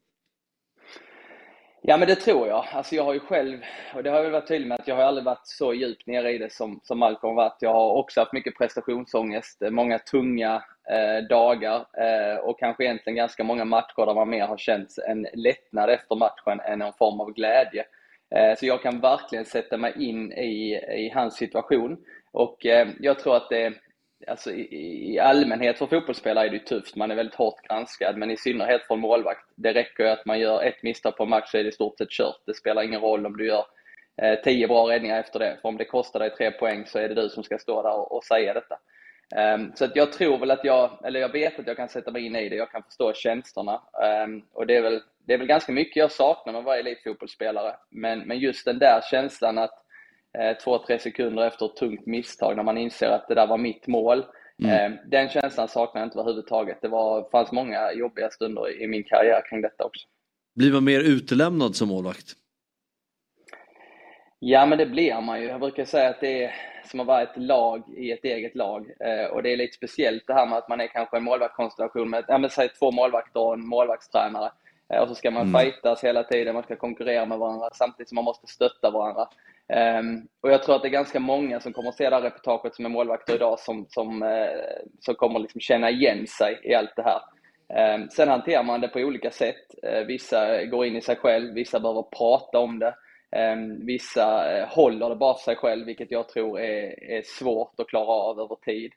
Ja 1.82 1.96
men 1.96 2.08
det 2.08 2.14
tror 2.14 2.48
jag. 2.48 2.64
Alltså 2.72 2.94
jag 2.94 3.04
har 3.04 3.14
ju 3.14 3.20
själv, 3.20 3.58
och 3.94 4.02
det 4.02 4.10
har 4.10 4.16
jag 4.16 4.22
väl 4.22 4.32
varit 4.32 4.48
tydlig 4.48 4.68
med, 4.68 4.80
att 4.80 4.88
jag 4.88 4.96
har 4.96 5.02
aldrig 5.02 5.24
varit 5.24 5.46
så 5.46 5.74
djupt 5.74 6.06
nere 6.06 6.32
i 6.32 6.38
det 6.38 6.52
som, 6.52 6.80
som 6.84 6.98
Malcolm 6.98 7.36
varit. 7.36 7.56
Jag 7.60 7.72
har 7.72 7.92
också 7.92 8.20
haft 8.20 8.32
mycket 8.32 8.58
prestationsångest, 8.58 9.62
eh, 9.62 9.70
många 9.70 9.98
tunga 9.98 10.62
eh, 10.90 11.28
dagar 11.28 11.76
eh, 11.76 12.38
och 12.38 12.58
kanske 12.58 12.84
egentligen 12.84 13.16
ganska 13.16 13.44
många 13.44 13.64
matcher 13.64 14.06
där 14.06 14.14
man 14.14 14.30
mer 14.30 14.46
har 14.46 14.56
känt 14.56 14.94
en 15.08 15.26
lättnad 15.34 15.90
efter 15.90 16.16
matchen 16.16 16.60
än 16.60 16.82
en 16.82 16.92
form 16.92 17.20
av 17.20 17.32
glädje. 17.32 17.84
Eh, 18.34 18.56
så 18.58 18.66
jag 18.66 18.82
kan 18.82 19.00
verkligen 19.00 19.44
sätta 19.44 19.76
mig 19.76 20.08
in 20.08 20.32
i, 20.32 20.74
i 20.96 21.10
hans 21.14 21.36
situation. 21.36 21.96
Och 22.32 22.66
eh, 22.66 22.88
jag 23.00 23.18
tror 23.18 23.36
att 23.36 23.48
det 23.48 23.72
alltså 24.26 24.52
i, 24.52 25.14
i 25.14 25.18
allmänhet 25.18 25.78
för 25.78 25.86
fotbollsspelare 25.86 26.46
är 26.46 26.50
det 26.50 26.58
tufft. 26.58 26.96
Man 26.96 27.10
är 27.10 27.14
väldigt 27.14 27.34
hårt 27.34 27.62
granskad, 27.68 28.16
men 28.16 28.30
i 28.30 28.36
synnerhet 28.36 28.82
för 28.86 28.94
en 28.94 29.00
målvakt. 29.00 29.46
Det 29.54 29.74
räcker 29.74 30.04
ju 30.04 30.10
att 30.10 30.26
man 30.26 30.40
gör 30.40 30.62
ett 30.62 30.82
misstag 30.82 31.16
på 31.16 31.22
en 31.22 31.28
match 31.28 31.50
så 31.50 31.58
är 31.58 31.62
det 31.62 31.68
i 31.68 31.72
stort 31.72 31.98
sett 31.98 32.10
kört. 32.10 32.40
Det 32.46 32.54
spelar 32.54 32.82
ingen 32.82 33.00
roll 33.00 33.26
om 33.26 33.36
du 33.36 33.46
gör 33.46 33.64
eh, 34.22 34.40
tio 34.40 34.68
bra 34.68 34.90
räddningar 34.90 35.20
efter 35.20 35.38
det. 35.38 35.58
För 35.62 35.68
om 35.68 35.76
det 35.76 35.84
kostar 35.84 36.20
dig 36.20 36.30
tre 36.30 36.50
poäng 36.50 36.86
så 36.86 36.98
är 36.98 37.08
det 37.08 37.14
du 37.14 37.28
som 37.28 37.42
ska 37.42 37.58
stå 37.58 37.82
där 37.82 37.94
och, 37.94 38.12
och 38.12 38.24
säga 38.24 38.54
detta. 38.54 38.78
Um, 39.36 39.72
så 39.74 39.84
att 39.84 39.96
jag 39.96 40.12
tror 40.12 40.38
väl 40.38 40.50
att 40.50 40.64
jag, 40.64 40.98
eller 41.04 41.20
jag 41.20 41.32
vet 41.32 41.58
att 41.58 41.66
jag 41.66 41.76
kan 41.76 41.88
sätta 41.88 42.10
mig 42.10 42.26
in 42.26 42.36
i 42.36 42.48
det. 42.48 42.56
Jag 42.56 42.70
kan 42.70 42.82
förstå 42.82 43.12
känslorna. 43.12 43.82
Um, 44.24 44.44
och 44.52 44.66
det 44.66 44.76
är, 44.76 44.82
väl, 44.82 45.02
det 45.26 45.34
är 45.34 45.38
väl 45.38 45.46
ganska 45.46 45.72
mycket 45.72 45.96
jag 45.96 46.12
saknar 46.12 46.52
med 46.52 46.64
varje 46.64 46.80
elitfotbollsspelare. 46.80 47.76
Men, 47.90 48.18
men 48.18 48.38
just 48.38 48.64
den 48.64 48.78
där 48.78 49.00
känslan 49.10 49.58
att 49.58 49.84
två, 50.64 50.78
tre 50.78 50.98
sekunder 50.98 51.46
efter 51.46 51.66
ett 51.66 51.76
tungt 51.76 52.06
misstag 52.06 52.56
när 52.56 52.62
man 52.62 52.78
inser 52.78 53.10
att 53.10 53.28
det 53.28 53.34
där 53.34 53.46
var 53.46 53.58
mitt 53.58 53.86
mål. 53.86 54.24
Mm. 54.62 54.92
Eh, 54.92 54.98
den 55.06 55.28
känslan 55.28 55.68
saknar 55.68 56.00
jag 56.00 56.06
inte 56.06 56.18
överhuvudtaget. 56.18 56.78
Det 56.82 56.88
var, 56.88 57.30
fanns 57.30 57.52
många 57.52 57.92
jobbiga 57.92 58.30
stunder 58.30 58.82
i 58.82 58.86
min 58.86 59.04
karriär 59.04 59.42
kring 59.50 59.60
detta 59.60 59.84
också. 59.84 60.06
Blir 60.54 60.72
man 60.72 60.84
mer 60.84 61.00
utelämnad 61.00 61.76
som 61.76 61.88
målvakt? 61.88 62.26
Ja, 64.38 64.66
men 64.66 64.78
det 64.78 64.86
blir 64.86 65.20
man 65.20 65.40
ju. 65.40 65.46
Jag 65.46 65.60
brukar 65.60 65.84
säga 65.84 66.08
att 66.10 66.20
det 66.20 66.44
är 66.44 66.54
som 66.84 67.00
att 67.00 67.06
vara 67.06 67.22
ett 67.22 67.36
lag 67.36 67.82
i 67.96 68.12
ett 68.12 68.24
eget 68.24 68.54
lag. 68.54 68.90
Eh, 69.00 69.26
och 69.26 69.42
det 69.42 69.52
är 69.52 69.56
lite 69.56 69.76
speciellt 69.76 70.26
det 70.26 70.34
här 70.34 70.46
med 70.46 70.58
att 70.58 70.68
man 70.68 70.80
är 70.80 70.86
kanske 70.86 71.16
en 71.16 71.24
målvaktskonstellation 71.24 72.10
med, 72.10 72.24
ja, 72.28 72.38
men 72.38 72.50
säg 72.50 72.68
två 72.68 72.90
målvakter 72.90 73.40
och 73.40 73.54
en 73.54 73.66
målvaktstränare. 73.66 74.50
Eh, 74.94 75.00
Och 75.02 75.08
så 75.08 75.14
ska 75.14 75.30
man 75.30 75.48
Mm. 75.48 75.60
fightas 75.60 76.04
hela 76.04 76.22
tiden, 76.22 76.54
man 76.54 76.62
ska 76.62 76.76
konkurrera 76.76 77.26
med 77.26 77.38
varandra 77.38 77.68
samtidigt 77.72 78.08
som 78.08 78.14
man 78.16 78.24
måste 78.24 78.46
stötta 78.46 78.90
varandra. 78.90 79.28
Um, 79.74 80.28
och 80.40 80.50
jag 80.50 80.62
tror 80.62 80.76
att 80.76 80.82
det 80.82 80.88
är 80.88 80.90
ganska 80.90 81.20
många 81.20 81.60
som 81.60 81.72
kommer 81.72 81.88
att 81.88 81.96
se 81.96 82.10
det 82.10 82.16
här 82.16 82.22
reportaget 82.22 82.74
som 82.74 82.84
är 82.84 82.88
målvakter 82.88 83.34
idag 83.34 83.60
som, 83.60 83.86
som, 83.88 84.22
uh, 84.22 84.48
som 85.00 85.14
kommer 85.14 85.38
liksom 85.38 85.60
känna 85.60 85.90
igen 85.90 86.26
sig 86.26 86.60
i 86.64 86.74
allt 86.74 86.96
det 86.96 87.02
här. 87.02 87.20
Um, 87.94 88.08
sen 88.10 88.28
hanterar 88.28 88.62
man 88.62 88.80
det 88.80 88.88
på 88.88 88.98
olika 88.98 89.30
sätt. 89.30 89.74
Uh, 89.84 90.06
vissa 90.06 90.64
går 90.64 90.86
in 90.86 90.96
i 90.96 91.00
sig 91.00 91.16
själv, 91.16 91.54
vissa 91.54 91.80
behöver 91.80 92.02
prata 92.02 92.58
om 92.58 92.78
det. 92.78 92.94
Um, 93.52 93.86
vissa 93.86 94.58
uh, 94.58 94.66
håller 94.68 95.08
det 95.08 95.16
bara 95.16 95.34
för 95.34 95.42
sig 95.42 95.56
själv, 95.56 95.86
vilket 95.86 96.10
jag 96.10 96.28
tror 96.28 96.60
är, 96.60 97.04
är 97.10 97.22
svårt 97.24 97.80
att 97.80 97.88
klara 97.88 98.06
av 98.06 98.40
över 98.40 98.56
tid. 98.56 98.92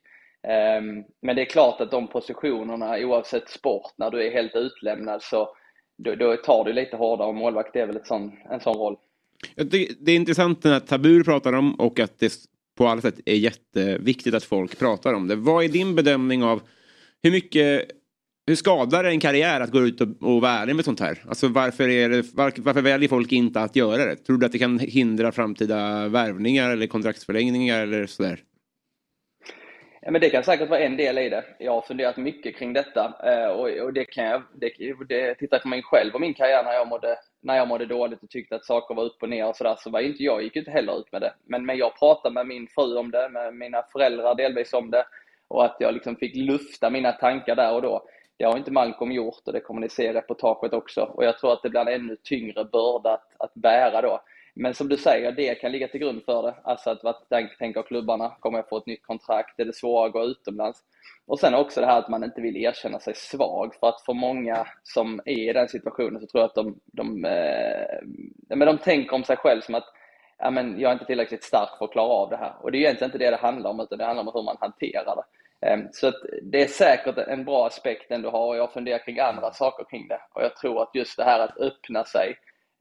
Men 1.22 1.35
det 1.35 1.41
är 1.41 1.45
klart 1.45 1.81
att 1.81 1.91
de 1.91 2.07
positionerna, 2.07 2.98
oavsett 2.99 3.49
sport, 3.49 3.91
när 3.95 4.11
du 4.11 4.27
är 4.27 4.31
helt 4.31 4.56
utlämnad 4.56 5.23
så 5.23 5.56
då, 5.98 6.15
då 6.15 6.35
tar 6.35 6.64
du 6.64 6.73
lite 6.73 6.98
hårdare 6.98 7.27
och 7.27 7.35
målvakt 7.35 7.76
är 7.76 7.85
väl 7.85 7.98
ett 7.98 8.07
sån, 8.07 8.38
en 8.49 8.60
sån 8.60 8.77
roll. 8.77 8.98
Det, 9.55 9.88
Det 9.99 10.11
är 10.11 10.15
intressant 10.15 10.63
när 10.63 10.80
Tabur 10.80 11.23
pratar 11.23 11.53
om 11.53 11.76
och 11.76 11.99
att 11.99 12.19
det 12.19 12.34
på 12.77 12.88
alla 12.88 13.01
sätt 13.01 13.19
är 13.26 13.35
jätteviktigt 13.35 14.34
att 14.34 14.43
folk 14.43 14.80
pratar 14.80 15.13
om 15.13 15.27
det. 15.27 15.35
Vad 15.35 15.63
är 15.63 15.69
din 15.69 15.95
bedömning 15.95 16.43
av 16.43 16.61
hur 17.23 17.31
mycket 17.31 17.91
hur 18.47 18.55
skadar 18.55 19.03
det 19.03 19.09
en 19.09 19.19
karriär 19.19 19.61
att 19.61 19.72
gå 19.72 19.80
ut 19.80 20.01
och, 20.01 20.07
och 20.07 20.41
vara 20.41 20.51
ärlig 20.51 20.76
med 20.76 20.85
sånt 20.85 20.99
här? 20.99 21.23
Alltså 21.27 21.47
varför, 21.47 21.89
är 21.89 22.09
det, 22.09 22.34
var, 22.34 22.53
varför 22.57 22.81
väljer 22.81 23.09
folk 23.09 23.31
inte 23.31 23.61
att 23.61 23.76
göra 23.76 24.05
det? 24.05 24.15
Tror 24.15 24.38
du 24.38 24.45
att 24.45 24.51
det 24.51 24.59
kan 24.59 24.80
hindra 24.80 25.31
framtida 25.31 26.07
värvningar 26.07 26.69
eller 26.69 26.88
kontraktsförlängningar 26.88 27.81
eller 27.81 28.05
sådär? 28.05 28.39
Ja, 30.01 30.11
men 30.11 30.22
det 30.22 30.30
kan 30.30 30.43
säkert 30.43 30.69
vara 30.69 30.80
en 30.80 30.97
del 30.97 31.18
i 31.18 31.30
det. 31.30 31.43
Jag 31.59 31.72
har 31.72 31.81
funderat 31.81 32.18
mycket 32.18 32.55
kring 32.55 32.73
detta 32.73 33.13
eh, 33.23 33.49
och, 33.49 33.85
och 33.85 33.93
det 33.93 34.05
kan 34.05 34.26
jag, 34.26 34.43
det, 34.61 34.93
det 35.09 35.35
tittar 35.35 35.59
på 35.59 35.68
mig 35.68 35.84
själv 35.84 36.13
och 36.13 36.22
min 36.22 36.34
karriär 36.34 36.63
när 36.63 36.73
jag 36.73 36.88
mådde, 36.88 37.18
när 37.41 37.55
jag 37.55 37.68
mådde 37.68 37.85
dåligt 37.85 38.23
och 38.23 38.30
tyckte 38.30 38.55
att 38.55 38.65
saker 38.65 38.95
var 38.95 39.03
upp 39.03 39.23
och 39.23 39.30
ner 39.30 39.47
och 39.47 39.55
sådär 39.55 39.76
så 39.80 39.89
var 39.89 39.99
inte 39.99 40.23
jag, 40.23 40.43
gick 40.43 40.55
ju 40.55 40.61
inte 40.61 40.72
heller 40.72 40.99
ut 40.99 41.11
med 41.11 41.22
det. 41.22 41.34
Men, 41.45 41.65
men 41.65 41.77
jag 41.77 41.99
pratade 41.99 42.34
med 42.34 42.47
min 42.47 42.68
fru 42.68 42.97
om 42.97 43.11
det, 43.11 43.30
med 43.30 43.55
mina 43.55 43.84
föräldrar 43.84 44.35
delvis 44.35 44.73
om 44.73 44.91
det 44.91 45.05
och 45.47 45.65
att 45.65 45.76
jag 45.80 45.93
liksom 45.93 46.15
fick 46.15 46.35
lufta 46.35 46.89
mina 46.89 47.11
tankar 47.11 47.55
där 47.55 47.73
och 47.73 47.81
då. 47.81 48.07
Det 48.38 48.45
har 48.45 48.57
inte 48.57 48.72
Malcolm 48.72 49.11
gjort 49.11 49.41
och 49.45 49.53
det 49.53 49.59
kommer 49.59 49.81
ni 49.81 49.89
se 49.89 50.03
i 50.03 50.13
reportaget 50.13 50.73
också. 50.73 51.01
Och 51.01 51.26
jag 51.26 51.38
tror 51.38 51.53
att 51.53 51.63
det 51.63 51.69
blir 51.69 51.81
en 51.81 51.88
ännu 51.88 52.18
tyngre 52.23 52.65
börda 52.65 53.13
att, 53.13 53.35
att 53.39 53.53
bära 53.53 54.01
då. 54.01 54.22
Men 54.55 54.73
som 54.73 54.89
du 54.89 54.97
säger, 54.97 55.31
det 55.31 55.55
kan 55.55 55.71
ligga 55.71 55.87
till 55.87 55.99
grund 55.99 56.23
för 56.25 56.43
det. 56.43 56.55
Alltså 56.63 56.89
att 56.89 57.03
vad 57.03 57.29
tänker 57.59 57.83
klubbarna? 57.83 58.29
Kommer 58.39 58.57
jag 58.57 58.69
få 58.69 58.77
ett 58.77 58.85
nytt 58.85 59.05
kontrakt? 59.05 59.59
Är 59.59 59.65
det 59.65 59.75
svårare 59.75 60.07
att 60.07 60.13
gå 60.13 60.23
utomlands? 60.23 60.79
Och 61.27 61.39
sen 61.39 61.53
också 61.55 61.81
det 61.81 61.87
här 61.87 61.99
att 61.99 62.09
man 62.09 62.23
inte 62.23 62.41
vill 62.41 62.57
erkänna 62.57 62.99
sig 62.99 63.15
svag. 63.15 63.75
För 63.75 63.87
att 63.87 64.01
för 64.01 64.13
många 64.13 64.67
som 64.83 65.21
är 65.25 65.49
i 65.49 65.53
den 65.53 65.69
situationen 65.69 66.21
så 66.21 66.27
tror 66.27 66.41
jag 66.41 66.47
att 66.47 66.55
de, 66.55 66.79
de, 66.85 67.25
eh, 67.25 68.55
men 68.55 68.67
de 68.67 68.77
tänker 68.77 69.15
om 69.15 69.23
sig 69.23 69.37
själv 69.37 69.61
som 69.61 69.75
att 69.75 69.87
ja, 70.37 70.51
men 70.51 70.79
jag 70.79 70.89
är 70.89 70.93
inte 70.93 71.05
tillräckligt 71.05 71.43
stark 71.43 71.77
för 71.77 71.85
att 71.85 71.91
klara 71.91 72.13
av 72.13 72.29
det 72.29 72.37
här. 72.37 72.53
Och 72.61 72.71
det 72.71 72.77
är 72.77 72.79
egentligen 72.79 73.07
inte 73.07 73.17
det 73.17 73.29
det 73.29 73.37
handlar 73.37 73.69
om, 73.69 73.79
utan 73.79 73.97
det 73.97 74.05
handlar 74.05 74.23
om 74.23 74.31
hur 74.33 74.43
man 74.43 74.57
hanterar 74.59 75.15
det. 75.15 75.23
Ehm, 75.67 75.87
så 75.91 76.07
att 76.07 76.21
det 76.43 76.61
är 76.61 76.67
säkert 76.67 77.17
en 77.17 77.45
bra 77.45 77.67
aspekt 77.67 78.09
den 78.09 78.21
du 78.21 78.29
har 78.29 78.47
och 78.47 78.57
jag 78.57 78.73
funderar 78.73 79.05
kring 79.05 79.19
andra 79.19 79.51
saker 79.53 79.85
kring 79.89 80.07
det. 80.07 80.21
Och 80.33 80.43
jag 80.43 80.55
tror 80.55 80.81
att 80.81 80.95
just 80.95 81.17
det 81.17 81.23
här 81.23 81.39
att 81.39 81.57
öppna 81.57 82.05
sig 82.05 82.35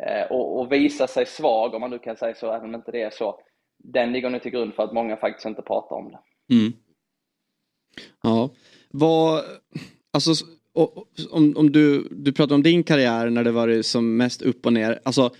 Eh, 0.07 0.27
och, 0.31 0.61
och 0.61 0.73
visa 0.73 1.07
sig 1.07 1.27
svag, 1.27 1.75
om 1.75 1.81
man 1.81 1.91
nu 1.91 1.99
kan 1.99 2.17
säga 2.17 2.35
så, 2.35 2.53
även 2.53 2.69
om 2.69 2.75
inte 2.75 2.91
det 2.93 3.03
är 3.03 3.11
så, 3.11 3.41
den 3.85 4.13
ligger 4.13 4.31
nu 4.31 4.39
till 4.39 4.51
grund 4.53 4.75
för 4.75 4.83
att 4.83 4.93
många 4.93 5.17
faktiskt 5.17 5.47
inte 5.47 5.63
pratar 5.63 5.97
om 5.97 6.11
det. 6.11 6.55
Mm. 6.55 6.73
Ja, 8.23 8.51
vad, 8.91 9.45
alltså 10.13 10.45
och- 10.75 10.97
och- 10.99 11.09
om, 11.31 11.55
om 11.57 11.73
du, 11.73 12.09
du 12.11 12.33
pratar 12.33 12.55
om 12.55 12.63
din 12.63 12.83
karriär 12.85 13.31
när 13.31 13.45
det 13.45 13.51
varit 13.53 13.87
som 13.87 14.17
mest 14.17 14.43
upp 14.43 14.67
och 14.67 14.73
ner. 14.73 15.01
Alltså, 15.05 15.31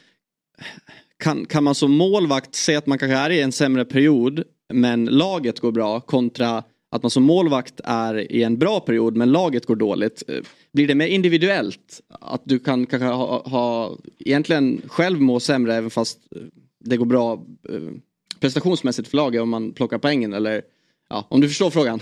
kan, 1.17 1.47
kan 1.47 1.65
man 1.65 1.75
som 1.75 1.93
målvakt 1.97 2.55
se 2.55 2.77
att 2.77 2.87
man 2.87 2.99
kanske 2.99 3.17
är 3.17 3.31
i 3.31 3.41
en 3.41 3.53
sämre 3.53 3.85
period 3.85 4.45
men 4.73 5.05
laget 5.05 5.61
går 5.61 5.73
bra 5.73 6.01
kontra 6.01 6.65
att 6.91 7.03
man 7.03 7.11
som 7.11 7.23
målvakt 7.23 7.81
är 7.85 8.33
i 8.33 8.43
en 8.43 8.59
bra 8.59 8.81
period 8.81 9.17
men 9.17 9.33
laget 9.33 9.67
går 9.67 9.77
dåligt. 9.77 10.23
Eh, 10.29 10.37
blir 10.73 10.89
det 10.89 10.95
mer 10.95 11.07
individuellt? 11.07 12.01
Att 12.09 12.43
du 12.45 12.59
kan 12.59 12.87
kanske 12.87 13.07
ha, 13.07 13.49
ha 13.49 13.97
egentligen 14.19 14.83
själv 14.89 15.21
må 15.21 15.41
sämre 15.41 15.75
även 15.75 15.91
fast 15.91 16.19
eh, 16.37 16.43
det 16.79 16.97
går 16.97 17.07
bra 17.07 17.33
eh, 17.69 17.93
prestationsmässigt 18.41 19.09
för 19.09 19.17
laget 19.17 19.43
om 19.43 19.51
man 19.51 19.73
plockar 19.73 19.99
poängen 19.99 20.33
eller 20.33 20.63
ja, 21.09 21.27
om 21.29 21.41
du 21.41 21.49
förstår 21.49 21.71
frågan. 21.71 22.01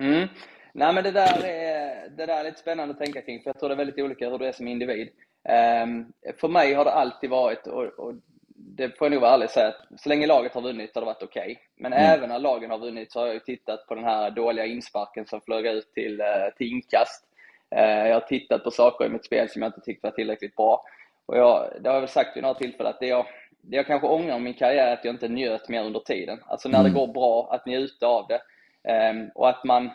Mm. 0.00 0.28
Nej, 0.72 0.94
men 0.94 1.04
det 1.04 1.10
där, 1.10 1.44
är, 1.44 2.08
det 2.16 2.26
där 2.26 2.40
är 2.40 2.44
lite 2.44 2.58
spännande 2.60 2.92
att 2.94 3.00
tänka 3.00 3.22
kring, 3.22 3.42
för 3.42 3.48
jag 3.48 3.58
tror 3.58 3.68
det 3.68 3.74
är 3.74 3.76
väldigt 3.76 3.98
olika 3.98 4.30
hur 4.30 4.38
du 4.38 4.46
är 4.46 4.52
som 4.52 4.68
individ. 4.68 5.08
Ehm, 5.48 6.04
för 6.40 6.48
mig 6.48 6.74
har 6.74 6.84
det 6.84 6.90
alltid 6.92 7.30
varit, 7.30 7.66
och, 7.66 7.84
och 7.84 8.14
det 8.76 8.98
får 8.98 9.04
jag 9.04 9.12
nog 9.12 9.20
vara 9.20 9.34
ärlig 9.34 9.44
och 9.44 9.50
säga, 9.50 9.68
att 9.68 10.00
så 10.00 10.08
länge 10.08 10.26
laget 10.26 10.54
har 10.54 10.62
vunnit 10.62 10.90
har 10.94 11.02
det 11.02 11.06
varit 11.06 11.22
okej. 11.22 11.58
Men 11.76 11.92
Mm. 11.92 12.04
även 12.04 12.28
när 12.28 12.38
lagen 12.38 12.70
har 12.70 12.78
vunnit 12.78 13.12
så 13.12 13.20
har 13.20 13.26
jag 13.26 13.44
tittat 13.44 13.86
på 13.86 13.94
den 13.94 14.04
här 14.04 14.30
dåliga 14.30 14.66
insparken 14.66 15.26
som 15.26 15.40
flög 15.40 15.66
ut 15.66 15.92
till, 15.94 16.20
eh, 16.20 16.26
till 16.56 16.66
inkast. 16.66 17.24
Eh, 17.76 18.06
jag 18.08 18.14
har 18.14 18.20
tittat 18.20 18.64
på 18.64 18.70
saker 18.70 19.04
i 19.04 19.08
mitt 19.08 19.24
spel 19.24 19.48
som 19.48 19.62
jag 19.62 19.68
inte 19.68 19.80
tyckte 19.80 20.06
var 20.06 20.12
tillräckligt 20.12 20.56
bra. 20.56 20.84
Och 21.26 21.36
jag, 21.38 21.68
det 21.80 21.88
har 21.88 21.94
jag 21.96 22.00
väl 22.00 22.08
sagt 22.08 22.36
vid 22.36 22.42
några 22.42 22.54
tillfällen 22.54 22.90
att 22.92 23.00
det 23.00 23.06
jag, 23.06 23.26
det 23.62 23.76
jag 23.76 23.86
kanske 23.86 24.06
ångrar 24.08 24.34
om 24.34 24.44
min 24.44 24.54
karriär 24.54 24.86
är 24.86 24.92
att 24.92 25.04
jag 25.04 25.14
inte 25.14 25.28
njöt 25.28 25.68
mer 25.68 25.84
under 25.84 26.00
tiden. 26.00 26.38
Alltså 26.46 26.68
när 26.68 26.78
det 26.82 26.88
Mm. 26.88 26.94
går 26.94 27.06
bra, 27.06 27.48
att 27.52 27.66
njuta 27.66 28.06
av 28.06 28.26
det. 28.28 28.40
Ehm, 28.92 29.28
och 29.34 29.48
att 29.48 29.64
man 29.64 29.90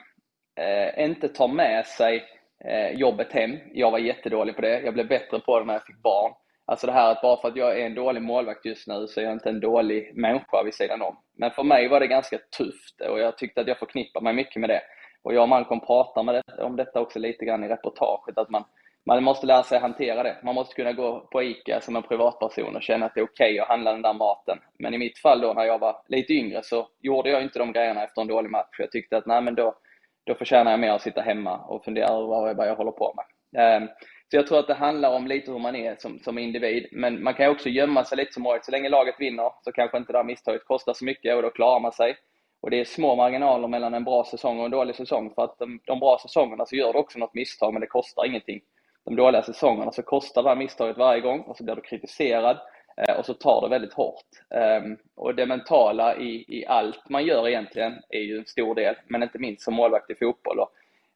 eh, 0.56 1.04
inte 1.06 1.28
tar 1.30 1.48
med 1.48 1.86
sig 1.88 2.24
eh, 2.66 2.90
jobbet 2.92 3.32
hem. 3.34 3.58
Jag 3.74 3.92
var 3.92 4.00
jättedålig 4.00 4.56
på 4.56 4.62
det. 4.62 4.80
Jag 4.82 4.94
blev 4.94 5.08
bättre 5.08 5.40
på 5.40 5.60
det 5.60 5.66
när 5.66 5.74
jag 5.74 5.86
fick 5.86 6.02
barn. 6.02 6.34
Alltså 6.66 6.88
det 6.88 6.94
här 6.94 7.12
att 7.12 7.22
bara 7.22 7.42
för 7.42 7.48
att 7.48 7.56
jag 7.56 7.80
är 7.80 7.86
en 7.86 7.96
dålig 7.96 8.22
målvakt 8.22 8.66
just 8.66 8.88
nu 8.88 9.08
så 9.08 9.20
är 9.20 9.24
jag 9.24 9.34
inte 9.34 9.50
en 9.50 9.60
dålig 9.60 10.12
människa 10.18 10.64
vid 10.64 10.74
sidan 10.74 11.02
om. 11.02 11.18
Men 11.38 11.52
för 11.52 11.64
mig 11.64 11.88
var 11.88 12.00
det 12.00 12.08
ganska 12.08 12.38
tufft 12.58 13.02
och 13.10 13.20
jag 13.20 13.38
tyckte 13.38 13.62
att 13.62 13.68
jag 13.68 13.78
förknippar 13.80 14.22
mig 14.22 14.34
mycket 14.34 14.60
med 14.60 14.70
det. 14.70 14.82
Och 15.24 15.34
jag 15.34 15.42
och 15.42 15.50
Malcolm 15.50 15.80
pratar 15.80 16.24
med 16.24 16.36
det, 16.36 16.64
om 16.64 16.76
detta 16.76 17.02
också 17.02 17.20
lite 17.20 17.46
grann 17.46 17.64
i 17.64 17.68
reportaget, 17.68 18.38
att 18.38 18.50
man, 18.50 18.64
man 19.06 19.24
måste 19.24 19.48
lära 19.48 19.64
sig 19.64 19.80
hantera 19.80 20.24
det. 20.24 20.38
Man 20.44 20.56
måste 20.56 20.76
kunna 20.76 20.94
gå 20.94 21.20
på 21.32 21.44
ICA 21.44 21.82
som 21.82 21.96
en 21.96 22.04
privatperson 22.04 22.76
och 22.76 22.84
känna 22.84 23.06
att 23.06 23.14
det 23.14 23.20
är 23.20 23.26
okej 23.26 23.60
att 23.60 23.68
handla 23.68 23.92
den 23.92 24.02
där 24.02 24.14
maten. 24.14 24.58
Men 24.80 24.94
i 24.94 24.98
mitt 24.98 25.18
fall 25.20 25.42
då 25.42 25.54
när 25.54 25.64
jag 25.64 25.80
var 25.80 26.02
lite 26.08 26.34
yngre 26.34 26.64
så 26.64 26.88
gjorde 27.02 27.30
jag 27.30 27.44
inte 27.44 27.60
de 27.60 27.72
grejerna 27.72 28.04
efter 28.04 28.22
en 28.22 28.28
dålig 28.28 28.52
match. 28.52 28.76
Jag 28.80 28.92
tyckte 28.92 29.18
att 29.18 29.26
nej 29.26 29.42
men 29.42 29.56
då, 29.56 29.76
då 30.24 30.36
förtjänar 30.36 30.72
jag 30.72 30.80
mer 30.80 30.92
att 30.92 31.02
sitta 31.02 31.22
hemma 31.22 31.58
och 31.58 31.84
fundera 31.86 32.08
över 32.08 32.54
vad, 32.54 32.68
jag 32.68 32.76
håller 32.76 32.92
på 32.92 33.14
med. 33.16 33.26
Ehm, 33.62 33.88
så 34.32 34.38
jag 34.38 34.48
tror 34.48 34.60
att 34.60 34.68
det 34.68 34.74
handlar 34.74 35.16
om 35.16 35.28
lite 35.28 35.52
hur 35.52 35.60
man 35.60 35.76
är 35.76 35.96
som, 36.00 36.20
som 36.20 36.38
individ. 36.38 36.88
Men 36.92 37.24
man 37.24 37.34
kan 37.34 37.46
ju 37.46 37.52
också 37.52 37.70
gömma 37.70 38.04
sig 38.04 38.18
lite 38.18 38.34
som 38.34 38.46
året. 38.46 38.66
Så 38.66 38.72
länge 38.72 38.90
laget 38.90 39.16
vinner 39.20 39.52
så 39.62 39.72
kanske 39.72 39.98
inte 39.98 40.12
det 40.12 40.18
här 40.20 40.24
misstaget 40.24 40.66
kostar 40.66 40.94
så 40.94 41.06
mycket 41.06 41.36
och 41.36 41.42
då 41.42 41.50
klarar 41.50 41.80
man 41.80 41.92
sig. 41.92 42.16
Och 42.64 42.70
det 42.70 42.80
är 42.80 42.86
små 42.86 43.16
marginaler 43.16 43.68
mellan 43.68 43.94
en 43.94 44.04
bra 44.04 44.26
säsong 44.26 44.60
och 44.60 44.66
en 44.66 44.72
dålig 44.72 44.96
säsong. 44.96 45.32
För 45.36 45.44
att 45.44 45.60
de, 45.60 45.80
de 45.86 46.00
bra 46.00 46.20
säsongerna 46.22 46.66
så 46.66 46.76
gör 46.76 46.94
du 46.94 47.00
också 47.00 47.20
något 47.20 47.34
misstag 47.34 47.74
men 47.74 47.82
det 47.82 47.88
kostar 47.88 48.26
ingenting. 48.26 48.62
De 49.06 49.16
dåliga 49.16 49.44
säsongerna 49.44 49.92
så 49.92 50.02
kostar 50.02 50.44
det 50.44 50.50
här 50.50 50.56
misstaget 50.56 50.98
varje 50.98 51.22
gång 51.22 51.40
och 51.40 51.58
så 51.58 51.64
blir 51.64 51.76
du 51.76 51.82
kritiserad 51.82 52.58
eh, 52.98 53.16
och 53.16 53.26
så 53.26 53.34
tar 53.34 53.62
det 53.62 53.70
väldigt 53.70 53.94
hårt. 53.94 54.26
Ehm, 54.56 54.98
och 55.16 55.36
det 55.36 55.46
mentala 55.46 56.18
i, 56.18 56.46
i 56.48 56.66
allt 56.66 57.10
man 57.10 57.26
gör 57.26 57.48
egentligen 57.48 57.94
är 58.10 58.22
ju 58.22 58.38
en 58.38 58.46
stor 58.46 58.76
del, 58.76 58.96
men 59.08 59.24
inte 59.24 59.40
minst 59.40 59.64
som 59.64 59.74
målvakt 59.74 60.10
i 60.10 60.16
fotboll. 60.16 60.60
Och, 60.60 60.72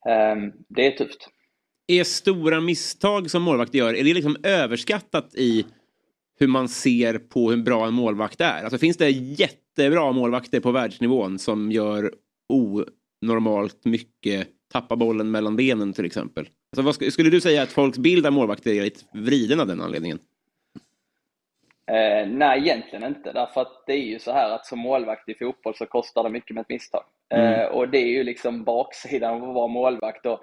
ehm, 0.10 0.54
det 0.68 0.88
är 0.88 0.92
tufft. 0.92 1.30
Är 1.88 2.04
stora 2.04 2.62
misstag 2.62 3.32
som 3.32 3.44
målvakt 3.44 3.74
gör, 3.74 3.90
är 3.90 4.04
det 4.04 4.14
liksom 4.14 4.38
överskattat 4.44 5.36
i 5.36 5.66
hur 6.40 6.48
man 6.48 6.70
ser 6.70 7.18
på 7.18 7.52
hur 7.52 7.58
bra 7.58 7.88
en 7.88 7.94
målvakt 7.94 8.42
är? 8.42 8.64
Alltså 8.64 8.78
finns 8.78 8.98
det 8.98 9.12
jättebra 9.78 10.12
målvakter 10.12 10.60
på 10.60 10.72
världsnivån 10.72 11.40
som 11.40 11.72
gör 11.72 12.14
onormalt 12.50 13.86
mycket, 13.86 14.48
tappar 14.74 14.96
bollen 14.96 15.32
mellan 15.32 15.56
benen 15.56 15.94
till 15.94 16.06
exempel? 16.06 16.50
Alltså 16.72 16.82
vad 16.82 16.96
sk- 16.96 17.10
skulle 17.10 17.30
du 17.30 17.42
säga 17.42 17.62
att 17.64 17.72
folks 17.72 17.98
bild 17.98 18.26
av 18.26 18.34
målvakter 18.34 18.72
är 18.72 18.82
lite 18.82 19.06
vriden 19.14 19.60
av 19.60 19.68
den 19.68 19.82
anledningen? 19.82 20.20
Eh, 21.92 22.28
nej, 22.28 22.60
egentligen 22.60 23.04
inte. 23.04 23.32
Därför 23.32 23.62
att 23.62 23.84
det 23.86 23.94
är 23.94 24.06
ju 24.06 24.20
så 24.20 24.32
här 24.32 24.50
att 24.50 24.66
som 24.66 24.80
målvakt 24.80 25.30
i 25.30 25.34
fotboll 25.34 25.76
så 25.76 25.86
kostar 25.86 26.24
det 26.24 26.30
mycket 26.30 26.56
med 26.56 26.62
ett 26.62 26.70
misstag. 26.70 27.04
Mm. 27.30 27.54
Eh, 27.54 27.66
och 27.66 27.90
det 27.90 27.98
är 27.98 28.12
ju 28.12 28.24
liksom 28.24 28.64
baksidan 28.64 29.34
av 29.34 29.50
att 29.50 29.56
vara 29.56 29.68
målvakt. 29.68 30.26
Och 30.26 30.40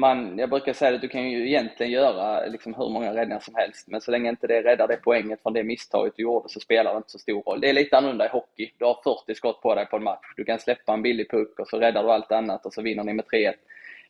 man, 0.00 0.38
jag 0.38 0.50
brukar 0.50 0.72
säga 0.72 0.94
att 0.94 1.00
du 1.00 1.08
kan 1.08 1.30
ju 1.30 1.48
egentligen 1.48 1.92
göra 1.92 2.46
liksom 2.46 2.74
hur 2.74 2.88
många 2.88 3.14
räddningar 3.14 3.40
som 3.40 3.54
helst, 3.54 3.88
men 3.88 4.00
så 4.00 4.10
länge 4.10 4.30
inte 4.30 4.46
det 4.46 4.62
räddar 4.62 4.88
det 4.88 4.96
poänget 4.96 5.42
från 5.42 5.52
det 5.52 5.62
misstaget 5.64 6.12
du 6.16 6.22
gjorde 6.22 6.48
så 6.48 6.60
spelar 6.60 6.92
det 6.92 6.96
inte 6.96 7.10
så 7.10 7.18
stor 7.18 7.42
roll. 7.42 7.60
Det 7.60 7.68
är 7.68 7.72
lite 7.72 7.96
annorlunda 7.96 8.26
i 8.26 8.28
hockey. 8.28 8.70
Du 8.78 8.84
har 8.84 8.98
40 9.26 9.34
skott 9.34 9.62
på 9.62 9.74
dig 9.74 9.86
på 9.86 9.96
en 9.96 10.02
match. 10.02 10.26
Du 10.36 10.44
kan 10.44 10.58
släppa 10.58 10.92
en 10.92 11.02
billig 11.02 11.30
puck 11.30 11.58
och 11.60 11.68
så 11.68 11.78
räddar 11.78 12.02
du 12.02 12.10
allt 12.10 12.32
annat 12.32 12.66
och 12.66 12.72
så 12.72 12.82
vinner 12.82 13.04
ni 13.04 13.12
med 13.12 13.24
3-1. 13.24 13.52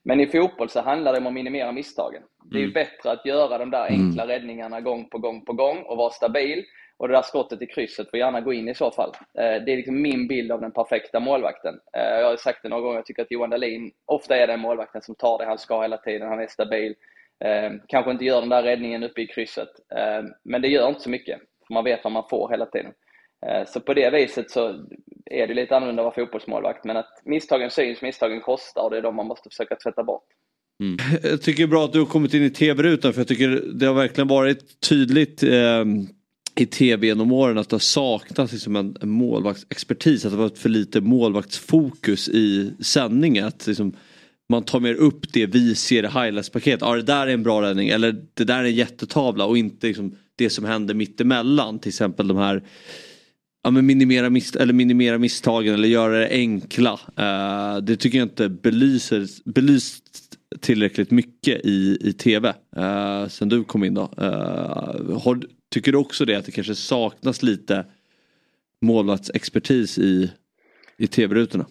Men 0.02 0.20
i 0.20 0.26
fotboll 0.26 0.68
så 0.68 0.80
handlar 0.80 1.12
det 1.12 1.18
om 1.18 1.26
att 1.26 1.32
minimera 1.32 1.72
misstagen. 1.72 2.22
Det 2.44 2.56
är 2.56 2.60
ju 2.60 2.64
Mm. 2.64 2.72
bättre 2.72 3.10
att 3.10 3.26
göra 3.26 3.58
de 3.58 3.70
där 3.70 3.86
enkla 3.86 4.26
räddningarna 4.28 4.80
gång 4.80 5.08
på 5.08 5.18
gång 5.18 5.44
på 5.44 5.52
gång 5.52 5.78
och 5.82 5.96
vara 5.96 6.10
stabil. 6.10 6.64
Och 6.98 7.08
det 7.08 7.14
där 7.14 7.22
skottet 7.22 7.62
i 7.62 7.66
krysset 7.66 8.10
får 8.10 8.18
gärna 8.18 8.40
gå 8.40 8.52
in 8.52 8.68
i 8.68 8.74
så 8.74 8.90
fall. 8.90 9.12
Eh, 9.38 9.64
Det 9.64 9.72
är 9.72 9.76
liksom 9.76 10.02
min 10.02 10.28
bild 10.28 10.52
av 10.52 10.60
den 10.60 10.72
perfekta 10.72 11.20
målvakten. 11.20 11.74
Eh, 11.96 12.02
Jag 12.20 12.26
har 12.30 12.36
sagt 12.36 12.58
det 12.62 12.68
några 12.68 12.82
gånger, 12.82 12.96
jag 12.96 13.06
tycker 13.06 13.22
att 13.22 13.30
Johan 13.30 13.50
Dahlin 13.50 13.90
ofta 14.04 14.36
är 14.36 14.46
den 14.46 14.60
målvakten 14.60 15.02
som 15.02 15.14
tar 15.14 15.38
det 15.38 15.44
han 15.44 15.58
ska 15.58 15.82
hela 15.82 15.96
tiden. 15.96 16.28
Han 16.28 16.40
är 16.40 16.46
stabil. 16.46 16.94
Eh, 17.44 17.72
kanske 17.86 18.10
inte 18.10 18.24
gör 18.24 18.40
den 18.40 18.48
där 18.48 18.62
räddningen 18.62 19.02
uppe 19.02 19.20
i 19.22 19.26
krysset. 19.26 19.68
Men 20.44 20.62
det 20.62 20.68
gör 20.68 20.88
inte 20.88 21.00
så 21.00 21.10
mycket. 21.10 21.40
För 21.66 21.74
man 21.74 21.84
vet 21.84 22.04
vad 22.04 22.12
man 22.12 22.28
får 22.30 22.50
hela 22.50 22.66
tiden. 22.66 22.92
Så 23.66 23.80
på 23.80 23.94
det 23.94 24.10
viset 24.10 24.50
så 24.50 24.68
är 25.30 25.46
det 25.46 25.54
lite 25.54 25.76
annorlunda 25.76 26.02
att 26.02 26.16
vara 26.16 26.26
fotbollsmålvakt. 26.26 26.84
Men 26.84 26.96
att 26.96 27.20
misstagen 27.24 27.70
syns, 27.70 28.02
misstagen 28.02 28.40
kostar 28.40 28.82
och 28.82 28.90
det 28.90 28.96
är 28.98 29.02
de 29.02 29.16
man 29.16 29.26
måste 29.26 29.48
försöka 29.48 29.76
tvätta 29.76 30.04
bort. 30.04 30.24
Jag 31.22 31.42
tycker 31.42 31.62
det 31.62 31.66
är 31.66 31.70
bra 31.70 31.84
att 31.84 31.92
du 31.92 31.98
har 31.98 32.06
kommit 32.06 32.34
in 32.34 32.42
i 32.42 32.50
tv-rutan 32.50 33.12
för 33.12 33.20
jag 33.20 33.28
tycker 33.28 33.48
det 33.74 33.86
har 33.86 33.94
verkligen 33.94 34.28
varit 34.28 34.80
tydligt 34.88 35.42
eh, 35.42 35.84
i 36.60 36.66
tv 36.66 37.06
genom 37.06 37.32
åren 37.32 37.58
att 37.58 37.68
det 37.68 37.74
har 37.74 37.80
saknats 37.80 38.52
liksom 38.52 38.76
en, 38.76 38.96
en 39.00 39.10
målvaktsexpertis. 39.10 40.24
Att 40.24 40.32
det 40.32 40.36
har 40.36 40.44
varit 40.44 40.58
för 40.58 40.68
lite 40.68 41.00
målvaktsfokus 41.00 42.28
i 42.28 42.72
sändningen. 42.80 43.44
Att 43.44 43.66
liksom, 43.66 43.92
man 44.48 44.62
tar 44.62 44.80
mer 44.80 44.94
upp 44.94 45.32
det 45.32 45.46
vi 45.46 45.74
ser 45.74 46.02
i 46.02 46.06
highlights-paket. 46.06 46.80
Ja 46.80 46.96
det 46.96 47.02
där 47.02 47.26
är 47.26 47.34
en 47.34 47.42
bra 47.42 47.62
räddning 47.62 47.88
eller 47.88 48.16
det 48.34 48.44
där 48.44 48.58
är 48.58 48.64
en 48.64 48.74
jättetavla 48.74 49.44
och 49.44 49.58
inte 49.58 49.86
liksom, 49.86 50.14
det 50.36 50.50
som 50.50 50.64
händer 50.64 50.94
mittemellan. 50.94 51.78
Till 51.78 51.88
exempel 51.88 52.28
de 52.28 52.36
här 52.36 52.62
ja, 53.66 53.70
men 53.70 53.86
minimera, 53.86 54.30
mis 54.30 54.56
eller 54.56 54.72
minimera 54.72 55.18
misstagen 55.18 55.74
eller 55.74 55.88
göra 55.88 56.18
det 56.18 56.28
enkla. 56.28 56.92
Uh, 56.92 57.82
det 57.82 57.96
tycker 57.96 58.18
jag 58.18 58.26
inte 58.26 58.48
belyser, 58.48 59.26
belyst 59.44 60.04
tillräckligt 60.60 61.10
mycket 61.10 61.60
i, 61.64 61.98
i 62.00 62.12
tv 62.12 62.54
uh, 62.78 62.84
eh, 62.84 63.28
sen 63.28 63.48
du 63.48 63.64
kom 63.64 63.84
in 63.84 63.94
då. 63.94 64.02
Uh, 64.02 65.18
har, 65.18 65.40
tycker 65.70 65.92
du 65.92 65.98
också 65.98 66.24
det 66.24 66.34
att 66.34 66.44
det 66.44 66.52
kanske 66.52 66.74
saknas 66.74 67.42
lite 67.42 67.84
målvaktsexpertis 68.80 69.98
i, 69.98 70.32
i 70.96 71.06
tv-rutorna? 71.06 71.66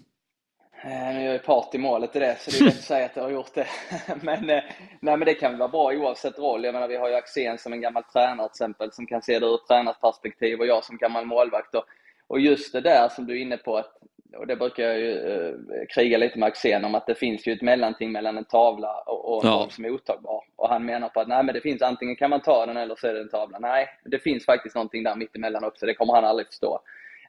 Jag 0.84 1.16
Nu 1.16 1.28
är 1.28 1.32
jag 1.32 1.44
part 1.44 1.76
i 1.76 1.78
målet 1.78 2.16
i 2.16 2.20
det, 2.20 2.38
så 2.40 2.52
det 2.52 2.58
är 2.58 2.64
lätt 2.64 2.74
att 2.74 2.84
säga 2.84 3.06
att 3.06 3.16
jag 3.16 3.24
har 3.24 3.32
gjort 3.32 3.54
det. 3.54 3.68
men, 4.22 4.50
eh, 4.50 4.64
nej, 5.00 5.18
men 5.18 5.20
det 5.20 5.34
kan 5.34 5.52
väl 5.52 5.60
vara 5.60 5.70
bra 5.70 5.94
oavsett 5.94 6.40
roll. 6.40 6.64
Jag 6.64 6.74
menar, 6.74 6.88
vi 6.88 6.96
har 6.96 7.10
ju 7.10 7.16
Axén 7.16 7.58
som 7.58 7.74
en 7.74 7.82
gammal 7.82 8.04
tränare 8.04 8.48
till 8.48 8.54
exempel, 8.54 8.92
som 8.92 9.06
kan 9.08 9.22
se 9.22 9.40
det 9.40 9.46
ur 9.46 9.56
ett 9.56 9.68
tränarperspektiv 9.68 10.60
och 10.60 10.68
jag 10.68 10.84
som 10.84 10.98
gammal 10.98 11.26
målvakt. 11.26 11.76
Och, 11.76 11.84
och 12.28 12.40
just 12.40 12.74
det 12.74 12.82
där 12.82 13.10
som 13.10 13.26
du 13.26 13.34
är 13.34 13.42
inne 13.42 13.58
på, 13.58 13.78
att, 13.78 13.94
och 14.38 14.48
det 14.48 14.56
brukar 14.56 14.84
jag 14.84 15.00
ju 15.00 15.12
eh, 15.20 15.54
kriga 15.90 16.18
lite 16.18 16.40
med 16.40 16.48
Axén 16.48 16.86
om, 16.86 16.96
att 16.96 17.08
det 17.08 17.16
finns 17.16 17.48
ju 17.48 17.54
ett 17.54 17.62
mellanting 17.62 18.12
mellan 18.12 18.38
en 18.38 18.46
tavla 18.46 19.04
och, 19.06 19.38
och 19.38 19.46
Ja. 19.46 19.58
boll 19.60 19.72
som 19.72 19.86
är 19.86 19.90
ottagbar. 19.90 20.44
Och 20.56 20.70
han 20.70 20.86
menar 20.86 21.10
på 21.10 21.20
att 21.20 21.28
nej, 21.28 21.44
men 21.44 21.54
det 21.56 21.62
finns 21.62 21.82
antingen 21.82 22.16
kan 22.16 22.30
man 22.30 22.42
ta 22.42 22.66
den 22.66 22.78
eller 22.78 22.96
så 22.96 23.08
är 23.08 23.14
det 23.14 23.22
en 23.22 23.30
tavla. 23.30 23.60
Nej, 23.60 23.88
det 24.06 24.20
finns 24.20 24.46
faktiskt 24.46 24.76
någonting 24.76 25.04
där 25.04 25.16
mittemellan 25.16 25.64
också. 25.64 25.86
Det 25.86 25.94
kommer 25.94 26.14
han 26.14 26.26
aldrig 26.26 26.48
förstå. 26.48 26.80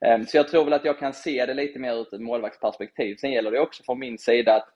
Ehm, 0.01 0.25
Så 0.27 0.37
jag 0.37 0.49
tror 0.49 0.65
väl 0.65 0.73
att 0.73 0.85
jag 0.85 0.99
kan 0.99 1.13
se 1.13 1.47
det 1.47 1.55
lite 1.55 1.79
mer 1.79 1.93
ur 1.95 2.15
ett 2.15 2.21
målvaktsperspektiv. 2.21 3.17
Sen 3.17 3.33
gäller 3.33 3.51
det 3.51 3.61
också 3.61 3.83
från 3.83 3.99
min 3.99 4.19
sida 4.19 4.55
att, 4.55 4.69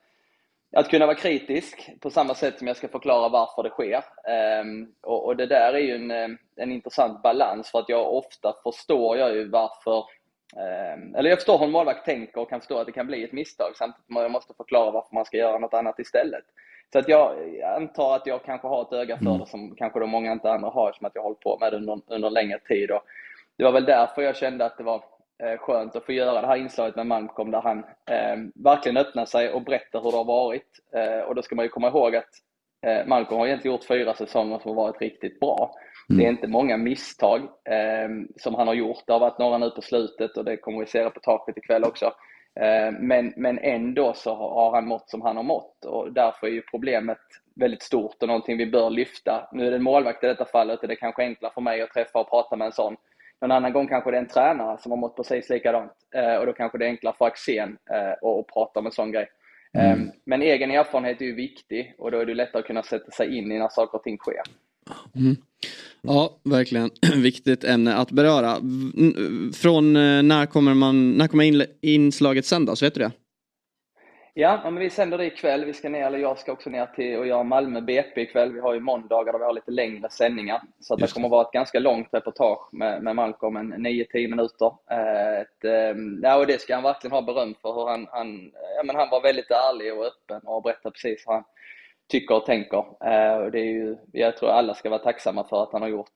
att 0.77 0.90
kunna 0.90 1.07
vara 1.07 1.16
kritisk 1.16 1.90
på 2.01 2.11
samma 2.11 2.35
sätt 2.35 2.59
som 2.59 2.66
jag 2.66 2.77
ska 2.77 2.89
förklara 2.89 3.28
varför 3.28 3.62
det 3.62 3.70
sker. 3.70 4.02
Ehm, 4.31 4.93
Och, 5.02 5.27
och 5.27 5.36
det 5.36 5.47
där 5.47 5.73
är 5.73 5.78
ju 5.78 5.94
en, 5.94 6.11
eh, 6.11 6.28
en 6.57 6.73
intressant 6.73 7.23
balans 7.23 7.70
för 7.70 7.78
att 7.78 7.89
jag 7.89 8.15
ofta 8.15 8.55
förstår 8.62 9.19
jag 9.19 9.35
ju 9.35 9.48
varför 9.48 10.05
eller 11.16 11.31
jag 11.31 11.39
förstår 11.39 11.59
hur 11.59 11.66
en 11.66 11.72
målvakt 11.72 12.05
tänker 12.05 12.40
och 12.40 12.51
kan 12.51 12.60
förstå 12.60 12.78
att 12.78 12.86
det 12.86 12.93
kan 12.93 13.06
bli 13.06 13.24
ett 13.24 13.32
misstag 13.32 13.77
samtidigt 13.77 14.06
som 14.06 14.16
jag 14.16 14.31
måste 14.31 14.55
förklara 14.55 14.90
varför 14.90 15.14
man 15.14 15.24
ska 15.24 15.36
göra 15.36 15.59
något 15.59 15.74
annat 15.74 15.98
istället. 15.98 16.44
Så 16.93 16.98
att 16.98 17.09
jag 17.09 17.35
antar 17.77 18.16
att 18.16 18.27
jag 18.27 18.44
kanske 18.44 18.68
har 18.68 18.82
ett 18.82 18.93
öga 18.93 19.18
för 19.18 19.39
det 19.39 19.47
som 19.47 19.74
kanske 19.77 20.01
då 20.01 20.06
många 20.06 20.32
inte 20.32 20.52
andra 20.52 20.70
har 20.70 20.93
som 20.93 21.06
att 21.06 21.14
jag 21.14 21.22
har 21.22 21.28
hållit 21.28 21.40
på 21.40 21.59
med 21.60 21.72
det 21.72 21.77
under, 21.77 22.01
under 22.06 22.31
längre 22.31 22.59
tid. 22.59 22.90
Och 22.90 23.02
det 23.56 23.64
var 23.64 23.72
väl 23.72 23.85
därför 23.85 24.22
jag 24.22 24.36
kände 24.36 24.64
att 24.64 24.78
det 24.78 24.85
var 24.85 25.05
eh, 25.43 25.59
skönt 25.59 25.97
att 25.97 26.05
få 26.05 26.12
göra 26.12 26.40
det 26.40 26.47
här 26.47 26.56
inslaget 26.56 26.97
med 26.97 27.06
Malmkom 27.06 27.51
där 27.51 27.60
han 27.60 27.78
eh, 28.10 28.36
verkligen 28.55 28.97
öppnar 28.97 29.24
sig 29.24 29.51
och 29.52 29.62
berättar 29.62 30.01
hur 30.01 30.10
det 30.10 30.16
har 30.16 30.24
varit. 30.24 30.81
Eh, 30.94 31.20
och 31.20 31.35
då 31.35 31.43
ska 31.43 31.55
man 31.55 31.64
ju 31.64 31.68
komma 31.68 31.89
ihåg 31.89 32.16
att 32.16 32.31
eh, 32.86 33.06
Malcolm 33.06 33.39
har 33.39 33.47
egentligen 33.47 33.74
gjort 33.74 33.86
fyra 33.86 34.14
säsonger 34.14 34.59
som 34.59 34.68
har 34.68 34.85
varit 34.85 35.01
riktigt 35.01 35.40
bra. 35.40 35.74
Det 36.16 36.24
är 36.24 36.31
inte 36.31 36.49
många 36.49 36.77
misstag 36.77 37.41
eh, 37.65 38.09
som 38.37 38.55
han 38.55 38.66
har 38.66 38.74
gjort. 38.74 39.03
Det 39.07 39.12
har 39.12 39.20
varit 39.20 39.39
några 39.39 39.59
nu 39.59 39.70
på 39.70 39.82
slutet 39.82 40.37
och 40.37 40.45
det 40.45 40.57
kommer 40.57 40.81
vi 40.81 40.87
se 40.87 40.99
i 40.99 41.05
reportaget 41.05 41.57
ikväll 41.57 41.85
också. 41.85 42.07
Eh, 42.61 42.93
men, 43.01 43.32
men 43.37 43.59
ändå 43.59 44.12
så 44.15 44.35
har 44.35 44.74
han 44.74 44.87
mått 44.87 45.11
som 45.11 45.23
han 45.23 45.37
har 45.37 45.43
mått 45.43 45.85
och 45.85 46.12
därför 46.12 46.47
är 46.47 46.51
ju 46.51 46.62
problemet 46.62 47.19
väldigt 47.55 47.82
stort 47.82 48.23
och 48.23 48.28
någonting 48.28 48.57
vi 48.57 48.66
bör 48.66 48.91
lyfta. 48.91 49.49
Nu 49.53 49.66
är 49.66 49.70
det 49.70 49.77
en 49.77 49.82
målvakt 49.82 50.24
i 50.24 50.27
detta 50.27 50.45
fallet 50.45 50.81
och 50.81 50.89
det 50.89 50.95
är 50.95 50.97
kanske 50.97 51.23
enklare 51.23 51.53
för 51.55 51.61
mig 51.61 51.82
att 51.82 51.91
träffa 51.91 52.19
och 52.20 52.31
prata 52.31 52.57
med 52.57 52.66
en 52.66 52.73
sån. 52.73 52.97
Någon 53.41 53.51
annan 53.51 53.73
gång 53.73 53.89
kanske 53.89 54.11
det 54.11 54.16
är 54.16 54.20
en 54.20 54.28
tränare 54.28 54.78
som 54.78 54.93
har 54.93 54.97
mått 54.97 55.16
precis 55.16 55.51
likadant 55.51 55.93
eh, 56.15 56.35
och 56.35 56.47
då 56.47 56.53
kanske 56.53 56.78
det 56.78 56.85
är 56.85 56.91
enklare 56.91 57.15
för 57.19 57.24
Axén 57.24 57.78
eh, 57.91 58.11
att 58.11 58.24
att 58.24 58.47
prata 58.47 58.81
om 58.81 58.87
en 58.87 58.93
sån 58.93 59.12
grej. 59.12 59.28
Eh, 59.78 59.97
Men 60.24 60.43
egen 60.43 60.70
erfarenhet 60.70 61.20
är 61.20 61.24
ju 61.24 61.35
viktig 61.35 61.95
och 61.99 62.11
då 62.11 62.19
är 62.19 62.27
det 62.27 62.35
lättare 62.35 62.61
att 62.61 62.66
kunna 62.66 62.82
sätta 62.82 63.11
sig 63.11 63.39
in 63.39 63.53
i 63.53 63.59
när 63.59 63.69
saker 63.69 63.99
och 63.99 64.05
ting 64.05 64.19
sker. 64.19 64.43
Mm. 65.16 65.36
Ja, 66.02 66.40
verkligen 66.44 66.90
viktigt 67.22 67.64
ämne 67.64 67.94
att 67.94 68.10
beröra. 68.10 68.56
Från 69.54 69.96
eh, 69.96 70.22
när 70.22 70.46
kommer, 70.46 70.74
man, 70.74 71.10
när 71.10 71.28
kommer 71.28 71.66
inslaget 71.80 72.46
sändas, 72.46 72.82
vet 72.82 72.94
du 72.94 73.00
det? 73.00 73.12
Ja, 74.34 74.60
men 74.64 74.76
vi 74.76 74.90
sänder 74.90 75.18
det 75.18 75.26
ikväll. 75.26 75.64
Vi 75.64 75.72
ska 75.72 75.88
ner, 75.88 76.06
eller 76.06 76.18
jag 76.18 76.38
ska 76.38 76.52
också 76.52 76.70
ner 76.70 76.86
till 76.86 77.18
och 77.18 77.26
göra 77.26 77.42
Malmö 77.42 77.80
BP 77.80 78.20
ikväll. 78.20 78.52
Vi 78.52 78.60
har 78.60 78.74
ju 78.74 78.80
måndagar 78.80 79.32
där 79.32 79.38
vi 79.38 79.44
har 79.44 79.52
lite 79.52 79.70
längre 79.70 80.10
sändningar. 80.10 80.62
Så 80.80 80.94
att 80.94 81.00
det 81.00 81.14
kommer 81.14 81.28
vara 81.28 81.46
ett 81.46 81.52
ganska 81.52 81.78
långt 81.78 82.08
reportage 82.12 82.68
med, 82.72 83.02
med 83.02 83.16
Malcolm, 83.16 83.56
en 83.56 83.74
9-10 83.74 84.28
minuter. 84.28 84.72
Eh, 84.90 85.40
Ett, 85.40 85.64
eh, 85.64 86.02
ja, 86.22 86.36
och 86.36 86.46
det 86.46 86.60
ska 86.60 86.74
han 86.74 86.82
verkligen 86.82 87.12
ha 87.12 87.22
beröm 87.22 87.54
för. 87.62 87.72
Hur 87.74 87.86
han, 87.86 88.06
han, 88.10 88.50
ja, 88.76 88.82
men 88.84 88.96
han 88.96 89.10
var 89.10 89.22
väldigt 89.22 89.50
ärlig 89.50 89.94
och 89.94 90.06
öppen 90.06 90.40
och 90.44 90.62
berättade 90.62 90.92
precis 90.92 91.24
vad 91.26 91.36
han 91.36 91.44
tycker 92.11 92.35
och 92.35 92.47
tänker. 92.47 92.78
Eh, 93.05 93.37
Och 93.45 93.51
det 93.51 93.59
är 93.61 93.65
ju, 93.73 93.97
jag 94.12 94.37
tror 94.37 94.51
alla 94.51 94.74
ska 94.74 94.91
vara 94.91 95.03
tacksamma 95.03 95.49
för 95.49 95.62
att 95.62 95.73
han 95.73 95.82
har 95.82 95.89
gjort. 95.89 96.11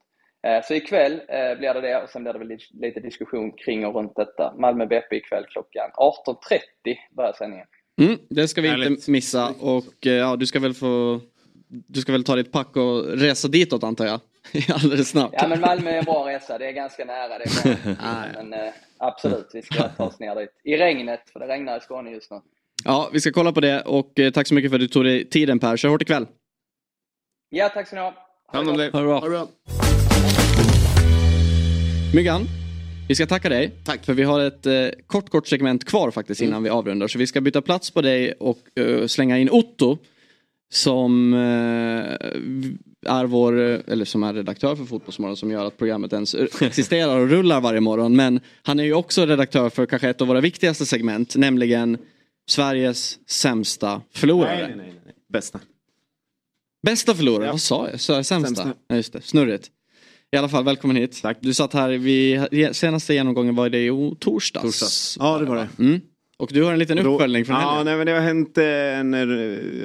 Eh, 0.46 0.62
Så 0.64 0.74
ikväll 0.74 1.12
eh, 1.12 1.58
blir 1.58 1.74
det 1.74 1.80
det 1.80 2.02
och 2.02 2.08
sen 2.10 2.22
blir 2.22 2.32
det 2.32 2.38
väl 2.38 2.58
lite- 2.72 3.00
diskussion 3.00 3.52
kring 3.52 3.86
och 3.86 3.94
runt 3.94 4.16
detta. 4.16 4.54
Malmö 4.58 4.86
BP 4.86 5.16
ikväll 5.16 5.44
klockan 5.48 5.90
18.30 5.96 6.96
börjar 7.16 7.32
sändningen. 7.32 7.66
Mm, 8.00 8.18
det 8.30 8.48
ska 8.48 8.60
vi 8.60 8.68
Härligt. 8.68 8.90
inte 8.90 9.10
missa 9.10 9.48
och 9.60 9.84
ja, 10.00 10.36
du 10.36 10.46
ska 10.46 10.60
väl 10.60 10.74
få 10.74 11.20
Du 11.68 12.00
ska 12.00 12.12
väl 12.12 12.24
ta 12.24 12.36
ditt 12.36 12.52
pack 12.52 12.76
och 12.76 13.04
resa 13.04 13.48
ditåt 13.48 13.84
antar 13.84 14.06
jag? 14.06 14.20
Alldeles 14.74 15.08
snart. 15.10 15.30
Ja 15.32 15.48
men 15.48 15.60
Malmö 15.60 15.90
är 15.90 15.98
en 15.98 16.04
bra 16.04 16.28
resa, 16.28 16.58
det 16.58 16.66
är 16.66 16.72
ganska 16.72 17.04
nära. 17.04 17.38
Det 17.38 17.44
är 17.70 17.84
bra. 17.84 18.42
men 18.42 18.52
eh, 18.66 18.72
absolut, 18.98 19.50
vi 19.54 19.62
ska 19.62 19.88
ta 19.88 20.04
oss 20.04 20.20
ner 20.20 20.34
dit. 20.34 20.50
I 20.64 20.76
regnet, 20.76 21.30
för 21.32 21.40
det 21.40 21.46
regnar 21.48 21.76
i 21.76 21.80
Skåne 21.80 22.10
just 22.10 22.30
nu. 22.30 22.40
Ja, 22.84 23.10
vi 23.12 23.20
ska 23.20 23.32
kolla 23.32 23.52
på 23.52 23.60
det 23.60 23.80
och 23.80 24.18
eh, 24.18 24.30
tack 24.30 24.46
så 24.46 24.54
mycket 24.54 24.70
för 24.70 24.76
att 24.76 24.80
du 24.80 24.88
tog 24.88 25.04
dig 25.04 25.24
tiden 25.24 25.58
Per. 25.58 25.76
Kör 25.76 25.88
hårt 25.88 26.02
ikväll. 26.02 26.26
Ja, 27.50 27.68
tack 27.68 27.86
ska 27.86 27.96
ni 27.96 28.02
ha. 28.02 28.14
Hand 28.52 28.68
om 28.68 28.76
dig. 28.76 28.90
Ha 28.90 29.00
det 29.00 29.30
bra. 29.30 29.48
Myggan, 32.14 32.46
vi 33.08 33.14
ska 33.14 33.26
tacka 33.26 33.48
dig. 33.48 33.70
Tack. 33.84 34.04
För 34.04 34.14
vi 34.14 34.22
har 34.22 34.40
ett 34.40 34.66
eh, 34.66 34.86
kort, 35.06 35.30
kort 35.30 35.46
segment 35.46 35.84
kvar 35.84 36.10
faktiskt 36.10 36.40
innan 36.40 36.62
vi 36.62 36.70
avrundar. 36.70 37.08
Så 37.08 37.18
vi 37.18 37.26
ska 37.26 37.40
byta 37.40 37.62
plats 37.62 37.90
på 37.90 38.02
dig 38.02 38.32
och 38.32 38.78
eh, 38.78 39.06
slänga 39.06 39.38
in 39.38 39.50
Otto. 39.50 39.98
Som 40.72 41.34
eh, 41.34 41.40
är 43.06 43.24
vår, 43.24 43.52
eller 43.54 44.04
som 44.04 44.22
är 44.22 44.34
redaktör 44.34 44.76
för 44.76 44.84
Fotbollsmorgon 44.84 45.36
som 45.36 45.50
gör 45.50 45.64
att 45.64 45.78
programmet 45.78 46.12
ens 46.12 46.34
existerar 46.60 47.18
och 47.18 47.28
rullar 47.28 47.60
varje 47.60 47.80
morgon. 47.80 48.16
Men 48.16 48.40
han 48.62 48.80
är 48.80 48.84
ju 48.84 48.94
också 48.94 49.26
redaktör 49.26 49.70
för 49.70 49.86
kanske 49.86 50.08
ett 50.08 50.20
av 50.20 50.28
våra 50.28 50.40
viktigaste 50.40 50.86
segment, 50.86 51.36
nämligen 51.36 51.98
Sveriges 52.48 53.18
sämsta 53.30 54.02
förlorare. 54.14 54.56
Nej, 54.56 54.66
nej, 54.76 54.86
nej, 54.86 55.00
nej. 55.04 55.14
Bästa. 55.32 55.60
Bästa 56.86 57.14
förlorare, 57.14 57.50
vad 57.50 57.60
sa 57.60 57.88
jag? 57.90 58.00
Så, 58.00 58.24
sämsta? 58.24 58.46
Sämsta. 58.54 58.74
Ja, 58.88 58.96
just 58.96 59.12
det, 59.12 59.20
snurrigt. 59.22 59.70
I 60.32 60.36
alla 60.36 60.48
fall, 60.48 60.64
välkommen 60.64 60.96
hit. 60.96 61.22
Tack. 61.22 61.38
Du 61.40 61.54
satt 61.54 61.72
här, 61.72 61.90
vid, 61.90 62.76
senaste 62.76 63.14
genomgången 63.14 63.54
var 63.54 63.68
det 63.68 63.86
i 63.86 64.14
torsdags. 64.20 64.62
Torsdags. 64.64 65.16
Ja, 65.20 65.38
det 65.38 65.44
var 65.44 65.56
det. 65.56 65.68
Mm. 65.78 66.00
Och 66.36 66.50
du 66.52 66.62
har 66.64 66.72
en 66.72 66.78
liten 66.78 66.96
då- 66.96 67.14
uppföljning 67.14 67.44
från 67.44 67.56
Ja, 67.56 67.68
helgen. 67.70 67.84
nej, 67.86 67.96
men 67.96 68.06
det 68.06 68.12
har 68.12 68.20
hänt 68.20 68.58
eh, 68.58 68.98
en 68.98 69.14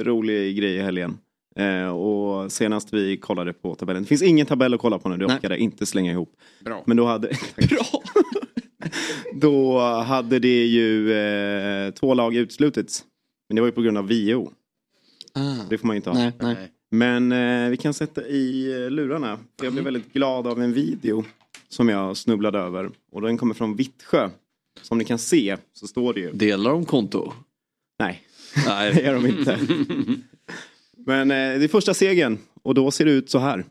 rolig 0.03 0.57
grej 0.57 0.75
i 0.75 0.81
helgen. 0.81 1.17
Eh, 1.55 1.87
och 1.89 2.51
senast 2.51 2.93
vi 2.93 3.17
kollade 3.17 3.53
på 3.53 3.75
tabellen. 3.75 4.03
Det 4.03 4.07
finns 4.07 4.21
ingen 4.21 4.45
tabell 4.45 4.73
att 4.73 4.79
kolla 4.79 4.99
på 4.99 5.09
nu, 5.09 5.17
det 5.17 5.27
Nej. 5.27 5.35
orkade 5.37 5.53
jag 5.55 5.59
inte 5.61 5.85
slänga 5.85 6.11
ihop. 6.11 6.31
Bra. 6.65 6.83
Men 6.85 6.97
då 6.97 7.05
hade... 7.05 7.27
Bra! 7.69 8.01
Då 9.33 9.79
hade 9.79 10.39
det 10.39 10.65
ju 10.65 11.13
eh, 11.13 11.91
två 11.91 12.13
lag 12.13 12.35
utslutits. 12.35 13.03
Men 13.49 13.55
det 13.55 13.61
var 13.61 13.67
ju 13.67 13.71
på 13.71 13.81
grund 13.81 13.97
av 13.97 14.07
VO. 14.07 14.51
Ah. 15.33 15.55
Det 15.69 15.77
får 15.77 15.87
man 15.87 15.95
ju 15.95 15.97
inte 15.97 16.09
ha. 16.09 16.17
Nej, 16.17 16.31
nej. 16.39 16.71
Men 16.91 17.31
eh, 17.31 17.69
vi 17.69 17.77
kan 17.77 17.93
sätta 17.93 18.27
i 18.27 18.71
eh, 18.71 18.89
lurarna. 18.89 19.39
Jag 19.61 19.73
blev 19.73 19.85
väldigt 19.85 20.13
glad 20.13 20.47
av 20.47 20.61
en 20.61 20.73
video 20.73 21.25
som 21.69 21.89
jag 21.89 22.17
snubblade 22.17 22.59
över. 22.59 22.89
Och 23.11 23.21
den 23.21 23.37
kommer 23.37 23.53
från 23.53 23.75
Vittsjö. 23.75 24.29
Som 24.81 24.97
ni 24.97 25.05
kan 25.05 25.19
se 25.19 25.57
så 25.73 25.87
står 25.87 26.13
det 26.13 26.19
ju. 26.19 26.31
Delar 26.31 26.71
de 26.71 26.85
konto? 26.85 27.33
Nej, 27.99 28.23
Nej. 28.67 28.93
det 28.95 29.01
gör 29.01 29.13
de 29.13 29.25
inte. 29.25 29.59
Men 31.05 31.31
eh, 31.31 31.59
det 31.59 31.63
är 31.63 31.67
första 31.67 31.93
segern 31.93 32.37
och 32.63 32.73
då 32.73 32.91
ser 32.91 33.05
det 33.05 33.11
ut 33.11 33.29
så 33.29 33.39
här. 33.39 33.65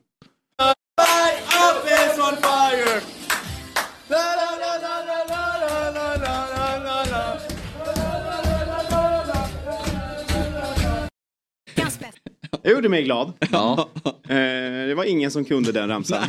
Jag 12.68 12.74
gjorde 12.74 12.88
mig 12.88 13.02
glad. 13.02 13.32
Ja. 13.52 13.88
Eh, 14.28 14.86
det 14.86 14.94
var 14.96 15.04
ingen 15.04 15.30
som 15.30 15.44
kunde 15.44 15.72
den 15.72 15.88
ramsan. 15.88 16.24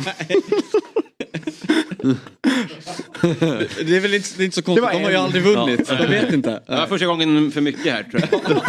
Det 3.86 3.96
är 3.96 4.00
väl 4.00 4.14
inte, 4.14 4.28
det 4.36 4.42
är 4.42 4.44
inte 4.44 4.54
så 4.54 4.62
konstigt, 4.62 4.90
de 4.92 5.02
har 5.02 5.10
ju 5.10 5.16
aldrig 5.16 5.42
vunnit. 5.42 5.80
Ja. 5.88 5.96
Jag 6.00 6.08
vet 6.08 6.32
inte. 6.32 6.50
Det 6.66 6.76
var 6.76 6.86
första 6.86 7.06
gången 7.06 7.52
för 7.52 7.60
mycket 7.60 7.92
här 7.92 8.02
tror 8.02 8.22
jag. 8.30 8.62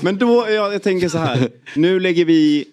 Men 0.02 0.18
då, 0.18 0.46
ja, 0.48 0.72
jag 0.72 0.82
tänker 0.82 1.08
så 1.08 1.18
här. 1.18 1.48
Nu 1.74 2.00
lägger 2.00 2.24
vi 2.24 2.64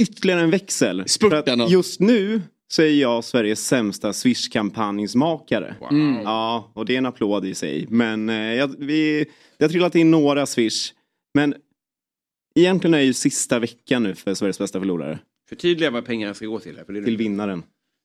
ytterligare 0.00 0.40
en 0.40 0.50
växel. 0.50 1.04
För 1.20 1.34
att 1.34 1.70
just 1.70 2.00
nu 2.00 2.42
så 2.68 2.82
är 2.82 2.92
jag 3.00 3.24
Sveriges 3.24 3.66
sämsta 3.66 4.12
Swish-kampanjsmakare. 4.12 5.74
Mm. 5.90 6.22
Ja, 6.22 6.70
och 6.74 6.86
det 6.86 6.94
är 6.94 6.98
en 6.98 7.06
applåd 7.06 7.44
i 7.44 7.54
sig. 7.54 7.86
Men 7.88 8.28
eh, 8.28 8.54
jag, 8.54 8.74
vi, 8.78 9.26
det 9.58 9.64
har 9.64 9.70
trillat 9.70 9.94
in 9.94 10.10
några 10.10 10.46
Swish. 10.46 10.92
Men 11.34 11.54
egentligen 12.54 12.94
är 12.94 12.98
det 12.98 13.04
ju 13.04 13.12
sista 13.12 13.58
veckan 13.58 14.02
nu 14.02 14.14
för 14.14 14.34
Sveriges 14.34 14.58
bästa 14.58 14.78
förlorare. 14.78 15.18
Förtydliga 15.48 15.90
vad 15.90 16.04
pengarna 16.04 16.34
ska 16.34 16.46
gå 16.46 16.60
till. 16.60 16.76
Här, 16.76 16.84
för 16.84 16.92
det 16.92 16.98
är 16.98 17.04
Till 17.04 17.16
vinnaren. 17.16 17.62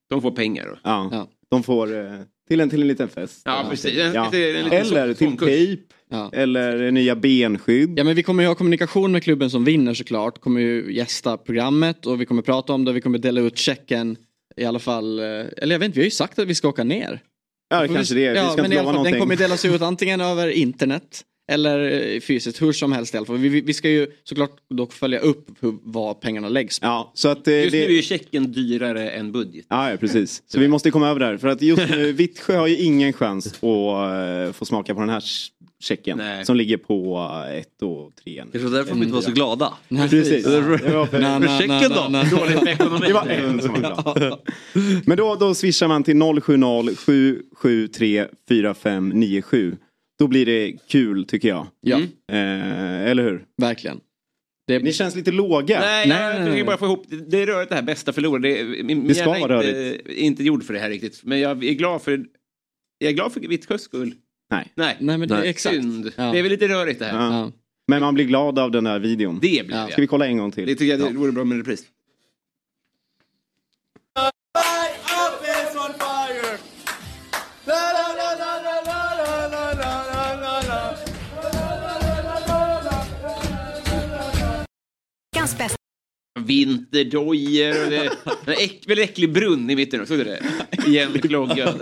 De 0.10 0.22
får 0.22 0.31
pengar 0.31 0.65
då? 0.65 0.77
Ja, 0.84 1.27
de 1.51 1.64
får 1.64 1.95
eh, 1.97 2.19
till, 2.47 2.60
en, 2.60 2.69
till 2.69 2.81
en 2.81 2.88
liten 2.88 3.10
fest. 3.10 3.41
Ja, 3.45 3.68
precis. 3.69 3.93
Ja. 4.14 4.31
Eller 4.34 5.14
till 5.14 5.38
tejp. 5.38 5.84
Eller 6.34 6.91
nya 6.91 7.15
benskydd. 7.15 7.99
Ja 7.99 8.03
men 8.03 8.15
vi 8.15 8.23
kommer 8.23 8.43
ju 8.43 8.47
ha 8.49 8.56
kommunikation 8.56 9.11
med 9.11 9.23
klubben 9.23 9.49
som 9.49 9.65
vinner 9.65 9.93
såklart. 9.93 10.41
Kommer 10.41 10.61
ju 10.61 10.93
gästa 10.95 11.38
programmet 11.38 12.06
och 12.06 12.22
vi 12.22 12.26
kommer 12.26 12.41
prata 12.41 12.73
om 12.73 12.85
det. 12.85 12.93
Vi 12.93 13.01
kommer 13.01 13.18
dela 13.19 13.41
ut 13.41 13.57
checken. 13.57 14.18
I 14.57 14.65
alla 14.65 14.80
fall, 14.80 15.19
eh, 15.19 15.26
eller 15.26 15.72
jag 15.76 15.80
vet 15.80 15.85
inte, 15.85 15.95
vi 15.99 16.01
har 16.01 16.06
ju 16.06 16.11
sagt 16.11 16.39
att 16.39 16.47
vi 16.47 16.56
ska 16.56 16.68
åka 16.69 16.84
ner. 16.84 17.19
Ja, 17.69 17.81
det 17.81 17.88
kanske 17.88 18.15
det 18.15 18.26
är. 18.26 18.31
Vi 18.34 18.38
Ja, 18.39 18.49
ska 18.49 18.61
men 18.61 18.65
inte 18.72 18.80
alla 18.80 18.91
lova 18.91 18.93
fall, 18.97 19.03
den 19.03 19.11
någonting. 19.11 19.19
kommer 19.19 19.35
delas 19.35 19.65
ut 19.65 19.81
antingen 19.81 20.22
över 20.22 20.47
internet 20.49 21.22
eller 21.49 22.11
eh, 22.15 22.19
fysiskt, 22.19 22.61
hur 22.61 22.71
som 22.71 22.91
helst 22.91 23.13
i 23.13 23.17
alla 23.17 23.26
fall. 23.26 23.38
Vi, 23.38 23.61
vi, 23.61 23.73
ska 23.73 23.89
ju 23.89 24.07
såklart 24.23 24.57
dock 24.69 24.93
följa 24.93 25.19
upp 25.19 25.47
hur, 25.59 25.77
vad 25.84 26.21
pengarna 26.21 26.49
läggs 26.49 26.80
på. 26.80 26.85
Ja, 26.85 27.11
så 27.15 27.30
att, 27.30 27.47
eh, 27.47 27.53
Just 27.63 27.73
nu 27.73 27.84
är 27.84 27.89
ju 27.89 28.01
checken 28.01 28.51
dyrare 28.51 29.09
än 29.09 29.31
budget. 29.31 29.65
Ja, 29.69 29.91
ja, 29.91 29.97
precis. 29.97 30.43
Så 30.47 30.59
vi 30.59 30.67
måste 30.67 30.91
komma 30.91 31.09
över 31.09 31.19
där. 31.19 31.38
För 31.38 31.47
att 31.47 31.61
just 31.61 31.89
nu, 31.89 32.11
Vittsjö 32.11 32.57
har 32.57 32.67
ju 32.67 32.77
ingen 32.77 33.13
chans 33.13 33.47
att 33.47 33.63
eh, 33.63 34.53
få 34.53 34.65
smaka 34.65 34.93
på 34.93 34.99
den 34.99 35.09
här 35.09 35.19
ch- 35.19 35.49
checken. 35.81 36.21
Som 36.45 36.55
ligger 36.55 36.77
på 36.77 37.17
eh, 37.49 37.57
ett 37.59 37.81
och 37.81 38.11
tre. 38.23 38.43
Det 38.51 38.57
är 38.57 38.63
därför 38.63 38.89
de 38.89 39.03
inte 39.03 39.15
var 39.15 39.21
så 39.21 39.31
glada. 39.31 39.73
Precis. 40.09 40.45
Var- 40.45 40.77
Det 40.88 40.93
var 40.95 41.05
för- 41.05 41.19
Men 41.19 41.41
checken 41.59 41.89
då? 41.89 42.38
Dåligt 42.38 42.63
med 42.63 42.73
ekonomi. 42.73 43.05
Det 43.07 43.13
var 43.13 43.26
en 43.27 43.61
som 43.61 43.71
var 43.71 43.80
glad. 43.80 44.39
Men 45.05 45.17
då, 45.17 45.35
då 45.35 45.53
swishar 45.55 45.88
man 45.88 46.03
till 46.03 46.15
070 46.41 47.35
773 47.55 48.26
4597. 48.47 49.76
Då 50.19 50.27
blir 50.27 50.45
det 50.45 50.77
kul 50.87 51.25
tycker 51.25 51.47
jag. 51.47 51.67
Ja. 51.81 51.97
Eh, 52.31 53.09
eller 53.09 53.23
hur? 53.23 53.45
Verkligen. 53.57 53.99
Ni 54.67 54.93
känns 54.93 55.15
lite 55.15 55.31
låga. 55.31 55.79
Nej, 55.79 56.09
jag 56.09 56.37
försöker 56.37 56.65
bara 56.65 56.77
få 56.77 56.85
ihop 56.85 57.05
det. 57.07 57.15
Det 57.29 57.37
är 57.41 57.47
rörigt 57.47 57.69
det 57.69 57.75
här 57.75 57.81
bästa 57.81 58.13
förlorare. 58.13 58.41
Det, 58.41 58.83
min 58.83 59.07
Det 59.07 59.15
ska 59.15 59.29
vara 59.29 59.63
inte, 59.63 59.99
inte 60.07 60.43
gjord 60.43 60.63
för 60.63 60.73
det 60.73 60.79
här 60.79 60.89
riktigt. 60.89 61.21
Men 61.23 61.39
jag 61.39 61.63
är 61.63 61.73
glad 61.73 62.01
för, 62.01 62.25
jag 62.97 63.09
är 63.09 63.13
glad 63.13 63.33
för 63.33 63.39
Vittsjös 63.39 63.81
skull. 63.81 64.13
Nej. 64.51 64.71
Nej, 64.75 64.97
Nej 64.99 65.17
men 65.17 65.27
det 65.27 65.35
är 65.35 65.43
exakt. 65.43 65.75
synd. 65.75 66.11
Ja. 66.15 66.31
Det 66.31 66.39
är 66.39 66.43
väl 66.43 66.51
lite 66.51 66.67
rörigt 66.67 66.99
det 66.99 67.05
här. 67.05 67.31
Ja. 67.31 67.51
Men 67.87 68.01
man 68.01 68.13
blir 68.13 68.25
glad 68.25 68.59
av 68.59 68.71
den 68.71 68.83
där 68.83 68.99
videon. 68.99 69.39
Det 69.41 69.67
blir 69.67 69.77
jag. 69.77 69.91
Ska 69.91 70.01
vi 70.01 70.07
kolla 70.07 70.27
en 70.27 70.37
gång 70.37 70.51
till? 70.51 70.67
Det 70.67 70.75
tycker 70.75 70.97
jag 70.97 71.13
det 71.13 71.17
vore 71.17 71.31
bra 71.31 71.43
med 71.43 71.55
en 71.55 71.59
repris. 71.61 71.83
Vinterdojor 86.40 87.84
och 87.84 87.91
det 87.91 88.10
en 88.45 88.53
äck, 88.53 88.84
väldigt 88.88 89.10
äcklig 89.10 89.34
brunn 89.34 89.70
i 89.70 89.76
mitten. 89.76 90.07
Såg 90.07 90.18
du 90.18 90.24
det? 90.24 90.41
Kloggen. 91.28 91.74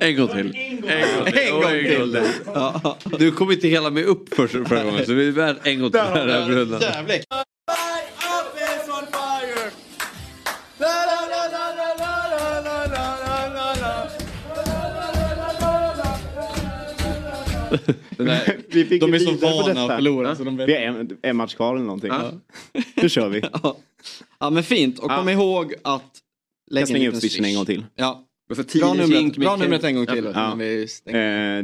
En 0.00 0.16
gång 0.16 0.28
till. 0.28 0.56
En 0.86 1.16
gång 1.16 1.26
En 1.26 1.52
gång 1.52 2.12
till. 2.12 2.22
Ja. 2.46 2.98
Du 3.18 3.32
kom 3.32 3.52
inte 3.52 3.68
hela 3.68 3.90
med 3.90 4.04
upp 4.04 4.34
första, 4.34 4.64
förra 4.64 4.84
gången 4.84 5.06
så 5.06 5.12
vi 5.12 5.28
är 5.28 5.32
värd 5.32 5.56
en 5.62 5.80
gång 5.80 5.90
till 5.90 6.00
den 6.00 6.30
här 6.30 6.46
brunnen. 6.46 6.82
Vi 18.72 18.84
fick 18.84 19.00
De 19.00 19.14
är 19.14 19.18
så 19.18 19.30
vana 19.32 19.82
att 19.84 19.96
förlora, 19.96 20.36
så 20.36 20.44
de 20.44 20.56
vet- 20.56 20.68
Vi 20.68 20.74
har 20.74 20.80
en, 20.82 21.16
en 21.22 21.36
match 21.36 21.54
kvar 21.54 21.74
eller 21.74 21.84
någonting. 21.84 22.10
Ja. 22.12 22.32
Nu 23.02 23.08
kör 23.08 23.28
vi. 23.28 23.42
Ja 24.40 24.50
men 24.50 24.62
fint, 24.62 24.98
och 24.98 25.10
kom 25.10 25.28
Ja. 25.28 25.32
ihåg 25.34 25.74
att 25.84 26.02
lägga 26.70 26.86
liten 26.86 27.06
upp 27.08 27.16
switchen 27.20 27.44
en 27.44 27.54
gång 27.54 27.64
till. 27.66 27.84
Ja. 27.94 28.24
Bra 28.80 28.94
numret, 28.94 29.36
bra 29.36 29.56
numret 29.56 29.84
en 29.84 29.94
gång 29.94 30.06
till. 30.06 30.24
Ja. 30.34 30.52
Eh, 30.52 30.54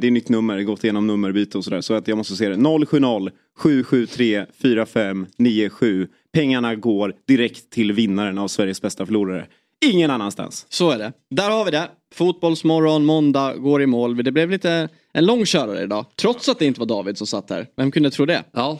det 0.00 0.06
är 0.06 0.10
nytt 0.10 0.28
nummer, 0.28 0.62
gått 0.62 0.84
igenom 0.84 1.06
nummerbyte 1.06 1.58
och 1.58 1.64
sådär. 1.64 1.80
Så 1.80 1.94
att 1.94 2.08
jag 2.08 2.18
måste 2.18 2.36
se 2.36 2.48
det. 2.48 2.56
070 2.86 3.30
773 3.58 4.46
4597. 4.62 6.08
Pengarna 6.32 6.74
går 6.74 7.14
direkt 7.28 7.70
till 7.70 7.92
vinnaren 7.92 8.38
av 8.38 8.48
Sveriges 8.48 8.82
bästa 8.82 9.06
förlorare. 9.06 9.46
Ingen 9.84 10.10
annanstans. 10.10 10.66
Så 10.68 10.90
är 10.90 10.98
det. 10.98 11.12
Där 11.30 11.50
har 11.50 11.64
vi 11.64 11.70
det. 11.70 11.90
Fotbollsmorgon, 12.14 13.04
måndag, 13.04 13.54
går 13.56 13.82
i 13.82 13.86
mål. 13.86 14.16
Det 14.16 14.32
blev 14.32 14.50
lite 14.50 14.88
en 15.12 15.26
lång 15.26 15.44
körare 15.44 15.82
idag. 15.82 16.06
Trots 16.16 16.48
att 16.48 16.58
det 16.58 16.66
inte 16.66 16.80
var 16.80 16.86
David 16.86 17.18
som 17.18 17.26
satt 17.26 17.50
här. 17.50 17.66
Vem 17.76 17.90
kunde 17.90 18.10
tro 18.10 18.26
det? 18.26 18.44
Ja. 18.52 18.78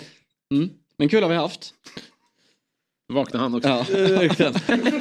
Mm. 0.55 0.71
Men 0.97 1.09
kul 1.09 1.23
har 1.23 1.31
vi 1.31 1.37
haft. 1.37 1.75
Vaknade 3.13 3.43
han 3.43 3.55
också. 3.55 3.69
Ja. 3.69 4.53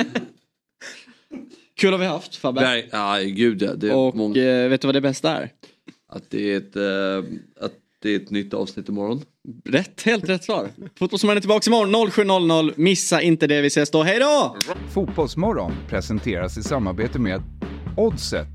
Kul 1.78 1.92
har 1.92 2.00
vi 2.00 2.06
haft 2.06 2.36
Fabbe. 2.36 2.62
Nej, 2.62 2.90
ja, 2.92 3.18
gud 3.24 3.82
ja. 3.82 3.96
Och 3.96 4.16
många, 4.16 4.44
eh, 4.44 4.70
vet 4.70 4.82
du 4.82 4.88
vad 4.88 4.96
det 4.96 5.02
bästa 5.02 5.32
är? 5.32 5.52
att, 6.08 6.30
det 6.30 6.54
är 6.54 6.58
ett, 6.58 6.76
eh, 6.76 7.32
att 7.66 7.74
det 8.00 8.10
är 8.10 8.16
ett 8.16 8.30
nytt 8.30 8.54
avsnitt 8.54 8.90
imorgon. 8.90 9.22
Rätt, 9.66 10.02
helt 10.02 10.30
rätt 10.30 10.44
svar. 10.44 10.70
Fotbollsmorgon 11.00 11.38
är 11.38 11.42
tillbaka 11.42 11.70
imorgon 11.70 12.10
07.00. 12.12 12.74
Missa 12.78 13.22
inte 13.22 13.48
det. 13.48 13.62
Vi 13.62 13.68
ses 13.68 13.92
då. 13.92 14.04
Hej 14.04 14.20
då! 14.20 14.56
Fotbollsmorgon 14.94 15.74
presenteras 15.90 16.58
i 16.58 16.64
samarbete 16.64 17.20
med 17.20 17.44
Oddset, 17.98 18.48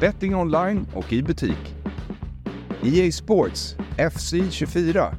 betting 0.00 0.34
online 0.34 0.86
och 0.94 1.12
i 1.12 1.22
butik. 1.22 1.74
EA 2.82 3.12
Sports, 3.12 3.76
FC 4.16 4.34
24. 4.50 5.14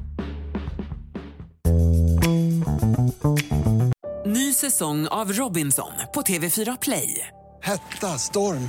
Ny 4.26 4.52
säsong 4.52 5.06
av 5.06 5.32
Robinson 5.32 5.92
på 6.14 6.20
TV4 6.20 6.78
Play. 6.82 7.26
Hetta, 7.62 8.06
storm, 8.06 8.68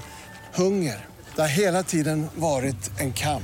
hunger. 0.55 1.05
Det 1.35 1.41
har 1.41 1.59
hela 1.59 1.83
tiden 1.83 2.27
varit 2.35 2.99
en 2.99 3.13
kamp. 3.13 3.43